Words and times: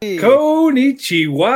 Konnichiwa, 0.00 1.54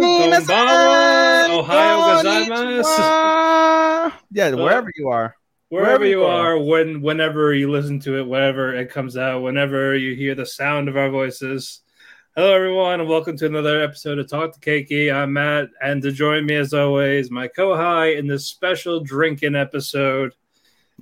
konbanwa, 0.00 1.48
Ohio 1.50 1.98
gozaimasu. 2.22 4.12
Yeah, 4.32 4.54
wherever 4.54 4.90
you 4.96 5.08
are. 5.08 5.36
Wherever 5.68 6.04
you 6.06 6.24
are, 6.24 6.58
when 6.58 7.02
whenever 7.02 7.52
you 7.52 7.70
listen 7.70 8.00
to 8.00 8.18
it, 8.18 8.26
whenever 8.26 8.74
it 8.74 8.90
comes 8.90 9.16
out, 9.16 9.42
whenever 9.42 9.94
you 9.96 10.14
hear 10.14 10.34
the 10.34 10.46
sound 10.46 10.88
of 10.88 10.96
our 10.96 11.10
voices. 11.10 11.80
Hello, 12.34 12.54
everyone, 12.54 13.00
and 13.00 13.08
welcome 13.08 13.36
to 13.38 13.46
another 13.46 13.82
episode 13.82 14.18
of 14.18 14.28
Talk 14.28 14.58
the 14.58 14.60
Keki. 14.60 15.12
I'm 15.12 15.32
Mat, 15.34 15.68
and 15.82 16.00
to 16.02 16.12
join 16.12 16.46
me, 16.46 16.54
as 16.54 16.72
always, 16.72 17.30
my 17.30 17.48
co-high 17.48 18.12
in 18.12 18.26
this 18.26 18.46
special 18.46 19.00
drinking 19.00 19.54
episode. 19.54 20.32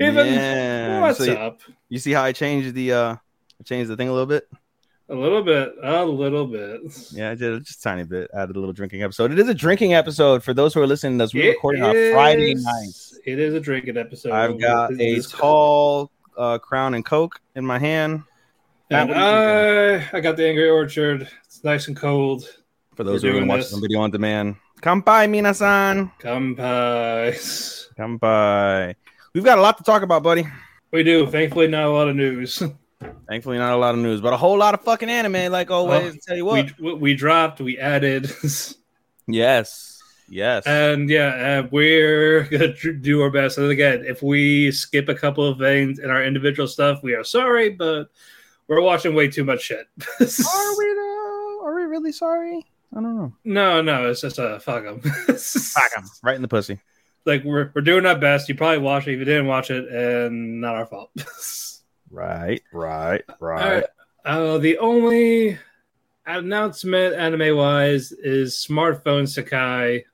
Ethan 0.01 0.27
Yeah. 0.27 1.01
what's 1.03 1.19
So 1.19 1.25
you- 1.25 1.33
up? 1.35 1.61
You 1.89 1.99
see 1.99 2.13
how 2.13 2.25
I 2.25 2.33
changed 2.33 2.75
the 2.75 2.93
uh 2.93 3.15
I 3.15 3.63
changed 3.65 3.91
the 3.91 3.97
thing 3.97 4.09
a 4.09 4.13
little 4.13 4.27
bit? 4.27 4.49
A 5.11 5.15
little 5.15 5.43
bit, 5.43 5.75
a 5.83 6.03
little 6.03 6.47
bit. 6.47 6.81
Yeah, 7.13 7.31
I 7.31 7.35
did 7.35 7.63
just 7.63 7.81
a 7.81 7.83
tiny 7.83 8.05
bit. 8.05 8.31
Added 8.33 8.57
a 8.57 8.59
little 8.59 8.73
drinking 8.73 9.03
episode. 9.03 9.33
It 9.33 9.39
is 9.39 9.49
a 9.51 9.55
drinking 9.55 9.93
episode 9.93 10.43
for 10.43 10.55
those 10.55 10.73
who 10.73 10.81
are 10.81 10.87
listening 10.87 11.19
to 11.19 11.25
us. 11.25 11.35
We're 11.35 11.51
It 11.51 11.57
recording 11.57 11.83
on 11.83 11.93
Friday 12.15 12.55
night. 12.55 12.95
It 13.27 13.39
is 13.39 13.53
a 13.53 13.61
drinking 13.61 13.99
episode. 13.99 14.33
I've 14.33 14.59
got 14.59 14.99
a 14.99 15.21
tall 15.21 16.11
uh, 16.39 16.57
Crown 16.57 16.95
and 16.95 17.05
Coke 17.05 17.39
in 17.55 17.67
my 17.67 17.79
hand. 17.79 18.23
And 18.91 19.09
Mat, 19.11 19.17
what 19.17 19.17
are 19.19 19.93
you 19.93 20.05
I, 20.11 20.17
I 20.17 20.21
got 20.21 20.39
the 20.39 20.47
Angry 20.47 20.71
Orchard. 20.71 21.29
It's 21.45 21.63
nice 21.63 21.87
and 21.89 21.97
cold. 21.97 22.49
For 22.95 23.05
those 23.05 23.23
We're 23.23 23.33
who 23.33 23.41
are 23.41 23.47
watching 23.47 23.77
the 23.77 23.83
video 23.83 24.01
on 24.01 24.11
demand, 24.11 24.57
Kampai 24.81 25.29
minasan. 25.29 26.13
Kampai. 26.19 27.35
Kampai. 27.99 28.95
We've 29.35 29.45
got 29.45 29.59
a 29.59 29.61
lot 29.61 29.77
to 29.77 29.85
talk 29.85 30.01
about, 30.01 30.23
buddy. 30.23 30.47
We 30.93 31.03
do. 31.03 31.27
Thankfully, 31.27 31.69
not 31.69 31.85
a 31.85 31.91
lot 31.91 32.09
of 32.09 32.17
news. 32.17 32.63
Thankfully, 33.29 33.59
not 33.59 33.73
a 33.73 33.77
lot 33.77 33.95
of 33.95 34.01
news, 34.01 34.21
but 34.21 34.33
a 34.33 34.37
whole 34.37 34.59
lot 34.59 34.75
of 34.75 34.83
fucking 34.83 35.09
anime, 35.09 35.51
like 35.51 35.71
always. 35.71 36.15
Oh, 36.15 36.19
tell 36.27 36.37
you 36.37 36.45
what. 36.45 36.79
we, 36.79 36.95
we 36.95 37.15
dropped, 37.15 37.61
we 37.61 37.79
added. 37.79 38.31
yes. 39.27 39.95
Yes. 40.29 40.67
and 40.67 41.11
yeah, 41.11 41.63
uh, 41.65 41.69
we're 41.71 42.45
going 42.45 42.75
to 42.81 42.93
do 42.95 43.21
our 43.23 43.31
best. 43.31 43.59
And 43.59 43.71
again, 43.71 44.05
if 44.07 44.23
we 44.23 44.73
skip 44.73 45.09
a 45.09 45.15
couple 45.15 45.47
of 45.47 45.59
things 45.59 45.99
in 45.99 46.11
our 46.11 46.25
individual 46.25 46.67
stuff, 46.67 47.03
we 47.03 47.15
are 47.15 47.25
sorry, 47.25 47.71
but 47.71 48.09
we're 48.67 48.81
watching 48.81 49.15
way 49.15 49.29
too 49.29 49.45
much 49.45 49.63
shit. 49.63 49.87
are 50.21 50.79
we 50.79 50.95
though? 50.95 51.61
Are 51.65 51.75
we 51.75 51.83
really 51.83 52.13
sorry? 52.13 52.65
I 52.93 53.01
don't 53.01 53.17
know. 53.17 53.33
No, 53.45 53.83
no, 53.83 54.09
it's 54.09 54.21
just 54.21 54.39
a 54.39 54.55
uh, 54.55 54.59
fuck 54.61 54.85
them. 54.85 55.01
Fuck 55.37 55.91
'em. 55.97 56.05
Right 56.23 56.37
in 56.37 56.43
the 56.43 56.49
pussy. 56.49 56.81
like 57.27 57.43
we're, 57.45 57.73
we're 57.75 57.83
doing 57.83 58.07
our 58.07 58.17
best. 58.17 58.49
You 58.49 58.55
probably 58.55 58.79
watched 58.79 59.09
it 59.09 59.15
if 59.15 59.19
you 59.19 59.25
didn't 59.25 59.47
watch 59.47 59.71
it, 59.71 59.89
and 59.89 60.61
not 60.61 60.77
our 60.77 60.87
fault. 60.87 61.11
Right. 62.11 62.63
Right. 62.73 63.23
Right. 63.41 63.85
Uh, 64.25 64.59
the 64.59 64.79
only 64.79 65.59
announcement 66.27 67.15
anime 67.15 67.57
wise 67.57 68.13
is 68.13 68.55
Smartphone 68.69 69.25
Isekai. 69.25 70.05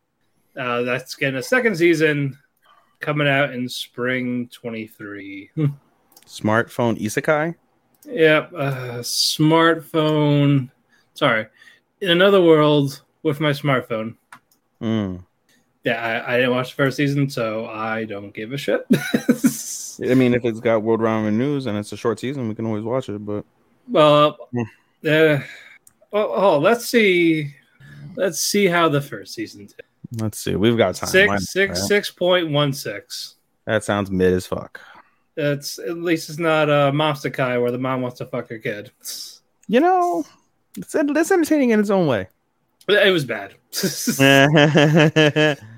Uh, 0.57 0.83
that's 0.83 1.15
getting 1.15 1.39
a 1.39 1.43
second 1.43 1.77
season 1.77 2.37
coming 3.01 3.29
out 3.29 3.53
in 3.55 3.69
spring 3.69 4.49
23. 4.49 5.51
Smartphone 6.27 7.01
isekai. 7.01 7.55
yep. 8.05 8.53
Uh, 8.55 8.99
smartphone. 8.99 10.71
Sorry. 11.15 11.47
In 12.01 12.11
another 12.11 12.43
world 12.43 13.03
with 13.23 13.41
my 13.41 13.51
smartphone. 13.51 14.17
Mm. 14.83 15.25
Yeah, 15.85 16.25
I, 16.27 16.35
I 16.35 16.37
didn't 16.37 16.53
watch 16.53 16.71
the 16.71 16.77
first 16.77 16.97
season, 16.99 17.31
so 17.31 17.67
I 17.67 18.05
don't 18.05 18.35
give 18.35 18.53
a 18.53 18.59
shit. 18.59 18.85
I 20.11 20.15
mean, 20.15 20.35
if 20.35 20.45
it's 20.45 20.61
got 20.61 20.83
World 20.83 21.01
Ramen 21.01 21.35
News 21.35 21.67
and 21.67 21.79
it's 21.79 21.93
a 21.93 21.97
short 21.97 22.21
season, 22.21 22.49
we 22.49 22.55
can 22.55 22.67
always 22.67 22.85
watch 22.85 23.09
it. 23.09 23.19
But 23.25 23.45
well, 23.89 24.37
Hmm. 24.53 24.63
uh, 25.07 25.39
oh, 26.13 26.33
oh, 26.55 26.59
let's 26.59 26.87
see. 26.87 27.55
Let's 28.17 28.41
see 28.41 28.67
how 28.67 28.89
the 28.91 29.01
first 29.01 29.35
season 29.35 29.67
did. 29.67 29.83
let's 30.21 30.39
see. 30.39 30.55
We've 30.57 30.77
got 30.77 30.97
time. 30.97 31.11
Why 31.13 31.27
not, 31.35 31.41
Six 31.41 31.53
six 31.53 31.79
right? 31.81 31.89
six 31.89 32.11
point 32.11 32.51
one 32.51 32.73
six. 32.73 33.37
That 33.67 33.85
sounds 33.85 34.11
mid 34.11 34.33
as 34.35 34.47
fuck. 34.47 34.81
It's 35.37 35.79
at 35.79 35.97
least 35.99 36.29
it's 36.29 36.39
not 36.39 36.69
a 36.69 36.93
Monster 36.93 37.31
Kai 37.31 37.57
where 37.59 37.71
the 37.71 37.79
mom 37.79 38.03
wants 38.03 38.19
to 38.19 38.27
fuck 38.27 38.49
her 38.51 38.59
kid. 38.59 38.91
You 39.69 39.81
know, 39.81 40.25
it's, 40.77 40.95
it's 40.95 41.31
entertaining 41.31 41.71
in 41.71 41.81
its 41.81 41.89
own 41.91 42.07
way. 42.07 42.29
It 42.89 43.13
was 43.13 43.25
bad. 43.25 43.55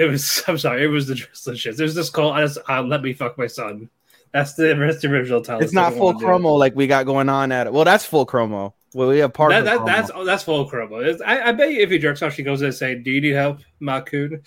it 0.00 0.10
was. 0.10 0.42
I'm 0.48 0.58
sorry. 0.58 0.84
It 0.84 0.88
was 0.88 1.06
the 1.06 1.16
shit. 1.56 1.76
There's 1.76 1.94
this 1.94 2.10
call. 2.10 2.32
I 2.32 2.42
just 2.42 2.58
uh, 2.68 2.82
let 2.82 3.02
me 3.02 3.12
fuck 3.12 3.36
my 3.36 3.46
son. 3.46 3.90
That's 4.32 4.54
the, 4.54 4.74
that's 4.74 5.02
the 5.02 5.08
original 5.08 5.42
title. 5.42 5.62
It's 5.62 5.72
not 5.72 5.92
full 5.92 6.14
chromo 6.14 6.54
like 6.54 6.76
we 6.76 6.86
got 6.86 7.04
going 7.04 7.28
on 7.28 7.50
at 7.50 7.66
it. 7.66 7.72
Well, 7.72 7.84
that's 7.84 8.04
full 8.04 8.24
chromo. 8.24 8.74
Well, 8.94 9.08
we 9.08 9.18
have 9.18 9.32
part 9.32 9.50
That, 9.50 9.60
of 9.60 9.64
that, 9.64 9.86
that's 9.86 10.10
oh, 10.14 10.24
that's 10.24 10.44
full 10.44 10.66
chromo. 10.66 11.00
It's- 11.00 11.20
I, 11.24 11.48
I 11.48 11.52
bet 11.52 11.72
you 11.72 11.80
if 11.80 11.90
he 11.90 11.98
jerks 11.98 12.22
off, 12.22 12.34
she 12.34 12.42
goes 12.42 12.60
in 12.60 12.66
and 12.66 12.74
say, 12.74 12.94
"Do 12.94 13.10
you 13.10 13.20
need 13.20 13.34
help, 13.34 13.58
Makun?" 13.80 14.42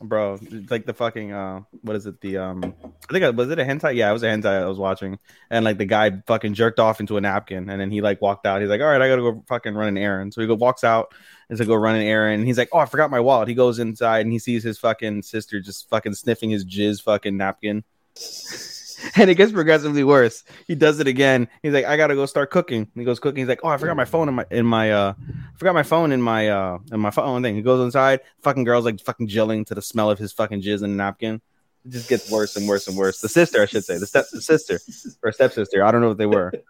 bro 0.00 0.38
like 0.68 0.84
the 0.84 0.92
fucking 0.92 1.32
uh 1.32 1.60
what 1.82 1.96
is 1.96 2.06
it 2.06 2.20
the 2.20 2.36
um 2.36 2.74
i 3.08 3.12
think 3.12 3.24
I, 3.24 3.30
was 3.30 3.50
it 3.50 3.58
a 3.58 3.64
hentai 3.64 3.94
yeah 3.94 4.10
it 4.10 4.12
was 4.12 4.22
a 4.22 4.26
hentai 4.26 4.62
i 4.62 4.66
was 4.66 4.78
watching 4.78 5.18
and 5.50 5.64
like 5.64 5.78
the 5.78 5.86
guy 5.86 6.22
fucking 6.26 6.54
jerked 6.54 6.78
off 6.78 7.00
into 7.00 7.16
a 7.16 7.20
napkin 7.20 7.70
and 7.70 7.80
then 7.80 7.90
he 7.90 8.00
like 8.00 8.20
walked 8.20 8.46
out 8.46 8.60
he's 8.60 8.68
like 8.68 8.80
all 8.80 8.88
right 8.88 9.00
i 9.00 9.08
gotta 9.08 9.22
go 9.22 9.42
fucking 9.48 9.74
run 9.74 9.88
an 9.88 9.98
errand 9.98 10.34
so 10.34 10.40
he 10.40 10.46
go 10.46 10.54
walks 10.54 10.84
out 10.84 11.14
and 11.48 11.58
to 11.58 11.64
go 11.64 11.74
run 11.74 11.94
an 11.94 12.02
errand 12.02 12.40
and 12.40 12.46
he's 12.46 12.58
like 12.58 12.68
oh 12.72 12.78
i 12.78 12.86
forgot 12.86 13.10
my 13.10 13.20
wallet 13.20 13.48
he 13.48 13.54
goes 13.54 13.78
inside 13.78 14.20
and 14.20 14.32
he 14.32 14.38
sees 14.38 14.62
his 14.62 14.78
fucking 14.78 15.22
sister 15.22 15.60
just 15.60 15.88
fucking 15.88 16.14
sniffing 16.14 16.50
his 16.50 16.64
jizz 16.64 17.02
fucking 17.02 17.36
napkin 17.36 17.84
and 19.16 19.30
it 19.30 19.34
gets 19.36 19.52
progressively 19.52 20.04
worse. 20.04 20.44
He 20.66 20.74
does 20.74 21.00
it 21.00 21.06
again. 21.06 21.48
He's 21.62 21.72
like, 21.72 21.84
I 21.84 21.96
gotta 21.96 22.14
go 22.14 22.26
start 22.26 22.50
cooking. 22.50 22.80
And 22.80 22.90
he 22.94 23.04
goes 23.04 23.20
cooking. 23.20 23.40
He's 23.40 23.48
like, 23.48 23.60
Oh, 23.62 23.68
I 23.68 23.76
forgot 23.76 23.96
my 23.96 24.04
phone 24.04 24.28
in 24.28 24.34
my 24.34 24.46
in 24.50 24.66
my 24.66 24.92
uh 24.92 25.14
I 25.18 25.58
forgot 25.58 25.74
my 25.74 25.82
phone 25.82 26.12
in 26.12 26.22
my 26.22 26.48
uh 26.48 26.78
in 26.92 27.00
my 27.00 27.10
phone 27.10 27.42
thing. 27.42 27.54
He 27.54 27.62
goes 27.62 27.84
inside, 27.84 28.20
fucking 28.42 28.64
girl's 28.64 28.84
like 28.84 29.00
fucking 29.00 29.28
gelling 29.28 29.66
to 29.66 29.74
the 29.74 29.82
smell 29.82 30.10
of 30.10 30.18
his 30.18 30.32
fucking 30.32 30.62
jizz 30.62 30.80
the 30.80 30.88
napkin. 30.88 31.40
It 31.86 31.92
just 31.92 32.08
gets 32.08 32.28
worse 32.28 32.56
and 32.56 32.66
worse 32.66 32.88
and 32.88 32.96
worse. 32.96 33.20
The 33.20 33.28
sister, 33.28 33.62
I 33.62 33.66
should 33.66 33.84
say, 33.84 33.96
the 33.96 34.08
step 34.08 34.26
the 34.32 34.42
sister 34.42 34.80
or 35.22 35.30
stepsister. 35.30 35.84
I 35.84 35.92
don't 35.92 36.00
know 36.00 36.08
what 36.08 36.18
they 36.18 36.26
were. 36.26 36.52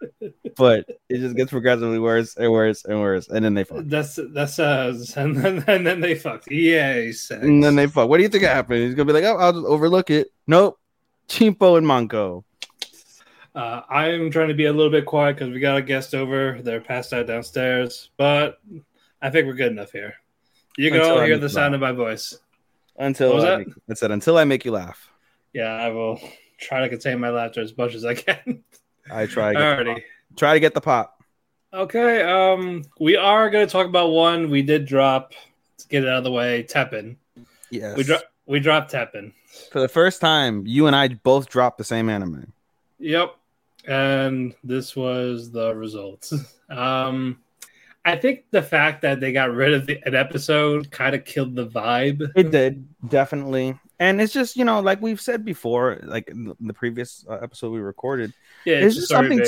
But 0.55 0.89
it 1.07 1.19
just 1.19 1.35
gets 1.35 1.51
progressively 1.51 1.99
worse 1.99 2.35
and 2.35 2.51
worse 2.51 2.83
and 2.83 2.99
worse. 2.99 3.29
And 3.29 3.45
then 3.45 3.53
they 3.53 3.63
fuck. 3.63 3.83
That's 3.83 4.17
that's 4.33 4.55
says, 4.55 5.13
and 5.17 5.37
then 5.37 5.63
and 5.67 5.85
then 5.85 6.01
they 6.01 6.15
fucked. 6.15 6.49
Yay, 6.49 7.11
sex. 7.11 7.43
And 7.43 7.63
then 7.63 7.75
they 7.75 7.85
fuck. 7.85 8.09
What 8.09 8.17
do 8.17 8.23
you 8.23 8.29
think 8.29 8.43
happened? 8.43 8.79
He's 8.79 8.95
gonna 8.95 9.05
be 9.05 9.13
like, 9.13 9.23
Oh, 9.23 9.37
I'll 9.37 9.53
just 9.53 9.65
overlook 9.67 10.09
it. 10.09 10.29
Nope. 10.47 10.79
Chimpo 11.29 11.77
and 11.77 11.85
Manco. 11.85 12.43
Uh, 13.53 13.81
I'm 13.87 14.31
trying 14.31 14.47
to 14.47 14.55
be 14.55 14.65
a 14.65 14.73
little 14.73 14.91
bit 14.91 15.05
quiet 15.05 15.35
because 15.35 15.53
we 15.53 15.59
got 15.59 15.77
a 15.77 15.81
guest 15.83 16.15
over. 16.15 16.59
They're 16.61 16.81
passed 16.81 17.13
out 17.13 17.27
downstairs, 17.27 18.09
but 18.17 18.59
I 19.21 19.29
think 19.29 19.45
we're 19.45 19.53
good 19.53 19.71
enough 19.71 19.91
here. 19.91 20.15
You 20.75 20.89
can 20.89 21.01
Until 21.01 21.19
all 21.19 21.25
hear 21.25 21.37
the 21.37 21.49
sound 21.49 21.75
of 21.75 21.81
my 21.81 21.91
voice. 21.91 22.39
Until 22.97 23.37
I 23.37 23.45
that? 23.45 23.57
make, 23.59 23.67
I 23.89 23.93
said 23.93 24.11
until 24.11 24.37
I 24.37 24.43
make 24.43 24.65
you 24.65 24.71
laugh. 24.71 25.11
Yeah, 25.53 25.73
I 25.73 25.89
will 25.89 26.19
try 26.59 26.81
to 26.81 26.89
contain 26.89 27.19
my 27.19 27.29
laughter 27.29 27.61
as 27.61 27.77
much 27.77 27.93
as 27.93 28.05
I 28.05 28.15
can. 28.15 28.63
I 29.11 29.25
try 29.25 29.53
to 29.53 29.59
get 29.59 29.83
the 29.83 29.93
pop. 29.93 30.03
try 30.35 30.53
to 30.53 30.59
get 30.59 30.73
the 30.73 30.81
pop. 30.81 31.23
Okay. 31.73 32.21
Um, 32.23 32.83
we 32.99 33.15
are 33.15 33.49
going 33.49 33.65
to 33.65 33.71
talk 33.71 33.87
about 33.87 34.09
one 34.09 34.49
we 34.49 34.61
did 34.61 34.85
drop. 34.85 35.33
Let's 35.73 35.85
get 35.85 36.03
it 36.03 36.09
out 36.09 36.19
of 36.19 36.23
the 36.23 36.31
way. 36.31 36.63
Teppen. 36.63 37.17
Yes. 37.69 37.97
We 37.97 38.03
dropped. 38.03 38.25
We 38.45 38.59
dropped 38.59 38.91
Teppen. 38.91 39.33
For 39.71 39.81
the 39.81 39.89
first 39.89 40.21
time, 40.21 40.65
you 40.65 40.87
and 40.87 40.95
I 40.95 41.09
both 41.09 41.49
dropped 41.49 41.77
the 41.77 41.83
same 41.83 42.09
anime. 42.09 42.51
Yep. 42.99 43.35
And 43.85 44.55
this 44.63 44.95
was 44.95 45.51
the 45.51 45.75
result. 45.75 46.31
Um, 46.69 47.39
I 48.07 48.15
think 48.15 48.45
the 48.51 48.61
fact 48.61 49.01
that 49.01 49.19
they 49.19 49.31
got 49.33 49.51
rid 49.53 49.73
of 49.73 49.85
the, 49.85 49.99
an 50.05 50.15
episode 50.15 50.89
kind 50.91 51.13
of 51.13 51.25
killed 51.25 51.55
the 51.55 51.67
vibe. 51.67 52.31
It 52.35 52.51
did 52.51 52.87
definitely, 53.09 53.77
and 53.99 54.21
it's 54.21 54.33
just 54.33 54.55
you 54.55 54.63
know 54.65 54.79
like 54.79 55.01
we've 55.01 55.21
said 55.21 55.43
before, 55.45 55.99
like 56.03 56.29
in 56.29 56.55
the 56.59 56.73
previous 56.73 57.25
uh, 57.29 57.33
episode 57.41 57.71
we 57.71 57.79
recorded, 57.79 58.33
Yeah, 58.65 58.75
It's 58.77 58.85
it's, 58.85 58.95
just 58.95 59.09
something- 59.09 59.39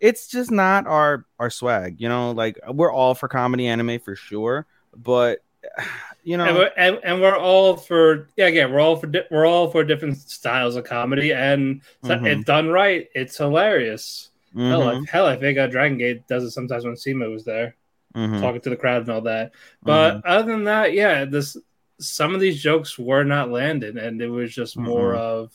it's 0.00 0.28
just 0.28 0.50
not 0.50 0.86
our 0.86 1.24
our 1.40 1.50
swag. 1.50 2.00
You 2.00 2.08
know, 2.08 2.30
like 2.32 2.58
we're 2.68 2.92
all 2.92 3.14
for 3.14 3.26
comedy 3.26 3.66
anime 3.66 3.98
for 4.00 4.14
sure, 4.14 4.66
but 4.94 5.38
you 6.22 6.36
know, 6.36 6.44
and 6.44 6.56
we're, 6.56 6.70
and, 6.76 6.98
and 7.02 7.20
we're 7.20 7.36
all 7.38 7.76
for 7.76 8.28
yeah 8.36 8.46
again 8.46 8.70
we're 8.72 8.80
all 8.80 8.96
for 8.96 9.06
di- 9.06 9.24
we're 9.30 9.46
all 9.46 9.70
for 9.70 9.82
different 9.82 10.18
styles 10.18 10.76
of 10.76 10.84
comedy 10.84 11.32
and 11.32 11.80
Mhm. 12.04 12.26
if 12.26 12.44
done 12.44 12.68
right 12.68 13.08
it's 13.14 13.36
hilarious 13.38 14.30
hell, 14.68 14.88
mhm, 14.88 14.88
I, 14.88 15.00
hell 15.10 15.26
I 15.26 15.36
think 15.36 15.58
uh, 15.58 15.66
Dragon 15.68 15.98
Gate 15.98 16.26
does 16.28 16.44
it 16.44 16.50
sometimes 16.50 16.84
when 16.84 16.96
CIMA 16.96 17.28
was 17.30 17.44
there 17.44 17.76
mhm, 18.14 18.50
talking 18.50 18.60
to 18.62 18.70
the 18.70 18.76
crowd 18.76 19.02
and 19.02 19.10
all 19.10 19.22
that 19.22 19.52
but 19.84 20.18
mhm. 20.18 20.24
other 20.24 20.52
than 20.52 20.64
that 20.64 20.92
yeah 20.94 21.24
this 21.26 21.56
some 22.00 22.34
of 22.34 22.40
these 22.40 22.62
jokes 22.62 22.98
were 22.98 23.24
not 23.24 23.50
landed, 23.50 23.96
and 23.96 24.22
it 24.22 24.28
was 24.28 24.54
just 24.54 24.78
more 24.78 25.14
Mhm. 25.14 25.16
of 25.16 25.52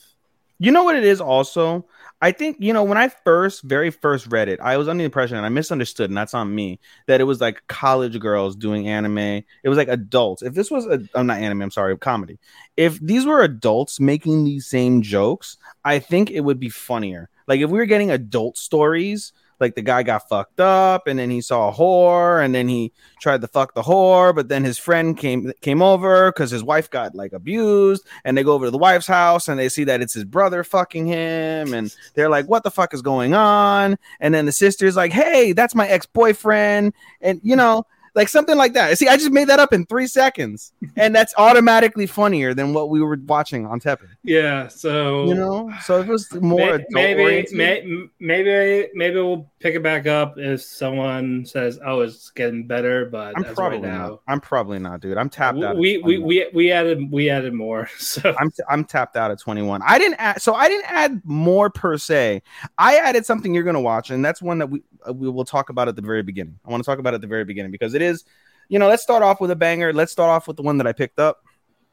You 0.60 0.70
know 0.72 0.84
what 0.84 0.96
it 0.96 1.04
is 1.04 1.20
also? 1.20 1.86
I 2.22 2.32
think, 2.32 2.56
you 2.60 2.72
know, 2.72 2.84
when 2.84 2.96
I 2.98 3.08
first, 3.08 3.62
very 3.62 3.90
first 3.90 4.28
read 4.28 4.48
it, 4.48 4.60
I 4.60 4.76
was 4.78 4.88
under 4.88 5.02
the 5.02 5.06
impression, 5.06 5.36
and 5.36 5.44
I 5.44 5.50
misunderstood, 5.50 6.10
and 6.10 6.16
that's 6.16 6.34
on 6.34 6.54
me, 6.54 6.80
that 7.06 7.20
it 7.20 7.24
was 7.24 7.40
like 7.40 7.62
college 7.68 8.18
girls 8.20 8.56
doing 8.56 8.88
anime. 8.88 9.18
It 9.18 9.44
was 9.64 9.76
like 9.76 9.88
adults. 9.88 10.42
If 10.42 10.54
this 10.54 10.70
was, 10.70 10.86
a, 10.86 11.00
I'm 11.14 11.26
not 11.26 11.40
anime, 11.40 11.62
I'm 11.62 11.70
sorry, 11.72 11.98
comedy. 11.98 12.38
If 12.76 13.00
these 13.00 13.26
were 13.26 13.42
adults 13.42 14.00
making 14.00 14.44
these 14.44 14.66
same 14.66 15.02
jokes, 15.02 15.58
I 15.84 15.98
think 15.98 16.30
it 16.30 16.40
would 16.40 16.60
be 16.60 16.70
funnier. 16.70 17.30
Like 17.46 17.60
if 17.60 17.70
we 17.70 17.78
were 17.78 17.86
getting 17.86 18.10
adult 18.10 18.56
stories, 18.56 19.32
like 19.60 19.74
the 19.74 19.82
guy 19.82 20.02
got 20.02 20.28
fucked 20.28 20.60
up 20.60 21.06
and 21.06 21.18
then 21.18 21.30
he 21.30 21.40
saw 21.40 21.68
a 21.68 21.72
whore 21.72 22.44
and 22.44 22.54
then 22.54 22.68
he 22.68 22.92
tried 23.20 23.40
to 23.40 23.48
fuck 23.48 23.74
the 23.74 23.82
whore 23.82 24.34
but 24.34 24.48
then 24.48 24.64
his 24.64 24.78
friend 24.78 25.16
came 25.16 25.52
came 25.60 25.82
over 25.82 26.32
because 26.32 26.50
his 26.50 26.62
wife 26.62 26.90
got 26.90 27.14
like 27.14 27.32
abused 27.32 28.04
and 28.24 28.36
they 28.36 28.42
go 28.42 28.52
over 28.52 28.66
to 28.66 28.70
the 28.70 28.78
wife's 28.78 29.06
house 29.06 29.48
and 29.48 29.58
they 29.58 29.68
see 29.68 29.84
that 29.84 30.02
it's 30.02 30.14
his 30.14 30.24
brother 30.24 30.64
fucking 30.64 31.06
him 31.06 31.72
and 31.72 31.94
they're 32.14 32.28
like 32.28 32.46
what 32.46 32.62
the 32.62 32.70
fuck 32.70 32.92
is 32.92 33.02
going 33.02 33.34
on? 33.34 33.96
And 34.20 34.34
then 34.34 34.46
the 34.46 34.52
sister's 34.52 34.96
like 34.96 35.12
hey 35.12 35.52
that's 35.52 35.74
my 35.74 35.88
ex-boyfriend 35.88 36.92
and 37.20 37.40
you 37.42 37.56
know 37.56 37.86
like 38.14 38.28
something 38.28 38.56
like 38.56 38.72
that. 38.74 38.96
See, 38.98 39.08
I 39.08 39.16
just 39.16 39.32
made 39.32 39.48
that 39.48 39.58
up 39.58 39.72
in 39.72 39.86
three 39.86 40.06
seconds, 40.06 40.72
and 40.96 41.14
that's 41.14 41.34
automatically 41.36 42.06
funnier 42.06 42.54
than 42.54 42.72
what 42.72 42.88
we 42.90 43.00
were 43.02 43.18
watching 43.26 43.66
on 43.66 43.80
Teppen. 43.80 44.08
Yeah, 44.22 44.68
so 44.68 45.24
You 45.26 45.34
know, 45.34 45.72
so 45.82 46.00
it 46.00 46.06
was 46.06 46.32
more 46.34 46.80
maybe 46.90 47.22
adult-oriented. 47.22 47.54
maybe 47.56 48.10
maybe 48.20 48.88
maybe 48.94 49.16
we'll 49.16 49.50
pick 49.64 49.74
it 49.74 49.82
back 49.82 50.06
up 50.06 50.34
if 50.36 50.60
someone 50.60 51.46
says, 51.46 51.80
"Oh, 51.82 52.00
it's 52.00 52.28
getting 52.30 52.66
better," 52.66 53.06
but 53.06 53.32
I'm 53.34 53.44
probably 53.44 53.78
right 53.78 53.88
now, 53.88 54.08
not. 54.08 54.20
I'm 54.28 54.40
probably 54.40 54.78
not, 54.78 55.00
dude. 55.00 55.16
I'm 55.16 55.30
tapped 55.30 55.62
out. 55.62 55.78
we, 55.78 55.96
we 55.98 56.16
21. 56.18 56.28
we 56.28 56.50
we 56.52 56.70
added 56.70 57.10
we 57.10 57.30
added 57.30 57.54
more. 57.54 57.88
So 58.04 58.34
I'm 58.38 58.52
I'm 58.68 58.84
tapped 58.84 59.16
out 59.16 59.30
at 59.30 59.40
21. 59.40 59.80
I 59.84 59.98
didn't 59.98 60.16
add, 60.20 60.42
so 60.42 60.54
I 60.54 60.68
didn't 60.68 60.90
add 60.92 61.22
more 61.24 61.70
per 61.70 61.96
se. 61.96 62.42
I 62.76 62.96
added 62.96 63.24
something 63.24 63.54
you're 63.54 63.64
gonna 63.64 63.80
watch, 63.80 64.10
and 64.10 64.22
that's 64.22 64.42
one 64.42 64.58
that 64.58 64.68
we 64.68 64.82
uh, 65.08 65.12
we 65.12 65.30
will 65.30 65.46
talk 65.46 65.70
about 65.70 65.88
at 65.88 65.96
the 65.96 66.02
very 66.02 66.22
beginning. 66.22 66.58
I 66.64 66.70
want 66.70 66.84
to 66.84 66.86
talk 66.86 66.98
about 66.98 67.14
it 67.14 67.16
at 67.16 67.20
the 67.22 67.26
very 67.26 67.44
beginning 67.44 67.72
because 67.72 67.94
it 67.94 68.02
is, 68.02 68.24
you 68.68 68.78
know, 68.78 68.88
let's 68.88 69.02
start 69.02 69.22
off 69.22 69.40
with 69.40 69.50
a 69.50 69.56
banger. 69.56 69.92
Let's 69.94 70.12
start 70.12 70.28
off 70.28 70.46
with 70.46 70.58
the 70.58 70.62
one 70.62 70.76
that 70.78 70.86
I 70.86 70.92
picked 70.92 71.18
up, 71.18 71.44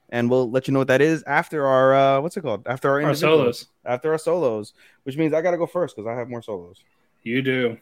and 0.09 0.29
we'll 0.29 0.51
let 0.51 0.67
you 0.67 0.73
know 0.73 0.79
what 0.79 0.89
that 0.89 1.01
is 1.01 1.23
after 1.23 1.65
our 1.65 1.93
uh 1.93 2.19
what's 2.19 2.35
it 2.35 2.41
called? 2.41 2.67
After 2.67 2.89
our, 2.89 3.01
our 3.03 3.15
solos, 3.15 3.67
after 3.85 4.11
our 4.11 4.17
solos, 4.17 4.73
which 5.03 5.15
means 5.15 5.33
I 5.33 5.41
gotta 5.41 5.57
go 5.57 5.65
first 5.65 5.95
because 5.95 6.09
I 6.09 6.15
have 6.15 6.27
more 6.27 6.41
solos. 6.41 6.83
You 7.23 7.41
do. 7.41 7.77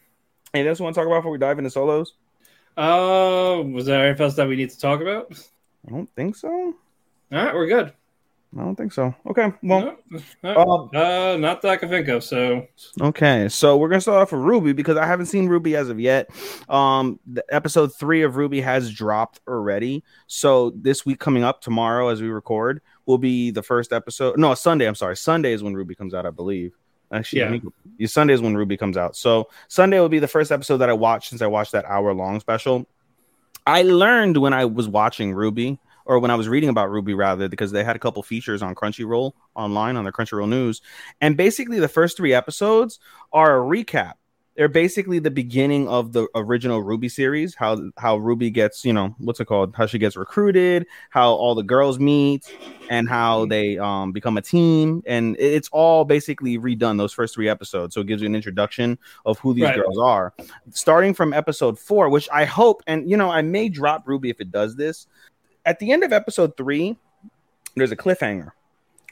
Hey, 0.54 0.64
this 0.64 0.80
want 0.80 0.96
to 0.96 1.00
talk 1.00 1.08
about 1.08 1.20
before 1.20 1.32
we 1.32 1.38
dive 1.38 1.58
into 1.60 1.70
solos? 1.70 2.14
Oh, 2.78 3.62
was 3.64 3.86
there 3.86 4.08
anything 4.08 4.24
else 4.24 4.36
that 4.36 4.48
we 4.48 4.56
need 4.56 4.70
to 4.70 4.80
talk 4.80 5.02
about? 5.02 5.32
I 5.88 5.92
don't 5.92 6.10
think 6.16 6.36
so. 6.36 6.50
All 6.50 6.76
right, 7.32 7.54
we're 7.54 7.68
good. 7.68 7.94
I 8.58 8.62
don't 8.62 8.76
think 8.76 8.92
so. 8.92 9.14
Okay, 9.30 9.54
well, 9.62 9.98
No? 10.42 10.56
Um, 10.56 10.90
uh, 10.96 11.38
not 11.38 11.62
that 11.62 11.70
I 11.70 11.78
can 11.78 11.88
think 11.88 12.08
of. 12.08 12.24
So 12.24 12.66
Okay, 13.00 13.48
so 13.48 13.78
we're 13.78 13.90
gonna 13.90 14.02
start 14.02 14.24
off 14.24 14.32
with 14.32 14.42
Ruby 14.42 14.74
because 14.74 14.98
I 14.98 15.06
haven't 15.06 15.28
seen 15.28 15.48
Ruby 15.48 15.76
as 15.76 15.90
of 15.90 16.00
yet. 16.00 16.32
Um, 16.68 17.20
the 17.28 17.46
episode 17.54 17.96
three 17.96 18.24
of 18.24 18.38
Ruby 18.38 18.60
has 18.62 18.92
dropped 18.92 19.40
already. 19.48 20.04
So 20.26 20.72
this 20.72 21.06
week 21.06 21.20
coming 21.20 21.44
up 21.44 21.62
tomorrow, 21.62 22.08
as 22.08 22.24
we 22.24 22.30
record, 22.30 22.82
will 23.06 23.20
be 23.20 23.52
the 23.52 23.62
first 23.62 23.94
episode. 23.94 24.40
No, 24.40 24.56
Sunday. 24.56 24.88
I'm 24.88 24.96
sorry, 24.96 25.16
Sunday 25.16 25.54
is 25.54 25.62
when 25.62 25.76
Ruby 25.76 25.94
comes 25.94 26.16
out, 26.16 26.26
I 26.26 26.32
believe. 26.32 26.76
Actually, 27.12 27.42
Yeah. 27.42 27.50
me- 27.98 28.08
Sunday 28.08 28.34
is 28.34 28.42
when 28.42 28.56
Ruby 28.56 28.78
comes 28.78 28.98
out. 28.98 29.16
So 29.16 29.50
Sunday 29.68 30.00
will 30.00 30.10
be 30.10 30.20
the 30.20 30.28
first 30.28 30.52
episode 30.52 30.78
that 30.78 30.90
I 30.90 30.94
watched 30.94 31.30
since 31.30 31.42
I 31.42 31.48
watched 31.48 31.72
that 31.74 31.86
hour 31.86 32.14
long 32.14 32.40
special. 32.40 32.88
I 33.68 33.82
learned 33.82 34.38
when 34.38 34.54
I 34.54 34.66
was 34.66 34.88
watching 34.88 35.34
Ruby, 35.34 35.80
or 36.06 36.18
when 36.20 36.32
I 36.32 36.36
was 36.36 36.48
reading 36.48 36.70
about 36.70 36.90
Ruby 36.90 37.14
rather, 37.14 37.48
because 37.48 37.72
they 37.72 37.84
had 37.84 37.96
a 37.96 38.00
couple 38.00 38.24
features 38.24 38.64
on 38.64 38.74
Crunchyroll 38.74 39.34
online 39.54 39.96
on 39.96 40.06
their 40.06 40.14
Crunchyroll 40.14 40.50
news, 40.50 40.82
and 41.22 41.38
basically 41.38 41.80
the 41.80 41.88
first 41.88 42.18
three 42.18 42.34
episodes 42.34 43.00
are 43.32 43.58
a 43.58 43.62
recap. 43.62 44.14
They're 44.60 44.68
basically 44.68 45.20
the 45.20 45.32
beginning 45.32 45.88
of 45.88 46.12
the 46.12 46.28
original 46.36 46.84
Ruby 46.84 47.08
series. 47.08 47.56
How 47.56 47.80
how 47.98 48.18
Ruby 48.18 48.50
gets, 48.52 48.84
you 48.84 48.92
know, 48.92 49.16
what's 49.20 49.40
it 49.40 49.46
called? 49.46 49.74
How 49.74 49.86
she 49.86 49.98
gets 49.98 50.18
recruited, 50.18 50.86
how 51.12 51.32
all 51.32 51.56
the 51.56 51.64
girls 51.64 51.98
meet, 51.98 52.54
and 52.90 53.08
how 53.08 53.46
they 53.46 53.78
um 53.78 54.12
become 54.12 54.36
a 54.36 54.42
team. 54.42 55.02
And 55.08 55.38
it's 55.40 55.70
all 55.72 56.04
basically 56.04 56.58
redone 56.58 56.98
those 56.98 57.14
first 57.14 57.36
three 57.36 57.48
episodes. 57.48 57.96
So 57.96 58.02
it 58.02 58.08
gives 58.08 58.22
you 58.22 58.26
an 58.26 58.36
introduction 58.36 59.00
of 59.26 59.40
who 59.40 59.54
these 59.54 59.64
Right. 59.64 59.76
girls 59.76 59.98
are. 59.98 60.34
Starting 60.72 61.14
from 61.14 61.32
episode 61.32 61.80
four, 61.80 62.10
which 62.10 62.28
I 62.30 62.44
hope, 62.44 62.84
and 62.86 63.10
you 63.10 63.16
know, 63.16 63.32
I 63.32 63.42
may 63.42 63.70
drop 63.70 64.10
Ruby 64.10 64.30
if 64.30 64.42
it 64.42 64.52
does 64.52 64.76
this. 64.76 65.08
At 65.66 65.80
the 65.80 65.94
end 65.94 66.04
of 66.04 66.12
episode 66.12 66.58
three, 66.58 66.98
there's 67.78 67.94
a 67.94 67.96
cliffhanger, 67.96 68.52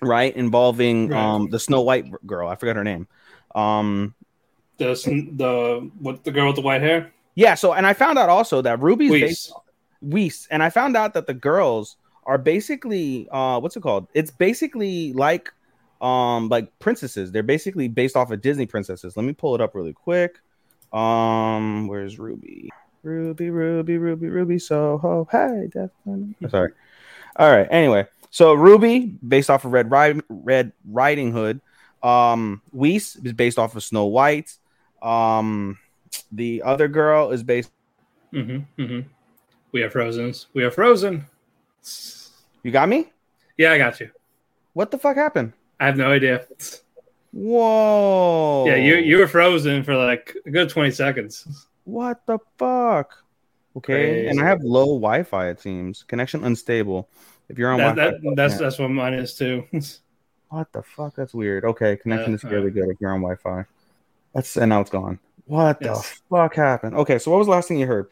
right? 0.01 0.35
Involving 0.35 1.07
Right. 1.07 1.23
um 1.23 1.49
the 1.51 1.59
Snow 1.59 1.83
White 1.83 2.03
girl. 2.27 2.49
I 2.49 2.55
forgot 2.55 2.75
her 2.75 2.83
name. 2.83 3.07
Um 3.55 4.13
the 4.77 4.93
the 5.35 5.91
what 5.99 6.23
the 6.23 6.31
girl 6.31 6.47
with 6.47 6.55
the 6.55 6.61
white 6.61 6.81
hair, 6.81 7.11
yeah, 7.35 7.55
so 7.55 7.73
and 7.73 7.85
I 7.85 7.93
found 7.93 8.17
out 8.17 8.29
also 8.29 8.61
that 8.61 8.79
Ruby's 8.79 9.11
Weiss. 9.11 9.21
based 9.21 9.53
Weiss, 10.01 10.47
and 10.49 10.63
I 10.63 10.69
found 10.69 10.97
out 10.97 11.13
that 11.13 11.27
the 11.27 11.33
girls 11.33 11.97
are 12.25 12.37
basically 12.37 13.27
uh 13.31 13.59
what's 13.59 13.75
it 13.75 13.81
called? 13.81 14.07
It's 14.13 14.31
basically 14.31 15.13
like 15.13 15.51
um 16.01 16.49
like 16.49 16.77
princesses. 16.79 17.31
They're 17.31 17.43
basically 17.43 17.87
based 17.87 18.15
off 18.15 18.31
of 18.31 18.41
Disney 18.41 18.65
princesses. 18.65 19.15
Let 19.17 19.25
me 19.25 19.33
pull 19.33 19.55
it 19.55 19.61
up 19.61 19.75
really 19.75 19.93
quick. 19.93 20.39
Um 20.93 21.87
where's 21.87 22.19
Ruby? 22.19 22.69
Ruby, 23.03 23.49
Ruby, 23.49 23.97
Ruby, 23.97 24.27
Ruby, 24.27 24.59
Soho. 24.59 25.27
Hey, 25.31 25.69
definitely. 25.71 26.35
Sorry. 26.49 26.71
All 27.37 27.49
right. 27.49 27.67
Anyway, 27.71 28.07
so 28.31 28.53
Ruby, 28.53 29.15
based 29.27 29.49
off 29.49 29.63
of 29.63 29.71
Red 29.71 29.89
Ri- 29.91 30.21
Red 30.27 30.73
Riding 30.85 31.31
Hood. 31.31 31.61
Um, 32.03 32.61
Weiss 32.71 33.15
is 33.15 33.33
based 33.33 33.57
off 33.57 33.75
of 33.75 33.83
Snow 33.83 34.05
White. 34.05 34.57
Um, 35.01 35.77
the 36.31 36.61
other 36.63 36.87
girl 36.87 37.31
is 37.31 37.43
based. 37.43 37.71
Mm-hmm, 38.33 38.81
mm-hmm. 38.81 39.07
We 39.71 39.83
are 39.83 39.89
frozen. 39.89 40.33
We 40.53 40.63
are 40.63 40.71
Frozen. 40.71 41.25
You 42.63 42.71
got 42.71 42.89
me? 42.89 43.11
Yeah, 43.57 43.71
I 43.71 43.77
got 43.77 43.99
you. 43.99 44.09
What 44.73 44.91
the 44.91 44.97
fuck 44.97 45.15
happened? 45.15 45.53
I 45.79 45.85
have 45.85 45.97
no 45.97 46.11
idea. 46.11 46.45
Whoa! 47.31 48.65
Yeah, 48.67 48.75
you 48.75 48.95
you 48.95 49.17
were 49.17 49.27
frozen 49.27 49.83
for 49.83 49.95
like 49.95 50.35
a 50.45 50.51
good 50.51 50.69
twenty 50.69 50.91
seconds. 50.91 51.67
What 51.83 52.25
the 52.25 52.39
fuck? 52.57 53.23
Okay, 53.75 54.27
and 54.27 54.41
I 54.41 54.45
have 54.45 54.63
low 54.63 54.99
Wi-Fi. 54.99 55.49
It 55.49 55.59
seems 55.59 56.03
connection 56.03 56.43
unstable. 56.43 57.07
If 57.47 57.57
you're 57.57 57.71
on 57.71 57.77
That, 57.77 57.95
Wi-Fi, 57.95 58.17
that, 58.21 58.35
that's 58.35 58.57
that's 58.57 58.79
what 58.79 58.89
mine 58.89 59.13
is 59.13 59.35
too. 59.35 59.65
what 60.49 60.71
the 60.73 60.81
fuck? 60.81 61.15
That's 61.15 61.33
weird. 61.33 61.63
Okay, 61.63 61.95
connection 61.97 62.33
Uh, 62.33 62.35
is 62.35 62.43
really 62.43 62.71
good 62.71 62.89
if 62.89 62.99
you're 62.99 63.13
on 63.13 63.21
Wi-Fi. 63.21 63.65
That's 64.37 64.55
and 64.55 64.69
now 64.69 64.81
it's 64.81 64.91
gone. 64.91 65.17
What 65.45 65.79
the 65.79 65.95
fuck 66.29 66.53
happened? 66.53 66.93
Okay, 66.95 67.17
so 67.17 67.31
what 67.31 67.37
was 67.39 67.47
the 67.47 67.51
last 67.51 67.67
thing 67.67 67.79
you 67.79 67.87
heard? 67.87 68.07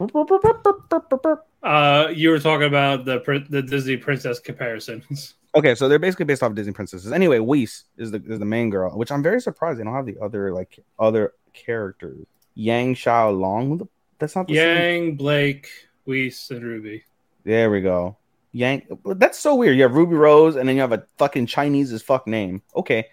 Uh, 1.62 2.07
you 2.12 2.30
were 2.31 2.39
talking 2.39 2.66
about 2.66 3.06
the 3.06 3.45
the 3.48 3.62
Disney 3.62 3.95
princess 3.95 4.39
comparisons. 4.39 5.36
Okay, 5.56 5.74
so 5.74 5.88
they're 5.88 6.00
basically 6.00 6.25
based 6.25 6.44
off 6.44 6.50
of 6.50 6.56
Disney 6.57 6.74
princesses. 6.74 7.13
Anyway, 7.13 7.39
Weiss 7.39 7.86
is 7.95 8.12
the 8.12 8.22
is 8.27 8.39
the 8.39 8.45
main 8.45 8.69
girl, 8.69 8.92
which 8.98 9.10
I'm 9.10 9.24
very 9.24 9.39
surprised 9.39 9.80
they 9.80 9.86
don't 9.86 9.94
have 9.94 10.06
the 10.06 10.18
other 10.22 10.51
like 10.51 10.83
other 11.00 11.31
characters. 11.54 12.25
Yang 12.56 12.95
Xiao 12.95 13.39
Long. 13.39 13.88
That's 14.19 14.36
not 14.36 14.50
the 14.50 14.56
same. 14.56 14.77
Yang, 14.77 15.16
Blake, 15.16 15.69
Weiss, 16.06 16.51
and 16.51 16.62
Ruby. 16.62 17.05
There 17.46 17.72
we 17.72 17.79
go. 17.79 18.17
Yang. 18.51 19.00
That's 19.05 19.39
so 19.39 19.55
weird. 19.55 19.77
You 19.77 19.84
have 19.84 19.94
Ruby 19.94 20.15
Rose, 20.15 20.58
and 20.58 20.67
then 20.67 20.75
you 20.75 20.82
have 20.82 20.91
a 20.91 21.05
fucking 21.20 21.46
Chinese 21.46 21.94
as 21.94 22.01
fuck 22.01 22.27
name. 22.27 22.62
Okay, 22.75 23.05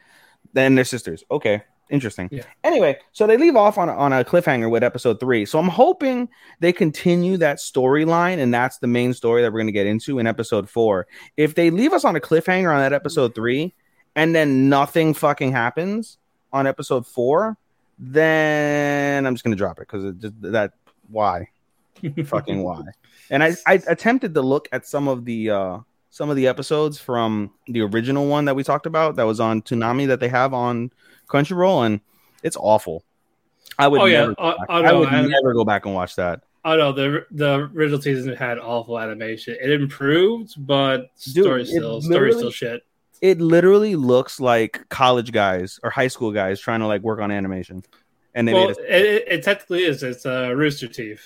then 0.52 0.75
they're 0.75 0.85
sisters. 0.85 1.23
Okay, 1.31 1.62
interesting. 1.92 2.28
Yeah. 2.32 2.42
Anyway, 2.64 2.99
so 3.12 3.26
they 3.26 3.37
leave 3.37 3.54
off 3.54 3.78
on 3.78 3.88
a, 3.88 3.92
on 3.92 4.12
a 4.12 4.25
cliffhanger 4.25 4.68
with 4.68 4.82
episode 4.82 5.20
three. 5.20 5.44
So 5.44 5.58
I'm 5.58 5.68
hoping 5.68 6.28
they 6.58 6.72
continue 6.72 7.37
that 7.37 7.58
storyline, 7.58 8.38
and 8.38 8.52
that's 8.52 8.78
the 8.78 8.88
main 8.88 9.14
story 9.14 9.42
that 9.42 9.52
we're 9.52 9.61
gonna 9.61 9.70
get 9.70 9.87
into 9.87 10.18
in 10.18 10.26
episode 10.26 10.68
four. 10.68 11.06
If 11.37 11.54
they 11.54 11.70
leave 11.70 11.92
us 11.92 12.04
on 12.04 12.16
a 12.16 12.20
cliffhanger 12.20 12.72
on 12.72 12.80
that 12.80 12.92
episode 12.92 13.34
three, 13.34 13.75
and 14.16 14.34
then 14.34 14.68
nothing 14.68 15.14
fucking 15.14 15.52
happens 15.52 16.18
on 16.52 16.66
episode 16.66 17.06
four, 17.06 17.56
then 17.99 19.26
I'm 19.26 19.34
just 19.34 19.44
gonna 19.44 19.56
drop 19.56 19.78
it 19.78 19.82
because 19.82 20.04
it 20.04 20.18
just 20.18 20.34
that 20.42 20.72
why 21.08 21.49
fucking 22.25 22.62
why. 22.62 22.82
And 23.30 23.42
I, 23.42 23.54
I 23.66 23.75
attempted 23.87 24.34
to 24.34 24.42
look 24.42 24.68
at 24.72 24.87
some 24.87 25.08
of 25.08 25.25
the 25.25 25.50
uh 25.50 25.78
some 26.12 26.28
of 26.28 26.37
the 26.37 26.47
episodes 26.47 26.99
from 26.99 27.50
the 27.69 27.81
original 27.81 28.26
one 28.26 28.45
that 28.45 28.54
we 28.54 28.62
talked 28.62 28.85
about 28.85 29.16
that 29.16 29.23
was 29.25 29.40
on 29.40 29.62
Toonami 29.62 30.07
that 30.09 30.21
they 30.21 30.28
have 30.28 30.52
on 30.52 30.92
Crunchyroll, 31.26 31.87
and 31.87 32.00
it's 32.42 32.57
awful. 32.61 33.02
I 33.78 33.88
would 33.88 34.02
Oh, 34.02 34.07
never, 34.07 34.35
go 34.35 34.42
Uh, 34.42 34.57
back. 34.59 34.66
oh, 34.69 34.75
I 34.83 34.92
would 34.92 35.09
I- 35.09 35.26
never 35.26 35.54
go 35.54 35.64
back 35.64 35.87
and 35.87 35.95
watch 35.95 36.14
that. 36.16 36.42
I 36.64 36.76
know 36.76 36.92
the 36.92 37.25
the 37.31 37.71
original 37.75 38.00
season 38.00 38.37
had 38.37 38.59
awful 38.59 38.99
animation. 39.00 39.57
It 39.61 39.71
improved, 39.71 40.54
but 40.64 41.07
Dude, 41.33 41.45
story 41.45 41.64
still 41.64 42.00
story 42.02 42.33
still 42.35 42.50
shit. 42.50 42.83
It 43.23 43.40
literally 43.40 43.97
looks 43.97 44.38
like 44.38 44.88
college 44.90 45.33
guys 45.33 45.81
or 45.83 45.88
high 45.90 46.09
school 46.09 46.31
guys 46.31 46.61
trying 46.61 46.81
to 46.81 46.87
like 46.87 47.00
work 47.02 47.21
on 47.21 47.31
animation, 47.33 47.83
and 48.35 48.47
they 48.47 48.52
Well, 48.52 48.69
made 48.69 48.76
it, 48.88 49.25
it. 49.28 49.42
technically 49.42 49.85
is. 49.85 50.02
It's 50.02 50.26
uh, 50.26 50.52
Rooster 50.54 50.88
Teeth, 50.88 51.23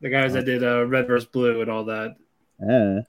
the 0.00 0.08
guys 0.08 0.32
that 0.32 0.44
did 0.46 0.64
uh, 0.64 0.86
Red 0.86 1.06
vs 1.06 1.28
Blue 1.28 1.60
and 1.60 1.70
all 1.70 1.84
that. 1.84 2.16
Eh, 2.68 3.02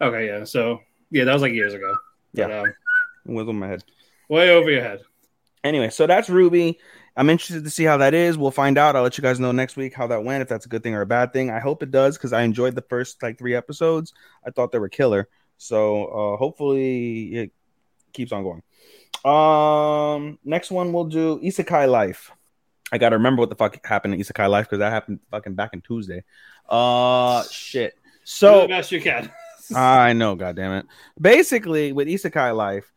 Okay, 0.00 0.26
yeah. 0.26 0.44
So 0.44 0.80
yeah, 1.10 1.24
that 1.24 1.32
was 1.32 1.42
like 1.42 1.52
years 1.52 1.74
ago. 1.74 1.94
But, 2.34 2.48
Yeah. 2.50 2.60
um, 2.60 2.66
it 2.68 3.32
was 3.32 3.48
on 3.48 3.58
my 3.58 3.68
head. 3.68 3.84
way 4.28 4.50
over 4.50 4.70
your 4.70 4.82
head. 4.82 5.00
Anyway, 5.64 5.90
so 5.90 6.06
that's 6.06 6.28
Ruby. 6.28 6.78
I'm 7.16 7.30
interested 7.30 7.64
to 7.64 7.70
see 7.70 7.84
how 7.84 7.96
that 7.96 8.12
is. 8.12 8.36
We'll 8.36 8.50
find 8.50 8.76
out. 8.76 8.94
I'll 8.94 9.02
let 9.02 9.16
you 9.16 9.22
guys 9.22 9.40
know 9.40 9.50
next 9.52 9.76
week 9.76 9.94
how 9.94 10.06
that 10.08 10.22
went, 10.22 10.42
if 10.42 10.48
that's 10.48 10.66
a 10.66 10.68
good 10.68 10.82
thing 10.82 10.94
or 10.94 11.00
a 11.00 11.06
bad 11.06 11.32
thing. 11.32 11.50
I 11.50 11.60
hope 11.60 11.82
it 11.82 11.90
does 11.90 12.18
because 12.18 12.32
I 12.32 12.42
enjoyed 12.42 12.74
the 12.74 12.82
first 12.82 13.22
like 13.22 13.38
three 13.38 13.54
episodes. 13.54 14.12
I 14.46 14.50
thought 14.50 14.70
they 14.70 14.78
were 14.78 14.88
killer. 14.90 15.28
So 15.56 16.04
uh, 16.06 16.36
hopefully 16.36 17.34
it 17.34 17.52
keeps 18.12 18.32
on 18.32 18.42
going. 18.44 18.62
Um, 19.24 20.38
next 20.44 20.70
one 20.70 20.92
we'll 20.92 21.04
do 21.04 21.40
Isekai 21.40 21.90
Life. 21.90 22.30
I 22.92 22.98
gotta 22.98 23.16
remember 23.16 23.40
what 23.40 23.48
the 23.48 23.56
fuck 23.56 23.84
happened 23.84 24.14
in 24.14 24.20
Isekai 24.20 24.48
Life 24.48 24.66
because 24.66 24.78
that 24.80 24.92
happened 24.92 25.20
fucking 25.30 25.54
back 25.54 25.70
in 25.72 25.80
Tuesday. 25.80 26.22
Uh, 26.68 27.42
shit. 27.50 27.94
Do 27.94 28.00
So 28.24 28.62
the 28.62 28.68
best 28.68 28.92
you 28.92 29.00
can. 29.00 29.30
I 29.74 30.12
know, 30.12 30.34
goddamn 30.34 30.72
it. 30.72 30.86
Basically, 31.20 31.92
with 31.92 32.08
Isekai 32.08 32.56
Life, 32.56 32.90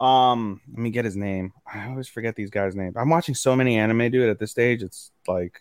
um, 0.00 0.60
let 0.68 0.78
me 0.78 0.90
get 0.90 1.04
his 1.04 1.16
name. 1.16 1.52
I 1.72 1.88
always 1.88 2.08
forget 2.08 2.34
these 2.36 2.50
guys' 2.50 2.74
names. 2.74 2.96
I'm 2.96 3.08
watching 3.10 3.34
so 3.34 3.54
many 3.56 3.76
anime, 3.78 4.10
dude. 4.10 4.28
At 4.28 4.38
this 4.38 4.50
stage, 4.50 4.82
it's 4.82 5.10
like 5.26 5.60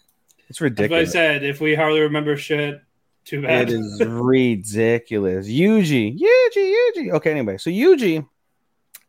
it's 0.49 0.61
ridiculous. 0.61 1.09
what 1.09 1.09
I 1.09 1.11
said. 1.11 1.43
If 1.43 1.61
we 1.61 1.75
hardly 1.75 2.01
remember 2.01 2.35
shit, 2.35 2.81
too 3.25 3.41
bad. 3.41 3.69
It 3.69 3.73
is 3.73 3.99
ridiculous. 4.05 5.47
Yuji, 5.47 6.19
Yuji, 6.19 6.75
Yuji. 6.75 7.11
Okay, 7.13 7.31
anyway, 7.31 7.57
so 7.57 7.69
Yuji, 7.69 8.27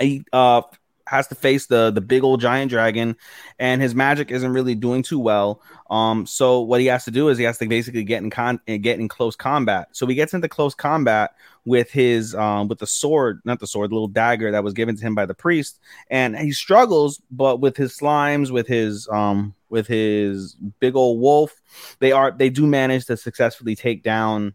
a 0.01 0.23
uh 0.33 0.63
has 1.07 1.27
to 1.29 1.35
face 1.35 1.67
the 1.67 1.91
the 1.91 2.01
big 2.01 2.25
old 2.25 2.41
giant 2.41 2.71
dragon, 2.71 3.17
and 3.59 3.83
his 3.83 3.95
magic 3.95 4.31
isn't 4.31 4.53
really 4.53 4.75
doing 4.75 5.03
too 5.03 5.19
well. 5.19 5.61
Um, 5.91 6.27
so 6.27 6.61
what 6.61 6.81
he 6.81 6.87
has 6.87 7.05
to 7.05 7.11
do 7.11 7.29
is 7.29 7.39
he 7.39 7.45
has 7.45 7.59
to 7.59 7.69
basically 7.69 8.05
get 8.05 8.23
in 8.23 8.31
con 8.31 8.61
get 8.67 8.99
in 8.99 9.09
close 9.09 9.37
combat. 9.37 9.89
So 9.93 10.07
he 10.07 10.15
gets 10.15 10.35
into 10.35 10.49
close 10.49 10.75
combat 10.75 11.35
with 11.65 11.91
his 11.91 12.35
um 12.35 12.69
with 12.69 12.79
the 12.79 12.87
sword, 12.87 13.41
not 13.45 13.61
the 13.61 13.67
sword, 13.67 13.91
the 13.91 13.95
little 13.95 14.09
dagger 14.09 14.51
that 14.53 14.65
was 14.65 14.75
given 14.75 14.97
to 14.97 15.03
him 15.03 15.15
by 15.15 15.27
the 15.27 15.35
priest, 15.35 15.81
and 16.11 16.37
he 16.37 16.53
struggles, 16.53 17.21
but 17.31 17.61
with 17.61 17.77
his 17.77 17.97
slimes, 17.97 18.51
with 18.51 18.67
his 18.67 19.09
um 19.09 19.55
with 19.69 19.87
his 19.87 20.55
big 20.81 20.97
old 20.97 21.21
wolf, 21.21 21.61
they 21.99 22.13
are 22.13 22.31
they 22.31 22.51
do 22.51 22.67
manage 22.67 23.07
to 23.07 23.17
successfully 23.17 23.75
take 23.75 24.03
down 24.03 24.55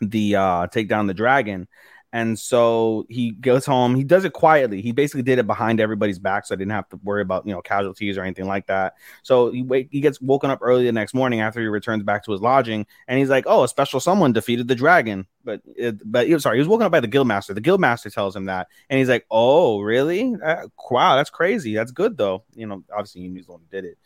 the 0.00 0.36
uh 0.36 0.66
take 0.66 0.88
down 0.88 1.06
the 1.06 1.14
dragon 1.14 1.68
and 2.12 2.38
so 2.38 3.06
he 3.08 3.30
goes 3.30 3.64
home. 3.64 3.94
He 3.94 4.04
does 4.04 4.24
it 4.24 4.34
quietly. 4.34 4.82
He 4.82 4.92
basically 4.92 5.22
did 5.22 5.38
it 5.38 5.46
behind 5.46 5.80
everybody's 5.80 6.18
back 6.18 6.44
so 6.44 6.54
i 6.54 6.56
didn't 6.56 6.72
have 6.72 6.88
to 6.90 7.00
worry 7.02 7.22
about 7.22 7.46
you 7.46 7.54
know 7.54 7.62
casualties 7.62 8.18
or 8.18 8.22
anything 8.22 8.46
like 8.46 8.66
that. 8.66 8.94
So 9.22 9.50
he 9.50 9.62
wait 9.62 9.88
he 9.90 10.00
gets 10.00 10.20
woken 10.20 10.50
up 10.50 10.58
early 10.60 10.84
the 10.84 10.92
next 10.92 11.14
morning 11.14 11.40
after 11.40 11.60
he 11.60 11.66
returns 11.66 12.02
back 12.02 12.22
to 12.24 12.32
his 12.32 12.42
lodging 12.42 12.86
and 13.08 13.18
he's 13.18 13.30
like 13.30 13.44
oh 13.46 13.64
a 13.64 13.68
special 13.68 13.98
someone 13.98 14.32
defeated 14.32 14.68
the 14.68 14.74
dragon. 14.74 15.26
But 15.42 15.62
it, 15.64 15.98
but 16.04 16.26
he 16.26 16.34
was 16.34 16.42
sorry 16.42 16.58
he 16.58 16.60
was 16.60 16.68
woken 16.68 16.84
up 16.84 16.92
by 16.92 17.00
the 17.00 17.08
guildmaster. 17.08 17.54
The 17.54 17.62
guildmaster 17.62 18.12
tells 18.12 18.36
him 18.36 18.44
that 18.44 18.68
and 18.90 18.98
he's 18.98 19.08
like 19.08 19.24
oh 19.30 19.80
really? 19.80 20.34
Uh, 20.44 20.66
wow 20.90 21.16
that's 21.16 21.30
crazy. 21.30 21.74
That's 21.74 21.92
good 21.92 22.18
though. 22.18 22.44
You 22.54 22.66
know 22.66 22.84
obviously 22.92 23.22
he's 23.22 23.46
the 23.46 23.52
one 23.52 23.62
who 23.62 23.74
did 23.74 23.86
it. 23.86 23.96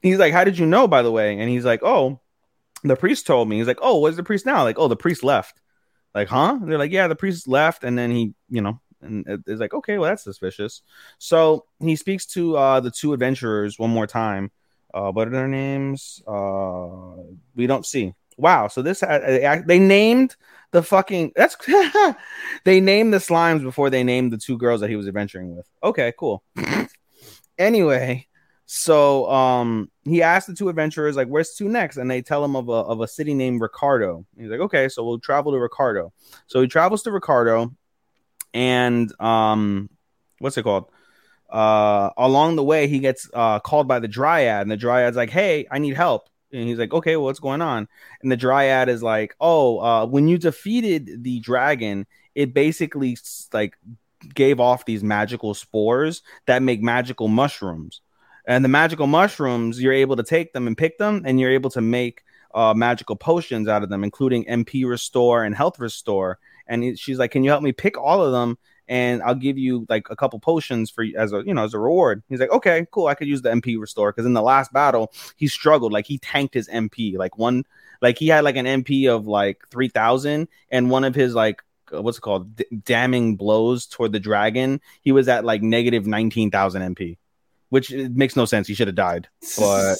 He's 0.00 0.18
like 0.18 0.32
how 0.32 0.42
did 0.42 0.58
you 0.58 0.66
know 0.66 0.88
by 0.88 1.02
the 1.02 1.12
way? 1.12 1.38
And 1.38 1.48
he's 1.48 1.64
like 1.64 1.84
oh 1.84 2.20
the 2.82 2.96
priest 2.96 3.24
told 3.24 3.48
me. 3.48 3.58
He's 3.58 3.68
like 3.68 3.78
oh 3.82 4.00
where's 4.00 4.16
the 4.16 4.24
priest 4.24 4.46
now? 4.46 4.64
Like 4.64 4.80
oh 4.80 4.88
the 4.88 4.96
priest 4.96 5.22
left 5.22 5.61
like 6.14 6.28
huh? 6.28 6.58
And 6.60 6.70
they're 6.70 6.78
like 6.78 6.92
yeah 6.92 7.08
the 7.08 7.16
priest 7.16 7.48
left 7.48 7.84
and 7.84 7.96
then 7.98 8.10
he 8.10 8.34
you 8.48 8.60
know 8.60 8.80
and 9.00 9.26
it- 9.26 9.40
it's 9.46 9.60
like 9.60 9.74
okay 9.74 9.98
well 9.98 10.10
that's 10.10 10.24
suspicious. 10.24 10.82
So 11.18 11.64
he 11.80 11.96
speaks 11.96 12.26
to 12.26 12.56
uh 12.56 12.80
the 12.80 12.90
two 12.90 13.12
adventurers 13.12 13.78
one 13.78 13.90
more 13.90 14.06
time. 14.06 14.50
Uh 14.94 15.10
what 15.10 15.28
are 15.28 15.30
their 15.32 15.48
names? 15.48 16.22
Uh 16.26 17.22
we 17.54 17.66
don't 17.66 17.86
see. 17.86 18.14
Wow 18.36 18.68
so 18.68 18.82
this 18.82 19.02
uh, 19.02 19.62
they 19.66 19.78
named 19.78 20.36
the 20.70 20.82
fucking 20.82 21.32
that's 21.36 21.56
they 22.64 22.80
named 22.80 23.12
the 23.12 23.18
slimes 23.18 23.62
before 23.62 23.90
they 23.90 24.02
named 24.02 24.32
the 24.32 24.38
two 24.38 24.56
girls 24.56 24.80
that 24.80 24.90
he 24.90 24.96
was 24.96 25.06
adventuring 25.06 25.54
with. 25.56 25.68
Okay 25.82 26.12
cool. 26.18 26.42
Anyway 27.58 28.26
so 28.74 29.30
um 29.30 29.90
he 30.04 30.22
asked 30.22 30.46
the 30.46 30.54
two 30.54 30.70
adventurers 30.70 31.14
like 31.14 31.28
where's 31.28 31.54
two 31.54 31.68
next? 31.68 31.98
And 31.98 32.10
they 32.10 32.22
tell 32.22 32.42
him 32.42 32.56
of 32.56 32.70
a, 32.70 32.72
of 32.72 33.02
a 33.02 33.06
city 33.06 33.34
named 33.34 33.60
ricardo. 33.60 34.24
He's 34.34 34.48
like 34.48 34.60
okay 34.60 34.88
so 34.88 35.04
we'll 35.04 35.18
travel 35.18 35.52
to 35.52 35.58
ricardo. 35.58 36.10
So 36.46 36.62
he 36.62 36.68
travels 36.68 37.02
to 37.02 37.12
ricardo 37.12 37.74
and 38.54 39.12
um 39.20 39.90
what's 40.38 40.56
it 40.56 40.62
called? 40.62 40.86
Uh 41.50 42.10
along 42.16 42.56
the 42.56 42.64
way 42.64 42.86
he 42.86 42.98
gets 42.98 43.28
uh 43.34 43.60
called 43.60 43.88
by 43.88 43.98
the 43.98 44.08
dryad 44.08 44.62
and 44.62 44.70
the 44.70 44.78
dryad's 44.78 45.18
like 45.18 45.28
hey 45.28 45.66
i 45.70 45.78
need 45.78 45.94
help. 45.94 46.30
And 46.50 46.66
he's 46.66 46.78
like 46.78 46.94
okay 46.94 47.16
well, 47.16 47.26
what's 47.26 47.40
going 47.40 47.60
on? 47.60 47.88
And 48.22 48.32
the 48.32 48.38
dryad 48.38 48.88
is 48.88 49.02
like 49.02 49.36
oh 49.38 49.80
uh 49.80 50.06
when 50.06 50.28
you 50.28 50.38
defeated 50.38 51.24
the 51.24 51.40
dragon 51.40 52.06
it 52.34 52.54
basically 52.54 53.18
like 53.52 53.76
gave 54.34 54.60
off 54.60 54.86
these 54.86 55.04
magical 55.04 55.52
spores 55.52 56.22
that 56.46 56.62
make 56.62 56.80
magical 56.80 57.28
mushrooms 57.28 58.00
and 58.46 58.64
the 58.64 58.68
magical 58.68 59.06
mushrooms 59.06 59.80
you're 59.80 59.92
able 59.92 60.16
to 60.16 60.22
take 60.22 60.52
them 60.52 60.66
and 60.66 60.76
pick 60.76 60.98
them 60.98 61.22
and 61.24 61.38
you're 61.38 61.50
able 61.50 61.70
to 61.70 61.80
make 61.80 62.22
uh, 62.54 62.74
magical 62.74 63.16
potions 63.16 63.68
out 63.68 63.82
of 63.82 63.88
them 63.88 64.04
including 64.04 64.44
mp 64.44 64.86
restore 64.86 65.44
and 65.44 65.54
health 65.54 65.78
restore. 65.78 66.38
And 66.66 66.82
he- 66.82 66.96
she's 66.96 67.18
like 67.18 67.30
can 67.30 67.44
you 67.44 67.50
help 67.50 67.62
me 67.62 67.72
pick 67.72 67.98
all 67.98 68.22
of 68.22 68.32
them? 68.32 68.58
And 68.88 69.22
i'll 69.22 69.34
give 69.34 69.56
you 69.58 69.86
like 69.88 70.08
a 70.10 70.16
couple 70.16 70.38
potions 70.40 70.90
for 70.90 71.04
as 71.16 71.32
a 71.32 71.42
you 71.46 71.54
know 71.54 71.64
as 71.64 71.74
a 71.74 71.78
reward. 71.78 72.22
He's 72.28 72.40
like 72.40 72.50
okay 72.50 72.86
cool. 72.90 73.06
I 73.06 73.14
could 73.14 73.28
use 73.28 73.42
the 73.42 73.50
mp 73.50 73.78
restore. 73.80 74.12
Because 74.12 74.26
in 74.26 74.34
the 74.34 74.42
last 74.42 74.72
battle 74.72 75.12
he 75.36 75.46
struggled. 75.46 75.92
Like 75.92 76.06
he 76.06 76.18
tanked 76.18 76.54
his 76.54 76.68
mp 76.68 77.16
like 77.16 77.38
one 77.38 77.64
like 78.02 78.18
he 78.18 78.28
had 78.28 78.44
like 78.44 78.56
an 78.56 78.66
mp 78.66 79.08
of 79.08 79.26
like 79.26 79.62
3000 79.70 80.48
and 80.70 80.90
one 80.90 81.04
of 81.04 81.14
his 81.14 81.34
like 81.34 81.62
uh, 81.94 82.02
what's 82.02 82.18
it 82.18 82.22
called? 82.22 82.56
D- 82.56 82.64
damning 82.84 83.36
blows 83.36 83.86
toward 83.86 84.12
the 84.12 84.20
dragon. 84.20 84.80
He 85.02 85.12
was 85.12 85.28
at 85.28 85.44
like 85.44 85.62
negative 85.62 86.06
19000 86.06 86.94
mp 86.94 87.16
which 87.72 87.90
makes 87.90 88.36
no 88.36 88.44
sense. 88.44 88.68
He 88.68 88.74
should 88.74 88.88
have 88.88 88.94
died. 88.94 89.28
But 89.58 89.96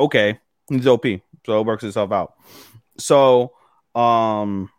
okay, 0.00 0.38
he's 0.70 0.86
OP, 0.86 1.04
so 1.44 1.60
it 1.60 1.66
works 1.66 1.84
itself 1.84 2.10
out. 2.12 2.32
So, 2.96 3.52
um, 3.94 4.70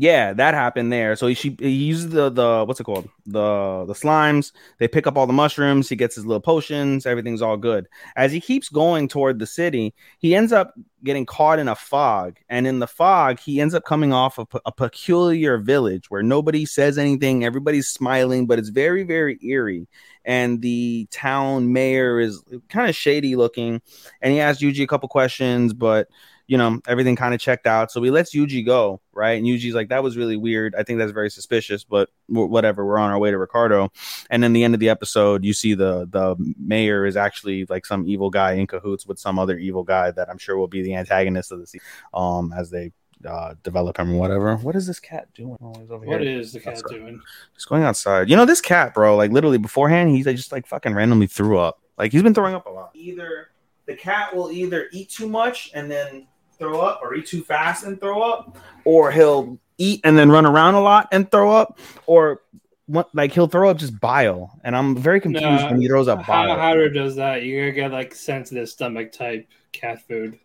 yeah, 0.00 0.32
that 0.32 0.54
happened 0.54 0.92
there. 0.92 1.16
So 1.16 1.26
he 1.26 1.34
she 1.34 1.56
he 1.58 1.70
uses 1.70 2.10
the 2.10 2.30
the 2.30 2.64
what's 2.64 2.78
it 2.78 2.84
called 2.84 3.08
the 3.26 3.84
the 3.84 3.94
slimes. 3.94 4.52
They 4.78 4.86
pick 4.86 5.08
up 5.08 5.18
all 5.18 5.26
the 5.26 5.32
mushrooms. 5.32 5.88
He 5.88 5.96
gets 5.96 6.14
his 6.14 6.24
little 6.24 6.40
potions. 6.40 7.04
Everything's 7.04 7.42
all 7.42 7.56
good. 7.56 7.88
As 8.14 8.30
he 8.30 8.40
keeps 8.40 8.68
going 8.68 9.08
toward 9.08 9.40
the 9.40 9.46
city, 9.46 9.92
he 10.20 10.36
ends 10.36 10.52
up 10.52 10.72
getting 11.02 11.26
caught 11.26 11.58
in 11.58 11.66
a 11.66 11.74
fog, 11.74 12.36
and 12.48 12.64
in 12.64 12.78
the 12.78 12.86
fog, 12.86 13.40
he 13.40 13.60
ends 13.60 13.74
up 13.74 13.84
coming 13.84 14.12
off 14.12 14.38
of 14.38 14.46
a 14.64 14.70
peculiar 14.70 15.58
village 15.58 16.08
where 16.10 16.22
nobody 16.22 16.64
says 16.64 16.96
anything. 16.96 17.44
Everybody's 17.44 17.88
smiling, 17.88 18.46
but 18.46 18.60
it's 18.60 18.68
very 18.68 19.02
very 19.02 19.36
eerie 19.42 19.88
and 20.24 20.62
the 20.62 21.08
town 21.10 21.72
mayor 21.72 22.20
is 22.20 22.40
kind 22.68 22.88
of 22.88 22.94
shady 22.94 23.34
looking 23.34 23.80
and 24.20 24.32
he 24.32 24.38
asked 24.40 24.60
Yuji 24.60 24.82
a 24.82 24.86
couple 24.86 25.08
questions 25.08 25.72
but 25.72 26.08
you 26.48 26.58
know 26.58 26.80
everything 26.88 27.14
kind 27.14 27.32
of 27.34 27.40
checked 27.40 27.66
out. 27.66 27.92
So 27.92 28.02
he 28.02 28.10
lets 28.10 28.34
Yuji 28.34 28.66
go 28.66 29.00
right? 29.12 29.32
And 29.38 29.46
Yuji's 29.46 29.74
like 29.74 29.88
that 29.90 30.02
was 30.02 30.16
really 30.16 30.36
weird. 30.36 30.74
I 30.76 30.82
think 30.82 30.98
that's 30.98 31.12
very 31.12 31.30
suspicious 31.30 31.84
but 31.84 32.08
w- 32.28 32.48
whatever. 32.48 32.84
We're 32.86 32.98
on 32.98 33.10
our 33.10 33.18
way 33.18 33.30
to 33.30 33.38
Ricardo. 33.38 33.92
And 34.30 34.42
then 34.42 34.52
the 34.52 34.64
end 34.64 34.74
of 34.74 34.80
the 34.80 34.88
episode 34.88 35.44
you 35.44 35.52
see 35.52 35.74
the 35.74 36.06
the 36.10 36.34
mayor 36.58 37.04
is 37.06 37.16
actually 37.16 37.66
like 37.66 37.84
some 37.86 38.06
evil 38.08 38.30
guy 38.30 38.52
in 38.54 38.66
cahoots 38.66 39.06
with 39.06 39.18
some 39.18 39.38
other 39.38 39.56
evil 39.58 39.84
guy 39.84 40.10
that 40.12 40.28
I'm 40.30 40.38
sure 40.38 40.56
will 40.56 40.68
be 40.68 40.82
the 40.82 40.94
antagonist 40.94 41.52
of 41.52 41.60
the 41.60 41.66
season 41.66 41.86
um 42.14 42.52
as 42.56 42.70
they 42.70 42.92
uh 43.26 43.54
develop 43.64 43.98
him 43.98 44.12
or 44.14 44.18
whatever. 44.18 44.56
What 44.56 44.76
is 44.76 44.86
this 44.86 45.00
cat 45.00 45.26
doing? 45.34 45.56
Oh, 45.60 45.74
he's 45.80 45.90
over 45.90 46.06
What 46.06 46.20
here. 46.20 46.38
is 46.38 46.52
the 46.52 46.60
cat 46.60 46.76
That's 46.76 46.90
doing? 46.90 47.20
just 47.54 47.68
going 47.68 47.82
outside. 47.82 48.30
You 48.30 48.36
know, 48.36 48.44
this 48.44 48.60
cat, 48.60 48.94
bro, 48.94 49.16
like 49.16 49.32
literally 49.32 49.58
beforehand, 49.58 50.10
he's 50.10 50.24
like, 50.26 50.36
just 50.36 50.52
like 50.52 50.66
fucking 50.68 50.94
randomly 50.94 51.26
threw 51.26 51.58
up. 51.58 51.80
Like 51.98 52.12
he's 52.12 52.22
been 52.22 52.32
throwing 52.34 52.54
up 52.54 52.66
a 52.66 52.70
lot. 52.70 52.90
Either 52.94 53.48
the 53.86 53.94
cat 53.96 54.36
will 54.36 54.52
either 54.52 54.88
eat 54.92 55.08
too 55.10 55.28
much 55.28 55.72
and 55.74 55.90
then 55.90 56.28
throw 56.58 56.80
up, 56.80 57.00
or 57.02 57.14
eat 57.14 57.26
too 57.26 57.42
fast 57.42 57.84
and 57.84 58.00
throw 58.00 58.22
up, 58.22 58.58
or 58.84 59.10
he'll 59.10 59.58
eat 59.78 60.00
and 60.04 60.18
then 60.18 60.30
run 60.30 60.46
around 60.46 60.74
a 60.74 60.80
lot 60.80 61.08
and 61.12 61.30
throw 61.30 61.52
up, 61.52 61.78
or 62.06 62.42
what, 62.86 63.14
like 63.14 63.32
he'll 63.32 63.46
throw 63.46 63.70
up 63.70 63.76
just 63.76 63.98
bile. 64.00 64.58
And 64.64 64.74
I'm 64.76 64.96
very 64.96 65.20
confused 65.20 65.44
No, 65.44 65.70
when 65.70 65.80
he 65.80 65.88
throws 65.88 66.08
up 66.08 66.22
How 66.22 66.46
bile. 66.46 66.58
Howard 66.58 66.94
does 66.94 67.16
that? 67.16 67.42
You 67.42 67.60
gotta 67.60 67.72
get 67.72 67.92
like 67.92 68.14
sensitive 68.14 68.68
stomach 68.68 69.12
type 69.12 69.48
cat 69.72 70.06
food. 70.06 70.38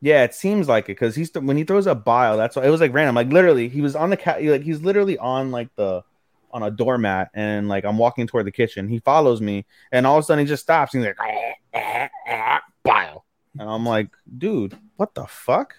Yeah, 0.00 0.24
it 0.24 0.34
seems 0.34 0.68
like 0.68 0.86
it 0.86 0.98
because 0.98 1.14
he's 1.14 1.32
when 1.34 1.56
he 1.56 1.64
throws 1.64 1.86
up 1.86 2.04
bile. 2.04 2.36
That's 2.36 2.56
why 2.56 2.64
it 2.64 2.70
was 2.70 2.80
like 2.80 2.92
random. 2.92 3.14
Like 3.14 3.28
literally, 3.28 3.68
he 3.68 3.80
was 3.80 3.94
on 3.94 4.10
the 4.10 4.16
cat. 4.16 4.42
Like 4.42 4.62
he's 4.62 4.82
literally 4.82 5.16
on 5.16 5.52
like 5.52 5.68
the 5.76 6.02
on 6.50 6.62
a 6.64 6.70
doormat, 6.70 7.30
and 7.34 7.68
like 7.68 7.84
I'm 7.84 7.98
walking 7.98 8.26
toward 8.26 8.46
the 8.46 8.52
kitchen. 8.52 8.88
He 8.88 8.98
follows 8.98 9.40
me, 9.40 9.64
and 9.92 10.06
all 10.06 10.18
of 10.18 10.24
a 10.24 10.26
sudden 10.26 10.44
he 10.44 10.48
just 10.48 10.64
stops. 10.64 10.94
And 10.94 11.04
he's 11.04 11.14
like 11.16 11.28
"Eh, 11.30 11.78
eh, 11.78 12.08
eh, 12.26 12.58
bile, 12.82 13.24
and 13.58 13.68
I'm 13.68 13.86
like, 13.86 14.08
dude, 14.38 14.76
what 15.02 15.14
the 15.16 15.26
fuck? 15.26 15.74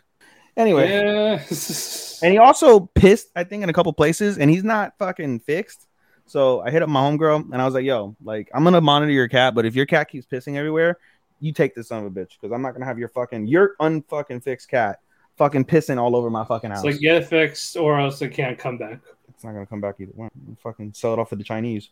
Anyway, 0.57 0.89
Yeah. 0.91 1.35
and 2.21 2.31
he 2.33 2.37
also 2.37 2.81
pissed, 2.93 3.29
I 3.37 3.45
think, 3.45 3.63
in 3.63 3.69
a 3.69 3.73
couple 3.73 3.93
places, 3.93 4.37
and 4.37 4.51
he's 4.51 4.65
not 4.65 4.97
fucking 4.99 5.39
fixed. 5.39 5.87
So 6.25 6.59
I 6.59 6.71
hit 6.71 6.83
up 6.83 6.89
my 6.89 6.99
homegirl, 6.99 7.53
and 7.53 7.61
I 7.61 7.63
was 7.63 7.73
like, 7.73 7.85
"Yo, 7.85 8.17
like, 8.21 8.49
I'm 8.53 8.65
gonna 8.65 8.81
monitor 8.81 9.13
your 9.13 9.29
cat, 9.29 9.55
but 9.55 9.65
if 9.65 9.75
your 9.75 9.85
cat 9.85 10.09
keeps 10.09 10.25
pissing 10.27 10.57
everywhere, 10.57 10.97
you 11.39 11.53
take 11.53 11.73
this 11.73 11.87
son 11.87 12.05
of 12.05 12.05
a 12.05 12.09
bitch, 12.11 12.31
because 12.41 12.53
I'm 12.53 12.61
not 12.61 12.73
gonna 12.73 12.85
have 12.85 12.99
your 12.99 13.07
fucking 13.07 13.47
your 13.47 13.75
unfucking 13.79 14.43
fixed 14.43 14.67
cat 14.69 14.99
fucking 15.37 15.63
pissing 15.65 15.97
all 15.97 16.17
over 16.17 16.29
my 16.29 16.43
fucking 16.43 16.69
house. 16.69 16.83
it's 16.83 16.95
like 16.95 16.99
get 16.99 17.15
it 17.15 17.27
fixed 17.27 17.77
or 17.77 17.97
else 17.97 18.21
it 18.21 18.29
can't 18.29 18.59
come 18.59 18.77
back. 18.77 18.99
it's 19.29 19.43
not 19.45 19.53
gonna 19.53 19.65
come 19.65 19.79
back 19.79 19.95
either. 19.99 20.11
Well, 20.15 20.29
fucking 20.61 20.93
sell 20.95 21.13
it 21.13 21.19
off 21.19 21.29
to 21.29 21.37
the 21.37 21.45
Chinese. 21.45 21.89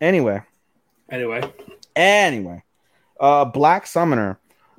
Anyway, 0.00 0.40
Anyway, 1.10 1.42
anyway, 1.94 2.62
uh, 3.20 3.44
Black 3.44 3.86
Summoner. 3.86 4.38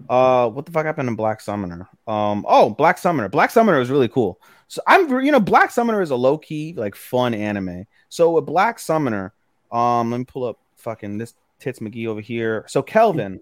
Uh, 0.10 0.50
what 0.50 0.66
the 0.66 0.72
fuck 0.72 0.86
happened 0.86 1.10
in 1.10 1.16
Black 1.16 1.42
Summoner? 1.42 1.88
Um, 2.08 2.46
oh, 2.48 2.70
Black 2.70 2.98
Summoner. 2.98 3.30
Black 3.30 3.52
Summoner 3.52 3.80
is 3.80 3.90
really 3.90 4.08
cool. 4.08 4.40
So 4.68 4.82
I'm, 4.88 5.10
you 5.24 5.32
know, 5.32 5.40
Black 5.40 5.72
Summoner 5.72 6.02
is 6.02 6.12
a 6.12 6.16
low 6.16 6.38
key 6.38 6.74
like 6.76 6.96
fun 6.96 7.34
anime. 7.34 7.86
So 8.10 8.32
with 8.32 8.46
Black 8.46 8.80
Summoner, 8.80 9.34
um, 9.72 10.12
let 10.12 10.18
me 10.18 10.26
pull 10.26 10.46
up 10.46 10.60
fucking 10.78 11.18
this 11.18 11.34
tits 11.60 11.80
McGee 11.80 12.08
over 12.08 12.22
here. 12.22 12.66
So 12.68 12.82
Kelvin, 12.82 13.40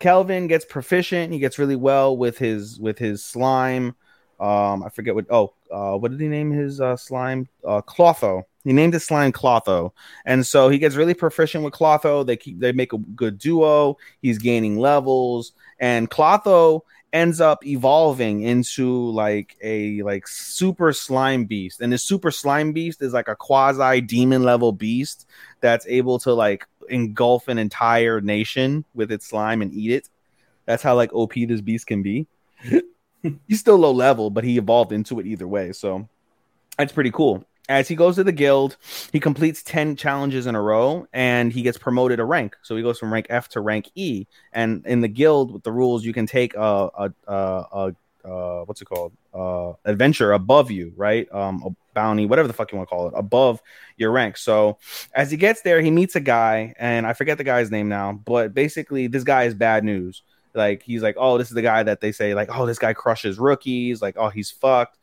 Kelvin 0.00 0.46
gets 0.46 0.64
proficient. 0.64 1.32
He 1.32 1.38
gets 1.38 1.58
really 1.58 1.76
well 1.76 2.16
with 2.16 2.38
his 2.38 2.78
with 2.80 2.98
his 2.98 3.24
slime. 3.24 3.94
Um, 4.40 4.82
I 4.82 4.88
forget 4.88 5.14
what. 5.14 5.26
Oh, 5.30 5.52
uh, 5.70 5.96
what 5.96 6.10
did 6.10 6.20
he 6.20 6.28
name 6.28 6.50
his 6.50 6.80
uh, 6.80 6.96
slime? 6.96 7.48
Uh, 7.66 7.80
Clotho. 7.80 8.44
He 8.64 8.72
named 8.72 8.94
his 8.94 9.04
slime 9.04 9.32
Clotho, 9.32 9.92
and 10.24 10.46
so 10.46 10.68
he 10.68 10.78
gets 10.78 10.94
really 10.94 11.14
proficient 11.14 11.64
with 11.64 11.72
Clotho. 11.72 12.24
They 12.24 12.36
keep 12.36 12.60
they 12.60 12.72
make 12.72 12.92
a 12.92 12.98
good 12.98 13.38
duo. 13.38 13.96
He's 14.20 14.38
gaining 14.38 14.78
levels, 14.78 15.52
and 15.80 16.08
Clotho 16.08 16.84
ends 17.12 17.40
up 17.40 17.66
evolving 17.66 18.42
into 18.42 19.10
like 19.10 19.56
a 19.62 20.02
like 20.02 20.28
super 20.28 20.92
slime 20.92 21.44
beast, 21.44 21.80
and 21.80 21.92
this 21.92 22.04
super 22.04 22.30
slime 22.30 22.72
beast 22.72 23.02
is 23.02 23.12
like 23.12 23.28
a 23.28 23.36
quasi 23.36 24.00
demon 24.00 24.44
level 24.44 24.72
beast 24.72 25.26
that's 25.60 25.86
able 25.86 26.18
to 26.20 26.32
like 26.32 26.64
engulf 26.88 27.48
an 27.48 27.58
entire 27.58 28.20
nation 28.20 28.84
with 28.94 29.10
its 29.10 29.26
slime 29.26 29.62
and 29.62 29.72
eat 29.72 29.90
it. 29.90 30.08
That's 30.66 30.82
how 30.82 30.94
like 30.94 31.12
OP 31.12 31.34
this 31.34 31.60
beast 31.60 31.86
can 31.86 32.02
be. 32.02 32.26
He's 33.48 33.60
still 33.60 33.76
low 33.76 33.92
level, 33.92 34.30
but 34.30 34.44
he 34.44 34.58
evolved 34.58 34.92
into 34.92 35.20
it 35.20 35.26
either 35.26 35.46
way. 35.46 35.72
So 35.72 36.08
that's 36.76 36.92
pretty 36.92 37.12
cool. 37.12 37.44
As 37.68 37.88
he 37.88 37.94
goes 37.94 38.16
to 38.16 38.24
the 38.24 38.32
guild, 38.32 38.76
he 39.12 39.20
completes 39.20 39.62
10 39.62 39.96
challenges 39.96 40.46
in 40.46 40.54
a 40.54 40.60
row 40.60 41.06
and 41.12 41.52
he 41.52 41.62
gets 41.62 41.78
promoted 41.78 42.18
a 42.18 42.24
rank. 42.24 42.56
So 42.62 42.76
he 42.76 42.82
goes 42.82 42.98
from 42.98 43.12
rank 43.12 43.26
F 43.30 43.48
to 43.50 43.60
rank 43.60 43.90
E. 43.94 44.26
And 44.52 44.84
in 44.86 45.00
the 45.00 45.08
guild, 45.08 45.52
with 45.52 45.62
the 45.62 45.72
rules, 45.72 46.04
you 46.04 46.12
can 46.12 46.26
take 46.26 46.54
a, 46.54 46.90
a, 46.94 47.12
a, 47.28 47.34
a 47.72 47.94
what's 48.64 48.80
it 48.80 48.86
called? 48.86 49.12
Uh, 49.34 49.72
adventure 49.84 50.32
above 50.32 50.70
you, 50.70 50.92
right? 50.96 51.32
Um, 51.32 51.62
a 51.64 51.70
bounty, 51.94 52.26
whatever 52.26 52.48
the 52.48 52.54
fuck 52.54 52.72
you 52.72 52.78
want 52.78 52.88
to 52.88 52.94
call 52.94 53.08
it, 53.08 53.14
above 53.16 53.60
your 53.96 54.10
rank. 54.10 54.36
So 54.36 54.78
as 55.14 55.30
he 55.30 55.36
gets 55.36 55.62
there, 55.62 55.80
he 55.80 55.90
meets 55.90 56.16
a 56.16 56.20
guy, 56.20 56.74
and 56.78 57.06
I 57.06 57.12
forget 57.12 57.38
the 57.38 57.44
guy's 57.44 57.70
name 57.70 57.88
now, 57.88 58.12
but 58.12 58.54
basically, 58.54 59.06
this 59.06 59.24
guy 59.24 59.44
is 59.44 59.54
bad 59.54 59.84
news. 59.84 60.22
Like 60.54 60.82
he's 60.82 61.02
like, 61.02 61.16
oh, 61.18 61.38
this 61.38 61.48
is 61.48 61.54
the 61.54 61.62
guy 61.62 61.82
that 61.82 62.00
they 62.00 62.12
say 62.12 62.34
like, 62.34 62.50
oh, 62.54 62.66
this 62.66 62.78
guy 62.78 62.92
crushes 62.92 63.38
rookies, 63.38 64.02
like, 64.02 64.16
oh, 64.18 64.28
he's 64.28 64.50
fucked, 64.50 64.98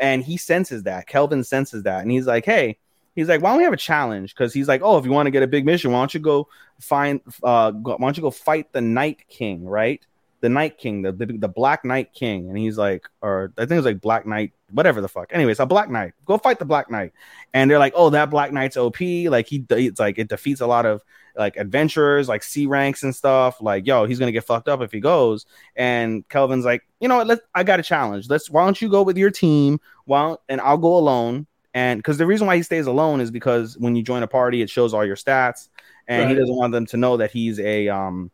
and 0.00 0.22
he 0.22 0.36
senses 0.36 0.84
that. 0.84 1.06
Kelvin 1.06 1.44
senses 1.44 1.84
that, 1.84 2.02
and 2.02 2.10
he's 2.10 2.26
like, 2.26 2.44
hey. 2.44 2.78
He's 3.14 3.28
like, 3.28 3.42
why 3.42 3.50
don't 3.50 3.58
we 3.58 3.64
have 3.64 3.72
a 3.72 3.76
challenge? 3.76 4.32
Because 4.32 4.54
he's 4.54 4.68
like, 4.68 4.80
oh, 4.80 4.96
if 4.96 5.04
you 5.04 5.10
want 5.10 5.26
to 5.26 5.32
get 5.32 5.42
a 5.42 5.48
big 5.48 5.66
mission, 5.66 5.90
why 5.90 5.98
don't 5.98 6.14
you 6.14 6.20
go 6.20 6.46
find, 6.80 7.20
uh, 7.42 7.72
why 7.72 7.96
don't 7.98 8.16
you 8.16 8.22
go 8.22 8.30
fight 8.30 8.72
the 8.72 8.80
Night 8.80 9.24
King, 9.28 9.64
right? 9.64 10.06
The 10.40 10.48
Night 10.48 10.78
King, 10.78 11.02
the, 11.02 11.12
the, 11.12 11.26
the 11.26 11.48
Black 11.48 11.84
Knight 11.84 12.12
King, 12.12 12.48
and 12.48 12.56
he's 12.56 12.78
like, 12.78 13.08
or 13.22 13.52
I 13.58 13.62
think 13.62 13.72
it 13.72 13.76
was 13.76 13.84
like 13.84 14.00
Black 14.00 14.26
Knight, 14.26 14.52
whatever 14.70 15.00
the 15.00 15.08
fuck. 15.08 15.32
Anyways, 15.32 15.58
a 15.58 15.66
Black 15.66 15.90
Knight. 15.90 16.12
Go 16.26 16.38
fight 16.38 16.58
the 16.58 16.64
Black 16.64 16.90
Knight, 16.90 17.12
and 17.52 17.70
they're 17.70 17.78
like, 17.78 17.92
oh, 17.96 18.10
that 18.10 18.30
Black 18.30 18.52
Knight's 18.52 18.76
OP. 18.76 19.00
Like 19.00 19.48
he, 19.48 19.64
it's 19.70 19.98
like 19.98 20.18
it 20.18 20.28
defeats 20.28 20.60
a 20.60 20.66
lot 20.66 20.86
of 20.86 21.02
like 21.36 21.56
adventurers, 21.56 22.28
like 22.28 22.42
C 22.42 22.66
ranks 22.66 23.02
and 23.02 23.14
stuff. 23.14 23.60
Like, 23.60 23.86
yo, 23.86 24.04
he's 24.04 24.18
gonna 24.18 24.32
get 24.32 24.44
fucked 24.44 24.68
up 24.68 24.80
if 24.80 24.92
he 24.92 25.00
goes. 25.00 25.46
And 25.76 26.28
Kelvin's 26.28 26.64
like, 26.64 26.82
you 27.00 27.08
know 27.08 27.16
what? 27.16 27.26
Let 27.26 27.40
I 27.54 27.64
got 27.64 27.80
a 27.80 27.84
challenge. 27.84 28.28
Let's. 28.28 28.50
Why 28.50 28.64
don't 28.64 28.80
you 28.80 28.88
go 28.88 29.02
with 29.02 29.16
your 29.16 29.30
team? 29.30 29.80
Why 30.04 30.36
and 30.48 30.60
I'll 30.60 30.78
go 30.78 30.96
alone. 30.96 31.46
And 31.74 31.98
because 31.98 32.18
the 32.18 32.26
reason 32.26 32.46
why 32.46 32.56
he 32.56 32.62
stays 32.62 32.86
alone 32.86 33.20
is 33.20 33.30
because 33.30 33.76
when 33.78 33.94
you 33.94 34.02
join 34.02 34.22
a 34.22 34.26
party, 34.26 34.62
it 34.62 34.70
shows 34.70 34.94
all 34.94 35.04
your 35.04 35.16
stats, 35.16 35.68
and 36.06 36.24
right. 36.24 36.30
he 36.30 36.34
doesn't 36.34 36.56
want 36.56 36.72
them 36.72 36.86
to 36.86 36.96
know 36.96 37.16
that 37.18 37.30
he's 37.30 37.60
a 37.60 37.88
um 37.88 38.30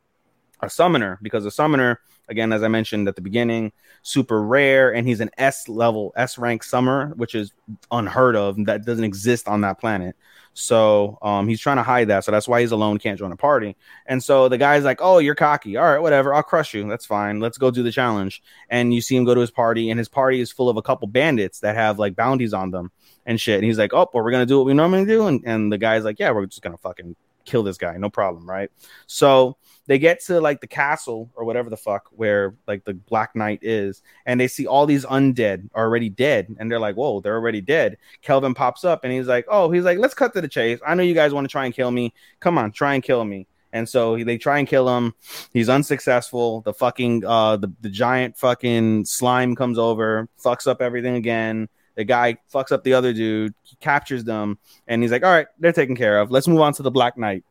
a 0.67 0.71
summoner 0.71 1.19
because 1.23 1.45
a 1.45 1.51
summoner 1.51 2.01
again 2.29 2.53
as 2.53 2.63
i 2.63 2.69
mentioned 2.69 3.07
at 3.09 3.17
the 3.17 3.23
beginning 3.23 3.73
super 4.03 4.43
rare 4.43 4.95
and 4.95 5.07
he's 5.07 5.21
an 5.21 5.31
s 5.39 5.69
level 5.69 6.13
s 6.17 6.39
rank 6.39 6.63
summoner 6.63 7.13
which 7.17 7.35
is 7.35 7.53
unheard 7.91 8.37
of. 8.37 8.65
That 8.67 8.85
doesn't 8.85 9.05
exist 9.05 9.49
on 9.49 9.63
that 9.63 9.81
planet. 9.81 10.17
So 10.53 11.19
um, 11.23 11.49
he's 11.49 11.61
trying 11.61 11.79
to 11.79 11.83
hide 11.83 12.09
that. 12.09 12.25
So 12.25 12.31
that's 12.31 12.47
why 12.47 12.61
he's 12.61 12.71
alone 12.71 12.99
can't 12.99 13.19
join 13.19 13.33
a 13.33 13.37
party. 13.37 13.77
And 14.07 14.23
so 14.23 14.49
the 14.49 14.59
guy's 14.59 14.85
like 14.85 15.01
oh 15.01 15.19
you're 15.19 15.35
cocky. 15.35 15.77
All 15.77 15.85
right 15.85 15.99
whatever. 15.99 16.35
I'll 16.35 16.43
crush 16.43 16.75
you. 16.75 16.89
That's 16.89 17.07
fine. 17.07 17.41
Let's 17.41 17.59
go 17.59 17.71
do 17.71 17.83
the 17.83 17.93
challenge. 17.93 18.43
And 18.69 18.95
you 18.95 19.01
see 19.01 19.17
him 19.17 19.25
go 19.25 19.35
to 19.35 19.41
his 19.41 19.51
party 19.51 19.91
and 19.91 19.99
his 19.99 20.09
party 20.09 20.41
is 20.41 20.53
full 20.53 20.69
of 20.69 20.77
a 20.77 20.83
couple 20.83 21.09
bandits 21.09 21.61
that 21.61 21.75
have 21.75 21.99
like 21.99 22.17
bounties 22.17 22.55
on 22.55 22.71
them 22.71 22.93
and 23.27 23.41
shit. 23.41 23.57
And 23.57 23.65
he's 23.65 23.79
like 23.79 23.93
oh 23.93 24.09
well 24.13 24.25
we're 24.25 24.31
gonna 24.31 24.47
do 24.47 24.59
what 24.59 24.67
we 24.67 24.75
normally 24.75 25.07
do. 25.07 25.27
And, 25.27 25.43
and 25.45 25.73
the 25.73 25.79
guy's 25.79 26.05
like 26.05 26.19
yeah 26.19 26.31
we're 26.31 26.47
just 26.47 26.63
gonna 26.63 26.77
fucking 26.77 27.17
kill 27.45 27.63
this 27.63 27.79
guy. 27.79 27.97
No 27.97 28.11
problem. 28.11 28.49
Right? 28.49 28.71
So 29.07 29.57
they 29.87 29.99
get 29.99 30.21
to 30.25 30.41
like 30.41 30.61
the 30.61 30.67
castle 30.67 31.31
or 31.35 31.45
whatever 31.45 31.71
the 31.71 31.77
fuck 31.77 32.09
where 32.11 32.55
like 32.67 32.85
the 32.85 32.95
Black 32.95 33.37
Knight 33.37 33.61
is, 33.63 34.03
and 34.27 34.41
they 34.41 34.49
see 34.49 34.67
all 34.67 34.87
these 34.87 35.05
undead 35.05 35.69
already 35.75 36.09
dead, 36.09 36.55
and 36.59 36.71
they're 36.71 36.81
like, 36.81 36.97
"Whoa, 36.97 37.21
they're 37.21 37.37
already 37.37 37.61
dead." 37.61 37.99
Kelvin 38.23 38.55
pops 38.55 38.85
up 38.85 39.05
and 39.05 39.13
he's 39.13 39.27
like, 39.27 39.47
"Oh, 39.49 39.71
he's 39.71 39.85
like, 39.85 39.99
let's 39.99 40.15
cut 40.15 40.33
to 40.35 40.41
the 40.41 40.49
chase. 40.49 40.81
I 40.87 40.95
know 40.95 41.03
you 41.03 41.15
guys 41.15 41.35
want 41.35 41.45
to 41.45 41.53
try 41.53 41.67
and 41.67 41.75
kill 41.75 41.91
me. 41.91 42.15
Come 42.41 42.59
on, 42.59 42.73
try 42.73 42.95
and 42.95 43.03
kill 43.03 43.25
me." 43.25 43.47
And 43.73 43.89
so 43.89 44.17
they 44.17 44.39
try 44.39 44.59
and 44.59 44.69
kill 44.69 44.89
him. 44.97 45.15
He's 45.53 45.69
unsuccessful. 45.69 46.61
The 46.63 46.73
fucking 46.73 47.25
uh 47.25 47.57
the, 47.57 47.73
the 47.81 47.91
giant 47.91 48.37
fucking 48.37 49.05
slime 49.05 49.55
comes 49.55 49.79
over, 49.79 50.29
fucks 50.43 50.67
up 50.67 50.81
everything 50.81 51.17
again. 51.17 51.69
The 51.97 52.05
guy 52.05 52.39
fucks 52.53 52.73
up 52.73 52.83
the 52.85 52.95
other 52.95 53.13
dude, 53.13 53.55
captures 53.81 54.25
them, 54.25 54.59
and 54.89 55.03
he's 55.03 55.13
like, 55.13 55.25
"All 55.25 55.31
right, 55.31 55.47
they're 55.59 55.73
taken 55.73 55.95
care 55.95 56.19
of. 56.21 56.31
Let's 56.31 56.49
move 56.49 56.61
on 56.61 56.73
to 56.75 56.83
the 56.83 56.91
Black 56.91 57.19
Knight." 57.19 57.45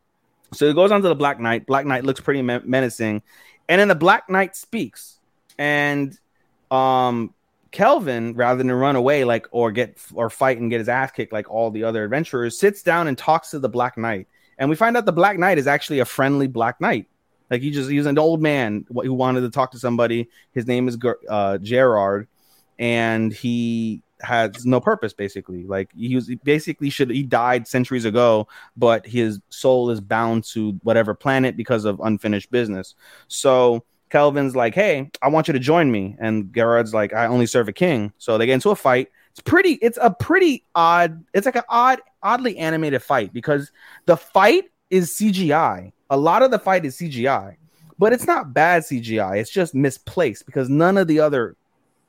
So 0.54 0.66
it 0.66 0.76
goes 0.76 0.92
on 0.92 1.02
to 1.02 1.08
the 1.08 1.16
Black 1.16 1.40
Knight. 1.40 1.66
Black 1.66 1.86
Knight 1.86 2.04
looks 2.04 2.20
pretty 2.20 2.42
menacing, 2.42 3.22
and 3.68 3.80
then 3.80 3.88
the 3.88 3.96
Black 3.96 4.30
Knight 4.30 4.56
speaks, 4.56 5.20
and 5.58 6.18
um, 6.72 7.34
Kelvin, 7.72 8.34
rather 8.36 8.58
than 8.58 8.72
run 8.72 8.96
away 8.96 9.24
like 9.24 9.48
or 9.52 9.72
get 9.72 9.98
or 10.14 10.30
fight 10.30 10.60
and 10.60 10.70
get 10.70 10.80
his 10.80 10.90
ass 10.90 11.12
kicked 11.12 11.34
like 11.34 11.50
all 11.50 11.72
the 11.72 11.84
other 11.84 12.04
adventurers, 12.04 12.58
sits 12.58 12.84
down 12.84 13.08
and 13.08 13.18
talks 13.18 13.52
to 13.52 13.60
the 13.60 13.70
Black 13.70 13.98
Knight, 13.98 14.28
and 14.58 14.70
we 14.70 14.76
find 14.76 14.96
out 14.96 15.06
the 15.06 15.12
Black 15.12 15.38
Knight 15.38 15.58
is 15.58 15.68
actually 15.68 16.00
a 16.00 16.06
friendly 16.06 16.48
Black 16.48 16.80
Knight. 16.80 17.08
Like 17.50 17.62
he 17.62 17.72
just 17.72 17.90
he's 17.90 18.06
an 18.06 18.18
old 18.18 18.42
man 18.42 18.86
who 18.90 19.14
wanted 19.14 19.42
to 19.42 19.50
talk 19.50 19.72
to 19.72 19.80
somebody. 19.80 20.30
His 20.54 20.66
name 20.66 20.88
is 20.88 20.98
uh, 21.30 21.58
Gerard, 21.60 22.28
and 22.80 23.34
he 23.34 24.02
has 24.24 24.66
no 24.66 24.80
purpose 24.80 25.14
basically. 25.14 25.64
Like 25.64 25.92
he 25.96 26.16
was 26.16 26.34
basically 26.44 26.90
should 26.90 27.10
he 27.10 27.24
died 27.24 27.68
centuries 27.68 28.06
ago 28.06 28.48
but 28.78 29.06
his 29.06 29.40
soul 29.50 29.90
is 29.90 30.02
bound 30.02 30.44
to 30.46 30.72
whatever 30.84 31.14
planet 31.14 31.58
because 31.58 31.86
of 31.86 32.00
unfinished 32.02 32.52
business. 32.52 32.96
So 33.28 33.84
kelvin's 34.10 34.56
like 34.56 34.76
hey 34.76 35.10
i 35.24 35.28
want 35.28 35.48
you 35.48 35.54
to 35.54 35.60
join 35.60 35.92
me. 35.92 36.16
And 36.20 36.54
gerard's 36.54 36.94
like 36.94 37.14
i 37.14 37.26
only 37.26 37.46
serve 37.46 37.68
a 37.68 37.74
king. 37.74 38.14
So 38.18 38.38
they 38.38 38.46
get 38.46 38.54
into 38.54 38.70
a 38.70 38.76
fight. 38.76 39.10
It's 39.32 39.42
pretty 39.42 39.74
it's 39.82 39.98
a 40.02 40.12
pretty 40.12 40.64
odd 40.76 41.24
it's 41.34 41.46
like 41.46 41.56
an 41.56 41.64
odd 41.70 42.02
oddly 42.22 42.58
animated 42.58 43.02
fight 43.02 43.34
because 43.34 43.72
the 44.06 44.16
fight 44.16 44.66
is 44.90 45.12
cgi 45.12 45.92
a 46.12 46.18
lot 46.18 46.44
of 46.44 46.52
the 46.52 46.60
fight 46.60 46.86
is 46.86 46.98
cgi 46.98 47.56
but 47.98 48.14
it's 48.14 48.28
not 48.28 48.54
bad 48.54 48.84
cgi 48.84 49.40
it's 49.40 49.50
just 49.50 49.74
misplaced 49.74 50.46
because 50.46 50.70
none 50.70 51.00
of 51.00 51.08
the 51.08 51.20
other 51.20 51.58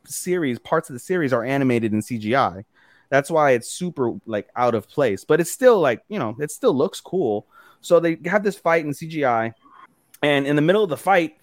series, 0.06 0.58
parts 0.58 0.88
of 0.88 0.94
the 0.94 1.00
series 1.00 1.32
are 1.32 1.44
animated 1.44 1.92
in 1.92 2.00
CGI. 2.00 2.64
That's 3.10 3.30
why 3.30 3.52
it's 3.52 3.70
super 3.70 4.12
like 4.26 4.48
out 4.56 4.74
of 4.74 4.88
place, 4.88 5.24
but 5.24 5.40
it's 5.40 5.50
still 5.50 5.78
like, 5.80 6.02
you 6.08 6.18
know, 6.18 6.36
it 6.40 6.50
still 6.50 6.74
looks 6.74 7.00
cool. 7.00 7.46
So 7.80 8.00
they 8.00 8.18
have 8.24 8.42
this 8.42 8.56
fight 8.56 8.84
in 8.84 8.92
CGI, 8.92 9.52
and 10.22 10.46
in 10.46 10.56
the 10.56 10.62
middle 10.62 10.82
of 10.82 10.88
the 10.88 10.96
fight, 10.96 11.36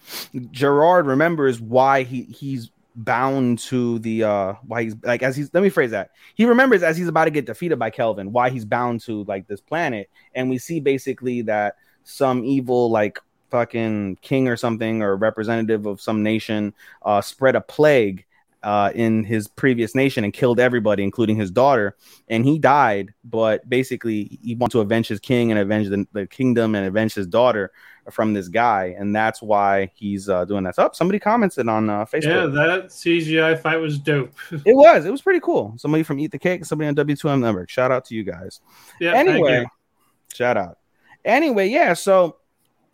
Gerard 0.50 1.06
remembers 1.06 1.60
why 1.60 2.02
he 2.02 2.22
he's 2.22 2.70
bound 2.94 3.58
to 3.58 3.98
the 4.00 4.22
uh 4.22 4.54
why 4.66 4.82
he's 4.82 4.96
like 5.02 5.22
as 5.22 5.34
he's 5.34 5.52
let 5.54 5.62
me 5.62 5.70
phrase 5.70 5.92
that 5.92 6.10
he 6.34 6.44
remembers 6.44 6.82
as 6.82 6.96
he's 6.96 7.08
about 7.08 7.24
to 7.24 7.30
get 7.30 7.46
defeated 7.46 7.78
by 7.78 7.88
kelvin 7.88 8.32
why 8.32 8.50
he's 8.50 8.66
bound 8.66 9.00
to 9.00 9.24
like 9.24 9.46
this 9.46 9.62
planet 9.62 10.10
and 10.34 10.50
we 10.50 10.58
see 10.58 10.78
basically 10.78 11.40
that 11.40 11.76
some 12.04 12.44
evil 12.44 12.90
like 12.90 13.18
fucking 13.50 14.16
king 14.20 14.46
or 14.46 14.56
something 14.56 15.00
or 15.00 15.16
representative 15.16 15.86
of 15.86 16.02
some 16.02 16.22
nation 16.22 16.74
uh 17.02 17.20
spread 17.20 17.56
a 17.56 17.62
plague 17.62 18.26
uh, 18.62 18.90
in 18.94 19.24
his 19.24 19.48
previous 19.48 19.94
nation 19.94 20.24
and 20.24 20.32
killed 20.32 20.60
everybody, 20.60 21.02
including 21.02 21.36
his 21.36 21.50
daughter. 21.50 21.96
And 22.28 22.44
he 22.44 22.58
died, 22.58 23.12
but 23.24 23.68
basically 23.68 24.38
he 24.42 24.54
wanted 24.54 24.72
to 24.72 24.80
avenge 24.80 25.08
his 25.08 25.20
king 25.20 25.50
and 25.50 25.58
avenge 25.58 25.88
the, 25.88 26.06
the 26.12 26.26
kingdom 26.26 26.74
and 26.74 26.86
avenge 26.86 27.14
his 27.14 27.26
daughter 27.26 27.72
from 28.10 28.32
this 28.32 28.48
guy, 28.48 28.94
and 28.98 29.14
that's 29.14 29.40
why 29.40 29.90
he's 29.94 30.28
uh, 30.28 30.44
doing 30.44 30.64
that. 30.64 30.74
So, 30.74 30.86
oh, 30.86 30.90
somebody 30.92 31.18
commented 31.18 31.68
on 31.68 31.88
uh, 31.88 32.04
Facebook. 32.04 32.24
Yeah, 32.24 32.46
that 32.46 32.86
CGI 32.86 33.60
fight 33.60 33.76
was 33.76 33.98
dope. 33.98 34.32
it 34.50 34.74
was. 34.74 35.04
It 35.04 35.10
was 35.10 35.22
pretty 35.22 35.40
cool. 35.40 35.74
Somebody 35.76 36.02
from 36.02 36.18
Eat 36.18 36.32
the 36.32 36.38
Cake, 36.38 36.64
somebody 36.64 36.88
on 36.88 36.94
W2M 36.96 37.40
Network. 37.40 37.70
Shout 37.70 37.92
out 37.92 38.04
to 38.06 38.14
you 38.14 38.24
guys. 38.24 38.60
Yeah. 39.00 39.12
Anyway, 39.12 39.66
shout 40.34 40.56
out. 40.56 40.78
Anyway, 41.24 41.68
yeah. 41.68 41.94
So 41.94 42.38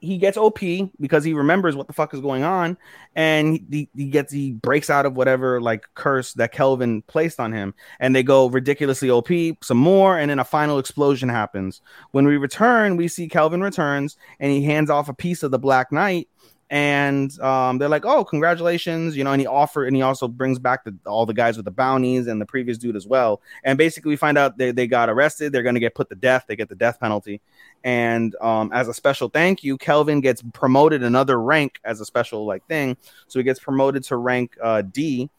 he 0.00 0.16
gets 0.16 0.36
OP 0.36 0.60
because 1.00 1.24
he 1.24 1.34
remembers 1.34 1.74
what 1.74 1.86
the 1.88 1.92
fuck 1.92 2.14
is 2.14 2.20
going 2.20 2.44
on, 2.44 2.76
and 3.16 3.60
he, 3.70 3.88
he 3.96 4.06
gets 4.06 4.32
he 4.32 4.52
breaks 4.52 4.90
out 4.90 5.06
of 5.06 5.16
whatever 5.16 5.60
like 5.60 5.86
curse 5.94 6.34
that 6.34 6.52
Kelvin 6.52 7.02
placed 7.02 7.40
on 7.40 7.52
him, 7.52 7.74
and 7.98 8.14
they 8.14 8.22
go 8.22 8.48
ridiculously 8.48 9.10
OP 9.10 9.28
some 9.62 9.76
more, 9.76 10.18
and 10.18 10.30
then 10.30 10.38
a 10.38 10.44
final 10.44 10.78
explosion 10.78 11.28
happens. 11.28 11.80
When 12.12 12.26
we 12.26 12.36
return, 12.36 12.96
we 12.96 13.08
see 13.08 13.28
Kelvin 13.28 13.60
returns, 13.60 14.16
and 14.38 14.52
he 14.52 14.62
hands 14.62 14.90
off 14.90 15.08
a 15.08 15.14
piece 15.14 15.42
of 15.42 15.50
the 15.50 15.58
Black 15.58 15.90
Knight, 15.90 16.28
and 16.70 17.38
um, 17.40 17.78
they're 17.78 17.88
like, 17.88 18.04
"Oh, 18.04 18.24
congratulations!" 18.24 19.16
You 19.16 19.24
know, 19.24 19.32
and 19.32 19.40
he 19.40 19.46
offered, 19.46 19.86
and 19.86 19.96
he 19.96 20.02
also 20.02 20.28
brings 20.28 20.58
back 20.58 20.84
the, 20.84 20.94
all 21.06 21.24
the 21.24 21.34
guys 21.34 21.56
with 21.56 21.64
the 21.64 21.70
bounties 21.70 22.26
and 22.26 22.40
the 22.40 22.46
previous 22.46 22.76
dude 22.76 22.96
as 22.96 23.06
well. 23.06 23.40
And 23.64 23.78
basically, 23.78 24.10
we 24.10 24.16
find 24.16 24.36
out 24.36 24.58
they, 24.58 24.70
they 24.72 24.86
got 24.86 25.08
arrested. 25.08 25.52
They're 25.52 25.62
going 25.62 25.76
to 25.76 25.80
get 25.80 25.94
put 25.94 26.08
to 26.10 26.14
death. 26.14 26.44
They 26.46 26.56
get 26.56 26.68
the 26.68 26.74
death 26.74 27.00
penalty. 27.00 27.40
And 27.84 28.34
um, 28.40 28.70
as 28.72 28.88
a 28.88 28.94
special 28.94 29.28
thank 29.28 29.64
you, 29.64 29.78
Kelvin 29.78 30.20
gets 30.20 30.42
promoted 30.52 31.02
another 31.02 31.40
rank 31.40 31.80
as 31.84 32.00
a 32.00 32.04
special 32.04 32.44
like 32.44 32.66
thing. 32.66 32.96
So 33.28 33.38
he 33.38 33.44
gets 33.44 33.60
promoted 33.60 34.04
to 34.04 34.16
rank 34.16 34.56
uh, 34.62 34.82
D, 34.82 35.30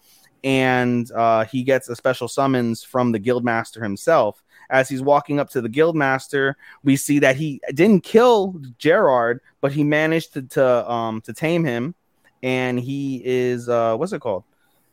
and 0.44 1.12
uh, 1.12 1.46
he 1.46 1.64
gets 1.64 1.90
a 1.90 1.96
special 1.96 2.28
summons 2.28 2.84
from 2.84 3.12
the 3.12 3.20
guildmaster 3.20 3.82
himself 3.82 4.42
as 4.70 4.88
he's 4.88 5.02
walking 5.02 5.40
up 5.40 5.50
to 5.50 5.62
the 5.62 5.70
guildmaster, 5.70 6.54
we 6.84 6.96
see 6.96 7.20
that 7.20 7.36
he 7.36 7.60
didn't 7.74 8.04
kill 8.04 8.62
Gerard, 8.78 9.42
but 9.62 9.72
he 9.72 9.84
managed 9.84 10.34
to 10.34 10.44
to 10.44 10.92
um 10.92 11.22
to 11.22 11.34
tame 11.34 11.64
him, 11.64 11.96
and 12.44 12.80
he 12.80 13.22
is 13.26 13.68
uh 13.68 13.96
what's 13.96 14.14
it 14.14 14.22
called? 14.22 14.44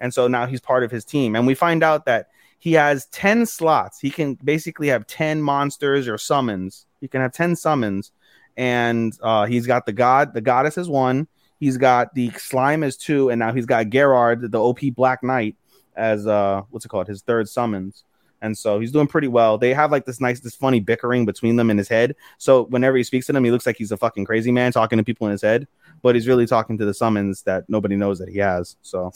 And 0.00 0.12
so 0.12 0.28
now 0.28 0.46
he's 0.46 0.61
part 0.61 0.82
of 0.82 0.90
his 0.90 1.04
team, 1.04 1.37
and 1.37 1.46
we 1.46 1.54
find 1.54 1.82
out 1.82 2.06
that 2.06 2.28
he 2.59 2.72
has 2.72 3.06
10 3.06 3.46
slots. 3.46 4.00
He 4.00 4.11
can 4.11 4.35
basically 4.42 4.88
have 4.88 5.06
10 5.06 5.42
monsters 5.42 6.09
or 6.09 6.18
summons. 6.18 6.87
He 7.00 7.09
can 7.09 7.20
have 7.20 7.32
10 7.32 7.56
summons, 7.56 8.12
and 8.56 9.16
uh, 9.22 9.44
he's 9.44 9.66
got 9.66 9.87
the 9.87 9.92
god, 9.92 10.32
the 10.32 10.40
goddess 10.40 10.78
is 10.78 10.88
one. 10.88 11.28
He's 11.59 11.77
got 11.77 12.14
the 12.14 12.31
slime 12.33 12.83
as 12.83 12.97
two, 12.97 13.31
and 13.31 13.38
now 13.38 13.53
he's 13.53 13.66
got 13.66 13.88
Gerard, 13.88 14.51
the 14.51 14.61
OP 14.61 14.81
Black 14.95 15.23
Knight, 15.23 15.57
as 15.97 16.27
uh, 16.27 16.62
what's 16.71 16.85
it 16.85 16.88
called? 16.88 17.09
His 17.09 17.23
third 17.23 17.49
summons 17.49 18.05
and 18.42 18.57
so 18.57 18.81
he's 18.81 18.92
doing 18.92 19.07
pretty 19.07 19.29
well. 19.29 19.59
They 19.59 19.73
have 19.75 19.90
like 19.90 20.05
this 20.05 20.21
nice, 20.21 20.40
this 20.40 20.55
funny 20.55 20.81
bickering 20.81 21.25
between 21.25 21.57
them 21.57 21.71
in 21.71 21.79
his 21.79 21.88
head. 21.88 22.14
So 22.38 22.64
whenever 22.64 22.97
he 22.97 23.03
speaks 23.03 23.27
to 23.27 23.33
them, 23.33 23.45
he 23.45 23.51
looks 23.51 23.66
like 23.66 23.77
he's 23.77 23.92
a 23.92 23.97
fucking 23.97 24.25
crazy 24.25 24.53
man 24.53 24.73
talking 24.73 24.99
to 24.99 25.05
people 25.05 25.27
in 25.27 25.33
his 25.33 25.42
head, 25.42 25.66
but 26.03 26.14
he's 26.14 26.29
really 26.29 26.47
talking 26.47 26.79
to 26.79 26.85
the 26.85 26.95
summons 26.95 27.42
that 27.42 27.64
nobody 27.69 27.97
knows 27.97 28.19
that 28.19 28.29
he 28.29 28.38
has. 28.38 28.77
So 28.83 29.12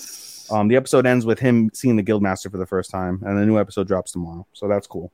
um, 0.51 0.69
the 0.69 0.77
episode 0.77 1.07
ends 1.07 1.27
with 1.27 1.39
him 1.39 1.71
seeing 1.73 1.97
the 1.97 2.03
guildmaster 2.03 2.51
for 2.51 2.59
the 2.59 2.67
first 2.67 2.91
time, 2.91 3.23
and 3.25 3.39
the 3.39 3.47
new 3.47 3.59
episode 3.59 3.87
drops 3.87 4.13
tomorrow. 4.13 4.47
So 4.53 4.69
that's 4.69 4.87
cool. 4.87 5.13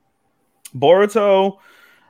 Boruto, 0.74 1.58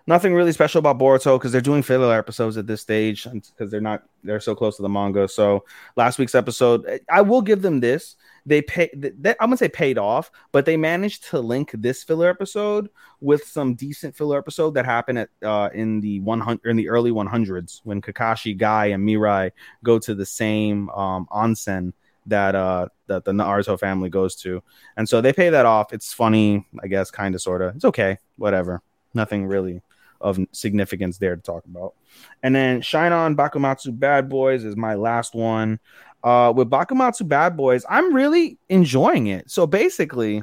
nothing 0.07 0.35
really 0.35 0.53
special 0.53 0.79
about 0.79 0.99
Boruto 0.99 1.39
because 1.39 1.53
they're 1.53 1.61
doing 1.61 1.83
filler 1.83 2.17
episodes 2.17 2.57
at 2.57 2.67
this 2.67 2.81
stage 2.81 3.27
because 3.33 3.71
they're 3.71 3.81
not 3.81 4.05
they're 4.25 4.41
so 4.41 4.55
close 4.55 4.77
to 4.77 4.83
the 4.83 4.89
manga. 4.89 5.29
So 5.29 5.65
last 5.97 6.19
week's 6.19 6.35
episode, 6.35 7.01
I 7.11 7.21
will 7.23 7.43
give 7.43 7.63
them 7.63 7.81
this 7.81 8.17
they 8.47 8.63
pay 8.63 8.89
they, 8.95 9.31
I'm 9.41 9.49
gonna 9.49 9.57
say 9.57 9.69
paid 9.69 9.99
off, 9.99 10.31
but 10.53 10.65
they 10.65 10.77
managed 10.77 11.25
to 11.31 11.41
link 11.41 11.73
this 11.75 12.05
filler 12.05 12.31
episode 12.31 12.89
with 13.21 13.45
some 13.45 13.75
decent 13.75 14.17
filler 14.17 14.39
episode 14.39 14.71
that 14.75 14.87
happened 14.87 15.19
at 15.19 15.29
uh, 15.43 15.69
in 15.75 16.01
the 16.01 16.21
100 16.21 16.71
in 16.71 16.77
the 16.77 16.89
early 16.89 17.11
100s 17.11 17.81
when 17.83 18.01
Kakashi, 18.01 18.57
Guy, 18.57 18.87
and 18.87 19.07
Mirai 19.07 19.51
go 19.83 19.99
to 19.99 20.15
the 20.15 20.25
same 20.25 20.89
um, 20.91 21.27
onsen 21.33 21.93
that 22.27 22.55
uh 22.55 22.87
that 23.09 23.25
the 23.25 23.33
Naruto 23.33 23.79
family 23.79 24.11
goes 24.11 24.37
to, 24.37 24.63
and 24.97 25.09
so 25.09 25.21
they 25.21 25.33
pay 25.33 25.51
that 25.51 25.67
off. 25.67 25.93
It's 25.93 26.13
funny, 26.13 26.65
I 26.83 26.87
guess, 26.87 27.11
kind 27.11 27.35
of, 27.35 27.43
sort 27.43 27.63
of. 27.63 27.75
It's 27.75 27.85
okay, 27.85 28.19
whatever. 28.37 28.81
Nothing 29.13 29.47
really 29.47 29.83
of 30.21 30.39
significance 30.53 31.19
there 31.19 31.37
to 31.37 31.43
talk 31.43 31.65
about. 31.65 31.95
And 32.43 32.55
then 32.55 32.83
Shine 32.83 33.13
On 33.13 33.37
Bakumatsu 33.37 33.99
Bad 33.99 34.29
Boys 34.29 34.65
is 34.65 34.77
my 34.77 34.95
last 34.95 35.35
one 35.35 35.79
uh, 36.27 36.53
with 36.55 36.69
Bakumatsu 36.69 37.27
Bad 37.29 37.57
Boys, 37.57 37.85
I'm 37.89 38.13
really 38.13 38.59
enjoying 38.69 39.29
it. 39.29 39.49
So 39.49 39.65
basically, 39.65 40.43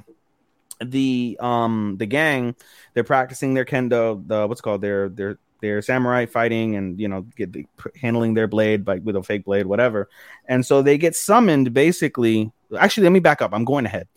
the 0.83 1.37
um 1.39 1.95
the 1.97 2.05
gang 2.05 2.55
they're 2.93 3.03
practicing 3.03 3.53
their 3.53 3.65
kendo, 3.65 4.25
the 4.27 4.47
what's 4.47 4.61
called 4.61 4.81
their 4.81 5.09
their 5.09 5.37
their 5.61 5.81
samurai 5.81 6.25
fighting, 6.25 6.77
and 6.77 6.99
you 6.99 7.09
know 7.09 7.23
get 7.35 7.51
the, 7.51 7.65
handling 8.01 8.33
their 8.33 8.47
blade 8.47 8.87
like 8.87 9.01
with 9.03 9.17
a 9.17 9.23
fake 9.23 9.43
blade, 9.43 9.65
whatever. 9.65 10.09
And 10.47 10.65
so 10.65 10.81
they 10.81 10.97
get 10.97 11.17
summoned 11.17 11.73
basically. 11.73 12.51
Actually, 12.79 13.03
let 13.03 13.11
me 13.11 13.19
back 13.19 13.41
up. 13.41 13.53
I'm 13.53 13.65
going 13.65 13.85
ahead. 13.85 14.07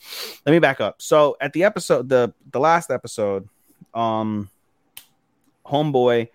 Let 0.47 0.53
me 0.53 0.61
back 0.61 0.81
up. 0.81 1.03
So 1.03 1.37
at 1.41 1.53
the 1.53 1.65
episode, 1.65 2.09
the 2.09 2.33
the 2.53 2.61
last 2.61 2.93
episode, 2.93 3.49
um, 3.93 4.51
homeboy, 5.67 6.29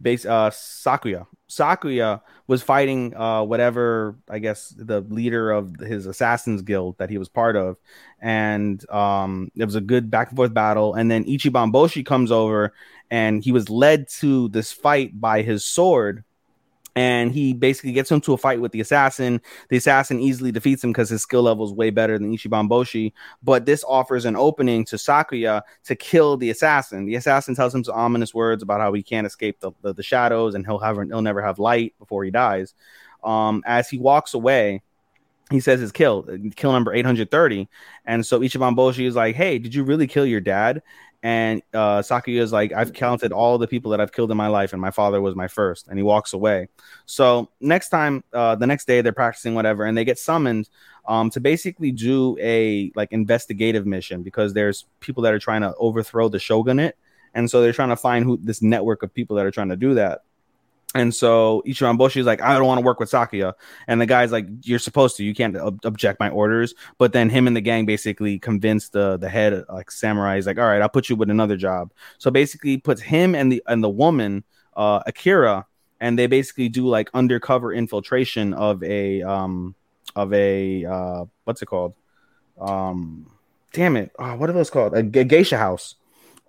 base 0.00 0.24
uh 0.24 0.50
Sakuya. 0.50 1.26
Sakuya 1.48 2.20
was 2.46 2.62
fighting 2.62 3.16
uh, 3.16 3.42
whatever 3.42 4.16
I 4.28 4.38
guess 4.38 4.68
the 4.76 5.00
leader 5.00 5.50
of 5.50 5.76
his 5.76 6.06
assassins 6.06 6.62
guild 6.62 6.98
that 6.98 7.10
he 7.10 7.18
was 7.18 7.28
part 7.28 7.56
of, 7.56 7.76
and 8.20 8.88
um, 8.90 9.50
it 9.56 9.64
was 9.64 9.74
a 9.74 9.80
good 9.80 10.10
back 10.10 10.28
and 10.28 10.36
forth 10.36 10.52
battle. 10.52 10.94
And 10.94 11.10
then 11.10 11.24
Ichiban 11.24 11.72
Boshi 11.72 12.04
comes 12.04 12.30
over, 12.30 12.74
and 13.10 13.42
he 13.42 13.52
was 13.52 13.70
led 13.70 14.08
to 14.20 14.48
this 14.48 14.72
fight 14.72 15.18
by 15.18 15.42
his 15.42 15.64
sword, 15.64 16.24
and 16.98 17.30
he 17.30 17.52
basically 17.52 17.92
gets 17.92 18.10
into 18.10 18.32
a 18.32 18.36
fight 18.36 18.60
with 18.60 18.72
the 18.72 18.80
assassin. 18.80 19.40
The 19.68 19.76
assassin 19.76 20.18
easily 20.18 20.50
defeats 20.50 20.82
him 20.82 20.90
because 20.90 21.08
his 21.08 21.22
skill 21.22 21.42
level 21.42 21.64
is 21.64 21.70
way 21.70 21.90
better 21.90 22.18
than 22.18 22.36
Ichiban 22.36 22.68
Boshi. 22.68 23.12
But 23.40 23.66
this 23.66 23.84
offers 23.86 24.24
an 24.24 24.34
opening 24.34 24.84
to 24.86 24.96
Sakuya 24.96 25.62
to 25.84 25.94
kill 25.94 26.36
the 26.36 26.50
assassin. 26.50 27.06
The 27.06 27.14
assassin 27.14 27.54
tells 27.54 27.72
him 27.72 27.84
some 27.84 27.94
ominous 27.94 28.34
words 28.34 28.64
about 28.64 28.80
how 28.80 28.92
he 28.94 29.04
can't 29.04 29.28
escape 29.28 29.60
the, 29.60 29.70
the, 29.82 29.94
the 29.94 30.02
shadows 30.02 30.56
and 30.56 30.66
he'll 30.66 30.80
have 30.80 30.96
he'll 30.96 31.22
never 31.22 31.40
have 31.40 31.60
light 31.60 31.94
before 32.00 32.24
he 32.24 32.32
dies. 32.32 32.74
Um, 33.22 33.62
as 33.64 33.88
he 33.88 33.98
walks 33.98 34.34
away, 34.34 34.82
he 35.52 35.60
says 35.60 35.78
his 35.78 35.92
kill, 35.92 36.26
kill 36.56 36.72
number 36.72 36.92
830. 36.92 37.68
And 38.06 38.26
so 38.26 38.40
Ichiban 38.40 38.74
Boshi 38.74 39.06
is 39.06 39.14
like, 39.14 39.36
Hey, 39.36 39.60
did 39.60 39.72
you 39.72 39.84
really 39.84 40.08
kill 40.08 40.26
your 40.26 40.40
dad? 40.40 40.82
And 41.22 41.62
uh, 41.74 41.98
Sakuya 41.98 42.40
is 42.40 42.52
like, 42.52 42.72
I've 42.72 42.92
counted 42.92 43.32
all 43.32 43.58
the 43.58 43.66
people 43.66 43.90
that 43.90 44.00
I've 44.00 44.12
killed 44.12 44.30
in 44.30 44.36
my 44.36 44.46
life, 44.46 44.72
and 44.72 44.80
my 44.80 44.92
father 44.92 45.20
was 45.20 45.34
my 45.34 45.48
first. 45.48 45.88
And 45.88 45.98
he 45.98 46.02
walks 46.04 46.32
away. 46.32 46.68
So 47.06 47.50
next 47.60 47.88
time, 47.88 48.22
uh, 48.32 48.54
the 48.54 48.66
next 48.66 48.86
day, 48.86 49.00
they're 49.00 49.12
practicing 49.12 49.54
whatever, 49.54 49.84
and 49.84 49.98
they 49.98 50.04
get 50.04 50.18
summoned 50.18 50.68
um, 51.08 51.30
to 51.30 51.40
basically 51.40 51.90
do 51.90 52.36
a 52.40 52.92
like 52.94 53.10
investigative 53.12 53.86
mission 53.86 54.22
because 54.22 54.52
there's 54.52 54.84
people 55.00 55.22
that 55.24 55.32
are 55.32 55.38
trying 55.38 55.62
to 55.62 55.74
overthrow 55.76 56.28
the 56.28 56.38
shogunate, 56.38 56.96
and 57.34 57.50
so 57.50 57.62
they're 57.62 57.72
trying 57.72 57.88
to 57.88 57.96
find 57.96 58.24
who 58.24 58.38
this 58.40 58.62
network 58.62 59.02
of 59.02 59.12
people 59.12 59.34
that 59.36 59.46
are 59.46 59.50
trying 59.50 59.70
to 59.70 59.76
do 59.76 59.94
that. 59.94 60.22
And 60.94 61.14
so 61.14 61.62
Ichiban 61.66 62.16
is 62.16 62.24
like, 62.24 62.40
I 62.40 62.54
don't 62.54 62.66
want 62.66 62.78
to 62.78 62.84
work 62.84 62.98
with 62.98 63.10
Sakuya. 63.10 63.52
And 63.88 64.00
the 64.00 64.06
guy's 64.06 64.32
like, 64.32 64.46
You're 64.62 64.78
supposed 64.78 65.16
to. 65.18 65.24
You 65.24 65.34
can't 65.34 65.54
ob- 65.56 65.80
object 65.84 66.18
my 66.18 66.30
orders. 66.30 66.74
But 66.96 67.12
then 67.12 67.28
him 67.28 67.46
and 67.46 67.54
the 67.54 67.60
gang 67.60 67.84
basically 67.84 68.38
convinced 68.38 68.92
the 68.92 69.18
the 69.18 69.28
head 69.28 69.64
like 69.68 69.90
samurai. 69.90 70.36
He's 70.36 70.46
like, 70.46 70.58
All 70.58 70.64
right, 70.64 70.80
I'll 70.80 70.88
put 70.88 71.10
you 71.10 71.16
with 71.16 71.30
another 71.30 71.56
job. 71.56 71.92
So 72.16 72.30
basically, 72.30 72.78
puts 72.78 73.02
him 73.02 73.34
and 73.34 73.52
the 73.52 73.62
and 73.66 73.84
the 73.84 73.90
woman 73.90 74.44
uh, 74.76 75.00
Akira, 75.06 75.66
and 76.00 76.18
they 76.18 76.26
basically 76.26 76.68
do 76.68 76.86
like 76.86 77.10
undercover 77.12 77.72
infiltration 77.72 78.54
of 78.54 78.82
a 78.82 79.22
um 79.22 79.74
of 80.16 80.32
a 80.32 80.84
uh 80.84 81.24
what's 81.44 81.62
it 81.62 81.66
called 81.66 81.94
um 82.60 83.30
damn 83.72 83.96
it 83.96 84.10
oh, 84.18 84.34
what 84.36 84.48
are 84.48 84.54
those 84.54 84.70
called 84.70 84.94
a, 84.94 84.98
a 84.98 85.24
geisha 85.24 85.58
house 85.58 85.96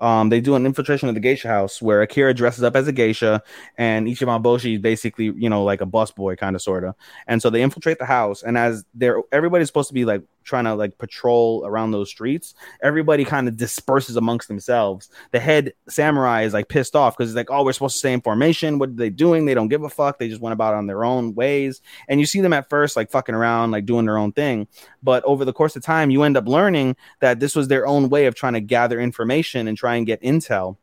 um, 0.02 0.30
they 0.30 0.40
do 0.40 0.56
an 0.56 0.66
infiltration 0.66 1.10
of 1.10 1.16
the 1.16 1.22
geisha 1.22 1.48
house 1.48 1.82
where 1.82 2.02
Akira 2.02 2.34
dresses 2.34 2.64
up 2.64 2.76
as 2.76 2.88
a 2.88 2.92
geisha 2.92 3.44
and 3.78 4.08
Ichiban 4.08 4.42
Boshi 4.42 4.76
is 4.76 4.82
basically, 4.82 5.26
you 5.36 5.50
know, 5.50 5.64
like 5.64 5.82
a 5.82 5.86
busboy 5.86 6.38
kind 6.38 6.56
of 6.56 6.62
sort 6.62 6.84
of. 6.84 6.96
And 7.28 7.42
so 7.42 7.50
they 7.50 7.62
infiltrate 7.62 8.00
the 8.00 8.06
house. 8.06 8.42
And 8.42 8.58
as 8.58 8.86
they're 8.94 9.22
everybody's 9.32 9.68
supposed 9.68 9.90
to 9.90 9.94
be 9.94 10.06
like 10.06 10.22
trying 10.50 10.66
to 10.66 10.74
like 10.74 10.98
patrol 10.98 11.66
around 11.66 11.92
those 11.92 12.10
streets, 12.10 12.56
everybody 12.82 13.24
kind 13.24 13.48
of 13.48 13.56
disperses 13.56 14.18
amongst 14.18 14.48
themselves. 14.48 15.10
The 15.32 15.40
head 15.40 15.74
samurai 15.88 16.42
is 16.42 16.54
like 16.54 16.68
pissed 16.68 16.96
off 16.96 17.16
because 17.16 17.30
he's 17.30 17.36
like, 17.36 17.52
oh, 17.52 17.64
we're 17.64 17.74
supposed 17.74 17.96
to 17.96 18.00
stay 18.00 18.14
in 18.14 18.22
formation. 18.22 18.80
What 18.80 18.90
are 18.90 18.94
they 18.94 19.10
doing? 19.10 19.46
They 19.46 19.54
don't 19.54 19.70
give 19.70 19.84
a 19.84 19.90
fuck. 19.90 20.20
They 20.20 20.28
just 20.28 20.42
went 20.42 20.54
about 20.54 20.74
on 20.74 20.88
their 20.88 21.06
own 21.06 21.34
ways. 21.36 21.82
And 22.08 22.20
you 22.20 22.26
see 22.26 22.42
them 22.42 22.54
at 22.54 22.70
first 22.70 22.96
like 22.96 23.12
fucking 23.12 23.36
around, 23.36 23.72
like 23.72 23.86
doing 23.86 24.06
their 24.06 24.18
own 24.18 24.32
thing. 24.32 24.68
But 25.02 25.24
over 25.24 25.46
the 25.46 25.54
course 25.54 25.76
of 25.76 25.84
time, 25.84 26.10
you 26.10 26.24
end 26.24 26.36
up 26.36 26.48
learning 26.48 26.96
that 27.20 27.40
this 27.40 27.56
was 27.56 27.68
their 27.68 27.88
own 27.88 28.10
way 28.10 28.26
of 28.26 28.36
trying 28.36 28.54
to 28.54 28.62
gather 28.62 29.00
information 29.00 29.68
and 29.68 29.78
try 29.78 29.96
and 29.96 30.06
get 30.06 30.22
intel. 30.22 30.78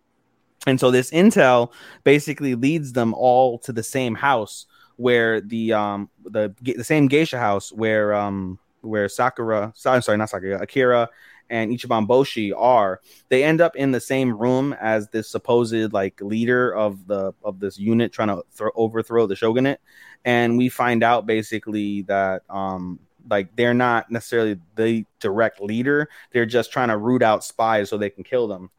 And 0.67 0.81
so 0.81 0.91
this 0.91 1.11
intel 1.11 1.73
basically 2.05 2.55
leads 2.55 2.93
them 2.93 3.15
all 3.15 3.59
to 3.61 3.73
the 3.73 3.83
same 3.83 4.15
house 4.15 4.67
where 4.97 5.41
the 5.41 5.73
um 5.73 6.11
the 6.25 6.55
the 6.61 6.85
same 6.85 7.07
geisha 7.07 7.39
house 7.39 7.73
where 7.73 8.15
um 8.15 8.59
where 8.81 9.09
Sakura, 9.09 9.73
I'm 9.85 10.03
sorry, 10.03 10.19
not 10.19 10.31
Sakura, 10.31 10.61
Akira 10.61 11.09
and 11.51 11.71
Ichiban 11.71 12.07
Boshi 12.07 12.53
are. 12.57 13.01
They 13.29 13.45
end 13.45 13.61
up 13.61 13.77
in 13.77 13.93
the 13.93 14.01
same 14.01 14.37
room 14.37 14.75
as 14.81 15.09
this 15.09 15.31
supposed 15.31 15.93
like 15.93 16.21
leader 16.21 16.75
of 16.75 17.07
the 17.07 17.33
of 17.45 17.61
this 17.61 17.79
unit 17.79 18.13
trying 18.13 18.29
to 18.29 18.43
throw, 18.53 18.71
overthrow 18.75 19.27
the 19.27 19.37
shogunate, 19.37 19.81
and 20.25 20.57
we 20.59 20.69
find 20.69 21.03
out 21.03 21.27
basically 21.27 22.03
that 22.03 22.43
um 22.51 22.99
like 23.29 23.55
they're 23.57 23.75
not 23.75 24.11
necessarily 24.11 24.59
the 24.77 25.05
direct 25.21 25.61
leader; 25.61 26.09
they're 26.33 26.47
just 26.47 26.73
trying 26.73 26.89
to 26.89 26.97
root 26.97 27.23
out 27.23 27.45
spies 27.45 27.91
so 27.91 27.97
they 27.97 28.11
can 28.11 28.25
kill 28.25 28.49
them 28.49 28.71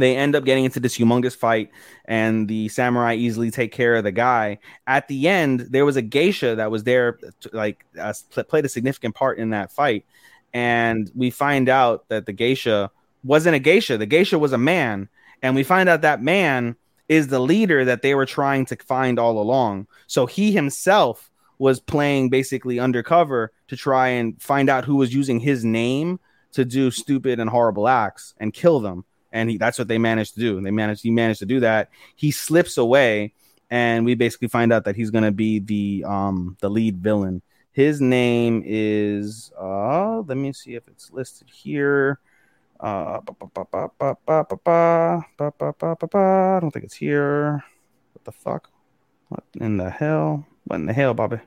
they 0.00 0.16
end 0.16 0.34
up 0.34 0.44
getting 0.44 0.64
into 0.64 0.80
this 0.80 0.96
humongous 0.96 1.36
fight 1.36 1.70
and 2.04 2.48
the 2.48 2.68
samurai 2.68 3.14
easily 3.14 3.50
take 3.50 3.72
care 3.72 3.96
of 3.96 4.04
the 4.04 4.12
guy. 4.12 4.58
At 4.86 5.08
the 5.08 5.28
end 5.28 5.60
there 5.70 5.84
was 5.84 5.96
a 5.96 6.02
geisha 6.02 6.56
that 6.56 6.70
was 6.70 6.84
there 6.84 7.18
to, 7.40 7.50
like 7.52 7.84
uh, 7.98 8.12
played 8.48 8.64
a 8.64 8.68
significant 8.68 9.14
part 9.14 9.38
in 9.38 9.50
that 9.50 9.72
fight. 9.72 10.04
And 10.52 11.10
we 11.14 11.30
find 11.30 11.68
out 11.68 12.08
that 12.08 12.26
the 12.26 12.32
geisha 12.32 12.90
wasn't 13.22 13.56
a 13.56 13.60
geisha. 13.60 13.98
The 13.98 14.06
geisha 14.06 14.38
was 14.38 14.52
a 14.52 14.58
man. 14.58 15.08
And 15.42 15.54
we 15.54 15.62
find 15.62 15.88
out 15.88 16.02
that 16.02 16.22
man 16.22 16.76
is 17.08 17.28
the 17.28 17.40
leader 17.40 17.84
that 17.84 18.02
they 18.02 18.14
were 18.14 18.26
trying 18.26 18.64
to 18.66 18.76
find 18.76 19.18
all 19.18 19.40
along. 19.40 19.86
So 20.06 20.26
he 20.26 20.52
himself 20.52 21.30
was 21.58 21.80
playing 21.80 22.30
basically 22.30 22.78
undercover 22.78 23.52
to 23.68 23.76
try 23.76 24.08
and 24.08 24.40
find 24.40 24.70
out 24.70 24.84
who 24.84 24.96
was 24.96 25.12
using 25.12 25.40
his 25.40 25.64
name 25.64 26.18
to 26.52 26.64
do 26.64 26.90
stupid 26.90 27.38
and 27.38 27.50
horrible 27.50 27.86
acts 27.86 28.34
and 28.38 28.52
kill 28.52 28.80
them. 28.80 29.04
And 29.32 29.50
he, 29.50 29.58
that's 29.58 29.78
what 29.78 29.88
they 29.88 29.98
managed 29.98 30.34
to 30.34 30.40
do. 30.40 30.60
They 30.60 30.70
managed 30.70 31.02
he 31.02 31.10
managed 31.10 31.40
to 31.40 31.46
do 31.46 31.60
that. 31.60 31.90
He 32.16 32.30
slips 32.30 32.78
away, 32.78 33.32
and 33.70 34.04
we 34.04 34.14
basically 34.14 34.48
find 34.48 34.72
out 34.72 34.84
that 34.84 34.96
he's 34.96 35.10
gonna 35.10 35.32
be 35.32 35.58
the 35.60 36.04
um 36.06 36.56
the 36.60 36.68
lead 36.68 36.98
villain. 36.98 37.42
His 37.72 38.00
name 38.00 38.62
is 38.66 39.52
uh 39.60 40.20
let 40.20 40.36
me 40.36 40.52
see 40.52 40.74
if 40.74 40.88
it's 40.88 41.10
listed 41.12 41.48
here. 41.50 42.18
Uh, 42.80 43.20
I 43.20 43.20
don't 46.60 46.70
think 46.70 46.84
it's 46.84 46.94
here. 46.94 47.62
What 48.12 48.24
the 48.24 48.32
fuck? 48.32 48.70
What 49.28 49.44
in 49.54 49.76
the 49.76 49.90
hell? 49.90 50.46
What 50.64 50.76
in 50.76 50.86
the 50.86 50.92
hell, 50.92 51.14
Bobby? 51.14 51.40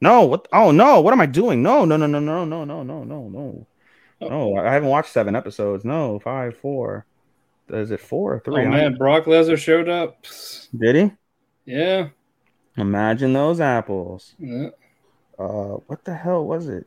No, 0.00 0.24
what? 0.24 0.48
Oh 0.52 0.70
no, 0.70 1.00
what 1.00 1.12
am 1.12 1.20
I 1.20 1.26
doing? 1.26 1.62
No, 1.62 1.84
no, 1.84 1.96
no, 1.96 2.06
no, 2.06 2.20
no, 2.20 2.44
no, 2.44 2.64
no, 2.64 2.82
no, 2.82 3.04
no, 3.04 3.28
no. 3.28 3.66
No, 4.20 4.56
I 4.56 4.72
haven't 4.72 4.88
watched 4.88 5.12
seven 5.12 5.36
episodes. 5.36 5.84
No, 5.84 6.18
five, 6.18 6.56
four. 6.56 7.06
Is 7.72 7.90
it 7.90 8.00
four 8.00 8.34
or 8.34 8.40
three? 8.40 8.64
Oh 8.64 8.68
man, 8.68 8.94
Brock 8.96 9.24
Lesnar 9.24 9.58
showed 9.58 9.88
up. 9.88 10.24
Did 10.76 10.96
he? 10.96 11.12
Yeah. 11.64 12.08
Imagine 12.76 13.32
those 13.32 13.60
apples. 13.60 14.34
yeah. 14.38 14.68
Uh, 15.38 15.78
what 15.86 16.04
the 16.04 16.14
hell 16.14 16.44
was 16.44 16.68
it? 16.68 16.86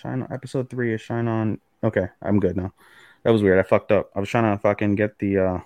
Shine 0.00 0.22
on 0.22 0.32
episode 0.32 0.70
three 0.70 0.94
is 0.94 1.00
Shine 1.02 1.28
on. 1.28 1.60
Okay, 1.84 2.06
I'm 2.22 2.40
good 2.40 2.56
now. 2.56 2.72
That 3.22 3.32
was 3.32 3.42
weird. 3.42 3.58
I 3.58 3.62
fucked 3.62 3.92
up. 3.92 4.10
I 4.16 4.20
was 4.20 4.28
trying 4.30 4.50
to 4.56 4.60
fucking 4.62 4.94
get 4.94 5.18
the 5.18 5.38
uh 5.38 5.58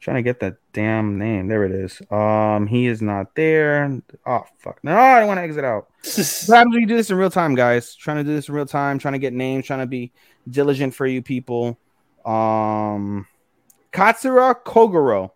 trying 0.00 0.16
to 0.16 0.22
get 0.22 0.40
that 0.40 0.56
damn 0.72 1.18
name. 1.18 1.48
There 1.48 1.64
it 1.64 1.72
is. 1.72 2.00
Um, 2.10 2.66
he 2.66 2.86
is 2.86 3.02
not 3.02 3.34
there. 3.34 4.00
Oh 4.24 4.44
fuck. 4.58 4.78
No, 4.82 4.96
I 4.96 5.18
don't 5.18 5.28
want 5.28 5.38
to 5.38 5.42
exit 5.42 5.64
out. 5.64 5.88
What 6.02 6.16
happens 6.56 6.72
when 6.74 6.80
you 6.80 6.86
do 6.86 6.96
this 6.96 7.10
in 7.10 7.16
real 7.16 7.30
time, 7.30 7.54
guys? 7.54 7.94
Trying 7.94 8.18
to 8.18 8.24
do 8.24 8.34
this 8.34 8.48
in 8.48 8.54
real 8.54 8.66
time, 8.66 8.98
trying 8.98 9.12
to 9.12 9.18
get 9.18 9.34
names, 9.34 9.66
trying 9.66 9.80
to 9.80 9.86
be 9.86 10.12
diligent 10.48 10.94
for 10.94 11.06
you 11.06 11.20
people. 11.20 11.78
Um, 12.24 13.26
Katsura 13.92 14.54
Kogoro. 14.64 15.30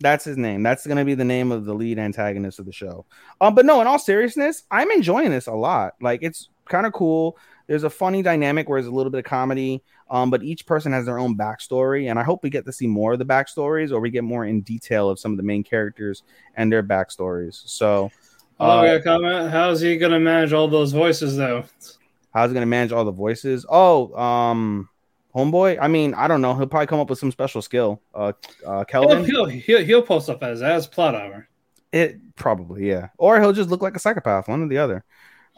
That's 0.00 0.24
his 0.24 0.36
name. 0.36 0.62
That's 0.62 0.86
gonna 0.86 1.04
be 1.04 1.14
the 1.14 1.24
name 1.24 1.52
of 1.52 1.64
the 1.64 1.74
lead 1.74 1.98
antagonist 1.98 2.58
of 2.58 2.66
the 2.66 2.72
show. 2.72 3.06
Um, 3.40 3.54
but 3.54 3.64
no, 3.64 3.80
in 3.80 3.86
all 3.86 3.98
seriousness, 4.00 4.64
I'm 4.70 4.90
enjoying 4.90 5.30
this 5.30 5.46
a 5.46 5.52
lot. 5.52 5.94
Like 6.00 6.22
it's 6.22 6.48
kind 6.68 6.86
of 6.86 6.92
cool. 6.92 7.38
There's 7.68 7.84
a 7.84 7.90
funny 7.90 8.20
dynamic 8.22 8.68
where 8.68 8.80
there's 8.80 8.88
a 8.92 8.94
little 8.94 9.10
bit 9.10 9.18
of 9.18 9.24
comedy. 9.24 9.82
Um, 10.10 10.28
but 10.30 10.42
each 10.42 10.66
person 10.66 10.92
has 10.92 11.06
their 11.06 11.18
own 11.18 11.38
backstory, 11.38 12.10
and 12.10 12.18
I 12.18 12.22
hope 12.22 12.42
we 12.42 12.50
get 12.50 12.66
to 12.66 12.72
see 12.72 12.86
more 12.86 13.14
of 13.14 13.18
the 13.18 13.24
backstories, 13.24 13.92
or 13.92 14.00
we 14.00 14.10
get 14.10 14.24
more 14.24 14.44
in 14.44 14.60
detail 14.60 15.08
of 15.08 15.18
some 15.18 15.30
of 15.30 15.36
the 15.38 15.42
main 15.42 15.62
characters 15.64 16.22
and 16.54 16.70
their 16.70 16.82
backstories. 16.82 17.62
So, 17.66 18.10
Oh, 18.60 18.66
uh, 18.80 18.98
got 18.98 19.04
comment. 19.04 19.50
How's 19.50 19.80
he 19.80 19.96
gonna 19.96 20.20
manage 20.20 20.52
all 20.52 20.68
those 20.68 20.92
voices 20.92 21.36
though? 21.36 21.64
how's 22.34 22.50
he 22.50 22.54
gonna 22.54 22.66
manage 22.66 22.92
all 22.92 23.04
the 23.04 23.10
voices? 23.12 23.64
Oh, 23.68 24.14
um, 24.20 24.88
homeboy. 25.34 25.78
I 25.80 25.88
mean, 25.88 26.14
I 26.14 26.28
don't 26.28 26.40
know. 26.40 26.54
He'll 26.54 26.66
probably 26.66 26.86
come 26.86 27.00
up 27.00 27.10
with 27.10 27.18
some 27.18 27.30
special 27.30 27.62
skill. 27.62 28.00
Uh, 28.14 28.32
uh 28.66 28.78
He'll, 28.78 28.84
Kelvin. 28.84 29.24
he'll, 29.24 29.46
he'll, 29.46 29.84
he'll 29.84 30.02
post 30.02 30.28
up 30.28 30.42
as 30.42 30.62
as 30.62 30.86
plot 30.86 31.14
armor. 31.14 31.48
It 31.92 32.18
probably, 32.36 32.88
yeah. 32.88 33.08
Or 33.18 33.40
he'll 33.40 33.52
just 33.52 33.70
look 33.70 33.82
like 33.82 33.96
a 33.96 33.98
psychopath, 33.98 34.48
one 34.48 34.62
or 34.62 34.68
the 34.68 34.78
other. 34.78 35.04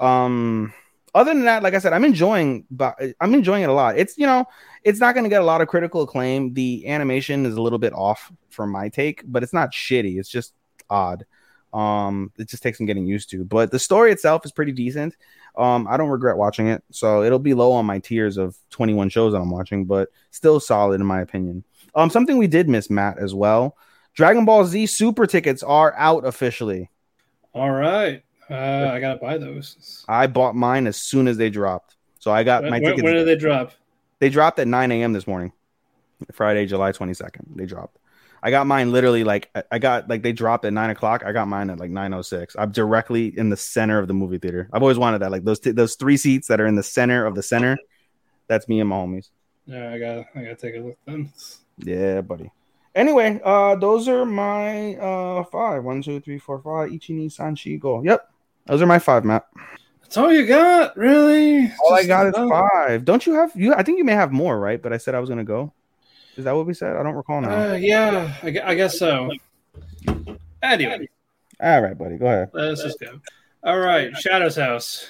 Um, 0.00 0.72
other 1.14 1.32
than 1.32 1.44
that, 1.44 1.62
like 1.62 1.74
I 1.74 1.78
said, 1.78 1.92
I'm 1.92 2.04
enjoying, 2.04 2.66
but 2.70 3.00
I'm 3.20 3.34
enjoying 3.34 3.62
it 3.62 3.68
a 3.68 3.72
lot. 3.72 3.96
It's 3.96 4.18
you 4.18 4.26
know, 4.26 4.44
it's 4.82 4.98
not 4.98 5.14
going 5.14 5.24
to 5.24 5.30
get 5.30 5.42
a 5.42 5.44
lot 5.44 5.60
of 5.60 5.68
critical 5.68 6.02
acclaim. 6.02 6.54
The 6.54 6.88
animation 6.88 7.46
is 7.46 7.54
a 7.54 7.62
little 7.62 7.78
bit 7.78 7.92
off 7.92 8.32
from 8.50 8.70
my 8.70 8.88
take, 8.88 9.22
but 9.24 9.42
it's 9.42 9.52
not 9.52 9.72
shitty. 9.72 10.18
It's 10.18 10.28
just 10.28 10.54
odd. 10.90 11.24
Um, 11.74 12.30
it 12.38 12.48
just 12.48 12.62
takes 12.62 12.78
some 12.78 12.86
getting 12.86 13.04
used 13.06 13.28
to. 13.30 13.44
But 13.44 13.70
the 13.72 13.78
story 13.78 14.12
itself 14.12 14.46
is 14.46 14.52
pretty 14.52 14.72
decent. 14.72 15.16
Um, 15.56 15.86
I 15.88 15.96
don't 15.96 16.08
regret 16.08 16.36
watching 16.36 16.68
it, 16.68 16.82
so 16.90 17.22
it'll 17.22 17.38
be 17.38 17.52
low 17.54 17.72
on 17.72 17.84
my 17.84 17.98
tiers 17.98 18.36
of 18.36 18.56
21 18.70 19.08
shows 19.08 19.32
that 19.32 19.40
I'm 19.40 19.50
watching, 19.50 19.84
but 19.84 20.08
still 20.30 20.60
solid 20.60 21.00
in 21.00 21.06
my 21.06 21.20
opinion. 21.20 21.64
Um, 21.94 22.10
something 22.10 22.38
we 22.38 22.46
did 22.46 22.68
miss, 22.68 22.90
Mat, 22.90 23.18
as 23.20 23.34
well. 23.34 23.76
Dragon 24.14 24.44
Ball 24.44 24.64
Z 24.64 24.86
Super 24.86 25.26
tickets 25.26 25.62
are 25.62 25.94
out 25.96 26.24
officially. 26.24 26.90
All 27.52 27.70
right. 27.70 28.22
Uh, 28.50 28.90
I 28.92 29.00
gotta 29.00 29.18
buy 29.18 29.38
those. 29.38 30.04
I 30.08 30.26
bought 30.26 30.54
mine 30.54 30.86
as 30.86 30.96
soon 30.96 31.28
as 31.28 31.36
they 31.36 31.50
dropped. 31.50 31.96
So 32.18 32.30
I 32.30 32.42
got 32.42 32.62
When, 32.62 32.70
my 32.70 32.80
tickets. 32.80 33.02
when 33.02 33.14
did 33.14 33.26
they 33.26 33.36
drop? 33.36 33.72
They 34.18 34.28
dropped 34.28 34.58
at 34.58 34.68
9 34.68 34.92
a.m. 34.92 35.12
this 35.12 35.26
morning, 35.26 35.52
Friday, 36.32 36.66
July 36.66 36.92
22nd. 36.92 37.56
They 37.56 37.66
dropped. 37.66 37.98
I 38.44 38.50
got 38.50 38.66
mine 38.66 38.92
literally 38.92 39.24
like 39.24 39.50
I- 39.54 39.64
I 39.72 39.78
got 39.78 40.08
like 40.08 40.22
they 40.22 40.32
dropped 40.32 40.64
at 40.66 40.72
nine 40.74 40.90
o'clock. 40.90 41.22
I 41.24 41.32
got 41.32 41.48
mine 41.48 41.70
at 41.70 41.78
like 41.80 41.90
9:06. 41.90 42.54
I'm 42.58 42.70
directly 42.70 43.36
in 43.36 43.48
the 43.48 43.56
center 43.56 43.98
of 43.98 44.06
the 44.06 44.14
movie 44.14 44.38
theater. 44.38 44.68
I've 44.72 44.82
always 44.82 44.98
wanted 44.98 45.20
that. 45.22 45.30
Like 45.30 45.44
those 45.44 45.58
t- 45.60 45.70
those 45.72 45.94
three 45.96 46.18
seats 46.18 46.48
that 46.48 46.60
are 46.60 46.66
in 46.66 46.76
the 46.76 46.82
center 46.82 47.24
of 47.24 47.34
the 47.34 47.42
center. 47.42 47.78
That's 48.46 48.68
me 48.68 48.80
and 48.80 48.88
my 48.90 48.96
homies. 48.96 49.30
Yeah, 49.66 49.90
I 49.90 49.98
gotta 49.98 50.26
I 50.36 50.42
gotta 50.42 50.56
take 50.56 50.76
a 50.76 50.80
look 50.80 50.98
then. 51.06 51.32
Yeah, 51.78 52.20
buddy. 52.20 52.52
Anyway, 52.94 53.40
uh, 53.42 53.74
those 53.76 54.06
are 54.08 54.24
my 54.26 54.94
uh 54.96 55.42
five. 55.44 55.82
One, 55.82 56.02
two, 56.02 56.20
three, 56.20 56.38
four, 56.38 56.60
five. 56.60 56.90
Ichini 56.90 57.26
Sanshi 57.34 57.80
go. 57.80 58.02
Yep, 58.04 58.30
those 58.66 58.82
are 58.82 58.86
my 58.86 58.98
five, 58.98 59.24
Mat. 59.24 59.46
That's 60.02 60.18
all 60.18 60.30
you 60.30 60.46
got, 60.46 60.96
really? 60.96 61.72
All 61.82 61.94
I 61.94 62.00
Just 62.04 62.08
got 62.08 62.26
is 62.26 62.34
five. 62.36 63.04
Don't 63.06 63.26
you 63.26 63.32
have 63.32 63.52
you? 63.56 63.72
I 63.74 63.82
think 63.82 63.96
you 63.98 64.04
may 64.04 64.12
have 64.12 64.30
more, 64.32 64.60
right? 64.60 64.80
But 64.80 64.92
I 64.92 64.98
said 64.98 65.14
I 65.14 65.18
was 65.18 65.30
gonna 65.30 65.44
go. 65.44 65.72
Is 66.36 66.44
that 66.44 66.52
what 66.54 66.66
we 66.66 66.74
said? 66.74 66.96
I 66.96 67.02
don't 67.02 67.14
recall 67.14 67.40
now. 67.40 67.70
Uh, 67.70 67.74
yeah, 67.74 68.34
I, 68.42 68.60
I 68.64 68.74
guess 68.74 68.98
so. 68.98 69.30
Anyway, 70.62 71.08
All 71.60 71.82
right, 71.82 71.96
buddy, 71.96 72.16
go 72.16 72.26
ahead. 72.26 72.50
let's 72.52 72.82
just 72.82 72.98
go. 73.00 73.20
All 73.62 73.78
right, 73.78 74.14
Shadow's 74.16 74.56
House. 74.56 75.06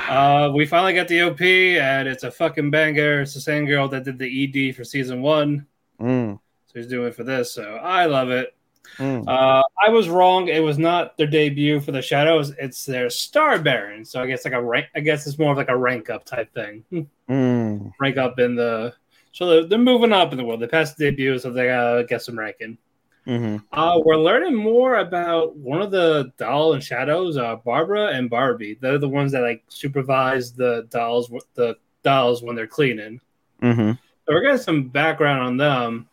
Uh, 0.00 0.50
we 0.54 0.66
finally 0.66 0.94
got 0.94 1.08
the 1.08 1.22
OP, 1.22 1.40
and 1.40 2.08
it's 2.08 2.22
a 2.24 2.30
fucking 2.30 2.70
banger. 2.70 3.22
It's 3.22 3.34
the 3.34 3.40
same 3.40 3.66
girl 3.66 3.88
that 3.88 4.04
did 4.04 4.18
the 4.18 4.68
ED 4.70 4.74
for 4.74 4.84
season 4.84 5.22
one, 5.22 5.66
Mm, 6.00 6.38
so 6.66 6.72
he's 6.74 6.88
doing 6.88 7.08
it 7.08 7.14
for 7.14 7.22
this. 7.24 7.52
So 7.52 7.76
I 7.76 8.06
love 8.06 8.30
it. 8.30 8.54
mm. 8.98 9.24
Uh, 9.28 9.62
I 9.84 9.90
was 9.90 10.08
wrong. 10.08 10.48
It 10.48 10.60
was 10.62 10.78
not 10.78 11.16
their 11.16 11.28
debut 11.28 11.80
for 11.80 11.92
the 11.92 12.02
Shadows. 12.02 12.50
It's 12.58 12.84
their 12.84 13.08
Star 13.10 13.58
Bearer. 13.60 14.04
So 14.04 14.20
I 14.20 14.26
guess 14.26 14.44
like 14.44 14.54
a 14.54 14.62
rank. 14.62 14.86
I 14.96 15.00
guess 15.00 15.26
it's 15.28 15.38
more 15.38 15.52
of 15.52 15.56
like 15.56 15.68
a 15.68 15.76
rank 15.76 16.10
up 16.10 16.24
type 16.24 16.52
thing. 16.54 16.84
Mm. 17.28 17.92
rank 18.00 18.16
up 18.16 18.38
in 18.40 18.56
the. 18.56 18.94
So 19.34 19.46
they're, 19.48 19.64
they're 19.64 19.78
moving 19.78 20.12
up 20.12 20.30
in 20.30 20.38
the 20.38 20.44
world. 20.44 20.60
They 20.60 20.68
passed 20.68 20.96
the 20.96 21.10
debut, 21.10 21.36
so 21.40 21.50
they 21.50 21.66
gotta 21.66 22.04
get 22.04 22.22
some 22.22 22.38
ranking. 22.38 22.78
hmm 23.24 23.56
Uh, 23.72 24.00
we're 24.04 24.16
learning 24.16 24.54
more 24.54 24.98
about 24.98 25.56
one 25.56 25.82
of 25.82 25.90
the 25.90 26.32
doll 26.38 26.74
and 26.74 26.82
shadows, 26.82 27.36
uh, 27.36 27.56
Barbara 27.56 28.12
and 28.12 28.30
Barbie. 28.30 28.78
They're 28.80 28.96
the 28.98 29.08
ones 29.08 29.32
that 29.32 29.42
like 29.42 29.64
supervise 29.68 30.52
the 30.52 30.86
dolls, 30.88 31.32
the 31.54 31.74
dolls 32.04 32.44
when 32.44 32.54
they're 32.54 32.68
cleaning. 32.68 33.20
hmm 33.60 33.90
So 34.24 34.28
we're 34.28 34.42
getting 34.42 34.58
some 34.58 34.88
background 34.88 35.42
on 35.42 35.56
them. 35.56 36.08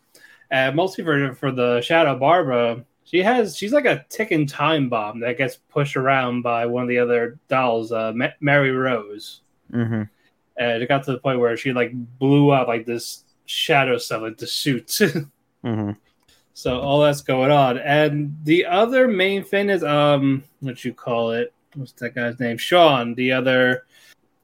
And 0.50 0.76
mostly 0.76 1.04
for 1.04 1.36
for 1.36 1.52
the 1.52 1.80
shadow 1.82 2.18
Barbara, 2.18 2.84
she 3.04 3.20
has 3.20 3.56
she's 3.56 3.72
like 3.72 3.86
a 3.86 4.04
ticking 4.10 4.48
time 4.48 4.90
bomb 4.90 5.20
that 5.20 5.38
gets 5.38 5.58
pushed 5.70 5.96
around 5.96 6.42
by 6.42 6.66
one 6.66 6.82
of 6.82 6.90
the 6.90 6.98
other 6.98 7.38
dolls, 7.50 7.92
uh, 7.92 8.14
Ma- 8.16 8.38
Mary 8.40 8.72
Rose. 8.72 9.42
hmm 9.70 10.04
And 10.62 10.84
it 10.84 10.88
got 10.88 11.04
to 11.06 11.12
the 11.12 11.18
point 11.18 11.40
where 11.40 11.58
she 11.58 11.74
like 11.74 11.92
blew 12.20 12.52
up 12.52 12.68
like 12.68 12.86
this 12.86 13.24
shadow 13.46 13.98
stuff, 13.98 14.22
like 14.22 14.38
the 14.38 14.46
suit. 14.46 15.00
hmm 15.64 15.92
So 16.54 16.80
all 16.80 17.02
that's 17.02 17.22
going 17.22 17.50
on, 17.50 17.80
and 17.80 18.38
the 18.44 18.68
other 18.68 19.08
main 19.08 19.44
thing 19.44 19.72
is 19.72 19.84
um, 19.84 20.44
what 20.60 20.86
you 20.86 20.94
call 20.94 21.32
it? 21.32 21.52
What's 21.74 21.94
that 21.94 22.14
guy's 22.14 22.40
name? 22.40 22.58
Shaun, 22.58 23.16
the 23.16 23.32
other 23.32 23.86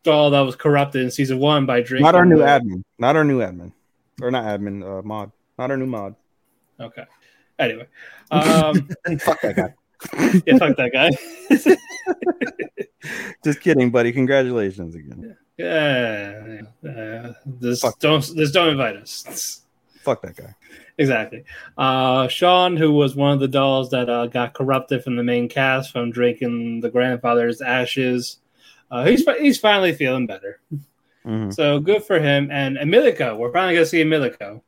doll 0.02 0.32
that 0.32 0.40
was 0.42 0.56
corrupted 0.56 1.04
in 1.04 1.12
season 1.12 1.38
one 1.38 1.68
by 1.68 1.82
drinking. 1.82 2.06
Not 2.06 2.16
our 2.16 2.26
new 2.26 2.38
admin. 2.40 2.82
Not 2.98 3.16
our 3.16 3.24
new 3.24 3.40
admin. 3.40 3.72
Or 4.20 4.32
not 4.32 4.46
admin. 4.46 4.82
Uh, 4.84 5.04
mod. 5.04 5.32
Not 5.60 5.70
our 5.70 5.78
new 5.78 5.86
mod. 5.86 6.16
Okay. 6.80 7.04
Anyway, 7.60 7.88
um, 8.32 8.88
Fuck 9.20 9.42
that 9.42 9.56
guy. 9.56 9.74
yeah, 10.46 10.58
fuck 10.58 10.78
that 10.78 10.92
guy. 10.94 11.10
Just 13.44 13.62
kidding, 13.62 13.90
buddy. 13.90 14.12
Congratulations 14.12 14.94
again. 14.96 15.24
yeah, 15.28 15.34
uh, 15.60 17.34
this 17.46 17.82
Fuck. 17.82 18.00
don't 18.00 18.36
this 18.36 18.52
don't 18.52 18.70
invite 18.70 18.96
us. 18.98 19.62
Fuck 20.02 20.22
that 20.22 20.36
guy. 20.36 20.56
Exactly. 20.98 21.44
Uh, 21.78 22.28
Shaun, 22.28 22.76
who 22.76 22.92
was 22.92 23.16
one 23.16 23.34
of 23.34 23.40
the 23.40 23.48
dolls 23.48 23.90
that 23.92 24.10
uh, 24.10 24.28
got 24.28 24.54
corrupted 24.54 25.04
from 25.04 25.16
the 25.16 25.24
main 25.24 25.48
cast 25.48 25.92
from 25.92 26.12
drinking 26.12 26.80
the 26.82 26.90
grandfather's 26.90 27.62
ashes, 27.62 28.40
uh, 28.90 29.06
he's 29.06 29.26
he's 29.40 29.60
finally 29.60 29.94
feeling 29.94 30.26
better. 30.28 30.60
hmm 31.24 31.52
So 31.52 31.80
good 31.80 32.04
for 32.04 32.20
him. 32.20 32.50
And 32.52 32.78
Emilico, 32.78 33.38
we're 33.38 33.52
finally 33.52 33.74
gonna 33.74 33.86
see 33.86 34.04
Emilico, 34.04 34.62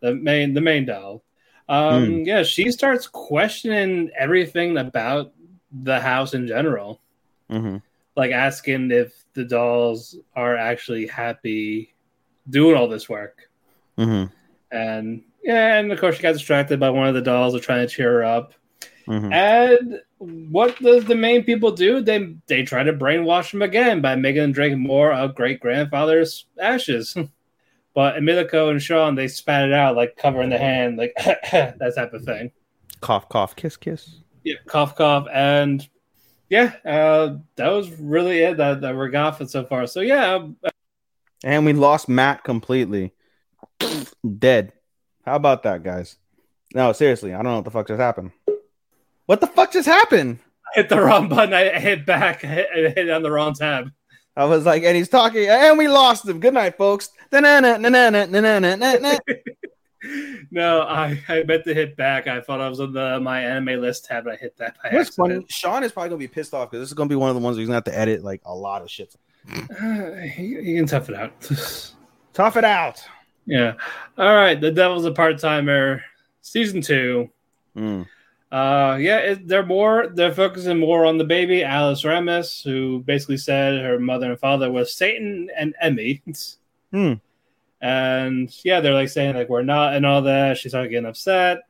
the 0.00 0.14
main 0.14 0.54
the 0.54 0.60
main 0.60 0.86
doll. 0.86 1.22
Um, 1.68 2.24
Yeah, 2.24 2.42
she 2.42 2.70
starts 2.70 3.06
questioning 3.06 4.10
everything 4.18 4.76
about 4.76 5.32
the 5.72 6.00
house 6.00 6.34
in 6.34 6.46
general, 6.46 7.00
hmm 7.48 7.78
like 8.16 8.30
asking 8.32 8.90
if 8.90 9.12
the 9.34 9.44
dolls 9.44 10.16
are 10.34 10.56
actually 10.56 11.06
happy 11.06 11.94
doing 12.48 12.76
all 12.76 12.88
this 12.88 13.08
work. 13.08 13.48
hmm 13.96 14.24
And 14.70 15.22
yeah, 15.42 15.78
and 15.78 15.92
of 15.92 16.00
course 16.00 16.16
she 16.16 16.22
got 16.22 16.32
distracted 16.32 16.78
by 16.78 16.90
one 16.90 17.08
of 17.08 17.14
the 17.14 17.22
dolls 17.22 17.54
of 17.54 17.62
trying 17.62 17.86
to 17.86 17.92
cheer 17.92 18.12
her 18.12 18.24
up. 18.24 18.54
Mhm. 19.06 19.32
And 19.32 20.00
what 20.18 20.78
does 20.80 21.04
the 21.04 21.14
main 21.16 21.44
people 21.44 21.72
do? 21.72 22.00
They 22.00 22.34
they 22.46 22.62
try 22.62 22.82
to 22.84 22.92
brainwash 22.92 23.52
him 23.52 23.62
again 23.62 24.00
by 24.00 24.14
making 24.14 24.42
him 24.42 24.52
drink 24.52 24.78
more 24.78 25.12
of 25.12 25.34
great 25.34 25.60
grandfather's 25.60 26.46
ashes. 26.60 27.16
But 27.94 28.16
Emilico 28.16 28.70
and 28.70 28.80
Shaun 28.80 29.16
they 29.16 29.28
spat 29.28 29.66
it 29.68 29.74
out 29.74 29.96
like 29.96 30.16
covering 30.16 30.48
the 30.48 30.56
hand, 30.56 30.96
like 30.96 31.12
that 31.18 31.92
type 31.94 32.14
of 32.14 32.24
thing. 32.24 32.50
Cough, 33.02 33.28
cough, 33.28 33.54
kiss, 33.54 33.76
kiss. 33.76 34.20
Yeah, 34.44 34.54
cough, 34.66 34.96
cough, 34.96 35.26
and 35.30 35.86
yeah, 36.52 36.74
uh, 36.84 37.38
that 37.56 37.68
was 37.68 37.90
really 37.92 38.40
it 38.40 38.58
that, 38.58 38.82
that 38.82 38.94
we're 38.94 39.08
got 39.08 39.38
for 39.38 39.46
so 39.46 39.64
far. 39.64 39.86
So 39.86 40.00
yeah, 40.00 40.48
And 41.42 41.64
we 41.64 41.72
lost 41.72 42.10
Mat 42.10 42.44
completely. 42.44 43.14
Dead. 44.38 44.74
How 45.24 45.36
about 45.36 45.62
that, 45.62 45.82
guys? 45.82 46.18
No, 46.74 46.92
seriously, 46.92 47.32
I 47.32 47.36
don't 47.36 47.46
know 47.46 47.56
what 47.56 47.64
the 47.64 47.70
fuck 47.70 47.88
just 47.88 48.00
happened. 48.00 48.32
What 49.24 49.40
the 49.40 49.46
fuck 49.46 49.72
just 49.72 49.88
happened? 49.88 50.40
I 50.66 50.80
hit 50.80 50.90
the 50.90 51.00
wrong 51.00 51.30
button. 51.30 51.54
I 51.54 51.78
hit 51.78 52.04
back. 52.04 52.44
I 52.44 52.48
hit, 52.48 52.68
I 52.70 52.78
hit 52.90 53.08
on 53.08 53.22
the 53.22 53.30
wrong 53.30 53.54
tab. 53.54 53.90
I 54.36 54.44
was 54.44 54.66
like, 54.66 54.82
and 54.82 54.94
he's 54.94 55.08
talking, 55.08 55.48
and 55.48 55.78
we 55.78 55.88
lost 55.88 56.28
him. 56.28 56.38
Good 56.38 56.52
night, 56.52 56.76
folks 56.76 57.08
no, 60.50 60.82
I, 60.82 61.22
I 61.28 61.42
meant 61.44 61.64
to 61.64 61.74
hit 61.74 61.96
back. 61.96 62.26
I 62.26 62.40
thought 62.40 62.60
I 62.60 62.68
was 62.68 62.80
on 62.80 62.92
the 62.92 63.20
my 63.20 63.42
anime 63.42 63.80
list 63.80 64.06
tab, 64.06 64.26
and 64.26 64.34
I 64.34 64.36
hit 64.36 64.56
that. 64.58 64.76
By 64.82 65.04
funny. 65.04 65.44
Shaun 65.48 65.84
is 65.84 65.92
probably 65.92 66.10
gonna 66.10 66.18
be 66.18 66.28
pissed 66.28 66.54
off 66.54 66.70
because 66.70 66.82
this 66.82 66.90
is 66.90 66.94
gonna 66.94 67.08
be 67.08 67.16
one 67.16 67.30
of 67.30 67.36
the 67.36 67.40
ones 67.40 67.56
he's 67.56 67.66
gonna 67.66 67.76
have 67.76 67.84
to 67.84 67.98
edit 67.98 68.24
like 68.24 68.42
a 68.44 68.54
lot 68.54 68.82
of 68.82 68.90
shit. 68.90 69.14
Uh, 69.50 70.12
he, 70.34 70.62
he 70.62 70.74
can 70.76 70.86
tough 70.86 71.08
it 71.08 71.14
out. 71.14 71.32
tough 72.32 72.56
it 72.56 72.64
out. 72.64 73.02
Yeah. 73.46 73.74
All 74.18 74.34
right. 74.34 74.60
The 74.60 74.70
Devil's 74.70 75.04
a 75.04 75.12
Part 75.12 75.38
Timer, 75.38 76.02
season 76.40 76.80
two. 76.80 77.30
Mm. 77.76 78.06
Uh, 78.52 78.98
yeah, 79.00 79.16
it, 79.16 79.48
they're 79.48 79.64
more 79.64 80.08
they're 80.14 80.34
focusing 80.34 80.78
more 80.78 81.06
on 81.06 81.16
the 81.16 81.24
baby 81.24 81.62
Alas 81.62 82.04
Ramus, 82.04 82.62
who 82.62 83.00
basically 83.00 83.38
said 83.38 83.82
her 83.82 83.98
mother 83.98 84.30
and 84.30 84.38
father 84.38 84.70
was 84.70 84.94
Satan 84.94 85.48
and 85.56 85.74
Emi. 85.82 86.20
Hmm. 86.90 87.14
And 87.82 88.50
yeah, 88.64 88.80
they're 88.80 88.94
like 88.94 89.10
saying 89.10 89.34
like 89.34 89.48
we're 89.50 89.62
not 89.62 89.94
and 89.94 90.06
all 90.06 90.22
that. 90.22 90.56
She 90.56 90.68
started 90.70 90.88
getting 90.88 91.08
upset. 91.08 91.62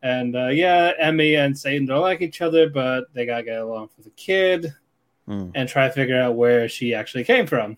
And 0.00 0.34
uh, 0.36 0.48
yeah, 0.48 0.92
Emi 1.02 1.36
and 1.38 1.58
Satan 1.58 1.84
don't 1.86 2.00
like 2.00 2.22
each 2.22 2.40
other, 2.40 2.70
but 2.70 3.12
they 3.12 3.26
gotta 3.26 3.42
get 3.42 3.60
along 3.60 3.88
for 3.88 4.02
the 4.02 4.10
kid 4.10 4.72
Mm. 5.28 5.52
and 5.54 5.68
try 5.68 5.86
to 5.86 5.92
figure 5.92 6.18
out 6.18 6.36
where 6.36 6.70
she 6.70 6.94
actually 6.94 7.22
came 7.22 7.46
from. 7.46 7.76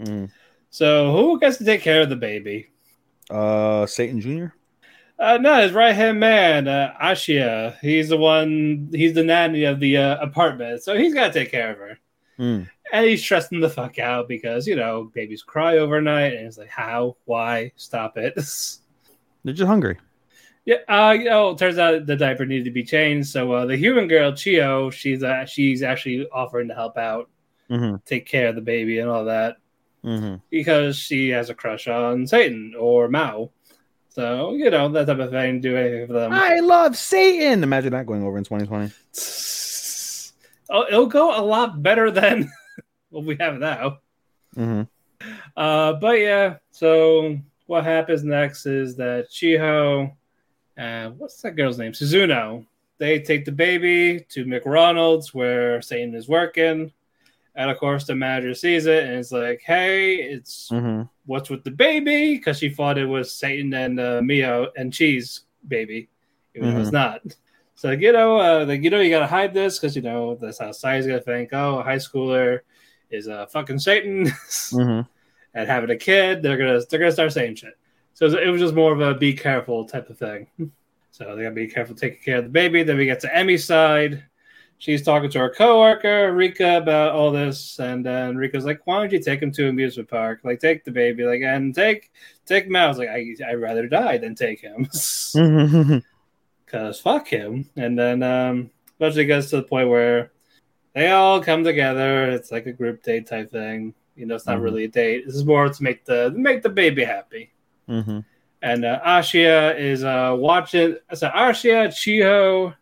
Mm. 0.00 0.30
So 0.70 1.12
who 1.12 1.38
gets 1.38 1.58
to 1.58 1.64
take 1.66 1.82
care 1.82 2.00
of 2.00 2.08
the 2.08 2.16
baby? 2.16 2.70
Uh, 3.28 3.84
Satan 3.84 4.18
Junior. 4.18 4.54
Uh, 5.18 5.36
no, 5.38 5.60
his 5.60 5.72
right 5.72 5.94
hand 5.94 6.18
man, 6.20 6.66
uh, 6.68 6.94
Ashiya. 6.98 7.78
He's 7.80 8.08
the 8.08 8.16
one. 8.16 8.88
He's 8.92 9.12
the 9.12 9.24
nanny 9.24 9.64
of 9.64 9.78
the 9.78 9.98
uh, 9.98 10.24
apartment, 10.24 10.82
so 10.82 10.96
he's 10.96 11.12
got 11.12 11.34
to 11.34 11.38
take 11.38 11.50
care 11.50 11.72
of 11.72 11.78
her. 11.78 11.98
Mm. 12.38 12.70
And 12.92 13.04
he's 13.06 13.20
stressing 13.22 13.60
the 13.60 13.68
fuck 13.68 13.98
out 13.98 14.28
because 14.28 14.66
you 14.66 14.76
know 14.76 15.10
babies 15.14 15.42
cry 15.42 15.78
overnight, 15.78 16.34
and 16.34 16.46
it's 16.46 16.58
like, 16.58 16.68
how, 16.68 17.16
why, 17.24 17.72
stop 17.76 18.16
it. 18.16 18.34
They're 19.44 19.54
just 19.54 19.66
hungry. 19.68 19.98
yeah, 20.64 20.76
uh, 20.88 21.12
you 21.18 21.24
know, 21.24 21.50
it 21.50 21.58
turns 21.58 21.78
out 21.78 22.06
the 22.06 22.16
diaper 22.16 22.44
needed 22.46 22.64
to 22.64 22.70
be 22.70 22.84
changed. 22.84 23.28
So 23.28 23.52
uh, 23.52 23.66
the 23.66 23.76
human 23.76 24.08
girl 24.08 24.32
Chiho, 24.32 24.92
she's 24.92 25.22
uh, 25.22 25.44
she's 25.46 25.82
actually 25.82 26.28
offering 26.30 26.68
to 26.68 26.74
help 26.74 26.96
out, 26.96 27.28
Mm-hmm. 27.70 27.96
take 28.04 28.26
care 28.26 28.48
of 28.48 28.54
the 28.54 28.60
baby 28.60 29.00
and 29.00 29.10
all 29.10 29.24
that 29.24 29.56
Mm-hmm. 30.04 30.36
because 30.50 30.96
she 30.96 31.30
has 31.30 31.50
a 31.50 31.54
crush 31.54 31.88
on 31.88 32.24
Satan 32.28 32.74
or 32.78 33.08
Maou. 33.08 33.50
So 34.10 34.54
you 34.54 34.70
know 34.70 34.88
that 34.90 35.06
type 35.08 35.18
of 35.18 35.30
thing. 35.30 35.60
Do 35.60 35.76
anything 35.76 36.06
for 36.06 36.12
them. 36.12 36.32
I 36.32 36.60
love 36.60 36.96
Satan. 36.96 37.62
Imagine 37.64 37.90
that 37.92 38.06
going 38.06 38.22
over 38.22 38.38
in 38.38 38.44
2020. 38.44 38.92
Oh, 40.68 40.84
it'll 40.88 41.06
go 41.06 41.38
a 41.38 41.42
lot 41.44 41.80
better 41.80 42.10
than 42.10 42.50
what 43.16 43.24
we 43.24 43.36
have 43.40 43.58
now. 43.58 43.98
Mm-hmm. 44.56 44.82
Uh, 45.56 45.94
but 45.94 46.20
yeah, 46.20 46.56
so 46.70 47.38
what 47.66 47.84
happens 47.84 48.22
next 48.22 48.66
is 48.66 48.94
that 48.96 49.30
Chiho 49.30 50.12
and 50.76 51.18
what's 51.18 51.40
that 51.40 51.56
girl's 51.56 51.78
name? 51.78 51.92
Suzuno. 51.92 52.66
They 52.98 53.20
take 53.20 53.44
the 53.44 53.52
baby 53.52 54.24
to 54.30 54.44
McRonald's 54.44 55.34
where 55.34 55.82
Satan 55.82 56.14
is 56.14 56.28
working. 56.28 56.92
And 57.54 57.70
of 57.70 57.78
course, 57.78 58.06
the 58.06 58.14
manager 58.14 58.54
sees 58.54 58.84
it 58.84 59.04
and 59.04 59.14
it's 59.14 59.32
like, 59.32 59.62
hey, 59.64 60.16
it's 60.16 60.68
Mm-hmm. 60.70 61.02
what's 61.24 61.48
with 61.48 61.64
the 61.64 61.70
baby? 61.70 62.36
Because 62.36 62.58
she 62.58 62.68
thought 62.68 62.98
it 62.98 63.06
was 63.06 63.32
Satan 63.32 63.72
and 63.72 63.98
uh, 63.98 64.20
Mio 64.22 64.68
and 64.76 64.92
Cheese 64.92 65.42
baby, 65.66 66.08
even 66.54 66.74
though 66.74 66.80
it's 66.82 66.92
not. 66.92 67.22
So 67.74 67.88
like, 67.88 68.00
you 68.00 68.12
know, 68.12 68.38
uh, 68.38 68.64
like 68.66 68.82
you 68.82 68.90
know, 68.90 69.00
you 69.00 69.10
gotta 69.10 69.26
hide 69.26 69.52
this 69.54 69.78
because 69.78 69.96
you 69.96 70.02
know 70.02 70.34
that's 70.34 70.58
how 70.58 70.72
society's 70.72 71.06
gonna 71.06 71.20
think. 71.20 71.50
Oh, 71.52 71.78
a 71.78 71.82
high 71.82 71.96
schooler 71.96 72.60
is 73.10 73.26
a 73.26 73.46
fucking 73.48 73.78
Satan, 73.78 74.26
Mm-hmm. 74.46 75.08
and 75.54 75.68
having 75.68 75.90
a 75.90 75.96
kid, 75.96 76.42
they're 76.42 76.56
gonna 76.56 76.80
they're 76.90 77.00
gonna 77.00 77.12
start 77.12 77.32
saying 77.32 77.56
shit. 77.56 77.78
So 78.14 78.26
it 78.26 78.48
was 78.48 78.60
just 78.60 78.74
more 78.74 78.92
of 78.92 79.00
a 79.00 79.14
be 79.14 79.32
careful 79.34 79.84
type 79.84 80.10
of 80.10 80.18
thing. 80.18 80.46
So 81.12 81.34
they 81.34 81.44
gotta 81.44 81.54
be 81.54 81.66
careful 81.66 81.94
taking 81.94 82.20
care 82.22 82.36
of 82.36 82.44
the 82.44 82.50
baby. 82.50 82.82
Then 82.82 82.98
we 82.98 83.06
get 83.06 83.20
to 83.20 83.34
Emi's 83.34 83.64
side. 83.64 84.22
She's 84.76 85.00
talking 85.02 85.30
to 85.30 85.38
her 85.38 85.48
coworker 85.48 86.34
Rika 86.34 86.76
about 86.76 87.12
all 87.12 87.32
this, 87.32 87.78
and 87.80 88.04
then 88.04 88.36
Rika's 88.36 88.66
like, 88.66 88.86
"Why 88.86 88.98
don't 89.00 89.10
you 89.12 89.18
take 89.22 89.40
him 89.40 89.50
to 89.52 89.70
amusement 89.70 90.10
park? 90.10 90.40
Like, 90.44 90.60
take 90.60 90.84
the 90.84 90.90
baby, 90.90 91.24
like, 91.24 91.40
and 91.40 91.74
take 91.74 92.10
take 92.44 92.66
him 92.66 92.76
out." 92.76 92.84
I 92.84 92.88
was 92.88 92.98
like, 92.98 93.08
I, 93.08 93.34
"I'd 93.48 93.54
rather 93.54 93.88
die 93.88 94.18
than 94.18 94.34
take 94.34 94.60
him, 94.60 94.84
Mm-hmm. 94.92 95.98
cause 96.66 97.00
fuck 97.00 97.28
him." 97.28 97.70
And 97.76 97.98
then 97.98 98.22
um, 98.22 98.70
eventually 99.00 99.24
gets 99.24 99.48
to 99.50 99.56
the 99.56 99.62
point 99.62 99.88
where 99.88 100.32
they 100.96 101.10
all 101.10 101.42
come 101.42 101.62
together. 101.62 102.30
It's 102.30 102.50
like 102.50 102.64
a 102.66 102.72
group 102.72 103.02
date 103.02 103.26
type 103.26 103.50
thing. 103.52 103.92
You 104.16 104.24
know, 104.24 104.34
it's 104.34 104.46
not 104.46 104.58
Mhm. 104.58 104.62
really 104.62 104.84
a 104.84 104.88
date. 104.88 105.26
This 105.26 105.34
is 105.34 105.44
more 105.44 105.68
to 105.68 105.82
make 105.82 106.06
the 106.06 106.30
make 106.34 106.62
the 106.62 106.70
baby 106.70 107.04
happy. 107.04 107.52
Mm-hmm. 107.88 108.20
And 108.62 108.84
uh, 108.84 109.00
Ashiya 109.04 109.78
is 109.78 110.02
uh, 110.02 110.34
watching. 110.36 110.96
So 111.12 111.28
Ashiya, 111.28 111.88
Chiho, 111.88 112.74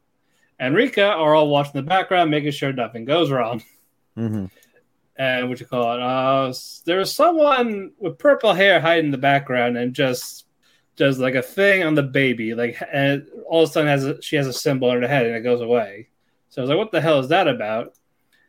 and 0.60 0.76
Rika 0.76 1.04
are 1.04 1.34
all 1.34 1.48
watching 1.48 1.72
the 1.74 1.82
background, 1.82 2.30
making 2.30 2.52
sure 2.52 2.72
nothing 2.72 3.04
goes 3.04 3.30
wrong. 3.32 3.62
Mm-hmm. 4.16 4.44
And 5.16 5.48
what 5.48 5.58
you 5.58 5.66
call 5.66 5.94
it? 5.94 6.00
Uh, 6.00 6.52
there's 6.86 7.12
someone 7.12 7.92
with 7.98 8.16
purple 8.18 8.52
hair 8.52 8.80
hiding 8.80 9.06
in 9.06 9.10
the 9.10 9.18
background 9.18 9.76
and 9.76 9.92
just 9.92 10.46
does 10.96 11.18
like 11.18 11.34
a 11.34 11.42
thing 11.42 11.82
on 11.82 11.96
the 11.96 12.02
baby, 12.04 12.54
like 12.54 12.80
and 12.92 13.26
all 13.48 13.64
of 13.64 13.70
a 13.70 13.72
sudden 13.72 13.88
has 13.88 14.04
a, 14.04 14.22
she 14.22 14.36
has 14.36 14.46
a 14.46 14.52
symbol 14.52 14.88
on 14.90 15.02
her 15.02 15.08
head 15.08 15.26
and 15.26 15.34
it 15.34 15.40
goes 15.40 15.60
away. 15.60 16.08
So 16.50 16.60
I 16.60 16.62
was 16.62 16.68
like, 16.70 16.78
what 16.78 16.92
the 16.92 17.00
hell 17.00 17.18
is 17.18 17.28
that 17.30 17.48
about? 17.48 17.94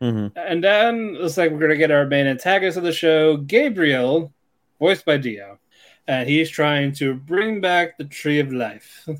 Mm-hmm. 0.01 0.37
And 0.37 0.63
then 0.63 1.15
it's 1.19 1.37
like 1.37 1.51
we're 1.51 1.59
gonna 1.59 1.77
get 1.77 1.91
our 1.91 2.05
main 2.05 2.27
antagonist 2.27 2.77
of 2.77 2.83
the 2.83 2.91
show, 2.91 3.37
Gabriel, 3.37 4.33
voiced 4.79 5.05
by 5.05 5.17
Dio, 5.17 5.59
and 6.07 6.27
he's 6.27 6.49
trying 6.49 6.91
to 6.93 7.13
bring 7.13 7.61
back 7.61 7.97
the 7.97 8.03
Tree 8.05 8.39
of 8.39 8.51
Life. 8.51 9.07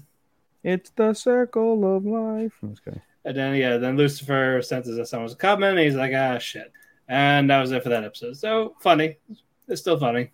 It's 0.68 0.90
the 0.96 1.14
circle 1.14 1.96
of 1.96 2.06
life. 2.08 2.54
Okay. 2.64 3.00
And 3.24 3.38
then 3.38 3.54
yeah, 3.56 3.78
then 3.78 3.98
Lucifer 3.98 4.64
senses 4.64 4.98
that 4.98 5.06
someone's 5.06 5.36
coming, 5.36 5.70
and 5.70 5.78
he's 5.78 5.94
like, 5.94 6.12
ah 6.16 6.40
shit. 6.40 6.72
And 7.08 7.52
that 7.52 7.62
was 7.62 7.72
it 7.72 7.84
for 7.84 7.90
that 7.90 8.04
episode. 8.04 8.36
So 8.36 8.74
funny. 8.82 9.18
It's 9.68 9.82
still 9.82 10.00
funny. 10.00 10.32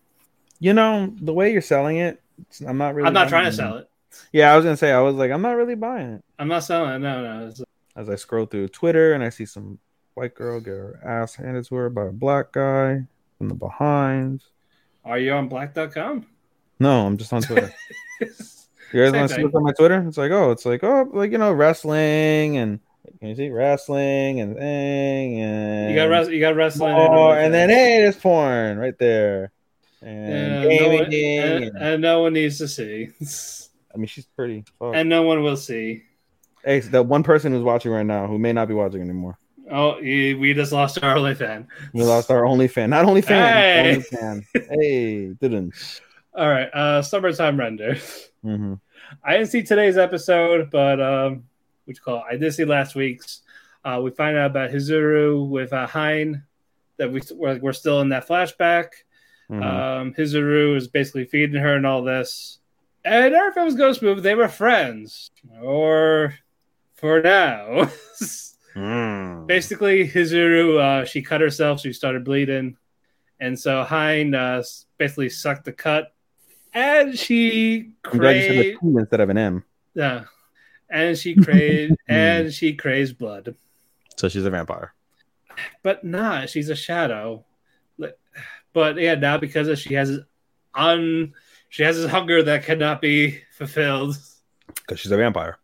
You 0.62 0.74
know 0.74 1.14
the 1.20 1.34
way 1.34 1.52
you're 1.52 1.62
selling 1.62 1.98
it. 1.98 2.22
it's- 2.40 2.62
I'm 2.62 2.78
not 2.78 2.96
really. 2.96 3.08
I'm 3.08 3.14
not 3.14 3.24
buying 3.24 3.30
trying 3.30 3.46
to 3.46 3.52
sell 3.52 3.78
it. 3.80 3.90
Yeah, 4.32 4.54
I 4.54 4.56
was 4.56 4.64
gonna 4.64 4.78
say. 4.78 4.94
I 4.94 5.02
was 5.02 5.16
like, 5.16 5.32
I'm 5.32 5.42
not 5.42 5.58
really 5.58 5.76
buying 5.76 6.12
it. 6.14 6.24
I'm 6.40 6.48
not 6.48 6.64
selling 6.64 6.94
it. 6.94 7.00
No, 7.00 7.22
no. 7.22 7.48
It's, 7.48 7.62
As 7.98 8.10
I 8.10 8.16
scroll 8.16 8.46
through 8.46 8.70
Twitter 8.70 9.12
and 9.12 9.22
I 9.26 9.30
see 9.30 9.46
some 9.46 9.80
white 10.14 10.36
girl 10.36 10.60
get 10.60 10.72
her 10.72 11.00
ass 11.04 11.36
handed 11.36 11.66
to 11.66 11.76
her 11.76 11.90
by 11.90 12.06
a 12.08 12.12
black 12.12 12.52
guy 12.52 13.06
from 13.38 13.50
the 13.50 13.56
behind. 13.56 14.44
are 15.06 15.18
you 15.20 15.32
on 15.34 15.48
black.com? 15.48 16.26
No, 16.80 17.06
I'm 17.06 17.18
just 17.18 17.34
on 17.34 17.42
Twitter. 17.42 17.74
You 18.94 19.04
guys 19.06 19.14
want 19.14 19.30
to 19.30 19.36
see 19.36 19.44
what's 19.44 19.56
on 19.56 19.64
my 19.64 19.72
Twitter? 19.72 20.06
It's 20.06 20.18
like, 20.18 20.32
oh, 20.32 20.52
it's 20.52 20.66
like, 20.66 20.84
oh, 20.84 21.10
like 21.14 21.32
you 21.32 21.38
know, 21.38 21.54
wrestling 21.54 22.58
and 22.58 22.82
can 23.20 23.30
you 23.30 23.36
see 23.36 23.50
wrestling 23.50 24.42
and 24.42 24.58
thing 24.58 25.40
and 25.40 25.90
you 25.92 25.96
got 25.96 26.10
res- 26.10 26.28
you 26.28 26.42
got 26.42 26.58
wrestling. 26.58 26.94
oh, 26.94 27.32
and 27.32 27.54
then 27.54 27.70
hey, 27.70 28.02
there's 28.02 28.18
porn 28.18 28.78
right 28.78 28.98
there, 29.00 29.54
and 30.02 30.30
Yeah, 30.30 30.62
no 30.64 30.68
gaming. 30.70 30.98
one, 31.00 31.06
and, 31.14 31.64
and- 31.64 31.78
and 31.78 32.02
no 32.02 32.22
one 32.24 32.34
needs 32.34 32.58
to 32.58 32.68
see. 32.68 33.12
I 33.94 33.98
mean, 33.98 34.08
she's 34.08 34.26
pretty. 34.26 34.66
Fuck. 34.78 34.94
and 34.94 35.08
no 35.08 35.24
one 35.24 35.42
will 35.42 35.56
see. 35.58 36.04
hey, 36.66 36.82
so 36.82 36.90
that 36.90 37.04
one 37.04 37.24
person 37.24 37.54
who's 37.54 37.64
watching 37.64 37.94
right 37.94 38.06
now 38.06 38.28
who 38.28 38.38
may 38.38 38.52
not 38.52 38.68
be 38.68 38.74
watching 38.74 39.00
anymore. 39.02 39.38
Oh, 39.72 39.98
we 40.02 40.54
just 40.54 40.72
lost 40.72 41.02
our 41.02 41.16
only 41.18 41.34
fan. 41.34 41.68
We 41.94 42.04
lost 42.04 42.30
our 42.30 42.46
only 42.46 42.68
fan, 42.68 42.90
not 42.90 43.06
only 43.06 43.22
fan, 43.22 43.54
Hey. 43.54 43.90
only 43.92 44.02
fan. 44.04 44.46
hey, 44.54 45.28
didn't. 45.40 45.74
All 46.36 46.50
right, 46.50 46.70
uh, 46.74 47.02
summertime 47.02 47.58
render. 47.58 47.98
hmm 48.44 48.76
I 49.24 49.34
didn't 49.38 49.50
see 49.50 49.64
today's 49.64 49.98
episode, 49.98 50.70
but 50.72 51.02
um, 51.02 51.44
what 51.86 51.96
you 51.98 52.02
call 52.04 52.18
it? 52.18 52.24
I 52.34 52.38
did 52.38 52.54
see 52.54 52.66
last 52.66 52.96
week's. 52.96 53.42
Uh, 53.84 54.00
we 54.04 54.12
find 54.12 54.38
out 54.38 54.52
about 54.52 54.70
Hizuru 54.72 55.48
with 55.50 55.74
uh, 55.74 55.88
Haine 55.88 56.44
that 56.98 57.12
we 57.12 57.22
we're, 57.34 57.58
we're 57.60 57.74
still 57.74 58.00
in 58.02 58.10
that 58.10 58.28
flashback. 58.28 58.88
Mm-hmm. 59.50 59.64
Um, 59.64 60.14
Hizuru 60.14 60.76
is 60.78 60.88
basically 60.88 61.26
feeding 61.26 61.62
her 61.62 61.76
and 61.76 61.86
all 61.86 62.04
this, 62.04 62.60
and 63.04 63.34
everything 63.34 63.66
was 63.66 63.76
Ghost 63.76 64.00
smooth. 64.00 64.24
They 64.24 64.36
were 64.36 64.48
friends, 64.48 65.32
or 65.62 66.36
for 66.96 67.22
now. 67.22 67.90
Mm. 68.76 69.48
Basically, 69.48 70.08
Hizuru, 70.08 70.80
uh, 70.80 71.06
she 71.06 71.22
cut 71.22 71.42
herself, 71.42 71.82
she 71.82 71.94
started 71.94 72.24
bleeding. 72.24 72.78
And 73.40 73.60
so 73.60 73.84
Haine 73.84 74.36
uh, 74.36 74.64
basically 74.98 75.30
sucked 75.30 75.66
the 75.66 75.74
cut 75.74 76.14
and 76.74 77.18
she 77.18 77.92
I'm 78.06 78.20
glad 78.20 78.36
you 78.36 78.42
said 78.42 78.52
a 78.52 78.76
craved, 78.76 78.98
instead 78.98 79.20
of 79.20 79.30
an 79.30 79.38
M. 79.38 79.64
yeah, 79.94 80.24
and 80.90 81.18
she 81.18 81.36
craved, 81.36 81.96
and 82.08 82.54
she 82.54 82.74
craves 82.76 83.14
blood. 83.14 83.56
So 84.18 84.30
she's 84.30 84.46
a 84.46 84.50
vampire. 84.50 84.94
But 85.84 86.04
nah, 86.04 86.46
she's 86.46 86.70
a 86.70 86.76
shadow. 86.76 87.46
But 88.74 88.98
yeah, 88.98 89.16
now 89.16 89.38
because 89.38 89.68
of 89.68 89.80
she 89.80 89.96
has 89.96 90.10
this 90.10 90.22
un, 90.74 91.34
she 91.68 91.84
has 91.84 91.98
this 91.98 92.10
hunger 92.10 92.42
that 92.44 92.64
cannot 92.64 93.02
be 93.02 93.42
fulfilled. 93.52 94.18
Because 94.68 95.00
she's 95.00 95.12
a 95.12 95.18
vampire. 95.18 95.58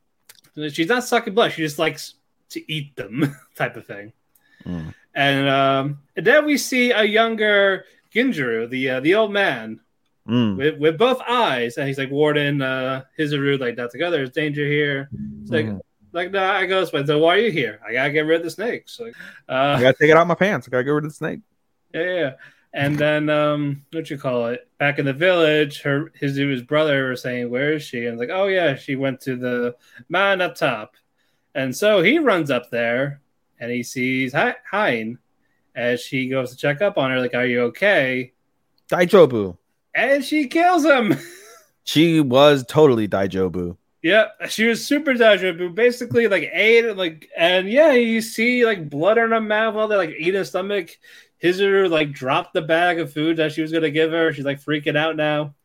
She's 0.72 0.90
not 0.90 1.06
sucking 1.06 1.34
blood; 1.34 1.54
she 1.54 1.62
just 1.62 1.80
likes 1.80 2.16
to 2.50 2.72
eat 2.72 2.96
them, 2.96 3.36
type 3.56 3.76
of 3.78 3.86
thing. 3.86 4.14
Mm. 4.66 4.94
And 5.14 5.50
um, 5.50 6.00
and 6.16 6.26
then 6.26 6.46
we 6.46 6.58
see 6.58 6.92
a 6.92 7.04
younger 7.04 7.86
Ginjuru, 8.14 8.70
the 8.70 8.90
uh, 8.92 9.00
the 9.00 9.16
old 9.16 9.32
man, 9.32 9.80
Mm. 10.28 10.58
with, 10.58 10.78
with 10.78 10.98
both 10.98 11.22
eyes, 11.26 11.78
and 11.78 11.88
he's 11.88 11.98
like 11.98 12.12
warning 12.12 12.62
uh, 12.62 13.04
Hizuru 13.18 13.58
like 13.60 13.78
not 13.78 13.92
to 13.92 13.98
go. 13.98 14.12
There's 14.12 14.30
danger 14.32 14.66
here. 14.66 15.10
It's 15.42 15.50
like 15.50 15.66
Mhm. 15.68 15.80
like 16.12 16.32
no, 16.32 16.44
I 16.44 16.66
goes, 16.66 16.92
but 16.92 17.08
then 17.08 17.20
why 17.22 17.36
are 17.38 17.40
you 17.40 17.50
here? 17.52 17.80
I 17.88 17.94
gotta 17.94 18.12
get 18.12 18.26
rid 18.26 18.42
of 18.42 18.44
the 18.44 18.50
snakes. 18.50 19.00
Like, 19.00 19.14
I 19.48 19.54
uh, 19.76 19.80
gotta 19.80 19.98
take 19.98 20.10
it 20.10 20.18
out 20.18 20.24
of 20.24 20.28
my 20.28 20.36
pants. 20.36 20.68
I 20.68 20.72
gotta 20.72 20.84
get 20.84 20.90
rid 20.92 21.06
of 21.06 21.12
the 21.12 21.16
snake. 21.16 21.40
yeah, 21.94 22.02
yeah. 22.02 22.32
And 22.74 22.98
then 22.98 23.30
um, 23.30 23.86
what 23.94 24.10
you 24.10 24.18
call 24.18 24.48
it? 24.48 24.68
Back 24.78 25.00
in 25.00 25.06
the 25.06 25.14
village, 25.14 25.82
her 25.84 26.12
Hizuru's 26.22 26.62
brother 26.62 27.08
was 27.12 27.22
saying, 27.22 27.50
"Where 27.50 27.72
is 27.74 27.84
she?" 27.84 28.06
And 28.06 28.20
like, 28.20 28.30
oh 28.30 28.48
yeah, 28.48 28.76
she 28.76 28.98
went 28.98 29.22
to 29.22 29.38
the 29.38 29.76
man 30.10 30.42
up 30.42 30.56
top. 30.56 30.96
And 31.58 31.76
so 31.76 32.04
he 32.04 32.20
runs 32.20 32.52
up 32.52 32.70
there, 32.70 33.20
and 33.60 33.72
he 33.72 33.82
sees 33.82 34.32
Hi- 34.32 34.58
Haine 34.72 35.18
as 35.76 36.02
she 36.02 36.30
goes 36.30 36.52
to 36.52 36.56
check 36.56 36.84
up 36.84 37.00
on 37.00 37.10
her. 37.10 37.20
Like, 37.20 37.34
are 37.34 37.48
you 37.48 37.62
okay? 37.64 38.32
Daijobu. 38.90 39.58
And 39.96 40.24
she 40.24 40.48
kills 40.48 40.86
him. 40.86 41.18
She 41.84 42.20
was 42.20 42.66
totally 42.68 43.08
Daijobu. 43.08 43.78
Yeah, 44.02 44.26
she 44.50 44.66
was 44.66 44.86
super 44.86 45.14
deja 45.14 45.54
Basically, 45.70 46.28
like 46.28 46.50
ate 46.52 46.98
like, 46.98 47.30
and 47.38 47.70
yeah, 47.70 47.94
you 47.94 48.20
see 48.20 48.66
like 48.66 48.90
blood 48.90 49.18
in 49.18 49.32
her 49.32 49.40
mouth 49.40 49.74
while 49.74 49.88
they're 49.88 49.98
like 49.98 50.14
eat 50.20 50.34
her 50.34 50.44
stomach. 50.44 50.90
Hizuru 51.42 51.90
like 51.90 52.12
dropped 52.12 52.54
the 52.54 52.62
bag 52.62 53.00
of 53.00 53.14
food 53.14 53.38
that 53.38 53.54
she 53.54 53.62
was 53.62 53.72
gonna 53.72 53.90
give 53.90 54.12
her. 54.12 54.34
She's 54.34 54.44
like 54.44 54.62
freaking 54.62 54.98
out 54.98 55.16
now. 55.16 55.56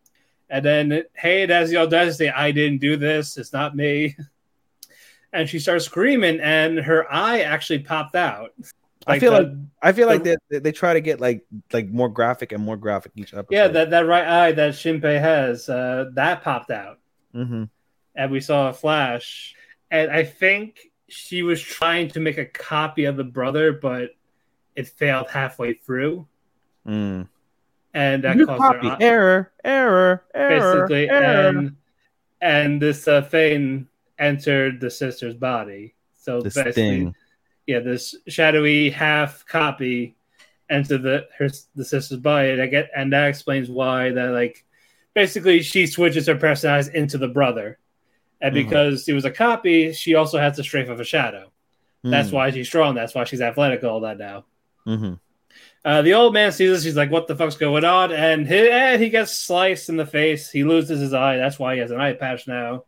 And 0.48 0.64
then 0.64 1.02
Hayden 1.14 1.50
has 1.50 1.70
oh, 1.70 1.72
the 1.72 1.78
audacity, 1.78 2.30
I 2.30 2.52
didn't 2.52 2.78
do 2.78 2.96
this. 2.96 3.36
It's 3.36 3.52
not 3.52 3.74
me. 3.74 4.14
And 5.32 5.48
she 5.48 5.58
starts 5.58 5.84
screaming, 5.86 6.40
and 6.40 6.78
her 6.78 7.10
eye 7.12 7.40
actually 7.40 7.78
popped 7.80 8.14
out. 8.14 8.50
I 9.06 9.18
feel 9.18 9.32
the- 9.32 9.38
like 9.42 9.52
I 9.82 9.92
feel 9.92 10.06
like 10.06 10.22
they, 10.22 10.36
they 10.50 10.72
try 10.72 10.92
to 10.94 11.00
get 11.00 11.20
like 11.20 11.44
like 11.72 11.88
more 11.88 12.08
graphic 12.08 12.52
and 12.52 12.62
more 12.62 12.76
graphic 12.76 13.12
each 13.16 13.32
episode. 13.34 13.46
yeah, 13.50 13.66
that, 13.68 13.90
that 13.90 14.06
right 14.06 14.26
eye 14.26 14.52
that 14.52 14.74
Shinpei 14.74 15.18
has, 15.20 15.68
uh, 15.68 16.10
that 16.14 16.42
popped 16.42 16.70
out. 16.70 16.98
hmm 17.32 17.64
and 18.14 18.30
we 18.30 18.40
saw 18.40 18.68
a 18.68 18.72
flash. 18.74 19.54
And 19.90 20.10
I 20.10 20.22
think 20.24 20.80
she 21.08 21.42
was 21.42 21.60
trying 21.62 22.08
to 22.08 22.20
make 22.20 22.36
a 22.36 22.44
copy 22.44 23.06
of 23.06 23.16
the 23.16 23.24
brother, 23.24 23.72
but 23.72 24.10
it 24.76 24.86
failed 24.86 25.28
halfway 25.30 25.72
through, 25.74 26.26
Mm. 26.86 27.26
and 27.94 28.24
that 28.24 28.36
New 28.36 28.44
caused 28.46 28.60
copy. 28.60 28.88
her 28.88 28.96
error, 29.00 29.52
error, 29.64 30.24
error, 30.34 30.74
basically. 30.86 31.08
error. 31.08 31.48
And 31.48 31.76
and 32.42 32.82
this 32.82 33.08
uh, 33.08 33.22
Fane 33.22 33.88
entered 34.18 34.80
the 34.80 34.90
sister's 34.90 35.34
body. 35.34 35.94
So 36.14 36.40
This 36.40 36.54
basically, 36.54 36.72
thing. 36.82 37.14
yeah, 37.66 37.80
this 37.80 38.14
shadowy 38.28 38.90
half 38.90 39.44
copy 39.46 40.16
entered 40.70 41.02
the 41.02 41.26
her 41.38 41.48
the 41.74 41.84
sister's 41.84 42.18
body, 42.18 42.50
and 42.50 42.62
I 42.62 42.66
get 42.66 42.90
and 42.96 43.12
that 43.12 43.28
explains 43.28 43.68
why 43.68 44.10
that 44.10 44.30
like 44.30 44.64
basically 45.14 45.62
she 45.62 45.86
switches 45.86 46.26
her 46.26 46.36
personality 46.36 46.90
into 46.96 47.18
the 47.18 47.28
brother, 47.28 47.78
and 48.40 48.54
Mhm. 48.54 48.64
because 48.64 49.08
it 49.08 49.12
was 49.12 49.24
a 49.24 49.30
copy, 49.30 49.92
she 49.92 50.14
also 50.14 50.38
has 50.38 50.56
the 50.56 50.64
strength 50.64 50.88
of 50.88 51.00
a 51.00 51.04
shadow. 51.04 51.50
That's 52.04 52.30
Mm. 52.30 52.32
why 52.32 52.50
she's 52.50 52.66
strong. 52.68 52.94
That's 52.94 53.14
why 53.14 53.24
she's 53.24 53.40
athletic. 53.40 53.84
All 53.84 54.00
that 54.00 54.18
now. 54.18 54.44
Mhm. 54.86 55.18
Uh, 55.84 56.02
the 56.02 56.14
old 56.14 56.32
man 56.32 56.50
sees 56.52 56.70
this. 56.70 56.84
He's 56.84 56.96
like, 56.96 57.10
"What 57.10 57.26
the 57.26 57.36
fuck's 57.36 57.56
going 57.56 57.84
on?" 57.84 58.12
And 58.12 58.46
he, 58.48 58.70
and 58.70 59.02
he 59.02 59.08
gets 59.10 59.32
sliced 59.32 59.88
in 59.88 59.96
the 59.96 60.06
face. 60.06 60.50
He 60.50 60.64
loses 60.64 61.00
his 61.00 61.12
eye. 61.12 61.36
That's 61.36 61.58
why 61.58 61.74
he 61.74 61.80
has 61.80 61.90
an 61.90 62.00
eye 62.00 62.12
patch 62.14 62.46
now. 62.48 62.84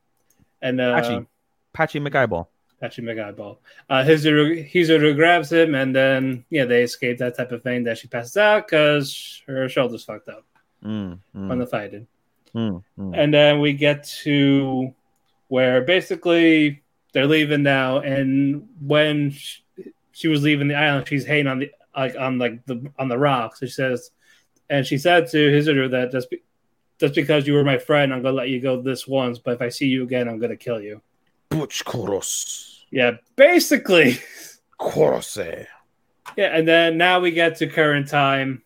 And 0.65 0.81
uh, 0.81 1.01
Patchy. 1.01 1.27
Patchy 1.73 2.01
McEyeball. 2.01 2.47
Patchy 2.81 3.03
McEyeball. 3.03 3.59
Uh, 3.89 4.03
Hizuru, 4.03 4.69
Hizuru 4.73 5.15
grabs 5.15 5.53
him, 5.53 5.75
and 5.77 5.95
then 5.95 6.45
yeah, 6.51 6.65
they 6.65 6.83
escape 6.83 7.19
that 7.19 7.37
type 7.37 7.53
of 7.53 7.63
thing. 7.63 7.85
That 7.85 7.99
she 7.99 8.09
passes 8.09 8.37
out 8.37 8.67
because 8.67 9.43
her 9.47 9.69
shoulder's 9.69 10.05
fucked 10.05 10.29
up 10.29 10.45
Mm, 10.85 11.19
mm, 11.35 11.49
from 11.49 11.59
the 11.61 11.67
fighting. 11.67 12.07
mm, 12.55 12.83
mm. 12.99 13.13
And 13.17 13.33
then 13.33 13.61
we 13.61 13.73
get 13.75 14.05
to 14.25 14.93
where 15.49 15.83
basically 15.83 16.83
they're 17.13 17.27
leaving 17.27 17.63
now, 17.63 17.99
and 17.99 18.69
when 18.81 19.31
she, 19.31 19.63
she 20.13 20.29
was 20.29 20.43
leaving 20.43 20.69
the 20.69 20.75
island, 20.75 21.07
she's 21.09 21.25
hanging 21.25 21.47
on 21.47 21.59
the 21.61 21.71
like 21.97 22.17
on 22.17 22.39
like 22.39 22.65
the 22.67 22.91
on 22.99 23.09
the 23.09 23.19
rocks. 23.19 23.61
She 23.61 23.69
says, 23.69 24.11
and 24.69 24.87
she 24.87 24.99
said 24.99 25.29
to 25.31 25.37
Hizuru 25.39 25.91
that 25.93 26.11
just 26.13 26.29
be, 26.31 26.43
just 27.05 27.15
because 27.15 27.47
you 27.47 27.53
were 27.53 27.65
my 27.65 27.77
friend, 27.77 28.15
I'm 28.15 28.23
gonna 28.23 28.35
let 28.35 28.49
you 28.49 28.61
go 28.61 28.81
this 28.81 29.07
once, 29.07 29.39
but 29.39 29.55
if 29.55 29.61
I 29.61 29.69
see 29.69 29.87
you 29.87 30.05
again, 30.05 30.27
I'm 30.27 30.39
gonna 30.39 30.57
kill 30.57 30.81
you. 30.81 31.03
Butch 31.51 31.85
Koros. 31.85 32.81
Yeah, 32.91 33.13
basically. 33.37 34.19
Korose. 34.81 35.67
Yeah, 36.37 36.57
and 36.57 36.67
then 36.67 36.97
now 36.97 37.21
we 37.21 37.31
get 37.31 37.57
to 37.57 37.67
current 37.67 38.09
time. 38.09 38.63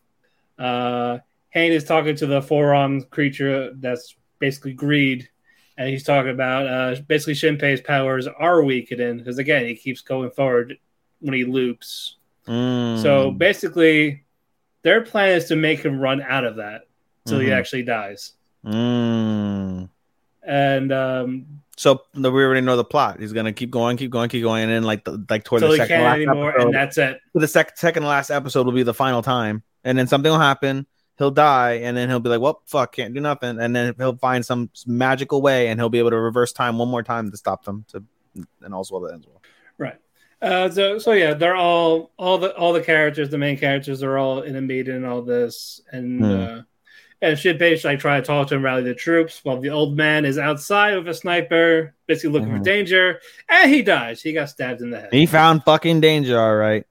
Uh 0.56 1.18
Haine 1.50 1.72
is 1.72 1.84
talking 1.84 2.14
to 2.16 2.26
the 2.26 2.40
four-armed 2.42 3.10
creature 3.10 3.72
that's 3.74 4.14
basically 4.38 4.74
greed, 4.74 5.28
and 5.76 5.88
he's 5.88 6.04
talking 6.04 6.30
about 6.30 6.66
uh 6.66 7.00
basically 7.08 7.34
Shinpei's 7.34 7.80
powers 7.80 8.28
are 8.28 8.62
weakening 8.62 9.18
because 9.18 9.38
again 9.38 9.66
he 9.66 9.74
keeps 9.74 10.00
going 10.00 10.30
forward 10.30 10.78
when 11.20 11.34
he 11.34 11.44
loops. 11.44 12.16
Mm. 12.46 13.02
So 13.02 13.32
basically, 13.32 14.24
their 14.82 15.02
plan 15.02 15.30
is 15.30 15.46
to 15.46 15.56
make 15.56 15.80
him 15.80 15.98
run 15.98 16.22
out 16.22 16.44
of 16.44 16.56
that 16.56 16.82
till 17.28 17.38
he 17.40 17.48
Mhm. 17.48 17.58
actually 17.58 17.82
dies. 17.82 18.32
Mm. 18.64 19.88
And 20.42 20.92
um 20.92 21.46
So 21.76 22.02
no, 22.14 22.30
we 22.30 22.42
already 22.42 22.60
know 22.60 22.76
the 22.76 22.84
plot. 22.84 23.20
He's 23.20 23.32
gonna 23.32 23.52
keep 23.52 23.70
going, 23.70 23.96
keep 23.96 24.10
going, 24.10 24.28
keep 24.28 24.42
going, 24.42 24.64
and 24.64 24.72
then 24.72 24.82
like 24.82 25.04
the, 25.04 25.24
like 25.30 25.44
towards 25.44 25.62
the 25.62 25.68
he 25.70 25.76
second 25.76 25.88
can't 25.88 26.04
last 26.04 26.14
anymore, 26.16 26.50
episode, 26.50 26.66
and 26.66 26.74
that's 26.74 26.98
it. 26.98 27.20
the 27.34 27.48
sec- 27.48 27.76
second 27.76 28.04
last 28.04 28.30
episode 28.30 28.66
will 28.66 28.72
be 28.72 28.82
the 28.82 28.94
final 28.94 29.22
time, 29.22 29.62
and 29.84 29.96
then 29.98 30.06
something 30.06 30.30
will 30.32 30.38
happen. 30.40 30.86
He'll 31.18 31.30
die, 31.32 31.80
and 31.82 31.96
then 31.96 32.08
he'll 32.08 32.20
be 32.20 32.28
like, 32.30 32.40
"Well, 32.40 32.62
fuck, 32.66 32.92
can't 32.94 33.12
do 33.14 33.20
nothing," 33.20 33.58
and 33.60 33.74
then 33.74 33.94
he'll 33.98 34.16
find 34.16 34.44
some 34.46 34.70
magical 34.86 35.42
way, 35.42 35.68
and 35.68 35.78
he'll 35.80 35.88
be 35.88 35.98
able 35.98 36.10
to 36.10 36.18
reverse 36.18 36.52
time 36.52 36.78
one 36.78 36.88
more 36.88 37.02
time 37.02 37.30
to 37.30 37.36
stop 37.36 37.64
them. 37.64 37.84
To 37.88 38.02
and 38.62 38.72
also 38.74 38.98
that 39.04 39.12
ends 39.12 39.26
well. 39.26 39.42
Right. 39.78 39.96
Uh, 40.40 40.70
so 40.70 40.98
so 40.98 41.12
yeah, 41.12 41.34
they're 41.34 41.56
all 41.56 42.12
all 42.18 42.38
the 42.38 42.54
all 42.56 42.72
the 42.72 42.82
characters, 42.82 43.30
the 43.30 43.38
main 43.38 43.56
characters 43.58 44.02
are 44.02 44.16
all 44.16 44.42
in 44.42 44.54
a 44.56 44.60
meeting 44.60 44.94
and 44.96 45.06
all 45.06 45.22
this, 45.22 45.80
and 45.92 46.20
Hmm. 46.20 46.24
uh, 46.24 46.62
and 47.20 47.36
Shinpei 47.36 47.82
like 47.84 47.98
try 47.98 48.20
to 48.20 48.26
talk 48.26 48.48
to 48.48 48.54
him, 48.54 48.64
rally 48.64 48.82
the 48.82 48.94
troops, 48.94 49.40
while 49.44 49.60
the 49.60 49.70
old 49.70 49.96
man 49.96 50.24
is 50.24 50.38
outside 50.38 50.96
with 50.96 51.08
a 51.08 51.14
sniper, 51.14 51.94
basically 52.06 52.30
looking 52.30 52.52
for 52.54 52.60
Mhm. 52.60 52.64
danger, 52.64 53.20
and 53.48 53.70
he 53.70 53.82
dies. 53.82 54.22
He 54.22 54.32
got 54.32 54.48
stabbed 54.50 54.80
in 54.80 54.90
the 54.90 55.00
head. 55.00 55.12
He 55.12 55.26
found 55.26 55.64
fucking 55.64 56.00
danger, 56.00 56.38
all 56.40 56.54
right. 56.56 56.86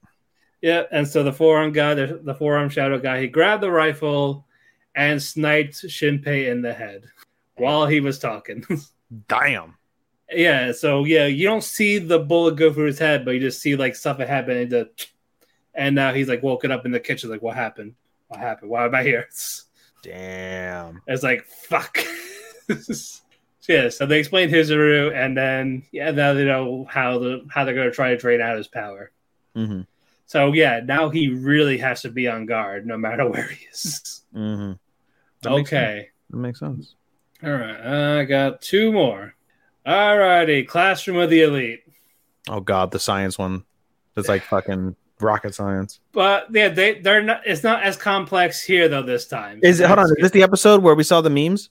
Yeah, 0.62 0.84
and 0.92 1.08
so 1.08 1.24
the 1.24 1.32
forearm 1.32 1.72
guy, 1.72 1.94
the, 1.94 2.20
the 2.24 2.34
forearm 2.36 2.70
shadow 2.70 2.98
guy, 3.00 3.22
he 3.22 3.28
grabbed 3.28 3.64
the 3.64 3.72
rifle 3.72 4.46
and 4.96 5.22
sniped 5.22 5.76
Shinpei 5.76 6.50
in 6.50 6.62
the 6.62 6.74
head 6.74 7.04
while 7.56 7.86
he 7.86 8.00
was 8.02 8.20
talking. 8.20 8.66
Damn. 9.30 9.76
yeah, 10.30 10.74
so 10.74 11.06
yeah, 11.06 11.28
you 11.28 11.48
don't 11.48 11.64
see 11.64 12.00
the 12.00 12.20
bullet 12.20 12.56
go 12.58 12.74
through 12.74 12.88
his 12.88 13.00
head, 13.00 13.24
but 13.24 13.32
you 13.32 13.40
just 13.40 13.62
see 13.62 13.76
like 13.78 13.96
stuff. 13.96 14.18
The, 14.18 14.90
and 15.74 15.96
now 15.96 16.12
he's 16.12 16.28
like 16.28 16.44
woken 16.44 16.72
up 16.72 16.86
in 16.86 16.92
the 16.92 17.00
kitchen, 17.00 17.30
like, 17.30 17.42
what 17.42 17.56
happened? 17.56 17.94
What 18.28 18.40
happened? 18.42 18.72
Why 18.72 18.86
am 18.86 18.96
I 18.96 19.04
here? 19.04 19.30
Damn. 20.08 21.02
it's 21.06 21.24
like, 21.24 21.46
fuck. 21.46 22.00
yeah, 23.68 23.90
so 23.90 24.06
they 24.06 24.20
explained 24.20 24.52
Hizuru, 24.54 25.14
and 25.14 25.38
then 25.38 25.84
yeah, 25.92 26.12
now 26.12 26.34
they 26.34 26.46
know 26.46 26.86
how 26.90 27.20
the 27.20 27.46
how 27.50 27.66
they're 27.66 27.76
gonna 27.76 27.92
try 27.92 28.12
to 28.12 28.18
drain 28.18 28.40
out 28.40 28.58
his 28.58 28.68
power. 28.68 29.12
Mm-hmm. 29.56 29.82
So 30.26 30.54
yeah, 30.54 30.82
now 30.84 31.10
he 31.10 31.30
really 31.30 31.78
has 31.80 32.02
to 32.04 32.10
be 32.10 32.28
on 32.28 32.46
guard 32.46 32.86
no 32.86 32.98
matter 32.98 33.30
where 33.30 33.48
he 33.48 33.66
is. 33.66 34.24
Mm-hmm. 34.34 34.74
That 35.42 35.50
makes 35.50 35.70
okay. 35.70 36.10
That 36.30 36.38
makes 36.38 36.60
sense. 36.60 36.96
All 37.44 37.52
right. 37.52 38.20
I 38.20 38.24
got 38.24 38.62
two 38.62 38.92
more. 38.92 39.36
All 39.86 40.18
righty. 40.18 40.64
Classroom 40.64 41.18
of 41.18 41.30
the 41.30 41.44
Elite. 41.44 41.84
Oh 42.50 42.62
god, 42.62 42.92
the 42.92 43.00
science 43.00 43.38
one. 43.38 43.64
It's 44.16 44.30
like 44.30 44.44
fucking 44.44 44.96
rocket 45.20 45.56
science. 45.56 46.00
But 46.12 46.48
yeah, 46.52 46.70
they 46.70 47.00
they're 47.00 47.24
not 47.24 47.42
it's 47.46 47.64
not 47.64 47.84
as 47.84 47.98
complex 47.98 48.64
here 48.64 48.88
though 48.88 49.04
this 49.04 49.28
time. 49.28 49.60
Is 49.64 49.80
it 49.80 49.88
hold 49.88 50.00
on, 50.00 50.06
is 50.06 50.16
this 50.20 50.32
the 50.32 50.44
episode 50.44 50.84
where 50.84 50.96
we 50.96 51.04
saw 51.04 51.22
the 51.22 51.30
memes? 51.30 51.70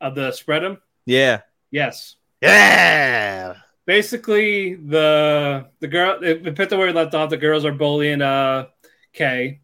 of 0.00 0.14
the 0.14 0.32
spread 0.32 0.62
them? 0.62 0.78
Yeah. 1.06 1.42
Yes. 1.70 2.16
Yeah. 2.40 3.54
basically 3.86 4.74
the 4.74 5.66
the 5.80 5.88
girl 5.88 6.18
we 6.20 6.34
picked 6.36 6.72
up 6.72 6.78
where 6.78 6.86
we 6.86 6.92
left 6.92 7.14
off. 7.14 7.30
The 7.30 7.36
girls 7.36 7.64
are 7.64 7.72
bullying 7.72 8.22
uh 8.22 8.66
Kei, 9.12 9.60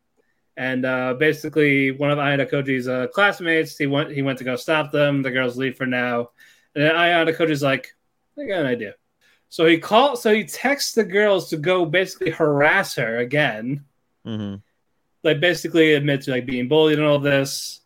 and 0.56 0.84
uh, 0.84 1.14
basically 1.14 1.90
one 1.92 2.10
of 2.10 2.18
Ayanokoji's 2.18 2.88
uh, 2.88 3.06
classmates 3.08 3.76
he 3.76 3.86
went 3.86 4.10
he 4.10 4.22
went 4.22 4.38
to 4.38 4.44
go 4.44 4.56
stop 4.56 4.90
them. 4.90 5.22
The 5.22 5.30
girls 5.30 5.56
leave 5.56 5.76
for 5.76 5.86
now, 5.86 6.30
and 6.74 6.84
then 6.84 6.94
Ayanokoji's 6.94 7.62
like, 7.62 7.94
I 8.38 8.46
got 8.46 8.60
an 8.60 8.66
idea. 8.66 8.94
So 9.54 9.66
he 9.66 9.78
called. 9.78 10.18
So 10.18 10.34
he 10.34 10.42
texts 10.42 10.94
the 10.94 11.04
girls 11.04 11.48
to 11.50 11.56
go 11.56 11.86
basically 11.86 12.32
harass 12.32 12.96
her 12.96 13.18
again. 13.18 13.84
Mm-hmm. 14.26 14.56
Like 15.22 15.38
basically 15.38 15.92
admit 15.92 16.22
to 16.22 16.32
like 16.32 16.44
being 16.44 16.66
bullied 16.66 16.98
and 16.98 17.06
all 17.06 17.20
this. 17.20 17.82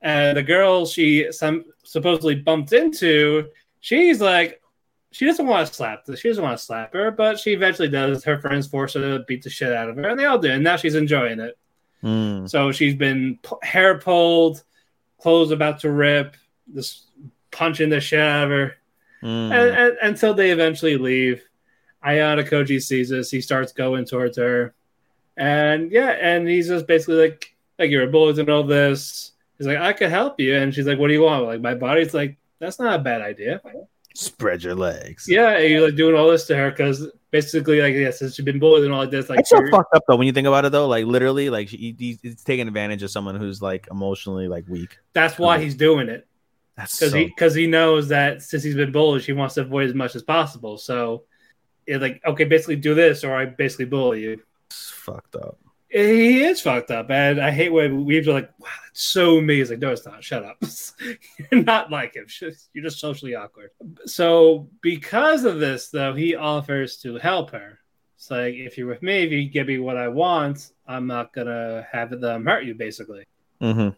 And 0.00 0.38
the 0.38 0.42
girl 0.42 0.86
she 0.86 1.30
some 1.30 1.66
supposedly 1.84 2.36
bumped 2.36 2.72
into, 2.72 3.50
she's 3.80 4.18
like, 4.22 4.62
she 5.10 5.26
doesn't 5.26 5.46
want 5.46 5.68
to 5.68 5.74
slap. 5.74 6.04
She 6.16 6.28
doesn't 6.28 6.42
want 6.42 6.56
to 6.58 6.64
slap 6.64 6.94
her, 6.94 7.10
but 7.10 7.38
she 7.38 7.52
eventually 7.52 7.88
does. 7.88 8.24
Her 8.24 8.40
friends 8.40 8.66
force 8.66 8.94
her 8.94 9.18
to 9.18 9.24
beat 9.28 9.42
the 9.42 9.50
shit 9.50 9.74
out 9.74 9.90
of 9.90 9.96
her, 9.96 10.08
and 10.08 10.18
they 10.18 10.24
all 10.24 10.38
do. 10.38 10.50
And 10.50 10.64
now 10.64 10.76
she's 10.76 10.94
enjoying 10.94 11.38
it. 11.38 11.58
Mm. 12.02 12.48
So 12.48 12.72
she's 12.72 12.94
been 12.94 13.38
p- 13.42 13.56
hair 13.62 13.98
pulled, 13.98 14.62
clothes 15.20 15.50
about 15.50 15.80
to 15.80 15.90
rip, 15.90 16.38
just 16.74 17.08
punching 17.50 17.90
the 17.90 18.00
shit 18.00 18.20
out 18.20 18.44
of 18.44 18.50
her. 18.50 18.76
Mm. 19.22 19.52
And, 19.52 19.76
and, 19.76 19.98
until 20.02 20.34
they 20.34 20.50
eventually 20.50 20.96
leave. 20.96 21.42
Ayanokoji 22.04 22.82
sees 22.82 23.10
this. 23.10 23.30
He 23.30 23.40
starts 23.40 23.72
going 23.72 24.06
towards 24.06 24.38
her. 24.38 24.74
And 25.36 25.92
yeah, 25.92 26.10
and 26.10 26.48
he's 26.48 26.68
just 26.68 26.86
basically 26.86 27.28
like, 27.28 27.54
like 27.78 27.90
you're 27.90 28.04
a 28.04 28.10
bullet 28.10 28.38
and 28.38 28.48
all 28.48 28.62
this. 28.62 29.32
He's 29.58 29.66
like, 29.66 29.78
I 29.78 29.92
could 29.92 30.10
help 30.10 30.40
you. 30.40 30.56
And 30.56 30.74
she's 30.74 30.86
like, 30.86 30.98
What 30.98 31.08
do 31.08 31.14
you 31.14 31.22
want? 31.22 31.44
Like, 31.44 31.60
my 31.60 31.74
body's 31.74 32.14
like, 32.14 32.38
that's 32.58 32.78
not 32.78 32.98
a 32.98 33.02
bad 33.02 33.22
idea. 33.22 33.60
Spread 34.14 34.62
your 34.62 34.74
legs. 34.74 35.26
Yeah, 35.28 35.50
and 35.50 35.70
you're 35.70 35.86
like 35.86 35.96
doing 35.96 36.14
all 36.16 36.30
this 36.30 36.46
to 36.46 36.56
her 36.56 36.70
because 36.70 37.08
basically, 37.30 37.80
like, 37.80 37.94
yeah, 37.94 38.10
since 38.10 38.34
she's 38.34 38.44
been 38.44 38.58
bullied 38.58 38.84
and 38.84 38.92
all 38.92 39.00
like 39.00 39.10
this, 39.10 39.28
like, 39.28 39.40
It's 39.40 39.50
so 39.50 39.58
fucked 39.70 39.94
up 39.94 40.02
though 40.08 40.16
when 40.16 40.26
you 40.26 40.32
think 40.32 40.46
about 40.48 40.64
it 40.64 40.72
though. 40.72 40.86
Like 40.86 41.06
literally, 41.06 41.48
like 41.50 41.68
he, 41.68 41.94
he's 41.98 42.42
taking 42.42 42.68
advantage 42.68 43.02
of 43.02 43.10
someone 43.10 43.36
who's 43.36 43.62
like 43.62 43.86
emotionally 43.90 44.48
like 44.48 44.64
weak. 44.68 44.98
that's 45.12 45.38
why 45.38 45.58
he's 45.58 45.74
doing 45.74 46.08
it. 46.08 46.26
That's 46.80 46.98
because 46.98 47.12
so, 47.12 47.18
he 47.18 47.24
because 47.26 47.54
he 47.54 47.66
knows 47.66 48.08
that 48.08 48.42
since 48.42 48.62
he's 48.62 48.74
been 48.74 48.90
bullied, 48.90 49.22
she 49.22 49.34
wants 49.34 49.54
to 49.56 49.60
avoid 49.60 49.88
as 49.88 49.94
much 49.94 50.16
as 50.16 50.22
possible. 50.22 50.78
So, 50.78 51.24
it's 51.86 52.00
like 52.00 52.22
okay, 52.24 52.44
basically 52.44 52.76
do 52.76 52.94
this, 52.94 53.22
or 53.22 53.36
I 53.36 53.44
basically 53.44 53.84
bully 53.84 54.22
you. 54.22 54.42
fucked 54.70 55.36
up. 55.36 55.58
He 55.90 56.42
is 56.44 56.60
fucked 56.60 56.90
up, 56.90 57.10
and 57.10 57.38
I 57.38 57.50
hate 57.50 57.70
when 57.70 58.06
weaves 58.06 58.28
are 58.28 58.32
like, 58.32 58.50
"Wow, 58.58 58.68
that's 58.86 59.02
so 59.02 59.42
me." 59.42 59.58
He's 59.58 59.68
like, 59.68 59.80
"No, 59.80 59.90
it's 59.90 60.06
not. 60.06 60.24
Shut 60.24 60.42
up. 60.42 60.56
You're 61.52 61.64
not 61.64 61.90
like 61.90 62.14
him. 62.14 62.26
You're 62.72 62.84
just 62.84 62.98
socially 62.98 63.34
awkward." 63.34 63.72
So, 64.06 64.70
because 64.80 65.44
of 65.44 65.60
this, 65.60 65.90
though, 65.90 66.14
he 66.14 66.34
offers 66.34 66.96
to 66.98 67.18
help 67.18 67.50
her. 67.50 67.78
It's 68.16 68.30
like, 68.30 68.54
if 68.54 68.78
you're 68.78 68.86
with 68.86 69.02
me, 69.02 69.24
if 69.24 69.32
you 69.32 69.50
give 69.50 69.66
me 69.66 69.78
what 69.78 69.96
I 69.98 70.08
want, 70.08 70.72
I'm 70.86 71.06
not 71.06 71.34
gonna 71.34 71.86
have 71.92 72.18
them 72.20 72.46
hurt 72.46 72.64
you, 72.64 72.74
basically 72.74 73.26
Mm-hmm. 73.60 73.88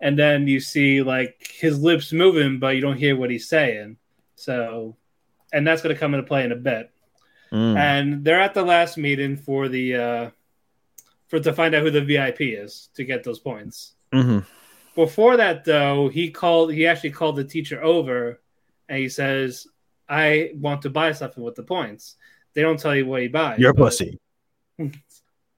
And 0.00 0.18
then 0.18 0.46
you 0.46 0.60
see 0.60 1.02
like 1.02 1.50
his 1.58 1.80
lips 1.80 2.12
moving, 2.12 2.58
but 2.58 2.74
you 2.74 2.80
don't 2.80 2.96
hear 2.96 3.16
what 3.16 3.30
he's 3.30 3.48
saying. 3.48 3.96
So, 4.36 4.96
and 5.52 5.66
that's 5.66 5.82
going 5.82 5.94
to 5.94 5.98
come 5.98 6.14
into 6.14 6.26
play 6.26 6.44
in 6.44 6.52
a 6.52 6.56
bit. 6.56 6.90
Mm. 7.52 7.76
And 7.76 8.24
they're 8.24 8.40
at 8.40 8.54
the 8.54 8.62
last 8.62 8.98
meeting 8.98 9.36
for 9.36 9.68
the 9.68 9.94
uh, 9.94 10.30
for 11.28 11.40
to 11.40 11.52
find 11.52 11.74
out 11.74 11.82
who 11.82 11.90
the 11.90 12.02
VIP 12.02 12.40
is 12.40 12.90
to 12.94 13.04
get 13.04 13.24
those 13.24 13.38
points. 13.38 13.94
Mm-hmm. 14.12 14.40
Before 14.94 15.36
that, 15.36 15.64
though, 15.64 16.08
he 16.08 16.30
called. 16.30 16.72
He 16.72 16.86
actually 16.86 17.12
called 17.12 17.36
the 17.36 17.44
teacher 17.44 17.82
over, 17.82 18.40
and 18.88 18.98
he 18.98 19.08
says, 19.08 19.66
"I 20.08 20.50
want 20.54 20.82
to 20.82 20.90
buy 20.90 21.12
something 21.12 21.42
with 21.42 21.54
the 21.54 21.62
points." 21.62 22.16
They 22.54 22.62
don't 22.62 22.78
tell 22.78 22.94
you 22.94 23.06
what 23.06 23.22
he 23.22 23.28
buys. 23.28 23.58
Your 23.58 23.72
but 23.72 23.84
pussy, 23.84 24.18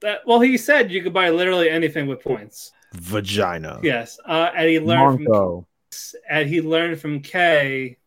That, 0.00 0.20
well, 0.26 0.40
he 0.40 0.56
said 0.56 0.90
you 0.90 1.02
could 1.02 1.12
buy 1.12 1.28
literally 1.28 1.68
anything 1.68 2.06
with 2.06 2.22
points. 2.22 2.72
Vagina, 2.94 3.80
Yes, 3.82 4.18
uh, 4.24 4.50
and 4.54 4.68
he 4.68 4.80
learned 4.80 5.24
from 5.24 5.26
Monko. 5.26 5.66
and 6.28 6.48
he 6.48 6.60
learned 6.60 7.00
from 7.00 7.20
Kei, 7.20 7.98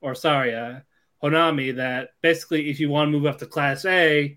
or 0.00 0.14
sorry, 0.14 0.54
uh, 0.54 0.80
Honami, 1.22 1.76
that 1.76 2.10
basically 2.20 2.68
if 2.70 2.80
you 2.80 2.90
want 2.90 3.08
to 3.08 3.12
move 3.12 3.26
up 3.26 3.38
to 3.38 3.46
Class 3.46 3.84
A, 3.84 4.36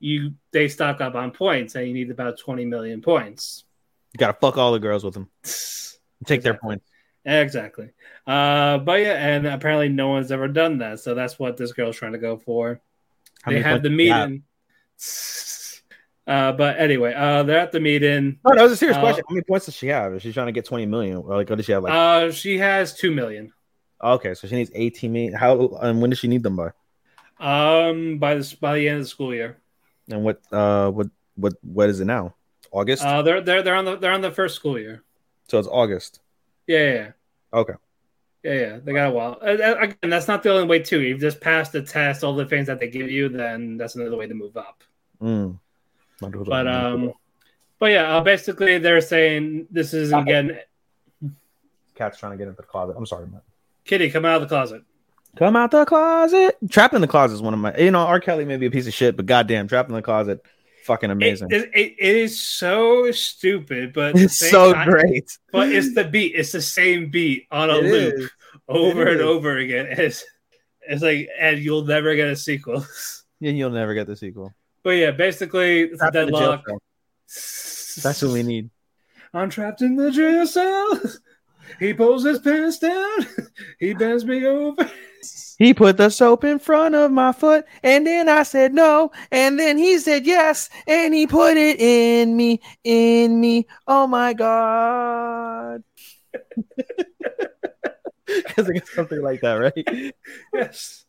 you 0.00 0.34
they 0.52 0.68
stock 0.68 1.00
up 1.00 1.14
on 1.14 1.30
points, 1.30 1.74
and 1.74 1.86
you 1.86 1.94
need 1.94 2.10
about 2.10 2.38
twenty 2.38 2.64
million 2.64 3.00
points. 3.00 3.64
You 4.12 4.18
gotta 4.18 4.36
fuck 4.40 4.56
all 4.56 4.72
the 4.72 4.78
girls 4.78 5.04
with 5.04 5.14
them. 5.14 5.28
Take 6.26 6.42
their 6.42 6.54
points. 6.54 6.84
Exactly. 7.24 7.90
Uh, 8.26 8.78
but 8.78 9.00
yeah, 9.00 9.14
and 9.14 9.46
apparently 9.46 9.88
no 9.88 10.08
one's 10.08 10.32
ever 10.32 10.48
done 10.48 10.78
that, 10.78 11.00
so 11.00 11.14
that's 11.14 11.38
what 11.38 11.56
this 11.56 11.72
girl's 11.72 11.96
trying 11.96 12.12
to 12.12 12.18
go 12.18 12.36
for. 12.36 12.80
How 13.42 13.50
they 13.50 13.58
many 13.60 13.68
have 13.70 13.82
the 13.82 13.88
do 13.88 13.92
you 13.92 13.96
meeting. 13.96 14.42
Uh, 16.28 16.52
but 16.52 16.78
anyway, 16.78 17.14
uh, 17.14 17.42
they're 17.42 17.58
at 17.58 17.72
the 17.72 17.80
meeting. 17.80 18.38
No, 18.46 18.54
that 18.54 18.62
was 18.62 18.72
a 18.72 18.76
serious 18.76 18.98
Uh, 18.98 19.00
question. 19.00 19.24
How 19.26 19.34
many 19.34 19.44
points 19.44 19.64
does 19.66 19.74
she 19.74 19.86
have? 19.88 20.12
Is 20.12 20.20
she 20.22 20.32
trying 20.32 20.46
to 20.46 20.52
get 20.52 20.66
twenty 20.66 20.84
million? 20.84 21.16
Or 21.16 21.36
like, 21.36 21.48
what 21.48 21.56
does 21.56 21.64
she 21.66 21.72
have? 21.72 21.82
Like, 21.82 21.92
Uh, 21.94 22.30
she 22.30 22.58
has 22.58 22.94
two 22.94 23.10
million. 23.10 23.50
okay, 24.02 24.34
so 24.34 24.46
she 24.46 24.54
needs 24.54 24.70
eighteen 24.74 25.12
million. 25.12 25.32
How 25.32 25.68
and 25.80 26.00
when 26.02 26.10
does 26.10 26.18
she 26.18 26.28
need 26.28 26.42
them 26.42 26.54
by? 26.56 26.70
Um, 27.40 28.18
by 28.18 28.34
the 28.34 28.56
by 28.60 28.74
the 28.74 28.88
end 28.88 28.98
of 28.98 29.04
the 29.04 29.08
school 29.08 29.34
year. 29.34 29.58
And 30.10 30.22
what? 30.22 30.40
Uh, 30.52 30.90
what? 30.90 31.06
What? 31.36 31.54
What 31.62 31.88
is 31.88 32.00
it 32.00 32.04
now? 32.04 32.34
August. 32.72 33.02
Uh, 33.02 33.22
they're 33.22 33.40
they're 33.40 33.62
they're 33.62 33.74
on 33.76 33.84
the 33.86 33.96
they're 33.96 34.12
on 34.12 34.20
the 34.20 34.30
first 34.32 34.54
school 34.54 34.78
year. 34.78 35.02
so 35.48 35.58
it's 35.58 35.68
August. 35.68 36.20
Yeah, 36.66 36.78
yeah, 36.78 36.92
yeah. 36.92 37.10
Okay. 37.54 37.74
Yeah, 38.44 38.54
yeah, 38.54 38.78
they 38.84 38.92
got 38.92 39.08
a 39.08 39.10
while. 39.12 39.38
Uh, 39.42 39.46
uh, 39.56 39.76
again, 39.80 40.10
that's 40.10 40.28
not 40.28 40.42
the 40.42 40.50
only 40.52 40.66
way 40.68 40.78
too. 40.80 41.00
You've 41.00 41.20
just 41.20 41.40
passed 41.40 41.72
the 41.72 41.82
test, 41.82 42.22
all 42.22 42.34
the 42.36 42.44
things 42.46 42.66
that 42.68 42.78
they 42.78 42.88
give 42.88 43.10
you, 43.10 43.28
then 43.30 43.76
that's 43.78 43.96
another 43.96 44.16
way 44.16 44.26
to 44.28 44.34
move 44.34 44.56
up. 44.56 44.84
Mm. 45.20 45.58
But 46.20 46.66
um, 46.66 47.12
but 47.78 47.86
yeah, 47.92 48.16
uh, 48.16 48.20
basically 48.20 48.78
they're 48.78 49.00
saying 49.00 49.68
this 49.70 49.94
is 49.94 50.12
again, 50.12 50.58
cat's 51.94 52.18
trying 52.18 52.32
to 52.32 52.38
get 52.38 52.48
into 52.48 52.56
the 52.60 52.66
closet. 52.66 52.96
I'm 52.96 53.06
sorry, 53.06 53.26
man. 53.26 53.40
Kitty, 53.84 54.10
come 54.10 54.24
out 54.24 54.36
of 54.36 54.42
the 54.42 54.48
closet. 54.48 54.82
Come 55.36 55.56
out 55.56 55.70
the 55.70 55.84
closet. 55.84 56.56
Trapped 56.70 56.94
in 56.94 57.00
the 57.00 57.06
closet 57.06 57.34
is 57.34 57.42
one 57.42 57.54
of 57.54 57.60
my. 57.60 57.76
You 57.76 57.90
know, 57.90 58.00
R. 58.00 58.18
Kelly 58.20 58.44
may 58.44 58.56
be 58.56 58.66
a 58.66 58.70
piece 58.70 58.86
of 58.86 58.94
shit, 58.94 59.16
but 59.16 59.26
goddamn, 59.26 59.68
trapped 59.68 59.88
in 59.88 59.94
the 59.94 60.02
closet, 60.02 60.44
fucking 60.84 61.10
amazing. 61.10 61.48
it, 61.50 61.70
it, 61.74 61.94
it 61.98 62.16
is 62.16 62.40
so 62.40 63.10
stupid, 63.12 63.92
but 63.92 64.16
it's 64.16 64.38
so 64.38 64.72
time- 64.72 64.88
great. 64.88 65.30
But 65.52 65.70
it's 65.70 65.94
the 65.94 66.04
beat. 66.04 66.34
It's 66.34 66.52
the 66.52 66.62
same 66.62 67.10
beat 67.10 67.46
on 67.50 67.70
a 67.70 67.74
It 67.78 67.84
loop 67.84 68.14
is. 68.18 68.30
over 68.68 69.02
It 69.02 69.12
and 69.12 69.20
is. 69.20 69.26
over 69.26 69.56
again. 69.58 69.86
It's 69.90 70.24
it's 70.90 71.02
like, 71.02 71.28
and 71.38 71.58
you'll 71.58 71.84
never 71.84 72.14
get 72.16 72.28
a 72.28 72.36
sequel. 72.36 72.84
Yeah, 73.40 73.52
you'll 73.52 73.70
never 73.70 73.94
get 73.94 74.08
the 74.08 74.16
sequel. 74.16 74.52
But 74.88 74.96
yeah, 74.96 75.10
basically 75.10 75.82
it's 75.82 75.96
a 75.96 76.10
Trapped 76.10 76.14
deadlock. 76.14 76.64
That's 76.66 78.22
what 78.22 78.32
we 78.32 78.42
need. 78.42 78.70
I'm 79.34 79.50
trapped 79.50 79.82
in 79.82 79.96
the 79.96 80.10
jail 80.10 80.46
cell. 80.46 80.98
He 81.78 81.92
pulls 81.92 82.24
his 82.24 82.38
pants 82.38 82.78
down. 82.78 83.26
He 83.78 83.92
bends 83.92 84.24
me 84.24 84.46
over. 84.46 84.90
He 85.58 85.74
put 85.74 85.98
the 85.98 86.08
soap 86.08 86.44
in 86.44 86.58
front 86.58 86.94
of 86.94 87.10
my 87.12 87.32
foot, 87.32 87.66
and 87.82 88.06
then 88.06 88.30
I 88.30 88.44
said 88.44 88.72
no, 88.72 89.12
and 89.30 89.60
then 89.60 89.76
he 89.76 89.98
said 89.98 90.24
yes, 90.24 90.70
and 90.86 91.12
he 91.12 91.26
put 91.26 91.58
it 91.58 91.78
in 91.78 92.34
me, 92.34 92.62
in 92.82 93.38
me. 93.38 93.66
Oh 93.86 94.06
my 94.06 94.32
god! 94.32 95.84
Because 98.26 98.70
it's 98.70 98.94
something 98.94 99.20
like 99.20 99.42
that, 99.42 99.54
right? 99.54 100.14
Yes. 100.54 101.04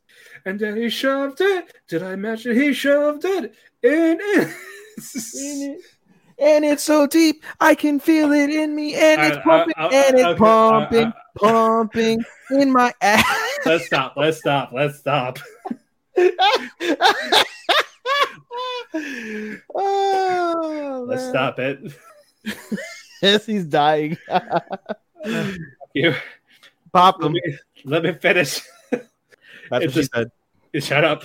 And 0.50 0.60
then 0.60 0.76
he 0.78 0.90
shoved 0.90 1.42
it. 1.42 1.76
Did 1.88 2.02
I 2.02 2.16
mention 2.16 2.56
he 2.56 2.74
shoved 2.74 3.24
it 3.24 3.54
in 3.84 4.18
it? 4.20 4.48
In 5.36 5.74
it. 5.76 5.82
And 6.40 6.66
it's 6.66 6.82
so 6.82 7.06
deep, 7.06 7.44
I 7.60 7.76
can 7.76 8.00
feel 8.00 8.32
it 8.32 8.50
in 8.50 8.74
me, 8.76 8.96
and 8.96 9.22
it's 9.22 9.38
I- 9.38 9.40
I- 9.40 9.44
pumping, 9.44 9.74
I- 9.78 9.88
and 9.94 10.16
it's 10.16 10.24
okay, 10.24 10.32
uh, 10.32 10.36
pumping, 10.36 11.06
uh, 11.06 11.12
pumping 11.38 12.24
in 12.50 12.72
my 12.72 12.92
ass. 13.02 13.24
Let's 13.66 13.86
stop. 13.86 14.14
Let's 14.18 14.40
stop. 14.40 14.72
Let's 14.74 14.98
stop. 14.98 15.38
oh, 19.76 21.06
Let's 21.08 21.22
man. 21.24 21.30
stop 21.32 21.60
it. 21.60 21.80
Yes, 23.22 23.46
he's 23.46 23.66
dying. 23.66 24.18
You 25.94 26.14
Pop 26.94 27.18
let 27.20 27.28
him. 27.28 27.34
me, 27.34 27.42
let 27.84 28.04
me 28.04 28.14
finish. 28.14 28.62
That's 28.92 29.04
what 29.70 29.84
It's 29.84 29.94
she 29.94 30.04
said. 30.04 30.32
Shut 30.80 31.04
up. 31.04 31.24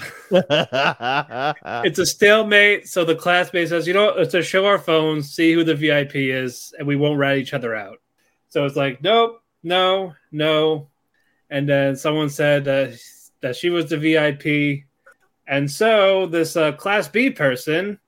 It's 1.84 1.98
a 1.98 2.06
stalemate. 2.06 2.88
So 2.88 3.04
the 3.04 3.14
classmate 3.14 3.68
says, 3.68 3.86
you 3.86 3.92
know, 3.92 4.14
what, 4.14 4.44
show 4.44 4.64
our 4.64 4.78
phones, 4.78 5.32
see 5.32 5.52
who 5.52 5.64
the 5.64 5.74
VIP 5.74 6.14
is, 6.14 6.72
and 6.78 6.88
we 6.88 6.96
won't 6.96 7.18
rat 7.18 7.36
each 7.36 7.52
other 7.52 7.74
out. 7.74 7.98
So 8.48 8.64
it's 8.64 8.76
like, 8.76 9.02
nope, 9.02 9.42
no, 9.62 10.14
no. 10.32 10.88
And 11.50 11.68
then 11.68 11.96
someone 11.96 12.30
said 12.30 12.66
uh, 12.66 12.92
that 13.42 13.56
she 13.56 13.68
was 13.68 13.90
the 13.90 13.98
VIP. 13.98 14.84
And 15.46 15.70
so 15.70 16.26
this 16.26 16.56
uh, 16.56 16.72
Class 16.72 17.08
B 17.08 17.30
person, 17.30 17.98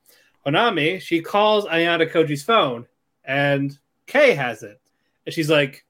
Honami, 0.47 1.01
she 1.01 1.21
calls 1.21 1.67
Ayanokoji's 1.67 2.45
phone, 2.45 2.87
and 3.25 3.77
Kei 4.07 4.35
has 4.35 4.63
it. 4.63 4.81
And 5.27 5.35
she's 5.35 5.51
like, 5.51 5.85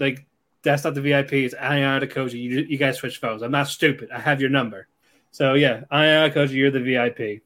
like, 0.00 0.24
that's 0.66 0.84
not 0.84 0.94
the 0.94 1.00
VIP. 1.00 1.32
It's 1.32 1.54
Ayanokoji. 1.54 2.34
You, 2.34 2.66
you 2.68 2.76
guys 2.76 2.98
switch 2.98 3.18
phones. 3.18 3.42
I'm 3.42 3.50
not 3.50 3.68
stupid. 3.68 4.10
I 4.10 4.18
have 4.18 4.40
your 4.40 4.50
number. 4.50 4.88
So 5.30 5.54
yeah, 5.54 5.84
Ayanokoji, 5.92 6.52
you're 6.52 6.70
the 6.70 6.80
VIP. 6.80 7.42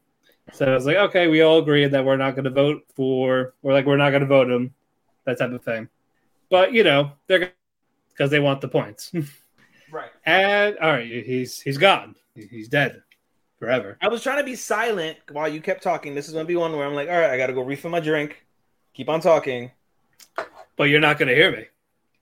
So 0.53 0.67
I 0.67 0.75
was 0.75 0.87
like, 0.87 0.97
okay, 0.97 1.29
we 1.29 1.43
all 1.43 1.59
agree 1.59 1.87
that 1.87 2.05
we're 2.05 2.17
not 2.17 2.35
going 2.35 2.45
to 2.45 2.51
vote 2.51 2.83
for, 2.97 3.55
or 3.63 3.73
like 3.73 3.87
we're 3.87 3.97
not 3.97 4.11
going 4.11 4.23
to 4.23 4.27
vote 4.27 4.51
him, 4.51 4.75
that 5.25 5.39
type 5.39 5.53
of 5.53 5.63
thing. 5.63 5.89
But 6.51 6.73
you 6.73 6.83
know, 6.83 7.13
they're 7.27 7.53
because 8.09 8.31
they 8.31 8.41
want 8.41 8.61
the 8.61 8.69
points. 8.69 9.13
Right. 9.93 10.11
and 10.25 10.79
all 10.79 10.89
right, 10.89 11.05
he's 11.05 11.61
he's 11.61 11.77
gone. 11.77 12.15
He's 12.37 12.69
dead 12.69 13.03
forever. 13.59 13.99
I 14.01 14.07
was 14.07 14.23
trying 14.23 14.39
to 14.39 14.45
be 14.45 14.55
silent 14.55 15.19
while 15.33 15.49
you 15.49 15.61
kept 15.61 15.83
talking. 15.83 16.15
This 16.15 16.29
is 16.29 16.35
gonna 16.35 16.45
be 16.45 16.55
one 16.55 16.71
where 16.77 16.87
I'm 16.87 16.95
like, 16.95 17.09
all 17.09 17.19
right, 17.19 17.31
I 17.31 17.37
gotta 17.37 17.53
go 17.53 17.63
refill 17.63 17.91
my 17.91 17.99
drink. 17.99 18.47
Keep 18.95 19.09
on 19.09 19.21
talking. 19.21 19.73
But 20.77 20.85
you're 20.85 21.01
not 21.01 21.19
going 21.19 21.29
to 21.29 21.35
hear 21.35 21.51
me. 21.51 21.65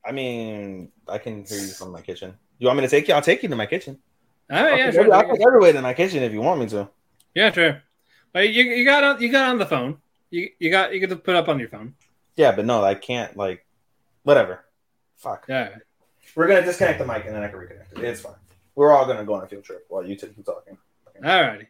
I 0.04 0.12
mean, 0.12 0.90
I 1.06 1.18
can 1.18 1.44
hear 1.44 1.58
you 1.58 1.68
from 1.68 1.92
my 1.92 2.00
kitchen. 2.00 2.34
You 2.58 2.66
want 2.66 2.78
me 2.78 2.84
to 2.84 2.88
take 2.88 3.08
you? 3.08 3.14
I'll 3.14 3.22
take 3.22 3.42
you 3.42 3.48
to 3.48 3.56
my 3.56 3.66
kitchen. 3.66 3.98
All 4.50 4.62
right, 4.62 4.78
yeah, 4.78 4.86
I'll, 4.86 4.92
sure. 4.92 5.04
take, 5.04 5.12
I'll 5.12 5.30
take 5.30 5.46
everybody 5.46 5.72
to 5.74 5.82
my 5.82 5.94
kitchen 5.94 6.22
if 6.22 6.32
you 6.32 6.40
want 6.40 6.60
me 6.60 6.66
to. 6.68 6.88
Yeah, 7.34 7.52
sure. 7.52 7.82
But 8.32 8.50
you, 8.50 8.64
you 8.64 8.84
got 8.84 9.04
on 9.04 9.20
you 9.20 9.30
got 9.30 9.50
on 9.50 9.58
the 9.58 9.66
phone. 9.66 9.98
You 10.30 10.50
you 10.58 10.70
got 10.70 10.92
you 10.92 11.00
get 11.00 11.10
to 11.10 11.16
put 11.16 11.36
up 11.36 11.48
on 11.48 11.58
your 11.58 11.68
phone. 11.68 11.94
Yeah, 12.36 12.52
but 12.52 12.64
no, 12.64 12.84
I 12.84 12.94
can't. 12.94 13.36
Like, 13.36 13.66
whatever. 14.22 14.64
Fuck. 15.16 15.46
Yeah. 15.48 15.70
We're 16.34 16.46
gonna 16.46 16.64
disconnect 16.64 16.98
the 16.98 17.06
mic 17.06 17.24
and 17.26 17.34
then 17.34 17.42
I 17.42 17.48
can 17.48 17.58
reconnect 17.58 17.98
it. 17.98 18.04
It's 18.04 18.20
fine. 18.20 18.34
We're 18.74 18.92
all 18.92 19.06
gonna 19.06 19.24
go 19.24 19.34
on 19.34 19.42
a 19.42 19.46
field 19.48 19.64
trip 19.64 19.84
while 19.88 20.06
you 20.06 20.16
two 20.16 20.28
keep 20.28 20.44
talking. 20.44 20.78
All 21.24 21.42
righty. 21.42 21.66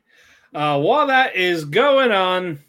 Uh, 0.55 0.79
while 0.81 1.07
that 1.07 1.37
is 1.37 1.65
going 1.65 2.13
on, 2.13 2.61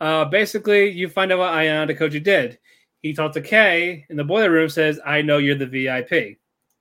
uh, 0.00 0.24
basically 0.26 0.90
you 0.90 1.08
find 1.08 1.32
out 1.32 1.38
what 1.38 1.52
Ayanokoji 1.52 2.22
did. 2.22 2.58
He 3.02 3.12
talked 3.12 3.34
to 3.34 3.40
Kei 3.40 4.06
in 4.08 4.16
the 4.16 4.24
boiler 4.24 4.50
room. 4.50 4.68
Says, 4.68 5.00
"I 5.04 5.22
know 5.22 5.38
you're 5.38 5.56
the 5.56 5.66
VIP." 5.66 6.38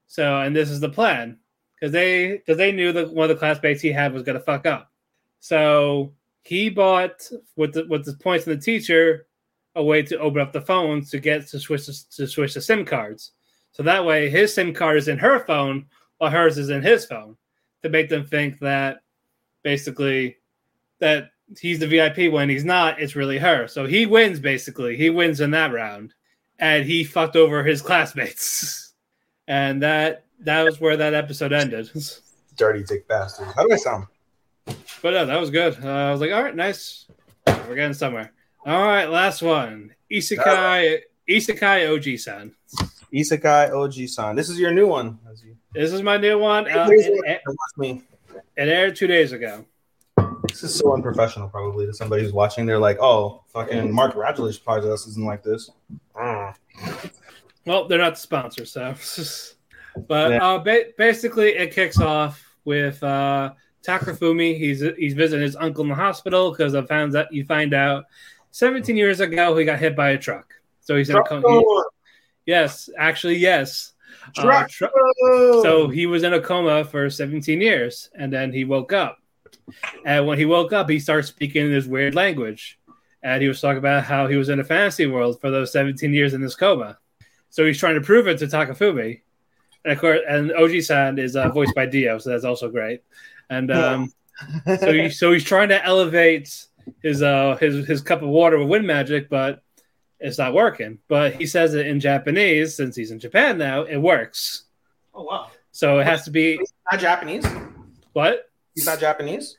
So, 0.07 0.41
and 0.41 0.55
this 0.55 0.69
is 0.69 0.79
the 0.79 0.89
plan 0.89 1.39
because 1.75 1.91
they 1.91 2.37
because 2.37 2.57
they 2.57 2.71
knew 2.71 2.91
that 2.93 3.11
one 3.11 3.29
of 3.29 3.35
the 3.35 3.39
classmates 3.39 3.81
he 3.81 3.91
had 3.91 4.13
was 4.13 4.23
gonna 4.23 4.39
fuck 4.39 4.65
up. 4.65 4.91
So 5.39 6.13
he 6.43 6.69
bought 6.69 7.29
with 7.55 7.73
the 7.73 7.85
with 7.87 8.05
the 8.05 8.13
points 8.13 8.45
from 8.45 8.55
the 8.55 8.61
teacher 8.61 9.27
a 9.75 9.83
way 9.83 10.01
to 10.03 10.19
open 10.19 10.41
up 10.41 10.51
the 10.51 10.61
phones 10.61 11.09
to 11.09 11.19
get 11.19 11.47
to 11.47 11.59
switch 11.59 11.85
the, 11.85 12.03
to 12.15 12.27
switch 12.27 12.53
the 12.53 12.61
SIM 12.61 12.85
cards. 12.85 13.31
So 13.71 13.83
that 13.83 14.05
way 14.05 14.29
his 14.29 14.53
SIM 14.53 14.73
card 14.73 14.97
is 14.97 15.07
in 15.07 15.17
her 15.17 15.45
phone 15.45 15.85
while 16.17 16.29
hers 16.29 16.57
is 16.57 16.69
in 16.69 16.81
his 16.81 17.05
phone 17.05 17.37
to 17.81 17.89
make 17.89 18.09
them 18.09 18.25
think 18.25 18.59
that 18.59 19.01
basically 19.63 20.37
that 20.99 21.31
he's 21.59 21.79
the 21.79 21.87
VIP 21.87 22.31
when 22.31 22.49
he's 22.49 22.63
not, 22.65 22.99
it's 23.01 23.15
really 23.15 23.37
her. 23.37 23.67
So 23.67 23.85
he 23.85 24.05
wins 24.05 24.39
basically. 24.39 24.95
He 24.97 25.09
wins 25.09 25.39
in 25.41 25.51
that 25.51 25.71
round. 25.73 26.13
And 26.59 26.85
he 26.85 27.03
fucked 27.03 27.35
over 27.35 27.63
his 27.63 27.81
classmates. 27.81 28.93
and 29.47 29.81
that 29.81 30.25
that 30.41 30.63
was 30.63 30.79
where 30.79 30.97
that 30.97 31.13
episode 31.13 31.53
ended. 31.53 31.89
Dirty 32.57 32.83
dick 32.83 33.07
bastard. 33.07 33.47
How 33.55 33.65
do 33.65 33.73
I 33.73 33.77
sound? 33.77 34.05
But 35.01 35.11
no, 35.15 35.25
that 35.25 35.39
was 35.39 35.49
good. 35.49 35.77
Uh, 35.83 35.87
I 35.89 36.11
was 36.11 36.21
like, 36.21 36.31
all 36.31 36.43
right, 36.43 36.55
nice. 36.55 37.05
We're 37.47 37.75
getting 37.75 37.93
somewhere. 37.95 38.31
All 38.65 38.81
right, 38.81 39.05
last 39.09 39.41
one. 39.41 39.95
Isekai 40.11 40.99
Isekai 41.27 41.87
Ojisan. 41.87 42.51
Isekai 43.11 43.71
Ojisan. 43.71 44.35
This 44.35 44.49
is 44.49 44.59
your 44.59 44.71
new 44.73 44.85
one. 44.87 45.17
This 45.73 45.91
is 45.93 46.03
my 46.03 46.17
new 46.17 46.37
one. 46.37 46.69
Uh, 46.69 46.87
it, 46.91 47.41
it- 47.77 48.01
it 48.57 48.67
aired 48.67 48.95
two 48.95 49.07
days 49.07 49.31
ago. 49.31 49.65
This 50.51 50.63
is 50.63 50.75
so 50.75 50.93
unprofessional, 50.93 51.47
probably 51.49 51.85
to 51.85 51.93
somebody 51.93 52.23
who's 52.23 52.33
watching. 52.33 52.65
They're 52.65 52.77
like, 52.79 52.97
"Oh, 52.99 53.43
fucking 53.47 53.91
Mark 53.93 54.13
Radulich 54.15 54.61
podcast 54.61 55.07
isn't 55.07 55.25
like 55.25 55.43
this." 55.43 55.71
Well, 57.65 57.87
they're 57.87 57.99
not 57.99 58.15
the 58.15 58.19
sponsor, 58.19 58.65
so. 58.65 58.93
but 60.07 60.31
Yeah. 60.31 60.45
uh, 60.45 60.57
ba- 60.59 60.85
basically, 60.97 61.49
it 61.55 61.73
kicks 61.73 61.99
off 61.99 62.55
with 62.65 63.01
uh, 63.03 63.53
Takafumi. 63.85 64.57
He's 64.57 64.83
he's 64.97 65.13
visiting 65.13 65.43
his 65.43 65.55
uncle 65.55 65.83
in 65.83 65.89
the 65.89 65.95
hospital 65.95 66.51
because 66.51 66.75
I 66.75 66.81
found 66.83 67.13
that 67.13 67.31
you 67.31 67.45
find 67.45 67.73
out 67.73 68.05
17 68.51 68.95
years 68.95 69.19
ago 69.19 69.55
he 69.57 69.65
got 69.65 69.79
hit 69.79 69.95
by 69.95 70.09
a 70.11 70.17
truck. 70.17 70.53
So 70.81 70.95
he's 70.97 71.09
in 71.09 71.17
a 71.17 71.23
co- 71.23 71.41
he- 71.47 72.51
yes, 72.51 72.89
actually 72.97 73.37
yes. 73.37 73.93
Uh, 74.37 74.41
Truck. 74.43 74.69
tru- 74.69 75.61
so 75.63 75.87
he 75.87 76.05
was 76.05 76.23
in 76.23 76.33
a 76.33 76.41
coma 76.41 76.83
for 76.83 77.09
17 77.09 77.61
years, 77.61 78.09
and 78.13 78.31
then 78.31 78.51
he 78.51 78.65
woke 78.65 78.91
up. 78.93 79.17
And 80.05 80.27
when 80.27 80.37
he 80.37 80.45
woke 80.45 80.73
up, 80.73 80.89
he 80.89 80.99
started 80.99 81.27
speaking 81.27 81.65
in 81.65 81.71
this 81.71 81.85
weird 81.85 82.15
language. 82.15 82.79
And 83.23 83.41
he 83.41 83.47
was 83.47 83.61
talking 83.61 83.77
about 83.77 84.03
how 84.03 84.27
he 84.27 84.35
was 84.35 84.49
in 84.49 84.59
a 84.59 84.63
fantasy 84.63 85.05
world 85.05 85.39
for 85.39 85.51
those 85.51 85.71
17 85.71 86.13
years 86.13 86.33
in 86.33 86.41
this 86.41 86.55
coma. 86.55 86.97
So 87.49 87.65
he's 87.65 87.77
trying 87.77 87.95
to 87.95 88.01
prove 88.01 88.27
it 88.27 88.39
to 88.39 88.47
Takafumi. 88.47 89.21
And 89.83 89.93
of 89.93 89.99
course, 89.99 90.19
and 90.27 90.51
Ojisan 90.51 91.19
is 91.19 91.35
uh, 91.35 91.49
voiced 91.49 91.75
by 91.75 91.85
Dio, 91.85 92.17
so 92.17 92.29
that's 92.29 92.45
also 92.45 92.69
great. 92.69 93.03
And 93.49 93.71
um, 93.71 94.13
so, 94.79 94.93
he, 94.93 95.09
so 95.09 95.31
he's 95.31 95.43
trying 95.43 95.69
to 95.69 95.83
elevate 95.85 96.65
his 97.03 97.21
uh 97.21 97.57
his 97.59 97.85
his 97.87 98.01
cup 98.01 98.21
of 98.21 98.29
water 98.29 98.57
with 98.57 98.67
wind 98.69 98.87
magic, 98.87 99.29
but 99.29 99.61
it's 100.19 100.37
not 100.37 100.53
working. 100.53 100.99
But 101.07 101.33
he 101.35 101.45
says 101.45 101.73
it 101.73 101.87
in 101.87 101.99
Japanese 101.99 102.75
since 102.75 102.95
he's 102.95 103.11
in 103.11 103.19
Japan 103.19 103.57
now. 103.57 103.83
It 103.83 103.97
works. 103.97 104.63
oh 105.13 105.23
wow, 105.23 105.51
So 105.71 105.99
it 105.99 106.05
has 106.05 106.23
to 106.25 106.31
be 106.31 106.59
not 106.91 106.99
Japanese. 107.01 107.45
what? 108.13 108.49
He's 108.75 108.85
not 108.85 108.99
Japanese. 108.99 109.57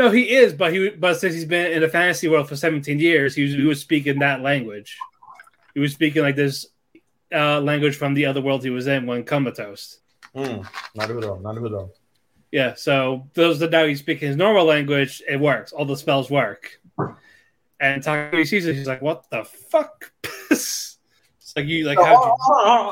No, 0.00 0.10
he 0.10 0.30
is, 0.30 0.54
but 0.54 0.72
he 0.72 0.88
but 0.88 1.20
since 1.20 1.34
he's 1.34 1.44
been 1.44 1.72
in 1.72 1.82
the 1.82 1.88
fantasy 1.88 2.26
world 2.26 2.48
for 2.48 2.56
17 2.56 2.98
years, 2.98 3.34
he 3.34 3.42
was, 3.42 3.52
he 3.52 3.64
was 3.64 3.82
speaking 3.82 4.20
that 4.20 4.40
language. 4.40 4.96
He 5.74 5.80
was 5.80 5.92
speaking 5.92 6.22
like 6.22 6.36
this 6.36 6.64
uh, 7.30 7.60
language 7.60 7.96
from 7.96 8.14
the 8.14 8.24
other 8.24 8.40
world 8.40 8.64
he 8.64 8.70
was 8.70 8.86
in 8.86 9.04
when 9.04 9.24
comatose. 9.24 9.98
Mm, 10.34 10.66
Naruto, 10.96 11.42
Naruto. 11.42 11.90
Yeah, 12.50 12.72
so 12.76 13.28
those 13.34 13.58
that 13.58 13.72
now 13.72 13.84
he's 13.84 13.98
speaking 13.98 14.28
his 14.28 14.38
normal 14.38 14.64
language, 14.64 15.22
it 15.28 15.38
works. 15.38 15.70
All 15.70 15.84
the 15.84 15.98
spells 15.98 16.30
work. 16.30 16.80
And 17.78 18.02
Takumi 18.02 18.46
sees 18.46 18.64
it, 18.64 18.76
he's 18.76 18.88
like, 18.88 19.02
"What 19.02 19.28
the 19.28 19.44
fuck?" 19.44 20.12
it's 20.50 20.96
like 21.54 21.66
you 21.66 21.84
like 21.84 21.98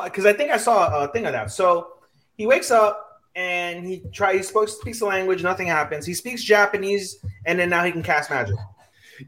Because 0.05 0.27
I 0.27 0.35
think 0.35 0.51
I 0.51 0.59
saw 0.59 1.05
a 1.05 1.09
thing 1.09 1.25
of 1.25 1.33
that. 1.33 1.51
So 1.53 1.95
he 2.37 2.47
wakes 2.47 2.71
up 2.71 3.08
and 3.39 3.87
he 3.87 4.03
tries. 4.13 4.37
He 4.37 4.43
spoke, 4.43 4.69
speaks 4.69 4.99
the 4.99 5.07
language. 5.07 5.45
Nothing 5.45 5.69
happens. 5.69 6.05
He 6.05 6.13
speaks 6.13 6.43
Japanese, 6.43 7.25
and 7.47 7.59
then 7.59 7.71
now 7.71 7.85
he 7.85 7.93
can 7.93 8.03
cast 8.03 8.31
magic. 8.31 8.57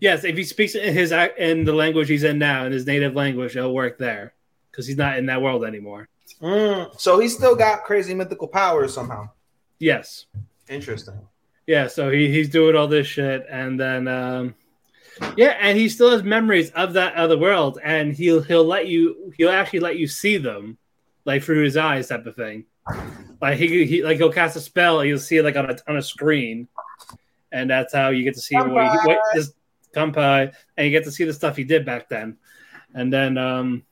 yes, 0.01 0.25
if 0.25 0.37
he 0.37 0.43
speaks 0.43 0.75
in 0.75 0.93
his 0.93 1.13
in 1.39 1.65
the 1.65 1.73
language 1.73 2.09
he's 2.09 2.25
in 2.25 2.39
now, 2.39 2.67
in 2.67 2.73
his 2.73 2.87
native 2.87 3.15
language, 3.15 3.57
it'll 3.57 3.73
work 3.73 3.99
there 3.99 4.35
because 4.71 4.87
he's 4.87 4.97
not 4.97 5.17
in 5.17 5.27
that 5.27 5.41
world 5.41 5.65
anymore. 5.65 6.09
Mm, 6.43 6.99
so 7.01 7.21
he's 7.21 7.37
still 7.37 7.55
got 7.55 7.85
crazy 7.85 8.13
mythical 8.13 8.49
powers 8.49 8.93
somehow. 8.93 9.29
Yes. 9.79 10.27
Interesting. 10.69 11.21
Yeah, 11.67 11.87
so 11.87 12.11
he, 12.11 12.33
he's 12.33 12.49
doing 12.49 12.75
all 12.75 12.89
this 12.89 13.07
shit, 13.07 13.47
and 13.49 13.79
then 13.79 14.09
um, 14.09 14.57
yeah, 15.37 15.57
and 15.61 15.79
he 15.79 15.89
still 15.89 16.11
has 16.11 16.25
memories 16.25 16.71
of 16.71 16.95
that 16.95 17.15
other 17.15 17.39
world, 17.39 17.79
and 17.85 18.13
he'll 18.13 18.43
he'll 18.43 18.65
let 18.65 18.89
you 18.89 19.33
he'll 19.37 19.51
actually 19.51 19.81
let 19.81 19.99
you 19.99 20.09
see 20.09 20.37
them, 20.37 20.79
like 21.25 21.45
through 21.45 21.63
his 21.63 21.77
eyes, 21.77 22.09
type 22.09 22.27
of 22.27 22.35
thing. 22.35 22.65
Like 23.41 23.59
he, 23.59 23.87
he 23.87 24.03
like 24.03 24.19
he'll 24.19 24.33
cast 24.33 24.57
a 24.57 24.61
spell, 24.61 25.01
and 25.01 25.09
you'll 25.09 25.19
see 25.19 25.39
it 25.39 25.45
like 25.45 25.57
on 25.57 25.71
a 25.71 25.77
on 25.89 25.97
a 25.97 26.03
screen, 26.03 26.69
and 27.53 27.71
that's 27.71 27.95
how 27.95 28.11
you 28.11 28.23
get 28.25 28.35
to 28.35 28.41
see 28.41 28.57
what, 28.57 28.69
he, 28.69 28.99
what 29.09 29.19
this 29.35 29.53
Kampai, 29.95 30.53
and 30.77 30.85
you 30.85 30.91
get 30.91 31.05
to 31.05 31.13
see 31.13 31.25
the 31.25 31.33
stuff 31.33 31.57
he 31.57 31.65
did 31.65 31.87
back 31.87 32.09
then, 32.09 32.37
and 32.95 33.13
then 33.13 33.39
um, 33.39 33.85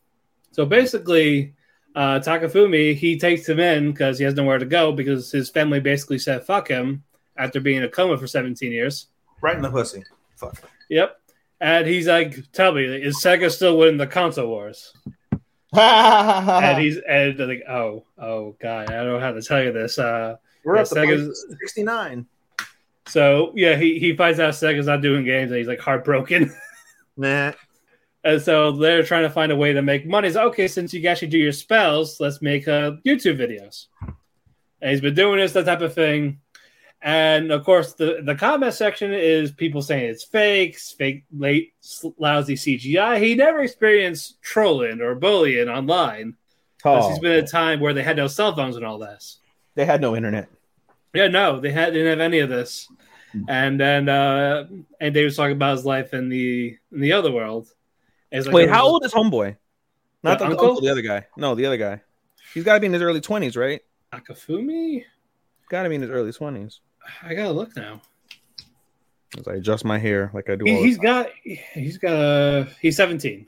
so 0.53 0.67
basically. 0.67 1.55
Uh, 1.97 2.21
Takafumi, 2.21 2.95
he 2.95 3.19
takes 3.19 3.49
him 3.49 3.59
in 3.59 3.91
because 3.91 4.19
he 4.19 4.25
has 4.25 4.35
nowhere 4.35 4.59
to 4.59 4.67
go 4.67 4.93
because 4.93 5.33
his 5.33 5.51
family 5.51 5.81
basically 5.81 6.19
said 6.19 6.45
fuck 6.45 6.69
him 6.69 7.03
after 7.37 7.61
being 7.61 7.79
in 7.79 7.83
a 7.83 7.89
coma 7.89 8.17
for 8.17 8.29
17 8.29 8.71
years. 8.71 9.07
Right 9.41 9.57
in 9.57 9.63
the 9.63 9.71
pussy. 9.71 10.05
Fuck. 10.37 10.63
Yep. 10.91 11.17
And 11.61 11.87
he's 11.87 12.07
like, 12.07 12.53
tell 12.53 12.73
me, 12.73 12.85
is 12.85 13.23
Sega 13.23 13.51
still 13.51 13.79
winning 13.79 13.97
the 13.97 14.07
console 14.07 14.49
wars? 14.49 14.93
We're 15.73 15.81
and 15.83 16.79
he's 16.83 16.97
and 17.09 17.39
they're 17.39 17.47
like, 17.47 17.65
oh, 17.69 18.05
oh, 18.19 18.57
God, 18.61 18.91
I 18.91 18.97
don't 18.97 19.07
know 19.09 19.21
how 19.21 19.33
to 19.33 19.43
tell 19.43 19.63
you 19.63 19.73
this. 19.73 19.99
Uh, 19.99 20.37
yeah, 20.65 20.73
up 20.81 20.89
to 20.89 20.95
Sega's- 20.95 21.47
69. 21.61 22.27
so 23.07 23.53
yeah, 23.55 23.77
he, 23.77 23.99
he 23.99 24.17
finds 24.17 24.41
out 24.41 24.55
Sega's 24.55 24.87
not 24.87 25.01
doing 25.03 25.25
games, 25.25 25.51
and 25.51 25.59
he's 25.59 25.69
like 25.69 25.81
heartbroken. 25.81 26.55
Nah. 27.21 27.51
and 28.23 28.41
so 28.41 28.71
they're 28.71 29.03
trying 29.03 29.25
to 29.25 29.31
find 29.31 29.51
a 29.51 29.57
way 29.57 29.73
to 29.73 29.83
make 29.83 30.07
money. 30.07 30.31
Like, 30.31 30.45
okay, 30.47 30.69
since 30.69 30.95
you 30.95 31.05
actually 31.09 31.27
do 31.29 31.39
your 31.39 31.51
spells, 31.51 32.21
let's 32.21 32.41
make 32.41 32.69
uh, 32.69 32.93
YouTube 33.05 33.39
videos. 33.39 33.87
And 34.81 34.93
he's 34.93 35.01
been 35.01 35.17
doing 35.17 35.39
this, 35.41 35.53
that 35.55 35.65
type 35.67 35.81
of 35.81 35.93
thing. 35.95 36.39
And 37.01 37.53
of 37.53 37.65
course, 37.65 37.93
the, 37.95 38.23
the 38.25 38.35
comment 38.35 38.75
section 38.75 39.13
is 39.13 39.53
people 39.53 39.83
saying 39.83 40.11
it's 40.11 40.25
fakes, 40.25 40.91
fake, 40.93 41.25
late, 41.37 41.75
lousy 42.19 42.55
CGI. 42.55 43.23
He 43.23 43.35
never 43.37 43.61
experienced 43.61 44.43
trolling 44.43 45.01
or 45.01 45.15
bullying 45.15 45.69
online. 45.69 46.37
Because 46.77 47.05
Oh, 47.05 47.09
he's 47.11 47.19
been 47.21 47.33
at 47.33 47.45
a 47.45 47.47
time 47.47 47.81
where 47.81 47.93
they 47.95 48.03
had 48.03 48.17
no 48.17 48.27
cell 48.27 48.55
phones 48.55 48.77
and 48.77 48.85
all 48.85 48.99
this. 48.99 49.39
they 49.75 49.85
had 49.85 50.01
no 50.01 50.17
internet. 50.17 50.49
Yeah, 51.15 51.29
no, 51.29 51.59
they 51.61 51.71
had 51.71 51.93
didn't 51.93 52.09
have 52.09 52.21
any 52.21 52.41
of 52.41 52.49
this. 52.49 52.89
And 53.49 53.79
then 53.79 54.09
uh 54.09 54.67
and 55.01 55.15
they 55.15 55.23
was 55.25 55.37
talking 55.37 55.53
about 55.57 55.77
his 55.77 55.85
life 55.85 56.15
in 56.15 56.29
the 56.29 56.77
in 56.93 57.01
the 57.01 57.13
other 57.13 57.31
world. 57.31 57.69
Like 58.33 58.47
Wait, 58.53 58.69
how 58.69 58.87
old 58.87 59.05
is 59.05 59.13
Homeboy? 59.13 59.57
Not 60.23 60.39
The 60.41 60.47
uncle? 60.47 60.67
uncle? 60.71 60.81
the 60.83 60.91
other 60.91 61.03
guy. 61.03 61.27
No, 61.37 61.55
the 61.55 61.67
other 61.67 61.77
guy. 61.77 62.01
He's 62.55 62.65
got 62.65 62.75
to 62.75 62.81
be 62.81 62.87
in 62.87 62.93
his 62.93 63.03
early 63.03 63.21
20s, 63.21 63.57
right? 63.57 63.81
Takafumi? 64.13 65.05
Got 65.69 65.83
to 65.85 65.89
be 65.89 65.95
in 65.97 66.03
his 66.03 66.11
early 66.11 66.33
20s. 66.33 66.81
I 67.23 67.35
gotta 67.35 67.53
look 67.53 67.77
now. 67.77 68.01
As 69.39 69.47
I 69.47 69.55
adjust 69.55 69.85
my 69.85 69.99
hair 69.99 70.31
like 70.33 70.49
I 70.49 70.57
do. 70.57 70.65
He, 70.65 70.73
all 70.73 70.81
the 70.81 70.87
he's 70.87 70.97
time. 70.97 71.05
got 71.05 71.31
he's 71.45 71.99
got 71.99 72.13
a 72.13 72.69
he's 72.81 72.97
17. 72.97 73.47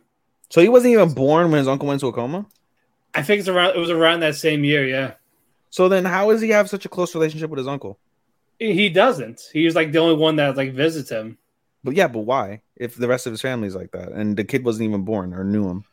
So 0.51 0.61
he 0.61 0.69
wasn't 0.69 0.93
even 0.93 1.15
born 1.15 1.51
when 1.51 1.59
his 1.59 1.69
uncle 1.69 1.89
went 1.89 2.01
to 2.01 2.09
a 2.09 2.13
coma. 2.13 2.47
I 3.15 3.23
think 3.23 3.41
it's 3.41 3.49
around 3.49 3.77
it 3.77 3.79
was 3.79 3.91
around 3.91 4.21
that 4.21 4.37
same 4.37 4.65
year, 4.65 4.87
yeah. 4.87 5.15
So 5.71 5.89
then, 5.89 6.05
how 6.05 6.31
does 6.31 6.41
he 6.41 6.51
have 6.51 6.69
such 6.69 6.85
a 6.85 6.89
close 6.89 7.15
relationship 7.15 7.49
with 7.49 7.59
his 7.59 7.69
uncle? 7.69 7.99
He 8.59 8.89
doesn't. 8.91 9.41
He's 9.53 9.75
like 9.75 9.93
the 9.93 9.99
only 9.99 10.17
one 10.17 10.37
that 10.37 10.57
like 10.57 10.75
visits 10.75 11.11
him. 11.11 11.39
But 11.83 11.95
yeah, 11.95 12.09
but 12.09 12.21
why? 12.21 12.61
If 12.77 12.97
the 12.97 13.09
rest 13.09 13.27
of 13.27 13.33
his 13.33 13.41
family's 13.41 13.75
like 13.75 13.93
that, 13.93 14.13
and 14.13 14.37
the 14.37 14.45
kid 14.45 14.65
wasn't 14.65 14.89
even 14.89 15.03
born 15.03 15.33
or 15.33 15.45
knew 15.45 15.69
him. 15.69 15.85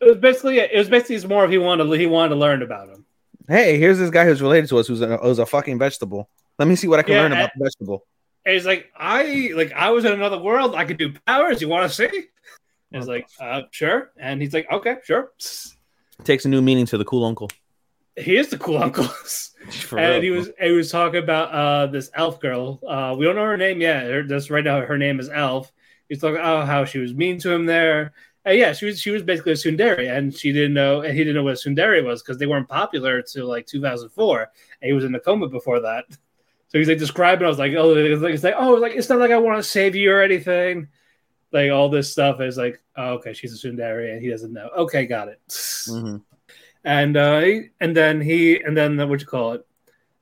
It 0.00 0.06
was 0.06 0.16
basically 0.16 0.58
it 0.58 0.76
was 0.76 0.88
basically 0.88 1.16
it's 1.16 1.26
more 1.26 1.44
if 1.44 1.50
he 1.50 1.58
wanted 1.58 1.84
to, 1.84 1.92
he 1.92 2.06
wanted 2.06 2.30
to 2.30 2.36
learn 2.36 2.62
about 2.62 2.88
him. 2.88 3.04
Hey, 3.46 3.78
here's 3.78 3.98
this 3.98 4.10
guy 4.10 4.24
who's 4.24 4.42
related 4.42 4.68
to 4.70 4.78
us, 4.78 4.86
who's 4.86 5.02
a, 5.02 5.18
who's 5.18 5.38
a 5.38 5.46
fucking 5.46 5.78
vegetable. 5.78 6.28
Let 6.60 6.68
me 6.68 6.76
see 6.76 6.88
what 6.88 6.98
I 6.98 7.02
can 7.02 7.14
Yeah, 7.14 7.22
learn 7.22 7.32
about 7.32 7.50
and- 7.54 7.60
the 7.60 7.64
vegetable. 7.64 8.06
And 8.44 8.54
he's 8.54 8.66
like, 8.66 8.90
I 8.96 9.50
like 9.54 9.72
I 9.72 9.90
was 9.90 10.04
in 10.04 10.12
another 10.12 10.38
world. 10.38 10.74
I 10.74 10.84
could 10.84 10.98
do 10.98 11.12
powers. 11.26 11.60
You 11.62 11.68
want 11.68 11.90
to 11.90 11.94
see? 11.94 12.06
And 12.92 13.00
it's 13.02 13.06
like, 13.06 13.26
uh, 13.40 13.62
sure. 13.70 14.12
And 14.18 14.40
he's 14.42 14.52
like, 14.54 14.70
okay, 14.70 14.96
sure. 15.04 15.32
takes 16.24 16.44
a 16.44 16.48
new 16.48 16.60
meaning 16.62 16.84
to 16.86 16.98
the 16.98 17.04
cool 17.04 17.24
uncle. 17.24 17.50
He 18.16 18.36
is 18.36 18.48
the 18.48 18.58
cool 18.58 18.76
uncle. 18.82 19.08
And 19.92 19.92
real. 19.92 20.20
he 20.22 20.30
was 20.30 20.50
he 20.58 20.70
was 20.72 20.90
talking 20.90 21.22
about 21.22 21.52
uh 21.52 21.86
this 21.86 22.10
elf 22.14 22.40
girl. 22.40 22.80
Uh, 22.86 23.14
we 23.18 23.24
don't 23.26 23.36
know 23.36 23.44
her 23.44 23.58
name 23.58 23.80
yet. 23.82 24.04
Her, 24.06 24.22
just 24.22 24.48
right 24.50 24.64
now, 24.64 24.80
her 24.80 24.96
name 24.98 25.20
is 25.20 25.28
Elf. 25.28 25.70
He's 26.08 26.20
talking 26.20 26.36
about 26.36 26.66
how 26.66 26.84
she 26.86 26.98
was 26.98 27.12
mean 27.14 27.38
to 27.40 27.52
him 27.52 27.66
there. 27.66 28.12
And 28.46 28.58
yeah, 28.58 28.72
she 28.72 28.86
was 28.86 28.98
she 29.00 29.10
was 29.10 29.22
basically 29.22 29.52
a 29.52 29.56
tsundere, 29.56 30.10
and 30.10 30.34
she 30.34 30.50
didn't 30.52 30.72
know, 30.72 31.02
and 31.02 31.12
he 31.12 31.20
didn't 31.24 31.34
know 31.36 31.42
what 31.44 31.52
a 31.64 31.68
tsundere 31.68 32.02
was 32.02 32.22
because 32.22 32.38
they 32.38 32.46
weren't 32.46 32.68
popular 32.70 33.18
until 33.18 33.46
like 33.48 33.66
2004, 33.66 34.40
and 34.80 34.88
he 34.88 34.92
was 34.94 35.04
in 35.04 35.14
a 35.14 35.20
coma 35.20 35.46
before 35.46 35.80
that. 35.80 36.04
So 36.70 36.78
he's 36.78 36.88
like 36.88 36.98
describing. 36.98 37.44
I 37.44 37.48
was 37.48 37.58
like, 37.58 37.72
oh, 37.76 37.94
it's 37.96 38.22
like, 38.22 38.34
it's 38.34 38.44
like 38.44 38.54
oh, 38.56 38.74
like 38.74 38.92
it's 38.92 39.08
not 39.08 39.18
like 39.18 39.32
I 39.32 39.38
want 39.38 39.58
to 39.58 39.62
save 39.68 39.94
you 39.96 40.12
or 40.12 40.22
anything. 40.22 40.88
Like 41.52 41.70
all 41.72 41.88
this 41.88 42.12
stuff 42.12 42.40
is 42.40 42.56
like, 42.56 42.80
oh, 42.96 43.14
okay, 43.14 43.32
she's 43.32 43.52
a 43.52 43.68
tsundere, 43.68 44.12
and 44.12 44.22
he 44.22 44.30
doesn't 44.30 44.52
know. 44.52 44.68
Okay, 44.76 45.06
got 45.06 45.28
it. 45.28 45.40
Mhm. 45.48 46.22
And 46.84 47.16
uh, 47.16 47.44
and 47.80 47.96
then 47.96 48.20
he 48.20 48.60
and 48.62 48.76
then 48.76 48.96
what 49.08 49.20
you 49.20 49.26
call 49.26 49.54
it? 49.54 49.66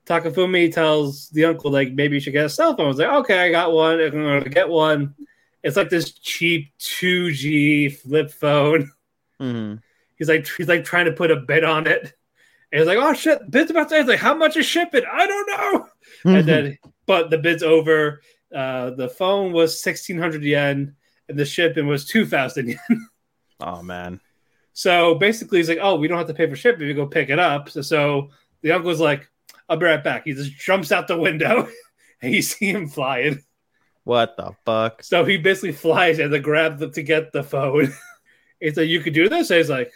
Takafumi 0.07 0.73
tells 0.73 1.29
the 1.29 1.45
uncle 1.45 1.69
like 1.69 1.91
maybe 1.93 2.15
you 2.15 2.19
should 2.19 2.33
get 2.33 2.45
a 2.45 2.49
cell 2.49 2.75
phone. 2.75 2.85
I 2.85 2.89
was 2.89 2.97
like, 2.97 3.09
okay, 3.21 3.39
I 3.41 3.51
got 3.51 3.71
one. 3.71 3.99
I'm 4.01 4.11
gonna 4.11 4.49
get 4.49 4.67
one. 4.67 5.13
It's 5.61 5.77
like 5.77 5.89
this 5.89 6.11
cheap 6.13 6.71
2G 6.79 7.95
flip 7.97 8.31
phone. 8.31 8.91
Mhm. 9.39 9.81
He's 10.17 10.27
like 10.29 10.47
he's 10.47 10.67
like 10.67 10.83
trying 10.83 11.05
to 11.05 11.11
put 11.11 11.29
a 11.29 11.35
bid 11.35 11.63
on 11.63 11.85
it. 11.85 12.13
And 12.71 12.79
he's 12.79 12.87
like, 12.87 12.97
oh 12.97 13.13
shit, 13.13 13.49
bid's 13.51 13.69
about 13.71 13.89
to 13.89 13.95
end. 13.97 14.05
He's 14.05 14.09
like, 14.09 14.19
how 14.19 14.33
much 14.33 14.57
is 14.57 14.65
shipping? 14.65 15.03
I 15.11 15.27
don't 15.27 15.47
know. 15.47 15.87
And 16.25 16.47
then 16.47 16.77
but 17.05 17.29
the 17.29 17.37
bid's 17.37 17.63
over. 17.63 18.21
Uh, 18.53 18.91
the 18.91 19.09
phone 19.09 19.51
was 19.51 19.79
sixteen 19.81 20.17
hundred 20.17 20.43
yen, 20.43 20.95
and 21.27 21.37
the 21.37 21.45
shipping 21.45 21.87
was 21.87 22.05
two 22.05 22.25
thousand 22.25 22.69
yen. 22.69 23.07
oh 23.61 23.81
man, 23.81 24.19
So 24.73 25.15
basically, 25.15 25.59
he's 25.59 25.69
like, 25.69 25.79
"Oh, 25.81 25.95
we 25.95 26.07
don't 26.07 26.17
have 26.17 26.27
to 26.27 26.33
pay 26.33 26.49
for 26.49 26.55
shipping. 26.55 26.87
We 26.87 26.93
go 26.93 27.05
pick 27.07 27.29
it 27.29 27.39
up." 27.39 27.69
So, 27.69 27.81
so 27.81 28.29
the 28.61 28.71
uncle's 28.71 28.99
like, 28.99 29.29
"I'll 29.67 29.77
be 29.77 29.85
right 29.85 30.03
back." 30.03 30.23
He 30.25 30.33
just 30.33 30.53
jumps 30.53 30.91
out 30.91 31.07
the 31.07 31.17
window, 31.17 31.67
and 32.21 32.33
you 32.33 32.41
see 32.41 32.71
him 32.71 32.87
flying. 32.87 33.43
what 34.03 34.35
the 34.37 34.51
fuck? 34.65 35.03
So 35.03 35.25
he 35.25 35.37
basically 35.37 35.73
flies 35.73 36.19
and 36.19 36.33
then 36.33 36.41
grab 36.41 36.79
the, 36.79 36.89
to 36.91 37.03
get 37.03 37.31
the 37.31 37.43
phone. 37.43 37.93
He's 38.59 38.77
like, 38.77 38.89
"You 38.89 39.01
could 39.01 39.13
do 39.13 39.29
this." 39.29 39.51
And 39.51 39.57
he's 39.57 39.69
like, 39.69 39.93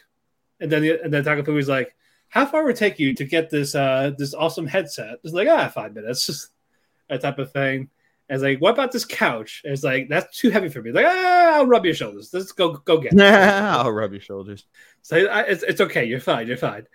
and 0.59 0.71
then 0.71 0.81
the, 0.81 1.03
and 1.03 1.13
then 1.13 1.23
Takafumi's 1.23 1.67
like, 1.67 1.93
"How 2.33 2.47
far 2.47 2.63
would 2.63 2.75
it 2.75 2.79
take 2.79 2.97
you 2.97 3.13
to 3.13 3.25
get 3.25 3.51
this 3.51 3.75
uh 3.75 4.11
this 4.17 4.33
awesome 4.33 4.65
headset?" 4.65 5.19
It's 5.23 5.33
like, 5.33 5.47
"Ah, 5.47 5.67
five 5.69 5.93
minutes," 5.93 6.25
just 6.25 6.49
that 7.09 7.21
type 7.21 7.37
of 7.37 7.51
thing. 7.51 7.89
And 8.27 8.35
it's 8.35 8.43
like, 8.43 8.59
"What 8.59 8.71
about 8.71 8.91
this 8.91 9.05
couch?" 9.05 9.61
And 9.63 9.71
it's 9.71 9.83
like, 9.83 10.09
"That's 10.09 10.35
too 10.35 10.49
heavy 10.49 10.69
for 10.69 10.81
me." 10.81 10.91
Like, 10.91 11.05
"Ah, 11.07 11.57
I'll 11.57 11.67
rub 11.67 11.85
your 11.85 11.93
shoulders. 11.93 12.33
Let's 12.33 12.51
go 12.51 12.73
go 12.73 12.97
get." 12.97 13.13
it. 13.13 13.19
I'll 13.21 13.91
rub 13.91 14.13
your 14.13 14.21
shoulders. 14.21 14.65
So 15.03 15.17
I, 15.27 15.41
it's, 15.41 15.61
it's 15.61 15.81
okay. 15.81 16.05
You're 16.05 16.19
fine. 16.19 16.47
You're 16.47 16.57
fine. 16.57 16.87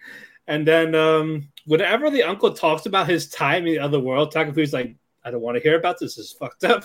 And 0.49 0.67
then 0.67 0.97
um, 0.97 1.49
whenever 1.67 2.11
the 2.11 2.25
uncle 2.25 2.53
talks 2.53 2.87
about 2.87 3.09
his 3.09 3.29
time 3.29 3.67
in 3.67 3.75
the 3.75 3.79
other 3.79 4.01
world, 4.01 4.33
Takafu's 4.33 4.73
like, 4.73 4.97
I 5.25 5.31
don't 5.31 5.43
want 5.43 5.57
to 5.57 5.63
hear 5.63 5.79
about 5.79 6.01
this. 6.01 6.17
This 6.17 6.27
is 6.27 6.33
fucked 6.33 6.65
up. 6.65 6.85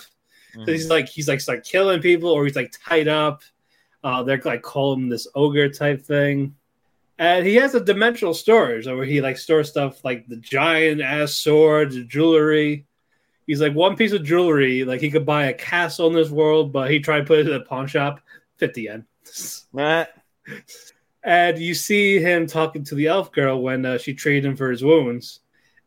So 0.53 0.71
he's 0.71 0.89
like, 0.89 1.09
he's 1.09 1.27
like, 1.27 1.41
start 1.41 1.63
killing 1.63 1.99
people, 2.01 2.29
or 2.29 2.45
he's 2.45 2.55
like 2.55 2.75
tied 2.87 3.07
up. 3.07 3.41
Uh, 4.03 4.21
they're 4.21 4.41
like 4.45 4.61
call 4.61 4.93
him 4.93 5.09
this 5.09 5.27
ogre 5.33 5.69
type 5.69 6.03
thing. 6.03 6.55
And 7.19 7.45
he 7.45 7.55
has 7.55 7.75
a 7.75 7.79
dimensional 7.79 8.33
storage 8.33 8.87
where 8.87 9.05
he 9.05 9.21
like 9.21 9.37
stores 9.37 9.69
stuff 9.69 10.03
like 10.03 10.27
the 10.27 10.37
giant 10.37 11.01
ass 11.01 11.33
swords, 11.33 11.95
jewelry. 12.05 12.87
He's 13.45 13.61
like 13.61 13.73
one 13.73 13.95
piece 13.95 14.13
of 14.13 14.23
jewelry, 14.23 14.83
like 14.83 15.01
he 15.01 15.11
could 15.11 15.25
buy 15.25 15.45
a 15.45 15.53
castle 15.53 16.07
in 16.07 16.13
this 16.13 16.29
world, 16.29 16.71
but 16.71 16.89
he 16.89 16.99
tried 16.99 17.19
to 17.19 17.25
put 17.25 17.39
it 17.39 17.47
in 17.47 17.53
a 17.53 17.59
pawn 17.59 17.87
shop, 17.87 18.21
fifty 18.57 18.83
yen. 18.83 19.05
Nah. 19.73 20.05
and 21.23 21.57
you 21.57 21.73
see 21.73 22.19
him 22.19 22.47
talking 22.47 22.83
to 22.85 22.95
the 22.95 23.07
elf 23.07 23.31
girl 23.31 23.61
when 23.61 23.85
uh, 23.85 23.97
she 23.97 24.13
treated 24.13 24.45
him 24.45 24.55
for 24.55 24.69
his 24.69 24.83
wounds 24.83 25.39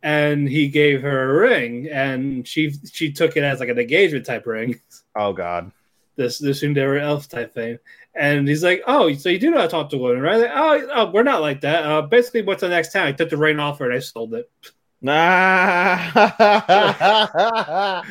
and 0.02 0.48
he 0.48 0.68
gave 0.68 1.02
her 1.02 1.30
a 1.30 1.48
ring 1.48 1.88
and 1.90 2.46
she 2.46 2.72
she 2.92 3.12
took 3.12 3.36
it 3.36 3.42
as 3.42 3.60
like 3.60 3.68
an 3.68 3.78
engagement 3.78 4.24
type 4.24 4.46
ring 4.46 4.80
Oh 5.14 5.32
god. 5.32 5.72
This 6.16 6.38
this 6.38 6.62
tsundere 6.62 7.00
elf 7.00 7.28
type 7.28 7.54
thing 7.54 7.78
and 8.14 8.48
he's 8.48 8.62
like 8.62 8.82
oh 8.86 9.12
so 9.14 9.28
you 9.28 9.38
do 9.38 9.50
know 9.50 9.58
how 9.58 9.64
to 9.64 9.68
talk 9.68 9.90
to 9.90 9.98
women 9.98 10.22
right 10.22 10.40
like, 10.40 10.50
oh, 10.52 10.88
oh 10.94 11.10
we're 11.10 11.22
not 11.22 11.40
like 11.40 11.60
that 11.60 11.84
uh, 11.84 12.02
basically 12.02 12.42
what's 12.42 12.62
the 12.62 12.68
next 12.68 12.92
time 12.92 13.06
i 13.06 13.12
took 13.12 13.30
the 13.30 13.36
ring 13.36 13.60
off 13.60 13.78
her 13.78 13.86
and 13.86 13.94
i 13.94 13.98
sold 13.98 14.34
it 14.34 14.50
Nah. 15.02 16.10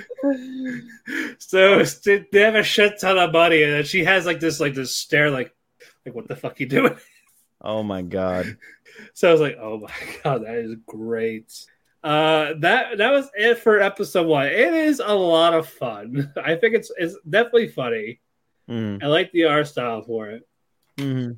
so 1.39 1.84
they 1.84 2.41
have 2.41 2.53
a 2.53 2.62
shit 2.62 2.99
ton 3.01 3.18
of 3.18 3.34
money 3.34 3.64
and 3.64 3.88
she 3.88 4.06
has 4.06 4.28
like 4.28 4.39
this 4.39 4.60
like 4.60 4.76
this 4.76 4.95
stare 4.95 5.32
like 5.32 5.51
like 6.06 6.14
what 6.14 6.28
the 6.28 6.36
fuck 6.36 6.60
you 6.60 6.68
doing 6.68 6.95
oh 7.62 7.84
my 7.84 8.01
god. 8.01 8.58
So 9.14 9.28
I 9.28 9.32
was 9.32 9.41
like, 9.41 9.58
"Oh 9.60 9.80
my 9.80 9.93
god, 10.24 10.45
that 10.45 10.56
is 10.56 10.76
great." 10.86 11.51
Uh, 12.06 12.53
that 12.60 12.99
that 12.99 13.12
was 13.12 13.30
it 13.36 13.58
for 13.58 13.80
episode 13.82 14.28
one. 14.28 14.45
It 14.45 14.74
is 14.76 15.01
a 15.03 15.14
lot 15.16 15.56
of 15.56 15.68
fun. 15.68 16.32
I 16.43 16.56
think 16.56 16.76
it's 16.76 16.91
it's 16.97 17.16
definitely 17.28 17.68
funny. 17.70 18.20
Mhm. 18.70 19.01
I 19.03 19.08
like 19.08 19.32
the 19.32 19.45
art 19.45 19.68
style 19.68 20.03
for 20.03 20.30
it, 20.30 20.47
Mhm. 20.97 21.38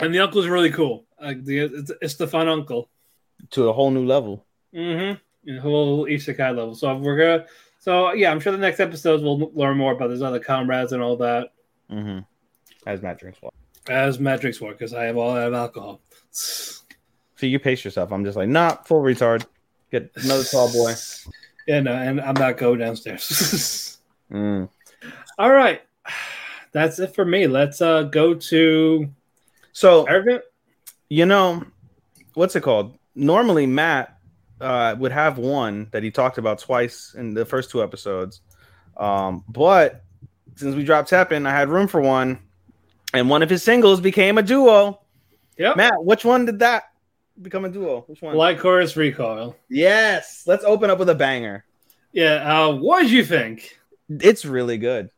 and 0.00 0.14
the 0.14 0.18
uncle's 0.18 0.48
really 0.48 0.70
cool. 0.72 1.06
Like 1.20 1.44
the 1.44 1.58
it's, 1.60 1.92
it's 2.02 2.14
the 2.16 2.26
fun 2.26 2.48
uncle. 2.48 2.90
To 3.50 3.68
a 3.68 3.72
whole 3.72 3.90
new 3.92 4.04
level. 4.04 4.44
Mm-hmm. 4.74 5.58
Whole 5.58 6.06
isekai 6.06 6.48
level. 6.56 6.74
So 6.74 6.96
we're 6.96 7.16
gonna. 7.18 7.46
So 7.78 8.12
yeah, 8.12 8.30
I'm 8.32 8.40
sure 8.40 8.50
the 8.52 8.58
next 8.58 8.80
episodes 8.80 9.22
we'll 9.22 9.52
learn 9.54 9.76
more 9.76 9.92
about 9.92 10.10
his 10.10 10.22
other 10.22 10.40
comrades 10.40 10.92
and 10.92 11.02
all 11.02 11.16
that 11.18 11.52
Mm-hmm. 11.90 12.20
As 12.86 13.02
Matt 13.02 13.18
drinks 13.20 13.40
water. 13.40 13.54
as 13.88 14.18
Matt 14.18 14.40
drinks 14.40 14.60
work 14.60 14.78
because 14.78 14.94
I 14.94 15.04
have 15.04 15.16
all 15.16 15.34
that 15.34 15.52
alcohol. 15.54 16.00
So 16.30 17.46
you 17.46 17.58
pace 17.60 17.84
yourself. 17.84 18.12
I'm 18.12 18.24
just 18.24 18.36
like, 18.36 18.48
nah, 18.48 18.76
full 18.84 19.02
retard. 19.02 19.44
Get 19.92 20.10
another 20.16 20.42
tall 20.42 20.72
boy. 20.72 20.94
Yeah, 21.68 21.80
no, 21.80 21.92
and 21.92 22.20
I'm 22.20 22.34
not 22.34 22.56
going 22.56 22.80
downstairs. 22.80 23.88
Mm. 24.32 24.70
All 25.38 25.50
right. 25.52 25.82
That's 26.72 26.98
it 26.98 27.14
for 27.14 27.22
me. 27.22 27.46
Let's 27.46 27.82
uh 27.82 28.04
go 28.04 28.32
to 28.32 29.10
So 29.74 30.04
Arrogant. 30.04 30.42
you 31.10 31.26
know, 31.26 31.62
what's 32.32 32.56
it 32.56 32.62
called? 32.62 32.96
Normally, 33.14 33.66
Matt 33.66 34.16
uh, 34.58 34.96
would 34.98 35.12
have 35.12 35.36
one 35.36 35.88
that 35.90 36.02
he 36.02 36.10
talked 36.10 36.38
about 36.38 36.60
twice 36.60 37.14
in 37.14 37.34
the 37.34 37.44
first 37.44 37.70
two 37.70 37.82
episodes. 37.82 38.40
Um, 38.96 39.44
but 39.48 40.02
since 40.56 40.74
we 40.74 40.82
dropped 40.82 41.10
Teppen, 41.10 41.46
I 41.46 41.50
had 41.50 41.68
room 41.68 41.86
for 41.88 42.00
one, 42.00 42.38
and 43.12 43.28
one 43.28 43.42
of 43.42 43.50
his 43.50 43.62
singles 43.62 44.00
became 44.00 44.38
a 44.38 44.42
duo. 44.42 44.98
Yep. 45.58 45.76
Matt, 45.76 46.02
which 46.02 46.24
one 46.24 46.46
did 46.46 46.60
that 46.60 46.84
become 47.42 47.64
a 47.64 47.68
duo? 47.68 48.04
Which 48.06 48.22
one? 48.22 48.36
Like 48.36 48.58
Lycoris 48.58 48.96
Recoil. 48.96 49.56
yes. 49.68 50.44
Let's 50.46 50.64
open 50.64 50.90
up 50.90 50.98
with 50.98 51.08
a 51.08 51.14
banger. 51.14 51.64
Yeah, 52.12 52.66
uh 52.66 52.74
what 52.74 53.02
did 53.02 53.10
you 53.10 53.24
think? 53.24 53.78
It's 54.08 54.44
really 54.44 54.78
good. 54.78 55.10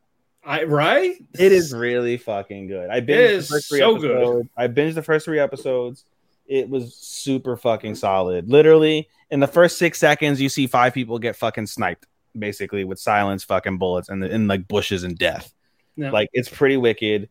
I 0.43 0.63
right? 0.63 1.15
It 1.37 1.51
is 1.51 1.73
really 1.73 2.17
fucking 2.17 2.67
good. 2.67 2.89
I 2.89 3.01
binged 3.01 3.37
the 3.41 3.53
first 3.53 3.69
three 3.69 3.79
so 3.79 3.97
good. 3.97 4.11
episodes. 4.11 4.49
I 4.55 4.67
binged 4.67 4.93
the 4.95 5.01
first 5.03 5.25
three 5.25 5.39
episodes. 5.39 6.05
It 6.47 6.69
was 6.69 6.95
super 6.95 7.57
fucking 7.57 7.95
solid. 7.95 8.47
Literally, 8.49 9.09
in 9.31 9.39
the 9.39 9.47
first 9.47 9.77
six 9.79 9.97
seconds, 9.97 10.39
you 10.39 10.47
see 10.49 10.67
five 10.67 10.93
people 10.93 11.17
get 11.17 11.35
fucking 11.35 11.65
sniped, 11.65 12.05
basically 12.37 12.83
with 12.83 12.99
silence, 12.99 13.43
fucking 13.43 13.79
bullets, 13.79 14.09
and 14.09 14.23
in 14.23 14.47
like 14.47 14.67
bushes 14.67 15.03
and 15.03 15.17
death. 15.17 15.51
No. 15.97 16.11
Like 16.11 16.29
it's 16.33 16.47
pretty 16.49 16.77
wicked. 16.77 17.27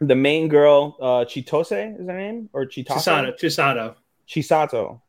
The 0.00 0.14
main 0.14 0.48
girl, 0.48 0.96
uh 1.00 1.24
Chitose 1.24 2.00
is 2.00 2.06
her 2.06 2.16
name, 2.16 2.48
or 2.52 2.64
Chitaso? 2.66 3.34
Chisato. 3.34 3.38
Chisato. 3.38 3.94
Chisato. 4.28 5.00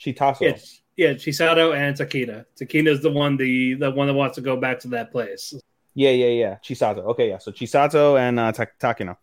Chitaso. 0.00 0.40
Yeah, 0.40 0.56
yeah, 0.96 1.14
Chisato 1.14 1.76
and 1.76 1.96
Takina. 1.96 2.44
Takina 2.60 2.88
is 2.88 3.02
the 3.02 3.10
one 3.10 3.36
the 3.36 3.74
the 3.74 3.90
one 3.90 4.06
that 4.06 4.14
wants 4.14 4.36
to 4.36 4.40
go 4.40 4.56
back 4.56 4.80
to 4.80 4.88
that 4.88 5.10
place. 5.10 5.54
Yeah, 5.94 6.10
yeah, 6.10 6.26
yeah. 6.26 6.56
Chisato. 6.64 6.98
Okay, 7.06 7.30
yeah. 7.30 7.38
So 7.38 7.50
Chisato 7.50 8.18
and 8.18 8.38
uh, 8.38 8.52
Ta- 8.52 8.66
Takina. 8.80 9.16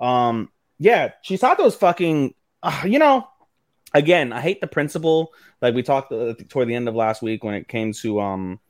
Um, 0.00 0.50
yeah, 0.78 1.12
Chisato's 1.24 1.76
fucking. 1.76 2.34
Uh, 2.62 2.82
you 2.84 2.98
know, 2.98 3.28
again, 3.94 4.32
I 4.32 4.40
hate 4.40 4.60
the 4.60 4.66
principle. 4.66 5.32
Like 5.60 5.74
we 5.74 5.82
talked 5.82 6.12
uh, 6.12 6.34
toward 6.48 6.68
the 6.68 6.74
end 6.74 6.88
of 6.88 6.94
last 6.94 7.22
week 7.22 7.44
when 7.44 7.54
it 7.54 7.68
came 7.68 7.92
to 7.94 8.20
um 8.20 8.60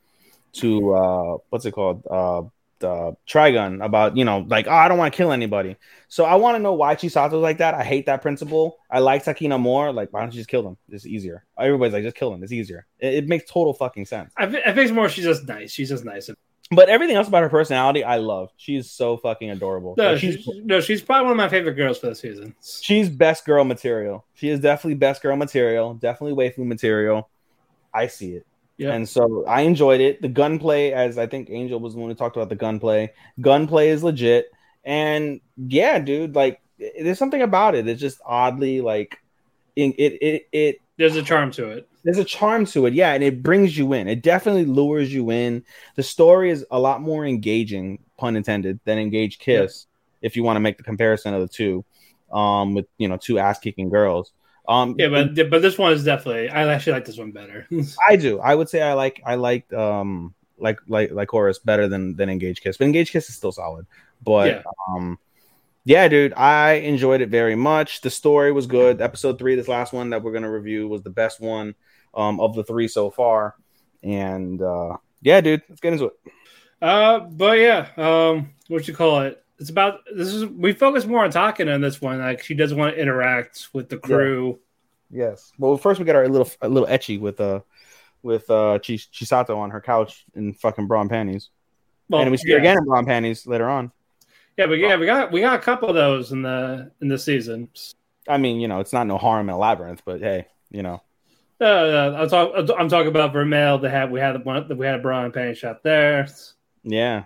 to 0.53 0.93
uh 0.93 1.37
what's 1.49 1.65
it 1.65 1.71
called 1.71 2.03
uh 2.09 2.41
the 2.79 3.15
Trigun 3.27 3.83
about 3.83 4.15
you 4.17 4.25
know 4.25 4.45
like 4.47 4.67
oh 4.67 4.71
I 4.71 4.87
don't 4.87 4.97
want 4.97 5.13
to 5.13 5.17
kill 5.17 5.31
anybody. 5.31 5.75
So 6.07 6.25
I 6.25 6.35
want 6.35 6.55
to 6.55 6.59
know 6.59 6.73
why 6.73 6.95
Chisato's 6.95 7.33
like 7.33 7.59
that. 7.59 7.73
I 7.75 7.83
hate 7.83 8.05
that 8.07 8.21
principle. 8.21 8.77
I 8.89 8.99
like 8.99 9.23
Takina 9.23 9.59
more. 9.59 9.91
Like 9.93 10.11
why 10.11 10.21
don't 10.21 10.33
you 10.33 10.39
just 10.39 10.49
kill 10.49 10.63
them? 10.63 10.77
It's 10.89 11.05
easier. 11.05 11.45
Everybody's 11.59 11.93
like 11.93 12.03
just 12.03 12.15
kill 12.15 12.31
them. 12.31 12.41
It's 12.43 12.51
easier. 12.51 12.85
It, 12.99 13.13
it 13.15 13.27
makes 13.27 13.49
total 13.49 13.73
fucking 13.73 14.05
sense. 14.05 14.33
I, 14.37 14.45
I 14.45 14.47
think 14.47 14.77
it's 14.77 14.91
more 14.91 15.09
she's 15.09 15.25
just 15.25 15.47
nice. 15.47 15.71
She's 15.71 15.89
just 15.89 16.05
nice. 16.05 16.29
But 16.71 16.87
everything 16.87 17.15
else 17.15 17.27
about 17.27 17.41
her 17.41 17.49
personality, 17.49 18.03
I 18.03 18.17
love. 18.17 18.51
She's 18.55 18.91
so 18.91 19.17
fucking 19.17 19.49
adorable. 19.49 19.95
No, 19.97 20.11
Like, 20.11 20.19
she's, 20.21 20.47
no, 20.63 20.79
she's 20.79 21.01
probably 21.01 21.23
one 21.23 21.31
of 21.31 21.37
my 21.37 21.49
favorite 21.49 21.73
girls 21.73 21.97
for 21.97 22.07
the 22.07 22.15
season. 22.15 22.53
she's 22.61 23.09
best 23.09 23.43
girl 23.43 23.63
material. 23.63 24.23
She 24.35 24.49
is 24.49 24.59
definitely 24.59 24.93
best 24.95 25.23
girl 25.23 25.35
material. 25.35 25.95
Definitely 25.95 26.35
waifu 26.37 26.59
material. 26.65 27.27
I 27.91 28.05
see 28.05 28.33
it. 28.33 28.45
Yeah. 28.79 28.93
And 28.93 29.07
so 29.07 29.45
I 29.45 29.61
enjoyed 29.61 30.01
it. 30.01 30.21
The 30.21 30.29
gunplay, 30.29 30.91
as 30.91 31.17
I 31.17 31.27
think 31.27 31.49
Angel 31.51 31.79
was 31.79 31.93
the 31.93 31.99
one 31.99 32.09
who 32.09 32.15
talked 32.15 32.37
about 32.37 32.49
the 32.49 32.55
gunplay. 32.55 33.11
Gunplay 33.41 33.89
is 33.89 34.03
legit. 34.03 34.51
And 34.85 35.41
yeah, 35.57 35.99
dude, 35.99 36.33
like 36.33 36.61
there's 36.79 37.19
something 37.19 37.41
about 37.41 37.75
it. 37.75 37.87
It's 37.87 37.99
just 37.99 38.21
oddly 38.25 38.79
like 38.81 39.19
it 39.75 39.95
it 39.97 40.13
it, 40.21 40.47
it 40.51 40.81
There's 40.97 41.17
a 41.17 41.23
charm 41.23 41.51
to 41.51 41.69
it. 41.69 41.89
there's 42.03 42.17
a 42.17 42.23
charm 42.23 42.65
to 42.67 42.85
it, 42.85 42.93
yeah, 42.93 43.13
and 43.13 43.23
it 43.23 43.43
brings 43.43 43.77
you 43.77 43.91
in. 43.93 44.07
It 44.07 44.23
definitely 44.23 44.65
lures 44.65 45.13
you 45.13 45.29
in. 45.29 45.63
The 45.95 46.03
story 46.03 46.49
is 46.49 46.65
a 46.71 46.79
lot 46.79 47.01
more 47.01 47.25
engaging, 47.25 47.99
pun 48.17 48.37
intended, 48.37 48.79
than 48.85 48.97
Engage 48.97 49.39
Kiss. 49.39 49.85
If 50.21 50.35
you 50.37 50.43
want 50.43 50.55
to 50.55 50.61
make 50.61 50.77
the 50.77 50.83
comparison 50.83 51.33
of 51.33 51.41
the 51.41 51.47
two, 51.49 51.83
um, 52.31 52.73
with 52.73 52.87
you 52.97 53.09
know 53.09 53.17
two 53.17 53.39
ass 53.39 53.59
kicking 53.59 53.89
girls. 53.89 54.31
Um, 54.69 54.95
Yeah, 54.99 55.09
but 55.09 55.49
but 55.49 55.61
this 55.63 55.77
one 55.77 55.91
is 55.93 56.03
definitely. 56.05 56.49
I 56.49 56.71
actually 56.71 56.93
like 56.93 57.05
this 57.05 57.17
one 57.17 57.31
better. 57.31 57.67
I 58.07 58.15
do. 58.15 58.39
I 58.39 58.53
would 58.53 58.69
say 58.69 58.81
I 58.81 58.93
like 58.93 59.21
I 59.25 59.35
like 59.35 59.71
um 59.73 60.33
like 60.59 60.79
like 60.87 61.11
like 61.11 61.29
Horus 61.29 61.57
better 61.59 61.87
than 61.87 62.15
than 62.15 62.29
Engage 62.29 62.61
Kiss, 62.61 62.77
but 62.77 62.85
Engage 62.85 63.11
Kiss 63.11 63.27
is 63.29 63.35
still 63.35 63.51
solid. 63.51 63.87
But 64.23 64.47
Yeah. 64.47 64.61
um, 64.87 65.17
yeah, 65.85 66.07
dude, 66.07 66.33
I 66.33 66.73
enjoyed 66.73 67.21
it 67.21 67.29
very 67.29 67.55
much. 67.55 68.01
The 68.01 68.11
story 68.11 68.51
was 68.51 68.67
good. 68.67 69.01
Episode 69.01 69.39
three, 69.39 69.55
this 69.55 69.67
last 69.67 69.91
one 69.91 70.11
that 70.11 70.21
we're 70.21 70.33
gonna 70.33 70.51
review, 70.51 70.87
was 70.87 71.01
the 71.01 71.09
best 71.09 71.41
one 71.41 71.73
um 72.13 72.39
of 72.39 72.53
the 72.55 72.63
three 72.63 72.87
so 72.87 73.09
far. 73.09 73.55
And 74.03 74.61
uh 74.61 74.97
yeah, 75.23 75.41
dude, 75.41 75.63
let's 75.67 75.81
get 75.81 75.93
into 75.93 76.05
it. 76.05 76.13
Uh, 76.81 77.19
but 77.19 77.57
yeah, 77.59 77.89
um, 77.97 78.51
what 78.69 78.87
you 78.87 78.93
call 78.93 79.21
it? 79.21 79.43
It's 79.59 79.69
about 79.69 79.99
this 80.15 80.29
is 80.29 80.45
we 80.45 80.71
focus 80.73 81.05
more 81.05 81.23
on 81.23 81.31
talking 81.31 81.67
on 81.67 81.81
this 81.81 82.01
one. 82.01 82.19
Like 82.19 82.43
she 82.43 82.53
doesn't 82.53 82.77
want 82.77 82.95
to 82.95 83.01
interact 83.01 83.69
with 83.73 83.89
the 83.89 83.97
crew. 83.97 84.59
Yes. 85.11 85.51
Well, 85.57 85.75
first 85.77 85.99
we 85.99 86.05
got 86.05 86.15
our 86.15 86.27
little 86.27 86.49
a 86.61 86.69
little 86.69 86.87
etchy 86.87 87.19
with 87.19 87.41
uh 87.41 87.61
with 88.23 88.49
uh 88.49 88.79
Chis- 88.79 89.07
Chisato 89.07 89.57
on 89.57 89.71
her 89.71 89.81
couch 89.81 90.25
in 90.35 90.53
fucking 90.53 90.87
bra 90.87 91.01
and 91.01 91.09
panties, 91.09 91.49
Well, 92.09 92.21
and 92.21 92.31
we 92.31 92.37
see 92.37 92.49
yeah. 92.49 92.55
her 92.55 92.59
again 92.59 92.77
in 92.77 92.85
bra 92.85 92.99
and 92.99 93.07
panties 93.07 93.45
later 93.45 93.69
on. 93.69 93.91
Yeah, 94.57 94.67
but 94.67 94.73
yeah, 94.77 94.97
we 94.97 95.05
got 95.05 95.31
we 95.31 95.41
got 95.41 95.55
a 95.59 95.61
couple 95.61 95.89
of 95.89 95.95
those 95.95 96.31
in 96.31 96.41
the 96.41 96.91
in 97.01 97.07
the 97.07 97.17
season. 97.17 97.69
I 98.27 98.37
mean, 98.37 98.59
you 98.59 98.67
know, 98.67 98.79
it's 98.79 98.93
not 98.93 99.07
no 99.07 99.17
harem 99.17 99.49
in 99.49 99.55
a 99.55 99.57
labyrinth, 99.57 100.03
but 100.05 100.21
hey, 100.21 100.47
you 100.69 100.83
know. 100.83 101.01
Uh, 101.61 101.63
uh, 101.65 102.17
I'm 102.19 102.29
talking. 102.29 102.75
I'm 102.77 102.87
talking 102.87 103.07
about 103.09 103.33
Vermeil. 103.33 103.79
That 103.79 103.89
had 103.89 104.11
we 104.11 104.19
had 104.19 104.45
one. 104.45 104.65
We 104.77 104.85
had 104.85 104.95
a 104.95 105.01
bra 105.01 105.25
and 105.25 105.33
panty 105.33 105.55
shot 105.57 105.83
there, 105.83 106.27
Yeah, 106.83 107.25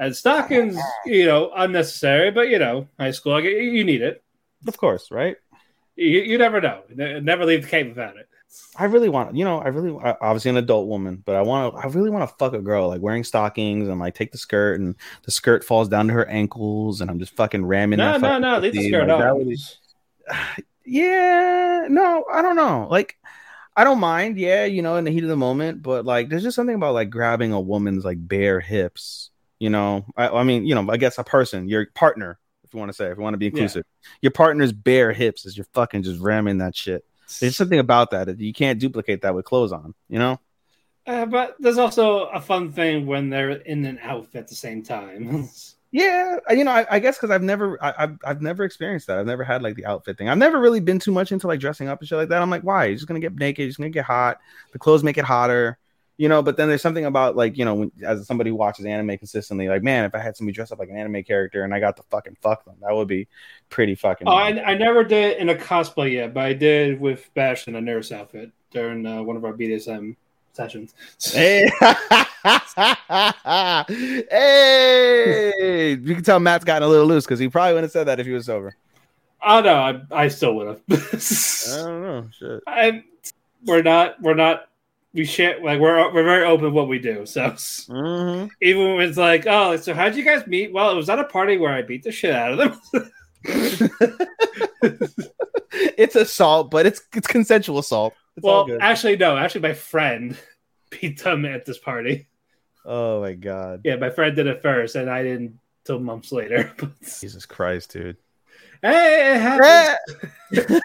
and 0.00 0.16
stockings. 0.16 0.76
Oh, 0.78 0.90
you 1.06 1.26
know, 1.26 1.52
unnecessary, 1.54 2.32
but 2.32 2.48
you 2.48 2.58
know, 2.58 2.88
high 2.98 3.12
school. 3.12 3.34
I 3.34 3.40
You 3.40 3.84
need 3.84 4.02
it. 4.02 4.24
of 4.66 4.76
course, 4.76 5.10
right? 5.12 5.36
You, 5.94 6.20
you 6.20 6.38
never 6.38 6.60
know. 6.60 6.82
Never 6.88 7.44
leave 7.44 7.62
the 7.62 7.68
cave 7.68 7.88
without 7.88 8.16
it. 8.16 8.26
I 8.76 8.86
really 8.86 9.08
want, 9.08 9.36
you 9.36 9.44
know, 9.44 9.60
I 9.60 9.68
really, 9.68 9.96
obviously 10.20 10.50
an 10.50 10.56
adult 10.56 10.88
woman, 10.88 11.22
but 11.24 11.36
I 11.36 11.42
want 11.42 11.72
to, 11.72 11.80
I 11.80 11.86
really 11.86 12.10
want 12.10 12.28
to 12.28 12.34
fuck 12.36 12.52
a 12.52 12.58
girl, 12.58 12.88
like 12.88 13.00
wearing 13.00 13.22
stockings 13.22 13.86
and 13.86 14.00
like 14.00 14.16
take 14.16 14.32
the 14.32 14.38
skirt 14.38 14.80
and 14.80 14.96
the 15.22 15.30
skirt 15.30 15.62
falls 15.62 15.88
down 15.88 16.08
to 16.08 16.14
her 16.14 16.26
ankles 16.28 17.00
and 17.00 17.08
I'm 17.10 17.20
just 17.20 17.36
fucking 17.36 17.64
ramming. 17.64 17.98
No, 17.98 18.10
that 18.12 18.20
no, 18.20 18.26
fucking 18.28 18.42
no. 18.42 18.58
Leave 18.58 18.72
the 18.72 18.78
pussy. 18.78 18.88
skirt 18.88 19.06
Like, 19.08 19.24
on. 19.24 19.36
would 19.38 19.48
be- 19.50 19.56
yeah, 20.84 21.86
no, 21.88 22.24
I 22.32 22.42
don't 22.42 22.56
know. 22.56 22.88
Like, 22.90 23.16
I 23.76 23.84
don't 23.84 24.00
mind, 24.00 24.36
yeah, 24.38 24.64
you 24.64 24.82
know, 24.82 24.96
in 24.96 25.04
the 25.04 25.10
heat 25.12 25.22
of 25.22 25.28
the 25.28 25.36
moment, 25.36 25.82
but 25.82 26.04
like, 26.04 26.28
there's 26.28 26.42
just 26.42 26.56
something 26.56 26.74
about 26.74 26.94
like 26.94 27.10
grabbing 27.10 27.52
a 27.52 27.60
woman's 27.60 28.04
like 28.04 28.18
bare 28.26 28.58
hips, 28.60 29.29
you 29.60 29.70
know. 29.70 30.04
I, 30.16 30.28
I 30.28 30.42
mean, 30.42 30.66
you 30.66 30.74
know, 30.74 30.90
I 30.90 30.96
guess 30.96 31.18
a 31.18 31.24
person, 31.24 31.68
your 31.68 31.86
partner, 31.94 32.38
if 32.64 32.74
you 32.74 32.80
want 32.80 32.90
to 32.90 32.96
say, 32.96 33.06
if 33.10 33.16
you 33.16 33.22
want 33.22 33.34
to 33.34 33.38
be 33.38 33.46
inclusive, 33.46 33.84
your 34.20 34.32
partner's 34.32 34.72
bare 34.72 35.12
hips 35.12 35.46
is 35.46 35.56
you're 35.56 35.66
fucking 35.72 36.02
just 36.02 36.20
ramming 36.20 36.58
that 36.58 36.74
shit. 36.74 37.04
There's 37.38 37.56
something 37.56 37.78
about 37.78 38.10
that 38.10 38.40
you 38.40 38.52
can't 38.52 38.80
duplicate 38.80 39.22
that 39.22 39.34
with 39.34 39.44
clothes 39.44 39.70
on, 39.70 39.94
you 40.08 40.18
know. 40.18 40.40
Uh, 41.06 41.26
but 41.26 41.56
there's 41.60 41.78
also 41.78 42.26
a 42.26 42.40
fun 42.40 42.72
thing 42.72 43.06
when 43.06 43.30
they're 43.30 43.50
in 43.50 43.84
and 43.84 43.98
out 44.00 44.28
at 44.34 44.48
the 44.48 44.54
same 44.54 44.82
time. 44.82 45.48
Yeah, 45.92 46.36
you 46.50 46.62
know, 46.62 46.70
I, 46.70 46.86
I 46.88 46.98
guess 47.00 47.16
because 47.16 47.32
I've 47.32 47.42
never, 47.42 47.76
I, 47.82 47.92
I've, 47.98 48.18
I've 48.24 48.42
never 48.42 48.62
experienced 48.62 49.08
that. 49.08 49.18
I've 49.18 49.26
never 49.26 49.42
had 49.42 49.60
like 49.60 49.74
the 49.74 49.86
outfit 49.86 50.18
thing. 50.18 50.28
I've 50.28 50.38
never 50.38 50.60
really 50.60 50.78
been 50.78 51.00
too 51.00 51.10
much 51.10 51.32
into 51.32 51.48
like 51.48 51.58
dressing 51.58 51.88
up 51.88 51.98
and 51.98 52.08
shit 52.08 52.16
like 52.16 52.28
that. 52.28 52.40
I'm 52.40 52.48
like, 52.48 52.62
why? 52.62 52.84
You're 52.84 52.94
just 52.94 53.08
gonna 53.08 53.18
get 53.18 53.34
naked. 53.34 53.58
You're 53.58 53.68
just 53.70 53.78
gonna 53.78 53.90
get 53.90 54.04
hot. 54.04 54.38
The 54.72 54.78
clothes 54.78 55.02
make 55.02 55.18
it 55.18 55.24
hotter, 55.24 55.78
you 56.20 56.28
know. 56.28 56.42
But 56.42 56.58
then 56.58 56.68
there's 56.68 56.82
something 56.82 57.06
about 57.06 57.34
like, 57.34 57.56
you 57.56 57.64
know, 57.64 57.74
when, 57.74 57.92
as 58.04 58.26
somebody 58.26 58.50
who 58.50 58.56
watches 58.56 58.84
anime 58.84 59.16
consistently, 59.16 59.68
like, 59.68 59.82
man, 59.82 60.04
if 60.04 60.14
I 60.14 60.18
had 60.18 60.36
somebody 60.36 60.54
dress 60.54 60.70
up 60.70 60.78
like 60.78 60.90
an 60.90 60.96
anime 60.96 61.24
character 61.24 61.64
and 61.64 61.74
I 61.74 61.80
got 61.80 61.96
to 61.96 62.02
fucking 62.04 62.36
fuck 62.42 62.64
them, 62.66 62.74
that 62.82 62.94
would 62.94 63.08
be 63.08 63.26
pretty 63.70 63.94
fucking. 63.94 64.28
oh, 64.28 64.32
I, 64.32 64.72
I 64.72 64.74
never 64.74 65.02
did 65.02 65.38
in 65.38 65.48
a 65.48 65.54
cosplay 65.54 66.12
yet, 66.12 66.34
but 66.34 66.44
I 66.44 66.52
did 66.52 67.00
with 67.00 67.30
Bash 67.32 67.66
in 67.68 67.74
a 67.74 67.80
nurse 67.80 68.12
outfit 68.12 68.52
during 68.70 69.06
uh, 69.06 69.22
one 69.22 69.36
of 69.36 69.46
our 69.46 69.54
BDSM 69.54 70.14
sessions. 70.52 70.92
Hey, 71.22 71.70
hey! 74.30 75.90
You 75.94 76.14
can 76.14 76.22
tell 76.22 76.38
Matt's 76.38 76.66
gotten 76.66 76.86
a 76.86 76.88
little 76.88 77.06
loose 77.06 77.24
because 77.24 77.38
he 77.38 77.48
probably 77.48 77.72
wouldn't 77.72 77.86
have 77.86 77.92
said 77.92 78.04
that 78.08 78.20
if 78.20 78.26
he 78.26 78.32
was 78.32 78.44
sober. 78.44 78.76
Oh 79.42 79.62
no, 79.62 79.74
I, 79.74 80.02
I 80.24 80.28
still 80.28 80.54
would 80.56 80.66
have. 80.66 80.80
I 80.90 81.82
don't 81.82 82.02
know. 82.02 82.28
Shit. 82.38 82.62
and 82.66 83.04
we're 83.64 83.82
not 83.82 84.20
we're 84.20 84.34
not 84.34 84.69
we 85.12 85.24
share 85.24 85.60
like 85.62 85.80
we're 85.80 86.12
we're 86.12 86.24
very 86.24 86.44
open 86.44 86.72
what 86.72 86.88
we 86.88 86.98
do. 86.98 87.26
So 87.26 87.50
Mm-hmm. 87.50 88.46
even 88.62 88.96
when 88.96 89.08
it's 89.08 89.18
like, 89.18 89.46
oh, 89.46 89.76
so 89.76 89.94
how'd 89.94 90.14
you 90.14 90.24
guys 90.24 90.46
meet? 90.46 90.72
Well, 90.72 90.90
it 90.90 90.96
was 90.96 91.08
at 91.08 91.18
a 91.18 91.24
party 91.24 91.58
where 91.58 91.72
I 91.72 91.82
beat 91.82 92.02
the 92.04 92.12
shit 92.12 92.34
out 92.34 92.60
of 92.60 92.80
them. 92.92 93.10
it's 95.72 96.16
assault, 96.16 96.70
but 96.70 96.86
it's 96.86 97.02
it's 97.14 97.26
consensual 97.26 97.78
assault. 97.78 98.14
It's 98.36 98.46
all 98.46 98.66
well, 98.66 98.78
actually, 98.80 99.16
no. 99.16 99.36
Actually, 99.36 99.62
my 99.62 99.74
friend 99.74 100.36
beat 100.90 101.22
them 101.22 101.44
at 101.44 101.64
this 101.64 101.78
party. 101.78 102.28
oh 102.84 103.20
my 103.20 103.34
god, 103.34 103.80
Yeah, 103.84 103.96
my 103.96 104.10
friend 104.10 104.36
did 104.36 104.46
it 104.46 104.62
first, 104.62 104.94
and 104.94 105.10
I 105.10 105.22
didn't 105.22 105.58
till 105.84 105.98
months 105.98 106.32
later. 106.32 106.72
Jesus 107.20 107.46
Christ, 107.46 107.92
dude. 107.92 108.16
hey, 108.82 109.40
it 110.52 110.82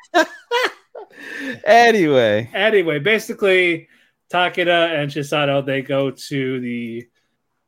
anyway, 1.65 2.49
anyway, 2.53 2.99
basically, 2.99 3.87
Takeda 4.35 4.99
and 4.99 5.09
Chisato 5.09 5.65
they 5.65 5.81
go 5.81 6.11
to 6.11 6.59
the 6.59 7.07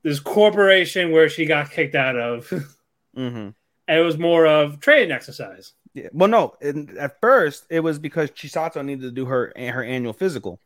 this 0.03 0.20
corporation 0.20 1.11
where 1.11 1.30
she 1.30 1.45
got 1.45 1.72
kicked 1.72 1.95
out 1.95 2.15
of. 2.18 2.47
hmm 3.15 3.49
And 3.88 3.99
it 3.99 4.01
was 4.01 4.18
more 4.18 4.45
of 4.45 4.80
training 4.80 5.11
exercise. 5.11 5.74
yeah. 5.93 6.09
well, 6.11 6.30
no. 6.30 6.55
At 6.99 7.20
first, 7.22 7.65
it 7.70 7.80
was 7.80 7.99
because 7.99 8.32
Chisato 8.32 8.84
needed 8.84 9.03
to 9.03 9.11
do 9.11 9.26
her 9.26 9.53
her 9.57 9.84
annual 9.84 10.13
physical. 10.13 10.59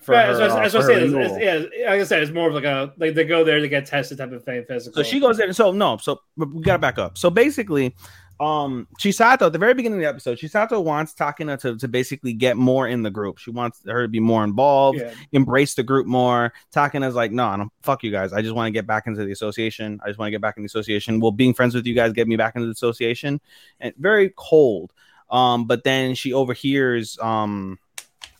For 0.00 0.12
Right, 0.12 0.26
her, 0.26 0.32
as, 0.32 0.52
uh, 0.52 0.58
as, 0.60 0.72
for 0.72 0.78
I 0.78 0.82
say, 0.82 1.44
yeah, 1.44 1.90
like 1.90 2.00
I 2.00 2.04
said, 2.04 2.22
it's 2.22 2.32
more 2.32 2.48
of 2.48 2.54
like 2.54 2.64
a 2.64 2.94
like 2.96 3.14
they 3.14 3.24
go 3.24 3.44
there 3.44 3.60
to 3.60 3.68
get 3.68 3.84
tested 3.84 4.16
type 4.16 4.32
of 4.32 4.42
thing 4.42 4.64
physical. 4.66 4.96
So 4.96 5.02
she 5.02 5.20
goes 5.20 5.36
there. 5.36 5.52
So 5.52 5.70
no, 5.70 5.98
so 5.98 6.20
we 6.36 6.62
gotta 6.62 6.78
back 6.78 6.98
up. 6.98 7.18
So 7.18 7.28
basically, 7.28 7.94
um, 8.42 8.88
Chisato 8.98 9.46
at 9.46 9.52
the 9.52 9.58
very 9.58 9.72
beginning 9.72 9.98
of 9.98 10.02
the 10.02 10.08
episode, 10.08 10.36
Chisato 10.36 10.82
wants 10.82 11.14
Takina 11.14 11.56
to, 11.60 11.76
to 11.76 11.86
basically 11.86 12.32
get 12.32 12.56
more 12.56 12.88
in 12.88 13.04
the 13.04 13.10
group. 13.10 13.38
She 13.38 13.50
wants 13.50 13.80
her 13.86 14.02
to 14.02 14.08
be 14.08 14.18
more 14.18 14.42
involved, 14.42 14.98
yeah. 14.98 15.14
embrace 15.30 15.74
the 15.74 15.84
group 15.84 16.08
more. 16.08 16.52
Takina's 16.74 17.14
like, 17.14 17.30
no, 17.30 17.54
no, 17.54 17.70
fuck 17.82 18.02
you 18.02 18.10
guys. 18.10 18.32
I 18.32 18.42
just 18.42 18.54
want 18.54 18.66
to 18.66 18.72
get 18.72 18.84
back 18.84 19.06
into 19.06 19.24
the 19.24 19.30
association. 19.30 20.00
I 20.02 20.08
just 20.08 20.18
want 20.18 20.26
to 20.26 20.32
get 20.32 20.40
back 20.40 20.56
in 20.56 20.64
the 20.64 20.66
association. 20.66 21.20
Well, 21.20 21.30
being 21.30 21.54
friends 21.54 21.72
with 21.72 21.86
you 21.86 21.94
guys 21.94 22.12
get 22.12 22.26
me 22.26 22.36
back 22.36 22.56
into 22.56 22.66
the 22.66 22.72
association. 22.72 23.40
And 23.78 23.94
very 23.96 24.32
cold. 24.36 24.92
Um, 25.30 25.66
but 25.66 25.84
then 25.84 26.14
she 26.14 26.32
overhears 26.32 27.18
um 27.20 27.78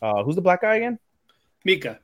uh 0.01 0.23
who's 0.23 0.35
the 0.35 0.41
black 0.41 0.61
guy 0.61 0.75
again? 0.75 0.99
Mika. 1.63 1.99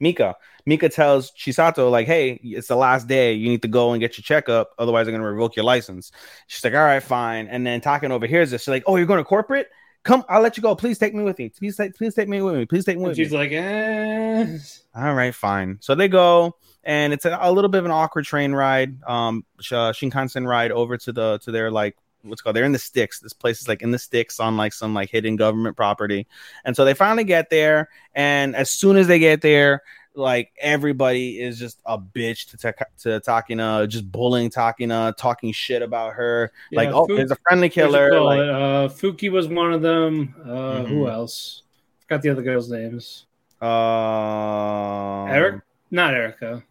Mika. 0.00 0.34
Mika 0.66 0.88
tells 0.88 1.30
Chisato, 1.32 1.90
like, 1.90 2.06
hey, 2.06 2.40
it's 2.42 2.68
the 2.68 2.76
last 2.76 3.06
day. 3.06 3.34
You 3.34 3.48
need 3.48 3.62
to 3.62 3.68
go 3.68 3.92
and 3.92 4.00
get 4.00 4.16
your 4.18 4.22
checkup. 4.22 4.70
Otherwise, 4.78 5.06
I'm 5.06 5.12
going 5.12 5.22
to 5.22 5.28
revoke 5.28 5.56
your 5.56 5.64
license. 5.64 6.10
She's 6.46 6.64
like, 6.64 6.74
all 6.74 6.80
right, 6.80 7.02
fine. 7.02 7.46
And 7.48 7.66
then 7.66 7.80
Taken 7.80 8.10
overhears 8.10 8.50
this. 8.50 8.62
She's 8.62 8.68
like, 8.68 8.84
oh, 8.86 8.96
you're 8.96 9.06
going 9.06 9.18
to 9.18 9.24
corporate? 9.24 9.68
Come, 10.02 10.24
I'll 10.30 10.40
let 10.40 10.56
you 10.56 10.62
go. 10.62 10.74
Please 10.74 10.98
take 10.98 11.14
me 11.14 11.22
with 11.22 11.38
you. 11.38 11.50
Please, 11.50 11.76
take, 11.76 11.94
please 11.94 12.14
take 12.14 12.28
me 12.28 12.40
with 12.40 12.54
me. 12.54 12.64
Please 12.64 12.86
take 12.86 12.96
me 12.96 13.04
with 13.04 13.18
me. 13.18 13.24
she's 13.24 13.32
like, 13.32 13.52
eh. 13.52 14.58
All 14.94 15.14
right, 15.14 15.34
fine. 15.34 15.76
So 15.80 15.94
they 15.94 16.08
go, 16.08 16.56
and 16.84 17.12
it's 17.12 17.26
a, 17.26 17.38
a 17.40 17.52
little 17.52 17.68
bit 17.68 17.78
of 17.78 17.84
an 17.84 17.90
awkward 17.90 18.24
train 18.24 18.52
ride, 18.52 19.02
um, 19.06 19.44
Shinkansen 19.60 20.46
ride 20.46 20.72
over 20.72 20.96
to 20.96 21.12
the 21.12 21.38
to 21.40 21.50
their 21.50 21.70
like 21.70 21.96
what's 22.22 22.42
called 22.42 22.56
they're 22.56 22.64
in 22.64 22.72
the 22.72 22.78
sticks. 22.78 23.18
This 23.20 23.32
place 23.32 23.60
is 23.60 23.68
like 23.68 23.82
in 23.82 23.90
the 23.90 23.98
sticks 23.98 24.40
on 24.40 24.56
like 24.56 24.72
some 24.72 24.94
like 24.94 25.10
hidden 25.10 25.36
government 25.36 25.76
property, 25.76 26.26
and 26.64 26.74
so 26.76 26.84
they 26.84 26.94
finally 26.94 27.24
get 27.24 27.50
there. 27.50 27.88
And 28.14 28.54
as 28.56 28.70
soon 28.70 28.96
as 28.96 29.06
they 29.06 29.18
get 29.18 29.40
there, 29.40 29.82
like 30.14 30.52
everybody 30.60 31.40
is 31.40 31.58
just 31.58 31.80
a 31.86 31.96
bitch 31.98 32.50
to 32.50 32.56
Ta- 32.56 32.84
to 33.02 33.20
Takina, 33.20 33.88
just 33.88 34.10
bullying 34.10 34.50
Takina, 34.50 35.16
talking 35.16 35.52
shit 35.52 35.82
about 35.82 36.14
her. 36.14 36.50
Yeah, 36.70 36.76
like, 36.80 36.88
oh, 36.94 37.06
Fu- 37.06 37.16
there's 37.16 37.30
a 37.30 37.36
friendly 37.46 37.68
killer. 37.68 38.10
called? 38.10 38.24
Like, 38.26 38.40
uh, 38.40 38.88
Fuki 38.88 39.30
was 39.30 39.46
one 39.48 39.72
of 39.72 39.82
them. 39.82 40.34
Uh, 40.44 40.82
Who 40.84 41.04
Mhm. 41.04 41.12
else? 41.12 41.62
Got 42.08 42.22
the 42.22 42.30
other 42.30 42.42
girls' 42.42 42.70
names. 42.70 43.26
uh, 43.62 45.24
Eric? 45.26 45.62
Not 45.90 46.14
Erica. 46.14 46.62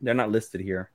They're 0.00 0.14
not 0.14 0.30
listed 0.30 0.60
here. 0.60 0.90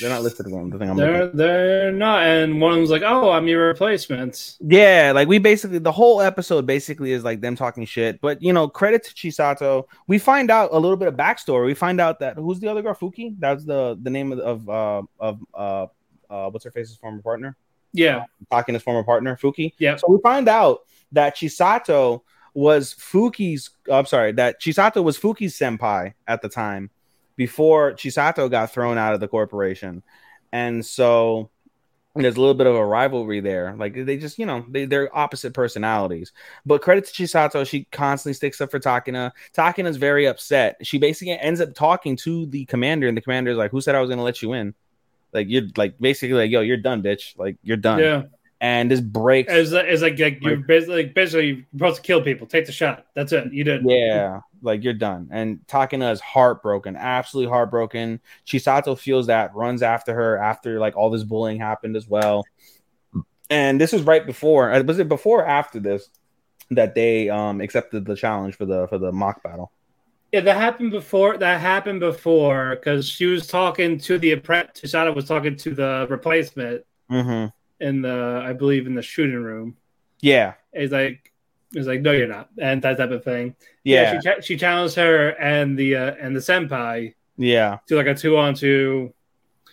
They're 0.00 0.10
not 0.10 0.22
listed 0.22 0.46
on 0.52 0.70
the 0.70 0.78
thing 0.78 0.90
I'm 0.90 0.96
They're 0.96 1.22
looking. 1.24 1.36
they're 1.36 1.92
not, 1.92 2.22
and 2.26 2.60
one 2.60 2.72
of 2.72 2.78
them's 2.78 2.90
like, 2.90 3.02
"Oh, 3.04 3.30
I'm 3.30 3.46
your 3.48 3.66
replacement." 3.66 4.56
Yeah, 4.60 5.12
like 5.14 5.28
we 5.28 5.38
basically 5.38 5.78
the 5.78 5.92
whole 5.92 6.20
episode 6.20 6.66
basically 6.66 7.12
is 7.12 7.24
like 7.24 7.40
them 7.40 7.56
talking 7.56 7.84
shit. 7.86 8.20
But 8.20 8.42
you 8.42 8.52
know, 8.52 8.68
credit 8.68 9.04
to 9.04 9.14
Chisato. 9.14 9.84
We 10.06 10.18
find 10.18 10.50
out 10.50 10.70
a 10.72 10.78
little 10.78 10.96
bit 10.96 11.08
of 11.08 11.14
backstory. 11.14 11.66
We 11.66 11.74
find 11.74 12.00
out 12.00 12.20
that 12.20 12.36
who's 12.36 12.60
the 12.60 12.68
other 12.68 12.82
girl, 12.82 12.94
Fuki? 12.94 13.34
That's 13.38 13.64
the 13.64 13.98
the 14.02 14.10
name 14.10 14.32
of 14.32 14.38
of 14.40 14.68
uh, 14.68 15.02
of 15.18 15.40
uh, 15.54 15.86
uh 16.30 16.50
what's 16.50 16.64
her 16.64 16.70
face's 16.70 16.96
former 16.96 17.22
partner, 17.22 17.56
Yeah, 17.92 18.24
talking 18.50 18.74
his 18.74 18.82
former 18.82 19.04
partner, 19.04 19.36
Fuki. 19.36 19.72
yeah, 19.78 19.96
So 19.96 20.06
we 20.10 20.18
find 20.22 20.48
out 20.48 20.80
that 21.12 21.36
Chisato 21.36 22.22
was 22.54 22.94
Fuki's. 22.94 23.70
I'm 23.90 24.06
sorry, 24.06 24.32
that 24.32 24.60
Chisato 24.60 25.02
was 25.02 25.18
Fuki's 25.18 25.56
senpai 25.58 26.14
at 26.26 26.42
the 26.42 26.48
time 26.48 26.90
before 27.38 27.92
Chisato 27.92 28.50
got 28.50 28.72
thrown 28.72 28.98
out 28.98 29.14
of 29.14 29.20
the 29.20 29.28
corporation, 29.28 30.02
and 30.52 30.84
so 30.84 31.48
there's 32.16 32.36
a 32.36 32.40
little 32.40 32.54
bit 32.54 32.66
of 32.66 32.74
a 32.74 32.84
rivalry 32.84 33.38
there. 33.38 33.76
Like 33.78 33.94
they 33.94 34.16
just, 34.16 34.40
you 34.40 34.44
know, 34.44 34.66
they, 34.68 34.86
they're 34.86 35.16
opposite 35.16 35.54
personalities. 35.54 36.32
But 36.66 36.82
credit 36.82 37.06
to 37.06 37.12
Chisato, 37.12 37.66
she 37.66 37.84
constantly 37.92 38.34
sticks 38.34 38.60
up 38.60 38.72
for 38.72 38.80
Takina. 38.80 39.30
Takina's 39.56 39.98
very 39.98 40.26
upset. 40.26 40.76
She 40.82 40.98
basically 40.98 41.38
ends 41.38 41.60
up 41.60 41.74
talking 41.74 42.16
to 42.16 42.46
the 42.46 42.64
commander, 42.64 43.06
and 43.06 43.16
the 43.16 43.22
commander's 43.22 43.56
like, 43.56 43.70
"Who 43.70 43.80
said 43.80 43.94
I 43.94 44.00
was 44.00 44.10
to 44.10 44.16
let 44.16 44.42
you 44.42 44.52
in?" 44.52 44.74
Like 45.32 45.46
you're 45.48 45.68
like 45.76 45.98
basically 46.00 46.34
like, 46.34 46.50
"Yo, 46.50 46.60
you're 46.60 46.76
done, 46.76 47.02
bitch. 47.02 47.38
Like 47.38 47.56
you're 47.62 47.76
done." 47.76 48.00
yeah. 48.00 48.22
And 48.60 48.90
this 48.90 49.00
breaks. 49.00 49.52
It's, 49.52 49.70
like- 49.70 49.86
it's 49.86 50.02
like, 50.02 50.18
like 50.18 50.42
you're 50.42 50.56
basically, 50.56 51.04
like 51.04 51.14
basically 51.14 51.46
you're 51.46 51.64
supposed 51.72 51.96
to 51.96 52.02
kill 52.02 52.22
people. 52.22 52.46
Take 52.46 52.66
the 52.66 52.72
shot. 52.72 53.06
That's 53.14 53.32
it. 53.32 53.52
You 53.52 53.62
did. 53.62 53.82
Yeah, 53.84 54.40
like 54.62 54.82
you're 54.82 54.94
done. 54.94 55.28
And 55.30 55.60
Takina 55.68 56.10
is 56.12 56.20
heartbroken, 56.20 56.96
absolutely 56.96 57.50
heartbroken. 57.50 58.20
Chisato 58.46 58.98
feels 58.98 59.28
that, 59.28 59.54
runs 59.54 59.82
after 59.82 60.12
her 60.12 60.38
after 60.38 60.80
like 60.80 60.96
all 60.96 61.10
this 61.10 61.22
bullying 61.22 61.60
happened 61.60 61.96
as 61.96 62.08
well. 62.08 62.44
And 63.50 63.80
this 63.80 63.92
was 63.92 64.02
right 64.02 64.26
before, 64.26 64.72
uh, 64.72 64.82
was 64.82 64.98
it 64.98 65.08
before 65.08 65.42
or 65.42 65.46
after 65.46 65.78
this 65.80 66.08
that 66.70 66.94
they 66.94 67.30
um 67.30 67.60
accepted 67.60 68.04
the 68.04 68.14
challenge 68.16 68.56
for 68.56 68.66
the 68.66 68.86
for 68.88 68.98
the 68.98 69.12
mock 69.12 69.42
battle? 69.42 69.70
Yeah, 70.32 70.40
that 70.40 70.56
happened 70.56 70.90
before. 70.90 71.38
That 71.38 71.60
happened 71.60 72.00
before 72.00 72.74
because 72.74 73.08
she 73.08 73.24
was 73.26 73.46
talking 73.46 73.98
to 74.00 74.18
the 74.18 74.32
apprentice. 74.32 74.92
Tusada 74.92 75.14
was 75.14 75.24
talking 75.26 75.56
to 75.56 75.74
the 75.74 76.06
replacement 76.10 76.84
Mm-hmm. 77.10 77.46
In 77.80 78.02
the, 78.02 78.42
I 78.44 78.52
believe, 78.52 78.86
in 78.86 78.94
the 78.94 79.02
shooting 79.02 79.42
room. 79.42 79.76
Yeah, 80.20 80.54
It's 80.72 80.92
like, 80.92 81.32
it's 81.72 81.86
like, 81.86 82.00
no, 82.00 82.12
you're 82.12 82.26
not, 82.26 82.48
and 82.58 82.82
that 82.82 82.96
type 82.96 83.10
of 83.10 83.22
thing. 83.24 83.54
yeah, 83.84 84.18
she, 84.20 84.28
cha- 84.28 84.40
she 84.40 84.56
challenged 84.56 84.96
her 84.96 85.28
and 85.40 85.78
the 85.78 85.96
uh, 85.96 86.14
and 86.20 86.34
the 86.34 86.40
senpai 86.40 87.14
yeah. 87.36 87.78
to 87.86 87.96
like 87.96 88.06
a 88.06 88.14
two 88.14 88.36
on 88.36 88.54
two. 88.54 89.12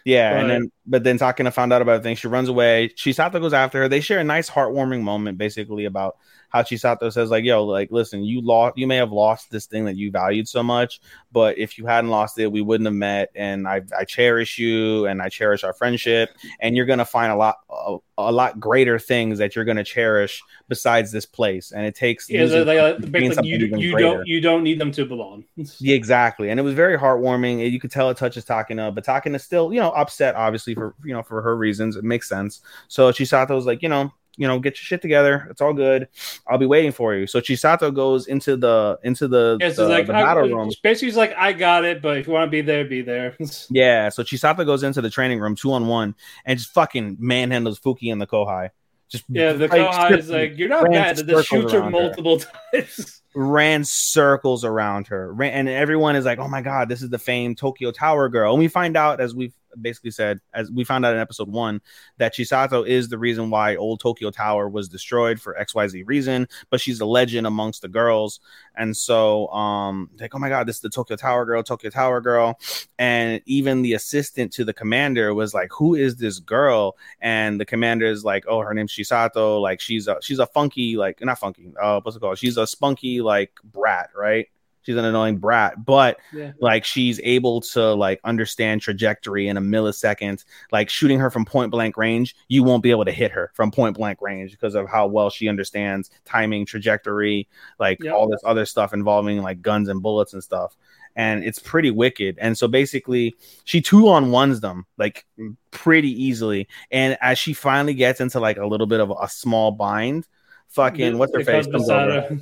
Yeah, 0.04 0.34
and 0.38 0.42
But- 0.42 0.48
then 0.48 0.72
but 0.88 1.04
then 1.04 1.18
Takina 1.18 1.52
found 1.52 1.74
out 1.74 1.82
about 1.82 2.04
things. 2.04 2.20
She 2.20 2.28
runs 2.28 2.48
away. 2.48 2.90
Chisato 2.90 3.42
goes 3.42 3.54
after 3.54 3.80
her. 3.80 3.88
They 3.90 4.02
share 4.02 4.20
a 4.20 4.24
nice 4.24 4.48
heartwarming 4.50 5.02
moment, 5.02 5.38
basically 5.40 5.86
about 5.86 6.18
how 6.56 6.62
Chisato 6.64 7.12
says, 7.12 7.30
like, 7.30 7.44
"Yo, 7.44 7.66
like, 7.66 7.92
listen, 7.92 8.24
you 8.24 8.40
lost. 8.40 8.78
You 8.78 8.88
may 8.88 8.96
have 8.96 9.12
lost 9.12 9.52
this 9.52 9.66
thing 9.66 9.84
that 9.86 9.98
you 9.98 10.10
valued 10.10 10.48
so 10.48 10.64
much, 10.64 11.02
but 11.34 11.58
if 11.58 11.78
you 11.78 11.86
hadn't 11.86 12.10
lost 12.10 12.40
it, 12.40 12.50
we 12.50 12.62
wouldn't 12.62 12.86
have 12.88 12.94
met. 12.94 13.30
And 13.36 13.68
I, 13.68 13.82
I 13.98 14.06
cherish 14.06 14.58
you, 14.58 15.06
and 15.06 15.22
I 15.22 15.28
cherish 15.28 15.66
our 15.66 15.74
friendship. 15.74 16.30
And 16.62 16.74
you're 16.78 16.86
gonna 16.86 17.04
find 17.04 17.30
a 17.34 17.36
lot, 17.36 17.58
a, 17.70 17.98
a 18.18 18.32
lot 18.32 18.58
greater 18.58 18.98
things 18.98 19.38
that 19.40 19.54
you're 19.54 19.66
gonna 19.66 19.84
cherish 19.84 20.42
besides 20.70 21.12
this 21.12 21.26
place. 21.26 21.74
And 21.74 21.86
it 21.86 21.94
takes 21.94 22.30
Yeah, 22.30 22.44
losing 22.44 22.66
like, 22.66 22.80
like, 22.80 22.98
to 23.02 23.08
gain 23.08 23.12
basically, 23.12 23.50
you 23.50 23.58
you 23.78 23.96
don't 23.98 24.26
you 24.26 24.40
don't 24.40 24.64
need 24.64 24.80
them 24.80 24.92
to 24.94 25.06
belong. 25.06 25.44
Yeah, 25.80 25.96
exactly. 25.96 26.50
And 26.50 26.60
it 26.60 26.64
was 26.64 26.74
very 26.74 26.98
heartwarming. 26.98 27.70
You 27.70 27.80
could 27.82 27.92
tell 27.92 28.10
it 28.10 28.18
touches 28.18 28.46
Takina, 28.46 28.96
but 28.96 29.04
Takina's 29.04 29.44
still, 29.44 29.74
you 29.74 29.82
know, 29.82 29.92
upset, 29.92 30.36
obviously, 30.36 30.74
for 30.74 30.96
you 31.04 31.14
know, 31.14 31.22
for 31.22 31.42
her 31.42 31.58
reasons. 31.58 31.98
It 31.98 32.06
makes 32.06 32.30
sense. 32.30 32.62
So 32.88 33.12
Chisato 33.12 33.56
was 33.56 33.66
like, 33.66 33.82
you 33.84 33.90
know, 33.90 34.14
you 34.38 34.48
know, 34.48 34.60
get 34.60 34.72
your 34.76 34.84
shit 34.84 35.02
together. 35.02 35.48
It's 35.50 35.62
all 35.62 35.74
good. 35.74 36.08
I'll 36.48 36.58
be 36.58 36.66
waiting 36.66 36.92
for 36.92 37.16
you. 37.16 37.28
So 37.28 37.40
Chisato 37.40 37.94
goes 37.94 38.28
into 38.28 38.58
the 38.58 39.00
into 39.04 39.28
the, 39.28 39.58
Yeah, 39.60 39.72
so 39.72 39.88
the, 39.88 39.94
like 39.94 40.08
the 40.08 40.16
I, 40.16 40.24
battle 40.24 40.50
room. 40.50 40.72
basically, 40.84 41.08
he's 41.10 41.18
like, 41.18 41.34
I 41.38 41.54
got 41.54 41.86
it, 41.86 42.02
but 42.02 42.18
if 42.18 42.28
you 42.28 42.34
want 42.34 42.48
to 42.48 42.52
be 42.52 42.62
there, 42.62 42.86
be 42.86 43.02
there. 43.02 43.36
Yeah, 43.70 44.10
so 44.10 44.24
Chisato 44.24 44.66
goes 44.66 44.84
into 44.84 45.02
the 45.02 45.10
training 45.10 45.40
room 45.40 45.56
two 45.56 45.72
on 45.72 45.88
one 45.88 46.16
and 46.46 46.58
just 46.60 46.72
fucking 46.74 47.18
manhandles 47.18 47.80
Fuki 47.82 48.12
and 48.12 48.22
the 48.22 48.28
Kohai. 48.28 48.70
Just 49.10 49.24
yeah, 49.30 49.54
the 49.54 49.68
like, 49.68 49.82
Kohai 49.82 50.18
is 50.18 50.30
like, 50.30 50.58
you're 50.58 50.70
not. 50.70 50.90
The 50.90 51.16
circles 51.16 51.46
shoots 51.46 51.74
her. 51.74 51.90
multiple 51.90 52.40
times. 52.74 53.22
Ran 53.36 53.84
circles 53.84 54.64
around 54.64 55.08
her. 55.08 55.34
Ran, 55.34 55.54
and 55.54 55.70
everyone 55.70 56.16
is 56.16 56.26
like 56.26 56.40
oh 56.40 56.48
my 56.48 56.62
god 56.62 56.90
this 56.90 57.02
is 57.02 57.10
the 57.10 57.20
famed 57.20 57.58
tokyo 57.58 57.92
tower 57.92 58.30
girl. 58.30 58.54
And 58.54 58.60
we 58.60 58.68
find 58.68 58.96
out 58.98 59.20
as 59.20 59.36
we've 59.36 59.54
basically 59.82 60.12
said 60.12 60.40
as 60.54 60.72
we 60.72 60.84
found 60.84 61.06
out 61.06 61.14
in 61.14 61.20
episode 61.20 61.50
one 61.50 61.82
that 62.18 62.34
chisato 62.34 62.88
is 62.88 63.10
the 63.10 63.18
reason 63.18 63.50
why 63.50 63.76
old 63.76 64.00
tokyo 64.00 64.32
tower 64.32 64.70
was 64.70 64.90
destroyed 64.90 65.40
for 65.40 65.56
xyz 65.60 66.04
reason 66.08 66.48
but 66.70 66.80
she's 66.80 67.00
a 67.00 67.06
legend 67.06 67.48
amongst 67.48 67.82
the 67.82 67.88
girls. 67.88 68.40
And 68.76 68.96
so 68.96 69.48
um 69.50 70.10
like 70.20 70.36
oh 70.36 70.40
my 70.40 70.50
god 70.50 70.68
this 70.68 70.78
is 70.78 70.82
the 70.82 70.90
tokyo 70.90 71.16
tower 71.16 71.46
girl 71.46 71.64
tokyo 71.64 71.90
tower 71.90 72.22
girl. 72.22 72.60
And 72.98 73.42
even 73.46 73.82
the 73.82 73.94
assistant 73.94 74.54
to 74.54 74.66
the 74.66 74.74
commander 74.74 75.34
was 75.34 75.54
like 75.54 75.72
who 75.72 75.96
is 75.96 76.16
this 76.18 76.40
girl? 76.40 76.98
And 77.22 77.60
the 77.60 77.66
commander 77.66 78.06
is 78.06 78.24
like 78.24 78.46
oh 78.48 78.60
her 78.60 78.74
name's 78.74 78.94
chisato. 78.94 79.62
Like 79.62 79.80
she's 79.80 80.08
a 80.08 80.18
she's 80.22 80.40
a 80.40 80.48
funky 80.48 80.98
like 80.98 81.24
not 81.24 81.40
funky 81.40 81.72
uh 81.82 82.00
what's 82.02 82.18
it 82.18 82.20
called? 82.20 82.38
She's 82.38 82.58
a 82.58 82.68
spunky 82.68 83.22
like 83.26 83.52
brat 83.64 84.12
right? 84.16 84.48
She's 84.84 84.98
an 84.98 85.04
annoying 85.06 85.38
brat 85.40 85.84
but 85.84 86.20
Yeah. 86.32 86.52
like 86.60 86.86
she's 86.86 87.20
able 87.24 87.60
to 87.62 87.94
like 87.96 88.20
understand 88.24 88.82
trajectory 88.82 89.48
in 89.48 89.58
a 89.58 89.62
millisecond. 89.62 90.46
Like 90.72 90.90
shooting 90.92 91.18
her 91.20 91.32
from 91.32 91.44
point 91.44 91.72
blank 91.72 91.98
range 91.98 92.36
you 92.50 92.64
won't 92.64 92.84
be 92.84 92.92
able 92.92 93.06
to 93.06 93.12
hit 93.12 93.32
her 93.32 93.52
from 93.56 93.72
point 93.72 93.98
blank 93.98 94.22
range 94.22 94.52
because 94.52 94.76
of 94.76 94.88
how 94.88 95.08
well 95.08 95.32
she 95.32 95.50
understands 95.50 96.12
timing 96.24 96.68
trajectory 96.68 97.48
like 97.80 98.04
Yep. 98.04 98.14
all 98.14 98.30
this 98.30 98.42
other 98.46 98.64
stuff 98.66 98.94
involving 98.94 99.42
like 99.42 99.62
guns 99.64 99.90
and 99.90 100.04
bullets 100.04 100.34
and 100.34 100.44
stuff. 100.44 100.78
And 101.18 101.44
it's 101.46 101.60
pretty 101.60 101.90
wicked. 101.92 102.38
And 102.40 102.56
so 102.58 102.68
basically 102.68 103.34
she 103.64 103.82
two 103.82 104.10
on 104.10 104.30
ones 104.32 104.60
them 104.60 104.86
like 104.98 105.26
pretty 105.72 106.12
easily. 106.12 106.68
And 106.92 107.18
as 107.22 107.40
she 107.40 107.54
finally 107.54 107.94
gets 107.96 108.22
into 108.22 108.40
like 108.40 108.58
a 108.58 108.68
little 108.68 108.86
bit 108.86 109.00
of 109.00 109.12
a 109.20 109.28
small 109.30 109.72
bind 109.72 110.28
fucking 110.68 111.18
what's 111.18 111.34
her 111.34 111.44
face 111.44 111.66
comes 111.68 111.90
over 111.90 112.38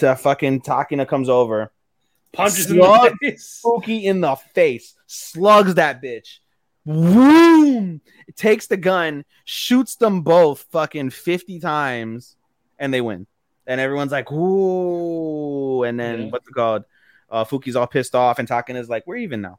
to 0.00 0.16
fucking 0.16 0.60
Takina 0.62 1.06
comes 1.08 1.28
over 1.28 1.72
punches 2.32 2.70
in 2.70 2.76
the 2.78 3.16
face. 3.20 3.44
Spooky 3.44 4.06
in 4.06 4.20
the 4.20 4.36
face, 4.36 4.94
slugs 5.06 5.74
that 5.74 6.02
bitch. 6.02 6.38
Boom! 6.86 8.00
Takes 8.36 8.66
the 8.66 8.76
gun, 8.76 9.24
shoots 9.44 9.96
them 9.96 10.22
both 10.22 10.62
fucking 10.70 11.10
50 11.10 11.60
times, 11.60 12.36
and 12.78 12.92
they 12.92 13.00
win. 13.00 13.26
And 13.66 13.80
everyone's 13.80 14.12
like, 14.12 14.30
ooh. 14.32 15.82
And 15.84 15.98
then 16.00 16.22
Yeah. 16.22 16.28
what's 16.30 16.48
it 16.48 16.52
called? 16.54 16.84
Uh, 17.30 17.44
Fuki's 17.44 17.76
all 17.76 17.86
pissed 17.86 18.14
off, 18.14 18.38
and 18.38 18.48
Takina's 18.48 18.88
like, 18.88 19.06
we're 19.06 19.16
even 19.16 19.40
now. 19.40 19.58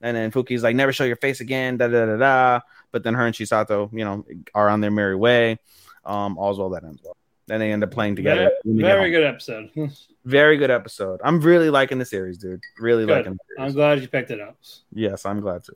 And 0.00 0.16
then 0.16 0.30
Fuki's 0.30 0.62
like, 0.62 0.74
never 0.74 0.92
show 0.92 1.04
your 1.04 1.16
face 1.16 1.40
again, 1.40 1.76
da 1.76 1.88
da 1.88 2.06
da 2.06 2.16
da. 2.16 2.60
But 2.90 3.02
then 3.04 3.14
her 3.14 3.26
and 3.26 3.34
Chisato, 3.34 3.90
you 3.92 4.04
know, 4.04 4.24
are 4.54 4.68
on 4.68 4.80
their 4.80 4.90
merry 4.90 5.16
way. 5.16 5.58
Um, 6.04 6.38
all's 6.38 6.58
well 6.58 6.70
that 6.70 6.84
ends 6.84 7.00
well. 7.04 7.16
Then 7.52 7.60
they 7.60 7.70
end 7.70 7.84
up 7.84 7.90
playing 7.90 8.16
together. 8.16 8.44
Very, 8.44 8.50
when 8.64 8.76
they 8.78 8.82
get 8.82 8.96
very 8.96 9.10
good 9.10 9.24
episode. 9.24 9.70
Very 10.24 10.56
good 10.56 10.70
episode. 10.70 11.20
I'm 11.22 11.38
really 11.40 11.68
liking 11.68 11.98
the 11.98 12.04
series, 12.06 12.38
dude. 12.38 12.62
Really 12.78 13.04
Good. 13.04 13.16
liking 13.26 13.38
the. 13.56 13.62
I'm 13.62 13.72
glad 13.72 14.00
you 14.00 14.08
picked 14.08 14.30
it 14.30 14.40
up. 14.40 14.56
Yes, 14.94 15.26
I'm 15.26 15.40
glad 15.40 15.64
to. 15.64 15.74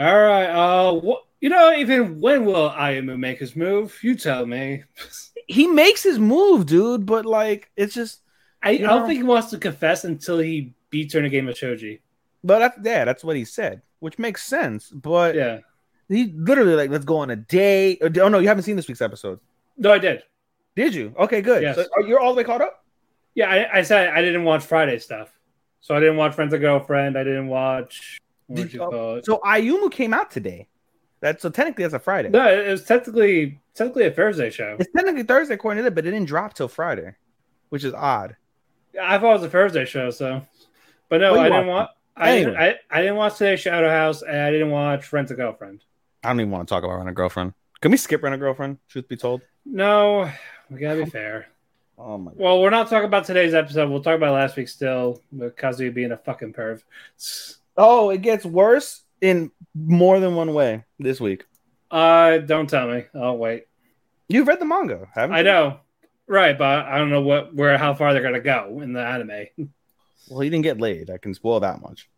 All 0.00 0.20
right. 0.20 0.46
Uh, 0.46 0.94
what 0.94 1.24
you 1.40 1.48
know, 1.48 1.72
even 1.74 2.18
when 2.20 2.44
will 2.44 2.70
Ayumu 2.70 3.16
make 3.18 3.38
his 3.38 3.54
move? 3.54 3.96
You 4.02 4.16
tell 4.16 4.46
me. 4.46 4.82
He 5.48 5.66
makes 5.66 6.02
his 6.02 6.18
move, 6.18 6.66
dude, 6.66 7.04
but 7.06 7.24
like 7.26 7.70
it's 7.76 7.94
just 7.94 8.20
I, 8.62 8.70
I 8.70 8.76
don't 8.78 9.06
think 9.06 9.18
he 9.18 9.22
wants 9.24 9.50
to 9.50 9.58
confess 9.58 10.04
until 10.04 10.38
he 10.38 10.72
beats 10.90 11.14
her 11.14 11.20
in 11.20 11.26
a 11.26 11.28
game 11.28 11.48
of 11.48 11.54
shogi. 11.54 12.00
but 12.42 12.58
that's 12.60 12.78
yeah, 12.82 13.04
that's 13.04 13.22
what 13.24 13.36
he 13.36 13.44
said, 13.44 13.82
which 14.00 14.18
makes 14.18 14.42
sense. 14.44 14.88
But 14.88 15.34
Yeah. 15.34 15.58
he 16.08 16.32
literally 16.36 16.74
like 16.74 16.90
let's 16.90 17.04
go 17.04 17.18
on 17.18 17.30
a 17.30 17.36
date. 17.36 17.98
Oh 18.02 18.28
no, 18.28 18.38
you 18.38 18.48
haven't 18.48 18.62
seen 18.64 18.76
this 18.76 18.88
week's 18.88 19.02
episode. 19.02 19.38
No, 19.76 19.92
I 19.92 19.98
did. 19.98 20.22
Did 20.74 20.94
you? 20.94 21.14
Okay, 21.18 21.42
good. 21.42 21.62
Yes. 21.62 21.76
So 21.76 21.86
are- 21.96 22.02
you're 22.02 22.20
all 22.20 22.32
the 22.32 22.38
way 22.38 22.44
caught 22.44 22.62
up? 22.62 22.84
Yeah, 23.34 23.50
I, 23.50 23.78
I 23.78 23.82
said 23.82 24.08
I 24.08 24.20
didn't 24.20 24.44
watch 24.44 24.64
Friday 24.64 24.98
stuff, 24.98 25.30
so 25.80 25.94
I 25.94 26.00
didn't 26.00 26.16
watch 26.16 26.34
Friends 26.34 26.52
of 26.52 26.60
Girlfriend. 26.60 27.16
I 27.16 27.24
didn't 27.24 27.48
watch. 27.48 28.20
Did- 28.52 28.72
you 28.72 28.82
oh, 28.82 28.90
call? 28.90 29.20
So 29.22 29.40
Ayumu 29.44 29.90
came 29.90 30.12
out 30.12 30.30
today. 30.30 30.68
That's 31.20 31.40
so 31.40 31.50
technically 31.50 31.84
that's 31.84 31.94
a 31.94 31.98
Friday. 31.98 32.30
No, 32.30 32.46
it 32.46 32.68
was 32.68 32.84
technically 32.84 33.60
technically 33.74 34.06
a 34.06 34.10
Thursday 34.10 34.50
show. 34.50 34.76
It's 34.78 34.92
technically 34.92 35.22
Thursday 35.22 35.54
according 35.54 35.78
to 35.78 35.84
that, 35.84 35.94
but 35.94 36.04
it 36.04 36.10
didn't 36.10 36.26
drop 36.26 36.54
till 36.54 36.68
Friday, 36.68 37.14
which 37.68 37.84
is 37.84 37.94
odd. 37.94 38.36
I 39.00 39.18
thought 39.18 39.30
it 39.30 39.34
was 39.34 39.44
a 39.44 39.50
Thursday 39.50 39.84
show, 39.84 40.10
so. 40.10 40.42
But 41.08 41.20
no, 41.20 41.38
I 41.38 41.48
didn't 41.48 41.66
want. 41.66 41.90
I, 42.16 42.30
Anyway. 42.30 42.50
didn't, 42.50 42.60
I, 42.60 42.74
I 42.90 43.00
didn't 43.00 43.16
watch 43.16 43.38
today's 43.38 43.60
Shadow 43.60 43.88
House, 43.88 44.22
and 44.22 44.36
I 44.36 44.50
didn't 44.50 44.70
watch 44.70 45.12
Rent 45.12 45.30
a 45.30 45.34
Girlfriend. 45.34 45.82
I 46.22 46.28
don't 46.28 46.40
even 46.40 46.50
want 46.50 46.68
to 46.68 46.74
talk 46.74 46.84
about 46.84 46.96
Rent 46.96 47.08
a 47.08 47.12
Girlfriend. 47.12 47.54
Can 47.80 47.90
we 47.90 47.96
skip 47.96 48.22
Rent 48.22 48.34
a 48.34 48.38
Girlfriend? 48.38 48.78
Truth 48.88 49.08
be 49.08 49.16
told. 49.16 49.42
No, 49.64 50.30
we 50.70 50.78
gotta 50.80 51.04
be 51.04 51.10
fair. 51.10 51.46
Oh 51.98 52.18
my. 52.18 52.32
Well, 52.34 52.60
we're 52.60 52.70
not 52.70 52.88
talking 52.88 53.06
about 53.06 53.24
today's 53.24 53.54
episode. 53.54 53.90
We'll 53.90 54.02
talk 54.02 54.16
about 54.16 54.34
last 54.34 54.56
week 54.56 54.68
still, 54.68 55.20
Kazuya 55.34 55.92
being 55.94 56.12
a 56.12 56.16
fucking 56.16 56.52
perv. 56.54 56.82
Oh, 57.76 58.10
it 58.10 58.22
gets 58.22 58.44
worse 58.44 59.02
in 59.20 59.50
more 59.74 60.20
than 60.20 60.34
one 60.34 60.52
way 60.54 60.84
this 60.98 61.20
week. 61.20 61.44
Uh, 61.90 62.38
don't 62.38 62.68
tell 62.68 62.88
me. 62.88 63.04
Oh 63.14 63.34
wait, 63.34 63.66
You've 64.28 64.48
read 64.48 64.60
the 64.60 64.64
manga, 64.64 65.08
haven't 65.14 65.34
you? 65.34 65.40
I 65.40 65.42
know, 65.42 65.80
right? 66.26 66.56
But 66.56 66.86
I 66.86 66.98
don't 66.98 67.10
know 67.10 67.20
what 67.20 67.54
where 67.54 67.76
how 67.76 67.94
far 67.94 68.12
they're 68.12 68.22
gonna 68.22 68.40
go 68.40 68.80
in 68.82 68.92
the 68.92 69.04
anime. 69.04 69.68
Well, 70.28 70.40
he 70.40 70.48
didn't 70.48 70.64
get 70.64 70.80
laid. 70.80 71.10
I 71.10 71.18
can 71.18 71.34
spoil 71.34 71.60
that 71.60 71.82
much. 71.82 72.08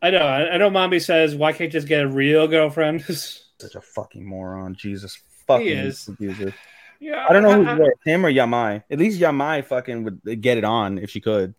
I 0.00 0.10
know. 0.10 0.18
I, 0.18 0.50
I 0.50 0.56
know. 0.58 0.70
Mami 0.70 1.02
says, 1.02 1.34
"Why 1.34 1.52
can't 1.52 1.72
you 1.72 1.78
just 1.80 1.88
get 1.88 2.04
a 2.04 2.08
real 2.08 2.46
girlfriend?" 2.46 3.02
Such 3.58 3.74
a 3.74 3.80
fucking 3.80 4.24
moron. 4.24 4.74
Jesus 4.74 5.20
fucking 5.46 5.66
is. 5.66 6.06
abuser. 6.08 6.54
Yeah, 7.00 7.26
I 7.28 7.32
don't 7.32 7.42
know 7.42 7.50
I, 7.50 7.56
who's 7.74 7.78
worse, 7.78 7.94
him 8.04 8.24
or 8.24 8.32
Yamai. 8.32 8.82
At 8.90 8.98
least 8.98 9.20
Yamai 9.20 9.64
fucking 9.64 10.04
would 10.04 10.40
get 10.40 10.58
it 10.58 10.64
on 10.64 10.98
if 10.98 11.10
she 11.10 11.20
could. 11.20 11.54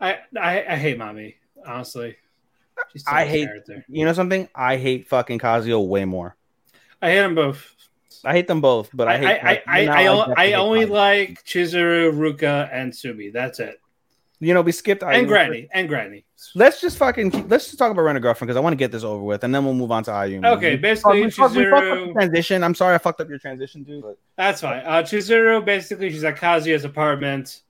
I, 0.00 0.18
I, 0.38 0.64
I 0.68 0.76
hate 0.76 0.98
Mami. 0.98 1.34
Honestly, 1.66 2.16
I 3.06 3.24
hate- 3.24 3.46
character. 3.46 3.84
You 3.88 4.04
know 4.04 4.12
something? 4.12 4.48
I 4.54 4.76
hate 4.76 5.08
fucking 5.08 5.38
Kazuya 5.38 5.84
way 5.86 6.04
more. 6.04 6.36
I 7.00 7.10
hate 7.10 7.20
them 7.20 7.34
both. 7.34 7.72
I 8.24 8.32
hate 8.32 8.48
them 8.48 8.60
both, 8.60 8.90
but 8.92 9.08
I 9.08 9.14
I, 9.14 9.18
hate. 9.18 9.26
I, 9.26 9.62
I, 9.66 9.86
I, 9.86 10.06
I, 10.06 10.32
I 10.36 10.46
hate 10.46 10.54
only 10.54 10.86
like 10.86 11.44
Chizuru, 11.44 12.12
Ruka, 12.12 12.68
and 12.72 12.94
Sumi. 12.94 13.30
That's 13.30 13.60
it. 13.60 13.80
You 14.38 14.52
know, 14.52 14.60
we 14.60 14.72
skipped 14.72 15.02
And. 15.02 15.26
Granny. 15.26 15.68
And 15.72 15.88
Granny. 15.88 16.24
Let's 16.54 16.80
just 16.80 16.98
fucking 16.98 17.30
keep, 17.30 17.50
let's 17.50 17.66
just 17.66 17.78
talk 17.78 17.90
about 17.90 18.02
Rent 18.02 18.18
a 18.18 18.20
Girlfriend 18.20 18.48
because 18.48 18.56
I 18.56 18.60
want 18.60 18.72
to 18.74 18.76
get 18.76 18.92
this 18.92 19.02
over 19.02 19.22
with, 19.22 19.44
and 19.44 19.54
then 19.54 19.64
we'll 19.64 19.72
move 19.74 19.90
on 19.90 20.04
to 20.04 20.10
Ayumu. 20.10 20.44
Okay, 20.56 20.72
We- 20.72 20.76
basically, 20.76 21.22
we 21.22 21.30
fucked- 21.30 21.56
we 21.56 21.70
fucked 21.70 21.86
up 21.86 22.12
transition. 22.12 22.62
I'm 22.62 22.74
sorry, 22.74 22.94
I 22.94 22.98
fucked 22.98 23.20
up 23.20 23.28
your 23.28 23.38
transition, 23.38 23.82
dude. 23.82 24.02
But 24.02 24.18
That's 24.36 24.60
fine. 24.60 24.82
Uh, 24.84 25.02
Chizuru, 25.02 25.64
basically, 25.64 26.10
she's 26.10 26.24
at 26.24 26.36
Kazuya's 26.36 26.84
apartment. 26.84 27.62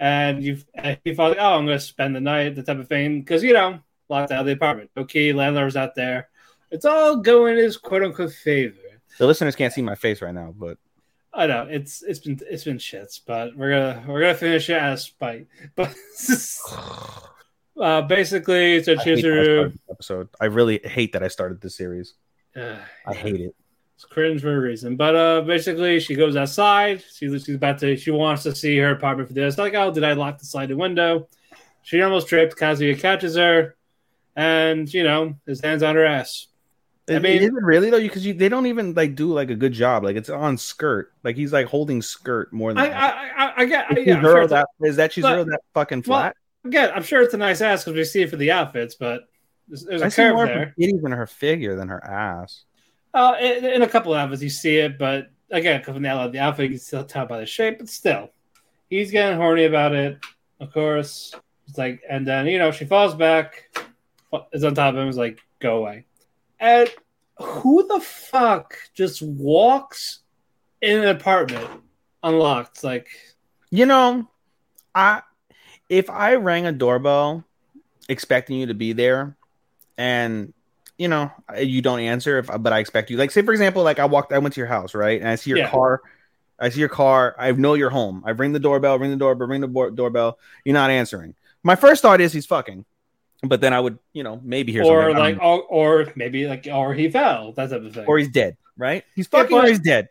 And 0.00 0.42
you 0.42 0.58
and 0.74 0.98
he 1.04 1.14
thought, 1.14 1.36
oh, 1.38 1.54
I'm 1.58 1.64
going 1.66 1.78
to 1.78 1.84
spend 1.84 2.16
the 2.16 2.20
night, 2.20 2.56
the 2.56 2.62
type 2.64 2.78
of 2.78 2.88
thing. 2.88 3.20
Because, 3.20 3.44
you 3.44 3.52
know, 3.52 3.78
locked 4.08 4.32
out 4.32 4.40
of 4.40 4.46
the 4.46 4.52
apartment. 4.52 4.90
Okay, 4.96 5.32
landlord's 5.32 5.76
out 5.76 5.94
there. 5.94 6.28
It's 6.72 6.84
all 6.84 7.16
going 7.16 7.56
his 7.56 7.76
quote 7.76 8.02
unquote 8.02 8.32
favor. 8.32 8.74
the 9.18 9.26
listeners 9.26 9.54
can't 9.54 9.72
see 9.72 9.82
my 9.82 9.94
face 9.94 10.20
right 10.20 10.34
now, 10.34 10.52
but 10.58 10.76
I 11.34 11.46
know 11.46 11.66
it's 11.68 12.02
it's 12.02 12.18
been 12.18 12.38
it's 12.50 12.64
been 12.64 12.78
shits, 12.78 13.20
but 13.26 13.56
we're 13.56 13.70
gonna 13.70 14.04
we're 14.06 14.20
gonna 14.20 14.34
finish 14.34 14.68
it 14.68 14.78
out 14.78 14.92
of 14.94 15.00
spite. 15.00 15.46
But 17.74 17.84
uh, 17.84 18.02
basically, 18.02 18.74
it's 18.74 18.88
a 18.88 18.92
I 18.92 18.96
Chizuru, 18.96 19.72
episode. 19.90 20.28
I 20.40 20.44
really 20.46 20.80
hate 20.84 21.12
that 21.14 21.22
I 21.22 21.28
started 21.28 21.60
this 21.60 21.74
series. 21.74 22.14
uh, 22.54 22.76
I 23.06 23.14
hate 23.14 23.40
it. 23.40 23.54
it's 23.94 24.04
cringe 24.04 24.42
for 24.42 24.54
a 24.54 24.60
reason. 24.60 24.96
But 24.96 25.16
uh, 25.16 25.40
basically, 25.40 25.98
she 26.00 26.14
goes 26.14 26.36
outside. 26.36 27.02
She, 27.14 27.28
she's 27.38 27.54
about 27.54 27.78
to. 27.78 27.96
She 27.96 28.10
wants 28.10 28.42
to 28.42 28.54
see 28.54 28.76
her 28.78 28.90
apartment 28.90 29.28
for 29.28 29.34
this. 29.34 29.56
Like, 29.56 29.72
oh, 29.74 29.90
did 29.90 30.04
I 30.04 30.12
lock 30.12 30.38
the 30.38 30.44
sliding 30.44 30.76
window? 30.76 31.28
She 31.82 32.02
almost 32.02 32.28
tripped. 32.28 32.56
Kazuya 32.58 32.98
catches 32.98 33.36
her, 33.36 33.74
and 34.36 34.92
you 34.92 35.02
know, 35.02 35.34
his 35.46 35.62
hands 35.62 35.82
on 35.82 35.94
her 35.94 36.04
ass. 36.04 36.48
I 37.10 37.16
I 37.16 37.18
mean- 37.18 37.42
is 37.42 37.48
it 37.48 37.54
really 37.54 37.90
though? 37.90 38.00
Because 38.00 38.22
they 38.22 38.48
don't 38.48 38.66
even 38.66 38.94
like 38.94 39.14
do 39.14 39.32
like 39.32 39.50
a 39.50 39.54
good 39.56 39.72
job. 39.72 40.04
Like 40.04 40.16
it's 40.16 40.30
on 40.30 40.56
skirt. 40.56 41.12
Like 41.24 41.36
he's 41.36 41.52
like 41.52 41.66
holding 41.66 42.00
skirt 42.02 42.52
more 42.52 42.72
than. 42.72 42.78
I 42.78 42.90
I 42.90 43.46
I, 43.46 43.52
I 43.58 43.64
get. 43.66 43.98
Is 43.98 44.06
yeah, 44.06 44.16
I'm 44.16 44.22
sure 44.22 44.46
that 44.46 44.66
is 44.82 44.96
that 44.96 45.12
she's 45.12 45.22
But- 45.22 45.44
that 45.46 45.60
fucking 45.74 46.04
well, 46.06 46.20
flat? 46.20 46.36
again, 46.64 46.90
I'm 46.94 47.02
sure 47.02 47.22
it's 47.22 47.34
a 47.34 47.38
nice 47.38 47.60
ass 47.60 47.84
because 47.84 47.96
we 47.96 48.04
see 48.04 48.22
it 48.22 48.30
for 48.30 48.36
the 48.36 48.52
outfits, 48.52 48.94
but 48.94 49.22
there's, 49.68 49.84
there's 49.84 50.02
I 50.02 50.06
a 50.06 50.10
see 50.10 50.22
curve 50.22 50.34
more 50.34 50.46
there. 50.46 50.62
of 50.62 50.68
her 50.68 50.74
titties 50.78 51.04
in 51.04 51.12
her 51.12 51.26
figure 51.26 51.76
than 51.76 51.88
her 51.88 52.02
ass. 52.04 52.64
Uh, 53.14 53.34
in, 53.40 53.64
in 53.64 53.82
a 53.82 53.88
couple 53.88 54.14
of 54.14 54.18
outfits, 54.20 54.42
you 54.42 54.48
see 54.48 54.76
it, 54.78 54.96
but 54.98 55.30
again, 55.50 55.82
coming 55.82 56.06
out 56.06 56.24
of 56.24 56.32
the 56.32 56.38
outfit, 56.38 56.64
you 56.64 56.70
can 56.70 56.78
still 56.78 57.04
tell 57.04 57.26
by 57.26 57.38
the 57.40 57.46
shape. 57.46 57.78
But 57.78 57.88
still, 57.88 58.30
he's 58.88 59.10
getting 59.10 59.36
horny 59.38 59.64
about 59.64 59.92
it. 59.92 60.18
Of 60.60 60.72
course, 60.72 61.34
it's 61.66 61.76
like, 61.76 62.00
and 62.08 62.24
then 62.26 62.46
you 62.46 62.58
know 62.58 62.70
she 62.70 62.84
falls 62.84 63.14
back, 63.14 63.76
is 64.52 64.62
on 64.62 64.74
top 64.76 64.94
of 64.94 65.00
him, 65.00 65.08
is 65.08 65.16
like, 65.16 65.40
"Go 65.58 65.78
away." 65.78 66.06
And 66.62 66.88
who 67.38 67.86
the 67.88 67.98
fuck 68.00 68.76
just 68.94 69.20
walks 69.20 70.20
in 70.80 70.98
an 71.02 71.08
apartment 71.08 71.68
unlocked? 72.22 72.84
Like, 72.84 73.08
You 73.70 73.84
know, 73.84 74.28
I 74.94 75.22
if 75.88 76.08
I 76.08 76.36
rang 76.36 76.64
a 76.66 76.72
doorbell 76.72 77.44
expecting 78.08 78.56
you 78.58 78.66
to 78.66 78.74
be 78.74 78.92
there, 78.92 79.36
and 79.98 80.52
you 80.98 81.08
know 81.08 81.32
you 81.58 81.82
don't 81.82 81.98
answer, 82.00 82.38
if 82.38 82.46
but 82.46 82.72
I 82.72 82.78
expect 82.78 83.10
you, 83.10 83.16
like 83.16 83.32
say 83.32 83.42
for 83.42 83.52
example, 83.52 83.82
like 83.82 83.98
I 83.98 84.04
walked, 84.04 84.32
I 84.32 84.38
went 84.38 84.54
to 84.54 84.60
your 84.60 84.68
house, 84.68 84.94
right, 84.94 85.20
and 85.20 85.28
I 85.28 85.34
see 85.34 85.50
your 85.50 85.58
Yeah. 85.58 85.70
car. 85.70 86.00
I 86.60 86.68
see 86.68 86.78
your 86.78 86.88
car. 86.88 87.34
I 87.40 87.50
know 87.50 87.74
you're 87.74 87.90
home. 87.90 88.22
I 88.24 88.30
ring 88.30 88.52
the 88.52 88.60
doorbell, 88.60 88.96
ring 89.00 89.10
the 89.10 89.16
doorbell, 89.16 89.48
ring 89.48 89.60
the 89.62 89.66
bo- 89.68 89.90
doorbell. 89.90 90.38
You're 90.64 90.74
not 90.74 90.90
answering. 90.90 91.34
My 91.64 91.74
first 91.74 92.02
thought 92.02 92.20
is 92.20 92.32
he's 92.32 92.46
fucking, 92.46 92.84
but 93.42 93.60
then 93.60 93.72
I 93.74 93.80
would, 93.80 93.98
you 94.12 94.22
know, 94.22 94.40
maybe 94.42 94.72
hear 94.72 94.82
or 94.82 95.02
something. 95.04 95.18
Like, 95.18 95.38
don't 95.38 95.44
or, 95.44 96.02
or 96.04 96.12
maybe 96.16 96.46
like, 96.46 96.68
or 96.70 96.94
he 96.94 97.10
fell, 97.10 97.52
that 97.52 97.70
type 97.70 97.82
of 97.82 97.94
thing. 97.94 98.06
or 98.06 98.18
he's 98.18 98.28
dead, 98.30 98.56
right? 98.76 99.04
He's 99.14 99.28
Yeah, 99.32 99.40
fucking 99.42 99.56
but- 99.56 99.64
or 99.64 99.68
he's 99.68 99.78
dead. 99.80 100.08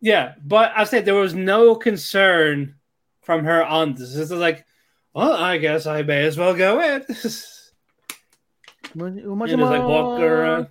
Yeah, 0.00 0.34
but 0.44 0.72
I 0.76 0.84
said 0.84 1.06
there 1.06 1.14
was 1.14 1.34
no 1.34 1.74
concern 1.76 2.74
from 3.22 3.44
her 3.44 3.64
on 3.64 3.94
this. 3.94 4.12
This 4.14 4.30
is 4.30 4.32
like, 4.32 4.66
well, 5.14 5.32
I 5.32 5.56
guess 5.56 5.86
I 5.86 6.02
may 6.02 6.24
as 6.26 6.36
well 6.36 6.54
go 6.54 6.80
in. 6.82 7.04
Much, 8.94 9.14
You 9.14 9.36
just 9.56 9.58
like 9.60 9.82
walk 9.82 10.20
around. 10.20 10.68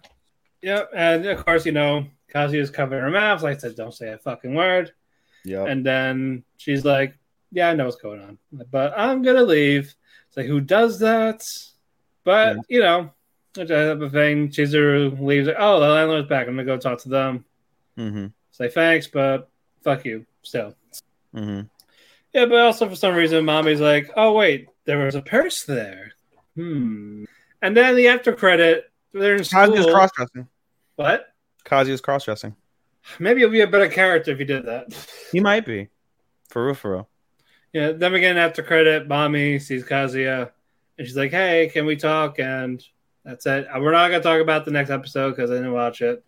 Yep, 0.62 0.92
and 0.96 1.26
of 1.26 1.44
course, 1.46 1.66
you 1.66 1.72
know, 1.74 2.06
Kazuya's 2.34 2.70
covering 2.70 3.02
her 3.02 3.10
mouth. 3.10 3.42
Like 3.44 3.58
I 3.58 3.60
said, 3.60 3.76
don't 3.76 3.94
say 3.94 4.10
a 4.14 4.18
fucking 4.18 4.54
word. 4.54 4.94
Yeah. 5.44 5.66
And 5.66 5.86
then 5.86 6.44
she's 6.58 6.86
like, 6.86 7.18
"Yeah, 7.52 7.70
I 7.70 7.74
know 7.74 7.86
what's 7.86 7.98
going 7.98 8.22
on, 8.22 8.38
but 8.72 8.94
I'm 8.96 9.24
gonna 9.24 9.44
leave." 9.44 9.94
It's 10.28 10.38
like, 10.38 10.46
who 10.46 10.62
does 10.62 11.00
that? 11.00 11.44
But 12.24 12.56
Yeah. 12.56 12.62
you 12.70 12.80
know, 12.80 13.12
I 13.58 13.80
have 13.80 14.02
a 14.02 14.10
thing. 14.10 14.50
Chizuru 14.50 15.20
leaves. 15.20 15.48
Like, 15.48 15.58
oh, 15.60 15.80
the 15.80 15.88
landlord's 15.88 16.28
back. 16.28 16.48
I'm 16.48 16.56
gonna 16.56 16.66
go 16.66 16.78
talk 16.78 17.00
to 17.02 17.10
them. 17.10 17.46
Mm-hmm. 17.98 18.28
Say 18.52 18.70
thanks, 18.70 19.08
but 19.08 19.50
fuck 19.84 20.06
you. 20.06 20.26
Still. 20.42 20.76
Mm-hmm. 21.36 21.62
Yeah, 22.34 22.46
but 22.46 22.60
also 22.60 22.90
for 22.90 22.96
some 22.96 23.14
reason, 23.16 23.46
Mami's 23.46 23.80
like, 23.82 24.10
"Oh 24.16 24.34
wait, 24.34 24.70
there 24.86 24.98
was 25.06 25.16
a 25.16 25.22
purse 25.22 25.64
there." 25.64 26.14
Hmm. 26.56 27.26
And 27.62 27.78
then 27.78 27.96
the 27.96 28.08
after 28.08 28.34
credit, 28.34 28.92
they're 29.14 29.36
in 29.36 29.44
school. 29.44 29.62
Kazuya's 29.68 29.86
cross 29.86 30.12
dressing. 30.16 30.48
What? 30.96 31.34
Kazuya's 31.66 32.02
cross 32.02 32.26
dressing. 32.26 32.56
Maybe 33.20 33.42
he'll 33.42 33.50
be 33.50 33.62
a 33.62 33.68
better 33.68 33.88
character 33.88 34.32
if 34.32 34.40
he 34.40 34.46
did 34.46 34.66
that. 34.66 34.88
He 35.32 35.40
might 35.40 35.66
be. 35.66 35.90
For 36.50 36.66
real, 36.66 36.76
for 36.76 36.92
real. 36.92 37.10
Yeah. 37.72 37.92
Then 37.92 38.14
we 38.14 38.20
get 38.20 38.32
an 38.32 38.38
after 38.38 38.64
credit. 38.64 39.08
Mami 39.08 39.62
sees 39.62 39.84
Kazuya, 39.84 40.52
and 40.98 41.08
she's 41.08 41.18
like, 41.18 41.32
"Hey, 41.32 41.70
can 41.72 41.86
we 41.86 41.96
talk?" 41.96 42.40
And 42.40 42.84
that's 43.24 43.46
it. 43.46 43.68
Uh, 43.68 43.80
We're 43.80 43.92
not 43.92 44.10
gonna 44.10 44.24
talk 44.24 44.42
about 44.42 44.66
the 44.66 44.72
next 44.72 44.90
episode 44.90 45.32
because 45.32 45.52
I 45.52 45.56
didn't 45.56 45.74
watch 45.74 46.02
it. 46.02 46.24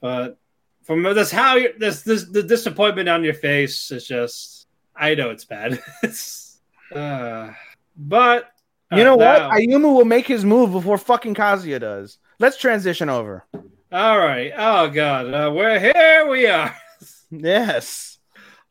But 0.00 0.38
from 0.84 1.02
this, 1.02 1.30
how 1.30 1.56
you 1.56 1.74
this 1.78 2.02
this 2.02 2.24
the 2.24 2.42
disappointment 2.42 3.08
on 3.08 3.24
your 3.24 3.34
face 3.34 3.90
is 3.90 4.06
just. 4.06 4.66
I 5.00 5.14
know 5.14 5.30
it's 5.30 5.44
bad. 5.44 5.80
it's, 6.02 6.58
uh, 6.92 7.52
but 7.96 8.50
You 8.90 9.04
know 9.04 9.14
uh, 9.14 9.48
what? 9.48 9.60
Ayumu 9.60 9.94
will 9.94 10.04
make 10.04 10.26
his 10.26 10.44
move 10.44 10.72
before 10.72 10.98
fucking 10.98 11.36
Kazuya 11.36 11.78
does. 11.78 12.18
Let's 12.40 12.56
transition 12.56 13.08
over. 13.08 13.44
All 13.92 14.18
right. 14.18 14.52
Oh 14.56 14.90
god, 14.90 15.32
uh, 15.32 15.52
we're 15.54 15.78
here. 15.78 16.26
We 16.28 16.46
are. 16.46 16.74
Yes. 17.30 18.18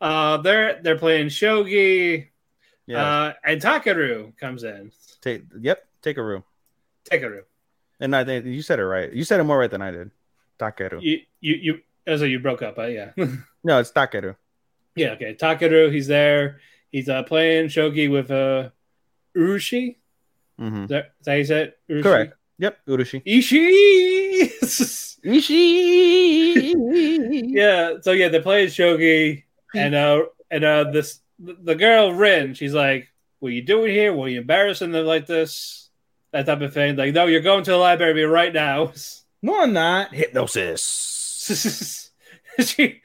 Uh, 0.02 0.38
they're 0.38 0.82
they're 0.82 0.98
playing 0.98 1.28
shogi. 1.28 2.30
Yeah. 2.88 3.06
Uh, 3.06 3.34
and 3.44 3.62
Takaru 3.62 4.36
comes 4.38 4.64
in. 4.64 4.92
Take. 5.22 5.44
Yep. 5.60 5.86
Take 6.02 6.18
a 6.18 6.24
room. 6.24 6.44
Takaru. 7.10 7.42
And 8.00 8.16
I 8.16 8.24
think 8.24 8.46
you 8.46 8.62
said 8.62 8.80
it 8.80 8.86
right. 8.86 9.12
You 9.12 9.24
said 9.24 9.40
it 9.40 9.44
more 9.44 9.58
right 9.58 9.72
than 9.72 9.82
I 9.82 9.92
did. 9.92 10.12
Takeru. 10.60 11.02
You 11.02 11.20
you 11.40 11.56
you. 11.56 11.80
As 12.06 12.22
you 12.22 12.40
broke 12.40 12.62
up, 12.62 12.78
but 12.78 12.92
yeah, 12.94 13.12
No, 13.66 13.80
it's 13.80 13.92
Takeru. 13.92 14.36
yeah. 14.96 15.10
Okay, 15.12 15.36
Takaru. 15.36 15.92
He's 15.92 16.08
there. 16.08 16.60
He's 16.92 17.10
uh 17.10 17.24
playing 17.24 17.68
shogi 17.68 18.10
with 18.10 18.32
uh 18.32 18.70
Urushi. 19.36 19.98
Mm-hmm. 20.60 20.84
Is 20.84 20.90
that, 20.90 21.06
is 21.20 21.26
that 21.26 21.32
how 21.32 21.36
you 21.38 21.44
said 21.46 21.68
it? 21.68 21.80
Urushi? 21.90 22.04
Correct. 22.04 22.34
Yep. 22.60 22.78
Urushi. 22.88 23.24
Ishii. 23.26 24.64
Ishi. 25.24 26.74
yeah. 27.48 27.94
So 28.02 28.12
yeah, 28.12 28.30
they're 28.30 28.42
playing 28.42 28.70
shogi, 28.70 29.44
and 29.76 29.96
uh 29.96 30.22
and 30.50 30.64
uh 30.64 30.86
this 30.92 31.20
the 31.40 31.76
girl 31.76 32.14
Rin. 32.14 32.54
She's 32.54 32.74
like, 32.74 33.10
"What 33.40 33.50
are 33.50 33.56
you 33.56 33.62
doing 33.64 33.92
here? 33.92 34.14
What 34.14 34.26
are 34.26 34.32
you 34.32 34.42
embarrassing 34.42 34.92
them 34.92 35.06
like 35.06 35.26
this?" 35.28 35.90
That 36.34 36.46
type 36.46 36.62
of 36.62 36.74
thing. 36.74 36.96
Like, 36.98 37.14
no, 37.14 37.26
you're 37.26 37.40
going 37.42 37.64
to 37.64 37.72
the 37.72 37.78
library 37.78 38.26
right 38.26 38.54
now. 38.54 38.92
No, 39.44 39.62
I'm 39.62 39.72
not. 39.72 40.16
Hypnosis. 40.16 42.12
she 42.60 43.02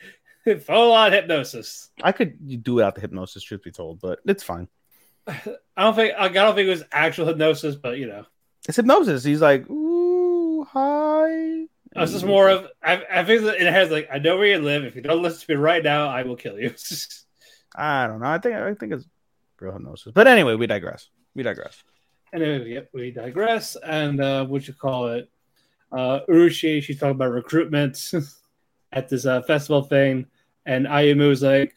full 0.65 0.93
on 0.93 1.13
hypnosis. 1.13 1.91
I 2.03 2.13
could 2.13 2.63
do 2.63 2.75
without 2.75 2.95
the 2.95 3.01
hypnosis, 3.03 3.43
truth 3.43 3.63
be 3.63 3.71
told, 3.71 4.01
but 4.01 4.21
it's 4.27 4.43
fine. 4.43 4.69
I 5.27 5.37
don't 5.77 5.95
think 5.95 6.15
I 6.19 6.29
don't 6.29 6.55
think 6.55 6.67
it 6.67 6.71
was 6.71 6.85
actual 6.91 7.27
hypnosis, 7.27 7.77
but 7.77 7.99
you 7.99 8.07
know, 8.07 8.25
It's 8.67 8.77
hypnosis. 8.77 9.25
He's 9.25 9.43
like, 9.43 9.69
ooh, 9.71 10.65
hi. 10.65 11.67
this 11.95 12.15
is 12.15 12.25
more 12.25 12.49
of 12.49 12.67
I, 12.83 13.03
I 13.11 13.25
think 13.25 13.43
that 13.43 13.61
it 13.61 13.73
has 13.73 13.91
like 13.91 14.09
I 14.13 14.19
know 14.19 14.37
where 14.39 14.47
you 14.47 14.59
live. 14.59 14.85
If 14.85 14.97
you 14.97 15.03
don't 15.03 15.23
listen 15.23 15.47
to 15.47 15.53
me 15.53 15.57
right 15.57 15.85
now, 15.85 16.09
I 16.09 16.23
will 16.23 16.37
kill 16.37 16.59
you. 16.59 16.75
I 17.77 18.07
don't 18.07 18.21
know. 18.21 18.27
I 18.27 18.39
think 18.39 18.57
I 18.57 18.75
think 18.75 18.95
it's 18.95 19.07
real 19.63 19.73
hypnosis. 19.73 20.13
But 20.13 20.27
anyway, 20.27 20.55
we 20.55 20.67
digress. 20.67 21.09
We 21.35 21.43
digress. 21.43 21.83
anyway, 22.33 22.71
yep, 22.71 22.91
we 22.93 23.11
digress. 23.11 23.77
And 23.77 24.21
uh, 24.21 24.45
what 24.47 24.67
you 24.67 24.75
call 24.75 25.09
it? 25.09 25.31
Uh, 25.91 26.21
Urushi, 26.29 26.83
she's 26.83 26.99
talking 26.99 27.13
about 27.13 27.33
recruitment 27.33 28.13
at 28.93 29.09
this 29.09 29.27
uh, 29.27 29.43
festival 29.43 29.83
thing, 29.83 30.27
and 30.67 30.87
Ayumu 30.87 31.33
Ayumu's 31.33 31.43
like, 31.43 31.75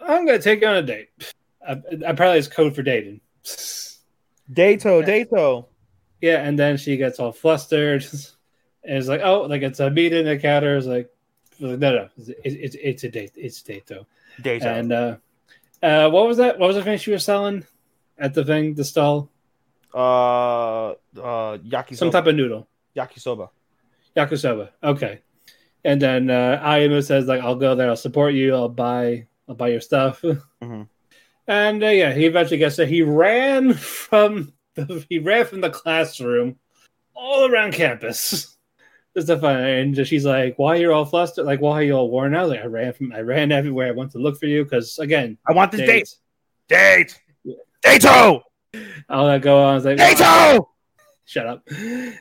"I'm 0.00 0.26
gonna 0.26 0.38
take 0.38 0.60
you 0.60 0.66
on 0.66 0.76
a 0.76 0.82
date." 0.82 1.08
Uh, 1.66 1.76
apparently, 2.04 2.38
it's 2.38 2.48
code 2.48 2.74
for 2.74 2.82
dating. 2.82 3.20
Dato, 4.52 5.00
Dato. 5.02 5.68
Yeah, 6.20 6.46
and 6.46 6.58
then 6.58 6.76
she 6.76 6.96
gets 6.96 7.18
all 7.18 7.32
flustered 7.32 8.06
and 8.84 8.98
is 8.98 9.08
like, 9.08 9.22
"Oh, 9.24 9.42
like 9.42 9.62
it's 9.62 9.80
a 9.80 9.90
meeting." 9.90 10.26
The 10.26 10.38
counter 10.38 10.76
is 10.76 10.86
like, 10.86 11.10
"No, 11.58 11.76
no, 11.76 12.08
it's, 12.18 12.30
it's, 12.44 12.76
it's 12.80 13.04
a 13.04 13.08
date. 13.08 13.32
It's 13.34 13.62
a 13.62 13.64
date 13.64 13.86
though." 13.86 14.06
Dato. 14.42 14.66
And 14.66 14.92
uh, 14.92 15.16
uh, 15.84 16.10
what 16.10 16.26
was 16.26 16.38
that? 16.38 16.58
What 16.58 16.66
was 16.68 16.76
the 16.76 16.82
thing 16.82 16.98
she 16.98 17.10
was 17.12 17.24
selling 17.24 17.64
at 18.18 18.34
the 18.34 18.44
thing, 18.44 18.74
the 18.74 18.84
stall? 18.84 19.30
uh, 19.94 20.90
uh, 20.90 20.94
yakisoba. 21.58 21.96
Some 21.96 22.10
type 22.10 22.26
of 22.26 22.34
noodle, 22.34 22.66
yakisoba. 22.96 23.50
yakisoba. 24.16 24.70
Okay. 24.82 25.20
And 25.84 26.00
then 26.00 26.30
uh, 26.30 26.60
Ayumu 26.64 27.04
says 27.04 27.26
like, 27.26 27.42
"I'll 27.42 27.54
go 27.56 27.74
there. 27.74 27.90
I'll 27.90 27.96
support 27.96 28.34
you. 28.34 28.54
I'll 28.54 28.68
buy. 28.68 29.26
I'll 29.48 29.54
buy 29.54 29.68
your 29.68 29.80
stuff." 29.80 30.22
Mhm. 30.62 30.88
And 31.46 31.84
uh, 31.84 31.88
yeah, 31.88 32.12
he 32.14 32.24
eventually 32.24 32.56
gets 32.56 32.76
there. 32.76 32.86
He 32.86 33.02
ran 33.02 33.74
from 34.06 34.54
the, 34.76 35.04
he 35.10 35.18
ran 35.18 35.44
from 35.44 35.60
the 35.60 35.68
classroom 35.70 36.56
all 37.14 37.44
around 37.50 37.74
campus. 37.74 38.50
Just 39.16 39.28
to 39.28 39.38
find 39.38 39.96
and 39.96 40.06
she's 40.06 40.24
like, 40.24 40.58
"Why 40.58 40.76
you're 40.76 40.92
all 40.92 41.04
flustered? 41.04 41.46
Like, 41.46 41.60
why 41.60 41.74
are 41.74 41.82
you 41.82 41.94
all 41.94 42.10
worn 42.10 42.34
out?" 42.34 42.48
Like, 42.48 42.60
I 42.60 42.66
ran 42.66 42.92
from, 42.92 43.12
I 43.12 43.20
ran 43.20 43.52
everywhere. 43.52 43.88
I 43.88 43.92
went 43.92 44.10
to 44.12 44.18
look 44.18 44.38
for 44.38 44.46
you 44.46 44.64
because 44.64 44.98
again, 44.98 45.38
I 45.46 45.52
want 45.52 45.70
this 45.70 45.80
date. 45.80 45.86
dates. 45.86 46.18
Date. 46.68 47.20
Yeah. 47.44 47.54
Dato. 47.82 48.42
All 49.08 49.26
that 49.26 49.42
go 49.42 49.62
on. 49.62 49.72
I 49.72 49.74
was 49.74 49.84
like, 49.84 49.98
Dato. 49.98 50.68
shut 51.24 51.46
up. 51.46 51.62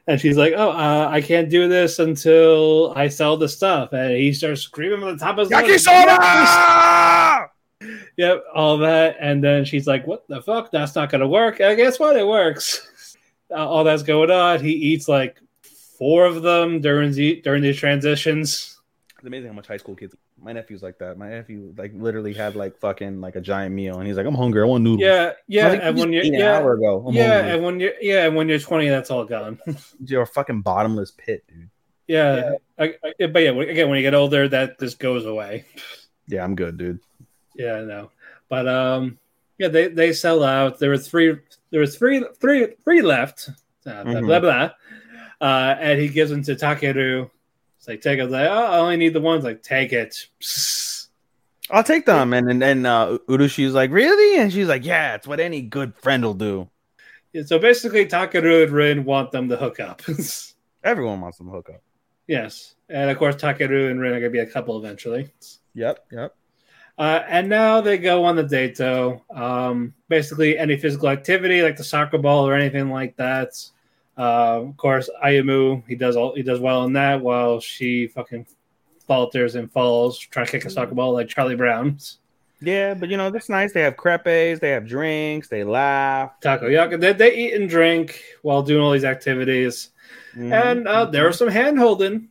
And 0.07 0.19
she's 0.19 0.37
like, 0.37 0.53
oh, 0.55 0.71
uh, 0.71 1.07
I 1.11 1.21
can't 1.21 1.49
do 1.49 1.67
this 1.67 1.99
until 1.99 2.93
I 2.95 3.07
sell 3.09 3.37
the 3.37 3.49
stuff. 3.49 3.93
And 3.93 4.11
he 4.11 4.33
starts 4.33 4.61
screaming 4.61 5.07
at 5.07 5.17
the 5.17 5.25
top 5.25 5.37
of 5.37 5.49
his 5.49 5.51
lungs. 5.51 5.85
Yakisoba. 5.85 7.47
Yep, 8.17 8.43
all 8.53 8.77
that. 8.79 9.17
And 9.19 9.43
then 9.43 9.65
she's 9.65 9.87
like, 9.87 10.07
what 10.07 10.27
the 10.27 10.41
fuck? 10.41 10.71
That's 10.71 10.95
not 10.95 11.09
going 11.09 11.21
to 11.21 11.27
work. 11.27 11.59
And 11.59 11.75
guess 11.75 11.99
what? 11.99 12.15
It 12.15 12.27
works. 12.27 12.89
Uh, 13.51 13.67
all 13.67 13.83
that's 13.83 14.01
going 14.01 14.31
on. 14.31 14.59
He 14.61 14.71
eats 14.71 15.07
like 15.07 15.39
four 15.97 16.25
of 16.25 16.41
them 16.41 16.81
during 16.81 17.11
the, 17.11 17.41
during 17.41 17.61
these 17.63 17.77
transitions. 17.77 18.79
It's 19.17 19.27
amazing 19.27 19.47
how 19.49 19.53
much 19.55 19.67
high 19.67 19.77
school 19.77 19.95
kids. 19.95 20.15
My 20.41 20.51
nephew's 20.51 20.83
like 20.83 20.97
that. 20.99 21.17
My 21.17 21.29
nephew 21.29 21.73
like 21.77 21.93
literally 21.95 22.33
had 22.33 22.55
like 22.57 22.77
fucking 22.77 23.21
like 23.21 23.37
a 23.37 23.41
giant 23.41 23.73
meal, 23.73 23.97
and 23.97 24.05
he's 24.05 24.17
like, 24.17 24.25
"I'm 24.25 24.35
hungry. 24.35 24.61
I 24.61 24.65
want 24.65 24.83
noodles." 24.83 25.01
Yeah, 25.01 25.31
yeah. 25.47 25.69
Like, 25.69 25.79
and 25.81 25.97
when 25.97 26.11
you're 26.11 26.23
an 26.25 26.33
yeah, 26.33 26.57
hour 26.57 26.73
ago. 26.73 27.05
I'm 27.07 27.13
yeah, 27.15 27.33
hungry." 27.35 27.51
and 27.53 27.63
when 27.63 27.79
you're 27.79 27.93
yeah, 28.01 28.25
and 28.25 28.35
when 28.35 28.49
you're 28.49 28.59
20, 28.59 28.89
that's 28.89 29.09
all 29.09 29.23
gone. 29.23 29.59
you're 30.05 30.23
a 30.23 30.27
fucking 30.27 30.61
bottomless 30.61 31.11
pit, 31.11 31.45
dude. 31.47 31.69
yeah, 32.07 32.55
I, 32.77 32.95
I, 33.21 33.27
but 33.27 33.39
yeah, 33.43 33.51
again, 33.51 33.87
when 33.87 33.97
you 33.97 34.03
get 34.03 34.13
older, 34.13 34.49
that 34.49 34.77
just 34.79 34.99
goes 34.99 35.25
away. 35.25 35.65
Yeah, 36.27 36.43
I'm 36.43 36.55
good, 36.55 36.77
dude. 36.77 36.99
Yeah, 37.55 37.75
I 37.75 37.81
know. 37.83 38.11
But 38.49 38.67
um, 38.67 39.19
yeah, 39.57 39.69
they 39.69 39.87
they 39.87 40.11
sell 40.11 40.43
out. 40.43 40.79
There 40.79 40.89
were 40.89 40.97
three. 40.97 41.37
There 41.69 41.79
was 41.79 41.97
three, 41.97 42.25
three, 42.41 42.67
three 42.83 43.01
left. 43.01 43.49
Uh, 43.85 44.03
blah 44.03 44.13
Mhm. 44.15 44.25
blah 44.25 44.39
blah. 44.41 44.69
Uh, 45.41 45.75
and 45.79 45.99
he 45.99 46.07
gives 46.07 46.31
them 46.31 46.43
to 46.43 46.55
Takeru. 46.55 47.29
It's 47.77 47.87
like 47.87 48.01
take 48.01 48.19
it. 48.19 48.29
Like, 48.29 48.49
oh, 48.49 48.53
I 48.53 48.79
only 48.79 48.97
need 48.97 49.13
the 49.13 49.21
ones. 49.21 49.43
Like 49.43 49.61
take 49.61 49.91
it. 49.93 50.27
I'll 51.69 51.83
take 51.83 52.05
them. 52.05 52.33
And 52.33 52.49
and 52.49 52.61
then 52.61 52.85
uh, 52.85 53.17
Urushi's 53.29 53.73
like, 53.73 53.91
"Really?" 53.91 54.39
And 54.39 54.51
she's 54.51 54.67
like, 54.67 54.85
"Yeah, 54.85 55.15
it's 55.15 55.27
what 55.27 55.39
any 55.39 55.61
good 55.61 55.95
friend 55.95 56.23
will 56.23 56.33
do." 56.33 56.69
Yeah, 57.33 57.43
so 57.43 57.57
basically, 57.57 58.05
Takeru 58.05 58.63
and 58.63 58.71
Rin 58.71 59.03
want 59.05 59.31
them 59.31 59.49
to 59.49 59.57
hook 59.57 59.79
up. 59.79 60.01
Everyone 60.83 61.19
wants 61.19 61.37
them 61.39 61.47
to 61.47 61.53
hook 61.53 61.69
up. 61.73 61.81
yes, 62.27 62.75
and 62.89 63.09
of 63.09 63.17
course, 63.17 63.35
Takeru 63.35 63.89
and 63.89 63.99
Rin 63.99 64.13
are 64.13 64.19
gonna 64.19 64.29
be 64.29 64.39
a 64.39 64.45
couple 64.45 64.77
eventually. 64.77 65.31
Yep, 65.73 66.05
yep. 66.11 66.35
Uh, 66.97 67.23
and 67.27 67.49
now 67.49 67.81
they 67.81 67.97
go 67.97 68.23
on 68.23 68.35
the 68.35 68.43
date, 68.43 68.77
though. 68.77 69.21
Um, 69.33 69.95
basically, 70.09 70.57
any 70.57 70.77
physical 70.77 71.09
activity 71.09 71.63
like 71.63 71.75
the 71.75 71.83
soccer 71.83 72.19
ball 72.19 72.47
or 72.47 72.53
anything 72.53 72.89
like 72.91 73.15
that. 73.15 73.49
Uh, 74.17 74.61
of 74.69 74.77
course, 74.77 75.09
Ayumu 75.23 75.83
he 75.87 75.95
does 75.95 76.15
all 76.15 76.35
he 76.35 76.43
does 76.43 76.59
well 76.59 76.83
in 76.85 76.93
that, 76.93 77.21
while 77.21 77.59
she 77.59 78.07
fucking 78.07 78.45
falters 79.07 79.55
and 79.55 79.71
falls 79.71 80.17
trying 80.19 80.45
to 80.45 80.51
kick 80.51 80.65
a 80.65 80.69
soccer 80.69 80.93
ball 80.95 81.13
like 81.13 81.27
Charlie 81.27 81.55
Brown. 81.55 81.97
Yeah, 82.61 82.93
but 82.93 83.09
you 83.09 83.17
know 83.17 83.29
that's 83.29 83.49
nice. 83.49 83.73
They 83.73 83.81
have 83.81 83.97
crepes, 83.97 84.59
they 84.59 84.69
have 84.69 84.87
drinks, 84.87 85.47
they 85.49 85.63
laugh. 85.63 86.39
Takoyaki. 86.41 86.99
They, 86.99 87.11
they 87.13 87.35
eat 87.35 87.53
and 87.55 87.67
drink 87.69 88.21
while 88.41 88.61
doing 88.61 88.81
all 88.81 88.91
these 88.91 89.03
activities, 89.03 89.89
Mhm. 90.35 90.51
and 90.71 90.87
uh, 90.87 91.05
there 91.05 91.27
are 91.27 91.33
some 91.33 91.49
hand 91.49 91.77
holding. 91.79 92.29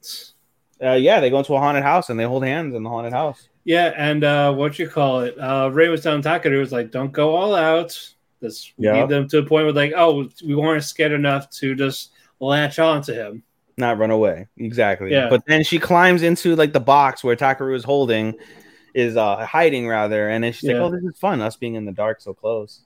Uh, 0.83 0.93
yeah, 0.95 1.21
they 1.21 1.31
go 1.31 1.39
into 1.39 1.55
a 1.55 1.59
haunted 1.61 1.83
house 1.85 2.11
and 2.11 2.19
they 2.19 2.25
hold 2.25 2.45
hands 2.45 2.75
in 2.75 2.83
the 2.83 2.89
haunted 2.91 3.13
house. 3.13 3.49
Yeah, 3.65 3.93
and 3.97 4.25
uh, 4.25 4.53
what 4.55 4.79
you 4.79 4.89
call 4.89 5.21
it? 5.21 5.39
Uh, 5.39 5.69
Ray 5.73 5.89
was 5.89 6.03
telling 6.03 6.23
Takeru 6.23 6.59
was 6.59 6.73
like, 6.73 6.91
"Don't 6.91 7.13
go 7.13 7.35
all 7.37 7.55
out. 7.55 7.97
This 8.43 8.71
we 8.77 8.87
Yeah. 8.87 9.01
need 9.01 9.09
them 9.09 9.27
to 9.29 9.39
a 9.39 9.43
point 9.43 9.65
where 9.65 9.73
like, 9.73 9.95
oh, 9.97 10.29
we 10.45 10.55
weren't 10.55 10.85
scared 10.85 11.13
enough 11.13 11.49
to 11.61 11.75
just 11.75 12.11
latch 12.41 12.79
on 12.79 13.01
to 13.05 13.15
him." 13.15 13.43
Not 13.79 13.97
run 13.97 14.11
away. 14.11 14.49
Exactly. 14.59 15.11
Yeah. 15.13 15.31
But 15.31 15.47
then 15.47 15.65
she 15.65 15.79
climbs 15.79 16.23
into 16.23 16.55
like 16.57 16.75
the 16.75 16.81
box 16.81 17.25
where 17.25 17.35
Takaru 17.37 17.75
is 17.75 17.85
holding, 17.85 18.35
is 18.93 19.17
uh 19.17 19.47
hiding 19.47 19.89
rather, 19.89 20.29
and 20.29 20.45
then 20.45 20.53
she's 20.53 20.65
Yeah. 20.69 20.83
like, 20.83 20.83
"Oh, 20.83 20.91
this 20.95 21.03
is 21.05 21.19
fun. 21.19 21.41
Us 21.41 21.57
being 21.57 21.77
in 21.77 21.87
the 21.87 21.93
dark 21.93 22.21
so 22.21 22.35
close." 22.35 22.81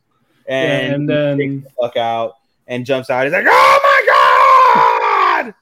Yeah, 0.49 0.55
And, 0.55 0.95
and 0.95 1.09
then 1.09 1.39
takes 1.39 1.65
the 1.65 1.71
fuck 1.83 1.97
out 1.97 2.35
and 2.69 2.87
jumps 2.87 3.11
out. 3.11 3.25
He's 3.25 3.33
like, 3.33 3.47
"Oh 3.49 3.81
my 3.83 5.43
god!" 5.43 5.55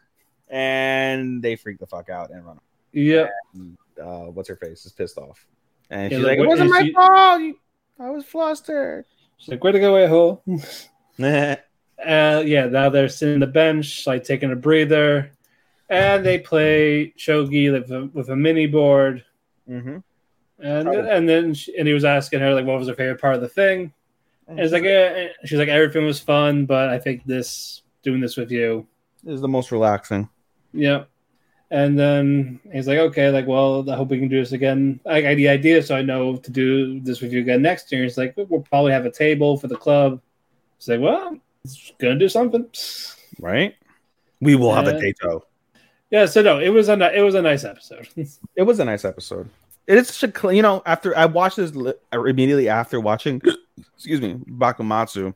And 0.49 1.43
they 1.43 1.57
freak 1.57 1.79
the 1.79 1.87
fuck 1.87 2.11
out 2.11 2.31
and 2.31 2.45
run. 2.45 2.61
yeah, 2.93 3.29
Uh, 4.01 4.27
what's 4.27 4.49
her 4.49 4.57
face 4.57 4.85
is 4.87 4.93
pissed 4.93 5.17
off, 5.19 5.47
and 5.89 6.11
Yeah, 6.13 6.19
she's 6.19 6.27
like, 6.27 6.39
like, 6.39 6.45
"It 6.47 6.49
wasn't 6.49 6.71
my 6.71 6.83
she- 6.83 6.93
fault. 6.93 7.57
I 8.01 8.11
was 8.11 8.25
flustered." 8.25 9.05
She's 9.45 9.51
like, 9.53 9.63
"Where 9.63 9.73
to 9.73 9.81
go, 9.81 10.09
ho?" 10.09 10.43
mm-hmm. 10.49 11.61
Uh, 12.05 12.41
yeah, 12.45 12.67
now 12.67 12.89
they're 12.91 13.09
sitting 13.09 13.35
on 13.35 13.41
the 13.41 13.47
bench, 13.47 14.07
like 14.07 14.25
taking 14.25 14.53
a 14.53 14.57
breather, 14.57 15.31
and 15.89 16.25
they 16.25 16.39
play 16.39 17.15
shogi 17.17 17.73
with 17.73 17.91
a, 17.91 18.11
with 18.13 18.29
a 18.31 18.37
mini 18.37 18.67
board. 18.67 19.25
And 20.59 20.89
Oh. 20.89 20.93
and 20.93 21.29
then 21.29 21.55
she, 21.55 21.77
and 21.77 21.87
he 21.87 21.95
was 21.95 22.05
asking 22.05 22.41
her 22.41 22.55
like, 22.55 22.65
what 22.67 22.79
was 22.79 22.89
her 22.89 22.95
favorite 22.95 23.21
part 23.21 23.35
of 23.35 23.41
the 23.41 23.49
thing? 23.49 23.93
And 24.49 24.61
it's 24.61 24.73
like, 24.73 24.85
eh. 24.85 25.29
she's 25.45 25.59
like, 25.59 25.69
everything 25.69 26.05
was 26.05 26.21
fun, 26.21 26.67
but 26.67 26.89
I 26.89 26.99
think 26.99 27.25
this 27.25 27.83
doing 28.03 28.21
this 28.21 28.37
with 28.37 28.51
you 28.51 28.87
is 29.27 29.41
the 29.41 29.49
most 29.49 29.73
relaxing." 29.73 30.29
Yeah. 30.73 31.05
And 31.75 31.99
then 31.99 32.61
he's 32.73 32.87
like, 32.87 32.99
okay, 32.99 33.31
like, 33.31 33.49
well, 33.49 33.91
I 33.91 33.97
hope 33.97 34.11
we 34.11 34.21
can 34.21 34.29
do 34.29 34.39
this 34.39 34.53
again. 34.53 35.01
I 35.05 35.21
got 35.21 35.35
the 35.35 35.49
idea, 35.49 35.83
so 35.83 35.97
I 35.97 36.03
know 36.03 36.37
to 36.37 36.51
do 36.53 37.01
this 37.01 37.21
with 37.21 37.33
you 37.33 37.41
again 37.41 37.63
next 37.63 37.91
year. 37.91 38.05
He's 38.05 38.17
like, 38.17 38.33
we'll 38.37 38.61
probably 38.61 38.93
have 38.93 39.07
a 39.07 39.11
table 39.11 39.57
for 39.57 39.67
the 39.67 39.75
club. 39.75 40.21
He's 40.79 40.87
like, 40.89 41.01
well, 41.01 41.37
it's 41.65 41.93
gonna 41.99 42.17
do 42.17 42.29
something. 42.29 42.65
Right? 43.41 43.75
We 44.41 44.55
will 44.55 44.73
have 44.73 44.87
a 44.87 44.93
Yeah. 44.93 45.01
Dato. 45.01 45.47
Yeah. 46.11 46.27
So 46.27 46.43
no, 46.43 46.61
it 46.61 46.69
was 46.69 46.89
a 46.89 46.95
it 47.13 47.23
was 47.23 47.35
a 47.35 47.43
nice 47.43 47.65
episode. 47.65 48.07
It 48.55 48.63
was 48.63 48.79
a 48.79 48.85
nice 48.85 49.05
episode. 49.05 49.51
It 49.89 49.99
is 49.99 50.11
such 50.11 50.45
a 50.45 50.55
you 50.55 50.63
know 50.63 50.81
after 50.87 51.17
I 51.17 51.27
watched 51.27 51.57
this 51.57 51.75
li- 51.75 51.95
immediately 52.13 52.69
after 52.69 53.01
watching, 53.01 53.43
excuse 53.97 54.21
me, 54.21 54.35
Bakumatsu. 54.49 55.35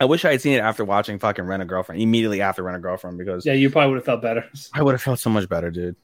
I 0.00 0.06
wish 0.06 0.24
I 0.24 0.30
had 0.32 0.40
seen 0.40 0.54
it 0.54 0.60
after 0.60 0.84
watching 0.84 1.18
fucking 1.18 1.44
Rent 1.44 1.62
a 1.62 1.66
Girlfriend. 1.66 2.00
Immediately 2.00 2.40
after 2.40 2.62
Rent 2.62 2.76
a 2.76 2.80
Girlfriend 2.80 3.18
because 3.18 3.44
yeah, 3.44 3.52
you 3.52 3.68
probably 3.70 3.90
would 3.90 3.96
have 3.98 4.04
felt 4.06 4.22
better. 4.22 4.44
I 4.74 4.82
would 4.82 4.92
have 4.92 5.02
felt 5.02 5.18
so 5.18 5.28
much 5.30 5.48
better, 5.48 5.70
dude. 5.70 5.96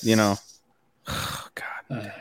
You 0.00 0.16
know. 0.16 0.36
God. 1.06 2.12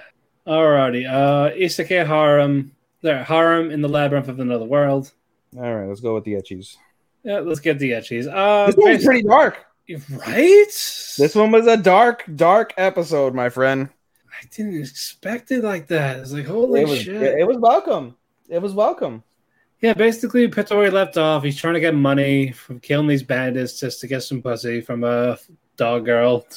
Alrighty. 0.46 1.10
Uh, 1.10 1.52
Isekai 1.56 2.06
Harem. 2.06 2.76
There, 3.02 3.24
Harem 3.24 3.72
in 3.72 3.82
the 3.82 3.90
Labyrinth 3.90 4.28
of 4.30 4.40
Another 4.40 4.66
World. 4.66 5.12
All 5.58 5.62
right, 5.76 5.88
let's 5.88 6.00
go 6.02 6.14
with 6.14 6.24
the 6.24 6.34
ecchis. 6.34 6.78
Yeah, 7.24 7.40
let's 7.40 7.60
get 7.60 7.80
the 7.80 7.92
ecchis. 7.92 8.28
Uh, 8.34 8.68
This 8.68 8.76
one's 8.78 9.04
pretty 9.04 9.24
dark. 9.24 9.58
right. 9.90 10.66
This 11.18 11.34
one 11.36 11.52
was 11.52 11.68
a 11.68 11.78
dark, 11.78 12.24
dark 12.36 12.74
episode, 12.78 13.34
my 13.34 13.50
friend. 13.50 13.90
I 14.30 14.46
didn't 14.56 14.80
expect 14.80 15.52
it 15.52 15.64
like 15.64 15.88
that. 15.88 16.20
It's 16.20 16.32
like 16.32 16.46
holy 16.46 16.82
It 16.82 16.88
was, 16.88 17.02
shit. 17.02 17.22
it, 17.22 17.40
it 17.40 17.48
was 17.48 17.58
welcome. 17.58 18.16
It 18.50 18.62
was 18.62 18.74
welcome. 18.74 19.24
Yeah, 19.84 19.94
basically, 19.94 20.48
Pittori 20.48 20.92
left 20.94 21.18
off. 21.18 21.44
He's 21.44 21.58
trying 21.58 21.74
to 21.74 21.82
get 21.82 21.94
money 21.94 22.52
from 22.54 22.80
killing 22.80 23.06
these 23.06 23.22
bandits 23.22 23.78
just 23.80 24.00
to 24.00 24.08
get 24.08 24.24
some 24.24 24.42
pussy 24.42 24.80
from 24.80 25.04
a 25.04 25.38
dog 25.76 26.06
girl. 26.06 26.48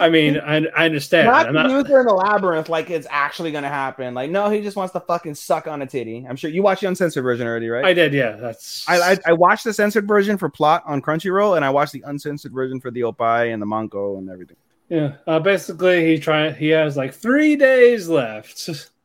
I 0.00 0.08
mean, 0.10 0.38
I, 0.38 0.66
I 0.76 0.84
understand. 0.86 1.28
Not 1.28 1.46
I'm 1.46 1.54
not- 1.54 1.70
Luther 1.70 2.00
in 2.00 2.06
the 2.06 2.12
labyrinth, 2.14 2.68
like 2.68 2.90
it's 2.90 3.06
actually 3.10 3.50
gonna 3.52 3.68
happen. 3.68 4.12
Like, 4.12 4.30
no, 4.30 4.50
he 4.50 4.60
just 4.60 4.76
wants 4.76 4.92
to 4.92 5.00
fucking 5.00 5.36
suck 5.36 5.66
on 5.66 5.80
a 5.82 5.86
titty. 5.86 6.26
I'm 6.28 6.36
sure 6.36 6.50
you 6.50 6.62
watched 6.62 6.82
the 6.82 6.88
uncensored 6.88 7.22
version 7.22 7.46
already, 7.46 7.68
right? 7.68 7.84
I 7.84 7.94
did, 7.94 8.12
yeah. 8.12 8.32
That's 8.32 8.86
I, 8.88 9.12
I, 9.12 9.16
I 9.28 9.32
watched 9.32 9.64
the 9.64 9.72
censored 9.72 10.06
version 10.06 10.36
for 10.36 10.48
plot 10.48 10.82
on 10.84 11.00
Crunchyroll, 11.00 11.56
and 11.56 11.64
I 11.64 11.70
watched 11.70 11.92
the 11.92 12.02
uncensored 12.06 12.52
version 12.52 12.80
for 12.80 12.90
the 12.90 13.00
Opai 13.02 13.52
and 13.52 13.62
the 13.62 13.66
Manko 13.66 14.18
and 14.18 14.28
everything. 14.28 14.56
yeah. 14.90 15.14
Uh, 15.26 15.38
basically, 15.38 16.04
he 16.06 16.18
try 16.18 16.50
he 16.50 16.68
has 16.68 16.96
like 16.96 17.14
three 17.14 17.56
days 17.56 18.08
left 18.08 18.68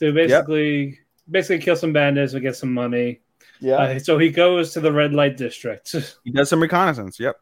to 0.00 0.12
basically 0.12 0.98
basically 1.30 1.58
kill 1.64 1.76
some 1.76 1.92
bandits 1.92 2.32
and 2.32 2.42
get 2.42 2.56
some 2.56 2.74
money. 2.74 3.20
Yeah, 3.60 3.76
Uh, 3.76 3.98
so 3.98 4.18
he 4.18 4.30
goes 4.30 4.72
to 4.72 4.80
the 4.80 4.90
red 4.92 5.12
light 5.12 5.36
district. 5.36 5.94
he 6.24 6.32
does 6.32 6.48
some 6.48 6.60
reconnaissance. 6.62 7.20
Yep, 7.20 7.36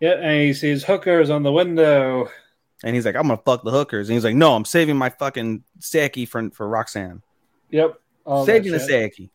yeah, 0.00 0.12
and 0.12 0.42
he 0.42 0.52
sees 0.52 0.84
hookers 0.84 1.30
on 1.30 1.42
the 1.42 1.52
window. 1.52 2.28
and 2.84 2.94
he's 2.94 3.06
like, 3.06 3.16
"I'm 3.16 3.22
gonna 3.22 3.40
fuck 3.44 3.64
the 3.64 3.70
hookers," 3.70 4.08
and 4.08 4.14
he's 4.14 4.24
like, 4.24 4.34
"No, 4.34 4.54
I'm 4.54 4.64
saving 4.66 4.96
my 4.96 5.10
fucking 5.10 5.64
Seki 5.80 6.26
for 6.26 6.50
for 6.50 6.68
Roxanne. 6.68 7.22
Yep. 7.70 7.98
saving 8.44 8.72
the. 8.72 8.80
Seki." 8.80 9.30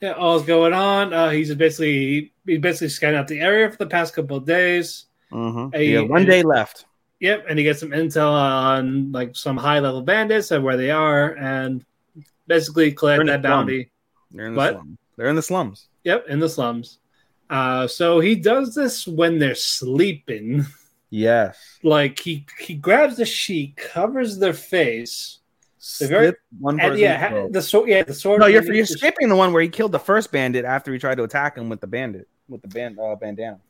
Yeah, 0.00 0.12
all's 0.12 0.44
going 0.44 0.72
on. 0.74 1.12
Uh, 1.12 1.30
he's 1.30 1.54
basically 1.54 2.32
he's 2.46 2.58
basically 2.58 2.88
scanning 2.88 3.18
out 3.18 3.28
the 3.28 3.40
area 3.40 3.70
for 3.70 3.76
the 3.78 3.86
past 3.86 4.14
couple 4.14 4.36
of 4.36 4.44
days. 4.44 5.06
Mm-hmm. 5.32 5.78
He 5.78 5.98
one 5.98 6.24
day 6.24 6.42
left. 6.42 6.86
Yep, 7.20 7.46
and 7.48 7.58
he 7.58 7.64
gets 7.64 7.80
some 7.80 7.90
intel 7.90 8.30
on 8.30 9.12
like 9.12 9.34
some 9.36 9.56
high 9.56 9.78
level 9.80 10.02
bandits 10.02 10.50
and 10.50 10.62
where 10.64 10.76
they 10.76 10.90
are, 10.90 11.30
and 11.34 11.84
basically 12.46 12.92
collect 12.92 13.26
that 13.26 13.42
bounty. 13.42 13.90
They're 14.30 14.46
in 14.46 14.54
the 14.54 14.70
slums. 14.70 14.98
They're 15.16 15.28
in 15.28 15.36
the 15.36 15.42
slums. 15.42 15.88
Yep, 16.04 16.26
in 16.28 16.38
the 16.40 16.48
slums. 16.48 16.98
Uh, 17.48 17.86
so 17.86 18.20
he 18.20 18.34
does 18.34 18.74
this 18.74 19.06
when 19.06 19.38
they're 19.38 19.54
sleeping. 19.54 20.64
Yes. 21.10 21.56
Like 21.84 22.18
he 22.18 22.44
he 22.58 22.74
grabs 22.74 23.16
the 23.16 23.24
sheet, 23.24 23.76
covers 23.76 24.38
their 24.38 24.52
face, 24.52 25.38
The 26.00 26.08
very- 26.08 26.32
one 26.58 26.80
and 26.80 26.98
yeah, 26.98 27.28
throat. 27.28 27.52
the 27.52 27.62
sword. 27.62 27.88
Yeah, 27.88 28.02
the 28.02 28.12
sword. 28.12 28.40
No, 28.40 28.46
you're 28.46 28.64
you're 28.74 28.84
skipping 28.86 29.28
the 29.28 29.36
one 29.36 29.52
where 29.52 29.62
he 29.62 29.68
killed 29.68 29.92
the 29.92 30.00
first 30.00 30.32
bandit 30.32 30.64
after 30.64 30.92
he 30.92 30.98
tried 30.98 31.14
to 31.18 31.22
attack 31.22 31.56
him 31.56 31.68
with 31.68 31.80
the 31.80 31.86
bandit 31.86 32.26
with 32.48 32.60
the 32.62 32.68
band 32.68 32.98
uh, 32.98 33.14
bandana. 33.14 33.60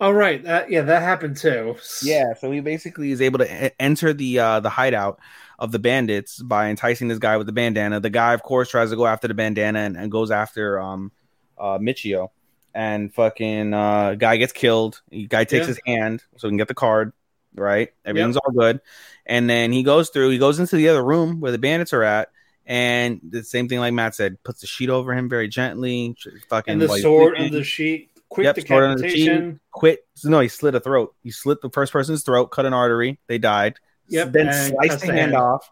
Oh 0.00 0.10
right, 0.10 0.42
that, 0.42 0.70
yeah, 0.70 0.82
that 0.82 1.02
happened 1.02 1.36
too. 1.36 1.76
Yeah, 2.02 2.34
so 2.34 2.50
he 2.50 2.60
basically 2.60 3.12
is 3.12 3.20
able 3.20 3.38
to 3.38 3.80
enter 3.80 4.12
the 4.12 4.38
uh, 4.38 4.60
the 4.60 4.70
hideout 4.70 5.20
of 5.58 5.70
the 5.70 5.78
bandits 5.78 6.42
by 6.42 6.68
enticing 6.68 7.08
this 7.08 7.18
guy 7.20 7.36
with 7.36 7.46
the 7.46 7.52
bandana. 7.52 8.00
The 8.00 8.10
guy, 8.10 8.34
of 8.34 8.42
course, 8.42 8.68
tries 8.70 8.90
to 8.90 8.96
go 8.96 9.06
after 9.06 9.28
the 9.28 9.34
bandana 9.34 9.78
and, 9.80 9.96
and 9.96 10.10
goes 10.10 10.30
after 10.30 10.80
um 10.80 11.12
uh 11.56 11.78
Michio. 11.78 12.30
And 12.74 13.14
fucking 13.14 13.72
uh 13.72 14.14
guy 14.16 14.36
gets 14.36 14.52
killed. 14.52 15.00
The 15.10 15.28
guy 15.28 15.44
takes 15.44 15.62
Yeah. 15.62 15.66
his 15.68 15.80
hand 15.86 16.24
so 16.36 16.48
he 16.48 16.50
can 16.50 16.56
get 16.58 16.66
the 16.66 16.74
card, 16.74 17.12
right? 17.54 17.92
Everything's 18.04 18.36
all 18.36 18.50
good. 18.50 18.80
And 19.26 19.48
then 19.48 19.72
he 19.72 19.84
goes 19.84 20.10
through, 20.10 20.30
he 20.30 20.38
goes 20.38 20.58
into 20.58 20.74
the 20.74 20.88
other 20.88 21.04
room 21.04 21.40
where 21.40 21.52
the 21.52 21.58
bandits 21.58 21.92
are 21.92 22.02
at, 22.02 22.30
and 22.66 23.20
the 23.22 23.44
same 23.44 23.68
thing 23.68 23.78
like 23.78 23.94
Matt 23.94 24.16
said, 24.16 24.42
puts 24.42 24.60
the 24.60 24.66
sheet 24.66 24.90
over 24.90 25.14
him 25.14 25.28
very 25.28 25.46
gently. 25.46 26.16
Fucking 26.48 26.72
and 26.72 26.82
the 26.82 26.88
sword 26.88 27.38
of 27.38 27.52
the 27.52 27.62
sheet, 27.62 28.10
quick 28.34 28.44
Yep, 28.44 28.66
sword 28.66 28.84
under 28.84 28.96
the 29.02 29.08
decapitation. 29.08 29.60
quit. 29.70 30.06
No, 30.24 30.40
he 30.40 30.48
slit 30.48 30.74
a 30.74 30.80
throat. 30.80 31.14
He 31.22 31.30
slit 31.30 31.60
the 31.60 31.70
first 31.70 31.92
person's 31.92 32.22
throat, 32.22 32.46
cut 32.46 32.66
an 32.66 32.74
artery. 32.74 33.18
They 33.26 33.38
died. 33.38 33.76
Yep, 34.08 34.32
Then 34.32 34.52
sliced 34.70 35.00
the 35.06 35.12
hand 35.12 35.34
off, 35.34 35.70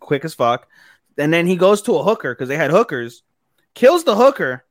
quick 0.00 0.24
as 0.24 0.34
fuck. 0.34 0.68
And 1.18 1.32
then 1.32 1.46
he 1.46 1.56
goes 1.56 1.82
to 1.82 1.96
a 1.96 2.02
hooker 2.02 2.34
because 2.34 2.48
they 2.48 2.56
had 2.56 2.70
hookers, 2.70 3.22
kills 3.74 4.04
the 4.04 4.14
hooker. 4.16 4.64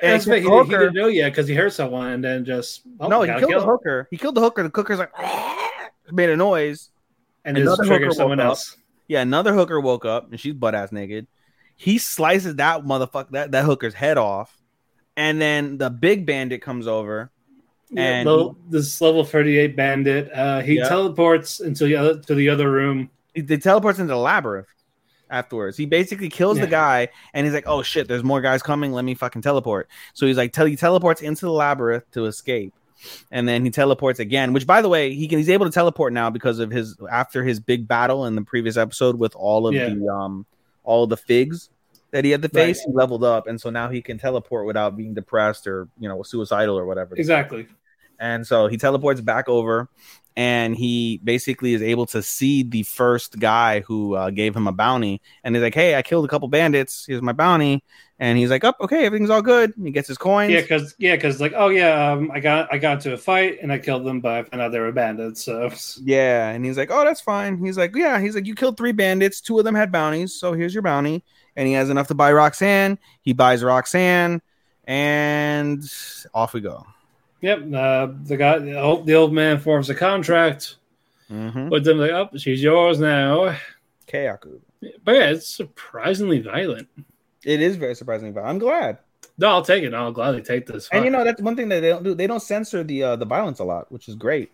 And 0.00 0.12
That's 0.14 0.26
right, 0.26 0.42
he, 0.42 0.48
the 0.48 0.62
he 0.64 0.70
didn't 0.70 0.94
know 0.94 1.06
yet 1.06 1.30
because 1.30 1.46
he 1.48 1.54
heard 1.54 1.72
someone 1.72 2.08
and 2.08 2.24
then 2.24 2.44
just 2.44 2.82
oh, 2.98 3.08
no, 3.08 3.22
he 3.22 3.28
killed 3.28 3.40
kill 3.40 3.60
the 3.60 3.64
him. 3.64 3.70
hooker. 3.70 4.08
He 4.10 4.16
killed 4.16 4.34
the 4.34 4.40
hooker. 4.40 4.62
The 4.62 4.70
cooker's 4.70 4.98
like 4.98 5.12
made 6.10 6.30
a 6.30 6.36
noise. 6.36 6.90
and 7.44 7.56
Another 7.58 7.84
hooker 7.84 8.10
someone 8.12 8.38
woke 8.38 8.44
up. 8.44 8.50
else. 8.50 8.76
Yeah, 9.08 9.20
another 9.20 9.52
hooker 9.54 9.80
woke 9.80 10.04
up 10.04 10.30
and 10.30 10.40
she's 10.40 10.54
butt 10.54 10.74
ass 10.74 10.92
naked. 10.92 11.26
He 11.76 11.98
slices 11.98 12.56
that 12.56 12.84
motherfucker 12.84 13.30
that, 13.32 13.50
that 13.52 13.64
hooker's 13.64 13.94
head 13.94 14.16
off. 14.18 14.56
And 15.16 15.40
then 15.40 15.78
the 15.78 15.90
big 15.90 16.24
bandit 16.26 16.62
comes 16.62 16.86
over. 16.86 17.30
Yeah, 17.90 18.02
And 18.02 18.26
the- 18.28 18.54
this 18.70 19.00
level 19.00 19.24
thirty 19.24 19.58
eight 19.58 19.76
bandit, 19.76 20.30
uh, 20.32 20.60
he 20.60 20.76
Yeah. 20.76 20.88
teleports 20.88 21.60
into 21.60 21.84
the 21.84 21.96
other 21.96 22.18
to 22.20 22.34
the 22.34 22.48
other 22.48 22.70
room. 22.70 23.10
he, 23.34 23.42
he 23.42 23.58
teleports 23.58 23.98
into 23.98 24.12
the 24.12 24.18
labyrinth 24.18 24.66
afterwards. 25.30 25.76
He 25.76 25.84
basically 25.86 26.28
kills 26.30 26.58
the 26.58 26.66
guy 26.66 27.08
and 27.34 27.46
he's 27.46 27.52
like, 27.54 27.66
"Oh 27.66 27.82
shit, 27.82 28.08
there's 28.08 28.24
more 28.24 28.40
guys 28.40 28.62
coming. 28.62 28.92
Let 28.92 29.04
me 29.04 29.14
fucking 29.14 29.42
teleport." 29.42 29.88
So 30.14 30.26
he's 30.26 30.36
like, 30.38 30.52
tell 30.52 30.64
he 30.66 30.76
teleports 30.76 31.20
into 31.22 31.44
the 31.46 31.52
labyrinth 31.52 32.10
to 32.12 32.24
escape, 32.26 32.72
and 33.30 33.46
then 33.46 33.62
he 33.64 33.70
teleports 33.70 34.20
again. 34.20 34.54
Which, 34.54 34.66
by 34.66 34.80
the 34.80 34.88
way, 34.88 35.14
he 35.14 35.28
can 35.28 35.36
he's 35.38 35.50
able 35.50 35.66
to 35.66 35.72
teleport 35.72 36.14
now 36.14 36.30
because 36.30 36.58
of 36.60 36.70
his 36.70 36.96
after 37.10 37.44
his 37.44 37.60
big 37.60 37.86
battle 37.86 38.24
in 38.24 38.34
the 38.36 38.42
previous 38.42 38.78
episode 38.78 39.18
with 39.18 39.34
all 39.36 39.66
of 39.66 39.74
Yeah. 39.74 39.90
the 39.90 40.08
um 40.08 40.46
all 40.84 41.04
of 41.04 41.10
the 41.10 41.16
figs 41.18 41.68
that 42.12 42.24
he 42.24 42.30
had 42.30 42.42
to 42.42 42.48
face. 42.48 42.78
Right. 42.78 42.92
He 42.92 42.96
leveled 42.96 43.24
up, 43.24 43.46
and 43.46 43.60
so 43.60 43.70
now 43.70 43.88
he 43.88 44.00
can 44.00 44.18
teleport 44.18 44.66
without 44.66 44.96
being 44.96 45.14
depressed 45.14 45.66
or 45.66 45.88
you 45.98 46.08
know 46.08 46.22
suicidal 46.22 46.78
or 46.78 46.86
whatever. 46.86 47.14
Exactly. 47.16 47.66
And 48.20 48.46
so 48.46 48.68
he 48.68 48.76
teleports 48.76 49.20
back 49.20 49.48
over 49.48 49.88
and 50.36 50.76
he 50.76 51.20
basically 51.22 51.74
is 51.74 51.82
able 51.82 52.06
to 52.06 52.22
see 52.22 52.62
the 52.62 52.82
first 52.84 53.38
guy 53.38 53.80
who 53.80 54.14
uh, 54.14 54.30
gave 54.30 54.56
him 54.56 54.66
a 54.66 54.72
bounty. 54.72 55.20
And 55.44 55.54
he's 55.54 55.62
like, 55.62 55.74
Hey, 55.74 55.96
I 55.96 56.02
killed 56.02 56.24
a 56.24 56.28
couple 56.28 56.48
bandits. 56.48 57.04
Here's 57.06 57.20
my 57.20 57.32
bounty. 57.32 57.82
And 58.18 58.38
he's 58.38 58.50
like, 58.50 58.64
Up, 58.64 58.76
oh, 58.80 58.84
okay, 58.84 59.04
everything's 59.04 59.28
all 59.30 59.42
good. 59.42 59.74
He 59.82 59.90
gets 59.90 60.08
his 60.08 60.16
coins. 60.16 60.52
Yeah, 60.52 60.60
because 60.62 60.94
yeah, 60.98 61.16
because 61.16 61.40
like 61.40 61.52
oh 61.56 61.68
yeah, 61.68 62.12
um, 62.12 62.30
I 62.30 62.40
got 62.40 62.72
I 62.72 62.78
got 62.78 62.98
into 62.98 63.12
a 63.12 63.18
fight 63.18 63.58
and 63.60 63.72
I 63.72 63.78
killed 63.78 64.06
them, 64.06 64.20
but 64.20 64.32
I 64.32 64.42
found 64.44 64.62
out 64.62 64.72
they 64.72 64.78
were 64.78 64.92
bandits. 64.92 65.44
So 65.44 65.70
Yeah, 66.02 66.50
and 66.50 66.64
he's 66.64 66.78
like, 66.78 66.90
"Oh, 66.90 67.04
that's 67.04 67.20
fine." 67.20 67.62
He's 67.62 67.76
like, 67.76 67.94
"Yeah." 67.96 68.20
He's 68.20 68.36
like, 68.36 68.46
"You 68.46 68.54
killed 68.54 68.76
three 68.76 68.92
bandits. 68.92 69.40
Two 69.40 69.58
of 69.58 69.64
them 69.64 69.74
had 69.74 69.90
bounties, 69.90 70.34
so 70.34 70.52
here's 70.52 70.72
your 70.72 70.82
bounty." 70.82 71.24
And 71.56 71.66
he 71.68 71.74
has 71.74 71.90
enough 71.90 72.08
to 72.08 72.14
buy 72.14 72.32
Roxanne. 72.32 72.98
He 73.20 73.32
buys 73.34 73.62
Roxanne, 73.62 74.40
and 74.86 75.82
off 76.34 76.54
we 76.54 76.60
go. 76.60 76.86
yep, 77.40 77.58
uh, 77.74 78.08
the 78.24 78.36
guy, 78.36 78.58
the 78.58 78.80
old, 78.80 79.06
the 79.06 79.14
old 79.14 79.32
man 79.32 79.58
forms 79.58 79.90
a 79.90 79.94
contract 79.94 80.76
Mm-hmm. 81.30 81.70
with 81.70 81.84
them. 81.84 81.96
Like, 81.96 82.10
oh, 82.10 82.28
she's 82.36 82.62
yours 82.62 83.00
now. 83.00 83.56
Kayaku. 84.06 84.60
But 85.02 85.12
yeah, 85.14 85.30
it's 85.30 85.48
surprisingly 85.48 86.40
violent. 86.40 86.88
It 87.42 87.62
is 87.62 87.76
very 87.76 87.94
surprising, 87.94 88.34
but 88.34 88.44
I'm 88.44 88.58
glad. 88.58 88.98
No, 89.38 89.48
I'll 89.48 89.62
take 89.64 89.82
it. 89.82 89.94
I'll 89.94 90.12
gladly 90.12 90.42
take 90.42 90.66
this. 90.66 90.90
And 90.92 91.06
you 91.06 91.10
know 91.10 91.24
that's 91.24 91.40
one 91.40 91.56
thing 91.56 91.70
that 91.70 91.80
they 91.80 91.88
don't 91.88 92.02
do. 92.04 92.14
They 92.14 92.26
don't 92.26 92.42
censor 92.42 92.84
the 92.84 93.02
uh, 93.02 93.16
the 93.16 93.24
violence 93.24 93.60
a 93.60 93.64
lot, 93.64 93.90
which 93.90 94.08
is 94.08 94.14
great. 94.14 94.52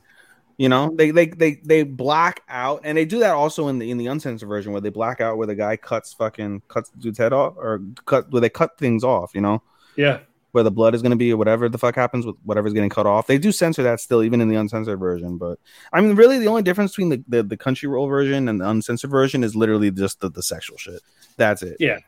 You 0.58 0.68
know, 0.68 0.92
they 0.92 1.12
they 1.12 1.26
they 1.26 1.54
they 1.64 1.84
black 1.84 2.42
out, 2.48 2.80
and 2.82 2.98
they 2.98 3.04
do 3.04 3.20
that 3.20 3.30
also 3.30 3.68
in 3.68 3.78
the 3.78 3.92
in 3.92 3.96
the 3.96 4.08
uncensored 4.08 4.48
version 4.48 4.72
where 4.72 4.80
they 4.80 4.90
black 4.90 5.20
out 5.20 5.38
where 5.38 5.46
the 5.46 5.54
guy 5.54 5.76
cuts 5.76 6.12
fucking 6.12 6.62
cuts 6.66 6.90
the 6.90 6.98
dude's 6.98 7.18
head 7.18 7.32
off 7.32 7.54
or 7.56 7.80
cut 8.06 8.28
where 8.32 8.40
they 8.40 8.50
cut 8.50 8.76
things 8.76 9.04
off. 9.04 9.30
You 9.36 9.40
know, 9.40 9.62
yeah, 9.94 10.18
where 10.50 10.64
the 10.64 10.72
blood 10.72 10.96
is 10.96 11.02
going 11.02 11.10
to 11.10 11.16
be 11.16 11.32
or 11.32 11.36
whatever 11.36 11.68
the 11.68 11.78
fuck 11.78 11.94
happens 11.94 12.26
with 12.26 12.34
whatever's 12.42 12.72
getting 12.72 12.90
cut 12.90 13.06
off. 13.06 13.28
They 13.28 13.38
do 13.38 13.52
censor 13.52 13.84
that 13.84 14.00
still, 14.00 14.24
even 14.24 14.40
in 14.40 14.48
the 14.48 14.56
uncensored 14.56 14.98
version. 14.98 15.38
But 15.38 15.60
I 15.92 16.00
mean, 16.00 16.16
really, 16.16 16.38
the 16.38 16.48
only 16.48 16.62
difference 16.62 16.90
between 16.90 17.10
the 17.10 17.24
the, 17.28 17.42
the 17.44 17.56
Crunchyroll 17.56 18.08
version 18.08 18.48
and 18.48 18.60
the 18.60 18.68
uncensored 18.68 19.12
version 19.12 19.44
is 19.44 19.54
literally 19.54 19.92
just 19.92 20.18
the, 20.18 20.28
the 20.28 20.42
sexual 20.42 20.76
shit. 20.76 21.00
That's 21.36 21.62
it. 21.62 21.76
yeah. 21.78 21.98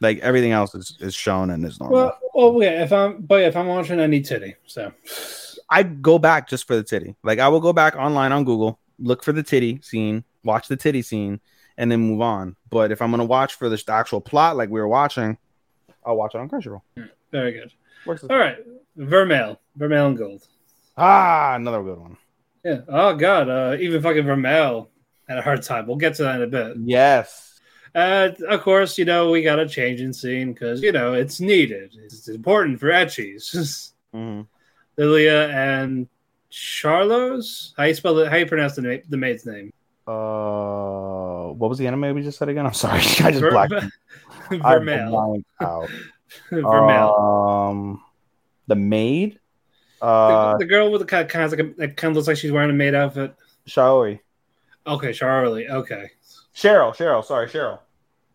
Like 0.00 0.18
everything 0.20 0.52
else 0.52 0.74
is, 0.74 0.96
is 1.00 1.14
shown 1.14 1.50
and 1.50 1.64
is 1.66 1.78
normal. 1.78 1.98
Well, 1.98 2.18
well, 2.54 2.62
yeah. 2.62 2.84
If 2.84 2.92
I'm, 2.92 3.20
but 3.20 3.42
if 3.42 3.54
I'm 3.56 3.66
watching, 3.66 4.00
I 4.00 4.06
need 4.06 4.24
titty. 4.24 4.54
So 4.66 4.92
I 5.70 5.82
go 5.84 6.18
back 6.18 6.48
just 6.48 6.66
for 6.66 6.74
the 6.76 6.82
titty. 6.82 7.14
Like 7.22 7.38
I 7.38 7.48
will 7.48 7.60
go 7.60 7.72
back 7.72 7.94
online 7.96 8.32
on 8.32 8.44
Google, 8.44 8.78
look 8.98 9.22
for 9.22 9.32
the 9.32 9.42
titty 9.42 9.80
scene, 9.82 10.24
watch 10.44 10.68
the 10.68 10.76
titty 10.76 11.02
scene, 11.02 11.40
and 11.78 11.90
then 11.92 12.00
move 12.00 12.20
on. 12.20 12.56
But 12.70 12.90
if 12.92 13.00
I'm 13.00 13.10
gonna 13.10 13.24
watch 13.24 13.54
for 13.54 13.68
the 13.68 13.82
actual 13.88 14.20
plot, 14.20 14.56
like 14.56 14.68
we 14.70 14.80
were 14.80 14.88
watching, 14.88 15.38
I'll 16.04 16.16
watch 16.16 16.34
it 16.34 16.38
on 16.38 16.48
Crunchyroll. 16.48 16.82
very 17.30 17.52
good. 17.52 17.72
Works. 18.06 18.24
All 18.24 18.38
right, 18.38 18.56
Vermeil, 18.96 19.60
Vermeil 19.76 20.06
and 20.08 20.18
Gold. 20.18 20.46
Ah, 20.96 21.54
another 21.54 21.82
good 21.82 21.98
one. 21.98 22.16
Yeah. 22.64 22.80
Oh 22.88 23.14
God. 23.14 23.48
Uh, 23.48 23.76
even 23.78 24.02
fucking 24.02 24.24
Vermeil 24.24 24.88
had 25.28 25.38
a 25.38 25.42
hard 25.42 25.62
time. 25.62 25.86
We'll 25.86 25.96
get 25.96 26.14
to 26.16 26.24
that 26.24 26.36
in 26.36 26.42
a 26.42 26.46
bit. 26.46 26.76
Yes. 26.84 27.58
Uh, 27.94 28.30
of 28.48 28.60
course, 28.62 28.98
you 28.98 29.04
know 29.04 29.30
we 29.30 29.42
got 29.42 29.58
a 29.58 29.68
change 29.68 30.00
in 30.00 30.12
scene 30.12 30.52
because 30.52 30.82
you 30.82 30.92
know 30.92 31.14
it's 31.14 31.40
needed. 31.40 31.96
It's 32.04 32.28
important 32.28 32.80
for 32.80 32.88
ecchis. 32.88 33.92
Mhm. 34.14 34.46
Lilia 35.00 35.48
and 35.48 36.06
Charlos. 36.52 37.72
How 37.76 37.84
you 37.84 37.94
spell 37.94 38.18
it? 38.18 38.28
How 38.28 38.36
you 38.36 38.44
pronounce 38.44 38.74
the, 38.74 38.82
na- 38.82 39.02
the 39.08 39.16
maid's 39.16 39.46
name? 39.46 39.72
Uh, 40.06 41.48
what 41.52 41.70
was 41.70 41.78
the 41.78 41.86
anime 41.86 42.14
we 42.14 42.22
just 42.22 42.38
said 42.38 42.50
again? 42.50 42.66
I'm 42.66 42.74
sorry, 42.74 43.00
I 43.00 43.30
just 43.30 43.40
Ver- 43.40 43.50
blacked. 43.50 43.72
Out. 43.72 43.84
Vermeil. 44.50 45.42
Um, 47.70 48.02
the 48.66 48.76
maid. 48.76 49.40
Uh, 50.02 50.52
the, 50.52 50.58
the 50.58 50.64
girl 50.66 50.90
with 50.90 51.00
the 51.00 51.06
kind 51.06 51.22
of, 51.24 51.28
kind 51.28 51.44
of 51.44 51.50
like 51.50 51.60
a, 51.60 51.74
that 51.78 51.96
kind 51.96 52.10
of 52.10 52.16
looks 52.16 52.28
like 52.28 52.36
she's 52.36 52.52
wearing 52.52 52.70
a 52.70 52.74
maid 52.74 52.94
outfit. 52.94 53.34
Shaori. 53.66 54.20
Okay, 54.86 55.12
Charlie. 55.12 55.68
Okay, 55.68 56.10
Cheryl. 56.54 56.94
Cheryl. 56.94 57.24
Sorry, 57.24 57.48
Cheryl. 57.48 57.80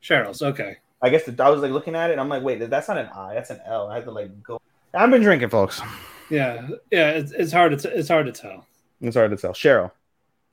Cheryl's. 0.02 0.42
Okay. 0.42 0.78
I 1.02 1.10
guess 1.10 1.26
the, 1.26 1.44
I 1.44 1.50
was 1.50 1.62
like 1.62 1.72
looking 1.72 1.96
at 1.96 2.10
it, 2.10 2.14
and 2.14 2.22
I'm 2.22 2.30
like, 2.30 2.44
wait, 2.44 2.60
that's 2.70 2.88
not 2.88 2.98
an 2.98 3.10
I, 3.16 3.34
that's 3.34 3.50
an 3.50 3.60
L. 3.66 3.88
I 3.88 3.96
had 3.96 4.06
to 4.06 4.12
like 4.12 4.44
go. 4.44 4.60
I've 4.94 5.12
been 5.12 5.22
drinking, 5.22 5.50
folks. 5.50 5.82
Yeah, 6.30 6.68
yeah. 6.92 7.12
It's, 7.12 7.32
it's 7.32 7.52
hard 7.52 7.72
to 7.72 7.78
t- 7.78 7.96
it's 7.96 8.10
hard 8.10 8.26
to 8.26 8.32
tell. 8.32 8.66
It's 9.02 9.16
hard 9.16 9.32
to 9.32 9.38
tell. 9.38 9.54
Cheryl. 9.54 9.92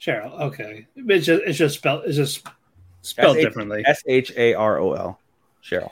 Cheryl. 0.00 0.38
Okay, 0.40 0.86
it's 0.96 1.26
just 1.26 1.42
it's 1.44 1.58
just 1.58 1.76
spelled 1.76 2.04
it's 2.06 2.16
just 2.16 2.46
spelled 3.02 3.36
S-H- 3.36 3.46
differently. 3.46 3.82
S 3.86 4.02
H 4.06 4.32
A 4.36 4.54
R 4.54 4.78
O 4.78 4.92
L. 4.92 5.20
Cheryl. 5.64 5.90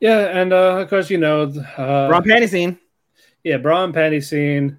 Yeah, 0.00 0.40
and 0.40 0.52
uh, 0.52 0.78
of 0.78 0.88
course 0.88 1.10
you 1.10 1.18
know, 1.18 1.42
uh, 1.78 2.08
Ron 2.10 2.24
panty 2.24 2.48
scene. 2.48 2.78
yeah, 3.44 3.56
bra 3.56 3.84
and 3.84 3.94
panty 3.94 4.22
scene. 4.22 4.78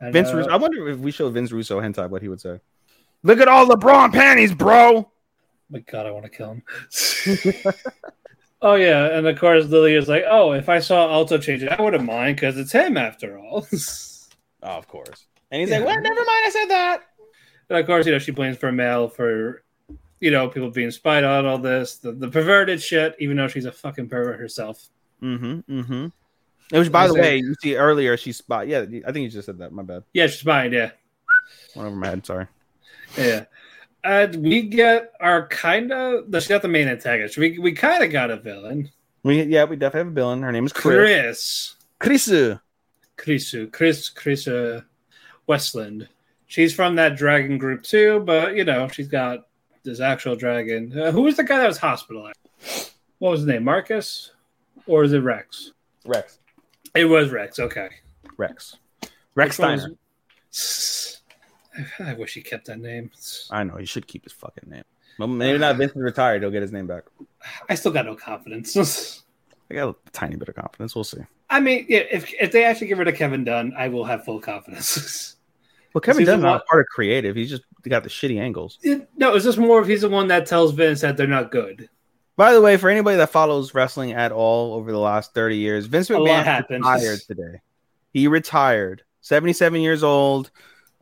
And, 0.00 0.12
Vince 0.12 0.28
uh, 0.28 0.36
Russo. 0.36 0.50
I 0.50 0.56
wonder 0.56 0.88
if 0.88 0.98
we 0.98 1.10
showed 1.10 1.34
Vince 1.34 1.52
Russo 1.52 1.80
hentai, 1.80 2.08
what 2.08 2.22
he 2.22 2.28
would 2.28 2.40
say. 2.40 2.60
Look 3.22 3.40
at 3.40 3.48
all 3.48 3.66
the 3.66 3.76
bra 3.76 4.04
and 4.04 4.12
panties, 4.12 4.54
bro. 4.54 5.10
my 5.70 5.78
God, 5.80 6.06
I 6.06 6.10
want 6.10 6.24
to 6.24 6.30
kill 6.30 6.50
him. 6.50 6.62
oh 8.64 8.74
yeah, 8.74 9.16
and 9.16 9.26
of 9.28 9.38
course 9.38 9.66
Lily 9.66 9.94
is 9.94 10.08
like, 10.08 10.24
oh, 10.28 10.52
if 10.52 10.68
I 10.68 10.80
saw 10.80 11.08
Alto 11.12 11.38
change 11.38 11.62
it, 11.62 11.68
I 11.70 11.80
wouldn't 11.80 12.04
mind 12.04 12.34
because 12.36 12.56
it's 12.58 12.72
him 12.72 12.96
after 12.96 13.38
all. 13.38 13.66
Oh, 14.66 14.78
of 14.78 14.88
course. 14.88 15.26
And 15.50 15.60
he's 15.60 15.68
Yeah. 15.68 15.76
like, 15.80 15.86
well, 15.88 16.00
never 16.00 16.14
mind. 16.14 16.42
I 16.46 16.48
said 16.50 16.64
that. 16.70 17.02
and 17.68 17.78
of 17.78 17.84
course, 17.84 18.06
you 18.06 18.12
know, 18.12 18.18
she 18.18 18.32
blames 18.32 18.56
Vermeil 18.56 19.08
for, 19.08 19.62
you 20.20 20.30
know, 20.30 20.48
people 20.48 20.70
being 20.70 20.90
spied 20.90 21.22
on, 21.22 21.44
all 21.44 21.58
this, 21.58 21.96
the, 21.98 22.12
the 22.12 22.28
perverted 22.30 22.80
shit, 22.80 23.14
even 23.18 23.36
though 23.36 23.46
she's 23.46 23.66
a 23.66 23.72
fucking 23.72 24.08
pervert 24.08 24.40
herself. 24.40 24.88
Mm-hmm. 25.22 25.70
Mm-hmm. 25.80 26.06
Which, 26.78 26.90
by 26.90 27.08
the 27.08 27.12
way, 27.12 27.36
you 27.36 27.54
see 27.60 27.76
earlier, 27.76 28.16
she 28.16 28.32
spot. 28.32 28.66
Yeah, 28.68 28.86
I 29.06 29.12
think 29.12 29.24
you 29.24 29.28
just 29.28 29.44
said 29.44 29.58
that. 29.58 29.70
My 29.72 29.82
bad. 29.82 30.04
Yeah, 30.14 30.28
she's 30.28 30.40
spying. 30.40 30.72
Yeah, 30.72 30.92
Went 31.76 31.88
over 31.88 31.96
my 31.96 32.06
head. 32.08 32.24
Sorry. 32.24 32.46
yeah. 33.18 33.44
And 34.04 34.36
we 34.36 34.62
get 34.62 35.12
our 35.20 35.48
kind 35.48 35.90
of. 35.90 36.24
She's 36.34 36.50
not 36.50 36.60
the 36.62 36.68
main 36.68 36.88
antagonist. 36.88 37.38
We 37.38 37.58
we 37.58 37.72
kind 37.72 38.04
of 38.04 38.12
got 38.12 38.30
a 38.30 38.36
villain, 38.36 38.90
We 39.22 39.42
yeah, 39.44 39.64
we 39.64 39.76
definitely 39.76 40.00
have 40.00 40.06
a 40.08 40.14
villain. 40.14 40.42
Her 40.42 40.52
name 40.52 40.66
is 40.66 40.72
Chris. 40.74 41.74
Chris. 41.98 42.28
Chris. 42.28 42.58
Chrisu, 43.16 43.72
Chris, 43.72 44.08
Chris 44.10 44.46
uh, 44.48 44.82
Westland. 45.46 46.08
She's 46.46 46.74
from 46.74 46.96
that 46.96 47.16
dragon 47.16 47.56
group 47.58 47.82
too, 47.82 48.20
but 48.26 48.54
you 48.56 48.64
know 48.64 48.88
she's 48.88 49.08
got 49.08 49.46
this 49.84 50.00
actual 50.00 50.36
dragon. 50.36 50.96
Uh, 50.98 51.10
who 51.10 51.22
was 51.22 51.36
the 51.36 51.44
guy 51.44 51.58
that 51.58 51.66
was 51.66 51.78
hospitalized? 51.78 52.36
What 53.18 53.30
was 53.30 53.40
his 53.40 53.46
name? 53.46 53.64
Marcus, 53.64 54.32
or 54.86 55.04
is 55.04 55.12
it 55.12 55.20
Rex? 55.20 55.72
Rex. 56.04 56.38
It 56.94 57.06
was 57.06 57.30
Rex. 57.30 57.58
Okay. 57.58 57.88
Rex. 58.36 58.76
Rex 59.34 59.56
Steiner. 59.56 59.88
was- 60.50 61.20
I 61.98 62.14
wish 62.14 62.34
he 62.34 62.42
kept 62.42 62.66
that 62.66 62.78
name. 62.80 63.10
I 63.50 63.64
know 63.64 63.76
he 63.76 63.86
should 63.86 64.06
keep 64.06 64.24
his 64.24 64.32
fucking 64.32 64.68
name. 64.70 64.84
Well, 65.18 65.28
maybe 65.28 65.58
not. 65.58 65.76
Vince 65.76 65.92
is 65.92 66.02
retired. 66.02 66.42
He'll 66.42 66.50
get 66.50 66.62
his 66.62 66.72
name 66.72 66.86
back. 66.86 67.04
I 67.68 67.74
still 67.74 67.92
got 67.92 68.06
no 68.06 68.16
confidence. 68.16 69.22
I 69.70 69.74
got 69.74 69.88
a 69.90 70.10
tiny 70.12 70.36
bit 70.36 70.48
of 70.48 70.56
confidence. 70.56 70.94
We'll 70.94 71.04
see. 71.04 71.20
I 71.50 71.60
mean, 71.60 71.86
yeah, 71.88 72.02
if 72.10 72.32
if 72.34 72.52
they 72.52 72.64
actually 72.64 72.88
get 72.88 72.98
rid 72.98 73.08
of 73.08 73.14
Kevin 73.14 73.44
Dunn, 73.44 73.72
I 73.76 73.88
will 73.88 74.04
have 74.04 74.24
full 74.24 74.40
confidence. 74.40 75.36
Well, 75.94 76.00
Kevin 76.00 76.24
Dunn's 76.24 76.42
not 76.42 76.66
part 76.66 76.80
of 76.80 76.86
creative. 76.88 77.36
He's 77.36 77.50
just 77.50 77.62
got 77.88 78.02
the 78.02 78.08
shitty 78.08 78.40
angles. 78.40 78.80
It- 78.82 79.08
no, 79.16 79.36
it's 79.36 79.44
just 79.44 79.58
more 79.58 79.80
if 79.80 79.86
he's 79.86 80.00
the 80.00 80.08
one 80.08 80.26
that 80.26 80.44
tells 80.46 80.72
Vince 80.72 81.02
that 81.02 81.16
they're 81.16 81.28
not 81.28 81.52
good. 81.52 81.88
By 82.36 82.52
the 82.52 82.60
way, 82.60 82.76
for 82.76 82.90
anybody 82.90 83.16
that 83.18 83.30
follows 83.30 83.74
wrestling 83.74 84.12
at 84.12 84.32
all 84.32 84.74
over 84.74 84.90
the 84.90 84.98
last 84.98 85.34
30 85.34 85.56
years, 85.56 85.86
Vince 85.86 86.08
McMahon 86.08 86.68
retired 86.68 87.20
today. 87.20 87.60
He 88.12 88.26
retired. 88.26 89.02
77 89.20 89.80
years 89.80 90.02
old. 90.02 90.50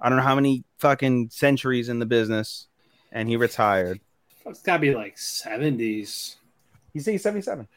I 0.02 0.08
don't 0.08 0.18
know 0.18 0.24
how 0.24 0.34
many 0.34 0.64
fucking 0.78 1.30
centuries 1.30 1.88
in 1.88 2.00
the 2.00 2.06
business, 2.06 2.66
and 3.12 3.28
he 3.28 3.36
retired. 3.36 4.00
It's 4.44 4.60
got 4.60 4.78
to 4.78 4.80
be 4.80 4.94
like 4.94 5.16
seventies. 5.16 6.36
He's 6.92 7.06
he's 7.06 7.22
77. 7.22 7.68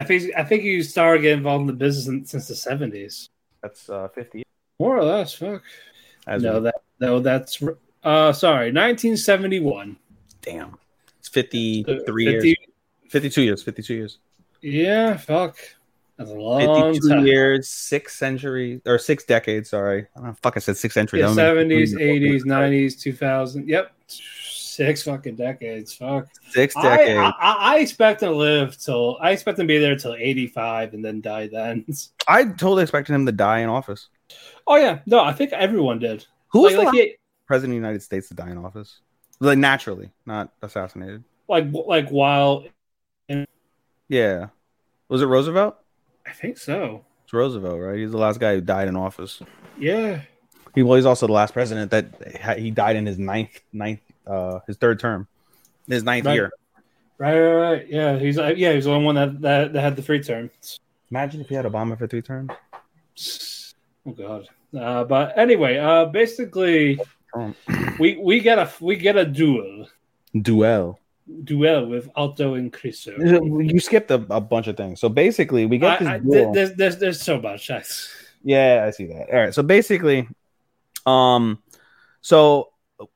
I 0.00 0.04
think 0.04 0.30
I 0.36 0.44
think 0.44 0.62
you 0.62 0.82
started 0.84 1.22
getting 1.22 1.38
involved 1.38 1.62
in 1.62 1.66
the 1.66 1.72
business 1.72 2.06
in, 2.06 2.24
since 2.24 2.46
the 2.48 2.54
seventies, 2.54 3.28
That's 3.62 3.90
uh, 3.90 4.08
50. 4.08 4.44
more 4.78 4.96
or 4.96 5.04
less. 5.04 5.34
Fuck. 5.34 5.62
As 6.26 6.42
no, 6.42 6.54
we- 6.54 6.60
that 6.64 6.74
no, 7.00 7.18
that's 7.20 7.60
uh, 8.04 8.32
sorry, 8.32 8.70
nineteen 8.70 9.16
seventy 9.16 9.58
one. 9.60 9.96
damn. 10.42 10.78
It's 11.18 11.28
53 11.28 12.24
years. 12.24 12.54
52 13.08 13.42
years. 13.42 13.62
52 13.62 13.94
years. 13.94 14.18
Yeah, 14.60 15.16
fuck. 15.16 15.56
That's 16.16 16.30
a 16.30 16.34
long 16.34 16.92
52 16.94 17.08
time. 17.08 17.26
years, 17.26 17.68
six 17.68 18.16
centuries, 18.16 18.80
or 18.86 18.98
six 18.98 19.24
decades. 19.24 19.70
Sorry. 19.70 20.06
I 20.16 20.18
don't 20.20 20.28
know, 20.28 20.36
fuck, 20.42 20.56
I 20.56 20.60
said 20.60 20.76
six 20.76 20.94
centuries. 20.94 21.20
Yeah, 21.20 21.26
I 21.26 21.28
don't 21.34 21.36
mean- 21.36 21.86
seventies, 21.86 21.96
eighties, 21.96 22.44
nineties, 22.44 22.96
two 23.02 23.12
thousand. 23.12 23.68
Yep, 23.68 23.90
six 24.06 25.02
fucking 25.02 25.34
decades. 25.36 25.92
Fuck. 25.92 26.28
Six 26.50 26.74
decades. 26.74 27.18
I, 27.18 27.32
I 27.40 27.74
I 27.74 27.78
expect 27.80 28.20
to 28.20 28.30
live 28.30 28.76
till 28.78 29.18
I 29.20 29.32
expect 29.32 29.58
him 29.58 29.66
to 29.66 29.72
be 29.74 29.78
there 29.78 29.96
till 29.96 30.14
eighty 30.14 30.46
five 30.46 30.94
and 30.94 31.04
then 31.04 31.20
die 31.20 31.48
then. 31.48 31.84
I 32.28 32.44
totally 32.44 32.82
expected 32.82 33.12
him 33.14 33.26
to 33.26 33.32
die 33.32 33.58
in 33.60 33.68
office. 33.68 34.08
Oh 34.68 34.76
yeah, 34.76 35.00
no, 35.06 35.18
I 35.20 35.32
think 35.32 35.52
everyone 35.52 35.98
did. 35.98 36.24
Who 36.48 36.60
was 36.62 36.74
Like, 36.74 36.92
the 36.92 36.98
like, 36.98 37.20
president 37.46 37.70
of 37.72 37.82
the 37.82 37.86
United 37.88 38.02
States 38.02 38.28
to 38.28 38.34
die 38.34 38.50
in 38.50 38.58
office? 38.58 39.00
Like 39.40 39.58
naturally, 39.58 40.12
not 40.26 40.52
assassinated. 40.62 41.24
like 41.48 41.66
like 41.72 42.08
while 42.10 42.64
Yeah. 44.08 44.46
Was 45.08 45.22
it 45.22 45.26
Roosevelt? 45.26 45.76
I 46.26 46.32
think 46.32 46.58
so. 46.58 47.04
It's 47.24 47.32
Roosevelt, 47.32 47.80
right? 47.80 47.98
He's 47.98 48.10
the 48.10 48.18
last 48.18 48.40
guy 48.40 48.54
who 48.54 48.60
died 48.60 48.88
in 48.88 48.96
office. 48.96 49.40
Yeah. 49.78 50.20
He 50.74 50.82
well, 50.82 50.96
he's 50.96 51.06
also 51.06 51.26
the 51.26 51.32
last 51.32 51.52
president 51.52 51.90
that 51.92 52.06
ha- 52.40 52.54
he 52.54 52.70
died 52.70 52.96
in 52.96 53.06
his 53.06 53.18
ninth, 53.18 53.60
ninth, 53.72 54.00
uh, 54.26 54.58
his 54.66 54.76
third 54.76 54.98
term, 54.98 55.28
his 55.88 56.02
ninth 56.02 56.26
Right. 56.26 56.34
year. 56.34 56.50
Right, 57.18 57.38
right, 57.38 57.54
right. 57.54 57.88
Yeah, 57.88 58.18
he's 58.18 58.38
uh, 58.38 58.52
yeah, 58.56 58.72
he's 58.72 58.84
the 58.86 58.90
only 58.90 59.04
one 59.06 59.14
that, 59.14 59.40
that 59.42 59.72
that 59.72 59.80
had 59.80 59.94
the 59.96 60.02
three 60.02 60.20
terms. 60.22 60.80
Imagine 61.10 61.40
if 61.40 61.48
he 61.48 61.54
had 61.54 61.64
Obama 61.64 61.96
for 61.96 62.08
three 62.08 62.22
terms. 62.22 62.50
Oh 64.06 64.10
god. 64.12 64.48
Uh, 64.76 65.04
but 65.04 65.38
anyway, 65.38 65.78
uh, 65.78 66.06
basically, 66.06 66.98
Um, 67.34 67.54
we 68.00 68.16
we 68.16 68.40
get 68.40 68.58
a 68.58 68.68
we 68.80 68.96
get 68.96 69.16
a 69.16 69.24
duel 69.24 69.86
duel. 70.42 70.98
Duel 71.44 71.86
with 71.86 72.08
Alto 72.16 72.54
and 72.54 72.72
Criso. 72.72 73.16
You 73.70 73.80
skipped 73.80 74.10
a, 74.10 74.24
a 74.30 74.40
bunch 74.40 74.66
of 74.66 74.76
things. 74.76 75.00
So 75.00 75.08
basically, 75.08 75.66
we 75.66 75.78
get 75.78 76.00
this 76.00 76.08
I, 76.08 76.14
I, 76.16 76.20
there's, 76.22 76.74
there's 76.74 76.98
there's 76.98 77.20
so 77.20 77.40
much. 77.40 77.70
Yeah, 78.46 78.84
I 78.86 78.90
see 78.90 79.06
that. 79.06 79.30
All 79.30 79.38
right. 79.38 79.54
So 79.54 79.62
basically, 79.62 80.28
um, 81.06 81.62
so 82.20 82.68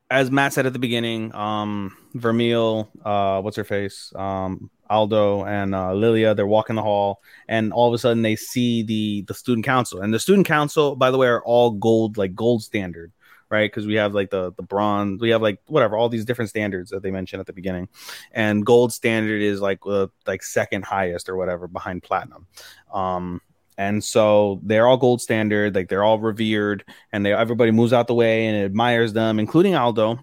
as 0.09 0.31
Matt 0.31 0.53
said 0.53 0.65
at 0.65 0.73
the 0.73 0.79
beginning, 0.79 1.33
um, 1.35 1.95
Vermeil, 2.15 2.89
uh, 3.05 3.39
what's 3.41 3.55
her 3.57 3.63
face, 3.63 4.11
um, 4.15 4.71
Alto 4.89 5.45
and 5.45 5.75
uh, 5.75 5.93
Lilia, 5.93 6.33
they're 6.33 6.47
walking 6.47 6.75
the 6.75 6.81
hall, 6.81 7.21
and 7.47 7.71
all 7.71 7.87
of 7.87 7.93
a 7.93 7.99
sudden 7.99 8.23
they 8.23 8.35
see 8.35 8.81
the 8.81 9.23
the 9.27 9.35
student 9.35 9.65
council, 9.65 10.01
and 10.01 10.11
the 10.11 10.19
student 10.19 10.47
council, 10.47 10.95
by 10.95 11.11
the 11.11 11.17
way, 11.17 11.27
are 11.27 11.43
all 11.43 11.71
gold, 11.71 12.17
like 12.17 12.33
gold 12.33 12.63
standard. 12.63 13.11
Right, 13.51 13.69
because 13.69 13.87
we 13.87 13.95
have 13.95 14.13
like 14.13 14.29
the 14.29 14.53
the 14.53 14.61
bronze, 14.61 15.21
we 15.21 15.31
have 15.31 15.41
like 15.41 15.59
whatever, 15.65 15.97
all 15.97 16.07
these 16.07 16.25
different 16.25 16.49
standards 16.49 16.91
that 16.91 17.01
they 17.01 17.09
mentioned 17.09 17.39
at 17.39 17.47
the 17.47 17.53
beginning, 17.53 17.89
and 18.31 18.63
gold 18.63 18.93
standard 18.93 19.41
is 19.41 19.59
like 19.59 19.79
uh, 19.87 20.07
like 20.27 20.43
second 20.43 20.85
highest 20.85 21.29
or 21.29 21.35
whatever 21.35 21.67
behind 21.67 22.03
platinum. 22.03 22.45
Um, 22.93 23.41
and 23.79 24.03
so 24.03 24.59
they're 24.63 24.85
all 24.87 24.97
gold 24.97 25.21
standard 25.21 25.73
like 25.73 25.87
they're 25.87 26.03
all 26.03 26.19
revered 26.19 26.83
and 27.13 27.25
they 27.25 27.31
everybody 27.31 27.71
moves 27.71 27.93
out 27.93 28.07
the 28.07 28.13
way 28.13 28.45
and 28.45 28.65
admires 28.65 29.13
them 29.13 29.39
including 29.39 29.73
alto. 29.73 30.19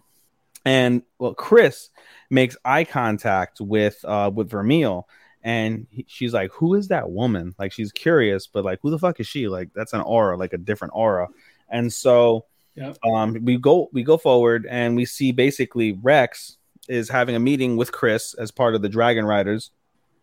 And 0.64 1.02
well 1.18 1.32
chris 1.34 1.88
makes 2.28 2.56
eye 2.64 2.84
contact 2.84 3.60
with 3.60 4.04
uh 4.04 4.30
with 4.32 4.50
vermeil 4.50 5.08
and 5.42 5.86
he, 5.90 6.04
she's 6.06 6.34
like 6.34 6.52
who 6.52 6.74
is 6.74 6.88
that 6.88 7.10
woman? 7.10 7.54
Like 7.58 7.72
she's 7.72 7.92
curious 7.92 8.46
but 8.46 8.62
like 8.62 8.78
who 8.82 8.90
the 8.90 8.98
fuck 8.98 9.20
is 9.20 9.26
she? 9.26 9.48
Like 9.48 9.70
that's 9.74 9.94
an 9.94 10.02
aura 10.02 10.36
like 10.36 10.52
a 10.52 10.58
different 10.58 10.92
aura. 10.94 11.28
And 11.70 11.90
so 11.90 12.44
Yep. 12.76 12.98
um 13.04 13.38
we 13.42 13.56
go 13.56 13.88
we 13.92 14.02
go 14.02 14.16
forward 14.16 14.66
and 14.68 14.96
we 14.96 15.04
see 15.04 15.32
basically 15.32 15.92
rex 16.02 16.58
is 16.88 17.08
having 17.08 17.34
a 17.34 17.40
meeting 17.40 17.76
with 17.76 17.90
chris 17.90 18.34
as 18.34 18.50
part 18.50 18.74
of 18.74 18.82
the 18.82 18.88
dragon 18.88 19.24
riders 19.24 19.70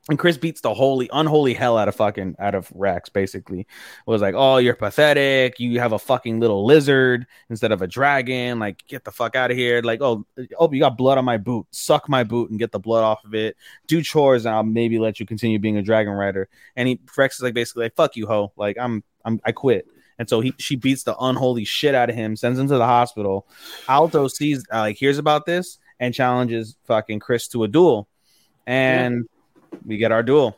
and 0.09 0.19
Chris 0.19 0.37
beats 0.37 0.59
the 0.59 0.73
holy, 0.73 1.09
unholy 1.13 1.53
hell 1.53 1.77
out 1.77 1.87
of 1.87 1.95
fucking 1.95 2.35
out 2.37 2.55
of 2.55 2.69
Rex. 2.75 3.07
Basically, 3.07 3.65
was 4.05 4.21
like, 4.21 4.35
"Oh, 4.37 4.57
you're 4.57 4.75
pathetic. 4.75 5.61
You 5.61 5.79
have 5.79 5.93
a 5.93 5.99
fucking 5.99 6.41
little 6.41 6.65
lizard 6.65 7.25
instead 7.49 7.71
of 7.71 7.81
a 7.81 7.87
dragon. 7.87 8.59
Like, 8.59 8.85
get 8.87 9.05
the 9.05 9.11
fuck 9.11 9.37
out 9.37 9.49
of 9.49 9.55
here. 9.55 9.81
Like, 9.81 10.01
oh, 10.01 10.25
oh, 10.59 10.71
you 10.73 10.79
got 10.79 10.97
blood 10.97 11.17
on 11.17 11.23
my 11.23 11.37
boot. 11.37 11.67
Suck 11.71 12.09
my 12.09 12.25
boot 12.25 12.49
and 12.49 12.59
get 12.59 12.73
the 12.73 12.79
blood 12.79 13.03
off 13.03 13.23
of 13.23 13.33
it. 13.33 13.55
Do 13.87 14.01
chores, 14.01 14.45
and 14.45 14.53
I'll 14.53 14.63
maybe 14.63 14.99
let 14.99 15.21
you 15.21 15.25
continue 15.25 15.57
being 15.57 15.77
a 15.77 15.81
dragon 15.81 16.11
rider." 16.13 16.49
And 16.75 16.89
he 16.89 16.99
Rex 17.17 17.37
is 17.37 17.43
like, 17.43 17.53
basically, 17.53 17.83
like, 17.85 17.95
"Fuck 17.95 18.17
you, 18.17 18.27
ho. 18.27 18.51
Like, 18.57 18.77
I'm, 18.77 19.03
I'm, 19.23 19.39
I 19.45 19.53
quit." 19.53 19.87
And 20.19 20.29
so 20.29 20.41
he, 20.41 20.53
she 20.57 20.75
beats 20.75 21.03
the 21.03 21.17
unholy 21.17 21.65
shit 21.65 21.95
out 21.95 22.09
of 22.09 22.15
him, 22.15 22.35
sends 22.35 22.59
him 22.59 22.67
to 22.67 22.77
the 22.77 22.85
hospital. 22.85 23.47
Alto 23.87 24.27
sees, 24.27 24.63
uh, 24.71 24.79
like, 24.79 24.97
hears 24.97 25.17
about 25.17 25.45
this 25.45 25.79
and 25.99 26.13
challenges 26.13 26.75
fucking 26.85 27.19
Chris 27.19 27.47
to 27.49 27.63
a 27.63 27.67
duel, 27.67 28.07
and 28.67 29.27
we 29.85 29.97
get 29.97 30.11
our 30.11 30.23
duel. 30.23 30.57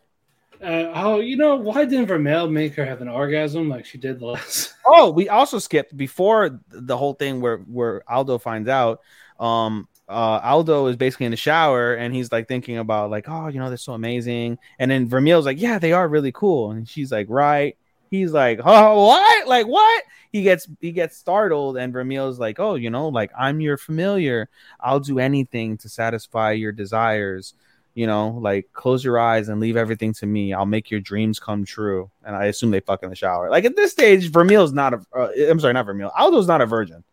Uh, 0.61 0.89
oh, 0.95 1.19
you 1.19 1.35
know 1.37 1.55
why 1.57 1.85
didn't 1.85 2.07
Vermeil 2.07 2.49
make 2.49 2.75
her 2.75 2.85
have 2.85 3.01
an 3.01 3.09
orgasm 3.09 3.69
like 3.69 3.85
she 3.85 3.97
did 3.97 4.21
last? 4.21 4.73
Oh, 4.87 5.09
we 5.09 5.29
also 5.29 5.57
skipped 5.57 5.97
before 5.97 6.59
the 6.69 6.95
whole 6.95 7.13
thing 7.13 7.41
where 7.41 7.57
where 7.57 8.03
Alto 8.07 8.37
finds 8.37 8.69
out. 8.69 9.01
Um, 9.39 9.87
uh, 10.07 10.39
Alto 10.43 10.85
is 10.85 10.95
basically 10.95 11.25
in 11.25 11.31
the 11.31 11.37
shower 11.37 11.95
and 11.95 12.13
he's 12.13 12.31
like 12.31 12.47
thinking 12.47 12.77
about 12.77 13.09
like, 13.09 13.27
oh, 13.27 13.47
you 13.47 13.59
know, 13.59 13.69
they're 13.69 13.77
so 13.77 13.93
amazing. 13.93 14.59
And 14.77 14.91
then 14.91 15.09
Vermeil's 15.09 15.45
like, 15.45 15.59
yeah, 15.59 15.79
they 15.79 15.91
are 15.91 16.07
really 16.07 16.31
cool. 16.31 16.69
And 16.69 16.87
she's 16.87 17.11
like, 17.11 17.25
right. 17.29 17.75
He's 18.11 18.31
like, 18.31 18.59
oh, 18.63 19.05
what? 19.07 19.47
Like 19.47 19.67
what? 19.67 20.03
He 20.31 20.43
gets 20.43 20.67
he 20.81 20.91
gets 20.91 21.17
startled, 21.17 21.77
and 21.77 21.93
Vermeil's 21.93 22.39
like, 22.39 22.59
oh, 22.59 22.75
you 22.75 22.89
know, 22.89 23.07
like 23.07 23.31
I'm 23.37 23.59
your 23.61 23.77
familiar. 23.77 24.49
I'll 24.79 24.99
do 24.99 25.19
anything 25.19 25.77
to 25.79 25.89
satisfy 25.89 26.51
your 26.51 26.71
desires. 26.71 27.53
You 27.93 28.07
know, 28.07 28.29
like 28.41 28.67
close 28.73 29.05
your 29.05 29.17
eyes 29.17 29.47
and 29.47 29.61
leave 29.61 29.77
everything 29.77 30.13
to 30.15 30.25
me. 30.25 30.53
I'll 30.53 30.65
make 30.65 30.91
your 30.91 30.99
dreams 30.99 31.39
come 31.39 31.63
true. 31.63 32.11
And 32.25 32.35
I 32.35 32.45
assume 32.45 32.71
they 32.71 32.81
fuck 32.81 33.03
in 33.03 33.09
the 33.09 33.15
shower. 33.15 33.49
Like 33.49 33.63
at 33.63 33.77
this 33.77 33.91
stage, 33.93 34.29
Vermeil's 34.31 34.73
not 34.73 34.93
a. 34.93 35.01
Uh, 35.15 35.29
I'm 35.49 35.59
sorry, 35.61 35.73
not 35.73 35.85
Vermeil. 35.85 36.11
Alto's 36.17 36.47
not 36.47 36.59
a 36.61 36.65
virgin 36.65 37.05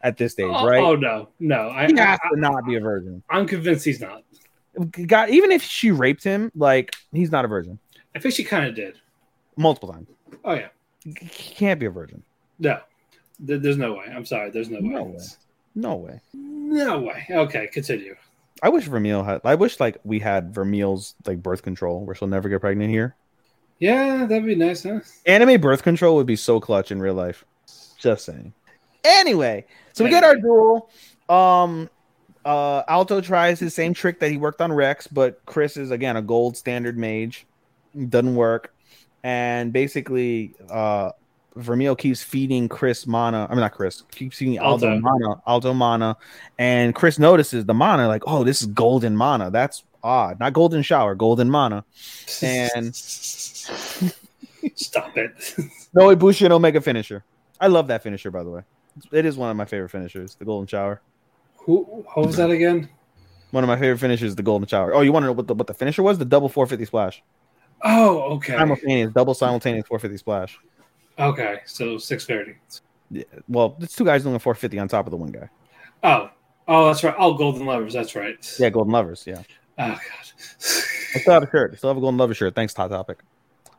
at 0.00 0.16
this 0.16 0.32
stage, 0.32 0.46
Oh, 0.50 0.66
right? 0.66 0.82
oh, 0.82 0.96
no, 0.96 1.28
no. 1.40 1.68
I, 1.68 1.86
he 1.86 1.98
I, 1.98 2.06
has 2.06 2.18
to 2.32 2.40
not 2.40 2.64
be 2.64 2.76
a 2.76 2.80
virgin. 2.80 3.22
I'm 3.28 3.46
convinced 3.46 3.84
he's 3.84 4.00
not. 4.00 4.22
God, 5.06 5.28
even 5.28 5.52
if 5.52 5.62
she 5.62 5.90
raped 5.90 6.24
him, 6.24 6.50
like 6.54 6.94
he's 7.12 7.30
not 7.30 7.44
a 7.44 7.48
virgin 7.48 7.78
I 8.14 8.18
think 8.18 8.34
she 8.34 8.42
kind 8.44 8.66
of 8.66 8.74
did. 8.74 8.98
multiple 9.58 9.92
times. 9.92 10.08
Oh 10.44 10.54
yeah, 10.54 10.68
He 11.04 11.54
can't 11.54 11.78
be 11.80 11.86
a 11.86 11.90
virgin. 11.90 12.22
no. 12.58 12.80
There's 13.42 13.78
no 13.78 13.94
way. 13.94 14.04
I'm 14.14 14.26
sorry. 14.26 14.50
There's 14.50 14.68
no 14.68 14.80
way. 14.80 14.88
No 14.88 15.02
way. 15.04 15.18
No 15.74 15.96
way. 15.96 16.20
No 16.34 17.00
way. 17.00 17.24
Okay, 17.30 17.68
continue. 17.68 18.14
I 18.62 18.68
wish 18.68 18.84
Vermeil 18.84 19.22
had. 19.24 19.40
I 19.44 19.54
wish 19.54 19.80
like 19.80 19.96
we 20.04 20.18
had 20.18 20.52
Vermeil's 20.52 21.14
like 21.24 21.42
birth 21.42 21.62
control 21.62 22.04
where 22.04 22.14
she'll 22.14 22.28
never 22.28 22.50
get 22.50 22.60
pregnant 22.60 22.90
here. 22.90 23.16
Yeah, 23.78 24.26
that'd 24.26 24.44
be 24.44 24.56
nice, 24.56 24.82
huh? 24.82 25.00
Anime 25.24 25.58
birth 25.58 25.82
control 25.82 26.16
would 26.16 26.26
be 26.26 26.36
so 26.36 26.60
clutch 26.60 26.92
in 26.92 27.00
real 27.00 27.14
life. 27.14 27.46
Just 27.96 28.26
saying. 28.26 28.52
Anyway, 29.04 29.64
so 29.94 30.04
we 30.04 30.10
get 30.10 30.22
our 30.22 30.36
duel. 30.36 30.90
Um, 31.30 31.88
uh, 32.44 32.82
Alto 32.88 33.22
tries 33.22 33.58
his 33.58 33.74
same 33.74 33.94
trick 33.94 34.20
that 34.20 34.30
he 34.30 34.36
worked 34.36 34.60
on 34.60 34.70
Rex, 34.70 35.06
but 35.06 35.40
Chris 35.46 35.78
is 35.78 35.90
again 35.90 36.18
a 36.18 36.22
gold 36.22 36.58
standard 36.58 36.98
mage. 36.98 37.46
Doesn't 38.10 38.34
work, 38.34 38.74
and 39.22 39.72
basically, 39.72 40.54
uh, 40.70 41.10
Vermeil 41.56 41.96
keeps 41.96 42.22
feeding 42.22 42.68
Chris 42.68 43.06
mana. 43.06 43.46
I 43.50 43.54
mean, 43.54 43.60
not 43.60 43.72
Chris. 43.72 44.02
Keeps 44.12 44.38
feeding 44.38 44.58
Aldo, 44.58 44.88
Alto. 44.88 45.00
mana. 45.00 45.42
Alto 45.46 45.74
mana, 45.74 46.16
and 46.58 46.94
Chris 46.94 47.18
notices 47.18 47.64
the 47.64 47.74
mana. 47.74 48.08
Like, 48.08 48.22
oh, 48.26 48.44
this 48.44 48.60
is 48.62 48.66
golden 48.68 49.16
mana. 49.16 49.50
That's 49.50 49.84
odd. 50.02 50.40
Not 50.40 50.52
golden 50.52 50.82
shower. 50.82 51.14
Golden 51.14 51.50
mana. 51.50 51.84
And- 52.42 52.94
stop 52.94 55.16
it. 55.16 55.54
No 55.92 56.14
Ibushi 56.14 56.48
Omega 56.48 56.80
finisher. 56.80 57.24
I 57.60 57.66
love 57.66 57.88
that 57.88 58.04
finisher, 58.04 58.30
by 58.30 58.44
the 58.44 58.50
way. 58.50 58.62
It 59.10 59.26
is 59.26 59.36
one 59.36 59.50
of 59.50 59.56
my 59.56 59.64
favorite 59.64 59.88
finishers, 59.90 60.36
the 60.36 60.44
Golden 60.44 60.68
Shower. 60.68 61.00
Who? 61.56 61.82
What 62.14 62.26
was 62.26 62.36
that 62.36 62.50
again? 62.50 62.88
One 63.50 63.64
of 63.64 63.68
my 63.68 63.74
favorite 63.76 63.98
finishers, 63.98 64.36
the 64.36 64.42
Golden 64.44 64.68
Shower. 64.68 64.94
Oh, 64.94 65.00
you 65.00 65.10
want 65.12 65.24
to 65.24 65.26
know 65.26 65.32
what 65.32 65.48
the, 65.48 65.54
what 65.54 65.66
the 65.66 65.74
finisher 65.74 66.04
was? 66.04 66.18
The 66.18 66.24
double 66.24 66.48
450 66.48 66.84
splash. 66.86 67.22
Oh, 67.82 68.34
okay. 68.34 68.56
Simultaneous, 68.56 69.12
double 69.12 69.34
simultaneous 69.34 69.86
450 69.86 70.18
splash. 70.18 70.58
Okay, 71.18 71.60
so 71.66 71.98
six 71.98 72.24
thirty. 72.24 72.56
Yeah. 73.10 73.24
Well, 73.48 73.76
it's 73.80 73.94
two 73.94 74.04
guys 74.04 74.22
doing 74.22 74.36
a 74.36 74.38
450 74.38 74.78
on 74.78 74.88
top 74.88 75.06
of 75.06 75.10
the 75.10 75.16
one 75.16 75.30
guy. 75.30 75.48
Oh, 76.02 76.30
oh, 76.68 76.86
that's 76.86 77.02
right. 77.04 77.14
Oh, 77.18 77.34
golden 77.34 77.66
lovers. 77.66 77.92
That's 77.92 78.14
right. 78.14 78.56
Yeah, 78.58 78.70
Golden 78.70 78.92
Lovers. 78.92 79.24
Yeah. 79.26 79.42
Oh 79.78 79.88
God. 79.88 79.98
I 81.14 81.18
still 81.18 81.34
have 81.34 81.42
a 81.42 81.50
shirt. 81.50 81.72
I 81.72 81.76
still 81.76 81.90
have 81.90 81.96
a 81.96 82.00
Golden 82.00 82.18
Lover 82.18 82.34
shirt. 82.34 82.54
Thanks, 82.54 82.74
Hot 82.74 82.88
Topic. 82.88 83.18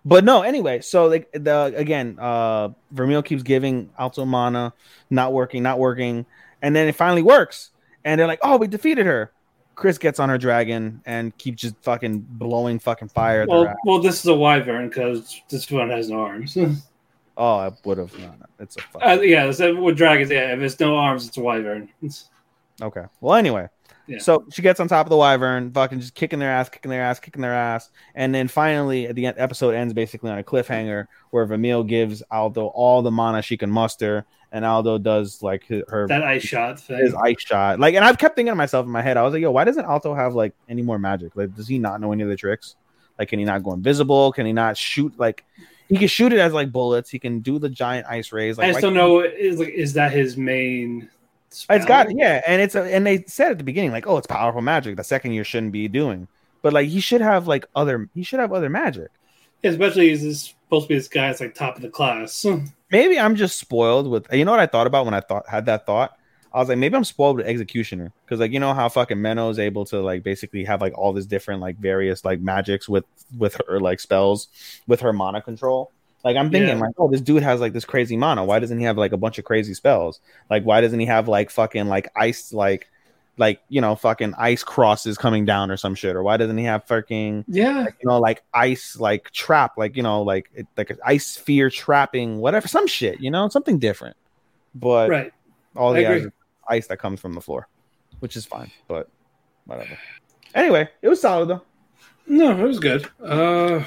But 0.04 0.24
no, 0.24 0.42
anyway, 0.42 0.82
so 0.82 1.08
like 1.08 1.32
the 1.32 1.74
again, 1.76 2.18
uh 2.20 2.70
Vermeil 2.92 3.24
keeps 3.24 3.44
giving 3.44 3.92
Alto 3.98 4.26
mana, 4.26 4.74
not 5.10 5.32
working, 5.32 5.64
not 5.64 5.80
working, 5.80 6.26
and 6.62 6.76
then 6.76 6.88
it 6.88 6.96
finally 6.96 7.22
works. 7.22 7.70
And 8.04 8.20
they're 8.20 8.28
like, 8.28 8.40
Oh, 8.42 8.58
we 8.58 8.68
defeated 8.68 9.06
her. 9.06 9.32
Chris 9.76 9.98
gets 9.98 10.20
on 10.20 10.30
her 10.30 10.38
dragon 10.38 11.02
and 11.06 11.36
keeps 11.38 11.62
just 11.62 11.76
fucking 11.82 12.20
blowing 12.30 12.78
fucking 12.80 13.08
fire 13.10 13.46
well, 13.48 13.74
well, 13.86 14.00
this 14.00 14.20
is 14.20 14.26
a 14.26 14.34
wyvern 14.36 14.90
because 14.90 15.42
this 15.50 15.70
one 15.72 15.90
has 15.90 16.10
no 16.10 16.22
arms. 16.22 16.58
Oh, 17.38 17.56
I 17.56 17.72
would 17.86 17.98
have. 17.98 18.14
No, 18.20 18.26
no, 18.26 18.46
it's 18.60 18.76
a 18.76 18.82
fuck. 18.82 19.02
uh, 19.04 19.22
yeah, 19.22 19.50
so 19.52 19.74
with 19.82 19.96
dragons, 19.98 20.30
yeah, 20.30 20.54
if 20.54 20.60
it's 20.60 20.80
no 20.80 20.98
arms, 20.98 21.26
it's 21.28 21.38
a 21.38 21.42
wyvern. 21.42 21.84
It's- 22.04 22.30
Okay. 22.82 23.04
Well, 23.22 23.36
anyway. 23.36 23.68
Yeah. 24.08 24.20
So 24.20 24.46
she 24.52 24.62
gets 24.62 24.80
on 24.80 24.88
top 24.90 25.06
of 25.06 25.10
the 25.12 25.16
wyvern, 25.18 25.72
fucking 25.72 26.02
just 26.02 26.14
kicking 26.14 26.40
their 26.40 26.52
ass, 26.52 26.68
kicking 26.68 26.92
their 26.92 27.02
ass, 27.04 27.20
kicking 27.20 27.42
their 27.42 27.54
ass, 27.54 27.90
and 28.16 28.36
then 28.36 28.48
finally, 28.48 29.08
at 29.08 29.16
the 29.16 29.28
end, 29.28 29.36
episode 29.40 29.76
ends 29.76 29.94
basically 29.94 30.30
on 30.30 30.40
a 30.40 30.44
cliffhanger 30.44 31.06
where 31.30 31.46
Vermeil 31.46 31.84
gives 31.84 32.22
Alto 32.32 32.68
all 32.68 33.02
the 33.02 33.12
mana 33.12 33.42
she 33.42 33.56
can 33.56 33.70
muster, 33.72 34.26
and 34.52 34.66
Alto 34.66 34.98
does 34.98 35.42
like 35.42 35.64
his, 35.64 35.84
her 35.88 36.08
that 36.08 36.24
ice 36.24 36.44
shot 36.44 36.80
thing. 36.80 37.00
his 37.00 37.14
ice 37.14 37.40
shot. 37.40 37.80
Like, 37.80 37.96
and 37.96 38.04
I've 38.04 38.18
kept 38.18 38.36
thinking 38.36 38.52
to 38.52 38.56
myself 38.56 38.86
in 38.86 38.92
my 38.92 39.02
head, 39.02 39.18
I 39.18 39.22
was 39.24 39.34
like, 39.34 39.42
yo, 39.42 39.52
why 39.52 39.64
doesn't 39.64 39.86
Alto 39.86 40.14
have 40.14 40.36
like 40.36 40.54
any 40.68 40.82
more 40.82 41.00
magic? 41.00 41.36
Like, 41.36 41.56
does 41.56 41.68
he 41.68 41.80
not 41.80 42.02
know 42.02 42.12
any 42.12 42.24
of 42.24 42.30
the 42.30 42.36
tricks? 42.36 42.76
Like, 43.18 43.30
can 43.30 43.40
he 43.40 43.46
not 43.46 43.64
go 43.64 43.74
invisible? 43.74 44.32
Can 44.32 44.46
he 44.46 44.54
not 44.54 44.78
shoot? 44.78 45.18
Like, 45.18 45.46
he 45.88 45.98
can 45.98 46.08
shoot 46.08 46.34
it 46.34 46.40
as 46.40 46.54
like 46.54 46.72
bullets. 46.72 47.10
He 47.10 47.20
can 47.20 47.40
do 47.40 47.60
the 47.60 47.70
giant 47.70 48.08
ice 48.08 48.32
rays. 48.32 48.58
Like, 48.58 48.68
I 48.68 48.72
just 48.72 48.82
don't 48.82 48.94
know. 48.94 49.20
Is 49.20 49.60
like, 49.60 49.70
is 49.70 49.94
that 49.94 50.12
his 50.12 50.38
main? 50.38 51.10
It's 51.50 51.66
got 51.86 52.08
spell? 52.08 52.18
yeah, 52.18 52.42
and 52.48 52.62
it's 52.62 52.76
a, 52.76 52.84
and 52.84 53.06
they 53.06 53.24
said 53.28 53.52
at 53.52 53.58
the 53.58 53.64
beginning 53.64 53.92
like, 53.92 54.08
oh, 54.08 54.18
it's 54.18 54.28
powerful 54.28 54.62
magic. 54.62 54.96
The 54.96 55.04
second 55.04 55.34
year 55.34 55.44
shouldn't 55.44 55.74
be 55.74 55.90
doing, 55.90 56.30
but 56.62 56.72
like 56.72 56.88
he 56.88 57.02
should 57.02 57.20
have 57.20 57.46
like 57.46 57.66
other 57.76 58.10
he 58.16 58.24
should 58.24 58.40
have 58.40 58.54
other 58.54 58.70
magic. 58.70 59.10
Especially 59.64 60.10
he's 60.10 60.24
this, 60.24 60.56
supposed 60.66 60.86
to 60.86 60.90
be 60.90 60.96
this 60.96 61.10
guy 61.10 61.28
that's 61.28 61.42
like 61.42 61.54
top 61.54 61.76
of 61.76 61.82
the 61.82 61.90
class. 61.90 62.46
Maybe 62.92 63.20
I'm 63.20 63.36
just 63.36 63.58
spoiled 63.60 64.08
with 64.10 64.28
you 64.34 64.46
know 64.46 64.52
what 64.52 64.60
I 64.60 64.66
thought 64.68 64.88
about 64.88 65.06
when 65.06 65.14
I 65.14 65.22
thought 65.22 65.48
had 65.48 65.66
that 65.68 65.86
thought. 65.86 66.18
I 66.54 66.60
was 66.60 66.68
like, 66.68 66.78
maybe 66.78 66.96
I'm 66.98 67.06
spoiled 67.06 67.38
with 67.38 67.46
Executioner 67.46 68.12
because 68.26 68.40
like 68.42 68.52
you 68.52 68.60
know 68.60 68.74
how 68.74 68.90
fucking 68.90 69.18
Menou 69.18 69.50
is 69.52 69.60
able 69.60 69.86
to 69.86 70.02
like 70.02 70.22
basically 70.24 70.66
have 70.66 70.82
like 70.82 70.98
all 70.98 71.14
this 71.14 71.26
different 71.26 71.62
like 71.62 71.78
various 71.78 72.26
like 72.26 72.42
magics 72.42 72.90
with 72.90 73.06
with 73.38 73.60
her 73.68 73.80
like 73.80 74.00
spells 74.02 74.50
with 74.88 75.00
her 75.02 75.14
mana 75.14 75.42
control. 75.42 75.92
Like 76.26 76.36
I'm 76.36 76.52
thinking 76.52 76.68
Yeah. 76.78 76.84
like, 76.84 76.94
oh, 76.98 77.10
this 77.10 77.22
dude 77.22 77.42
has 77.42 77.62
like 77.62 77.74
this 77.74 77.86
crazy 77.86 78.18
mana. 78.18 78.44
Why 78.44 78.60
doesn't 78.60 78.78
he 78.78 78.84
have 78.84 78.98
like 78.98 79.14
a 79.14 79.18
bunch 79.18 79.40
of 79.40 79.46
crazy 79.46 79.74
spells? 79.74 80.20
Like 80.50 80.64
why 80.64 80.82
doesn't 80.82 81.00
he 81.00 81.06
have 81.06 81.28
like 81.30 81.50
fucking 81.50 81.88
like 81.88 82.10
ice 82.16 82.52
like 82.54 82.90
like 83.38 83.62
you 83.70 83.82
know 83.82 83.96
fucking 83.96 84.34
ice 84.38 84.64
crosses 84.64 85.18
coming 85.18 85.46
down 85.46 85.72
or 85.72 85.78
some 85.78 85.96
shit? 85.96 86.16
Or 86.16 86.24
why 86.24 86.38
doesn't 86.38 86.58
he 86.58 86.66
have 86.66 86.84
fucking 86.86 87.46
yeah, 87.48 87.84
you 87.84 88.10
know, 88.10 88.20
like 88.20 88.44
ice, 88.54 88.98
like 89.00 89.32
trap, 89.32 89.78
like 89.78 89.96
you 89.96 90.04
know, 90.04 90.22
like 90.22 90.50
it, 90.54 90.68
like 90.78 90.90
an 90.90 90.98
ice 91.06 91.26
sphere 91.26 91.70
trapping, 91.70 92.40
whatever, 92.40 92.68
some 92.68 92.88
shit, 92.88 93.20
you 93.20 93.32
know, 93.32 93.48
something 93.50 93.80
different. 93.80 94.16
But 94.76 95.10
right. 95.10 95.34
all 95.76 95.94
I 95.94 96.04
the 96.04 96.08
ice, 96.08 96.28
ice 96.68 96.88
that 96.88 96.98
comes 96.98 97.20
from 97.20 97.34
the 97.34 97.42
floor, 97.42 97.68
which 98.20 98.36
is 98.36 98.46
fine, 98.46 98.72
but 98.88 99.10
whatever. 99.66 99.98
Anyway, 100.54 100.90
it 101.02 101.10
was 101.10 101.22
solid 101.22 101.50
though. 101.50 101.62
No, 102.28 102.58
it 102.64 102.68
was 102.68 102.80
good. 102.80 103.10
Uh, 103.22 103.84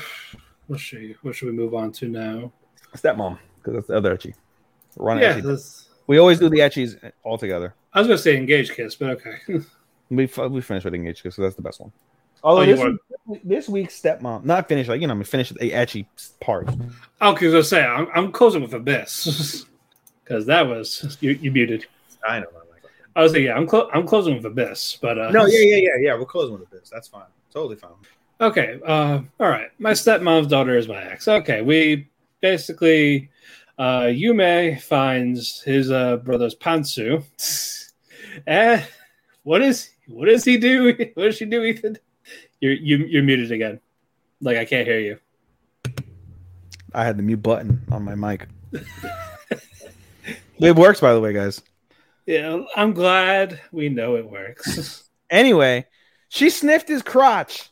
what 0.67 0.81
should 0.81 1.01
we, 1.01 1.17
what 1.23 1.35
should 1.35 1.47
we 1.47 1.53
move 1.53 1.75
on 1.75 1.93
to 1.93 2.09
now? 2.09 2.53
Stepmom, 2.97 3.39
because 3.57 3.75
that's 3.75 3.87
the 3.87 3.97
other 3.97 4.17
ecchi. 4.17 4.35
Run 4.97 5.19
yeah, 5.19 5.39
ecchi. 5.39 5.89
We 6.07 6.19
always 6.19 6.39
do 6.39 6.49
the 6.49 6.59
ecchis 6.59 7.13
all 7.23 7.39
together. 7.39 7.75
I 7.95 8.01
was 8.01 8.09
gonna 8.09 8.19
say 8.19 8.37
engage 8.37 8.73
kiss, 8.73 8.95
but 8.97 9.11
okay. 9.11 9.37
We 10.11 10.27
we 10.27 10.61
finished 10.61 10.85
with 10.85 10.95
engage 10.95 11.23
kiss 11.23 11.37
so 11.37 11.43
that's 11.43 11.55
the 11.55 11.63
best 11.63 11.81
one. 11.81 11.91
Although 12.43 12.61
Oh, 12.61 12.65
you 12.65 12.77
this, 12.77 13.01
week, 13.27 13.41
this 13.43 13.69
week's 13.71 14.01
stepmom, 14.01 14.45
not 14.45 14.69
finished, 14.69 14.91
like 14.91 15.01
you 15.01 15.07
know, 15.07 15.13
I'm 15.13 15.19
mean, 15.19 15.25
finished 15.25 15.55
the 15.55 15.71
ecchi 15.71 16.07
part. 16.41 16.69
okay, 16.69 16.77
I 17.21 17.31
was 17.31 17.41
gonna 17.41 17.65
say 17.65 17.83
I'm, 17.85 18.07
I'm 18.15 18.31
closing 18.33 18.61
with 18.61 18.75
abyss 18.75 19.65
because 20.25 20.45
that 20.47 20.67
was 20.67 21.17
you, 21.21 21.33
you 21.33 21.51
muted. 21.51 21.87
I 22.27 22.41
know. 22.41 22.47
I 23.17 23.23
was 23.23 23.33
like, 23.33 23.43
yeah, 23.43 23.55
I'm 23.55 23.67
clo- 23.67 23.89
I'm 23.95 24.07
closing 24.07 24.35
with 24.35 24.45
abyss, 24.45 24.99
but 25.01 25.19
uh, 25.19 25.31
No, 25.31 25.47
yeah, 25.47 25.61
yeah, 25.61 25.77
yeah, 25.77 25.97
yeah. 26.01 26.19
We're 26.19 26.25
closing 26.27 26.59
with 26.59 26.69
this. 26.71 26.91
That's 26.91 27.07
fine. 27.07 27.27
Totally 27.53 27.77
fine. 27.77 27.93
Okay. 28.41 28.81
Uh, 28.85 29.21
all 29.39 29.49
right. 29.49 29.69
My 29.79 29.93
stepmom's 29.93 30.49
daughter 30.49 30.77
is 30.77 30.89
my 30.89 31.01
ex. 31.01 31.29
Okay. 31.29 31.63
We 31.63 32.09
basically, 32.41 33.31
uh, 33.79 34.03
Yume 34.11 34.81
finds 34.83 35.63
his 35.63 35.93
uh, 35.93 36.17
brother's 36.19 36.57
pantsu. 36.57 37.23
Eh, 38.47 38.83
what 39.43 39.63
is 39.63 39.91
what 40.07 40.27
does 40.27 40.45
he 40.45 40.57
do? 40.59 40.95
What 41.15 41.25
does 41.25 41.37
she 41.37 41.45
do, 41.45 41.63
Ethan? 41.63 41.99
You're 42.61 42.73
you, 42.73 42.99
you're 42.99 43.23
muted 43.23 43.53
again. 43.53 43.81
Like 44.41 44.57
I 44.57 44.65
can't 44.65 44.87
hear 44.87 44.99
you. 45.01 45.19
I 46.93 47.05
had 47.05 47.17
the 47.17 47.23
mute 47.23 47.43
button 47.43 47.83
on 47.91 48.05
my 48.05 48.15
mic. 48.15 48.47
it 50.59 50.77
works, 50.77 51.01
by 51.01 51.13
the 51.13 51.21
way, 51.21 51.33
guys. 51.33 51.61
Yeah, 52.27 52.63
I'm 52.77 52.93
glad 52.93 53.61
we 53.73 53.89
know 53.89 54.17
it 54.17 54.29
works. 54.31 55.01
Anyway, 55.31 55.87
she 56.29 56.49
sniffed 56.51 56.87
his 56.87 57.03
crotch, 57.03 57.71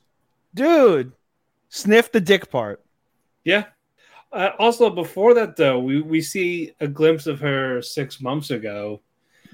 dude. 0.54 1.12
Sniffed 1.68 2.12
the 2.12 2.20
dick 2.20 2.50
part. 2.50 2.82
yeah. 3.44 3.64
Uh, 4.32 4.50
also, 4.58 4.88
before 4.90 5.34
that 5.34 5.56
though, 5.56 5.78
we, 5.78 6.00
we 6.00 6.20
see 6.22 6.72
a 6.80 6.88
glimpse 6.88 7.26
of 7.26 7.38
her 7.40 7.82
six 7.82 8.20
months 8.22 8.50
ago, 8.50 9.00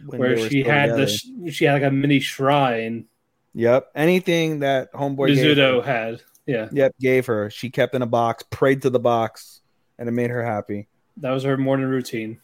where 0.06 0.48
she 0.48 0.62
had 0.62 0.90
together. 0.90 1.06
the 1.06 1.50
she 1.50 1.64
had 1.64 1.74
like 1.74 1.90
a 1.90 1.90
mini 1.90 2.20
shrine. 2.20 3.06
Yep. 3.54 3.90
Anything 3.94 4.60
that 4.60 4.92
homeboy 4.92 5.30
Mizuto 5.36 5.84
had. 5.84 6.22
Yeah. 6.46 6.68
yep, 6.72 6.94
gave 6.98 7.26
her. 7.26 7.50
She 7.50 7.68
kept 7.68 7.94
in 7.94 8.00
a 8.00 8.06
box, 8.06 8.42
prayed 8.50 8.82
to 8.82 8.90
the 8.90 9.00
box, 9.00 9.60
and 9.98 10.08
it 10.08 10.12
made 10.12 10.30
her 10.30 10.42
happy. 10.42 10.88
That 11.18 11.32
was 11.32 11.42
her 11.44 11.56
morning 11.58 11.86
routine. 11.86 12.38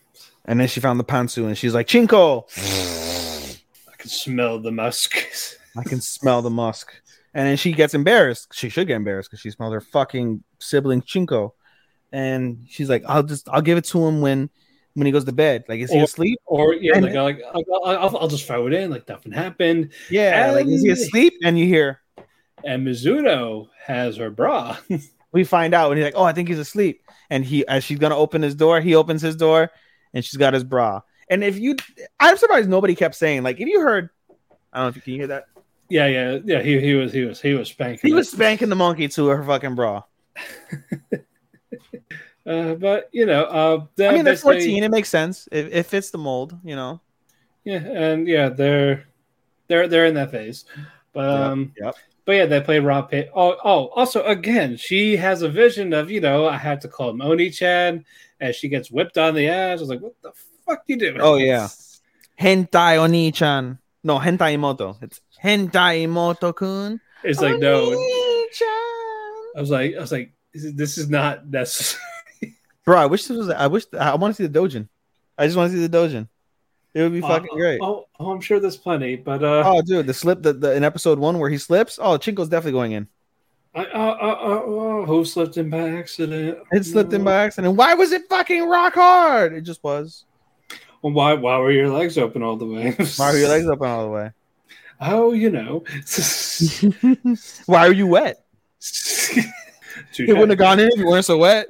And 0.44 0.60
then 0.60 0.68
she 0.68 0.81
found 0.81 1.01
the 1.01 1.05
pantsu, 1.05 1.47
and 1.47 1.56
she's 1.56 1.72
like, 1.72 1.86
"Chinko, 1.86 2.44
I 3.90 3.97
can 3.97 4.10
smell 4.10 4.59
the 4.59 4.72
musk. 4.72 5.16
I 5.76 5.85
can 5.85 6.01
smell 6.01 6.43
the 6.43 6.51
musk." 6.51 6.93
And 7.32 7.48
then 7.48 7.56
she 7.56 7.72
gets 7.72 7.94
embarrassed. 7.94 8.48
She 8.52 8.68
should 8.68 8.86
get 8.86 8.97
embarrassed 8.97 9.31
because 9.31 9.40
she 9.40 9.51
smelled 9.51 9.72
her 9.72 9.81
fucking 9.81 10.44
sibling 10.59 11.01
Chinko. 11.02 11.52
and 12.12 12.64
she's 12.68 12.90
like, 12.90 13.05
"I'll 13.09 13.22
just 13.22 13.48
I'll 13.48 13.62
give 13.62 13.78
it 13.78 13.85
to 13.86 14.06
him 14.06 14.20
when 14.20 14.51
when 14.95 15.07
he 15.07 15.12
goes 15.12 15.25
to 15.25 15.33
bed. 15.33 15.65
Like, 15.69 15.81
is 15.81 15.91
he 15.91 15.99
asleep? 16.01 16.39
Or 16.47 16.73
yeah, 16.75 16.97
And- 16.97 17.12
like, 17.15 17.41
I'll, 17.53 17.85
I'll, 17.85 18.16
I'll 18.19 18.29
just 18.29 18.47
throw 18.47 18.66
it 18.66 18.73
in, 18.73 18.91
like 18.91 19.09
nothing 19.09 19.33
happened. 19.33 19.93
Yeah, 20.11 20.53
like 20.53 20.66
is 20.66 20.83
he 20.83 20.91
asleep? 20.91 21.35
And 21.45 21.59
you 21.59 21.66
hear 21.66 22.01
And 22.65 22.87
Mizuto 22.87 23.69
has 23.85 24.16
her 24.16 24.31
bra. 24.31 24.77
we 25.33 25.45
find 25.45 25.75
out 25.75 25.91
and 25.91 25.99
he's 25.99 26.05
like, 26.07 26.15
"Oh, 26.16 26.25
I 26.25 26.33
think 26.33 26.49
he's 26.49 26.59
asleep." 26.59 27.03
And 27.31 27.45
he, 27.45 27.66
as 27.66 27.85
she's 27.85 27.99
gonna 27.99 28.16
open 28.16 28.41
his 28.43 28.55
door, 28.55 28.81
he 28.81 28.95
opens 28.95 29.21
his 29.23 29.37
door, 29.37 29.71
and 30.12 30.25
she's 30.25 30.37
got 30.37 30.55
his 30.55 30.65
bra. 30.65 31.01
And 31.29 31.43
if 31.43 31.59
you, 31.59 31.75
I'm 32.21 32.37
surprised 32.37 32.69
nobody 32.69 32.95
kept 32.95 33.15
saying 33.15 33.43
like, 33.43 33.59
if 33.61 33.66
you 33.66 33.81
heard, 33.81 34.11
I 34.73 34.79
don't 34.79 34.85
know 34.85 34.89
if 34.89 34.97
you 34.97 35.03
can 35.03 35.15
hear 35.15 35.27
that. 35.29 35.45
yeah, 35.89 36.07
yeah, 36.07 36.39
yeah. 36.45 36.62
He 36.62 36.79
he 36.81 36.95
was 36.95 37.12
he 37.12 37.23
was 37.25 37.41
he 37.41 37.55
was 37.55 37.69
spanking. 37.69 38.09
He 38.09 38.15
was 38.15 38.31
spanking 38.31 38.69
the 38.69 38.77
monkey 38.77 39.09
to 39.09 39.27
her 39.29 39.43
fucking 39.43 39.75
bra. 39.75 40.03
Uh, 42.47 42.75
but 42.75 43.09
you 43.12 43.27
know, 43.27 43.45
uh, 43.45 43.77
I 44.05 44.12
mean, 44.12 44.25
they're 44.25 44.35
basically- 44.35 44.57
14. 44.57 44.85
It 44.85 44.91
makes 44.91 45.09
sense. 45.09 45.49
It, 45.51 45.73
it 45.73 45.87
fits 45.87 46.11
the 46.11 46.19
mold, 46.19 46.59
you 46.65 46.77
know. 46.77 47.01
Yeah, 47.65 47.79
and 47.79 48.29
yeah, 48.29 48.51
they're 48.51 49.07
they're 49.69 49.89
they're 49.89 50.07
in 50.07 50.15
that 50.15 50.31
phase. 50.31 50.66
But 51.15 51.31
um, 51.31 51.73
yep. 51.81 51.95
But 52.27 52.33
yeah, 52.33 52.47
they 52.47 52.61
play 52.61 52.79
rock 52.79 53.11
paper. 53.11 53.31
Oh, 53.35 53.57
oh, 53.65 53.87
also 53.89 54.23
again, 54.25 54.77
she 54.77 55.16
has 55.16 55.43
a 55.43 55.49
vision 55.49 55.93
of 55.93 56.11
you 56.11 56.21
know 56.21 56.47
I 56.47 56.57
have 56.57 56.81
to 56.81 56.89
call 56.89 57.11
him 57.11 57.23
Oni-chan, 57.23 58.05
and 58.41 58.55
she 58.55 58.69
gets 58.69 58.91
whipped 58.91 59.16
on 59.19 59.35
the 59.35 59.49
ass. 59.49 59.79
I 59.79 59.81
was 59.81 59.89
like, 59.89 60.01
what 60.01 60.15
the 60.23 60.33
fuck 60.66 60.83
you 60.87 60.97
doing? 60.97 61.21
Oh, 61.21 61.37
yeah. 61.37 61.69
Hentai 62.41 62.99
Oni-chan. 62.99 63.79
No, 64.03 64.19
Hentai 64.19 64.55
Imoto. 64.57 65.03
It's 65.03 65.21
Hentai 65.43 66.05
Imoto 66.05 66.55
kun. 66.55 67.01
It's 67.23 67.41
like 67.41 67.59
no. 67.59 67.93
Oni-chan. 67.93 68.69
I 69.57 69.61
was 69.61 69.71
like, 69.71 69.95
I 69.95 70.01
was 70.01 70.12
like, 70.12 70.33
this 70.53 70.65
is, 70.65 70.75
this 70.75 70.99
is 70.99 71.09
not 71.09 71.47
necessary. 71.49 72.03
Bro, 72.85 72.98
I 72.98 73.06
wish 73.06 73.24
this 73.24 73.36
was. 73.36 73.51
I 73.51 73.66
wish. 73.66 73.85
I 73.98 74.15
want 74.16 74.36
to 74.36 74.43
see 74.43 74.47
the 74.47 74.59
Dojin. 74.59 74.89
I 75.39 75.47
just 75.47 75.56
want 75.56 75.73
to 75.73 75.77
see 75.77 75.86
the 75.86 75.97
Dojin. 75.97 76.28
It 76.93 77.02
would 77.02 77.12
be 77.12 77.20
fucking 77.20 77.48
Oh, 77.51 77.56
great. 77.56 77.81
Oh, 77.82 78.06
oh, 78.20 78.31
I'm 78.31 78.40
sure 78.40 78.61
there's 78.61 78.77
plenty, 78.77 79.16
but 79.16 79.43
uh, 79.43 79.65
Oh, 79.66 79.82
dude, 79.82 80.06
the 80.06 80.15
slip 80.15 80.43
the, 80.43 80.52
the 80.52 80.77
in 80.77 80.85
episode 80.85 81.19
one 81.19 81.40
where 81.40 81.51
he 81.51 81.59
slips. 81.59 81.98
Oh, 82.01 82.16
Chinko's 82.19 82.48
definitely 82.48 82.73
going 82.73 82.93
in. 82.93 83.09
I, 83.74 83.85
uh, 83.86 83.98
uh, 83.98 84.27
uh, 84.27 85.02
uh, 85.02 85.06
who 85.06 85.24
slipped 85.24 85.56
in 85.56 85.70
by 85.70 85.90
accident? 85.90 86.59
It 86.70 86.85
slipped 86.85 87.12
in 87.12 87.24
by 87.24 87.35
accident. 87.35 87.74
Why 87.77 87.94
was 87.94 88.12
it 88.12 88.28
fucking 88.28 88.69
rock 88.69 88.94
hard? 88.94 89.52
It 89.55 89.62
just 89.62 89.82
was. 89.82 90.24
Well, 91.02 91.12
why? 91.12 91.35
Why 91.35 91.59
were 91.59 91.73
your 91.73 91.90
legs 91.90 92.16
open 92.16 92.44
all 92.44 92.56
the 92.56 92.66
way? 92.66 92.93
Why 93.16 93.31
are 93.32 93.36
your 93.36 93.48
legs 93.48 93.66
open 93.66 93.89
all 93.89 94.05
the 94.05 94.11
way? 94.11 94.31
Oh, 95.01 95.32
you 95.32 95.51
know. 95.51 95.85
Why 97.66 97.89
are 97.89 97.93
you 97.93 98.06
wet? 98.06 98.44
It 100.19 100.32
wouldn't 100.32 100.51
have 100.51 100.59
gone 100.59 100.81
in 100.81 100.89
if 100.89 100.98
you 100.98 101.06
weren't 101.06 101.24
so 101.24 101.39
wet. 101.39 101.69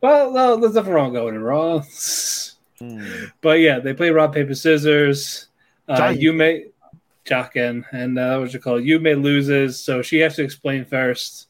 Well, 0.00 0.32
no, 0.32 0.56
there's 0.56 0.74
nothing 0.74 0.92
wrong 0.92 1.12
going 1.12 1.34
in 1.34 1.42
Raw. 1.42 1.82
But 3.40 3.60
yeah, 3.60 3.78
they 3.78 3.92
play 3.92 4.10
rock 4.10 4.32
paper 4.32 4.54
scissors. 4.54 5.48
Uh, 5.86 5.96
Giant. 5.96 6.20
Yume, 6.20 6.70
Jaken, 7.26 7.84
and 7.92 8.18
uh, 8.18 8.38
what 8.38 8.52
you 8.54 8.60
call 8.60 8.76
it? 8.76 8.84
Yume 8.84 9.22
loses, 9.22 9.78
so 9.78 10.00
she 10.02 10.18
has 10.20 10.36
to 10.36 10.42
explain 10.42 10.84
first. 10.84 11.48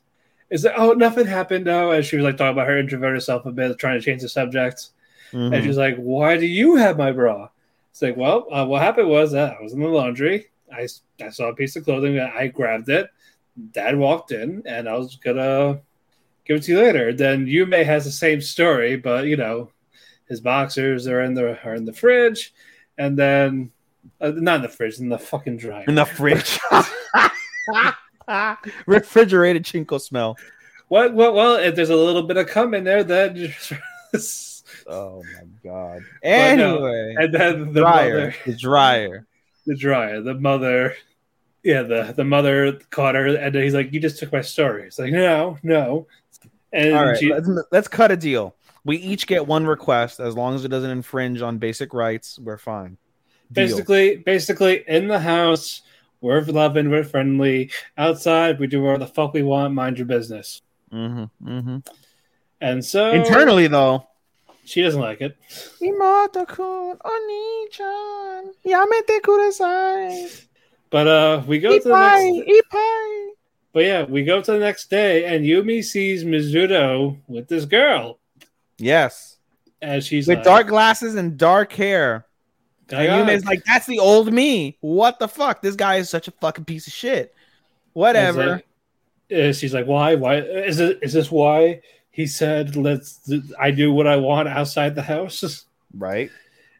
Is 0.50 0.62
that 0.62 0.74
oh 0.76 0.92
nothing 0.92 1.26
happened 1.26 1.66
though? 1.66 1.92
And 1.92 2.04
she 2.04 2.16
was 2.16 2.24
like 2.24 2.36
talking 2.36 2.52
about 2.52 2.66
her 2.66 2.78
introverted 2.78 3.22
self 3.22 3.46
a 3.46 3.52
bit, 3.52 3.78
trying 3.78 4.00
to 4.00 4.04
change 4.04 4.22
the 4.22 4.28
subject. 4.28 4.88
Mhm. 5.32 5.54
And 5.54 5.64
she's 5.64 5.76
like, 5.78 5.96
"Why 5.96 6.36
do 6.36 6.46
you 6.46 6.74
have 6.74 6.98
my 6.98 7.12
bra?" 7.12 7.48
It's 7.92 8.02
like, 8.02 8.16
"Well, 8.16 8.48
uh, 8.52 8.66
what 8.66 8.82
happened 8.82 9.08
was 9.08 9.30
that 9.32 9.56
I 9.58 9.62
was 9.62 9.72
in 9.72 9.80
the 9.80 9.88
laundry. 9.88 10.48
I, 10.72 10.88
I 11.22 11.30
saw 11.30 11.48
a 11.48 11.54
piece 11.54 11.76
of 11.76 11.84
clothing. 11.84 12.18
I 12.18 12.48
grabbed 12.48 12.88
it. 12.88 13.08
Dad 13.72 13.96
walked 13.96 14.32
in, 14.32 14.62
and 14.66 14.88
I 14.88 14.94
was 14.96 15.16
gonna 15.16 15.80
give 16.50 16.58
it 16.58 16.62
to 16.64 16.72
you 16.72 16.78
later." 16.82 17.12
Then 17.14 17.46
Yume 17.46 17.84
has 17.84 18.04
the 18.04 18.10
same 18.10 18.40
story, 18.40 18.96
but 18.96 19.26
you 19.26 19.36
know, 19.36 19.70
his 20.28 20.40
boxers 20.40 21.06
are 21.06 21.20
in 21.22 21.34
the 21.34 21.58
are 21.64 21.74
in 21.74 21.84
the 21.84 21.92
fridge, 21.92 22.52
and 22.98 23.16
then 23.16 23.70
uh, 24.20 24.32
not 24.34 24.56
in 24.56 24.62
the 24.62 24.68
fridge, 24.68 24.98
in 24.98 25.08
the 25.08 25.18
fucking 25.18 25.56
dryer. 25.58 25.84
in 25.86 25.94
the 25.94 26.04
fridge. 26.04 26.58
Refrigerated 28.86 29.64
Chinko 29.64 30.00
smell. 30.00 30.36
What? 30.88 31.14
What? 31.14 31.34
Well, 31.34 31.56
if 31.56 31.74
there's 31.74 31.90
a 31.90 31.96
little 31.96 32.24
bit 32.24 32.36
of 32.36 32.46
cum 32.48 32.74
in 32.74 32.84
there, 32.84 33.04
then. 33.04 33.54
Oh 34.86 35.22
my 35.34 35.44
god. 35.64 36.02
But 36.22 36.54
no, 36.56 36.84
Anyway, 36.84 37.14
and 37.18 37.34
then 37.34 37.72
the 37.72 37.80
dryer. 37.80 38.14
mother. 38.18 38.34
The 38.46 38.56
dryer. 38.56 39.26
the 39.66 39.76
dryer. 39.76 40.20
The 40.20 40.34
mother, 40.34 40.94
yeah, 41.62 41.82
the 41.82 42.12
the 42.16 42.24
mother 42.24 42.72
caught 42.90 43.14
her, 43.14 43.26
and 43.36 43.54
he's 43.54 43.74
like, 43.74 43.92
"You 43.92 44.00
just 44.00 44.18
took 44.18 44.32
my 44.32 44.40
story." 44.40 44.84
It's 44.86 44.98
like, 44.98 45.12
no, 45.12 45.58
no. 45.62 46.06
And 46.72 46.94
All 46.94 47.06
right, 47.06 47.18
she, 47.18 47.32
let's, 47.32 47.48
let's 47.72 47.88
cut 47.88 48.10
a 48.10 48.16
deal. 48.16 48.54
We 48.84 48.96
each 48.96 49.26
get 49.26 49.46
one 49.46 49.66
request 49.66 50.20
as 50.20 50.36
long 50.36 50.54
as 50.54 50.64
it 50.64 50.68
doesn't 50.68 50.90
infringe 50.90 51.42
on 51.42 51.58
basic 51.58 51.92
rights. 51.92 52.38
We're 52.38 52.58
fine. 52.58 52.96
Deal. 53.52 53.66
basically, 53.66 54.16
basically, 54.16 54.84
in 54.86 55.08
the 55.08 55.18
house, 55.18 55.82
we're 56.20 56.40
loving, 56.42 56.90
we're 56.90 57.04
friendly. 57.04 57.70
Outside, 57.98 58.60
we 58.60 58.66
do 58.66 58.82
whatever 58.82 59.00
the 59.00 59.06
fuck 59.06 59.34
we 59.34 59.42
want. 59.42 59.74
Mind 59.74 59.98
your 59.98 60.06
business. 60.06 60.62
Mm-hmm, 60.92 61.48
mm-hmm. 61.48 61.78
And 62.60 62.84
so 62.84 63.10
internally 63.10 63.68
though. 63.68 64.06
she 64.64 64.82
doesn't 64.82 65.00
like 65.00 65.20
it. 65.20 65.36
Imoto-kun, 65.80 66.96
Oni-chan, 67.04 68.52
yamete 68.66 69.20
kudasai. 69.20 70.46
But 70.90 71.06
uh, 71.06 71.42
we 71.46 71.58
go 71.58 71.78
to 71.78 71.88
the 71.88 71.88
next. 71.88 72.50
ipai. 72.50 73.28
But 73.72 73.84
yeah, 73.84 74.02
we 74.04 74.24
go 74.24 74.40
to 74.42 74.52
the 74.52 74.58
next 74.58 74.90
day, 74.90 75.24
and 75.24 75.44
Yume 75.44 75.84
sees 75.84 76.24
Mizuto 76.24 77.16
with 77.28 77.48
this 77.48 77.64
girl, 77.64 78.18
Yes, 78.78 79.36
and 79.80 80.02
she's 80.02 80.26
with 80.26 80.38
like, 80.38 80.44
dark 80.44 80.66
glasses 80.68 81.14
and 81.14 81.36
dark 81.36 81.72
hair. 81.72 82.26
And 82.88 83.28
Yume's 83.28 83.44
like, 83.44 83.62
"That's 83.64 83.86
the 83.86 84.00
old 84.00 84.32
me. 84.32 84.76
What 84.80 85.18
the 85.20 85.28
fuck? 85.28 85.62
This 85.62 85.76
guy 85.76 85.96
is 85.96 86.08
such 86.10 86.26
a 86.26 86.32
fucking 86.32 86.64
piece 86.64 86.86
of 86.86 86.92
shit." 86.92 87.34
Whatever. 87.92 88.56
It- 88.56 88.66
uh, 89.32 89.52
she's 89.52 89.72
like, 89.72 89.86
why? 89.86 90.16
Why 90.16 90.38
is 90.38 90.80
it? 90.80 90.98
Is 91.02 91.12
this 91.12 91.30
why 91.30 91.82
he 92.10 92.26
said, 92.26 92.74
"Let's"? 92.74 93.30
I 93.60 93.70
do 93.70 93.92
what 93.92 94.08
I 94.08 94.16
want 94.16 94.48
outside 94.48 94.96
the 94.96 95.02
house, 95.02 95.66
right. 95.96 96.30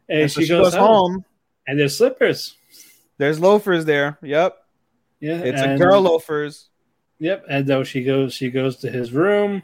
and, 0.09 0.23
And 0.23 0.31
so 0.31 0.41
she, 0.41 0.49
goes, 0.49 0.75
home, 0.75 1.23
and 1.65 1.79
there's 1.79 1.97
slippers. 1.97 2.57
There's 3.17 3.39
loafers 3.39 3.85
there. 3.85 4.17
Yep. 4.21 4.57
Yeah, 5.21 5.37
It's 5.37 5.61
a 5.61 5.77
girl 5.77 6.01
loafers. 6.01 6.67
Yep, 7.21 7.45
and 7.49 7.65
though 7.67 7.83
she 7.83 8.03
goes, 8.03 8.33
she 8.33 8.49
goes 8.49 8.77
to 8.77 8.89
his 8.91 9.13
room, 9.13 9.61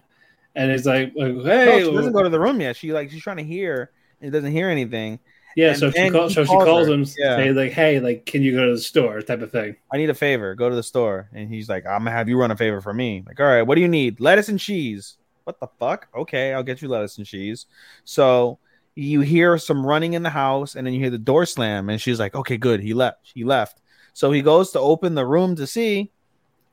and 0.55 0.71
he's 0.71 0.85
like, 0.85 1.11
like, 1.15 1.33
No, 1.33 1.43
"Hey, 1.43 1.83
she 1.83 1.91
doesn't 1.91 2.13
go 2.13 2.21
to 2.23 2.29
the 2.29 2.39
room 2.39 2.61
yet. 2.61 2.75
She 2.77 2.93
like 2.93 3.09
she's 3.11 3.21
trying 3.23 3.37
to 3.37 3.43
hear 3.43 3.91
and 4.21 4.31
doesn't 4.31 4.51
hear 4.51 4.69
anything. 4.69 5.19
yeah." 5.55 5.69
and 5.69 5.77
So 5.77 5.89
she 5.91 6.09
calls, 6.11 6.33
so 6.35 6.43
she 6.43 6.49
calls 6.49 6.63
calls 6.65 6.87
her. 6.87 6.93
him, 6.93 7.05
Yeah. 7.17 7.35
say 7.37 7.51
like, 7.51 7.71
"Hey, 7.71 7.99
like, 7.99 8.25
can 8.27 8.43
you 8.43 8.53
go 8.53 8.67
to 8.67 8.73
the 8.73 8.79
store?" 8.81 9.21
Type 9.21 9.41
of 9.41 9.51
thing. 9.51 9.75
I 9.91 9.97
need 9.97 10.09
a 10.09 10.13
favor. 10.13 10.53
Go 10.55 10.69
to 10.69 10.75
the 10.75 10.83
store. 10.83 11.29
And 11.33 11.49
he's 11.51 11.67
like, 11.67 11.85
I'm 11.87 11.99
gonna 12.01 12.11
have 12.11 12.29
you 12.29 12.37
run 12.39 12.51
a 12.51 12.55
favor 12.55 12.79
for 12.79 12.93
me. 12.93 13.23
Like, 13.25 13.39
all 13.39 13.47
right, 13.47 13.63
what 13.63 13.73
do 13.75 13.81
you 13.81 13.87
need? 13.89 14.19
Lettuce 14.21 14.49
and 14.49 14.59
cheese. 14.59 15.17
What 15.45 15.59
the 15.59 15.67
fuck? 15.79 16.07
Okay, 16.15 16.53
I'll 16.53 16.61
get 16.63 16.81
you 16.83 16.89
lettuce 16.89 17.17
and 17.17 17.25
cheese. 17.25 17.65
So 18.03 18.59
you 18.93 19.21
hear 19.21 19.57
some 19.57 19.83
running 19.85 20.13
in 20.13 20.21
the 20.23 20.29
house, 20.29 20.75
and 20.75 20.85
then 20.85 20.93
you 20.93 20.99
hear 20.99 21.09
the 21.09 21.17
door 21.17 21.45
slam, 21.47 21.89
and 21.89 21.99
she's 21.99 22.19
like, 22.19 22.35
Okay, 22.35 22.57
good. 22.57 22.81
He 22.81 22.93
left. 22.93 23.31
He 23.33 23.43
left. 23.43 23.79
So 24.13 24.31
he 24.31 24.41
goes 24.43 24.71
to 24.71 24.79
open 24.79 25.15
the 25.15 25.25
room 25.25 25.55
to 25.55 25.65
see, 25.67 26.11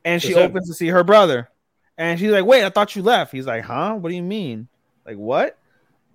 and 0.05 0.21
she 0.21 0.35
opens 0.35 0.69
to 0.69 0.73
see 0.73 0.87
her 0.87 1.03
brother. 1.03 1.49
And 1.97 2.17
she's 2.19 2.31
like, 2.31 2.45
Wait, 2.45 2.63
I 2.63 2.69
thought 2.69 2.95
you 2.95 3.01
left. 3.01 3.33
He's 3.33 3.45
like, 3.45 3.63
Huh? 3.63 3.95
What 3.95 4.09
do 4.09 4.15
you 4.15 4.23
mean? 4.23 4.69
Like, 5.05 5.17
what? 5.17 5.57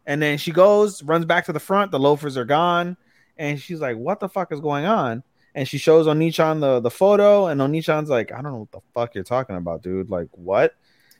And 0.06 0.22
then 0.22 0.38
she 0.38 0.52
goes, 0.52 1.02
runs 1.02 1.26
back 1.26 1.44
to 1.46 1.52
the 1.52 1.60
front. 1.60 1.90
The 1.90 2.00
loafers 2.00 2.38
are 2.38 2.46
gone. 2.46 2.96
And 3.36 3.60
she's 3.60 3.80
like, 3.80 3.96
What 3.98 4.20
the 4.20 4.28
fuck 4.28 4.52
is 4.52 4.60
going 4.60 4.86
on? 4.86 5.22
and 5.54 5.66
she 5.66 5.78
shows 5.78 6.06
Onichan 6.06 6.60
the 6.60 6.80
the 6.80 6.90
photo, 6.90 7.46
and 7.46 7.60
Onichan's 7.60 8.08
like, 8.08 8.32
I 8.32 8.36
don't 8.36 8.52
know 8.52 8.58
what 8.58 8.72
the 8.72 8.80
fuck 8.94 9.14
you're 9.14 9.24
talking 9.24 9.56
about, 9.56 9.82
dude. 9.82 10.10
Like 10.10 10.28
what? 10.32 10.74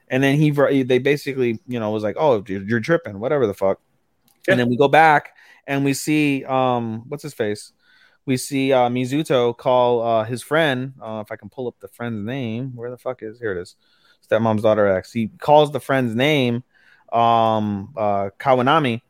And 0.09 0.23
then 0.23 0.37
he 0.37 0.51
they 0.83 0.99
basically, 0.99 1.59
you 1.67 1.79
know, 1.81 1.91
was 1.91 2.03
like, 2.03 2.17
oh, 2.19 2.43
you're, 2.47 2.63
you're 2.63 2.81
tripping, 2.81 3.21
whatever 3.21 3.47
the 3.47 3.55
fuck. 3.55 3.81
Yeah. 4.47 4.53
And 4.53 4.61
then 4.61 4.69
we 4.69 4.77
go 4.77 4.89
back 4.89 5.35
and 5.67 5.85
we 5.85 5.95
see, 5.95 6.45
um, 6.45 7.05
what's 7.09 7.23
his 7.23 7.35
face? 7.35 7.73
We 8.27 8.37
see 8.37 8.73
uh, 8.73 8.89
Mizuto 8.89 9.57
call 9.57 10.03
uh, 10.03 10.25
his 10.25 10.43
friend. 10.43 10.95
Uh, 11.01 11.23
if 11.25 11.33
I 11.33 11.37
can 11.37 11.49
pull 11.49 11.67
up 11.69 11.75
the 11.81 11.89
friend's 11.89 12.25
name, 12.25 12.73
where 12.75 12.91
the 12.91 12.99
fuck 12.99 13.23
is? 13.23 13.39
Here 13.39 13.53
it 13.53 13.61
is. 13.61 13.77
Stepmom's 14.29 14.63
daughter 14.63 14.87
X. 14.87 15.13
He 15.13 15.29
calls 15.41 15.73
the 15.73 15.81
friend's 15.81 16.15
name, 16.15 16.63
um, 17.13 17.93
uh, 17.97 18.31
Kawanami, 18.39 19.01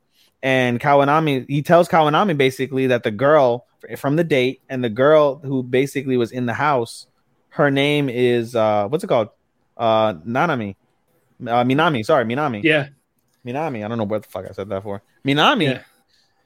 and 0.43 0.81
Kawanami. 0.81 1.47
He 1.49 1.63
tells 1.63 1.89
Kawanami 1.89 2.37
basically 2.37 2.87
that 2.89 3.03
the 3.03 3.11
girl 3.11 3.67
from 3.97 4.17
the 4.17 4.25
date 4.25 4.63
and 4.69 4.85
the 4.85 4.89
girl 4.89 5.37
who 5.37 5.63
basically 5.63 6.17
was 6.17 6.33
in 6.33 6.47
the 6.47 6.55
house, 6.55 7.07
her 7.51 7.71
name 7.71 8.09
is 8.09 8.55
uh, 8.55 8.89
what's 8.89 9.05
it 9.05 9.09
called? 9.09 9.31
Uh, 9.77 10.15
Nanami, 10.15 10.77
uh, 11.43 11.65
Minami. 11.65 12.05
Sorry, 12.05 12.25
Minami. 12.25 12.63
Yeah, 12.63 12.89
Minami. 13.45 13.85
I 13.85 13.89
don't 13.89 13.99
know 13.99 14.05
what 14.05 14.23
the 14.23 14.29
fuck 14.29 14.47
I 14.49 14.53
said 14.53 14.69
that 14.69 14.83
for. 14.83 15.03
Minami. 15.25 15.65
yeah. 15.65 15.83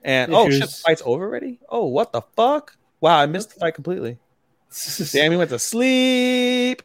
And 0.04 0.34
oh 0.34 0.50
shit, 0.50 0.60
the 0.60 0.66
fight's 0.66 1.02
over 1.04 1.24
already. 1.24 1.58
Oh, 1.68 1.86
what 1.86 2.12
the 2.12 2.20
fuck? 2.36 2.76
Wow, 3.00 3.18
I 3.18 3.26
missed 3.26 3.54
the 3.54 3.60
fight 3.60 3.74
completely. 3.74 4.18
Damn, 5.12 5.30
he 5.30 5.36
went 5.36 5.50
to 5.50 5.58
sleep. 5.58 6.82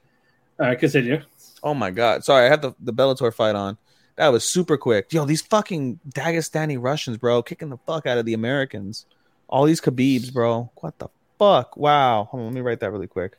All 0.60 0.68
right, 0.68 0.80
continue. 0.80 1.22
Oh 1.62 1.74
my 1.74 1.91
god. 1.91 2.24
Sorry, 2.24 2.46
I 2.46 2.50
had 2.50 2.62
the, 2.62 2.74
the 2.80 2.94
Bellator 2.94 3.34
fight 3.34 3.56
on. 3.56 3.78
That 4.16 4.30
was 4.30 4.46
super 4.46 4.78
quick. 4.78 5.12
Yo, 5.12 5.26
these 5.26 5.41
fucking 5.41 6.00
Dagestani 6.10 6.78
Russians, 6.80 7.18
bro, 7.18 7.41
kicking 7.41 7.70
the 7.70 7.78
fuck 7.86 8.06
out 8.06 8.18
of 8.18 8.26
the 8.26 8.34
Americans. 8.34 9.06
All 9.48 9.66
these 9.66 9.82
Khabibs, 9.82 10.32
bro. 10.34 10.72
What 10.76 11.00
the 11.00 11.08
fuck? 11.38 11.76
Wow. 11.78 12.26
Hold 12.26 12.41
on, 12.41 12.48
let 12.48 12.56
me 12.56 12.62
write 12.62 12.80
that 12.82 12.91
really 12.91 13.08
quick. 13.08 13.38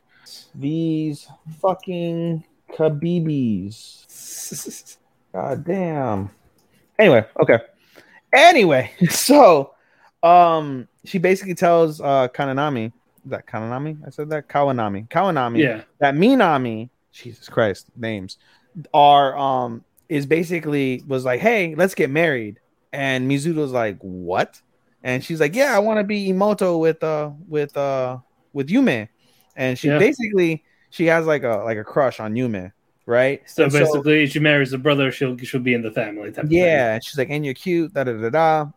These 0.55 1.27
fucking 1.61 2.43
Khabibis. 2.73 4.07
God 5.33 5.63
damn. 5.63 6.29
Anyway, 6.99 7.25
okay. 7.41 7.59
Anyway, 8.33 8.91
so 9.09 9.73
um 10.23 10.87
she 11.05 11.17
basically 11.17 11.55
tells 11.55 11.99
uh 11.99 12.27
Kananami 12.29 12.93
is 13.25 13.31
that 13.31 13.45
Kananami? 13.47 13.97
I 14.05 14.09
said 14.09 14.29
that 14.31 14.47
Kawanami. 14.47 15.07
Kawanami 15.09 15.59
Yeah. 15.59 15.81
that 15.99 16.15
Minami, 16.15 16.89
Jesus 17.11 17.47
Christ, 17.49 17.87
names 17.95 18.37
are 18.93 19.37
um 19.37 19.83
is 20.09 20.25
basically 20.25 21.03
was 21.07 21.25
like, 21.25 21.39
hey, 21.39 21.75
let's 21.75 21.95
get 21.95 22.09
married. 22.09 22.59
And 22.93 23.29
Mizuto's 23.29 23.71
like, 23.71 23.97
what? 23.99 24.59
And 25.03 25.23
she's 25.23 25.39
like, 25.39 25.55
yeah, 25.55 25.75
I 25.75 25.79
want 25.79 25.99
to 25.99 26.03
be 26.03 26.29
Imoto 26.29 26.79
with 26.79 27.03
uh 27.03 27.31
with 27.47 27.75
uh 27.77 28.17
with 28.53 28.69
Yume. 28.69 29.07
And 29.55 29.77
she 29.77 29.87
Yeah. 29.87 29.99
basically 29.99 30.63
she 30.89 31.05
has 31.05 31.25
like 31.25 31.43
a 31.43 31.57
like 31.63 31.77
a 31.77 31.83
crush 31.83 32.19
on 32.19 32.33
Yume, 32.33 32.71
right? 33.05 33.41
So 33.49 33.63
And 33.63 33.71
basically, 33.73 34.27
she 34.27 34.39
marries 34.39 34.71
the 34.71 34.77
brother. 34.77 35.11
She'll 35.11 35.37
she'll 35.37 35.61
be 35.61 35.73
in 35.73 35.81
the 35.81 35.91
family. 35.91 36.31
Type 36.31 36.45
of 36.45 36.51
yeah, 36.51 36.95
and 36.95 37.03
she's 37.03 37.17
like, 37.17 37.29
and 37.29 37.45
you're 37.45 37.53
cute, 37.53 37.93
da 37.93 38.03
da 38.03 38.13
da 38.13 38.29
da. 38.29 38.71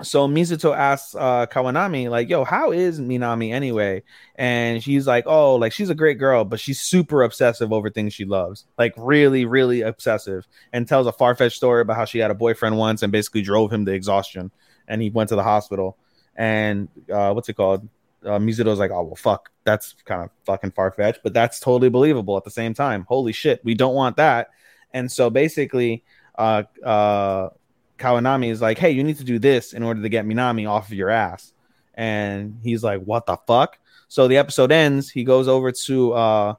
So 0.00 0.28
Mizuto 0.28 0.76
asks 0.76 1.16
uh, 1.16 1.46
Kawanami, 1.46 2.08
like, 2.08 2.28
yo, 2.28 2.44
how 2.44 2.70
is 2.70 3.00
Minami 3.00 3.52
anyway? 3.52 4.04
And 4.36 4.80
she's 4.82 5.08
like, 5.08 5.24
oh, 5.26 5.56
like 5.56 5.72
she's 5.72 5.90
a 5.90 5.94
great 5.94 6.18
girl, 6.18 6.44
but 6.44 6.60
she's 6.60 6.80
super 6.80 7.24
obsessive 7.24 7.72
over 7.72 7.90
things 7.90 8.14
she 8.14 8.24
loves, 8.24 8.64
like 8.78 8.94
really, 8.96 9.44
really 9.44 9.80
obsessive, 9.80 10.46
and 10.72 10.86
tells 10.86 11.08
a 11.08 11.12
far 11.12 11.34
fetched 11.34 11.56
story 11.56 11.82
about 11.82 11.96
how 11.96 12.04
she 12.04 12.20
had 12.20 12.30
a 12.30 12.34
boyfriend 12.34 12.78
once 12.78 13.02
and 13.02 13.10
basically 13.10 13.42
drove 13.42 13.72
him 13.72 13.84
to 13.86 13.92
exhaustion, 13.92 14.52
and 14.86 15.02
he 15.02 15.10
went 15.10 15.30
to 15.30 15.36
the 15.36 15.42
hospital. 15.42 15.96
And 16.36 16.88
uh, 17.12 17.32
what's 17.32 17.48
it 17.48 17.54
called? 17.54 17.88
Uh, 18.24 18.38
Mizuto's 18.38 18.78
like, 18.78 18.90
oh 18.90 19.02
well, 19.02 19.16
fuck, 19.16 19.50
that's 19.64 19.94
kind 20.04 20.22
of 20.22 20.30
fucking 20.44 20.72
far 20.72 20.90
fetched, 20.90 21.20
but 21.22 21.32
that's 21.32 21.60
totally 21.60 21.88
believable 21.88 22.36
at 22.36 22.44
the 22.44 22.50
same 22.50 22.74
time. 22.74 23.04
Holy 23.08 23.32
shit, 23.32 23.64
we 23.64 23.74
don't 23.74 23.94
want 23.94 24.16
that. 24.16 24.48
And 24.92 25.10
so 25.10 25.30
basically, 25.30 26.02
uh, 26.36 26.64
uh, 26.84 27.50
Kawanami 27.98 28.50
is 28.50 28.60
like, 28.60 28.78
hey, 28.78 28.90
you 28.90 29.04
need 29.04 29.18
to 29.18 29.24
do 29.24 29.38
this 29.38 29.72
in 29.72 29.82
order 29.82 30.02
to 30.02 30.08
get 30.08 30.24
Minami 30.24 30.68
off 30.68 30.86
of 30.86 30.94
your 30.94 31.10
ass. 31.10 31.52
And 31.94 32.60
he's 32.62 32.82
like, 32.82 33.02
what 33.02 33.26
the 33.26 33.36
fuck? 33.46 33.78
So 34.08 34.28
the 34.28 34.36
episode 34.36 34.72
ends. 34.72 35.10
He 35.10 35.24
goes 35.24 35.48
over 35.48 35.72
to 35.72 36.12
uh 36.12 36.54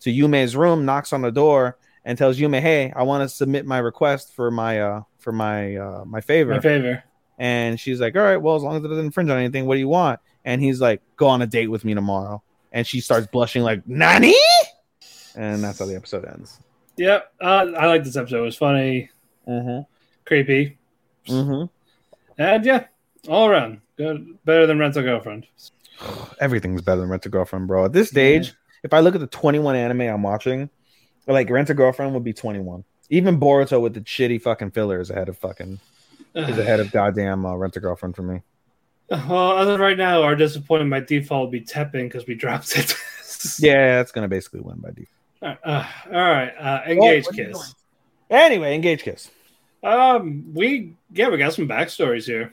to 0.00 0.10
Yume's 0.10 0.56
room, 0.56 0.84
knocks 0.84 1.12
on 1.12 1.22
the 1.22 1.30
door, 1.30 1.78
and 2.04 2.18
tells 2.18 2.38
Yume, 2.38 2.60
hey, 2.60 2.92
I 2.94 3.04
want 3.04 3.22
to 3.22 3.34
submit 3.34 3.66
my 3.66 3.78
request 3.78 4.34
for 4.34 4.50
my 4.50 4.80
uh 4.80 5.02
for 5.18 5.32
my 5.32 5.76
uh 5.76 6.04
my 6.04 6.20
favor. 6.20 6.54
My 6.54 6.60
favor. 6.60 7.04
And 7.38 7.80
she's 7.80 8.00
like, 8.00 8.16
all 8.16 8.22
right, 8.22 8.36
well, 8.36 8.56
as 8.56 8.62
long 8.62 8.76
as 8.76 8.84
it 8.84 8.88
doesn't 8.88 9.06
infringe 9.06 9.30
on 9.30 9.38
anything, 9.38 9.64
what 9.64 9.76
do 9.76 9.80
you 9.80 9.88
want? 9.88 10.20
And 10.44 10.60
he's 10.62 10.80
like, 10.80 11.02
go 11.16 11.26
on 11.28 11.42
a 11.42 11.46
date 11.46 11.68
with 11.68 11.84
me 11.84 11.94
tomorrow. 11.94 12.42
And 12.72 12.86
she 12.86 13.00
starts 13.00 13.26
blushing 13.26 13.62
like, 13.62 13.86
Nani? 13.86 14.34
And 15.36 15.62
that's 15.62 15.78
how 15.78 15.86
the 15.86 15.96
episode 15.96 16.24
ends. 16.24 16.58
Yep. 16.96 17.32
Uh, 17.40 17.66
I 17.78 17.86
like 17.86 18.04
this 18.04 18.16
episode. 18.16 18.38
It 18.38 18.44
was 18.46 18.56
funny, 18.56 19.10
Mm-hmm. 19.48 19.80
creepy, 20.26 20.78
Mm-hmm. 21.26 21.64
and 22.40 22.64
yeah, 22.64 22.86
all 23.28 23.46
around 23.48 23.80
good. 23.96 24.38
Better 24.44 24.66
than 24.66 24.78
Rental 24.78 25.02
Girlfriend. 25.02 25.46
everything's 26.40 26.82
better 26.82 27.00
than 27.00 27.10
Rent 27.10 27.26
a 27.26 27.28
Girlfriend, 27.28 27.66
bro. 27.66 27.84
At 27.86 27.92
this 27.92 28.08
stage, 28.08 28.54
if 28.82 28.92
I 28.94 29.00
look 29.00 29.14
at 29.14 29.20
the 29.20 29.26
21 29.26 29.76
anime 29.76 30.02
I'm 30.02 30.22
watching, 30.22 30.70
like 31.26 31.50
Rent 31.50 31.70
a 31.70 31.74
Girlfriend 31.74 32.14
would 32.14 32.24
be 32.24 32.32
21. 32.32 32.84
Even 33.10 33.40
Boruto 33.40 33.80
with 33.80 33.94
the 33.94 34.00
shitty 34.00 34.40
fucking 34.40 34.70
filler 34.70 35.00
is 35.00 35.10
ahead 35.10 35.28
of 35.28 35.36
fucking 35.38 35.80
is 36.34 36.58
ahead 36.58 36.80
of 36.80 36.90
goddamn 36.92 37.44
uh, 37.44 37.54
Rent 37.56 37.76
a 37.76 37.80
Girlfriend 37.80 38.14
for 38.16 38.22
me. 38.22 38.42
Well, 39.10 39.58
as 39.58 39.68
of 39.68 39.80
right 39.80 39.98
now, 39.98 40.22
our 40.22 40.36
disappointment 40.36 40.90
by 40.90 41.00
default 41.00 41.50
would 41.50 41.52
be 41.52 41.60
Teppen 41.60 42.04
because 42.04 42.26
we 42.26 42.34
dropped 42.34 42.76
it. 42.76 42.94
Yeah, 43.58 43.96
that's 43.96 44.12
gonna 44.12 44.28
basically 44.28 44.60
win 44.60 44.76
by 44.80 44.90
default. 44.90 45.08
All 45.42 45.48
right. 45.48 45.58
Uh, 45.64 45.86
all 46.12 46.20
right. 46.20 46.50
Uh, 46.58 46.82
engage 46.86 47.24
what 47.24 47.38
are 47.38 47.42
you 47.42 47.48
kiss. 47.48 47.74
Anyway, 48.28 48.74
engage 48.74 49.02
kiss. 49.02 49.30
Um, 49.82 50.44
we 50.52 50.94
yeah, 51.12 51.28
we 51.28 51.38
got 51.38 51.54
some 51.54 51.66
backstories 51.66 52.26
here. 52.26 52.52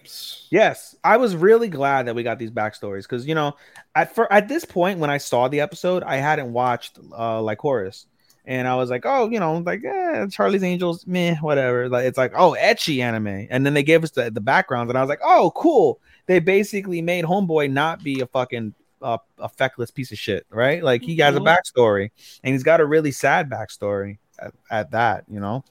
Yes, 0.50 0.96
I 1.04 1.18
was 1.18 1.36
really 1.36 1.68
glad 1.68 2.08
that 2.08 2.16
we 2.16 2.24
got 2.24 2.40
these 2.40 2.52
backstories 2.52 3.04
because 3.04 3.28
you 3.28 3.36
know, 3.36 3.56
at 3.96 4.16
for 4.16 4.32
at 4.32 4.48
this 4.48 4.64
point 4.64 5.00
when 5.00 5.10
I 5.10 5.18
saw 5.18 5.48
the 5.48 5.60
episode, 5.60 6.04
I 6.04 6.18
hadn't 6.18 6.54
watched 6.54 7.00
uh 7.18 7.42
like 7.42 7.60
Horus, 7.60 8.06
and 8.46 8.66
I 8.66 8.76
was 8.76 8.90
like, 8.90 9.06
oh, 9.06 9.30
you 9.30 9.42
know, 9.42 9.58
like 9.58 9.84
eh, 9.84 10.28
Charlie's 10.28 10.64
Angels, 10.64 11.06
meh, 11.06 11.36
whatever. 11.42 11.90
Like 11.90 12.06
it's 12.06 12.18
like 12.18 12.32
oh, 12.34 12.56
ecchi 12.58 13.02
anime, 13.02 13.48
and 13.50 13.66
then 13.66 13.74
they 13.74 13.84
gave 13.84 14.06
us 14.06 14.12
the 14.12 14.32
the 14.32 14.42
backgrounds, 14.42 14.90
and 14.90 14.98
I 14.98 15.02
was 15.02 15.10
like, 15.10 15.22
oh, 15.24 15.52
cool. 15.54 16.00
They 16.28 16.40
basically 16.40 17.02
made 17.02 17.26
Homeboy 17.26 17.72
not 17.72 18.04
be 18.04 18.22
a 18.22 18.28
fucking 18.28 18.74
uh, 19.02 19.18
a 19.38 19.48
feckless 19.48 19.92
piece 19.92 20.12
of 20.12 20.18
shit, 20.18 20.46
right? 20.50 20.84
Like 20.84 21.04
he 21.04 21.18
has 21.18 21.36
a 21.36 21.40
Mhm. 21.40 21.46
backstory, 21.56 22.10
and 22.44 22.54
he's 22.54 22.64
got 22.64 22.82
a 22.82 22.86
really 22.86 23.12
sad 23.12 23.50
backstory 23.50 24.18
at, 24.40 24.54
at 24.72 24.92
that, 24.92 25.26
you 25.30 25.40
know. 25.40 25.64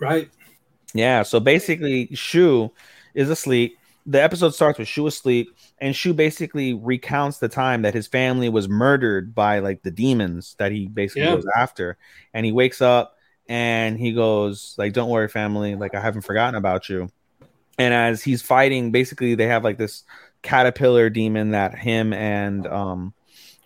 Right. 0.00 0.28
Yeah, 0.92 1.22
so 1.22 1.40
basically, 1.40 2.08
Shu 2.14 2.72
is 3.14 3.30
asleep. 3.30 3.78
The 4.04 4.22
episode 4.22 4.54
starts 4.54 4.78
with 4.78 4.88
Shu 4.88 5.06
asleep, 5.06 5.48
and 5.78 5.94
Shu 5.94 6.12
basically 6.12 6.74
recounts 6.74 7.38
the 7.38 7.48
time 7.48 7.82
that 7.82 7.94
his 7.94 8.06
family 8.06 8.48
was 8.48 8.68
murdered 8.68 9.34
by 9.34 9.58
like 9.60 9.82
the 9.82 9.90
demons 9.90 10.54
that 10.58 10.72
he 10.72 10.86
basically 10.86 11.22
Yeah. 11.22 11.34
goes 11.36 11.46
after. 11.56 11.96
And 12.34 12.44
he 12.46 12.52
wakes 12.52 12.80
up 12.82 13.16
and 13.48 13.98
he 13.98 14.12
goes 14.12 14.74
like, 14.78 14.92
"Don't 14.92 15.08
worry, 15.10 15.28
family. 15.28 15.74
Like 15.76 15.94
I 15.94 16.00
haven't 16.00 16.22
forgotten 16.22 16.54
about 16.56 16.88
you." 16.88 17.10
And 17.78 17.92
as 17.92 18.22
he's 18.22 18.42
fighting, 18.42 18.90
basically 18.90 19.34
they 19.34 19.46
have 19.46 19.64
like 19.64 19.78
this 19.78 20.04
caterpillar 20.42 21.10
demon 21.10 21.50
that 21.50 21.76
him 21.76 22.12
and 22.12 22.66
um 22.66 23.12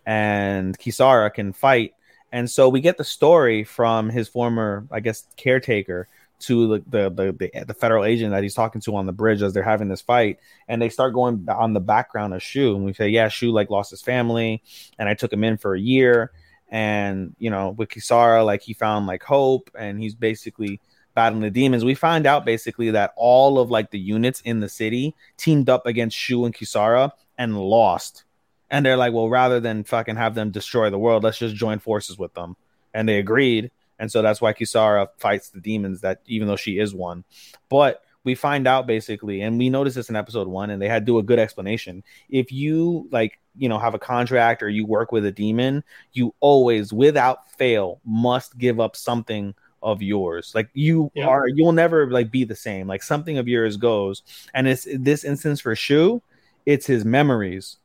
and 0.06 0.78
Kisara 0.78 1.32
can 1.32 1.52
fight. 1.52 1.94
And 2.32 2.50
so 2.50 2.68
we 2.68 2.80
get 2.80 2.96
the 2.96 3.04
story 3.04 3.64
from 3.64 4.08
his 4.08 4.28
former, 4.28 4.86
I 4.90 5.00
guess, 5.00 5.26
caretaker 5.36 6.08
to 6.40 6.78
the, 6.78 7.10
the 7.10 7.32
the 7.32 7.64
the 7.66 7.74
federal 7.74 8.04
agent 8.04 8.32
that 8.32 8.42
he's 8.42 8.54
talking 8.54 8.80
to 8.82 8.96
on 8.96 9.06
the 9.06 9.12
bridge 9.12 9.42
as 9.42 9.52
they're 9.52 9.62
having 9.62 9.88
this 9.88 10.00
fight, 10.00 10.38
and 10.68 10.80
they 10.80 10.88
start 10.88 11.12
going 11.12 11.46
on 11.48 11.74
the 11.74 11.80
background 11.80 12.34
of 12.34 12.42
Shu, 12.42 12.74
and 12.74 12.84
we 12.84 12.92
say, 12.92 13.08
yeah, 13.08 13.28
Shu 13.28 13.52
like 13.52 13.68
lost 13.68 13.90
his 13.90 14.00
family, 14.00 14.62
and 14.98 15.08
I 15.08 15.14
took 15.14 15.32
him 15.32 15.44
in 15.44 15.58
for 15.58 15.74
a 15.74 15.80
year, 15.80 16.32
and 16.70 17.34
you 17.38 17.50
know, 17.50 17.70
with 17.70 17.90
Kisara, 17.90 18.44
like 18.44 18.62
he 18.62 18.72
found 18.72 19.06
like 19.06 19.22
hope, 19.22 19.70
and 19.78 20.00
he's 20.00 20.14
basically 20.14 20.80
battling 21.20 21.42
the 21.42 21.50
demons. 21.50 21.84
We 21.84 21.94
find 21.94 22.26
out 22.26 22.44
basically 22.44 22.90
that 22.92 23.12
all 23.16 23.58
of 23.58 23.70
like 23.70 23.90
the 23.90 23.98
units 23.98 24.40
in 24.42 24.60
the 24.60 24.68
city 24.68 25.14
teamed 25.36 25.68
up 25.68 25.86
against 25.86 26.16
Shu 26.16 26.44
and 26.44 26.54
Kisara 26.54 27.12
and 27.36 27.58
lost, 27.58 28.24
and 28.70 28.84
they're 28.84 28.96
like, 28.96 29.12
well, 29.12 29.28
rather 29.28 29.60
than 29.60 29.84
fucking 29.84 30.16
have 30.16 30.34
them 30.34 30.50
destroy 30.50 30.90
the 30.90 30.98
world, 30.98 31.24
let's 31.24 31.38
just 31.38 31.54
join 31.54 31.78
forces 31.78 32.18
with 32.18 32.34
them, 32.34 32.56
and 32.94 33.08
they 33.08 33.18
agreed 33.18 33.70
and 34.00 34.10
so 34.10 34.22
that's 34.22 34.40
why 34.40 34.54
Kisara 34.54 35.08
fights 35.18 35.50
the 35.50 35.60
demons 35.60 36.00
that 36.00 36.22
even 36.26 36.48
though 36.48 36.56
she 36.56 36.78
is 36.78 36.94
one. 36.94 37.22
But 37.68 38.02
we 38.24 38.34
find 38.34 38.66
out 38.66 38.86
basically, 38.86 39.42
and 39.42 39.58
we 39.58 39.68
noticed 39.68 39.94
this 39.94 40.08
in 40.08 40.16
episode 40.16 40.48
one, 40.48 40.70
and 40.70 40.80
they 40.80 40.88
had 40.88 41.04
do 41.04 41.18
a 41.18 41.22
good 41.22 41.38
explanation. 41.38 42.02
If 42.30 42.50
you 42.50 43.08
like, 43.12 43.38
you 43.56 43.68
know, 43.68 43.78
have 43.78 43.94
a 43.94 43.98
contract 43.98 44.62
or 44.62 44.70
you 44.70 44.86
work 44.86 45.12
with 45.12 45.26
a 45.26 45.32
demon, 45.32 45.84
you 46.12 46.34
always, 46.40 46.94
without 46.94 47.52
fail, 47.52 48.00
must 48.04 48.56
give 48.56 48.80
up 48.80 48.96
something 48.96 49.54
of 49.82 50.02
yours. 50.02 50.52
Like 50.54 50.68
you 50.74 51.12
Yep. 51.14 51.24
are, 51.24 51.48
you 51.48 51.64
will 51.64 51.72
never 51.72 52.10
like 52.10 52.30
be 52.30 52.44
the 52.44 52.56
same. 52.56 52.86
Like 52.86 53.02
something 53.02 53.38
of 53.38 53.48
yours 53.48 53.76
goes. 53.76 54.22
And 54.54 54.68
it's 54.68 54.86
this 54.98 55.24
instance 55.24 55.60
for 55.60 55.74
Shu, 55.76 56.22
it's 56.66 56.86
his 56.86 57.04
memories. 57.04 57.76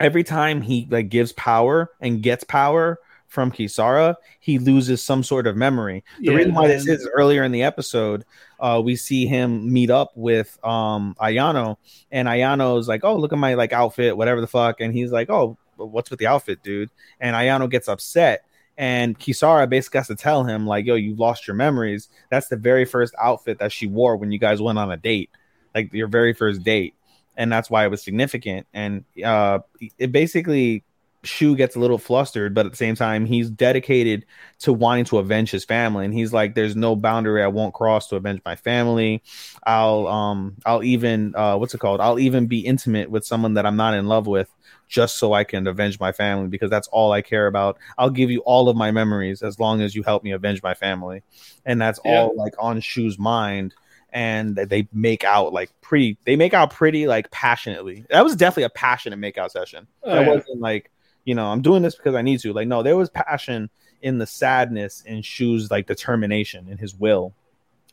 Every 0.00 0.22
time 0.22 0.60
he 0.62 0.86
like 0.90 1.08
gives 1.08 1.32
power 1.32 1.90
and 2.00 2.22
gets 2.22 2.44
power 2.44 2.98
from 3.26 3.50
Kisara, 3.50 4.14
he 4.40 4.58
loses 4.58 5.02
some 5.02 5.22
sort 5.24 5.46
of 5.46 5.56
memory. 5.56 6.04
The 6.24 6.32
Yeah, 6.32 6.32
reason 6.32 6.54
why 6.54 6.68
this 6.68 6.86
is 6.86 7.08
earlier 7.14 7.42
in 7.42 7.50
the 7.52 7.64
episode, 7.64 8.24
uh, 8.60 8.80
we 8.84 8.94
see 8.96 9.26
him 9.26 9.72
meet 9.72 9.90
up 9.90 10.12
with 10.14 10.56
um 10.64 11.16
Ayano, 11.20 11.76
and 12.12 12.28
Ayano's 12.28 12.86
like, 12.88 13.04
"Oh, 13.04 13.16
look 13.16 13.32
at 13.32 13.38
my 13.38 13.54
like 13.54 13.72
outfit, 13.72 14.16
whatever 14.16 14.40
the 14.40 14.46
fuck," 14.46 14.80
and 14.80 14.94
he's 14.94 15.10
like, 15.10 15.30
"Oh, 15.30 15.58
what's 15.76 16.10
with 16.10 16.20
the 16.20 16.28
outfit, 16.28 16.62
dude?" 16.62 16.90
And 17.20 17.34
Ayano 17.34 17.68
gets 17.68 17.88
upset, 17.88 18.44
and 18.78 19.18
Kisara 19.18 19.68
basically 19.68 19.98
has 19.98 20.06
to 20.06 20.14
tell 20.14 20.44
him 20.44 20.66
like, 20.66 20.86
"Yo, 20.86 20.94
you've 20.94 21.18
lost 21.18 21.46
your 21.48 21.56
memories. 21.56 22.08
That's 22.30 22.46
the 22.48 22.56
very 22.56 22.84
first 22.84 23.12
outfit 23.20 23.58
that 23.58 23.72
she 23.72 23.88
wore 23.88 24.16
when 24.16 24.30
you 24.30 24.38
guys 24.38 24.62
went 24.62 24.78
on 24.78 24.90
a 24.90 24.96
date, 24.96 25.30
like 25.74 25.92
your 25.92 26.06
very 26.06 26.32
first 26.32 26.62
date." 26.62 26.94
And 27.36 27.52
that's 27.52 27.68
why 27.68 27.84
it 27.84 27.90
was 27.90 28.02
significant. 28.02 28.66
And 28.72 29.04
uh, 29.24 29.60
it 29.98 30.12
basically 30.12 30.84
Shu 31.24 31.56
gets 31.56 31.74
a 31.74 31.80
little 31.80 31.98
flustered, 31.98 32.54
but 32.54 32.66
at 32.66 32.72
the 32.72 32.76
same 32.76 32.94
time, 32.94 33.26
he's 33.26 33.50
dedicated 33.50 34.24
to 34.60 34.72
wanting 34.72 35.04
to 35.06 35.18
avenge 35.18 35.50
his 35.50 35.64
family. 35.64 36.04
And 36.04 36.14
he's 36.14 36.32
like, 36.32 36.54
There's 36.54 36.76
no 36.76 36.94
boundary 36.94 37.42
I 37.42 37.48
won't 37.48 37.74
cross 37.74 38.08
to 38.08 38.16
avenge 38.16 38.40
my 38.44 38.54
family. 38.54 39.24
I'll 39.66 40.06
um 40.06 40.56
I'll 40.64 40.84
even 40.84 41.34
uh 41.34 41.56
what's 41.56 41.74
it 41.74 41.78
called? 41.78 42.00
I'll 42.00 42.20
even 42.20 42.46
be 42.46 42.60
intimate 42.60 43.10
with 43.10 43.26
someone 43.26 43.54
that 43.54 43.66
I'm 43.66 43.76
not 43.76 43.94
in 43.94 44.06
love 44.06 44.28
with 44.28 44.48
just 44.88 45.16
so 45.16 45.32
I 45.34 45.44
can 45.44 45.66
avenge 45.66 46.00
my 46.00 46.12
family 46.12 46.48
because 46.48 46.70
that's 46.70 46.88
all 46.88 47.12
I 47.12 47.22
care 47.22 47.46
about. 47.46 47.78
I'll 47.98 48.10
give 48.10 48.30
you 48.30 48.40
all 48.40 48.68
of 48.68 48.76
my 48.76 48.90
memories 48.90 49.42
as 49.42 49.60
long 49.60 49.82
as 49.82 49.94
you 49.94 50.02
help 50.02 50.24
me 50.24 50.32
avenge 50.32 50.62
my 50.62 50.74
family. 50.74 51.22
And 51.66 51.80
that's 51.80 52.00
Yeah. 52.04 52.22
all 52.22 52.34
like 52.36 52.54
on 52.58 52.80
Shu's 52.80 53.18
mind. 53.18 53.74
And 54.10 54.56
they 54.56 54.88
make 54.90 55.22
out 55.22 55.52
like 55.52 55.70
pretty, 55.82 56.16
they 56.24 56.34
make 56.34 56.54
out 56.54 56.70
pretty 56.70 57.06
like 57.06 57.30
passionately. 57.30 58.06
That 58.08 58.24
was 58.24 58.34
definitely 58.34 58.62
a 58.64 58.70
passionate 58.70 59.18
makeout 59.20 59.50
session. 59.50 59.86
Oh, 60.02 60.14
that 60.14 60.22
yeah. 60.22 60.34
wasn't 60.34 60.60
like, 60.60 60.90
you 61.24 61.34
know, 61.34 61.46
I'm 61.46 61.60
doing 61.60 61.82
this 61.82 61.94
because 61.94 62.14
I 62.14 62.22
need 62.22 62.40
to. 62.40 62.54
Like, 62.54 62.68
no, 62.68 62.82
there 62.82 62.96
was 62.96 63.10
passion 63.10 63.68
in 64.00 64.16
the 64.16 64.26
sadness 64.26 65.02
in 65.02 65.20
Shu's 65.20 65.70
like 65.70 65.86
determination 65.86 66.68
in 66.70 66.78
his 66.78 66.94
will, 66.94 67.34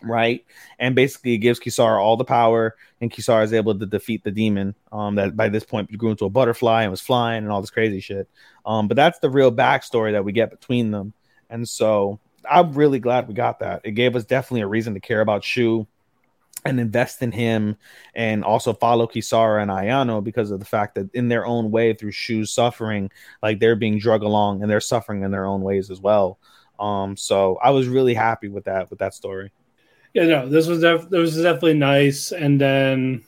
right? 0.01 0.45
And 0.79 0.95
basically, 0.95 1.33
it 1.33 1.39
gives 1.39 1.59
Kisara 1.59 1.99
all 1.99 2.17
the 2.17 2.25
power, 2.25 2.75
and 3.01 3.11
Kisara 3.11 3.43
is 3.43 3.53
able 3.53 3.77
to 3.77 3.85
defeat 3.85 4.23
the 4.23 4.31
demon. 4.31 4.75
Um, 4.91 5.15
that 5.15 5.35
by 5.35 5.49
this 5.49 5.63
point 5.63 5.95
grew 5.97 6.11
into 6.11 6.25
a 6.25 6.29
butterfly 6.29 6.83
and 6.83 6.91
was 6.91 7.01
flying 7.01 7.43
and 7.43 7.51
all 7.51 7.61
this 7.61 7.69
crazy 7.69 7.99
shit. 7.99 8.29
Um, 8.65 8.87
but 8.87 8.95
that's 8.95 9.19
the 9.19 9.29
real 9.29 9.51
backstory 9.51 10.13
that 10.13 10.25
we 10.25 10.31
get 10.31 10.51
between 10.51 10.91
them, 10.91 11.13
and 11.49 11.67
so 11.67 12.19
I'm 12.49 12.73
really 12.73 12.99
glad 12.99 13.27
we 13.27 13.33
got 13.33 13.59
that. 13.59 13.81
It 13.83 13.91
gave 13.91 14.15
us 14.15 14.25
definitely 14.25 14.61
a 14.61 14.67
reason 14.67 14.93
to 14.93 14.99
care 14.99 15.21
about 15.21 15.43
Shu 15.43 15.87
and 16.65 16.79
invest 16.79 17.21
in 17.21 17.31
him 17.31 17.77
and 18.15 18.43
also 18.43 18.73
follow 18.73 19.07
Kisara 19.07 19.61
and 19.61 19.69
Ayano 19.69 20.23
because 20.23 20.51
of 20.51 20.59
the 20.59 20.65
fact 20.65 20.95
that 20.95 21.13
in 21.13 21.27
their 21.29 21.45
own 21.45 21.69
way 21.69 21.93
through 21.93 22.11
Shu's 22.11 22.51
suffering, 22.51 23.11
like 23.43 23.59
they're 23.59 23.75
being 23.75 23.99
drug 23.99 24.23
along 24.23 24.61
and 24.61 24.69
they're 24.69 24.81
suffering 24.81 25.23
in 25.23 25.31
their 25.31 25.45
own 25.45 25.61
ways 25.61 25.91
as 25.91 26.01
well. 26.01 26.39
Um, 26.79 27.15
so 27.15 27.57
I 27.63 27.69
was 27.69 27.87
really 27.87 28.15
happy 28.15 28.49
with 28.49 28.65
that 28.65 28.89
with 28.89 28.99
that 28.99 29.13
story. 29.13 29.51
Yeah, 30.15 30.25
no, 30.25 30.49
this 30.49 30.65
was 30.65 30.79
def- 30.79 31.09
this 31.09 31.35
was 31.35 31.35
definitely 31.43 31.73
nice. 31.75 32.31
And 32.31 32.59
then 32.59 33.23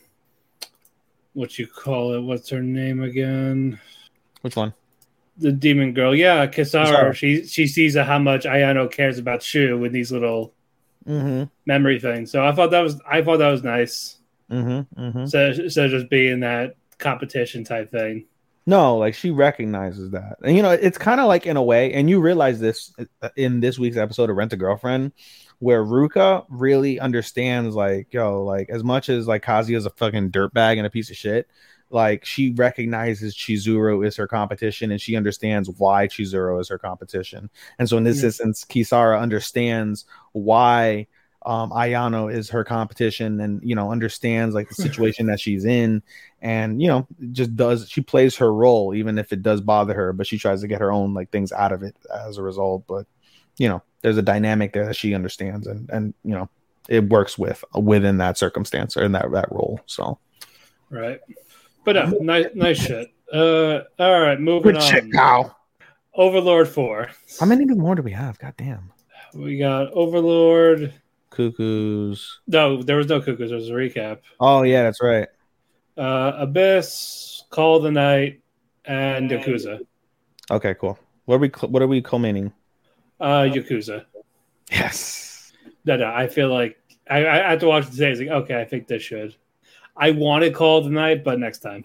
what 1.34 1.60
you 1.60 1.68
call 1.68 2.14
it? 2.14 2.22
What's 2.22 2.50
her 2.50 2.64
name 2.64 3.04
again? 3.04 3.80
Which 4.42 4.56
one? 4.56 4.74
The 5.38 5.52
demon 5.52 5.94
girl. 5.94 6.16
Yeah, 6.16 6.48
Kisara. 6.48 7.14
She 7.14 7.46
she 7.46 7.68
sees 7.68 7.96
how 7.96 8.18
much 8.18 8.46
Ayano 8.46 8.90
cares 8.90 9.20
about 9.20 9.44
Shu 9.44 9.78
with 9.78 9.92
these 9.92 10.12
little 10.12 10.54
Mm-hmm. 11.08 11.44
memory 11.66 12.02
things. 12.02 12.32
So 12.32 12.46
I 12.46 12.52
thought 12.52 12.72
that 12.72 12.82
was 12.82 13.00
I 13.10 13.22
thought 13.22 13.38
that 13.38 13.48
was 13.50 13.64
nice. 13.64 14.18
Mm-hmm. 14.52 15.02
Mm-hmm. 15.02 15.26
So 15.28 15.54
of 15.54 15.92
just 15.92 16.10
being 16.10 16.42
that 16.42 16.76
competition 16.98 17.64
type 17.64 17.92
thing. 17.92 18.26
No, 18.66 18.98
like 18.98 19.14
she 19.14 19.32
recognizes 19.32 20.12
that. 20.12 20.36
And 20.44 20.58
you 20.58 20.62
know, 20.62 20.72
it's 20.72 20.98
kind 20.98 21.22
of 21.22 21.28
like 21.28 21.46
in 21.46 21.56
a 21.56 21.64
way, 21.64 21.94
and 21.94 22.10
you 22.10 22.20
realize 22.20 22.60
this 22.60 22.94
uh, 23.22 23.30
in 23.38 23.62
this 23.62 23.80
week's 23.80 23.96
episode 23.96 24.30
of 24.30 24.36
Rent 24.36 24.52
a 24.52 24.58
Girlfriend, 24.58 25.14
where 25.60 25.84
Ruka 25.84 26.46
really 26.50 27.00
understands, 27.00 27.76
like, 27.76 28.14
yo, 28.14 28.44
like 28.44 28.70
as 28.70 28.84
much 28.84 29.10
as 29.10 29.28
like 29.28 29.44
Kazuya's 29.44 29.86
a 29.86 29.90
fucking 29.92 30.32
dirtbag 30.32 30.78
and 30.78 30.86
a 30.86 30.90
piece 30.90 31.10
of 31.10 31.18
shit, 31.18 31.48
like 31.90 32.26
she 32.26 32.52
recognizes 32.52 33.36
Chizuru 33.36 34.06
is 34.06 34.16
her 34.18 34.28
competition 34.28 34.92
and 34.92 35.02
she 35.02 35.16
understands 35.16 35.70
why 35.70 36.08
Chizuru 36.08 36.60
is 36.60 36.70
her 36.70 36.78
competition. 36.78 37.50
And 37.80 37.88
so 37.90 37.98
in 37.98 38.04
this 38.04 38.22
Yeah. 38.22 38.28
instance, 38.28 38.66
Kisara 38.66 39.20
understands 39.20 40.06
why 40.34 41.08
um 41.46 41.70
Ayano 41.72 42.34
is 42.34 42.50
her 42.50 42.64
competition 42.64 43.40
and 43.40 43.62
you 43.64 43.76
know 43.76 43.92
understands 43.92 44.54
like 44.56 44.70
the 44.70 44.76
situation 44.88 45.28
that 45.28 45.40
she's 45.40 45.66
in 45.66 46.02
and 46.42 46.82
you 46.82 46.88
know 46.88 47.08
just 47.32 47.56
does 47.56 47.88
she 47.90 48.02
plays 48.02 48.36
her 48.38 48.52
role 48.54 48.94
even 48.94 49.18
if 49.18 49.32
it 49.32 49.44
does 49.44 49.62
bother 49.62 49.94
her 49.94 50.14
but 50.14 50.28
she 50.28 50.38
tries 50.38 50.62
to 50.62 50.68
get 50.68 50.82
her 50.82 50.92
own 50.92 51.14
like 51.14 51.30
things 51.30 51.52
out 51.52 51.72
of 51.72 51.84
it 51.84 51.96
as 52.14 52.38
a 52.38 52.44
result 52.44 52.84
but 52.88 53.06
you 53.58 53.68
know 53.68 53.82
there's 54.02 54.18
a 54.18 54.22
dynamic 54.22 54.74
there 54.74 54.86
that 54.86 54.96
she 54.96 55.14
understands 55.14 55.68
and 55.68 55.90
and 55.90 56.14
you 56.24 56.34
know 56.34 56.50
it 56.90 57.10
works 57.10 57.38
with 57.38 57.64
within 57.76 58.18
that 58.18 58.38
circumstance 58.38 58.96
or 58.96 59.04
in 59.04 59.12
that 59.14 59.30
that 59.32 59.52
role 59.52 59.80
so 59.86 60.18
Right. 60.90 61.20
But 61.84 61.94
no, 61.98 62.18
nice 62.22 62.46
nice 62.56 62.78
shit. 62.78 63.10
Uh 63.34 63.82
all 64.00 64.22
right, 64.22 64.40
moving 64.40 64.78
on. 64.78 65.12
how 65.14 65.56
Overlord 66.14 66.68
4. 66.70 67.10
How 67.40 67.46
many 67.46 67.66
more 67.66 67.96
do 67.96 68.02
we 68.02 68.12
have 68.12 68.40
god 68.40 68.54
damn 68.58 68.92
We 69.34 69.58
got 69.58 69.92
Overlord. 69.92 70.94
cuckoos 71.30 72.40
No, 72.48 72.82
there 72.84 72.98
was 72.98 73.08
no 73.08 73.20
cuckoos. 73.22 73.50
There 73.50 73.58
was 73.58 73.70
a 73.70 73.74
recap. 73.74 74.20
oh 74.40 74.62
yeah 74.64 74.84
that's 74.84 75.02
right 75.02 75.28
Uh, 75.98 76.32
Abyss, 76.38 77.44
Call 77.50 77.78
of 77.78 77.84
the 77.84 77.92
Night, 77.92 78.42
and 78.86 79.30
Yakuza. 79.30 79.80
okay 80.52 80.74
cool 80.76 80.98
what 81.26 81.36
are 81.36 81.40
we 81.40 81.50
what 81.68 81.82
are 81.82 81.88
we 81.88 82.02
culminating 82.02 82.54
Uh, 83.20 83.42
Yakuza. 83.50 84.06
yes 84.72 85.52
No, 85.86 85.96
no, 85.98 86.06
I 86.12 86.28
feel 86.28 86.50
like 86.50 86.80
I, 87.10 87.26
I 87.28 87.52
have 87.52 87.60
to 87.62 87.68
watch 87.68 87.88
it 87.88 87.92
today. 87.92 88.12
It's 88.12 88.20
like, 88.20 88.30
okay, 88.30 88.60
I 88.60 88.66
think 88.66 88.88
this 88.88 89.02
should. 89.02 89.36
I 89.96 90.12
wanted 90.12 90.54
Call 90.54 90.80
of 90.80 90.84
the 90.84 90.90
Night, 90.92 91.24
but 91.24 91.40
next 91.40 91.60
time. 91.60 91.84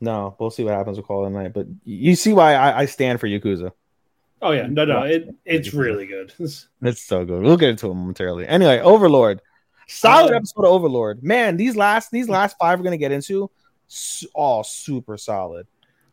no 0.00 0.36
we'll 0.38 0.50
see 0.50 0.62
what 0.64 0.74
happens 0.74 0.98
with 0.98 1.06
call 1.06 1.24
of 1.24 1.32
the 1.32 1.38
night 1.38 1.54
but 1.54 1.66
you 1.84 2.14
see 2.14 2.34
why 2.34 2.52
i, 2.54 2.80
I 2.80 2.84
stand 2.84 3.18
for 3.18 3.26
yakuza 3.28 3.72
Oh 4.42 4.50
yeah, 4.52 4.66
no, 4.68 4.84
no, 4.84 5.02
it 5.04 5.34
it's 5.46 5.72
really 5.72 6.06
good. 6.06 6.30
It's 6.82 7.00
so 7.02 7.24
good. 7.24 7.42
We'll 7.42 7.56
get 7.56 7.70
into 7.70 7.86
it 7.90 7.94
momentarily. 7.94 8.46
Anyway, 8.46 8.78
Overlord. 8.80 9.40
Solid 9.88 10.28
Um, 10.32 10.36
episode 10.36 10.66
of 10.66 10.72
Overlord. 10.72 11.22
Man, 11.24 11.56
these 11.56 11.74
last 11.74 12.10
these 12.10 12.28
last 12.28 12.54
five 12.58 12.78
we're 12.78 12.84
gonna 12.84 12.98
get 12.98 13.12
into 13.12 13.50
s- 13.88 14.26
all 14.34 14.62
super 14.62 15.16
solid. 15.16 15.66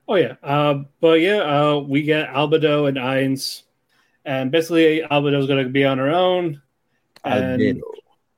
Oh 0.08 0.16
yeah, 0.16 0.36
uh, 0.42 0.84
but 1.02 1.20
yeah, 1.20 1.40
uh, 1.40 1.80
we 1.80 2.04
get 2.04 2.30
Albedo 2.30 2.88
and 2.88 2.96
Ainz, 2.98 3.64
and 4.26 4.52
basically 4.52 5.02
Albedo's 5.10 5.48
going 5.48 5.64
to 5.64 5.70
be 5.70 5.86
on 5.86 5.98
her 5.98 6.10
own. 6.10 6.62
And 7.24 7.62
Albedo. 7.62 7.82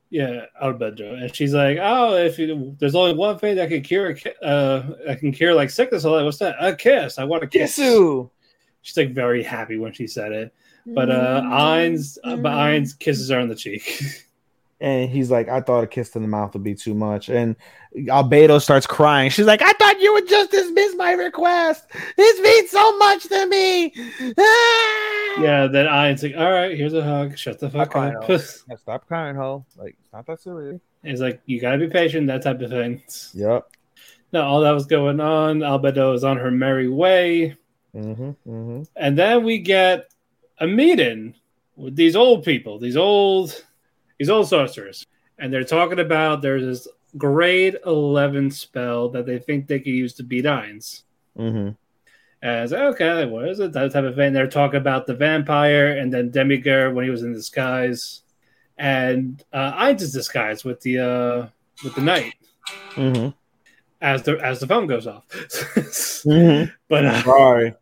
yeah, 0.10 0.45
Albedo, 0.62 1.22
and 1.22 1.36
she's 1.36 1.53
like, 1.53 1.78
"Oh, 1.82 2.16
if 2.16 2.38
you, 2.38 2.76
there's 2.80 2.95
only 2.95 3.14
one 3.14 3.40
thing 3.40 3.56
that 3.56 3.70
can 3.70 3.82
cure, 3.82 4.18
uh, 4.41 4.84
that 5.06 5.20
can 5.20 5.32
cure 5.32 5.53
like 5.53 5.70
sickness, 5.70 6.03
I'm 6.03 6.12
like, 6.12 6.26
what's 6.26 6.38
that? 6.40 6.56
A 6.60 6.76
kiss. 6.76 7.18
I 7.18 7.24
want 7.24 7.44
a 7.44 7.48
kiss." 7.48 7.78
Kisu. 7.78 8.30
She's 8.82 8.98
like 8.98 9.14
very 9.14 9.41
happy 9.41 9.78
when 9.78 9.94
she 9.94 10.06
said 10.06 10.32
it, 10.32 10.53
but 10.86 11.10
uh, 11.10 11.41
Ainz, 11.41 12.20
uh, 12.24 12.36
but 12.36 12.52
Ainz 12.52 12.98
kisses 12.98 13.30
her 13.30 13.40
on 13.40 13.49
the 13.49 13.56
cheek. 13.56 14.02
And 14.82 15.10
he's 15.10 15.32
like, 15.32 15.48
I 15.48 15.62
thought 15.62 15.84
a 15.84 15.88
kiss 15.88 16.16
in 16.16 16.22
the 16.22 16.28
mouth 16.28 16.53
would 16.53 16.64
be 16.64 16.76
too 16.76 16.94
much. 16.94 17.30
And 17.30 17.56
Albedo 17.95 18.62
starts 18.62 18.86
crying. 18.86 19.30
She's 19.30 19.45
like, 19.45 19.62
I 19.62 19.72
thought 19.74 20.02
you 20.02 20.12
would 20.14 20.28
just 20.28 20.52
dismiss 20.52 20.95
my 20.95 21.14
request. 21.14 21.86
This 22.18 22.40
means 22.41 22.72
so 22.72 22.98
much 22.98 23.24
to 23.24 23.48
me. 23.48 23.94
Ah! 24.38 25.02
yeah, 25.40 25.64
that 25.64 25.72
then 25.72 25.86
Ainz 25.88 26.24
like, 26.24 26.38
"All 26.38 26.52
right, 26.52 26.78
here's 26.78 26.94
a 26.94 27.03
hug. 27.03 27.38
Shut 27.38 27.60
the 27.60 27.70
fuck 27.70 27.95
I 27.95 28.14
up." 28.16 28.30
know. 28.30 28.40
Yeah, 28.70 28.76
stop 28.78 29.07
crying, 29.07 29.36
ho. 29.36 29.66
Like, 29.78 29.95
it's 29.99 30.14
not 30.14 30.26
that 30.28 30.41
serious. 30.41 30.82
He's 31.03 31.22
like, 31.22 31.41
"You 31.45 31.60
gotta 31.60 31.78
be 31.78 31.88
patient." 31.88 32.28
That 32.28 32.44
type 32.44 32.62
of 32.62 32.70
thing. 32.70 33.03
Yep. 33.34 33.70
Now 34.32 34.41
all 34.41 34.62
that 34.62 34.72
was 34.72 34.86
going 34.86 35.20
on. 35.20 35.60
Albedo 35.60 36.14
is 36.14 36.24
on 36.24 36.38
her 36.38 36.52
merry 36.52 36.90
way. 36.90 37.56
Mm-hmm. 37.95 38.32
Mm-hmm. 38.49 38.84
And 38.95 39.18
then 39.18 39.44
we 39.44 39.60
get 39.60 40.12
a 40.60 40.68
meeting 40.68 41.36
with 41.76 41.95
these 41.95 42.16
old 42.16 42.44
people, 42.44 42.80
these 42.80 42.98
old 42.98 43.64
these 44.18 44.30
old 44.30 44.48
sorcerers. 44.48 45.06
And 45.38 45.53
they're 45.53 45.64
talking 45.64 45.99
about 45.99 46.41
there's 46.41 46.64
this 46.64 46.88
grade 47.18 47.78
11 47.86 48.52
spell 48.52 49.10
that 49.10 49.26
they 49.26 49.40
think 49.40 49.68
they 49.68 49.80
could 49.80 49.88
use 49.88 50.14
to 50.16 50.24
beat 50.24 50.45
Ainz. 50.45 51.03
Mm-hmm. 51.38 51.72
And 52.46 52.60
I 52.60 52.62
was 52.62 52.72
like, 52.72 52.82
okay, 52.94 53.26
what 53.26 53.48
is 53.50 53.60
it? 53.60 53.74
That 53.74 53.92
type 53.92 54.04
of 54.04 54.14
thing. 54.16 54.32
They're 54.32 54.46
talking 54.46 54.78
about 54.78 55.08
the 55.08 55.16
vampire 55.16 55.98
and 55.98 56.14
then 56.14 56.30
Demiurge 56.30 56.94
when 56.94 57.04
he 57.04 57.10
was 57.10 57.24
in 57.24 57.34
disguise. 57.34 58.22
And 58.78 59.44
uh, 59.52 59.74
Ainz 59.84 60.02
is 60.02 60.14
disguised 60.14 60.64
with 60.64 60.80
the 60.82 61.00
uh 61.00 61.48
with 61.84 61.96
the 61.96 62.02
knight 62.02 62.36
Mm-hmm. 62.92 63.30
as 64.00 64.22
the 64.22 64.38
as 64.46 64.60
the 64.60 64.68
phone 64.68 64.86
goes 64.86 65.08
off. 65.08 65.24
Mm-hmm. 65.32 66.72
but 66.88 67.06
uh, 67.06 67.24
Sorry. 67.24 67.74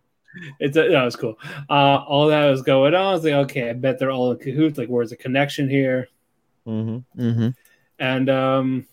It's 0.61 0.75
that 0.75 0.89
was 0.91 1.17
cool. 1.17 1.37
Uh, 1.69 1.97
all 2.07 2.27
that 2.27 2.49
was 2.49 2.61
going 2.61 2.95
on. 2.95 3.01
I 3.05 3.11
was 3.11 3.25
like, 3.25 3.33
okay, 3.33 3.69
I 3.69 3.73
bet 3.73 3.99
they're 3.99 4.11
all 4.11 4.31
in 4.31 4.37
cahoots. 4.39 4.77
Like, 4.77 4.87
where's 4.87 5.09
the 5.09 5.17
connection 5.17 5.69
here? 5.69 6.07
Mm-hmm. 6.65 7.21
Mm-hmm. 7.21 7.49
And 7.99 8.29
um, 8.29 8.87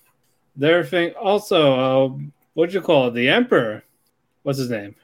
their 0.57 0.83
thing 0.83 1.13
also, 1.13 1.75
uh, 1.79 2.19
what'd 2.55 2.75
you 2.75 2.81
call 2.81 3.07
it? 3.09 3.15
The 3.15 3.29
Emperor. 3.29 3.85
What's 4.43 4.59
his 4.59 4.71
name? 4.71 4.97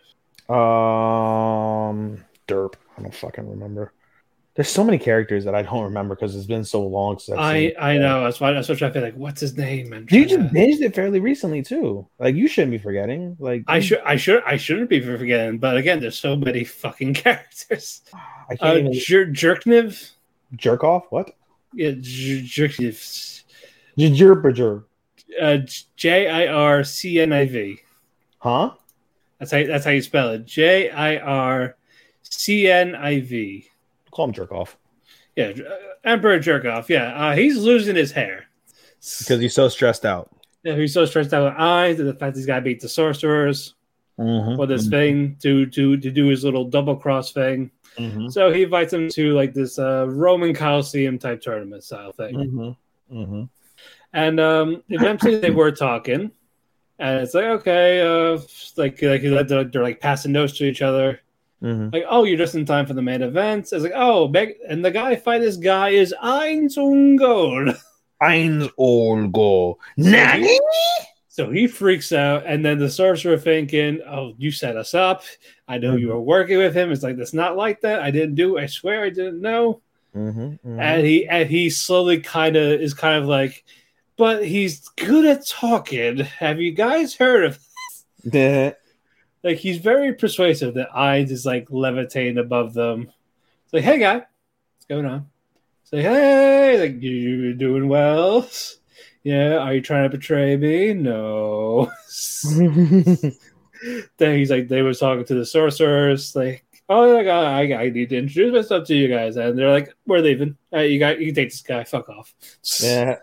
Um, 0.49 2.25
derp. 2.49 2.75
I 2.99 3.03
don't 3.03 3.15
fucking 3.15 3.49
remember. 3.49 3.93
There's 4.55 4.71
so 4.71 4.83
many 4.83 4.97
characters 4.99 5.45
that 5.45 5.55
I 5.55 5.61
don't 5.61 5.85
remember 5.85 6.15
because 6.15 6.35
it's 6.35 6.47
been 6.47 6.65
so 6.65 6.81
long 6.81 7.19
since 7.19 7.39
I 7.39 7.57
it. 7.57 7.75
I 7.79 7.99
know. 7.99 8.25
That's 8.25 8.41
why. 8.41 8.53
That's 8.53 8.71
what 8.71 8.81
I 8.83 8.91
feel 8.91 9.03
like. 9.03 9.15
What's 9.15 9.39
his 9.43 9.55
name? 9.55 9.93
And 9.93 10.11
You 10.11 10.25
just 10.25 10.51
binged 10.55 10.81
it 10.81 10.95
fairly 10.95 11.21
recently 11.21 11.63
too. 11.63 12.09
Like 12.19 12.35
you 12.37 12.49
shouldn't 12.49 12.71
be 12.71 12.79
forgetting. 12.79 13.37
Like 13.39 13.65
I 13.67 13.81
should. 13.81 14.01
I 14.07 14.17
should. 14.17 14.43
I 14.47 14.57
shouldn't 14.57 14.89
be 14.89 15.01
forgetting. 15.01 15.59
But 15.59 15.77
again, 15.77 16.01
there's 16.01 16.19
so 16.19 16.37
many 16.37 16.65
fucking 16.65 17.13
characters. 17.23 18.01
I 18.15 18.55
Uh, 18.55 18.57
can't 18.57 18.79
even 18.79 18.93
Jer- 18.95 19.27
Jircniv. 19.27 20.13
jerk 20.55 20.83
off. 20.85 21.05
What? 21.11 21.33
Yeah, 21.75 21.91
Jer- 22.01 22.41
Jircniv. 22.69 23.43
Jerp 23.99 24.55
jerk. 24.55 24.89
Uh, 25.39 25.59
J 25.97 26.29
I 26.29 26.47
R 26.47 26.83
C 26.83 27.21
N 27.21 27.35
I 27.35 27.45
V. 27.45 27.79
Huh? 28.39 28.71
That's 29.39 29.53
how 29.53 29.65
that's 29.65 29.85
how 29.85 29.91
you 29.91 30.03
spell 30.03 30.31
it. 30.31 30.47
J 30.47 30.91
I 30.91 31.19
R 31.19 31.77
C 32.23 32.71
N 32.71 32.95
I 32.95 33.21
V. 33.21 33.69
Call 34.11 34.27
him 34.27 34.33
jerk 34.33 34.53
off 34.53 34.77
Yeah, 35.37 35.53
uh, 35.57 35.77
Emperor 36.05 36.39
Jerkoff. 36.39 36.89
Yeah, 36.89 37.15
uh, 37.15 37.37
he's 37.37 37.59
losing 37.59 37.97
his 37.97 38.13
hair 38.13 38.47
because 39.19 39.41
he's 39.41 39.55
so 39.55 39.69
stressed 39.69 40.05
out. 40.07 40.31
Yeah, 40.63 40.75
he's 40.75 40.95
so 40.95 41.05
stressed 41.05 41.33
out 41.33 41.45
with 41.45 41.61
Ainz 41.61 41.99
and 41.99 42.09
the 42.09 42.15
fact 42.15 42.37
he's 42.37 42.47
got 42.47 42.57
to 42.57 42.63
beat 42.63 42.81
the 42.81 42.89
sorcerers 42.89 43.75
Mm-hmm. 44.19 44.57
with 44.57 44.71
this 44.71 44.89
thing 44.89 45.37
to 45.43 45.67
to 45.67 45.99
to 45.99 46.11
do 46.11 46.29
his 46.29 46.43
little 46.43 46.65
double 46.65 46.97
cross 46.97 47.33
thing. 47.33 47.71
Mm-hmm. 47.99 48.31
So 48.31 48.51
he 48.51 48.63
invites 48.63 48.91
him 48.91 49.11
to 49.11 49.35
like 49.35 49.53
this 49.53 49.79
uh, 49.79 50.07
Roman 50.09 50.55
Coliseum 50.55 51.19
type 51.19 51.43
tournament 51.43 51.85
style 51.85 52.13
thing. 52.13 52.35
Mm-hmm. 52.35 53.15
Mm-hmm. 53.15 53.43
And 54.15 54.41
um, 54.41 54.83
eventually 54.89 55.39
they 55.39 55.51
were 55.51 55.71
talking, 55.71 56.31
and 56.99 57.21
it's 57.21 57.35
like 57.35 57.45
okay, 57.45 58.01
uh, 58.01 58.39
like 58.77 59.01
like 59.03 59.23
they're, 59.23 59.65
they're 59.65 59.83
like 59.83 60.01
passing 60.01 60.33
notes 60.33 60.57
to 60.59 60.65
each 60.65 60.83
other. 60.83 61.21
Mm-hmm. 61.63 61.89
Like, 61.93 62.05
oh, 62.09 62.25
you're 62.25 62.37
just 62.37 62.55
in 62.55 62.67
time 62.67 62.87
for 62.87 62.95
the 62.95 63.03
main 63.03 63.23
event. 63.23 63.73
It's 63.73 63.83
like, 63.83 63.93
oh, 63.95 64.29
Meg- 64.29 64.59
and 64.69 64.85
the 64.85 64.91
guy 64.91 65.17
fight 65.17 65.41
this 65.41 65.57
guy 65.57 65.89
is 65.91 66.15
Ein 66.21 66.69
Gold. 67.17 67.77
Eins 68.23 69.33
go. 69.33 69.79
Nani? 69.97 70.59
So 71.29 71.51
he 71.51 71.67
freaks 71.67 72.13
out, 72.13 72.45
and 72.47 72.65
then 72.65 72.79
the 72.79 72.89
sorcerer 72.89 73.37
thinking, 73.37 74.01
"Oh, 74.07 74.35
you 74.39 74.51
set 74.51 74.77
us 74.77 74.95
up. 74.95 75.23
I 75.69 75.77
know 75.77 75.97
you 75.97 76.09
were 76.09 76.21
working 76.21 76.57
with 76.57 76.75
him." 76.75 76.91
It's 76.91 77.03
like 77.03 77.19
that's 77.19 77.35
not 77.35 77.59
like 77.59 77.83
that. 77.83 78.01
I 78.01 78.11
didn't 78.11 78.37
do. 78.37 78.57
I 78.59 78.67
swear 78.67 79.05
I 79.05 79.11
didn't 79.11 79.43
know. 79.43 79.83
Mm-hmm. 80.15 80.81
And 80.81 81.07
he 81.07 81.29
and 81.29 81.51
he 81.51 81.69
slowly 81.69 82.21
kind 82.21 82.57
of 82.57 82.81
is 82.81 82.95
kind 82.95 83.23
of 83.23 83.29
like, 83.29 83.65
but 84.17 84.47
he's 84.47 84.89
good 84.97 85.25
at 85.27 85.47
talking. 85.47 86.19
Have 86.19 86.61
you 86.61 86.73
guys 86.73 87.15
heard 87.15 87.45
of? 87.45 87.59
Yeah. 88.25 88.73
Like 89.45 89.59
he's 89.59 89.79
very 89.79 90.13
persuasive. 90.13 90.75
That 90.75 90.91
Ainz 90.91 91.31
is 91.31 91.47
like 91.47 91.69
levitating 91.71 92.37
above 92.37 92.75
them. 92.75 93.13
It's 93.65 93.73
like, 93.73 93.85
hey 93.85 94.01
guy, 94.01 94.15
what's 94.17 94.87
going 94.89 95.07
on? 95.07 95.31
It's 95.85 95.93
like, 95.93 96.03
hey, 96.03 96.81
like 96.81 97.01
you 97.01 97.55
doing 97.55 97.87
well? 97.89 98.49
Yeah, 99.23 99.57
are 99.57 99.75
you 99.75 99.81
trying 99.81 100.05
to 100.05 100.17
betray 100.17 100.57
me? 100.57 100.95
No. 100.95 101.91
then 104.19 104.37
he's 104.39 104.53
like, 104.53 104.69
they 104.69 104.83
were 104.83 104.95
talking 104.95 105.25
to 105.25 105.35
the 105.35 105.45
sorcerers, 105.45 106.37
like, 106.37 106.65
oh, 106.89 107.09
like, 107.13 107.27
I, 107.27 107.75
I 107.75 107.91
need 107.91 108.11
to 108.11 108.19
introduce 108.19 108.55
myself 108.55 108.87
to 108.87 108.95
you 108.95 109.09
guys, 109.09 109.37
and 109.37 109.59
they're 109.59 109.73
like, 109.73 109.93
we're 110.07 110.21
leaving. 110.21 110.57
Uh, 110.73 110.83
you 110.83 111.01
got, 111.01 111.19
you 111.19 111.27
can 111.27 111.35
take 111.35 111.51
this 111.51 111.61
guy. 111.61 111.83
Fuck 111.83 112.09
off. 112.09 112.33
yeah. 112.81 113.17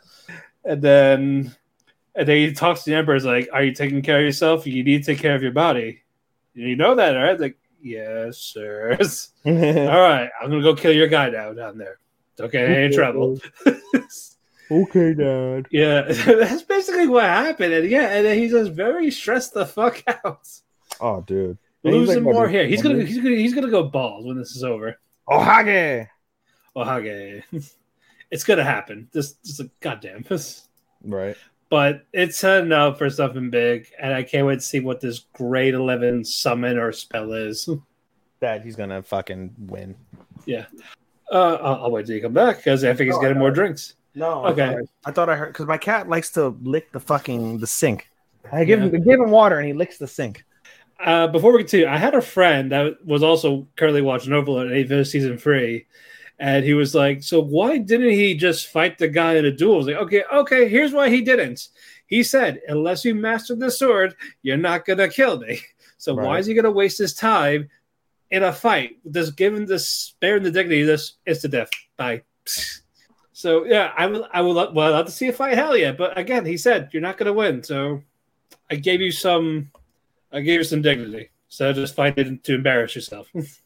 And 0.66 0.82
then, 0.82 1.56
and 2.16 2.28
then 2.28 2.38
he 2.38 2.54
talks 2.54 2.84
to 2.84 2.90
the 2.90 2.96
emperor. 2.96 3.16
He's 3.16 3.26
like, 3.26 3.50
are 3.52 3.64
you 3.64 3.74
taking 3.74 4.02
care 4.02 4.20
of 4.20 4.26
yourself? 4.26 4.66
You 4.66 4.84
need 4.84 5.04
to 5.04 5.14
take 5.14 5.22
care 5.22 5.36
of 5.36 5.44
your 5.44 5.52
body. 5.52 6.04
You 6.54 6.76
know 6.76 6.96
that, 6.96 7.12
right? 7.12 7.40
Like, 7.40 7.58
yes, 7.82 8.38
sir. 8.38 8.98
All 9.46 9.52
right, 9.52 10.30
I'm 10.42 10.50
gonna 10.50 10.62
go 10.62 10.76
kill 10.76 10.94
your 10.94 11.08
guy 11.08 11.30
now 11.30 11.54
down 11.54 11.78
there. 11.78 12.00
Okay, 12.40 12.62
I 12.62 12.66
ain't 12.66 12.94
in 12.94 12.94
trouble. 12.94 13.40
okay, 14.72 15.14
Dad. 15.14 15.68
Yeah, 15.72 16.02
that's 16.08 16.64
basically 16.64 17.08
what 17.08 17.24
happened. 17.24 17.74
And 17.74 17.90
yeah, 17.90 18.16
and 18.16 18.26
then 18.26 18.38
he's 18.38 18.52
just 18.52 18.72
very 18.72 19.12
stressed 19.12 19.54
the 19.54 19.66
fuck 19.66 20.04
out. 20.08 20.48
Oh, 21.00 21.22
dude. 21.22 21.58
And 21.84 21.94
Losing 21.94 22.24
like, 22.24 22.34
more 22.34 22.48
hair. 22.48 22.66
He's 22.66 22.82
gonna 22.82 23.04
he's 23.04 23.18
gonna 23.18 23.36
he's 23.36 23.54
gonna 23.54 23.70
go 23.70 23.84
bald 23.84 24.26
when 24.26 24.38
this 24.38 24.56
is 24.56 24.64
over. 24.64 24.98
Ohage. 25.28 26.08
Oh, 26.76 26.82
okay. 26.82 27.44
It's 28.34 28.44
gonna 28.44 28.64
happen. 28.64 29.08
This 29.12 29.34
just 29.46 29.60
like 29.60 29.70
goddamn. 29.80 30.24
this. 30.28 30.68
Right. 31.04 31.38
But 31.70 32.06
it's 32.14 32.38
setting 32.38 32.72
up 32.72 32.98
for 32.98 33.10
something 33.10 33.50
big, 33.50 33.92
and 34.00 34.14
I 34.14 34.24
can't 34.24 34.48
wait 34.48 34.56
to 34.56 34.62
see 34.62 34.80
what 34.80 35.02
this 35.02 35.20
grade 35.34 35.76
eleven 35.76 36.26
summon 36.26 36.78
or 36.78 36.92
spell 36.92 37.32
is. 37.34 37.70
That 38.40 38.62
he's 38.62 38.76
gonna 38.76 39.02
fucking 39.02 39.56
win. 39.58 39.96
Yeah. 40.46 40.66
Uh, 41.32 41.54
I'll, 41.62 41.84
I'll 41.86 41.92
wait 41.92 42.06
till 42.06 42.16
you 42.16 42.22
come 42.22 42.34
back 42.34 42.58
because 42.58 42.84
I 42.84 42.94
think 42.94 43.08
he's 43.08 43.16
Oh, 43.16 43.22
getting 43.22 43.40
more 43.40 43.52
drinks. 43.52 43.96
No. 44.16 44.46
Okay. 44.48 44.64
I 44.64 44.74
thought 44.74 44.80
I, 44.80 45.10
I, 45.10 45.12
thought 45.14 45.30
I 45.30 45.36
heard 45.38 45.54
because 45.54 45.66
my 45.66 45.78
cat 45.78 46.10
likes 46.10 46.30
to 46.32 46.50
lick 46.62 46.92
the 46.92 47.00
fucking 47.00 47.60
the 47.60 47.68
sink. 47.68 48.10
I 48.52 48.66
give 48.66 48.82
him 48.82 48.94
I 48.94 48.98
give 48.98 49.22
him 49.22 49.32
water 49.32 49.60
and 49.60 49.68
he 49.68 49.72
licks 49.72 49.98
the 49.98 50.10
sink. 50.10 50.44
Uh, 51.00 51.28
before 51.28 51.54
we 51.54 51.60
continue, 51.60 51.88
I 51.88 51.96
had 51.96 52.16
a 52.16 52.22
friend 52.22 52.70
that 52.74 53.06
was 53.06 53.24
also 53.24 53.66
currently 53.78 54.02
watching 54.02 54.34
Overlord 54.34 54.68
and 54.68 54.76
Ava 54.76 55.06
season 55.06 55.38
three, 55.38 55.88
and 56.40 56.66
he 56.66 56.74
was 56.74 56.96
like, 56.96 57.24
"So 57.24 57.40
why 57.40 57.78
didn't 57.78 58.12
he 58.12 58.36
just 58.36 58.68
fight 58.68 58.98
the 58.98 59.08
guy 59.08 59.36
in 59.36 59.46
a 59.46 59.52
duel?" 59.52 59.76
I 59.76 59.78
was 59.78 59.88
like, 59.88 59.96
"Okay, 59.98 60.24
okay, 60.34 60.70
here's 60.70 60.94
why 60.94 61.10
he 61.10 61.22
didn't." 61.22 61.70
He 62.08 62.24
said, 62.24 62.62
"Unless 62.68 63.06
you 63.06 63.16
master 63.16 63.56
the 63.56 63.72
sword, 63.72 64.16
you're 64.42 64.58
not 64.58 64.86
gonna 64.86 65.10
kill 65.10 65.40
me. 65.40 65.60
So 65.98 66.14
why 66.16 66.38
is 66.38 66.46
he 66.46 66.54
gonna 66.54 66.70
waste 66.70 66.98
his 66.98 67.14
time 67.14 67.70
in 68.30 68.44
a 68.44 68.52
fight? 68.52 68.98
Just 69.10 69.38
given 69.38 69.66
this 69.66 69.88
sparing 69.88 70.44
the 70.44 70.52
dignity, 70.52 70.84
this 70.84 71.14
is 71.26 71.40
to 71.42 71.48
death. 71.48 71.70
Bye." 71.96 72.24
So 73.36 73.66
yeah, 73.66 73.92
I 73.98 74.06
will. 74.06 74.28
I 74.32 74.42
will. 74.42 74.54
Well, 74.54 74.88
I'd 74.88 74.92
love 74.92 75.06
to 75.08 75.12
see 75.12 75.28
a 75.28 75.34
fight. 75.34 75.56
Hell 75.56 75.76
yeah! 75.76 75.92
But 75.92 76.18
again, 76.18 76.46
he 76.46 76.56
said 76.56 76.90
you're 76.94 77.02
not 77.02 77.18
gonna 77.18 77.34
win. 77.34 77.64
So 77.64 78.04
I 78.70 78.76
gave 78.76 79.02
you 79.02 79.12
some. 79.12 79.72
I 80.32 80.40
gave 80.42 80.60
you 80.60 80.64
some 80.64 80.82
dignity. 80.82 81.30
So 81.50 81.74
just 81.74 81.96
fight 81.96 82.18
it 82.18 82.44
to 82.44 82.56
embarrass 82.56 82.96
yourself. 82.96 83.28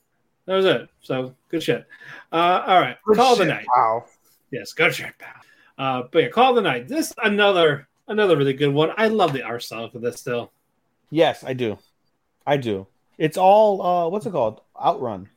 that 0.48 0.56
was 0.56 0.66
it. 0.66 0.90
So 1.02 1.36
good 1.50 1.62
shit. 1.62 1.86
Uh, 2.32 2.64
all 2.66 2.80
right, 2.82 2.98
call 3.14 3.36
the 3.36 3.46
night. 3.46 3.66
Wow. 3.76 4.06
Yes, 4.52 4.74
good 4.74 4.96
shit, 4.96 5.14
pal. 5.20 5.34
Uh, 5.78 6.04
but 6.12 6.24
yeah, 6.24 6.30
call 6.30 6.54
the 6.56 6.62
night. 6.62 6.88
This 6.88 7.14
another 7.24 7.88
another 8.08 8.36
really 8.36 8.54
good 8.54 8.74
one. 8.74 8.92
I 8.98 9.08
love 9.10 9.32
the 9.34 9.44
art 9.44 9.62
style 9.62 9.90
for 9.90 10.00
this 10.00 10.20
still. 10.20 10.52
Yes, 11.12 11.44
I 11.44 11.54
do. 11.54 11.78
I 12.46 12.58
do. 12.58 12.88
It's 13.20 13.38
all 13.38 13.82
uh 13.82 14.10
what's 14.10 14.26
it 14.26 14.32
called? 14.32 14.62
Outrun. 14.82 15.30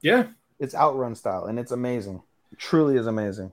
Yeah, 0.00 0.24
It's 0.58 0.74
outrun 0.74 1.14
style 1.14 1.44
and 1.44 1.58
it's 1.58 1.72
amazing. 1.72 2.22
It 2.52 2.58
truly 2.58 2.96
is 2.96 3.06
amazing. 3.06 3.52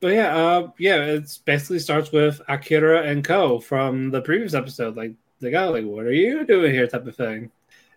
but 0.00 0.08
yeah, 0.08 0.34
uh, 0.36 0.70
yeah. 0.78 0.96
It's 1.04 1.38
basically 1.38 1.78
starts 1.78 2.10
with 2.12 2.40
Akira 2.48 3.02
and 3.02 3.22
Ko. 3.24 3.60
from 3.60 4.10
the 4.10 4.20
previous 4.22 4.54
episode. 4.54 4.96
Like 4.96 5.12
they 5.40 5.50
got 5.50 5.72
like, 5.72 5.84
"What 5.84 6.04
are 6.06 6.12
you 6.12 6.44
doing 6.46 6.72
here?" 6.72 6.86
type 6.86 7.06
of 7.06 7.16
thing. 7.16 7.50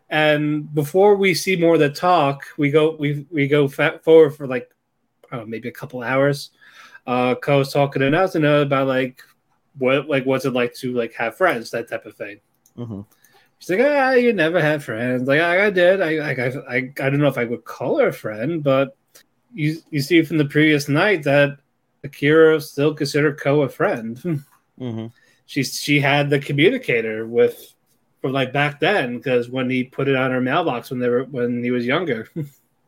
And 0.09 0.73
before 0.73 1.15
we 1.15 1.33
see 1.33 1.55
more 1.55 1.75
of 1.75 1.79
the 1.79 1.89
talk, 1.89 2.45
we 2.57 2.69
go 2.69 2.95
we 2.95 3.25
we 3.31 3.47
go 3.47 3.67
forward 3.67 4.35
for 4.35 4.47
like 4.47 4.69
I 5.31 5.37
don't 5.37 5.45
know, 5.45 5.49
maybe 5.49 5.69
a 5.69 5.73
couple 5.73 6.03
hours. 6.03 6.51
Uh, 7.05 7.35
Ko's 7.35 7.73
talking 7.73 8.01
to 8.01 8.09
Nazuna 8.09 8.61
about 8.61 8.87
like 8.87 9.21
what 9.77 10.07
like 10.07 10.25
what's 10.25 10.45
it 10.45 10.53
like 10.53 10.73
to 10.75 10.93
like 10.93 11.13
have 11.13 11.37
friends, 11.37 11.71
that 11.71 11.89
type 11.89 12.05
of 12.05 12.15
thing. 12.15 12.39
Mm-hmm. 12.77 13.01
She's 13.59 13.69
like, 13.69 13.79
ah, 13.81 14.11
you 14.11 14.33
never 14.33 14.61
had 14.61 14.83
friends. 14.83 15.27
Like 15.27 15.39
I, 15.39 15.67
I 15.67 15.69
did. 15.69 16.01
I, 16.01 16.17
I, 16.17 16.31
I, 16.31 16.47
I 16.47 16.75
I 16.75 17.09
don't 17.09 17.19
know 17.19 17.27
if 17.27 17.37
I 17.37 17.45
would 17.45 17.63
call 17.63 17.99
her 17.99 18.09
a 18.09 18.13
friend, 18.13 18.63
but 18.63 18.95
you, 19.53 19.77
you 19.89 20.01
see 20.01 20.21
from 20.23 20.37
the 20.37 20.45
previous 20.45 20.89
night 20.89 21.23
that 21.23 21.57
Akira 22.03 22.59
still 22.59 22.93
considered 22.93 23.39
Ko 23.39 23.61
a 23.61 23.69
friend. 23.69 24.43
Mm-hmm. 24.79 25.05
She, 25.45 25.63
she 25.63 25.99
had 25.99 26.31
the 26.31 26.39
communicator 26.39 27.27
with, 27.27 27.72
from 28.23 28.31
like 28.31 28.51
back 28.53 28.79
then, 28.79 29.17
because 29.17 29.49
when 29.49 29.69
he 29.69 29.83
put 29.83 30.07
it 30.07 30.15
on 30.15 30.31
her 30.31 30.39
mailbox 30.41 30.89
when 30.89 30.99
they 30.99 31.09
were 31.09 31.25
when 31.25 31.61
he 31.63 31.69
was 31.71 31.85
younger, 31.85 32.27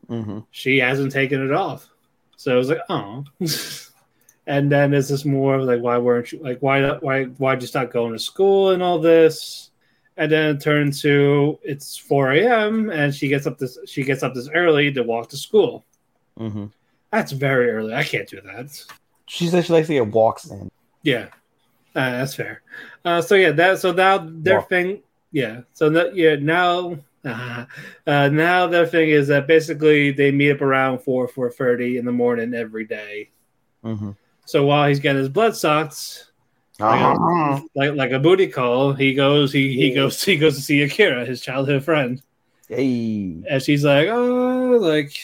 Mm-hmm. 0.08 0.38
she 0.52 0.78
hasn't 0.78 1.10
taken 1.12 1.44
it 1.44 1.52
off. 1.52 1.88
So 2.36 2.54
I 2.54 2.56
was 2.56 2.68
like, 2.68 2.78
oh. 2.88 3.24
and 4.46 4.70
then 4.70 4.94
it's 4.94 5.08
this 5.08 5.24
more 5.24 5.56
of 5.56 5.62
like, 5.64 5.80
why 5.80 5.98
weren't 5.98 6.30
you 6.30 6.38
like, 6.38 6.60
why, 6.62 6.90
why, 6.98 7.24
why'd 7.24 7.60
you 7.60 7.66
stop 7.66 7.90
going 7.90 8.12
to 8.12 8.18
school 8.18 8.70
and 8.70 8.82
all 8.84 9.00
this? 9.00 9.70
And 10.16 10.30
then 10.30 10.54
it 10.56 10.60
turned 10.62 10.94
to 11.00 11.58
it's 11.62 11.96
4 11.96 12.32
a.m. 12.34 12.90
and 12.90 13.12
she 13.14 13.26
gets 13.28 13.46
up 13.48 13.58
this, 13.58 13.78
she 13.86 14.04
gets 14.04 14.22
up 14.22 14.32
this 14.32 14.48
early 14.54 14.92
to 14.92 15.02
walk 15.02 15.28
to 15.30 15.36
school. 15.36 15.84
Mm-hmm. 16.38 16.66
That's 17.10 17.32
very 17.32 17.70
early. 17.70 17.92
I 17.92 18.04
can't 18.04 18.28
do 18.28 18.40
that. 18.42 18.80
She 19.26 19.48
says 19.48 19.66
she 19.66 19.72
likes 19.72 19.88
to 19.88 19.94
get 19.94 20.06
walks 20.06 20.48
in. 20.48 20.70
Yeah, 21.02 21.26
uh, 21.96 22.10
that's 22.12 22.34
fair. 22.36 22.62
Uh, 23.04 23.20
so 23.22 23.34
yeah, 23.34 23.50
that 23.50 23.80
so 23.80 23.90
now 23.92 24.18
their 24.18 24.58
Walk. 24.58 24.68
thing, 24.68 25.02
yeah. 25.36 25.60
So 25.74 25.90
that 25.90 26.16
yeah 26.16 26.36
now. 26.36 26.96
Uh, 27.22 27.66
uh, 28.06 28.28
now 28.28 28.66
their 28.66 28.86
thing 28.86 29.10
is 29.10 29.28
that 29.28 29.46
basically 29.46 30.10
they 30.10 30.30
meet 30.30 30.52
up 30.52 30.62
around 30.62 31.00
four 31.00 31.28
four 31.28 31.50
thirty 31.50 31.98
in 31.98 32.06
the 32.06 32.12
morning 32.12 32.54
every 32.54 32.86
day. 32.86 33.28
Mm-hmm. 33.84 34.12
So 34.46 34.64
while 34.64 34.88
he's 34.88 34.98
getting 34.98 35.18
his 35.18 35.28
blood 35.28 35.54
sucked, 35.54 36.30
like, 36.80 37.18
a, 37.18 37.62
like 37.74 37.94
like 37.94 38.12
a 38.12 38.18
booty 38.18 38.46
call, 38.46 38.94
he 38.94 39.12
goes 39.12 39.52
he 39.52 39.74
he 39.74 39.92
goes 39.92 40.24
he 40.30 40.38
goes 40.38 40.56
to 40.56 40.62
see 40.62 40.80
Akira, 40.82 41.26
his 41.26 41.42
childhood 41.42 41.84
friend, 41.84 42.22
Hey. 42.68 43.42
and 43.50 43.62
she's 43.62 43.84
like, 43.84 44.08
oh, 44.08 44.78
like 44.80 45.20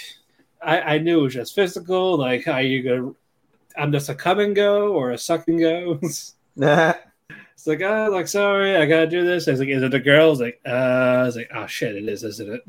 I 0.61 0.81
I 0.81 0.99
knew 0.99 1.21
it 1.21 1.23
was 1.23 1.35
just 1.35 1.55
physical. 1.55 2.19
Like, 2.19 2.47
are 2.49 2.61
you 2.61 2.83
gonna? 2.83 3.13
I'm 3.79 3.93
just 3.93 4.11
a 4.11 4.15
come 4.15 4.41
and 4.41 4.55
go 4.55 4.93
or 4.93 5.13
a 5.13 5.19
suck 5.19 5.49
and 5.49 5.59
go. 5.59 6.01
It's 7.63 7.69
like, 7.69 7.81
oh, 7.83 8.09
like, 8.11 8.27
sorry, 8.27 8.75
I 8.75 8.87
gotta 8.87 9.07
do 9.07 9.25
this. 9.25 9.47
I 9.47 9.53
was 9.53 9.61
like, 9.61 9.69
is 9.69 9.85
it 9.85 9.95
a 9.95 10.01
girl? 10.01 10.27
I 10.27 10.31
was 10.31 10.41
like, 10.41 10.61
uh, 10.67 10.69
I 10.69 11.23
was 11.23 11.37
like, 11.37 11.49
oh 11.55 11.69
shit, 11.69 11.95
it 11.95 12.09
is, 12.09 12.25
isn't 12.25 12.61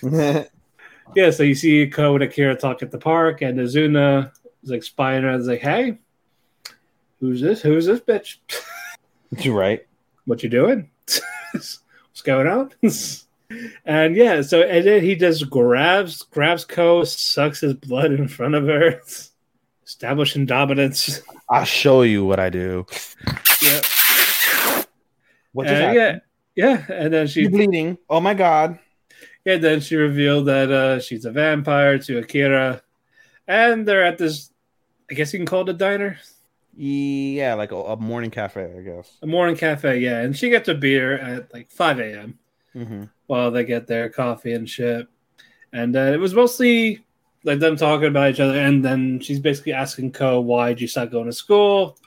it? 0.00 0.50
yeah, 1.16 1.32
so 1.32 1.42
you 1.42 1.56
see 1.56 1.88
Ko 1.88 2.14
and 2.14 2.22
Akira 2.22 2.54
talk 2.54 2.80
at 2.84 2.92
the 2.92 2.98
park, 2.98 3.42
and 3.42 3.58
Azuna 3.58 4.30
is 4.62 4.70
like 4.70 4.84
spying 4.84 5.24
around. 5.24 5.40
Is 5.40 5.48
like, 5.48 5.62
hey, 5.62 5.98
who's 7.18 7.40
this? 7.40 7.60
Who's 7.60 7.86
this 7.86 7.98
bitch? 7.98 8.36
You're 9.38 9.52
right. 9.58 9.84
What 10.26 10.44
you 10.44 10.48
doing? 10.48 10.90
What's 11.52 12.22
going 12.22 12.46
on? 12.46 12.70
and 13.84 14.14
yeah, 14.14 14.42
so 14.42 14.62
and 14.62 14.86
then 14.86 15.02
he 15.02 15.16
just 15.16 15.50
grabs 15.50 16.22
grabs 16.22 16.64
Ko, 16.64 17.02
sucks 17.02 17.62
his 17.62 17.74
blood 17.74 18.12
in 18.12 18.28
front 18.28 18.54
of 18.54 18.64
her, 18.68 19.00
establishing 19.84 20.46
dominance. 20.46 21.20
I'll 21.50 21.64
show 21.64 22.02
you 22.02 22.24
what 22.24 22.38
I 22.38 22.48
do. 22.48 22.86
Yeah. 23.60 23.80
What 25.54 25.66
Uh, 25.66 25.70
happened? 25.74 26.20
yeah, 26.54 26.84
yeah, 26.88 26.92
and 26.92 27.14
then 27.14 27.26
she 27.26 27.42
You're 27.42 27.50
bleeding. 27.50 27.96
Oh 28.10 28.20
my 28.20 28.34
god. 28.34 28.78
Yeah, 29.46 29.56
then 29.56 29.80
she 29.80 29.96
revealed 29.96 30.46
that 30.46 30.70
uh, 30.70 31.00
she's 31.00 31.24
a 31.24 31.30
vampire 31.30 31.98
to 32.00 32.18
Akira, 32.18 32.82
and 33.48 33.88
they're 33.88 34.04
at 34.04 34.18
this. 34.18 34.50
I 35.10 35.14
guess 35.14 35.32
you 35.32 35.38
can 35.38 35.46
call 35.46 35.62
it 35.62 35.68
a 35.68 35.72
diner, 35.74 36.18
Yeah, 36.76 37.54
like 37.54 37.72
a, 37.72 37.76
a 37.76 37.96
morning 37.96 38.30
cafe, 38.30 38.72
I 38.76 38.82
guess. 38.82 39.16
a 39.22 39.26
morning 39.26 39.56
cafe. 39.56 39.98
Yeah, 39.98 40.20
and 40.20 40.36
she 40.36 40.50
gets 40.50 40.68
a 40.68 40.74
beer 40.74 41.16
at 41.18 41.52
like 41.54 41.70
five 41.70 42.00
a.m. 42.00 42.38
Mm-hmm. 42.74 43.04
while 43.28 43.50
they 43.52 43.64
get 43.64 43.86
their 43.86 44.08
coffee 44.08 44.52
and 44.54 44.68
shit. 44.68 45.06
And 45.72 45.94
uh, 45.94 46.10
it 46.12 46.18
was 46.18 46.34
mostly 46.34 47.04
like 47.44 47.58
them 47.60 47.76
talking 47.76 48.08
about 48.08 48.30
each 48.30 48.40
other, 48.40 48.58
and 48.58 48.84
then 48.84 49.20
she's 49.20 49.40
basically 49.40 49.74
asking 49.74 50.12
Ko, 50.12 50.40
"Why 50.40 50.70
did 50.70 50.80
you 50.80 50.88
stop 50.88 51.10
going 51.10 51.26
to 51.26 51.32
school?" 51.32 51.98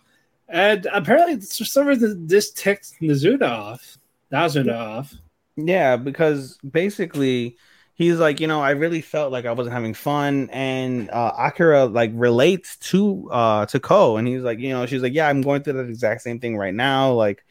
And 0.49 0.88
apparently, 0.94 1.41
for 1.41 1.65
some 1.65 1.88
reason, 1.88 2.28
this 2.28 2.52
ticked 2.52 2.94
Nazuna 3.02 3.49
off. 3.49 3.98
Nazuna 4.32 4.76
off. 4.76 5.14
Yeah, 5.57 5.98
because 5.98 6.57
basically 6.60 7.57
he's 7.95 8.18
like, 8.19 8.40
you 8.40 8.48
know, 8.48 8.61
I 8.61 8.72
really 8.72 9.02
felt 9.02 9.32
like 9.32 9.45
I 9.45 9.52
wasn't 9.52 9.74
having 9.74 9.94
fun, 9.95 10.49
and 10.52 11.10
uh, 11.10 11.34
Akira 11.38 11.86
like 11.86 12.11
relates 12.14 12.78
to 12.91 13.28
uh 13.32 13.65
to 13.65 13.80
Ko, 13.80 14.18
and 14.18 14.28
he's 14.28 14.44
like, 14.44 14.60
you 14.60 14.69
know, 14.69 14.86
she's 14.86 15.02
like, 15.02 15.14
yeah, 15.14 15.28
I'm 15.28 15.41
going 15.41 15.64
through 15.64 15.74
the 15.74 15.90
exact 15.90 16.22
same 16.22 16.40
thing 16.40 16.56
right 16.57 16.74
now, 16.76 17.11
like 17.11 17.44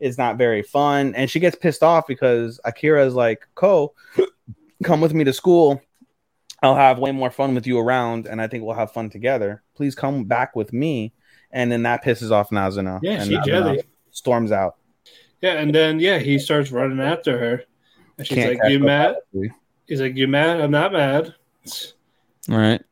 it's 0.00 0.18
not 0.18 0.36
very 0.36 0.62
fun, 0.62 1.14
and 1.14 1.30
she 1.30 1.40
gets 1.40 1.56
pissed 1.56 1.82
off 1.82 2.06
because 2.06 2.60
Akira 2.64 3.06
is 3.06 3.14
like, 3.14 3.48
Ko, 3.54 3.94
come 4.84 5.00
with 5.00 5.14
me 5.14 5.24
to 5.24 5.32
school. 5.32 5.80
I'll 6.62 6.76
have 6.76 6.98
way 6.98 7.12
more 7.12 7.30
fun 7.30 7.54
with 7.54 7.66
you 7.66 7.78
around, 7.78 8.26
and 8.26 8.42
I 8.42 8.46
think 8.46 8.64
we'll 8.64 8.76
have 8.76 8.92
fun 8.92 9.08
together. 9.08 9.62
Please 9.74 9.94
come 9.94 10.24
back 10.24 10.54
with 10.54 10.72
me, 10.72 11.13
and 11.54 11.72
then 11.72 11.84
that 11.84 12.04
pisses 12.04 12.30
off 12.30 12.50
Nazuna. 12.50 12.98
Yeah, 13.02 13.12
and 13.12 13.30
she 13.30 13.36
Nazuna 13.36 13.44
jelly. 13.46 13.82
storms 14.10 14.52
out. 14.52 14.76
Yeah, 15.40 15.52
and 15.52 15.74
then 15.74 16.00
yeah, 16.00 16.18
he 16.18 16.38
starts 16.38 16.70
running 16.70 17.00
after 17.00 17.38
her, 17.38 17.64
and 18.18 18.26
she's 18.26 18.36
Can't 18.36 18.58
like, 18.58 18.70
"You 18.70 18.80
mad?" 18.80 19.16
obviously. 19.32 19.56
He's 19.86 20.00
like, 20.00 20.16
"You 20.16 20.28
mad? 20.28 20.60
I'm 20.60 20.70
not 20.70 20.92
mad." 20.92 21.34
Right. 22.48 22.82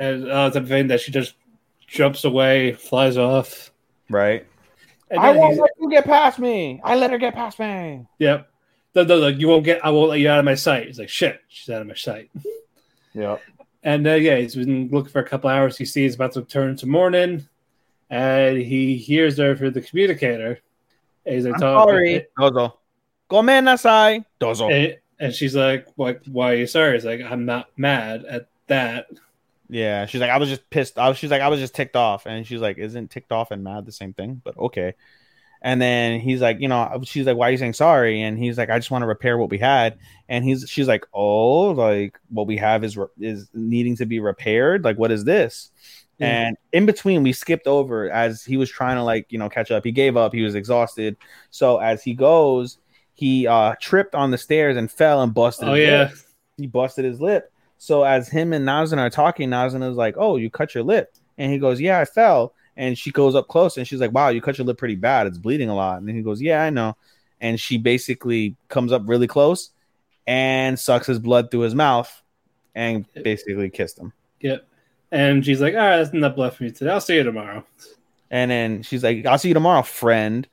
And 0.00 0.28
uh, 0.28 0.48
the 0.48 0.62
thing 0.62 0.86
that 0.88 1.00
she 1.00 1.12
just 1.12 1.34
jumps 1.86 2.24
away, 2.24 2.72
flies 2.72 3.16
off. 3.16 3.72
Right. 4.08 4.46
And 5.10 5.20
I 5.20 5.32
won't 5.32 5.58
let 5.58 5.70
you 5.80 5.90
get 5.90 6.04
past 6.04 6.38
me. 6.38 6.80
I 6.82 6.96
let 6.96 7.10
her 7.10 7.18
get 7.18 7.34
past 7.34 7.58
me. 7.58 8.06
Yep. 8.18 8.48
No, 8.94 9.04
no, 9.04 9.16
like 9.16 9.38
you 9.38 9.48
won't 9.48 9.64
get. 9.64 9.84
I 9.84 9.90
won't 9.90 10.10
let 10.10 10.20
you 10.20 10.28
out 10.28 10.38
of 10.38 10.44
my 10.44 10.54
sight. 10.54 10.86
He's 10.86 10.98
like, 10.98 11.08
shit, 11.08 11.40
she's 11.48 11.72
out 11.72 11.80
of 11.80 11.86
my 11.88 11.94
sight. 11.94 12.30
Yep. 13.14 13.42
And 13.82 14.06
uh, 14.06 14.14
yeah, 14.14 14.36
he's 14.36 14.54
been 14.54 14.88
looking 14.90 15.10
for 15.10 15.20
a 15.20 15.28
couple 15.28 15.50
hours. 15.50 15.76
He 15.76 15.84
sees 15.84 16.12
it's 16.12 16.14
about 16.14 16.32
to 16.32 16.42
turn 16.42 16.76
to 16.76 16.86
morning, 16.86 17.46
and 18.10 18.58
he 18.58 18.96
hears 18.96 19.38
her 19.38 19.56
through 19.56 19.72
the 19.72 19.80
communicator. 19.80 20.60
And 21.26 21.34
he's 21.34 21.44
like, 21.44 21.54
I'm 21.54 21.60
talking- 21.60 21.90
sorry. 21.90 22.26
Dozo. 22.38 22.72
Come 23.30 23.46
nasai. 23.46 24.24
Dozo. 24.40 24.70
And, 24.70 24.98
and 25.18 25.32
she's 25.34 25.56
like, 25.56 25.86
"Like, 25.96 26.22
why 26.26 26.52
are 26.52 26.56
you 26.56 26.66
sorry?" 26.66 26.94
He's 26.94 27.04
like, 27.04 27.20
"I'm 27.22 27.46
not 27.46 27.68
mad 27.76 28.24
at 28.24 28.48
that." 28.66 29.06
Yeah, 29.70 30.06
she's 30.06 30.20
like, 30.20 30.30
I 30.30 30.36
was 30.36 30.48
just 30.48 30.68
pissed. 30.70 30.98
I 30.98 31.08
was, 31.08 31.16
she's 31.16 31.30
like, 31.30 31.40
I 31.40 31.48
was 31.48 31.58
just 31.58 31.74
ticked 31.74 31.96
off, 31.96 32.26
and 32.26 32.46
she's 32.46 32.60
like, 32.60 32.76
isn't 32.78 33.10
ticked 33.10 33.32
off 33.32 33.50
and 33.50 33.64
mad 33.64 33.86
the 33.86 33.92
same 33.92 34.12
thing? 34.12 34.42
But 34.44 34.56
okay. 34.58 34.94
And 35.62 35.80
then 35.80 36.20
he's 36.20 36.42
like, 36.42 36.60
you 36.60 36.68
know, 36.68 37.00
she's 37.04 37.26
like, 37.26 37.38
why 37.38 37.48
are 37.48 37.50
you 37.50 37.56
saying 37.56 37.72
sorry? 37.72 38.20
And 38.20 38.38
he's 38.38 38.58
like, 38.58 38.68
I 38.68 38.78
just 38.78 38.90
want 38.90 39.00
to 39.02 39.06
repair 39.06 39.38
what 39.38 39.48
we 39.48 39.56
had. 39.56 39.98
And 40.28 40.44
he's, 40.44 40.68
she's 40.68 40.86
like, 40.86 41.06
oh, 41.14 41.70
like 41.70 42.20
what 42.28 42.46
we 42.46 42.58
have 42.58 42.84
is 42.84 42.98
re- 42.98 43.06
is 43.18 43.48
needing 43.54 43.96
to 43.96 44.04
be 44.04 44.20
repaired. 44.20 44.84
Like, 44.84 44.98
what 44.98 45.10
is 45.10 45.24
this? 45.24 45.70
And 46.20 46.56
in 46.72 46.86
between, 46.86 47.22
we 47.22 47.32
skipped 47.32 47.66
over 47.66 48.10
as 48.10 48.44
he 48.44 48.56
was 48.56 48.70
trying 48.70 48.96
to 48.96 49.02
like, 49.02 49.26
you 49.30 49.38
know, 49.38 49.48
catch 49.48 49.70
up. 49.70 49.84
He 49.84 49.92
gave 49.92 50.16
up. 50.16 50.32
He 50.32 50.42
was 50.42 50.54
exhausted. 50.54 51.16
So 51.50 51.78
as 51.78 52.02
he 52.02 52.14
goes, 52.14 52.78
he 53.14 53.46
uh 53.46 53.74
tripped 53.80 54.14
on 54.14 54.30
the 54.30 54.38
stairs 54.38 54.76
and 54.76 54.90
fell 54.90 55.22
and 55.22 55.34
busted. 55.34 55.68
Oh 55.68 55.74
his 55.74 55.88
yeah, 55.88 56.02
lip 56.04 56.12
he 56.56 56.66
busted 56.66 57.04
his 57.04 57.20
lip. 57.20 57.52
So 57.78 58.04
as 58.04 58.28
him 58.28 58.52
and 58.52 58.64
Nazan 58.64 58.98
are 58.98 59.10
talking, 59.10 59.50
Nazan 59.50 59.88
is 59.88 59.96
like, 59.96 60.14
"Oh, 60.16 60.36
you 60.36 60.50
cut 60.50 60.74
your 60.74 60.84
lip," 60.84 61.14
and 61.38 61.52
he 61.52 61.58
goes, 61.58 61.80
"Yeah, 61.80 62.00
I 62.00 62.04
fell." 62.04 62.54
And 62.76 62.98
she 62.98 63.10
goes 63.10 63.34
up 63.34 63.46
close 63.48 63.76
and 63.76 63.86
she's 63.86 64.00
like, 64.00 64.12
"Wow, 64.12 64.28
you 64.28 64.40
cut 64.40 64.58
your 64.58 64.66
lip 64.66 64.78
pretty 64.78 64.96
bad. 64.96 65.26
It's 65.26 65.38
bleeding 65.38 65.68
a 65.68 65.74
lot." 65.74 66.00
And 66.00 66.08
he 66.08 66.22
goes, 66.22 66.40
"Yeah, 66.40 66.62
I 66.62 66.70
know." 66.70 66.96
And 67.40 67.58
she 67.60 67.78
basically 67.78 68.56
comes 68.68 68.92
up 68.92 69.02
really 69.06 69.26
close 69.26 69.70
and 70.26 70.78
sucks 70.78 71.06
his 71.06 71.18
blood 71.18 71.50
through 71.50 71.60
his 71.60 71.74
mouth 71.74 72.22
and 72.74 73.06
basically 73.22 73.70
kissed 73.70 73.98
him. 73.98 74.12
yep. 74.40 74.66
And 75.14 75.44
she's 75.46 75.60
like, 75.60 75.74
"All 75.74 75.80
right, 75.80 75.98
that's 75.98 76.10
enough 76.12 76.36
left 76.36 76.56
for 76.58 76.64
me 76.64 76.70
today. 76.72 76.90
I'll 76.90 77.00
see 77.00 77.14
you 77.16 77.22
tomorrow." 77.22 77.64
And 78.30 78.50
then 78.50 78.82
she's 78.82 79.04
like, 79.04 79.24
"I'll 79.26 79.38
see 79.38 79.48
you 79.48 79.54
tomorrow, 79.54 79.82
friend." 79.82 80.46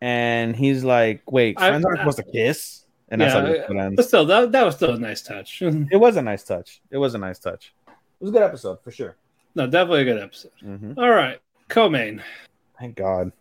And 0.00 0.56
he's 0.56 0.82
like, 0.84 1.22
"Wait, 1.30 1.56
I- 1.56 1.68
friends 1.68 1.84
aren't 1.84 2.00
I- 2.00 2.02
supposed 2.02 2.18
to 2.18 2.24
kiss?" 2.32 2.84
And 3.10 3.20
that's 3.20 3.32
Yeah, 3.34 3.40
how 3.40 3.46
episode 3.46 3.76
ends. 3.78 3.96
But 3.96 4.04
still, 4.06 4.26
that, 4.26 4.52
that 4.52 4.64
was 4.66 4.74
still 4.76 4.92
a 4.94 4.98
nice 4.98 5.22
touch. 5.22 5.62
It 5.92 5.96
was 5.96 6.16
a 6.16 6.22
nice 6.22 6.42
touch. 6.44 6.82
It 6.90 6.98
was 6.98 7.14
a 7.14 7.18
nice 7.18 7.38
touch. 7.38 7.72
It 7.86 7.94
was 8.24 8.30
a 8.30 8.32
good 8.32 8.42
episode 8.42 8.82
for 8.82 8.90
sure. 8.90 9.16
No, 9.54 9.66
definitely 9.66 10.02
a 10.02 10.04
good 10.04 10.22
episode. 10.22 10.52
hmm 10.60 10.92
All 10.98 11.08
right, 11.10 11.38
co-main 11.68 12.22
Thank 12.78 12.96
God. 12.96 13.32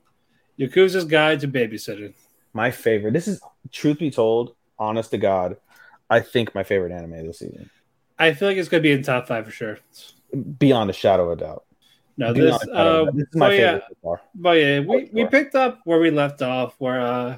Yakuza's 0.59 1.05
Guide 1.05 1.39
to 1.41 1.47
Babysitting. 1.47 2.13
My 2.53 2.71
favorite. 2.71 3.13
This 3.13 3.27
is 3.27 3.41
truth 3.71 3.99
be 3.99 4.09
told, 4.09 4.55
honest 4.79 5.11
to 5.11 5.17
God, 5.17 5.57
I 6.09 6.19
think 6.21 6.55
my 6.55 6.63
favorite 6.63 6.91
anime 6.91 7.25
this 7.27 7.39
season. 7.39 7.69
I 8.17 8.33
feel 8.33 8.47
like 8.47 8.57
it's 8.57 8.69
gonna 8.69 8.81
be 8.83 8.91
in 8.91 9.03
top 9.03 9.27
five 9.27 9.43
for 9.45 9.51
sure. 9.51 9.77
Beyond 10.57 10.89
a 10.89 10.93
shadow 10.93 11.31
of 11.31 11.39
a 11.39 11.41
doubt. 11.41 11.63
No, 12.17 12.33
this, 12.33 12.55
a 12.55 12.65
shadow 12.65 13.01
of 13.01 13.07
a 13.07 13.09
uh, 13.09 13.13
this 13.13 13.27
is 13.29 13.35
my 13.35 13.47
but 13.47 13.53
yeah, 13.55 13.65
favorite 13.71 13.83
so 13.89 13.95
far. 14.03 14.21
but 14.35 14.57
yeah, 14.57 14.79
we, 14.81 15.09
we 15.13 15.25
picked 15.25 15.55
up 15.55 15.79
where 15.85 15.99
we 15.99 16.11
left 16.11 16.41
off, 16.41 16.75
where 16.79 16.99
uh, 17.01 17.37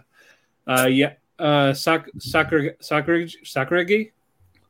uh, 0.67 0.87
yeah, 0.89 1.13
uh, 1.37 1.73
Sak- 1.73 2.09
Sakura 2.17 2.73
Sakuragi 2.77 3.35
Sakuragi 3.43 4.11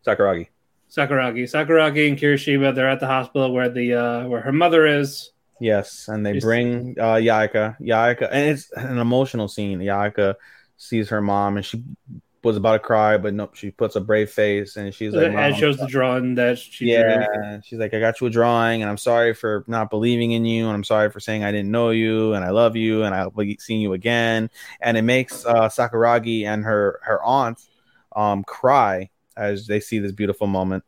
Sakuragi. 0.05 0.47
Sakuragi 0.89 1.43
Sakuragi 1.43 2.09
and 2.09 2.17
Kirishima. 2.17 2.73
They're 2.73 2.89
at 2.89 2.99
the 2.99 3.07
hospital 3.07 3.53
where 3.53 3.69
the 3.69 3.93
uh, 3.93 4.27
where 4.27 4.41
her 4.41 4.51
mother 4.51 4.85
is. 4.87 5.31
Yes, 5.59 6.07
and 6.07 6.25
they 6.25 6.33
Yes. 6.33 6.43
bring 6.43 6.95
uh 6.99 7.15
Yaika. 7.15 7.77
Yaika 7.79 8.27
and 8.31 8.49
it's 8.51 8.71
an 8.71 8.97
emotional 8.97 9.47
scene. 9.47 9.79
Yaika 9.79 10.35
sees 10.77 11.09
her 11.09 11.21
mom 11.21 11.57
and 11.57 11.65
she 11.65 11.83
was 12.43 12.57
about 12.57 12.73
to 12.73 12.79
cry, 12.79 13.17
but 13.17 13.33
nope, 13.33 13.55
she 13.55 13.71
puts 13.71 13.95
a 13.95 14.01
brave 14.01 14.29
face 14.29 14.77
and 14.77 14.93
she's 14.93 15.13
like, 15.13 15.25
and 15.25 15.35
"Mom, 15.35 15.53
shows 15.53 15.77
the 15.77 15.87
drawing 15.87 16.35
that 16.35 16.57
she 16.57 16.85
drew. 16.85 16.93
yeah 16.93 17.59
she's 17.63 17.79
like 17.79 17.93
i 17.93 17.99
got 17.99 18.21
you 18.21 18.27
a 18.27 18.29
drawing 18.29 18.81
and 18.81 18.89
i'm 18.89 18.97
sorry 18.97 19.33
for 19.33 19.65
not 19.67 19.89
believing 19.89 20.31
in 20.31 20.45
you 20.45 20.65
and 20.65 20.73
i'm 20.73 20.83
sorry 20.83 21.09
for 21.11 21.19
saying 21.19 21.43
i 21.43 21.51
didn't 21.51 21.71
know 21.71 21.89
you 21.89 22.33
and 22.33 22.45
i 22.45 22.49
love 22.49 22.75
you 22.75 23.03
and 23.03 23.13
i'll 23.13 23.29
be 23.31 23.57
seeing 23.59 23.81
you 23.81 23.93
again. 23.93 24.49
And 24.79 24.97
it 24.97 25.01
makes 25.01 25.45
uh, 25.45 25.67
sakuragi 25.69 26.45
and 26.45 26.63
her 26.63 26.99
her 27.03 27.21
aunt 27.23 27.59
um 28.15 28.43
cry 28.43 29.09
as 29.35 29.67
they 29.67 29.79
see 29.79 29.99
this 29.99 30.11
beautiful 30.11 30.47
moment. 30.47 30.83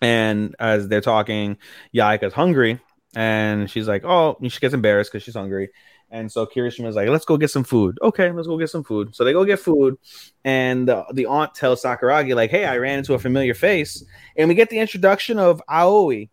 And 0.00 0.54
as 0.58 0.88
they're 0.88 1.00
talking 1.00 1.58
yaika's 1.94 2.32
hungry 2.32 2.80
and 3.14 3.70
she's 3.70 3.88
like 3.88 4.04
oh 4.04 4.38
she 4.48 4.60
gets 4.60 4.74
embarrassed 4.74 5.10
because 5.12 5.24
she's 5.24 5.34
hungry 5.34 5.70
and 6.10 6.30
so 6.30 6.46
Kirishima's 6.46 6.96
like, 6.96 7.08
let's 7.08 7.24
go 7.24 7.36
get 7.36 7.50
some 7.50 7.64
food. 7.64 7.98
Okay, 8.02 8.30
let's 8.30 8.48
go 8.48 8.58
get 8.58 8.70
some 8.70 8.84
food. 8.84 9.14
So 9.14 9.24
they 9.24 9.32
go 9.32 9.44
get 9.44 9.60
food, 9.60 9.98
and 10.44 10.88
the, 10.88 11.04
the 11.12 11.26
aunt 11.26 11.54
tells 11.54 11.82
Sakuragi, 11.82 12.34
like, 12.34 12.50
hey, 12.50 12.64
I 12.64 12.78
ran 12.78 12.98
into 12.98 13.14
a 13.14 13.18
familiar 13.18 13.54
face 13.54 14.02
and 14.36 14.48
we 14.48 14.54
get 14.54 14.70
the 14.70 14.78
introduction 14.78 15.38
of 15.38 15.60
Aoi. 15.68 16.28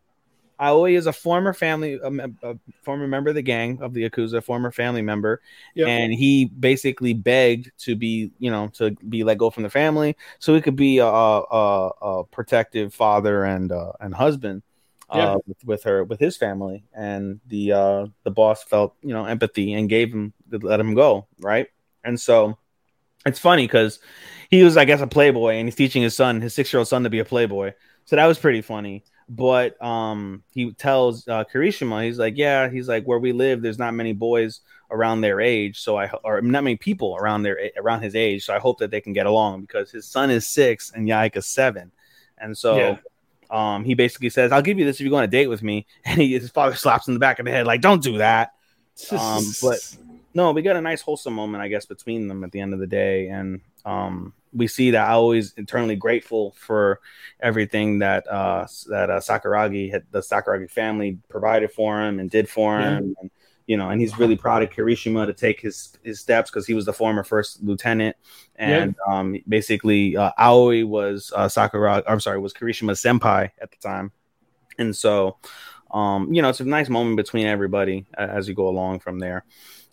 Aoi 0.57 0.95
is 0.95 1.05
a 1.05 1.11
former 1.11 1.53
family, 1.53 1.99
a, 2.01 2.09
a 2.43 2.57
former 2.83 3.07
member 3.07 3.29
of 3.29 3.35
the 3.35 3.41
gang 3.41 3.81
of 3.81 3.93
the 3.93 4.09
Yakuza, 4.09 4.41
former 4.41 4.71
family 4.71 5.01
member, 5.01 5.41
Yep. 5.73 5.87
and 5.87 6.13
he 6.13 6.45
basically 6.45 7.13
begged 7.13 7.71
to 7.79 7.95
be, 7.95 8.31
you 8.39 8.49
know, 8.49 8.69
to 8.75 8.91
be 9.09 9.25
let 9.25 9.37
go 9.37 9.49
from 9.49 9.63
the 9.63 9.69
family, 9.69 10.15
so 10.39 10.55
he 10.55 10.61
could 10.61 10.77
be 10.77 10.99
a, 10.99 11.05
a, 11.05 11.91
a 12.01 12.23
protective 12.23 12.93
father 12.93 13.43
and 13.43 13.73
uh, 13.73 13.91
and 13.99 14.15
husband. 14.15 14.63
Yeah. 15.13 15.33
Uh, 15.33 15.37
with, 15.45 15.63
with 15.63 15.83
her, 15.83 16.03
with 16.03 16.19
his 16.19 16.35
family, 16.35 16.83
and 16.91 17.39
the 17.45 17.73
uh, 17.73 18.07
the 18.23 18.31
boss 18.31 18.63
felt 18.63 18.95
you 19.01 19.13
know 19.13 19.25
empathy 19.25 19.73
and 19.73 19.87
gave 19.87 20.11
him 20.11 20.33
let 20.49 20.79
him 20.79 20.95
go, 20.95 21.27
right? 21.39 21.67
And 22.03 22.19
so 22.19 22.57
it's 23.25 23.39
funny 23.39 23.65
because 23.65 23.99
he 24.49 24.63
was, 24.63 24.77
I 24.77 24.85
guess, 24.85 25.01
a 25.01 25.07
playboy, 25.07 25.55
and 25.55 25.67
he's 25.67 25.75
teaching 25.75 26.01
his 26.01 26.15
son, 26.15 26.41
his 26.41 26.53
six 26.53 26.71
year 26.71 26.79
old 26.79 26.87
son, 26.87 27.03
to 27.03 27.09
be 27.09 27.19
a 27.19 27.25
playboy. 27.25 27.73
So 28.05 28.15
that 28.15 28.25
was 28.25 28.39
pretty 28.39 28.61
funny. 28.61 29.03
But 29.27 29.81
um, 29.81 30.43
he 30.51 30.71
tells 30.73 31.27
uh, 31.27 31.43
Kirishima, 31.45 32.05
he's 32.05 32.19
like, 32.19 32.37
yeah, 32.37 32.69
he's 32.69 32.87
like, 32.87 33.05
where 33.05 33.17
we 33.17 33.31
live, 33.31 33.61
there's 33.61 33.79
not 33.79 33.95
many 33.95 34.13
boys 34.13 34.61
around 34.91 35.21
their 35.21 35.41
age, 35.41 35.79
so 35.79 35.97
I 35.97 36.11
or 36.23 36.41
not 36.41 36.63
many 36.63 36.77
people 36.77 37.17
around 37.19 37.41
their 37.41 37.71
around 37.77 38.01
his 38.01 38.15
age. 38.15 38.45
So 38.45 38.55
I 38.55 38.59
hope 38.59 38.79
that 38.79 38.91
they 38.91 39.01
can 39.01 39.13
get 39.13 39.25
along 39.25 39.61
because 39.61 39.91
his 39.91 40.07
son 40.07 40.29
is 40.29 40.47
six 40.47 40.91
and 40.93 41.07
Yaika's 41.07 41.47
seven, 41.47 41.91
and 42.37 42.57
so. 42.57 42.77
Yeah. 42.77 42.97
Um, 43.49 43.83
he 43.83 43.93
basically 43.93 44.29
says, 44.29 44.51
"I'll 44.51 44.61
give 44.61 44.79
you 44.79 44.85
this 44.85 44.99
if 44.99 45.03
you 45.03 45.09
go 45.09 45.17
on 45.17 45.23
a 45.23 45.27
date 45.27 45.47
with 45.47 45.63
me." 45.63 45.85
And 46.05 46.21
he, 46.21 46.33
his 46.33 46.49
father 46.49 46.75
slaps 46.75 47.07
him 47.07 47.11
in 47.11 47.15
the 47.15 47.19
back 47.19 47.39
of 47.39 47.45
the 47.45 47.51
head, 47.51 47.65
like, 47.65 47.81
"Don't 47.81 48.03
do 48.03 48.17
that." 48.19 48.53
Um, 49.11 49.43
but 49.61 49.97
no, 50.33 50.51
we 50.51 50.61
got 50.61 50.75
a 50.75 50.81
nice 50.81 51.01
wholesome 51.01 51.33
moment, 51.33 51.63
I 51.63 51.67
guess, 51.67 51.85
between 51.85 52.27
them 52.27 52.43
at 52.43 52.51
the 52.51 52.59
end 52.59 52.73
of 52.73 52.79
the 52.79 52.87
day. 52.87 53.27
And 53.29 53.61
um, 53.85 54.33
we 54.53 54.67
see 54.67 54.91
that 54.91 55.07
Aoi 55.09 55.13
always 55.13 55.53
eternally 55.57 55.95
grateful 55.95 56.55
for 56.57 56.99
everything 57.39 57.99
that 57.99 58.27
uh, 58.27 58.67
that 58.87 59.09
uh, 59.09 59.19
Sakuragi 59.19 59.91
had, 59.91 60.03
the 60.11 60.19
Sakuragi 60.19 60.69
family 60.69 61.19
provided 61.29 61.71
for 61.71 62.01
him 62.01 62.19
and 62.19 62.29
did 62.29 62.49
for 62.49 62.79
him. 62.79 63.15
Yeah. 63.17 63.21
And, 63.21 63.31
you 63.67 63.77
know, 63.77 63.89
and 63.89 63.99
he's 63.99 64.19
really 64.19 64.35
proud 64.35 64.61
of 64.61 64.69
Kirishima 64.69 65.25
to 65.25 65.33
take 65.33 65.59
his 65.59 65.97
his 66.03 66.19
steps 66.19 66.49
because 66.49 66.67
he 66.67 66.73
was 66.73 66.85
the 66.85 66.93
former 66.93 67.23
first 67.23 67.63
lieutenant, 67.63 68.15
and 68.55 68.95
yeah. 69.07 69.13
um, 69.13 69.37
basically 69.47 70.15
uh, 70.15 70.31
Aoi 70.37 70.85
was 70.85 71.33
uh, 71.35 71.47
Sakuragi. 71.47 72.03
I'm 72.07 72.19
sorry, 72.19 72.39
was 72.39 72.53
Kirishima's 72.53 73.01
senpai 73.01 73.51
at 73.59 73.71
the 73.71 73.77
time, 73.77 74.11
and 74.77 74.95
so 74.95 75.37
um, 75.91 76.33
you 76.33 76.41
know, 76.41 76.49
it's 76.49 76.59
a 76.59 76.65
nice 76.65 76.89
moment 76.89 77.17
between 77.17 77.47
everybody 77.47 78.05
as 78.17 78.47
you 78.47 78.53
go 78.53 78.67
along 78.67 78.99
from 78.99 79.19
there. 79.19 79.45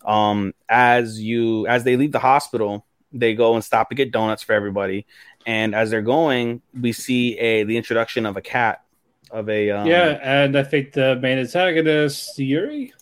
Um, 0.04 0.52
as 0.68 1.20
you 1.20 1.66
as 1.68 1.84
they 1.84 1.96
leave 1.96 2.12
the 2.12 2.18
hospital, 2.18 2.84
they 3.12 3.34
go 3.34 3.54
and 3.54 3.64
stop 3.64 3.88
to 3.90 3.94
get 3.94 4.10
donuts 4.10 4.42
for 4.42 4.52
everybody, 4.52 5.06
and 5.46 5.74
as 5.74 5.90
they're 5.90 6.02
going, 6.02 6.60
we 6.78 6.92
see 6.92 7.38
a 7.38 7.62
the 7.64 7.76
introduction 7.76 8.26
of 8.26 8.36
a 8.36 8.40
cat 8.40 8.82
of 9.30 9.48
a 9.48 9.70
um, 9.70 9.86
yeah, 9.86 10.18
and 10.22 10.58
I 10.58 10.64
think 10.64 10.92
the 10.92 11.16
main 11.16 11.38
antagonist 11.38 12.36
Yuri 12.38 12.92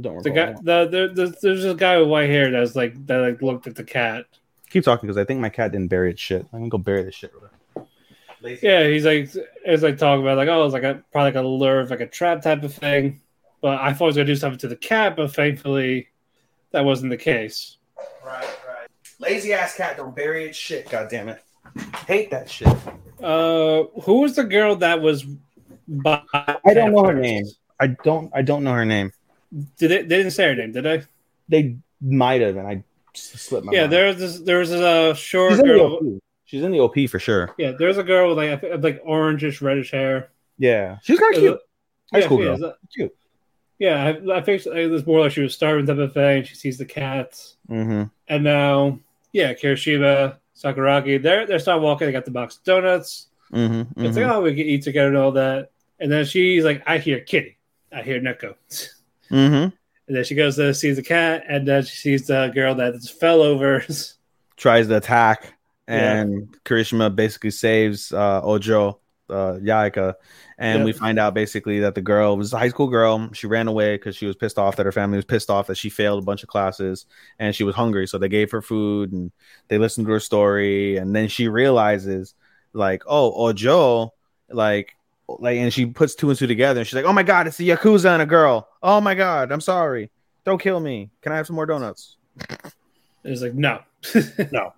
don't 0.00 0.22
the 0.22 0.30
guy, 0.30 0.52
the, 0.62 0.86
the, 0.86 1.12
the, 1.14 1.36
there's 1.42 1.64
a 1.64 1.74
guy 1.74 1.98
with 1.98 2.08
white 2.08 2.28
hair 2.28 2.50
that's 2.50 2.74
like 2.74 3.06
that 3.06 3.18
like 3.18 3.42
looked 3.42 3.66
at 3.66 3.74
the 3.74 3.84
cat. 3.84 4.26
Keep 4.70 4.84
talking 4.84 5.06
because 5.06 5.18
I 5.18 5.24
think 5.24 5.40
my 5.40 5.48
cat 5.48 5.72
didn't 5.72 5.88
bury 5.88 6.10
its 6.10 6.20
shit. 6.20 6.46
I'm 6.52 6.60
gonna 6.60 6.68
go 6.68 6.78
bury 6.78 7.02
this 7.02 7.14
shit. 7.14 7.32
Yeah, 8.62 8.86
he's 8.88 9.04
like, 9.04 9.30
it's 9.64 9.82
like 9.82 9.98
talking 9.98 10.22
about 10.22 10.38
like, 10.38 10.48
oh, 10.48 10.64
it's 10.64 10.72
like 10.72 10.82
a 10.82 11.02
probably 11.12 11.32
like 11.32 11.44
a 11.44 11.46
lure, 11.46 11.84
like 11.86 12.00
a 12.00 12.06
trap 12.06 12.42
type 12.42 12.62
of 12.62 12.72
thing. 12.72 13.20
But 13.60 13.80
I 13.80 13.92
thought 13.92 14.04
I 14.04 14.06
was 14.06 14.16
gonna 14.16 14.26
do 14.26 14.36
something 14.36 14.58
to 14.60 14.68
the 14.68 14.76
cat, 14.76 15.16
but 15.16 15.34
thankfully, 15.34 16.08
that 16.70 16.84
wasn't 16.84 17.10
the 17.10 17.16
case. 17.16 17.76
Right, 18.24 18.42
right. 18.42 18.88
Lazy 19.18 19.52
ass 19.52 19.76
cat 19.76 19.96
don't 19.96 20.16
bury 20.16 20.46
its 20.46 20.56
shit. 20.56 20.88
God 20.88 21.08
damn 21.10 21.28
it, 21.28 21.42
hate 22.06 22.30
that 22.30 22.48
shit. 22.48 22.68
Uh, 23.22 23.84
who 24.02 24.20
was 24.20 24.36
the 24.36 24.44
girl 24.44 24.76
that 24.76 25.02
was? 25.02 25.24
By 25.88 26.22
I 26.32 26.72
don't 26.72 26.92
know 26.92 27.04
her 27.04 27.12
name. 27.12 27.44
I 27.80 27.88
don't. 27.88 28.30
I 28.32 28.42
don't 28.42 28.62
know 28.62 28.72
her 28.72 28.84
name. 28.84 29.12
Did 29.78 29.90
they? 29.90 30.02
They 30.02 30.16
didn't 30.16 30.32
say 30.32 30.48
her 30.48 30.54
name, 30.54 30.72
did 30.72 30.84
they? 30.84 31.02
They 31.48 31.76
might 32.00 32.40
have, 32.40 32.56
and 32.56 32.66
I 32.66 32.84
slipped 33.14 33.66
my. 33.66 33.72
Yeah, 33.72 33.82
mind. 33.82 33.92
there's 33.92 34.16
this. 34.16 34.38
There 34.40 34.58
was 34.58 34.72
a 34.72 35.14
short 35.14 35.54
She's 35.54 35.62
girl. 35.62 36.20
She's 36.44 36.62
in 36.62 36.72
the 36.72 36.80
OP 36.80 37.08
for 37.08 37.18
sure. 37.18 37.54
Yeah, 37.58 37.72
there's 37.78 37.98
a 37.98 38.02
girl 38.02 38.34
with 38.34 38.38
like 38.38 38.82
like 38.82 39.04
orangish 39.04 39.60
reddish 39.60 39.90
hair. 39.90 40.30
Yeah, 40.58 40.98
she's 41.02 41.18
kind 41.18 41.34
of 41.34 41.40
cute. 41.40 41.60
High 42.12 42.18
yeah, 42.18 42.24
school 42.24 42.38
girl, 42.38 42.64
is. 42.64 42.72
cute. 42.92 43.16
Yeah, 43.78 44.04
I, 44.04 44.38
I 44.38 44.40
think 44.42 44.66
it 44.66 44.90
was 44.90 45.06
more 45.06 45.20
like 45.20 45.32
she 45.32 45.40
was 45.40 45.54
starving 45.54 45.86
type 45.86 45.98
of 45.98 46.12
thing. 46.12 46.44
She 46.44 46.54
sees 46.54 46.76
the 46.76 46.84
cats, 46.84 47.56
mm-hmm. 47.68 48.04
and 48.28 48.44
now, 48.44 48.98
yeah, 49.32 49.54
Kirishima, 49.54 50.36
Sakuragi, 50.56 51.22
they're 51.22 51.46
they're 51.46 51.58
start 51.58 51.80
walking. 51.82 52.06
They 52.06 52.12
got 52.12 52.26
the 52.26 52.30
box 52.30 52.58
of 52.58 52.64
donuts. 52.64 53.28
Mm-hmm, 53.52 54.02
it's 54.02 54.16
mm-hmm. 54.16 54.28
like, 54.28 54.36
oh, 54.36 54.42
we 54.42 54.54
can 54.54 54.66
eat 54.66 54.82
together 54.82 55.08
and 55.08 55.16
all 55.16 55.32
that. 55.32 55.70
And 55.98 56.10
then 56.10 56.24
she's 56.24 56.64
like, 56.64 56.82
I 56.86 56.98
hear 56.98 57.20
Kitty, 57.20 57.58
I 57.92 58.02
hear 58.02 58.20
Neko. 58.20 58.54
Mm-hmm. 59.30 59.74
And 60.08 60.16
then 60.16 60.24
she 60.24 60.34
goes 60.34 60.56
to 60.56 60.74
see 60.74 60.92
the 60.92 61.02
cat, 61.02 61.44
and 61.48 61.66
then 61.66 61.84
she 61.84 61.96
sees 61.96 62.26
the 62.26 62.50
girl 62.54 62.74
that 62.76 63.00
fell 63.02 63.42
over. 63.42 63.84
Tries 64.56 64.88
to 64.88 64.96
attack, 64.96 65.54
and 65.86 66.32
yeah. 66.32 66.58
Kirishima 66.64 67.14
basically 67.14 67.50
saves 67.50 68.12
uh, 68.12 68.42
Ojo, 68.42 69.00
uh, 69.30 69.58
Yaika. 69.60 70.14
And 70.58 70.84
we 70.84 70.92
find 70.92 71.18
out 71.18 71.32
basically 71.32 71.80
that 71.80 71.94
the 71.94 72.02
girl 72.02 72.36
was 72.36 72.52
a 72.52 72.58
high 72.58 72.68
school 72.68 72.88
girl. 72.88 73.32
She 73.32 73.46
ran 73.46 73.66
away 73.66 73.94
because 73.94 74.14
she 74.14 74.26
was 74.26 74.36
pissed 74.36 74.58
off 74.58 74.76
that 74.76 74.84
her 74.84 74.92
family 74.92 75.16
was 75.16 75.24
pissed 75.24 75.48
off 75.48 75.68
that 75.68 75.78
she 75.78 75.88
failed 75.88 76.22
a 76.22 76.26
bunch 76.26 76.42
of 76.42 76.50
classes 76.50 77.06
and 77.38 77.56
she 77.56 77.64
was 77.64 77.74
hungry. 77.74 78.06
So 78.06 78.18
they 78.18 78.28
gave 78.28 78.50
her 78.50 78.60
food 78.60 79.10
and 79.10 79.32
they 79.68 79.78
listened 79.78 80.06
to 80.06 80.12
her 80.12 80.20
story. 80.20 80.98
And 80.98 81.16
then 81.16 81.28
she 81.28 81.48
realizes, 81.48 82.34
like, 82.74 83.02
oh, 83.06 83.32
Ojo, 83.48 84.12
like, 84.50 84.94
like 85.40 85.58
and 85.58 85.72
she 85.72 85.86
puts 85.86 86.14
two 86.14 86.28
and 86.30 86.38
two 86.38 86.46
together 86.46 86.80
and 86.80 86.86
she's 86.86 86.94
like 86.94 87.04
oh 87.04 87.12
my 87.12 87.22
god 87.22 87.46
it's 87.46 87.60
a 87.60 87.62
yakuza 87.62 88.12
and 88.12 88.22
a 88.22 88.26
girl 88.26 88.68
oh 88.82 89.00
my 89.00 89.14
god 89.14 89.52
i'm 89.52 89.60
sorry 89.60 90.10
don't 90.44 90.60
kill 90.60 90.80
me 90.80 91.10
can 91.22 91.32
i 91.32 91.36
have 91.36 91.46
some 91.46 91.56
more 91.56 91.66
donuts 91.66 92.16
it's 93.24 93.42
like 93.42 93.54
no 93.54 93.80
no 94.50 94.72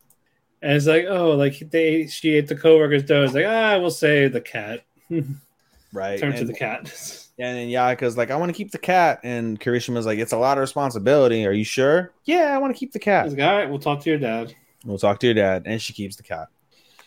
and 0.62 0.72
it's 0.72 0.86
like 0.86 1.06
oh 1.08 1.32
like 1.32 1.58
they 1.70 2.06
she 2.06 2.34
ate 2.34 2.48
the 2.48 2.56
coworker's 2.56 3.04
donuts 3.04 3.34
like 3.34 3.46
ah 3.46 3.78
we'll 3.78 3.90
say 3.90 4.28
the 4.28 4.40
cat 4.40 4.84
right 5.92 6.18
turn 6.18 6.30
and, 6.30 6.38
to 6.38 6.44
the 6.44 6.54
cat 6.54 6.82
and 7.38 7.56
then 7.56 7.68
Yaika's 7.68 8.16
like, 8.16 8.30
I 8.30 8.36
want 8.36 8.50
to 8.50 8.56
keep 8.56 8.70
the 8.70 8.78
cat. 8.78 9.20
And 9.22 9.58
Kirishima's 9.58 10.06
like, 10.06 10.18
it's 10.18 10.32
a 10.32 10.36
lot 10.36 10.58
of 10.58 10.60
responsibility. 10.60 11.46
Are 11.46 11.52
you 11.52 11.64
sure? 11.64 12.12
Yeah, 12.24 12.54
I 12.54 12.58
want 12.58 12.74
to 12.74 12.78
keep 12.78 12.92
the 12.92 12.98
cat. 12.98 13.28
Like, 13.30 13.40
All 13.40 13.56
right, 13.56 13.68
we'll 13.68 13.78
talk 13.78 14.00
to 14.02 14.10
your 14.10 14.18
dad. 14.18 14.54
We'll 14.84 14.98
talk 14.98 15.18
to 15.20 15.26
your 15.26 15.34
dad. 15.34 15.64
And 15.66 15.80
she 15.80 15.92
keeps 15.92 16.16
the 16.16 16.22
cat. 16.22 16.48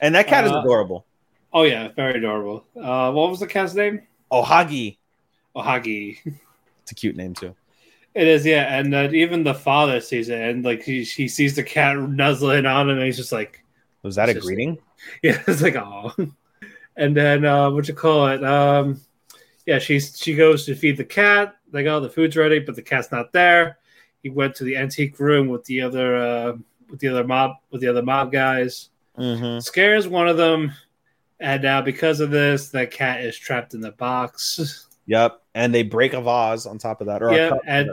And 0.01 0.15
that 0.15 0.27
cat 0.27 0.43
uh, 0.43 0.47
is 0.47 0.53
adorable. 0.53 1.05
Oh 1.55 1.63
yeah, 1.63 1.87
very 1.87 2.17
adorable. 2.17 2.65
Uh, 2.75 3.13
what 3.13 3.29
was 3.29 3.39
the 3.39 3.47
cat's 3.47 3.73
name? 3.73 4.01
Ohagi. 4.29 4.97
Ohagi. 5.55 6.19
It's 6.83 6.91
a 6.91 6.95
cute 6.95 7.15
name 7.15 7.33
too. 7.33 7.55
It 8.13 8.27
is, 8.27 8.45
yeah, 8.45 8.77
and 8.77 8.93
uh, 8.93 9.09
even 9.13 9.45
the 9.45 9.53
father 9.53 10.01
sees 10.01 10.27
it, 10.27 10.39
and 10.39 10.65
like 10.65 10.83
he, 10.83 11.03
he 11.03 11.29
sees 11.29 11.55
the 11.55 11.63
cat 11.63 11.97
nuzzling 11.97 12.65
on 12.65 12.89
him, 12.89 12.97
and 12.97 13.05
he's 13.05 13.15
just 13.15 13.31
like, 13.31 13.63
"Was 14.03 14.15
that 14.15 14.29
a 14.29 14.33
greeting?" 14.33 14.77
Yeah, 15.23 15.41
it's 15.47 15.61
like, 15.61 15.75
oh. 15.75 16.13
And 16.97 17.15
then 17.15 17.45
uh, 17.45 17.69
what 17.69 17.87
you 17.87 17.93
call 17.93 18.27
it? 18.27 18.43
Um, 18.43 18.99
yeah, 19.65 19.79
she's 19.79 20.17
she 20.17 20.35
goes 20.35 20.65
to 20.65 20.75
feed 20.75 20.97
the 20.97 21.05
cat. 21.05 21.55
Like, 21.71 21.85
oh, 21.85 22.01
the 22.01 22.09
food's 22.09 22.35
ready, 22.35 22.59
but 22.59 22.75
the 22.75 22.81
cat's 22.81 23.11
not 23.11 23.31
there. 23.31 23.77
He 24.23 24.29
went 24.29 24.55
to 24.55 24.63
the 24.65 24.77
antique 24.77 25.19
room 25.19 25.47
with 25.47 25.63
the 25.65 25.81
other 25.81 26.15
uh, 26.15 26.53
with 26.89 26.99
the 26.99 27.07
other 27.07 27.23
mob 27.23 27.57
with 27.71 27.81
the 27.81 27.87
other 27.87 28.03
mob 28.03 28.31
guys. 28.31 28.89
Mm-hmm. 29.17 29.59
Scares 29.59 30.07
one 30.07 30.27
of 30.27 30.37
them 30.37 30.73
and 31.39 31.63
now 31.63 31.81
because 31.81 32.19
of 32.19 32.31
this, 32.31 32.69
the 32.69 32.87
cat 32.87 33.21
is 33.21 33.37
trapped 33.37 33.73
in 33.73 33.81
the 33.81 33.91
box. 33.91 34.87
Yep, 35.07 35.41
and 35.53 35.73
they 35.73 35.83
break 35.83 36.13
a 36.13 36.21
vase 36.21 36.65
on 36.65 36.77
top 36.77 37.01
of 37.01 37.07
that. 37.07 37.21
Or 37.21 37.31
yeah, 37.31 37.51
and 37.65 37.91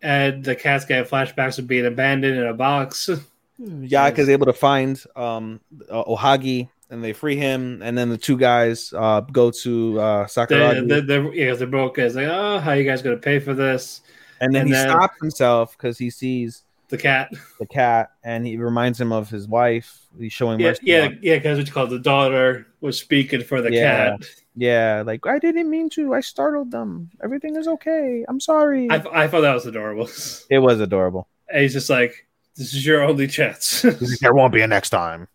and 0.00 0.44
the 0.44 0.54
cat's 0.54 0.84
getting 0.84 1.08
flashbacks 1.08 1.58
of 1.58 1.66
being 1.66 1.86
abandoned 1.86 2.38
in 2.38 2.46
a 2.46 2.54
box. 2.54 3.10
Yeah, 3.58 4.08
is 4.08 4.28
able 4.28 4.46
to 4.46 4.52
find 4.52 5.02
um 5.16 5.60
uh, 5.90 6.04
Ohagi 6.04 6.68
and 6.90 7.02
they 7.02 7.14
free 7.14 7.36
him, 7.36 7.80
and 7.82 7.96
then 7.96 8.10
the 8.10 8.18
two 8.18 8.36
guys 8.36 8.92
uh 8.92 9.20
go 9.20 9.50
to 9.50 10.00
uh 10.00 10.26
Sakuragi. 10.26 10.88
The, 10.88 11.00
the, 11.00 11.02
the, 11.02 11.30
yeah, 11.34 11.54
the 11.54 11.66
broker 11.66 12.02
is 12.02 12.14
like, 12.14 12.28
"Oh, 12.28 12.58
how 12.58 12.72
you 12.72 12.84
guys 12.84 13.02
gonna 13.02 13.16
pay 13.16 13.38
for 13.38 13.54
this?" 13.54 14.02
And 14.40 14.54
then 14.54 14.62
and 14.62 14.68
he 14.68 14.74
then, 14.74 14.88
stops 14.88 15.16
himself 15.20 15.76
because 15.76 15.98
he 15.98 16.10
sees 16.10 16.64
the 16.92 16.98
cat, 16.98 17.32
the 17.58 17.66
cat, 17.66 18.10
and 18.22 18.46
he 18.46 18.58
reminds 18.58 19.00
him 19.00 19.12
of 19.12 19.28
his 19.30 19.48
wife. 19.48 20.06
He's 20.18 20.32
showing 20.32 20.60
yeah, 20.60 20.68
mercy. 20.68 20.82
Yeah, 20.84 21.08
yeah, 21.22 21.36
because 21.36 21.58
what 21.58 21.72
called 21.72 21.90
the 21.90 21.98
daughter 21.98 22.66
was 22.80 23.00
speaking 23.00 23.42
for 23.42 23.62
the 23.62 23.72
yeah. 23.72 24.10
cat. 24.10 24.26
Yeah, 24.54 25.02
like 25.04 25.26
I 25.26 25.38
didn't 25.38 25.70
mean 25.70 25.88
to. 25.90 26.14
I 26.14 26.20
startled 26.20 26.70
them. 26.70 27.10
Everything 27.24 27.56
is 27.56 27.66
okay. 27.66 28.24
I'm 28.28 28.38
sorry. 28.38 28.90
I, 28.90 28.96
I 29.12 29.26
thought 29.26 29.40
that 29.40 29.54
was 29.54 29.66
adorable. 29.66 30.08
It 30.50 30.58
was 30.58 30.80
adorable. 30.80 31.26
And 31.48 31.62
he's 31.62 31.72
just 31.72 31.88
like, 31.88 32.28
"This 32.56 32.74
is 32.74 32.84
your 32.84 33.02
only 33.02 33.26
chance. 33.26 33.82
there 34.20 34.34
won't 34.34 34.52
be 34.52 34.60
a 34.60 34.66
next 34.66 34.90
time." 34.90 35.28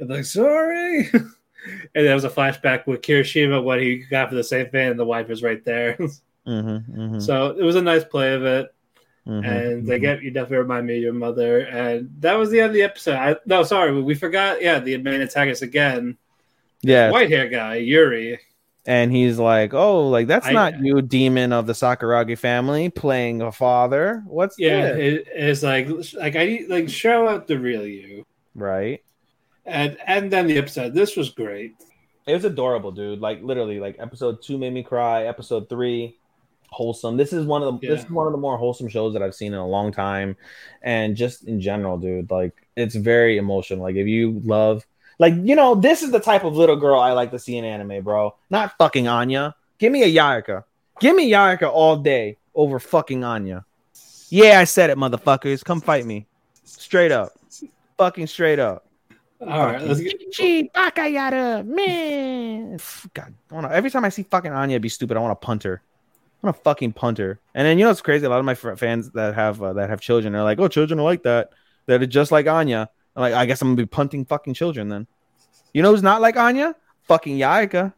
And 0.00 0.08
like, 0.08 0.24
sorry. 0.24 1.10
and 1.12 2.06
there 2.06 2.14
was 2.14 2.24
a 2.24 2.30
flashback 2.30 2.86
with 2.86 3.02
Kirishima 3.02 3.62
when 3.62 3.80
he 3.80 3.98
got 4.10 4.30
for 4.30 4.34
the 4.34 4.44
same 4.44 4.70
thing, 4.70 4.92
and 4.92 4.98
the 4.98 5.04
wife 5.04 5.28
is 5.28 5.42
right 5.42 5.62
there. 5.64 5.96
mm-hmm, 6.46 7.00
mm-hmm. 7.00 7.20
So 7.20 7.50
it 7.50 7.62
was 7.62 7.76
a 7.76 7.82
nice 7.82 8.04
play 8.04 8.34
of 8.34 8.44
it. 8.44 8.73
Mm-hmm, 9.26 9.44
and 9.44 9.86
they 9.86 9.94
mm-hmm. 9.94 10.02
get 10.02 10.22
you 10.22 10.30
definitely 10.30 10.58
remind 10.58 10.86
me 10.86 10.96
of 10.96 11.02
your 11.02 11.12
mother. 11.14 11.60
And 11.60 12.10
that 12.20 12.34
was 12.34 12.50
the 12.50 12.60
end 12.60 12.68
of 12.68 12.74
the 12.74 12.82
episode. 12.82 13.14
I, 13.14 13.36
no, 13.46 13.62
sorry, 13.62 14.00
we 14.02 14.14
forgot. 14.14 14.60
Yeah, 14.60 14.80
the 14.80 14.98
main 14.98 15.22
antagonist 15.22 15.62
again. 15.62 16.18
Yeah, 16.82 17.10
white 17.10 17.30
hair 17.30 17.48
guy 17.48 17.76
Yuri. 17.76 18.38
And 18.86 19.10
he's 19.10 19.38
like, 19.38 19.72
"Oh, 19.72 20.08
like 20.08 20.26
that's 20.26 20.46
I, 20.46 20.52
not 20.52 20.78
you, 20.78 21.00
demon 21.00 21.54
of 21.54 21.66
the 21.66 21.72
Sakuragi 21.72 22.36
family, 22.36 22.90
playing 22.90 23.40
a 23.40 23.50
father. 23.50 24.22
What's 24.26 24.58
yeah? 24.58 24.88
It, 24.88 25.26
it's 25.32 25.62
like 25.62 25.88
like 26.12 26.36
I 26.36 26.44
need 26.44 26.68
like 26.68 26.90
show 26.90 27.26
out 27.26 27.46
the 27.46 27.58
real 27.58 27.86
you, 27.86 28.26
right? 28.54 29.02
And 29.64 29.96
and 30.06 30.30
then 30.30 30.48
the 30.48 30.58
episode. 30.58 30.92
This 30.92 31.16
was 31.16 31.30
great. 31.30 31.72
It 32.26 32.34
was 32.34 32.44
adorable, 32.44 32.92
dude. 32.92 33.20
Like 33.20 33.42
literally, 33.42 33.80
like 33.80 33.96
episode 33.98 34.42
two 34.42 34.58
made 34.58 34.74
me 34.74 34.82
cry. 34.82 35.24
Episode 35.24 35.70
three 35.70 36.18
wholesome. 36.74 37.16
This 37.16 37.32
is 37.32 37.46
one 37.46 37.62
of 37.62 37.80
the 37.80 37.86
yeah. 37.86 37.94
this 37.94 38.04
is 38.04 38.10
one 38.10 38.26
of 38.26 38.32
the 38.32 38.38
more 38.38 38.58
wholesome 38.58 38.88
shows 38.88 39.12
that 39.14 39.22
I've 39.22 39.34
seen 39.34 39.52
in 39.52 39.58
a 39.58 39.66
long 39.66 39.92
time, 39.92 40.36
and 40.82 41.16
just 41.16 41.44
in 41.44 41.60
general, 41.60 41.96
dude. 41.96 42.30
Like 42.30 42.52
it's 42.76 42.94
very 42.94 43.38
emotional. 43.38 43.82
Like 43.82 43.96
if 43.96 44.06
you 44.06 44.40
love, 44.44 44.84
like 45.18 45.34
you 45.34 45.56
know, 45.56 45.74
this 45.74 46.02
is 46.02 46.10
the 46.10 46.20
type 46.20 46.44
of 46.44 46.56
little 46.56 46.76
girl 46.76 47.00
I 47.00 47.12
like 47.12 47.30
to 47.30 47.38
see 47.38 47.56
in 47.56 47.64
anime, 47.64 48.02
bro. 48.02 48.34
Not 48.50 48.76
fucking 48.76 49.08
Anya. 49.08 49.54
Give 49.78 49.92
me 49.92 50.02
a 50.02 50.12
Yaika. 50.12 50.64
Give 51.00 51.16
me 51.16 51.30
Yaika 51.30 51.70
all 51.70 51.96
day 51.96 52.38
over 52.54 52.78
fucking 52.78 53.24
Anya. 53.24 53.64
Yeah, 54.28 54.58
I 54.58 54.64
said 54.64 54.90
it, 54.90 54.98
motherfuckers. 54.98 55.64
Come 55.64 55.80
fight 55.80 56.04
me. 56.04 56.26
Straight 56.64 57.12
up. 57.12 57.32
Fucking 57.96 58.26
straight 58.26 58.58
up. 58.58 58.86
All 59.40 59.66
right, 59.66 59.82
let's 59.82 60.00
get. 60.00 60.32
Gee, 60.32 60.70
Bakayata, 60.74 61.66
man. 61.66 62.78
God, 63.12 63.34
every 63.70 63.90
time 63.90 64.04
I 64.04 64.08
see 64.08 64.22
fucking 64.22 64.52
Anya 64.52 64.80
be 64.80 64.88
stupid, 64.88 65.16
I 65.16 65.20
want 65.20 65.38
to 65.38 65.44
punt 65.44 65.62
her. 65.64 65.82
I'm 66.44 66.50
a 66.50 66.52
fucking 66.52 66.92
punter. 66.92 67.40
And 67.54 67.66
then 67.66 67.78
you 67.78 67.84
know 67.84 67.90
what's 67.90 68.02
crazy? 68.02 68.26
A 68.26 68.28
lot 68.28 68.38
of 68.38 68.44
my 68.44 68.54
fans 68.54 69.10
that 69.12 69.34
have 69.34 69.62
uh, 69.62 69.72
that 69.72 69.88
have 69.88 70.00
children 70.00 70.34
are 70.34 70.44
like, 70.44 70.58
"Oh, 70.60 70.68
children 70.68 71.00
are 71.00 71.04
like 71.04 71.22
that. 71.22 71.50
That 71.86 72.02
are 72.02 72.06
just 72.06 72.30
like 72.32 72.46
Anya." 72.46 72.90
I'm 73.16 73.20
like, 73.22 73.32
I 73.32 73.46
guess 73.46 73.62
I'm 73.62 73.68
gonna 73.68 73.76
be 73.76 73.86
punting 73.86 74.26
fucking 74.26 74.52
children 74.54 74.88
then. 74.88 75.06
You 75.72 75.82
know 75.82 75.90
who's 75.90 76.02
not 76.02 76.20
like 76.20 76.36
Anya? 76.36 76.74
Fucking 77.04 77.38
Yaika. 77.38 77.94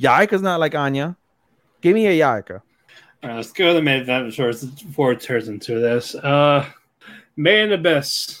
Yaika's 0.00 0.42
not 0.42 0.60
like 0.60 0.74
Anya. 0.76 1.16
Give 1.80 1.94
me 1.94 2.06
a 2.06 2.18
Yaika. 2.20 2.62
All 3.24 3.30
right, 3.30 3.36
let's 3.36 3.50
go 3.50 3.68
to 3.68 3.74
the 3.74 3.82
main 3.82 4.02
event 4.02 4.26
before 4.30 4.50
it- 4.50 4.60
before 4.86 5.10
it 5.12 5.20
turns 5.20 5.48
into 5.48 5.80
this. 5.80 6.14
Uh, 6.14 6.64
Man 7.36 7.72
Abyss, 7.72 8.40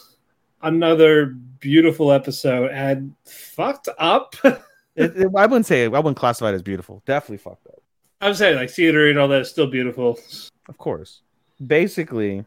another 0.62 1.26
beautiful 1.26 2.12
episode 2.12 2.70
and 2.70 3.14
fucked 3.24 3.88
up. 3.98 4.34
It, 4.96 5.16
it- 5.16 5.32
I 5.36 5.46
wouldn't 5.46 5.66
say 5.66 5.84
I 5.84 5.88
wouldn't 5.88 6.16
classify 6.16 6.50
it 6.50 6.54
as 6.54 6.62
beautiful. 6.62 7.02
Definitely 7.06 7.36
fucked 7.38 7.68
up. 7.68 7.77
I'm 8.20 8.34
saying 8.34 8.56
like 8.56 8.70
scenery 8.70 9.10
and 9.10 9.18
all 9.18 9.28
that 9.28 9.42
is 9.42 9.50
still 9.50 9.66
beautiful. 9.66 10.18
Of 10.68 10.78
course. 10.78 11.22
Basically, 11.64 12.44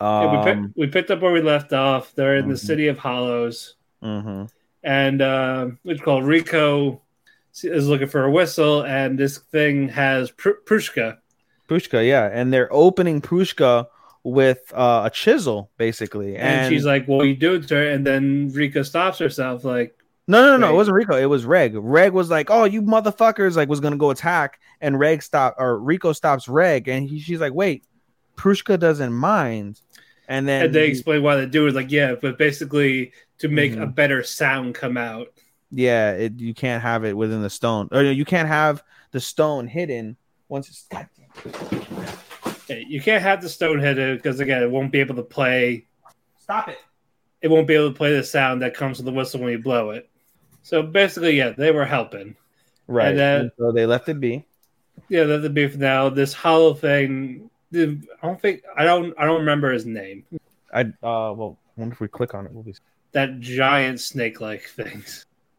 Yeah, 0.00 0.30
we, 0.30 0.36
um, 0.38 0.44
pick, 0.44 0.76
we 0.76 0.86
picked 0.86 1.10
up 1.10 1.20
where 1.20 1.32
we 1.32 1.40
left 1.42 1.72
off. 1.72 2.14
They're 2.14 2.36
in 2.36 2.48
the 2.48 2.54
Mhm. 2.54 2.58
city 2.66 2.88
of 2.88 2.98
Hollows, 2.98 3.74
mhm. 4.02 4.48
and 4.84 5.22
uh, 5.22 5.66
what's 5.82 6.00
it 6.00 6.04
called 6.04 6.24
Riko 6.24 7.00
is 7.62 7.88
looking 7.88 8.06
for 8.06 8.24
a 8.24 8.30
whistle, 8.30 8.82
and 8.84 9.18
this 9.18 9.38
thing 9.38 9.88
has 9.88 10.30
Pr- 10.30 10.60
Prushka. 10.64 11.18
Pushka, 11.68 12.06
yeah, 12.06 12.30
and 12.32 12.52
they're 12.52 12.72
opening 12.72 13.20
Pushka 13.20 13.88
with 14.24 14.72
uh, 14.74 15.02
a 15.06 15.10
chisel, 15.10 15.70
basically, 15.78 16.36
And, 16.36 16.72
she's 16.72 16.84
like, 16.84 17.06
"What 17.06 17.24
are 17.24 17.28
you 17.28 17.36
doing 17.36 17.62
to 17.62 17.74
her?" 17.74 17.88
And 17.90 18.06
then 18.06 18.50
Riko 18.52 18.84
stops 18.86 19.18
herself, 19.18 19.64
like, 19.64 19.94
No, 20.30 20.42
no, 20.42 20.58
no, 20.58 20.66
no. 20.66 20.72
It 20.72 20.76
wasn't 20.76 20.96
Riko. 20.98 21.18
It 21.20 21.26
was 21.26 21.46
Reg. 21.46 21.72
Reg 21.74 22.12
was 22.12 22.28
like, 22.30 22.50
"Oh, 22.50 22.64
you 22.64 22.82
motherfuckers!" 22.82 23.56
Like, 23.56 23.68
was 23.70 23.80
gonna 23.80 23.96
go 23.96 24.10
attack, 24.10 24.60
and 24.80 24.98
Reg 24.98 25.22
stopped, 25.22 25.56
or 25.60 25.78
Riko 25.78 26.14
stops 26.14 26.48
Reg, 26.48 26.88
and 26.88 27.08
he, 27.08 27.18
she's 27.20 27.40
like, 27.40 27.52
"Wait, 27.54 27.84
Prushka 28.36 28.78
doesn't 28.78 29.12
mind." 29.12 29.80
And 30.28 30.46
then 30.46 30.66
and 30.66 30.74
they 30.74 30.86
explain 30.88 31.22
why 31.22 31.36
they 31.36 31.46
do 31.46 31.66
it. 31.66 31.74
Like, 31.74 31.90
yeah, 31.90 32.14
but 32.20 32.36
basically 32.38 33.12
to 33.38 33.48
make 33.48 33.72
Mhm. 33.72 33.82
a 33.82 33.86
better 33.86 34.22
sound 34.22 34.74
come 34.74 34.96
out. 34.96 35.28
yeah, 35.70 36.12
it, 36.12 36.40
you 36.40 36.54
can't 36.54 36.82
have 36.82 37.04
it 37.04 37.16
within 37.16 37.42
the 37.42 37.50
stone, 37.50 37.88
or 37.92 38.02
you 38.02 38.24
can't 38.24 38.48
have 38.48 38.82
the 39.12 39.20
stone 39.20 39.66
hidden 39.66 40.16
once 40.48 40.68
it's. 40.68 40.86
You 42.68 43.00
can't 43.00 43.22
have 43.22 43.40
the 43.42 43.48
stone 43.48 43.78
hidden 43.80 44.16
because 44.16 44.40
again, 44.40 44.62
it 44.62 44.70
won't 44.70 44.92
be 44.92 45.00
able 45.00 45.14
to 45.16 45.22
play. 45.22 45.86
Stop 46.38 46.68
it. 46.68 46.78
It 47.40 47.48
won't 47.48 47.66
be 47.66 47.74
able 47.74 47.88
to 47.90 47.94
play 47.96 48.14
the 48.14 48.24
sound 48.24 48.62
that 48.62 48.74
comes 48.74 48.98
with 48.98 49.06
the 49.06 49.12
whistle 49.12 49.40
when 49.40 49.52
you 49.52 49.58
blow 49.58 49.90
it. 49.90 50.08
So 50.62 50.82
basically, 50.82 51.36
yeah, 51.36 51.50
they 51.50 51.70
were 51.70 51.84
helping. 51.86 52.36
Right. 52.86 53.08
And 53.08 53.18
then- 53.18 53.40
and 53.42 53.50
so 53.58 53.72
they 53.72 53.86
left 53.86 54.08
it 54.08 54.20
be. 54.20 54.44
Yeah, 55.08 55.24
that's 55.24 55.42
the 55.42 55.50
beef 55.50 55.76
now. 55.76 56.08
This 56.08 56.32
hollow 56.32 56.74
thing. 56.74 57.50
I 57.74 57.96
don't 58.22 58.40
think 58.40 58.62
I 58.76 58.84
don't. 58.84 59.14
I 59.18 59.26
don't 59.26 59.40
remember 59.40 59.72
his 59.72 59.84
name. 59.86 60.24
I 60.72 60.80
uh 60.82 61.32
well, 61.34 61.58
I 61.76 61.80
wonder 61.80 61.92
if 61.92 62.00
we 62.00 62.08
click 62.08 62.34
on 62.34 62.46
it, 62.46 62.52
we'll 62.52 62.62
be. 62.62 62.74
That 63.12 63.40
giant 63.40 64.00
snake-like 64.00 64.64
thing. 64.68 65.02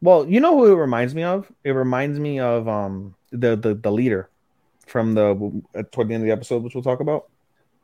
Well, 0.02 0.26
you 0.28 0.40
know 0.40 0.56
who 0.56 0.72
it 0.72 0.76
reminds 0.76 1.14
me 1.14 1.22
of? 1.24 1.50
It 1.64 1.70
reminds 1.72 2.18
me 2.18 2.40
of 2.40 2.68
um 2.68 3.14
the 3.30 3.56
the, 3.56 3.74
the 3.74 3.92
leader 3.92 4.28
from 4.86 5.14
the 5.14 5.62
uh, 5.74 5.82
toward 5.92 6.08
the 6.08 6.14
end 6.14 6.22
of 6.24 6.26
the 6.26 6.32
episode, 6.32 6.62
which 6.62 6.74
we'll 6.74 6.82
talk 6.82 7.00
about. 7.00 7.28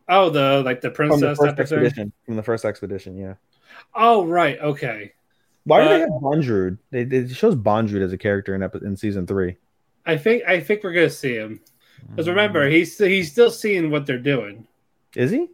Oh, 0.09 0.31
the 0.31 0.63
like 0.65 0.81
the 0.81 0.91
From 1.07 1.21
the 1.21 1.29
princess 1.29 1.39
first 1.39 1.57
type 1.57 1.59
of 1.59 1.69
thing? 1.69 1.79
expedition. 1.79 2.13
From 2.25 2.37
the 2.37 2.43
first 2.43 2.65
expedition, 2.65 3.17
yeah. 3.17 3.35
Oh, 3.95 4.25
right. 4.27 4.59
Okay. 4.59 5.13
Why 5.65 5.81
do 5.81 5.87
Uh, 5.87 5.89
they 5.89 6.01
have 6.01 6.09
Bondrewd? 6.11 6.79
They, 6.91 7.05
they 7.05 7.19
it 7.19 7.31
shows 7.31 7.55
Bondrewd 7.57 8.03
as 8.03 8.13
a 8.13 8.19
character 8.19 8.55
in 8.55 8.63
epi- 8.63 8.85
in 8.85 8.97
season 8.97 9.27
three. 9.27 9.57
I 10.07 10.17
think 10.17 10.45
I 10.47 10.61
think 10.61 10.83
we're 10.85 10.93
gonna 10.93 11.11
see 11.11 11.35
him 11.35 11.61
because 12.09 12.29
remember 12.29 12.69
he's 12.69 12.97
he's 12.97 13.31
still 13.31 13.51
seeing 13.51 13.91
what 13.91 14.07
they're 14.07 14.19
doing. 14.19 14.67
is 15.17 15.31
he? 15.33 15.49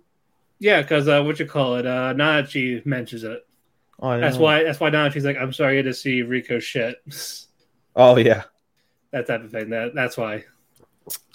Yeah, 0.58 0.82
because 0.82 1.08
uh, 1.08 1.22
what 1.22 1.40
you 1.40 1.46
call 1.46 1.76
it? 1.76 1.86
Uh, 1.86 2.14
Nanachi 2.14 2.84
mentions 2.86 3.24
it. 3.24 3.44
Oh, 3.98 4.18
That's 4.20 4.36
why. 4.36 4.62
That's 4.62 4.78
why 4.78 4.90
Nanachi's 4.90 5.24
like, 5.24 5.36
I'm 5.36 5.52
sorry 5.52 5.82
to 5.82 5.94
see 5.94 6.22
Riko 6.22 6.60
shit. 6.60 6.96
Oh 7.94 8.16
yeah. 8.16 8.44
that 9.10 9.26
type 9.26 9.44
of 9.44 9.50
thing. 9.50 9.68
That 9.68 9.94
that's 9.94 10.16
why. 10.16 10.44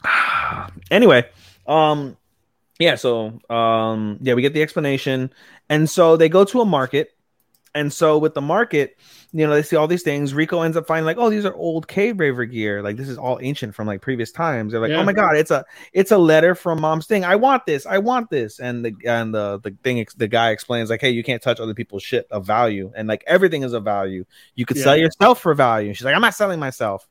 anyway, 0.92 1.30
um, 1.68 2.18
yeah. 2.80 2.96
So 2.96 3.40
um, 3.50 4.18
yeah, 4.22 4.34
we 4.34 4.42
get 4.42 4.54
the 4.54 4.62
explanation, 4.64 5.32
and 5.70 5.90
so 5.90 6.18
they 6.18 6.30
go 6.30 6.46
to 6.46 6.62
a 6.62 6.66
market, 6.66 7.16
and 7.76 7.94
so 7.94 8.18
with 8.18 8.34
the 8.34 8.42
market, 8.42 8.98
you 9.34 9.46
know, 9.46 9.54
they 9.54 9.62
see 9.62 9.76
all 9.76 9.88
these 9.88 10.04
things. 10.04 10.34
Riko 10.34 10.64
ends 10.64 10.78
up 10.78 10.88
finding 10.88 11.06
like, 11.06 11.18
oh, 11.18 11.30
these 11.30 11.46
are 11.46 11.54
old 11.54 11.88
cave 11.88 12.20
raider 12.20 12.46
gear. 12.46 12.82
Like 12.82 12.96
this 12.96 13.10
is 13.10 13.18
all 13.18 13.40
ancient 13.42 13.76
from 13.76 13.86
like 13.86 14.02
previous 14.02 14.32
times. 14.32 14.72
They're 14.72 14.82
like, 14.82 14.90
oh 14.90 14.96
Yeah. 14.96 15.02
oh 15.02 15.04
my 15.04 15.14
god, 15.14 15.36
it's 15.36 15.52
a 15.52 15.66
it's 15.92 16.12
a 16.12 16.18
letter 16.18 16.56
from 16.56 16.80
mom's 16.80 17.08
thing. 17.08 17.26
I 17.26 17.36
want 17.36 17.66
this. 17.66 17.86
I 17.86 17.98
want 17.98 18.30
this. 18.30 18.60
And 18.60 18.86
the 18.86 18.94
and 19.06 19.34
the 19.34 19.60
the 19.60 19.76
thing 19.84 20.06
the 20.16 20.28
guy 20.28 20.52
explains 20.52 20.90
like, 20.90 21.02
hey, 21.02 21.10
you 21.10 21.24
can't 21.24 21.42
touch 21.42 21.60
other 21.60 21.74
people's 21.74 22.04
shit 22.04 22.28
of 22.32 22.46
value, 22.46 22.92
and 22.96 23.08
like 23.08 23.24
everything 23.28 23.64
is 23.64 23.74
of 23.74 23.84
value. 23.84 24.26
You 24.56 24.66
could 24.66 24.78
sell 24.78 24.96
yourself 24.96 25.42
for 25.42 25.54
value. 25.54 25.94
She's 25.94 26.06
like, 26.06 26.16
I'm 26.16 26.22
not 26.22 26.34
selling 26.34 26.60
myself. 26.60 27.08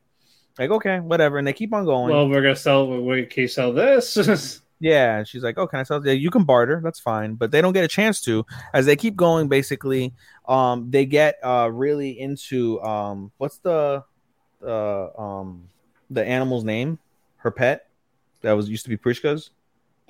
Like 0.58 0.70
okay, 0.70 1.00
whatever, 1.00 1.36
and 1.36 1.46
they 1.46 1.52
keep 1.52 1.74
on 1.74 1.84
going. 1.84 2.12
Well, 2.12 2.28
we're 2.28 2.42
gonna 2.42 2.56
sell. 2.56 2.88
We 3.02 3.26
can 3.26 3.42
you 3.42 3.48
sell 3.48 3.72
this. 3.72 4.62
Yeah, 4.78 5.24
she's 5.24 5.42
like, 5.42 5.56
"Oh, 5.58 5.66
can 5.66 5.80
I 5.80 5.82
sell?" 5.84 6.04
Yeah, 6.06 6.12
you 6.12 6.30
can 6.30 6.44
barter. 6.44 6.80
That's 6.84 7.00
fine, 7.00 7.34
but 7.34 7.50
they 7.50 7.62
don't 7.62 7.72
get 7.72 7.84
a 7.84 7.88
chance 7.88 8.20
to. 8.22 8.44
As 8.74 8.84
they 8.86 8.96
keep 8.96 9.16
going, 9.16 9.48
basically, 9.48 10.12
um, 10.46 10.90
they 10.90 11.06
get 11.06 11.36
uh 11.42 11.70
really 11.72 12.20
into 12.20 12.80
um, 12.82 13.32
what's 13.38 13.58
the 13.58 14.04
uh 14.66 15.20
um 15.20 15.68
the 16.10 16.24
animal's 16.24 16.64
name? 16.64 16.98
Her 17.38 17.50
pet 17.50 17.88
that 18.42 18.52
was 18.52 18.68
used 18.68 18.84
to 18.84 18.90
be 18.90 18.96
Prushka's 18.96 19.50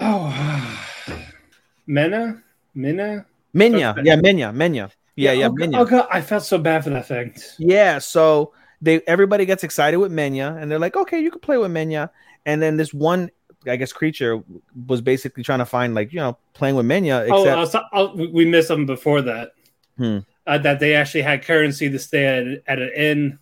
oh, 0.01 0.87
Mena, 1.87 2.43
Mina. 2.75 3.27
Minya. 3.55 3.93
Okay. 3.93 4.03
Yeah, 4.05 4.17
Minya. 4.17 4.55
Minya. 4.55 4.91
Yeah, 5.15 5.33
yeah, 5.33 5.47
Oh, 5.47 5.53
Minya. 5.53 5.79
oh 5.79 5.85
god, 5.85 6.09
I 6.11 6.21
felt 6.21 6.43
so 6.45 6.59
bad 6.59 6.85
for 6.85 6.91
that 6.91 7.07
thing. 7.09 7.35
Yeah, 7.59 7.99
so 7.99 8.53
they 8.83 9.01
everybody 9.07 9.47
gets 9.47 9.65
excited 9.65 9.97
with 9.97 10.13
Meinya, 10.13 10.61
and 10.61 10.71
they're 10.71 10.79
like, 10.79 10.97
"Okay, 10.97 11.21
you 11.21 11.31
can 11.31 11.41
play 11.41 11.57
with 11.57 11.71
Meinya." 11.71 12.11
And 12.45 12.61
then 12.61 12.77
this 12.77 12.93
one, 12.93 13.31
I 13.67 13.77
guess, 13.77 13.93
creature 13.93 14.43
was 14.87 15.01
basically 15.01 15.43
trying 15.43 15.59
to 15.61 15.67
find 15.67 15.95
like 15.95 16.13
you 16.13 16.21
know 16.21 16.37
playing 16.55 16.77
with 16.77 16.87
Meinya, 16.87 17.29
Oh, 17.31 17.63
except 17.63 17.85
oh, 17.93 18.15
we- 18.15 18.29
we 18.29 18.45
missed 18.45 18.69
something 18.69 18.87
before 18.87 19.23
that. 19.23 19.53
Hmm. 19.97 20.19
Uh, 20.47 20.59
that 20.59 20.79
they 20.79 20.95
actually 20.95 21.23
had 21.23 21.43
currency 21.45 21.91
to 21.91 21.99
stay 21.99 22.25
at, 22.25 22.63
at 22.69 22.79
an 22.79 22.93
inn. 22.97 23.39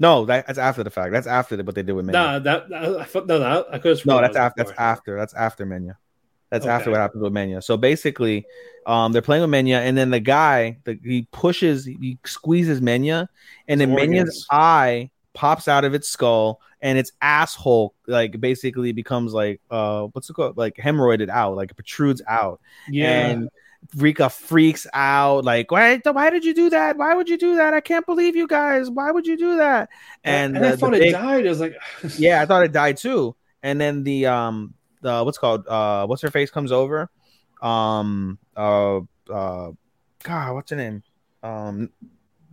no, 0.00 0.24
that, 0.24 0.44
that's 0.48 0.58
after 0.58 0.82
the 0.82 0.90
fact. 0.90 1.12
That's 1.12 1.28
after 1.28 1.56
the, 1.56 1.62
what 1.62 1.76
they 1.76 1.84
did 1.84 1.92
with 1.92 2.06
Meinya. 2.06 2.12
No, 2.12 2.38
that, 2.40 2.70
no, 2.70 2.92
that, 3.38 3.66
I 3.70 3.78
could. 3.78 4.04
No, 4.04 4.20
that's 4.20 4.36
after. 4.36 4.64
That's 4.64 4.76
after. 4.78 5.16
That's 5.16 5.34
after 5.34 5.64
Meinya. 5.64 5.96
That's 6.50 6.66
after 6.66 6.90
what 6.90 6.98
happens 7.00 7.22
with 7.22 7.32
Meinya. 7.32 7.62
So 7.62 7.78
basically, 7.78 8.44
um, 8.84 9.12
they're 9.12 9.22
playing 9.22 9.48
with 9.48 9.50
Meinya, 9.50 9.78
and 9.78 9.96
then 9.96 10.10
the 10.10 10.20
guy, 10.20 10.78
the, 10.84 10.98
he 11.02 11.26
pushes, 11.32 11.86
he 11.86 12.18
squeezes 12.26 12.80
Meinya, 12.80 13.28
and 13.68 13.80
then 13.80 13.90
His 13.90 13.98
Meinya's 13.98 14.46
eye 14.50 15.10
pops 15.34 15.68
out 15.68 15.84
of 15.84 15.94
its 15.94 16.08
skull, 16.08 16.60
and 16.80 16.98
its 16.98 17.12
asshole 17.22 17.94
like 18.06 18.40
basically 18.40 18.92
becomes 18.92 19.32
like 19.32 19.60
uh, 19.70 20.04
what's 20.12 20.28
it 20.30 20.34
called? 20.34 20.56
Like 20.56 20.76
hemorrhoided 20.76 21.28
out, 21.28 21.56
like 21.56 21.74
protrudes 21.74 22.22
out, 22.28 22.60
Yeah, 22.88 23.28
and 23.28 23.48
Riko 23.96 24.30
freaks 24.30 24.86
out, 24.94 25.44
like, 25.44 25.70
why, 25.72 26.00
why 26.04 26.30
did 26.30 26.44
you 26.44 26.54
do 26.54 26.70
that? 26.70 26.96
Why 26.96 27.14
would 27.14 27.28
you 27.28 27.36
do 27.36 27.56
that? 27.56 27.74
I 27.74 27.80
can't 27.80 28.06
believe 28.06 28.36
you 28.36 28.46
guys. 28.46 28.88
Why 28.88 29.10
would 29.10 29.26
you 29.26 29.36
do 29.36 29.56
that? 29.56 29.88
and, 30.22 30.56
And, 30.56 30.64
I 30.64 30.70
the- 30.70 30.76
the 30.76 30.80
thought 30.80 30.90
big- 30.92 31.02
it 31.02 31.12
died. 31.12 31.46
It 31.46 31.48
was 31.48 31.60
like, 31.60 31.74
yeah, 32.16 32.40
I 32.40 32.46
thought 32.46 32.62
it 32.62 32.70
died 32.72 32.96
too. 32.96 33.34
And 33.62 33.80
then 33.80 34.04
the 34.04 34.26
um 34.26 34.74
the 35.00 35.22
what's 35.24 35.38
called 35.38 35.66
uh 35.66 36.06
what's 36.06 36.22
her 36.22 36.30
face 36.30 36.50
comes 36.50 36.70
over. 36.72 37.10
Um 37.60 38.38
uh 38.56 38.98
uh 39.28 39.70
God, 40.22 40.54
what's 40.54 40.70
her 40.70 40.76
name? 40.76 41.02
Um 41.42 41.90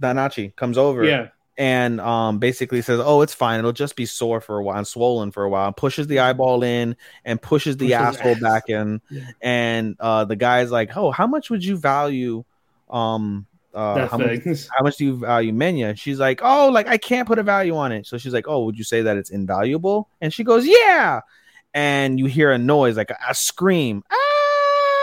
Nanachi 0.02 0.56
comes 0.56 0.78
over 0.78 1.04
yeah, 1.04 1.28
and 1.60 2.00
um 2.00 2.40
basically 2.40 2.82
says, 2.82 3.02
Oh, 3.04 3.22
it's 3.22 3.34
fine, 3.36 3.60
it'll 3.60 3.74
just 3.74 3.96
be 3.98 4.08
sore 4.08 4.40
for 4.42 4.58
a 4.58 4.64
while 4.64 4.78
and 4.78 4.88
swollen 4.88 5.30
for 5.32 5.44
a 5.44 5.50
while, 5.50 5.72
pushes 5.74 6.08
the 6.08 6.20
eyeball 6.20 6.64
in 6.64 6.96
and 7.26 7.40
pushes 7.40 7.78
the 7.78 7.88
Pushes 7.90 8.18
asshole 8.18 8.32
ass. 8.38 8.42
back 8.42 8.64
in. 8.70 9.02
Yeah. 9.12 9.24
And 9.42 9.96
uh 10.00 10.26
the 10.26 10.38
guy's 10.38 10.72
like, 10.72 10.96
Oh, 10.96 11.12
how 11.12 11.28
much 11.28 11.50
would 11.52 11.64
you 11.64 11.78
value 11.78 12.46
um 12.90 13.46
uh 13.74 14.08
how 14.08 14.18
much 14.18 14.40
how 14.72 14.84
much 14.84 14.98
do 14.98 15.06
you 15.06 15.18
value 15.18 15.52
Meinya? 15.52 15.96
She's 15.98 16.18
like, 16.20 16.40
oh, 16.42 16.70
like 16.70 16.88
I 16.88 16.98
can't 16.98 17.28
put 17.28 17.38
a 17.38 17.44
value 17.44 17.76
on 17.76 17.92
it. 17.92 18.08
So 18.08 18.18
she's 18.18 18.34
like, 18.34 18.48
oh, 18.48 18.64
would 18.66 18.78
you 18.78 18.84
say 18.86 19.02
that 19.04 19.18
it's 19.18 19.30
invaluable? 19.30 20.08
And 20.22 20.34
she 20.34 20.44
goes, 20.46 20.66
yeah. 20.66 21.22
And 21.74 22.18
you 22.18 22.26
hear 22.26 22.52
a 22.52 22.58
noise, 22.58 22.98
like 22.98 23.12
a, 23.12 23.18
a 23.30 23.36
scream, 23.36 24.04
ah, 24.10 24.16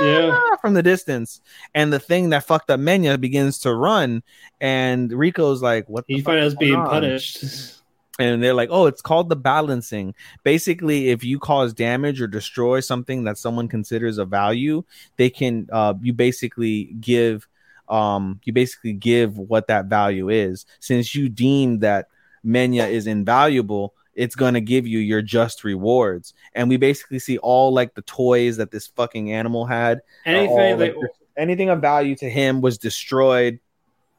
Yeah. 0.00 0.38
from 0.60 0.74
the 0.74 0.82
distance. 0.82 1.40
And 1.74 1.92
the 1.92 1.98
thing 2.00 2.30
that 2.30 2.44
fucked 2.44 2.70
up 2.70 2.80
Meinya 2.80 3.20
begins 3.20 3.58
to 3.60 3.74
run. 3.74 4.22
And 4.60 5.10
Riko's 5.10 5.62
like, 5.62 5.88
what? 5.88 6.06
The 6.06 6.20
He 6.20 6.30
as 6.32 6.54
being 6.54 6.74
on? 6.76 6.88
punished. 6.88 7.74
and 8.18 8.42
they're 8.42 8.54
like, 8.54 8.70
"Oh, 8.72 8.86
it's 8.86 9.02
called 9.02 9.28
the 9.28 9.36
balancing." 9.36 10.14
Basically, 10.42 11.10
if 11.10 11.22
you 11.22 11.38
cause 11.38 11.74
damage 11.74 12.20
or 12.20 12.26
destroy 12.26 12.80
something 12.80 13.24
that 13.24 13.38
someone 13.38 13.68
considers 13.68 14.18
a 14.18 14.24
value, 14.24 14.82
they 15.16 15.28
can 15.30 15.68
uh 15.70 15.94
you 16.00 16.12
basically 16.12 16.84
give 17.00 17.46
um 17.88 18.40
you 18.44 18.52
basically 18.52 18.94
give 18.94 19.38
what 19.38 19.66
that 19.68 19.86
value 19.86 20.28
is. 20.30 20.64
Since 20.80 21.14
you 21.14 21.28
deem 21.28 21.80
that 21.80 22.08
Meinya 22.44 22.88
is 22.90 23.06
invaluable, 23.06 23.92
it's 24.16 24.34
gonna 24.34 24.60
give 24.60 24.86
you 24.86 24.98
your 24.98 25.22
just 25.22 25.62
rewards. 25.62 26.34
And 26.54 26.68
we 26.68 26.76
basically 26.76 27.20
see 27.20 27.38
all 27.38 27.72
like 27.72 27.94
the 27.94 28.02
toys 28.02 28.56
that 28.56 28.70
this 28.70 28.88
fucking 28.88 29.32
animal 29.32 29.66
had. 29.66 29.98
Uh, 30.26 30.30
all, 30.30 30.58
Anything 30.58 30.78
like, 30.80 30.96
like 30.96 31.10
anything 31.36 31.68
of 31.68 31.80
value 31.80 32.16
to 32.16 32.28
him 32.28 32.60
was 32.60 32.78
destroyed 32.78 33.60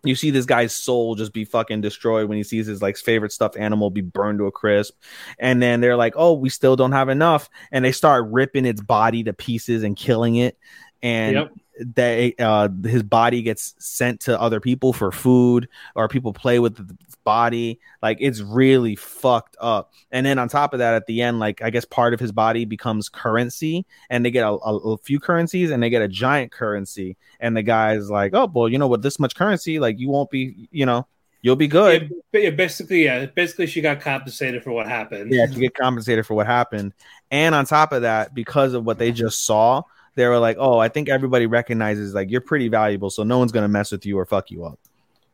you 0.03 0.15
see 0.15 0.29
this 0.29 0.45
guy's 0.45 0.73
soul 0.73 1.15
just 1.15 1.33
be 1.33 1.43
fucking 1.43 1.81
destroyed 1.81 2.29
when 2.29 2.37
he 2.37 2.43
sees 2.43 2.67
his 2.67 2.81
like 2.81 2.97
favorite 2.97 3.31
stuffed 3.31 3.57
animal 3.57 3.89
be 3.89 4.01
burned 4.01 4.39
to 4.39 4.45
a 4.45 4.51
crisp 4.51 4.95
and 5.39 5.61
then 5.61 5.81
they're 5.81 5.97
like 5.97 6.13
oh 6.15 6.33
we 6.33 6.49
still 6.49 6.75
don't 6.75 6.91
have 6.91 7.09
enough 7.09 7.49
and 7.71 7.83
they 7.83 7.91
start 7.91 8.25
ripping 8.29 8.65
its 8.65 8.81
body 8.81 9.23
to 9.23 9.33
pieces 9.33 9.83
and 9.83 9.97
killing 9.97 10.35
it 10.35 10.57
and 11.01 11.35
Yep. 11.35 11.51
They 11.79 12.33
uh 12.39 12.69
his 12.83 13.03
body 13.03 13.41
gets 13.41 13.75
sent 13.79 14.21
to 14.21 14.39
other 14.39 14.59
people 14.59 14.93
for 14.93 15.11
food 15.11 15.67
or 15.95 16.07
people 16.07 16.33
play 16.33 16.59
with 16.59 16.75
the 16.75 16.97
body. 17.23 17.79
Like 18.01 18.17
it's 18.19 18.41
really 18.41 18.95
fucked 18.95 19.57
up. 19.59 19.91
And 20.11 20.25
then 20.25 20.39
on 20.39 20.49
top 20.49 20.73
of 20.73 20.79
that 20.79 20.93
at 20.93 21.05
the 21.07 21.21
end 21.21 21.39
like 21.39 21.61
i 21.61 21.69
guess 21.69 21.85
part 21.85 22.13
of 22.13 22.19
his 22.19 22.31
body 22.31 22.65
becomes 22.65 23.09
currency 23.09 23.85
and 24.09 24.25
they 24.25 24.31
get 24.31 24.45
a, 24.45 24.51
a, 24.51 24.77
a 24.93 24.97
few 24.97 25.19
currencies 25.19 25.71
and 25.71 25.81
they 25.81 25.89
get 25.89 26.01
a 26.01 26.07
giant 26.07 26.51
currency. 26.51 27.17
And 27.39 27.55
the 27.55 27.63
guy's 27.63 28.09
like 28.09 28.33
oh 28.33 28.49
well 28.53 28.69
you 28.69 28.77
know 28.77 28.87
with 28.87 29.03
this 29.03 29.19
much 29.19 29.35
currency 29.35 29.79
like 29.79 29.99
you 29.99 30.09
won't 30.09 30.29
be 30.29 30.67
you 30.71 30.85
know 30.85 31.07
you'll 31.41 31.55
be 31.55 31.67
good. 31.67 32.11
Yeah, 32.33 32.49
basically, 32.49 33.05
yeah. 33.05 33.25
Basically, 33.27 33.67
she 33.67 33.79
got 33.81 34.01
compensated 34.01 34.63
for 34.63 34.71
what 34.71 34.87
happened. 34.87 35.31
yeah 35.31 35.45
to 35.45 35.59
get 35.59 35.73
compensated 35.75 36.25
for 36.25 36.33
what 36.33 36.45
happened. 36.45 36.93
And 37.31 37.55
on 37.55 37.65
top 37.65 37.91
of 37.91 38.01
that 38.03 38.33
because 38.33 38.73
of 38.73 38.85
what 38.85 38.97
they 38.97 39.11
just 39.11 39.45
saw 39.45 39.83
they 40.17 40.27
were 40.27 40.37
like 40.39 40.57
oh 40.59 40.77
i 40.79 40.89
think 40.89 41.07
everybody 41.07 41.45
recognizes 41.45 42.13
like 42.13 42.29
you're 42.29 42.41
pretty 42.41 42.67
valuable 42.67 43.09
so 43.09 43.23
no 43.23 43.37
one's 43.39 43.53
gonna 43.53 43.67
mess 43.69 43.91
with 43.93 44.05
you 44.05 44.17
or 44.19 44.25
fuck 44.25 44.51
you 44.51 44.65
up 44.65 44.77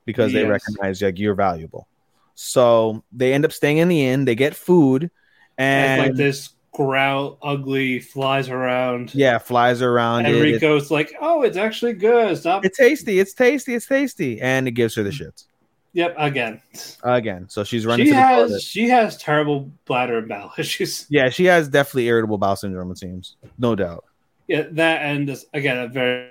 because 0.06 0.32
they 0.34 0.42
Yes. 0.42 0.50
recognize 0.50 1.02
like 1.02 1.18
you're 1.18 1.34
valuable 1.34 1.88
so 2.36 3.04
they 3.12 3.34
end 3.34 3.46
up 3.46 3.52
staying 3.52 3.78
in 3.78 3.88
the 3.88 4.06
inn 4.06 4.26
they 4.26 4.36
get 4.36 4.56
food 4.56 5.10
And 5.58 6.02
and 6.02 6.10
like 6.10 6.16
this 6.18 6.50
growl, 6.72 7.38
ugly, 7.44 8.00
flies 8.00 8.50
around. 8.50 9.14
yeah 9.14 9.38
flies 9.38 9.82
around 9.82 10.26
and 10.26 10.36
it. 10.36 10.60
Riko's 10.60 10.90
like, 10.90 11.14
"Oh, 11.22 11.44
it's 11.44 11.56
actually 11.56 11.94
good. 11.94 12.36
Stop." 12.38 12.66
it's 12.66 12.78
tasty 12.78 13.20
it's 13.20 13.34
tasty 13.34 13.76
it's 13.76 13.86
tasty 13.86 14.42
and 14.42 14.68
it 14.68 14.72
gives 14.72 14.96
her 14.96 15.04
the 15.04 15.12
mm-hmm. 15.12 15.26
shits 15.30 15.46
yep, 15.94 16.16
again. 16.18 16.60
again 17.04 17.48
so 17.48 17.64
she's 17.64 17.86
running 17.86 18.08
She 18.08 18.12
to 18.12 18.16
the 18.16 18.22
has 18.22 18.48
toilet. 18.50 18.62
she 18.64 18.90
has 18.90 19.18
terrible 19.18 19.70
bladder 19.86 20.18
and 20.18 20.28
bowel 20.28 20.52
issues. 20.58 21.06
yeah 21.12 21.30
she 21.30 21.46
has 21.46 21.70
definitely 21.70 22.08
irritable 22.08 22.40
bowel 22.40 22.56
syndrome 22.56 22.90
it 22.90 22.98
seems 22.98 23.36
no 23.60 23.76
doubt 23.76 24.04
Yeah, 24.48 24.64
that 24.72 25.02
and 25.04 25.28
this, 25.30 25.46
again, 25.54 25.78
a 25.78 25.88
very 25.88 26.30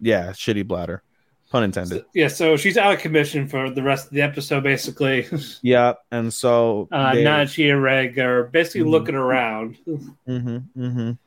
yeah 0.00 0.30
shitty 0.30 0.66
bladder 0.66 1.02
pun 1.50 1.64
intended 1.64 2.04
yeah. 2.14 2.28
So 2.28 2.56
she's 2.56 2.76
out 2.78 2.94
of 2.94 3.00
commission 3.00 3.46
for 3.48 3.68
the 3.70 3.82
rest 3.82 4.06
of 4.06 4.12
the 4.12 4.22
episode, 4.22 4.62
basically. 4.62 5.26
yeah 5.62 5.94
and 6.10 6.32
so 6.32 6.88
Uh, 6.92 7.12
they- 7.14 7.24
and 7.26 7.82
Reg 7.82 8.18
are 8.18 8.44
basically 8.44 8.86
Mhm. 8.86 8.90
looking 8.90 9.14
around, 9.14 9.76
Mhm, 9.86 10.64
mhm. 10.76 11.18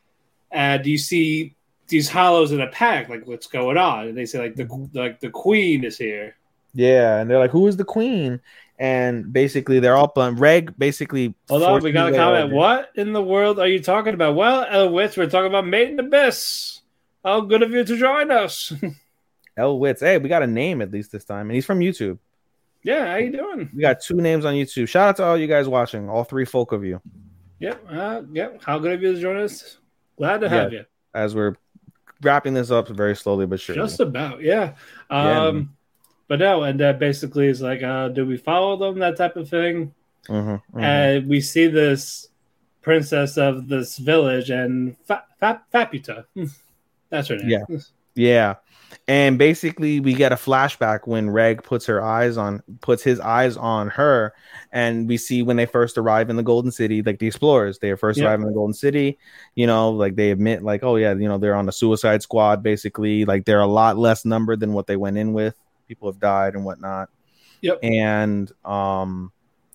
and 0.51 0.85
you 0.85 0.97
see 0.97 1.55
these 1.87 2.09
hollows 2.09 2.51
in 2.51 2.61
a 2.61 2.67
pack. 2.67 3.09
Like, 3.09 3.27
what's 3.27 3.45
going 3.47 3.77
on? 3.77 4.07
And 4.07 4.17
they 4.17 4.25
say 4.25 4.39
like 4.39 4.55
the 4.55 4.89
like 4.93 5.19
the 5.19 5.29
queen 5.29 5.83
is 5.83 5.97
here. 5.97 6.35
Yeah, 6.75 7.17
and 7.19 7.29
they're 7.29 7.39
like, 7.39 7.51
"Who 7.51 7.67
is 7.67 7.77
the 7.77 7.83
queen?" 7.85 8.39
And 8.77 9.31
basically, 9.31 9.79
they're 9.79 9.95
all 9.95 10.11
blunt. 10.13 10.37
Reg 10.39 10.77
basically. 10.77 11.33
Hold 11.49 11.63
on, 11.63 11.81
we 11.81 11.91
got 11.93 12.13
a 12.13 12.15
comment. 12.15 12.51
What 12.51 12.91
in 12.95 13.13
the 13.13 13.23
world 13.23 13.57
are 13.59 13.67
you 13.67 13.79
talking 13.81 14.13
about? 14.13 14.35
Well, 14.35 14.65
Elwitz, 14.65 15.15
we're 15.17 15.29
talking 15.29 15.47
about 15.47 15.65
Made 15.65 15.89
in 15.89 15.99
Abyss. 15.99 16.81
How 17.23 17.41
good 17.41 17.63
of 17.63 17.71
you 17.71 17.83
to 17.83 17.97
join 17.97 18.29
us. 18.31 18.71
L 19.57 19.79
Wits. 19.79 20.01
Hey, 20.01 20.17
we 20.17 20.27
got 20.29 20.43
a 20.43 20.47
name 20.47 20.81
at 20.81 20.91
least 20.91 21.11
this 21.13 21.23
time, 21.23 21.47
and 21.49 21.55
he's 21.55 21.65
from 21.65 21.79
YouTube. 21.79 22.19
yeah, 22.83 23.11
how 23.11 23.15
you 23.17 23.31
doing? 23.31 23.69
We 23.73 23.81
got 23.81 24.01
two 24.01 24.17
names 24.17 24.43
on 24.43 24.53
YouTube. 24.53 24.89
Shout 24.89 25.07
out 25.09 25.15
to 25.17 25.23
all 25.23 25.37
you 25.37 25.47
guys 25.47 25.67
watching, 25.69 26.09
all 26.09 26.25
three 26.25 26.45
folk 26.45 26.71
of 26.73 26.83
you, 26.83 27.01
Yep, 27.59 27.85
uh, 27.89 28.21
yep. 28.33 28.61
How 28.63 28.77
good 28.79 28.91
of 28.91 29.01
you 29.01 29.13
to 29.13 29.19
join 29.21 29.37
us? 29.37 29.77
Glad 30.17 30.41
to 30.41 30.49
have 30.49 30.73
you. 30.73 30.83
as 31.13 31.33
we're 31.33 31.55
wrapping 32.21 32.53
this 32.53 32.69
up 32.71 32.89
very 32.89 33.15
slowly 33.15 33.45
but 33.45 33.59
surely. 33.61 33.81
Just 33.81 34.01
about, 34.01 34.41
yeah. 34.41 34.73
Yeah, 35.09 35.41
Um, 35.45 35.74
but 36.27 36.39
no, 36.39 36.63
and 36.63 36.79
that 36.79 36.99
basically 36.99 37.47
is 37.47 37.61
like, 37.61 37.83
uh, 37.83 38.09
do 38.09 38.25
we 38.25 38.37
follow 38.37 38.77
them? 38.77 38.99
That 38.99 39.17
type 39.17 39.35
of 39.35 39.49
thing. 39.49 39.93
Mhm, 40.27 40.61
mhm. 40.73 40.81
And 40.81 41.27
we 41.27 41.39
see 41.41 41.67
this 41.67 42.29
princess 42.81 43.37
of 43.37 43.67
this 43.67 43.97
village 43.97 44.49
and 44.49 44.95
Fa- 45.05 45.23
Fa- 45.39 45.61
Faputa. 45.73 46.25
That's 47.09 47.27
her 47.29 47.37
name. 47.37 47.49
Yeah. 47.69 47.77
Yeah. 48.15 48.55
And 49.07 49.37
basically 49.37 49.99
we 49.99 50.13
get 50.13 50.31
a 50.31 50.35
flashback 50.35 51.01
when 51.05 51.29
Reg 51.29 51.61
puts 51.63 51.85
her 51.87 52.01
eyes 52.03 52.37
on 52.37 52.63
puts 52.81 53.03
his 53.03 53.19
eyes 53.19 53.57
on 53.57 53.89
her 53.89 54.33
and 54.71 55.07
we 55.07 55.17
see 55.17 55.41
when 55.43 55.57
they 55.57 55.65
first 55.65 55.97
arrive 55.97 56.29
in 56.29 56.35
the 56.37 56.43
Golden 56.43 56.71
City 56.71 57.01
like 57.03 57.19
the 57.19 57.27
explorers 57.27 57.77
They 57.79 57.91
are 57.91 57.97
first 57.97 58.19
Yeah. 58.19 58.27
arrive 58.27 58.39
in 58.41 58.47
the 58.47 58.53
Golden 58.53 58.73
City 58.73 59.17
you 59.55 59.67
know 59.67 59.91
like 59.91 60.15
they 60.15 60.31
admit 60.31 60.63
like 60.63 60.83
oh 60.83 60.95
yeah 60.95 61.13
you 61.13 61.27
know 61.27 61.37
they're 61.37 61.55
on 61.55 61.65
the 61.65 61.71
suicide 61.71 62.21
squad 62.21 62.63
basically 62.63 63.25
like 63.25 63.45
they're 63.45 63.59
a 63.59 63.67
lot 63.67 63.97
less 63.97 64.23
numbered 64.25 64.59
than 64.59 64.73
what 64.73 64.87
they 64.87 64.95
went 64.95 65.17
in 65.17 65.33
with 65.33 65.55
people 65.87 66.09
have 66.11 66.19
died 66.19 66.55
and 66.55 66.65
whatnot. 66.65 67.09
Yep. 67.61 67.79
and 67.83 68.51
um 68.63 69.31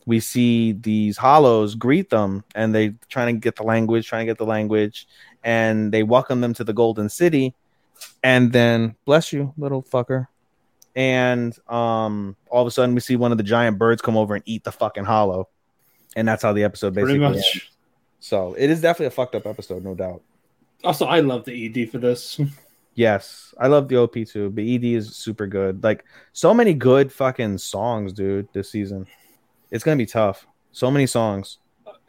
we 0.06 0.20
see 0.20 0.72
these 0.72 1.16
hollows 1.16 1.74
greet 1.74 2.10
them 2.10 2.44
and 2.54 2.74
they 2.74 2.94
trying 3.08 3.34
to 3.34 3.40
get 3.40 3.56
the 3.56 3.62
language 3.62 4.06
trying 4.06 4.26
to 4.26 4.30
get 4.30 4.38
the 4.38 4.46
language. 4.46 5.06
And 5.42 5.92
they 5.92 6.02
welcome 6.02 6.40
them 6.40 6.54
to 6.54 6.64
the 6.64 6.72
golden 6.72 7.08
city. 7.08 7.54
And 8.22 8.52
then 8.52 8.96
bless 9.04 9.32
you 9.32 9.52
little 9.56 9.82
fucker. 9.82 10.26
And 10.94 11.56
um 11.68 12.36
all 12.48 12.62
of 12.62 12.66
a 12.66 12.70
sudden 12.70 12.94
we 12.94 13.00
see 13.00 13.16
one 13.16 13.32
of 13.32 13.38
the 13.38 13.44
giant 13.44 13.78
birds 13.78 14.02
come 14.02 14.16
over 14.16 14.34
and 14.34 14.44
eat 14.46 14.64
the 14.64 14.72
fucking 14.72 15.04
hollow. 15.04 15.48
And 16.16 16.26
that's 16.28 16.42
how 16.42 16.52
the 16.52 16.64
episode 16.64 16.94
basically 16.94 17.24
ends. 17.24 17.70
so 18.20 18.54
it 18.58 18.70
is 18.70 18.80
definitely 18.80 19.06
a 19.06 19.10
fucked 19.10 19.34
up 19.34 19.46
episode 19.46 19.84
no 19.84 19.94
doubt. 19.94 20.22
Also, 20.82 21.06
I 21.06 21.20
love 21.20 21.44
the 21.44 21.66
ED 21.66 21.90
for 21.90 21.98
this. 21.98 22.40
yes 22.94 23.54
i 23.58 23.66
love 23.66 23.88
the 23.88 23.96
op 23.96 24.14
too 24.26 24.50
but 24.50 24.64
ed 24.64 24.84
is 24.84 25.14
super 25.16 25.46
good 25.46 25.82
like 25.82 26.04
so 26.32 26.52
many 26.52 26.74
good 26.74 27.12
fucking 27.12 27.56
songs 27.56 28.12
dude 28.12 28.48
this 28.52 28.70
season 28.70 29.06
it's 29.70 29.84
gonna 29.84 29.96
be 29.96 30.06
tough 30.06 30.46
so 30.72 30.90
many 30.90 31.06
songs 31.06 31.58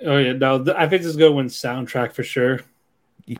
Oh 0.05 0.17
yeah, 0.17 0.33
no, 0.33 0.63
I 0.75 0.87
think 0.87 1.01
this 1.01 1.11
is 1.11 1.17
going 1.17 1.31
to 1.31 1.35
win 1.35 1.47
soundtrack 1.47 2.13
for 2.13 2.23
sure. 2.23 2.61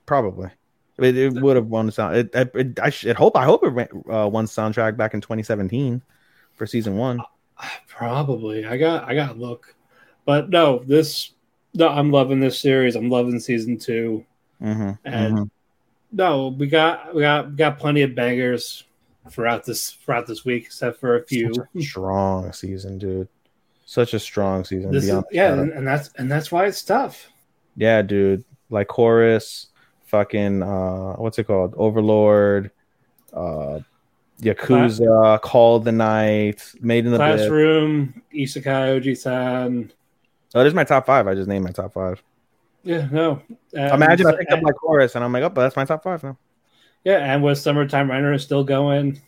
Probably. 0.05 0.49
It, 0.97 1.17
it 1.17 1.33
would 1.33 1.55
have 1.55 1.67
won 1.67 1.87
the 1.87 1.91
sound. 1.91 2.15
It, 2.15 2.35
it, 2.35 2.79
I 2.79 2.89
should 2.89 3.15
hope. 3.15 3.35
I 3.35 3.43
hope 3.43 3.63
it 3.63 3.69
went, 3.69 3.91
uh, 4.09 4.29
won 4.31 4.45
soundtrack 4.45 4.95
back 4.97 5.13
in 5.13 5.21
2017 5.21 6.01
for 6.53 6.67
season 6.67 6.97
one. 6.97 7.19
Probably. 7.87 8.65
I 8.65 8.77
got 8.77 9.05
I 9.05 9.15
got 9.15 9.39
look. 9.39 9.75
But 10.25 10.49
no, 10.49 10.83
this 10.85 11.31
no, 11.73 11.87
I'm 11.87 12.11
loving 12.11 12.39
this 12.39 12.59
series. 12.59 12.95
I'm 12.95 13.09
loving 13.09 13.39
season 13.39 13.77
2. 13.77 14.25
Mm-hmm, 14.61 14.91
And 15.05 15.51
no, 16.11 16.49
we 16.49 16.67
got 16.67 17.13
we 17.15 17.21
got 17.21 17.49
we 17.49 17.55
got 17.55 17.79
plenty 17.79 18.01
of 18.01 18.15
bangers 18.15 18.83
throughout 19.29 19.65
this 19.65 19.91
throughout 19.91 20.27
this 20.27 20.43
week 20.43 20.65
except 20.65 20.99
for 20.99 21.17
a 21.17 21.23
few. 21.25 21.53
Strong 21.79 22.53
season, 22.53 22.97
dude. 22.97 23.27
Such 23.85 24.13
a 24.13 24.19
strong 24.19 24.63
season. 24.63 24.95
Is, 24.95 25.11
yeah, 25.31 25.53
and, 25.53 25.71
and 25.71 25.87
that's 25.87 26.09
and 26.17 26.31
that's 26.31 26.51
why 26.51 26.65
it's 26.65 26.83
tough. 26.83 27.29
yeah, 27.75 28.01
dude. 28.01 28.43
Like 28.69 28.87
Lycoris, 28.87 29.67
fucking 30.05 30.63
uh, 30.63 31.13
what's 31.15 31.37
it 31.39 31.45
called? 31.45 31.73
Overlord, 31.75 32.71
uh, 33.33 33.79
Yakuza, 34.41 35.41
Call 35.41 35.75
of 35.75 35.83
the 35.83 35.91
Night, 35.91 36.63
Made 36.79 37.05
in 37.05 37.11
the. 37.11 37.17
Classroom, 37.17 38.21
Isekai 38.33 39.01
Oji-san. 39.01 39.91
Oh, 40.55 40.61
there's 40.61 40.73
my 40.73 40.83
top 40.83 41.05
five. 41.05 41.27
I 41.27 41.35
just 41.35 41.47
named 41.47 41.65
my 41.65 41.71
top 41.71 41.93
five. 41.93 42.21
Yeah, 42.83 43.07
no. 43.11 43.41
And 43.73 43.93
Imagine 43.93 44.27
I 44.27 44.37
picked 44.37 44.51
up 44.51 44.61
my 44.61 44.71
Lycoris 44.71 45.15
and 45.15 45.23
I'm 45.23 45.31
like, 45.31 45.43
oh, 45.43 45.49
but 45.49 45.61
that's 45.61 45.75
my 45.75 45.85
top 45.85 46.03
five 46.03 46.23
now. 46.23 46.37
Yeah, 47.03 47.17
and 47.17 47.43
with 47.43 47.57
Summertime 47.57 48.09
Render 48.09 48.33
is 48.33 48.43
still 48.43 48.63
going. 48.63 49.19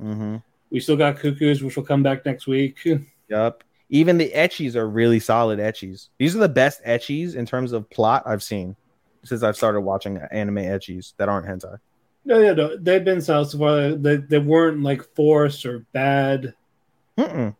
Mm-hmm. 0.00 0.36
We 0.70 0.80
still 0.80 0.96
got 0.96 1.18
Cuckoos, 1.18 1.62
which 1.62 1.76
will 1.76 1.84
come 1.84 2.02
back 2.02 2.24
next 2.24 2.46
week. 2.46 2.86
Yep. 3.28 3.64
Even 3.90 4.18
the 4.18 4.30
ecchis 4.34 4.74
are 4.74 4.88
really 4.88 5.20
solid 5.20 5.58
ecchis. 5.58 6.08
These 6.18 6.34
are 6.34 6.38
the 6.38 6.48
best 6.48 6.82
ecchis 6.84 7.34
in 7.34 7.44
terms 7.46 7.72
of 7.72 7.88
plot 7.90 8.22
I've 8.24 8.42
seen 8.42 8.74
since 9.24 9.42
I've 9.42 9.56
started 9.56 9.82
watching 9.82 10.18
anime 10.30 10.56
etchies 10.56 11.12
that 11.18 11.28
aren't 11.28 11.46
hentai. 11.46 11.78
No, 12.24 12.38
yeah, 12.38 12.52
no, 12.52 12.76
they've 12.76 13.04
been 13.04 13.20
solid 13.20 13.50
so 13.50 13.58
far. 13.58 13.92
They, 13.92 14.16
they 14.16 14.38
weren't 14.38 14.82
like 14.82 15.02
forced 15.14 15.66
or 15.66 15.80
bad. 15.92 16.54
Mm-mm. 17.18 17.54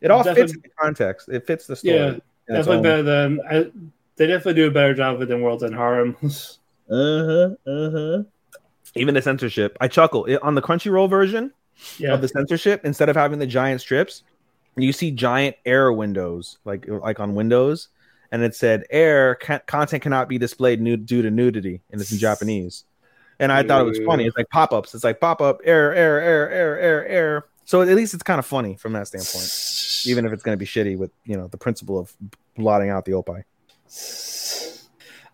It 0.00 0.10
all 0.10 0.22
fits 0.22 0.36
Definitely- 0.36 0.54
in 0.54 0.62
the 0.62 0.82
context. 0.82 1.28
It 1.28 1.46
fits 1.46 1.66
the 1.66 1.76
story. 1.76 1.94
Yeah, 1.94 2.16
definitely 2.48 2.82
better 2.82 3.02
than. 3.02 3.40
I, 3.48 3.70
they 4.16 4.26
definitely 4.26 4.54
do 4.54 4.68
a 4.68 4.70
better 4.70 4.94
job 4.94 5.18
with 5.18 5.28
it 5.28 5.32
than 5.32 5.42
Worlds 5.42 5.62
and 5.62 5.74
Harem. 5.74 6.16
Uh-huh, 6.90 7.54
uh-huh. 7.66 8.22
Even 8.96 9.14
the 9.14 9.22
censorship. 9.22 9.78
I 9.80 9.88
chuckle. 9.88 10.26
It, 10.26 10.42
on 10.42 10.54
the 10.54 10.60
Crunchyroll 10.60 11.08
version 11.08 11.50
yeah, 11.96 12.12
of 12.12 12.20
the 12.20 12.28
censorship, 12.28 12.84
instead 12.84 13.08
of 13.08 13.16
having 13.16 13.38
the 13.38 13.46
giant 13.46 13.80
strips, 13.80 14.24
you 14.76 14.92
see 14.92 15.10
giant 15.10 15.56
error 15.64 15.92
windows, 15.92 16.58
like 16.64 16.86
like 16.86 17.20
on 17.20 17.34
Windows, 17.34 17.88
and 18.30 18.42
it 18.42 18.54
said 18.54 18.84
error 18.90 19.36
ca- 19.36 19.60
content 19.60 20.02
cannot 20.02 20.28
be 20.28 20.38
displayed 20.38 20.82
nude 20.82 21.06
due 21.06 21.22
to 21.22 21.30
nudity, 21.30 21.80
and 21.90 22.00
it's 22.00 22.12
in 22.12 22.18
Japanese. 22.18 22.84
And 23.38 23.50
I 23.50 23.62
thought 23.62 23.80
it 23.80 23.88
was 23.88 24.00
funny. 24.06 24.26
It's 24.26 24.36
like 24.36 24.48
pop 24.50 24.72
ups. 24.72 24.94
It's 24.94 25.04
like 25.04 25.18
pop 25.20 25.40
up 25.40 25.60
error, 25.64 25.92
error, 25.92 26.20
error, 26.20 26.48
error, 26.48 26.78
error, 26.78 27.04
error. 27.06 27.48
So 27.64 27.82
at 27.82 27.88
least 27.88 28.14
it's 28.14 28.22
kind 28.22 28.38
of 28.38 28.46
funny 28.46 28.76
from 28.76 28.92
that 28.92 29.08
standpoint, 29.08 30.06
even 30.06 30.26
if 30.26 30.32
it's 30.32 30.42
going 30.42 30.56
to 30.56 30.58
be 30.58 30.66
shitty 30.66 30.96
with 30.96 31.10
you 31.24 31.36
know 31.36 31.48
the 31.48 31.58
principle 31.58 31.98
of 31.98 32.12
blotting 32.56 32.90
out 32.90 33.04
the 33.04 33.14
opie. 33.14 33.44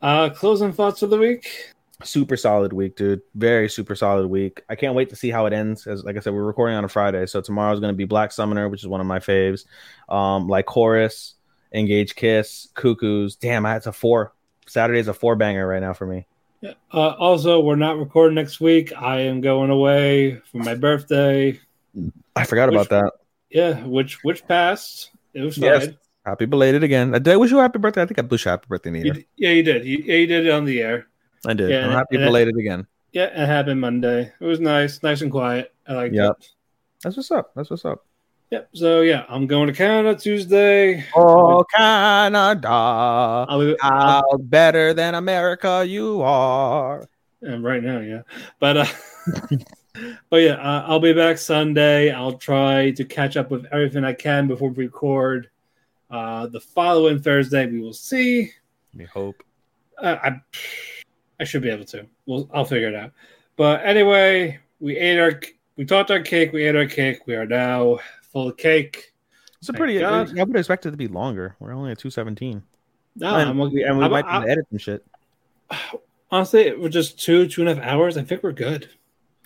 Uh, 0.00 0.30
closing 0.30 0.72
thoughts 0.72 1.00
for 1.00 1.06
the 1.06 1.18
week. 1.18 1.72
super 2.04 2.36
solid 2.36 2.72
week, 2.72 2.96
dude. 2.96 3.20
Very 3.34 3.68
super 3.68 3.96
solid 3.96 4.26
week. 4.28 4.62
I 4.68 4.76
can't 4.76 4.94
wait 4.94 5.10
to 5.10 5.16
see 5.16 5.30
how 5.30 5.46
it 5.46 5.52
ends. 5.52 5.86
As 5.86 6.04
like 6.04 6.16
I 6.16 6.20
said, 6.20 6.32
we're 6.34 6.44
recording 6.44 6.76
on 6.76 6.84
a 6.84 6.88
Friday, 6.88 7.26
so 7.26 7.40
tomorrow's 7.40 7.80
going 7.80 7.92
to 7.92 7.96
be 7.96 8.04
Black 8.04 8.30
Summoner, 8.32 8.68
which 8.68 8.82
is 8.82 8.86
one 8.88 9.00
of 9.00 9.06
my 9.06 9.18
faves. 9.18 9.64
Um, 10.08 10.46
like 10.48 10.66
Lycoris, 10.66 11.32
Engage 11.72 12.14
Kiss, 12.14 12.68
Cuckoos. 12.74 13.36
Damn, 13.36 13.64
that's 13.64 13.86
a 13.86 13.92
four. 13.92 14.32
Saturday's 14.66 15.08
a 15.08 15.14
four 15.14 15.34
banger 15.34 15.66
right 15.66 15.80
now 15.80 15.94
for 15.94 16.06
me. 16.06 16.26
Yeah. 16.60 16.74
Uh, 16.92 17.10
also, 17.10 17.60
we're 17.60 17.76
not 17.76 17.98
recording 17.98 18.34
next 18.34 18.60
week. 18.60 18.92
I 18.96 19.20
am 19.20 19.40
going 19.40 19.70
away 19.70 20.40
for 20.50 20.58
my 20.58 20.74
birthday. 20.74 21.58
I 22.36 22.44
forgot 22.44 22.68
Which- 22.70 22.74
about 22.76 22.88
that. 22.90 23.12
Yeah, 23.50 23.82
which 23.84 24.22
which 24.24 24.46
passed. 24.46 25.10
It 25.32 25.40
was 25.40 25.56
fine. 25.56 25.64
Yes. 25.64 25.88
Happy 26.28 26.44
belated 26.44 26.84
again. 26.84 27.14
I 27.14 27.18
did 27.20 27.36
wish 27.36 27.50
you 27.50 27.58
a 27.58 27.62
happy 27.62 27.78
birthday. 27.78 28.02
I 28.02 28.06
think 28.06 28.18
I 28.18 28.22
wish 28.22 28.44
you 28.44 28.50
a 28.50 28.52
happy 28.52 28.66
birthday, 28.68 28.90
You 28.90 29.04
Nita. 29.04 29.12
d- 29.14 29.26
yeah, 29.36 29.50
you 29.50 29.62
did. 29.62 29.84
You, 29.86 29.98
yeah, 30.04 30.14
you 30.16 30.26
did 30.26 30.44
it 30.46 30.50
on 30.50 30.66
the 30.66 30.82
air. 30.82 31.06
I 31.46 31.54
did. 31.54 31.70
Yeah, 31.70 31.86
I'm 31.86 31.92
happy 31.92 32.16
and 32.16 32.24
it- 32.24 32.26
belated 32.26 32.56
again. 32.58 32.86
Yeah, 33.12 33.24
it 33.24 33.46
happened 33.46 33.80
Monday. 33.80 34.30
It 34.38 34.44
was 34.44 34.60
nice, 34.60 35.02
nice 35.02 35.22
and 35.22 35.30
quiet. 35.30 35.72
I 35.88 35.94
like 35.94 36.12
Yep. 36.12 36.36
it. 36.38 36.48
That's 37.02 37.16
what's 37.16 37.30
up. 37.30 37.52
That's 37.56 37.70
what's 37.70 37.86
up. 37.86 38.04
Yep. 38.50 38.68
So 38.74 39.00
yeah, 39.00 39.24
I'm 39.30 39.46
going 39.46 39.68
to 39.68 39.72
Canada 39.72 40.14
Tuesday. 40.18 41.02
Oh, 41.16 41.64
Canada. 41.74 42.68
I'll 42.68 43.60
be, 43.60 43.74
How 43.80 44.22
better 44.38 44.92
than 44.92 45.14
America 45.14 45.82
you 45.86 46.20
are. 46.20 47.08
and 47.40 47.64
right 47.64 47.82
now, 47.82 48.00
yeah. 48.00 48.22
But 48.60 48.76
uh, 48.76 48.86
but 50.30 50.36
yeah, 50.42 50.52
uh, 50.54 50.84
I'll 50.86 51.00
be 51.00 51.14
back 51.14 51.38
Sunday. 51.38 52.10
I'll 52.10 52.34
try 52.38 52.90
to 52.92 53.04
catch 53.04 53.36
up 53.38 53.50
with 53.50 53.64
everything 53.72 54.04
I 54.04 54.12
can 54.12 54.46
before 54.48 54.68
we 54.68 54.84
record. 54.84 55.48
Uh, 56.10 56.46
the 56.46 56.60
following 56.60 57.20
Thursday, 57.20 57.66
we 57.66 57.80
will 57.80 57.92
see. 57.92 58.50
We 58.94 59.04
hope. 59.04 59.42
Uh, 60.00 60.16
I 60.22 60.40
I 61.40 61.44
should 61.44 61.62
be 61.62 61.70
able 61.70 61.84
to. 61.86 62.06
We'll 62.26 62.48
I'll 62.52 62.64
figure 62.64 62.88
it 62.88 62.94
out. 62.94 63.12
But 63.56 63.84
anyway, 63.84 64.58
we 64.80 64.96
ate 64.96 65.18
our 65.18 65.40
we 65.76 65.84
talked 65.84 66.10
our 66.10 66.20
cake. 66.22 66.52
We 66.52 66.64
ate 66.64 66.76
our 66.76 66.86
cake. 66.86 67.26
We 67.26 67.34
are 67.34 67.46
now 67.46 67.98
full 68.32 68.48
of 68.48 68.56
cake. 68.56 69.12
It's 69.58 69.68
a 69.68 69.72
Thank 69.72 69.78
pretty. 69.78 70.02
I 70.04 70.22
would 70.22 70.56
expect 70.56 70.86
it 70.86 70.92
to 70.92 70.96
be 70.96 71.08
longer. 71.08 71.56
We're 71.58 71.72
only 71.74 71.90
at 71.90 71.98
two 71.98 72.10
seventeen, 72.10 72.62
No, 73.16 73.34
and 73.36 73.50
I'm, 73.50 73.58
we, 73.58 73.82
and 73.84 73.98
we 73.98 74.04
I'm- 74.04 74.10
might 74.12 74.24
I'm- 74.24 74.48
edit 74.48 74.66
some 74.70 74.78
shit. 74.78 75.04
honestly, 76.30 76.74
we're 76.76 76.88
just 76.88 77.18
two 77.20 77.46
two 77.48 77.60
and 77.62 77.70
a 77.70 77.74
half 77.74 77.84
hours. 77.84 78.16
I 78.16 78.22
think 78.22 78.42
we're 78.42 78.52
good. 78.52 78.88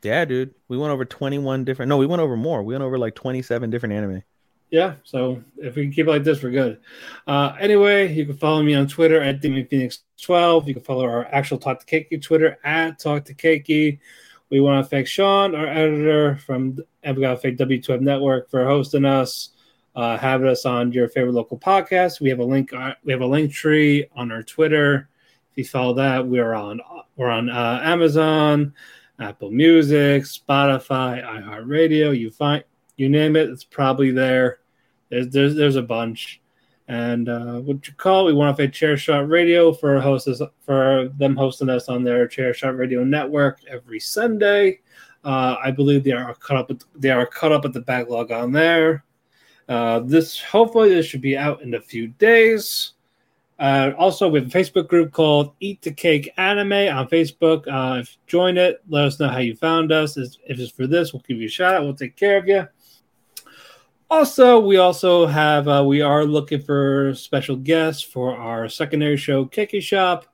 Yeah, 0.02 0.24
dude. 0.24 0.55
We 0.68 0.76
went 0.78 0.93
over 0.93 1.05
twenty 1.05 1.39
one 1.39 1.64
different. 1.64 1.89
No, 1.89 1.97
we 1.97 2.06
went 2.06 2.20
over 2.22 2.36
more. 2.36 2.62
We 2.62 2.74
went 2.74 2.84
over 2.84 2.98
like 2.98 3.14
twenty 3.14 3.43
seven 3.43 3.70
different 3.70 3.94
anime. 3.94 4.22
Yeah, 4.73 4.94
so 5.03 5.44
if 5.59 5.77
we 5.77 5.82
can 5.82 5.93
keep 5.93 6.07
it 6.07 6.11
like 6.11 6.24
this, 6.24 6.43
we're 6.43 6.51
good. 6.51 6.81
Uh, 7.27 7.55
anyway, 7.61 8.11
you 8.11 8.24
can 8.24 8.39
follow 8.39 8.62
me 8.62 8.74
on 8.74 8.89
Twitter 8.89 9.20
at 9.20 9.43
DamienPhoenix12. 9.43 10.66
You 10.66 10.73
can 10.73 10.82
follow 10.82 11.05
our 11.05 11.27
actual 11.27 11.59
Talk 11.59 11.85
the 11.85 11.85
Keki 11.85 12.23
Twitter 12.23 12.57
at 12.65 12.99
Talk 12.99 13.27
the 13.27 13.35
Keki. 13.35 13.99
We 14.49 14.61
want 14.62 14.82
to 14.82 14.89
thank 14.89 15.09
Shaun, 15.09 15.55
our 15.55 15.66
editor 15.66 16.36
from, 16.36 16.78
got 17.05 17.43
thank 17.43 17.59
W2M 17.59 18.01
Network 18.01 18.51
for 18.51 18.65
hosting 18.65 19.05
us, 19.05 19.51
uh, 19.94 20.16
having 20.16 20.49
us 20.49 20.65
on 20.65 20.90
your 20.90 21.11
favorite 21.11 21.35
local 21.35 21.59
podcast. 21.59 22.23
We 22.23 22.31
have 22.31 22.39
a 22.39 22.44
link. 22.44 22.73
Uh, 22.73 22.94
we 23.05 23.12
have 23.12 23.20
a 23.20 23.27
link 23.27 23.53
tree 23.53 24.07
on 24.16 24.32
our 24.32 24.43
Twitter. 24.43 25.11
If 25.51 25.59
you 25.59 25.65
follow 25.66 25.93
that, 25.94 26.27
we 26.27 26.39
are 26.39 26.55
on 26.55 26.81
we're 27.16 27.28
on 27.28 27.51
uh, 27.51 27.81
Amazon, 27.82 28.73
Apple 29.20 29.51
Music, 29.51 30.23
Spotify, 30.23 31.23
iHeartRadio. 31.23 32.19
You 32.19 32.31
find 32.31 32.65
you 32.97 33.11
name 33.11 33.36
it, 33.36 33.51
it's 33.51 33.65
probably 33.65 34.12
there. 34.12 34.61
There's 35.12 35.28
there's 35.28 35.55
there's 35.55 35.76
a 35.76 35.82
bunch. 35.82 36.40
And 36.89 37.28
uh, 37.28 37.60
what 37.60 37.86
you 37.86 37.93
call? 37.94 38.24
We 38.24 38.32
want 38.32 38.56
to 38.56 38.62
thank 38.62 38.72
Chair 38.72 38.97
Shot 38.97 39.28
Radio 39.28 39.72
for 39.72 40.01
hosts 40.01 40.40
for 40.64 41.10
them 41.18 41.36
hosting 41.36 41.68
us 41.68 41.90
on 41.90 42.02
their 42.02 42.26
Chair 42.26 42.55
Shot 42.55 42.78
Radio 42.78 43.05
network 43.05 43.60
every 43.68 44.01
Sunday. 44.01 44.80
Uh, 45.22 45.56
I 45.62 45.70
believe 45.70 46.02
they 46.02 46.12
are 46.12 46.34
cut 46.34 46.56
up. 46.56 46.70
With, 46.70 46.82
they 46.97 47.10
are 47.10 47.26
cut 47.26 47.52
up 47.52 47.66
at 47.66 47.74
the 47.74 47.82
backlog 47.82 48.32
on 48.32 48.52
there. 48.52 49.05
Uh, 49.68 50.01
this 50.01 50.40
hopefully 50.40 50.89
this 50.89 51.05
should 51.05 51.20
be 51.20 51.36
out 51.36 51.60
in 51.60 51.74
a 51.74 51.80
few 51.80 52.09
days. 52.09 52.94
Uh, 53.59 53.93
also, 53.98 54.28
we 54.28 54.40
have 54.40 54.48
a 54.48 54.59
Facebook 54.59 54.89
group 54.89 55.12
called 55.12 55.52
Eat 55.60 55.82
the 55.82 55.93
Cake 55.93 56.32
Anime 56.39 56.72
on 56.72 57.06
Facebook. 57.09 57.68
Uh, 57.68 58.01
if 58.01 58.12
you 58.12 58.18
join 58.26 58.56
it, 58.56 58.82
let 58.89 59.05
us 59.05 59.20
know 59.20 59.28
how 59.28 59.39
you 59.39 59.55
found 59.55 59.93
us. 59.93 60.16
If 60.16 60.59
it's 60.59 60.72
for 60.72 60.86
this, 60.86 61.12
we'll 61.12 61.22
give 61.28 61.36
you 61.36 61.47
a 61.47 61.51
shout 61.51 61.74
out. 61.74 61.82
We'll 61.82 61.94
take 61.94 62.16
care 62.16 62.39
of 62.39 62.48
you. 62.48 62.66
Also, 64.16 64.60
we 64.60 64.76
also 64.76 65.24
have 65.24 65.66
uh, 65.66 65.82
we 65.86 66.02
are 66.02 66.26
looking 66.26 66.60
for 66.60 67.14
special 67.14 67.56
guests 67.56 68.02
for 68.02 68.36
our 68.36 68.68
secondary 68.68 69.16
show, 69.16 69.47
Keki 69.47 69.80
Shop. 69.80 70.26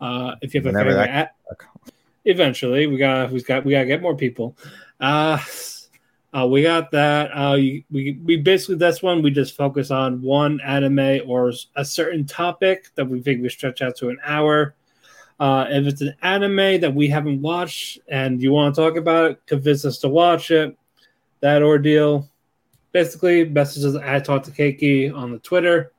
Uh, 0.00 0.34
if 0.42 0.52
you 0.52 0.58
have 0.60 0.66
a 0.66 0.70
Whenever 0.70 0.90
favorite, 0.90 1.06
that- 1.06 1.36
a- 1.48 1.92
eventually 2.24 2.88
we 2.88 2.96
got 2.96 3.30
we 3.30 3.40
got 3.40 3.64
we 3.64 3.70
got 3.70 3.82
to 3.82 3.86
get 3.86 4.02
more 4.02 4.16
people. 4.16 4.56
Uh, 4.98 5.38
uh, 6.36 6.44
we 6.44 6.64
got 6.64 6.90
that. 6.90 7.30
Uh, 7.30 7.54
you, 7.54 7.84
we 7.92 8.18
we 8.24 8.36
basically 8.36 8.74
that's 8.74 9.00
one 9.00 9.22
we 9.22 9.30
just 9.30 9.56
focus 9.56 9.92
on 9.92 10.20
one 10.22 10.60
anime 10.62 11.20
or 11.24 11.52
a 11.76 11.84
certain 11.84 12.26
topic 12.26 12.88
that 12.96 13.04
we 13.08 13.20
think 13.20 13.42
we 13.42 13.48
stretch 13.48 13.80
out 13.80 13.94
to 13.98 14.08
an 14.08 14.18
hour. 14.24 14.74
Uh, 15.38 15.66
if 15.70 15.86
it's 15.86 16.00
an 16.00 16.16
anime 16.22 16.80
that 16.80 16.92
we 16.92 17.06
haven't 17.06 17.40
watched 17.40 18.00
and 18.08 18.42
you 18.42 18.50
want 18.50 18.74
to 18.74 18.80
talk 18.80 18.96
about 18.96 19.30
it, 19.30 19.46
convince 19.46 19.84
us 19.84 19.98
to 19.98 20.08
watch 20.08 20.50
it. 20.50 20.76
That 21.38 21.62
ordeal. 21.62 22.28
Basically, 22.92 23.44
messages 23.44 23.94
at 23.94 24.24
Talk 24.24 24.44
the 24.44 24.50
Keki 24.50 25.14
on 25.14 25.32
the 25.32 25.38
Twitter. 25.38 25.92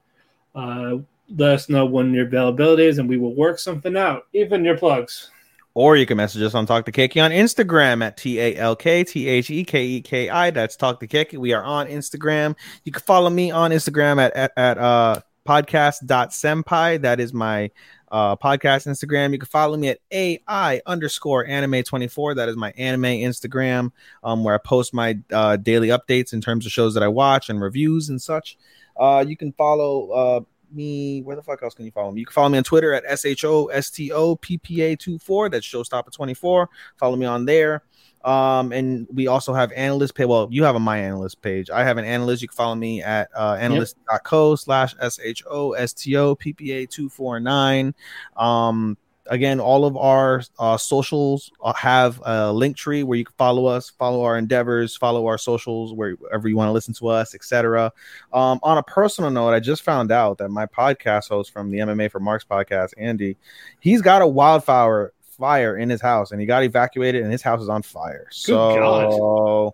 Uh, 0.54 0.98
let 1.30 1.54
us 1.54 1.70
know 1.70 1.86
when 1.86 2.14
your 2.14 2.28
availability 2.28 2.86
is, 2.86 2.98
and 2.98 3.08
we 3.08 3.18
will 3.18 3.36
work 3.36 3.60
something 3.60 3.96
out. 3.96 4.28
Even 4.34 4.66
your 4.66 4.78
plugs. 4.78 5.30
Or 5.74 5.96
you 5.96 6.06
can 6.06 6.18
message 6.18 6.42
us 6.42 6.54
on 6.54 6.66
Talk 6.66 6.86
the 6.86 6.92
Keki 6.92 7.24
on 7.24 7.32
Instagram 7.32 8.04
at 8.04 8.18
T 8.18 8.40
A 8.40 8.56
L 8.58 8.76
K 8.76 9.06
T 9.06 9.28
H 9.28 9.50
E 9.50 9.64
K 9.64 9.86
E 9.86 10.02
K 10.02 10.30
I. 10.30 10.52
That's 10.52 10.76
Talk 10.76 11.00
the 11.00 11.08
Keki. 11.08 11.38
We 11.38 11.54
are 11.54 11.64
on 11.64 11.88
Instagram. 11.88 12.58
You 12.84 12.92
can 12.92 13.02
follow 13.04 13.30
me 13.30 13.52
on 13.52 13.72
Instagram 13.72 14.20
at 14.20 14.36
at, 14.36 14.52
at 14.58 14.78
uh 14.78 15.22
podcast.senpai. 15.48 17.02
That 17.02 17.20
is 17.20 17.34
my 17.34 17.72
uh 18.12 18.36
podcast 18.36 18.88
Instagram. 18.88 19.32
You 19.32 19.40
can 19.40 19.48
follow 19.48 19.78
me 19.78 19.90
at 19.90 20.00
AI 20.12 20.82
underscore 20.86 21.46
anime 21.48 21.84
24. 21.84 22.36
That 22.36 22.50
is 22.50 22.56
my 22.56 22.72
anime 22.78 23.04
Instagram, 23.04 23.92
um, 24.24 24.44
where 24.44 24.54
I 24.54 24.60
post 24.60 24.94
my 24.94 25.18
uh 25.32 25.58
daily 25.58 25.88
updates 25.88 26.34
in 26.34 26.42
terms 26.42 26.66
of 26.66 26.72
shows 26.72 26.94
that 26.94 27.04
I 27.04 27.08
watch 27.08 27.50
and 27.50 27.62
reviews 27.62 28.10
and 28.10 28.22
such. 28.22 28.58
Uh 29.00 29.26
you 29.28 29.36
can 29.36 29.52
follow 29.54 30.12
uh 30.12 30.42
me. 30.74 31.22
Where 31.22 31.36
the 31.36 31.44
fuck 31.44 31.64
else 31.64 31.74
can 31.74 31.86
you 31.86 31.92
follow 31.92 32.12
me? 32.12 32.20
You 32.20 32.26
can 32.26 32.34
follow 32.34 32.50
me 32.50 32.58
on 32.58 32.64
Twitter 32.64 32.94
at 32.94 33.04
S 33.06 33.26
H 33.26 33.46
O 33.46 33.68
S 33.68 33.90
T 33.90 34.12
O 34.12 34.36
P 34.36 34.58
P 34.58 34.82
A 34.82 34.96
24. 34.96 35.50
That's 35.50 35.66
Showstopper24. 35.66 36.68
Follow 36.98 37.16
me 37.16 37.26
on 37.26 37.46
there. 37.46 37.84
Um, 38.23 38.72
and 38.72 39.07
we 39.14 39.27
also 39.27 39.53
have 39.53 39.72
AniList 39.72 40.14
page. 40.15 40.27
Well, 40.27 40.48
you 40.52 40.64
have 40.64 40.76
a 40.76 40.80
my 40.80 40.99
AniList 40.99 41.41
page. 41.41 41.69
I 41.69 41.84
have 41.84 41.98
an 41.98 42.06
AniList. 42.06 42.41
You 42.41 42.48
can 42.48 42.56
follow 42.56 42.76
me 42.76 43.02
at 43.02 43.30
uh, 43.35 43.57
anilist.co 43.60 44.56
slash 44.56 44.95
S 44.99 45.19
H 45.23 45.43
O 45.49 45.73
S 45.73 45.93
T 45.93 46.15
O 46.15 46.35
P 46.35 46.53
P 46.53 46.72
A 46.72 46.85
249. 46.85 47.93
Um, 48.38 48.98
again, 49.27 49.60
all 49.60 49.85
of 49.85 49.95
our 49.98 50.43
uh, 50.60 50.77
socials 50.77 51.52
uh, 51.64 51.73
have 51.73 52.22
a 52.26 52.52
link 52.52 52.76
tree 52.76 53.03
where 53.03 53.18
you 53.18 53.26
can 53.26 53.35
follow 53.38 53.65
us, 53.65 53.89
follow 53.89 54.23
our 54.23 54.38
endeavors, 54.38 54.95
follow 54.95 55.26
our 55.27 55.38
socials 55.38 55.93
wherever 55.93 56.48
you 56.48 56.57
want 56.57 56.68
to 56.68 56.73
listen 56.73 56.93
to 56.95 57.07
us, 57.07 57.34
etc. 57.35 57.91
Um, 58.34 58.60
on 58.64 58.77
a 58.77 58.84
personal 58.84 59.31
note, 59.31 59.53
I 59.53 59.60
just 59.60 59.84
found 59.84 60.11
out 60.11 60.38
that 60.39 60.49
my 60.49 60.65
podcast 60.65 61.30
host 61.30 61.52
from 61.52 61.72
the 61.72 61.80
MMA 61.80 62.11
for 62.11 62.19
Marks 62.19 62.45
podcast, 62.45 62.93
Andy, 62.98 63.38
he's 63.80 64.02
got 64.02 64.22
a 64.22 64.27
wildfire 64.27 65.14
fire 65.42 65.76
in 65.76 65.90
his 65.90 66.02
house, 66.02 66.32
and 66.32 66.40
he 66.40 66.46
got 66.46 66.64
evacuated, 66.64 67.24
and 67.24 67.32
his 67.32 67.42
house 67.42 67.62
is 67.62 67.70
on 67.70 67.82
fire. 67.82 68.28
so. 68.32 68.76
God. 68.76 69.74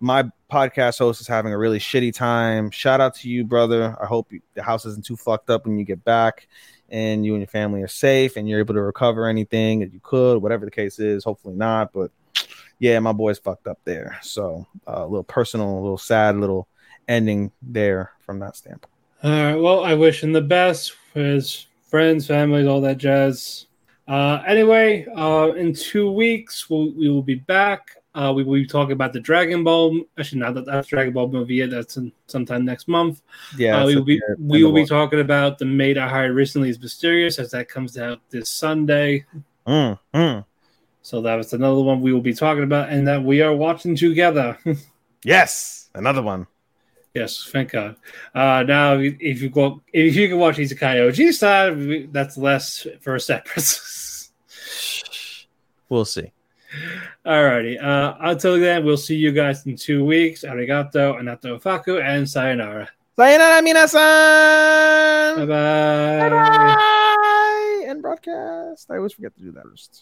My 0.00 0.24
podcast 0.52 0.98
host 0.98 1.22
is 1.22 1.28
having 1.28 1.52
a 1.52 1.56
really 1.56 1.78
shitty 1.78 2.12
time. 2.12 2.70
Shout 2.70 3.00
out 3.00 3.14
to 3.16 3.30
you, 3.30 3.42
brother. 3.44 3.96
I 3.98 4.04
hope 4.04 4.32
you, 4.32 4.42
the 4.52 4.62
house 4.62 4.84
isn't 4.84 5.06
too 5.06 5.16
fucked 5.16 5.48
up 5.48 5.64
when 5.64 5.78
you 5.78 5.84
get 5.84 6.04
back 6.04 6.46
and 6.90 7.24
you 7.24 7.32
and 7.32 7.40
your 7.40 7.48
family 7.48 7.80
are 7.80 7.88
safe 7.88 8.36
and 8.36 8.46
you're 8.46 8.58
able 8.58 8.74
to 8.74 8.82
recover 8.82 9.26
anything 9.28 9.80
that 9.80 9.94
you 9.94 10.00
could, 10.02 10.42
whatever 10.42 10.66
the 10.66 10.70
case 10.70 10.98
is. 10.98 11.24
Hopefully 11.24 11.54
not, 11.54 11.92
but 11.92 12.10
yeah, 12.78 12.98
my 12.98 13.12
boy's 13.12 13.38
fucked 13.38 13.66
up 13.66 13.78
there. 13.84 14.18
So 14.20 14.66
uh, 14.86 15.04
a 15.04 15.06
little 15.06 15.24
personal, 15.24 15.70
a 15.78 15.80
little 15.80 15.96
sad, 15.96 16.36
little 16.36 16.68
ending 17.08 17.50
there 17.62 18.12
from 18.20 18.40
that 18.40 18.56
standpoint. 18.56 18.92
All 19.22 19.30
right. 19.30 19.54
Well, 19.54 19.84
I 19.84 19.94
wish 19.94 20.22
him 20.22 20.32
the 20.32 20.42
best 20.42 20.92
for 21.12 21.20
his 21.20 21.66
friends, 21.88 22.26
families, 22.26 22.66
all 22.66 22.82
that 22.82 22.98
jazz. 22.98 23.66
Uh, 24.06 24.42
anyway, 24.46 25.06
uh, 25.16 25.52
in 25.56 25.72
two 25.72 26.10
weeks, 26.10 26.68
we'll, 26.68 26.92
we 26.94 27.08
will 27.08 27.22
be 27.22 27.36
back. 27.36 27.96
Uh, 28.14 28.32
we 28.34 28.44
will 28.44 28.54
be 28.54 28.66
talking 28.66 28.92
about 28.92 29.12
the 29.12 29.20
Dragon 29.20 29.64
Ball. 29.64 30.00
Actually, 30.18 30.40
not 30.40 30.54
that 30.54 30.66
that's 30.66 30.88
Dragon 30.88 31.12
Ball 31.12 31.28
movie 31.28 31.56
yet. 31.56 31.70
That's 31.70 31.96
in, 31.96 32.12
sometime 32.26 32.64
next 32.64 32.86
month. 32.86 33.22
Yeah, 33.56 33.82
uh, 33.82 33.86
we 33.86 33.96
will 33.96 34.04
be 34.04 34.20
we 34.38 34.62
will 34.62 34.72
be 34.72 34.86
talking 34.86 35.20
about 35.20 35.58
the 35.58 35.64
maid 35.64 35.98
I 35.98 36.06
hired 36.06 36.34
recently 36.34 36.68
is 36.68 36.78
mysterious 36.78 37.38
as 37.38 37.50
that 37.50 37.68
comes 37.68 37.98
out 37.98 38.20
this 38.30 38.50
Sunday. 38.50 39.24
Mm, 39.66 39.98
mm. 40.14 40.44
So 41.02 41.20
that 41.22 41.34
was 41.34 41.52
another 41.52 41.80
one 41.82 42.00
we 42.00 42.12
will 42.12 42.20
be 42.20 42.34
talking 42.34 42.62
about, 42.62 42.90
and 42.90 43.08
that 43.08 43.22
we 43.22 43.42
are 43.42 43.54
watching 43.54 43.96
together. 43.96 44.58
Yes, 45.24 45.88
another 45.94 46.20
one. 46.20 46.46
Yes, 47.14 47.48
thank 47.52 47.70
God. 47.70 47.94
Uh, 48.34 48.64
now, 48.66 48.98
if 48.98 49.40
you 49.40 49.48
go, 49.48 49.82
if 49.92 50.16
you 50.16 50.28
can 50.28 50.38
watch 50.38 50.56
Isekai 50.56 50.96
Ojisan, 51.08 52.12
that's 52.12 52.36
less 52.36 52.86
for 53.00 53.14
a 53.14 53.20
separate. 53.20 53.80
We'll 55.90 56.06
see. 56.06 56.32
Alrighty. 57.24 57.80
Uh, 57.80 58.16
until 58.20 58.58
then, 58.58 58.84
we'll 58.84 58.96
see 58.96 59.16
you 59.16 59.32
guys 59.32 59.64
in 59.66 59.76
two 59.76 60.04
weeks. 60.04 60.42
Arigato, 60.42 61.20
anato 61.20 61.60
faku, 61.60 61.98
and 61.98 62.28
sayonara. 62.28 62.88
Sayonara, 63.16 63.62
minasan. 63.62 65.36
Bye 65.36 65.46
bye. 65.46 66.28
Bye. 66.30 67.84
End 67.86 68.02
broadcast. 68.02 68.90
I 68.90 68.96
always 68.96 69.12
forget 69.12 69.36
to 69.36 69.42
do 69.42 69.52
that 69.52 69.62
first. 69.62 69.92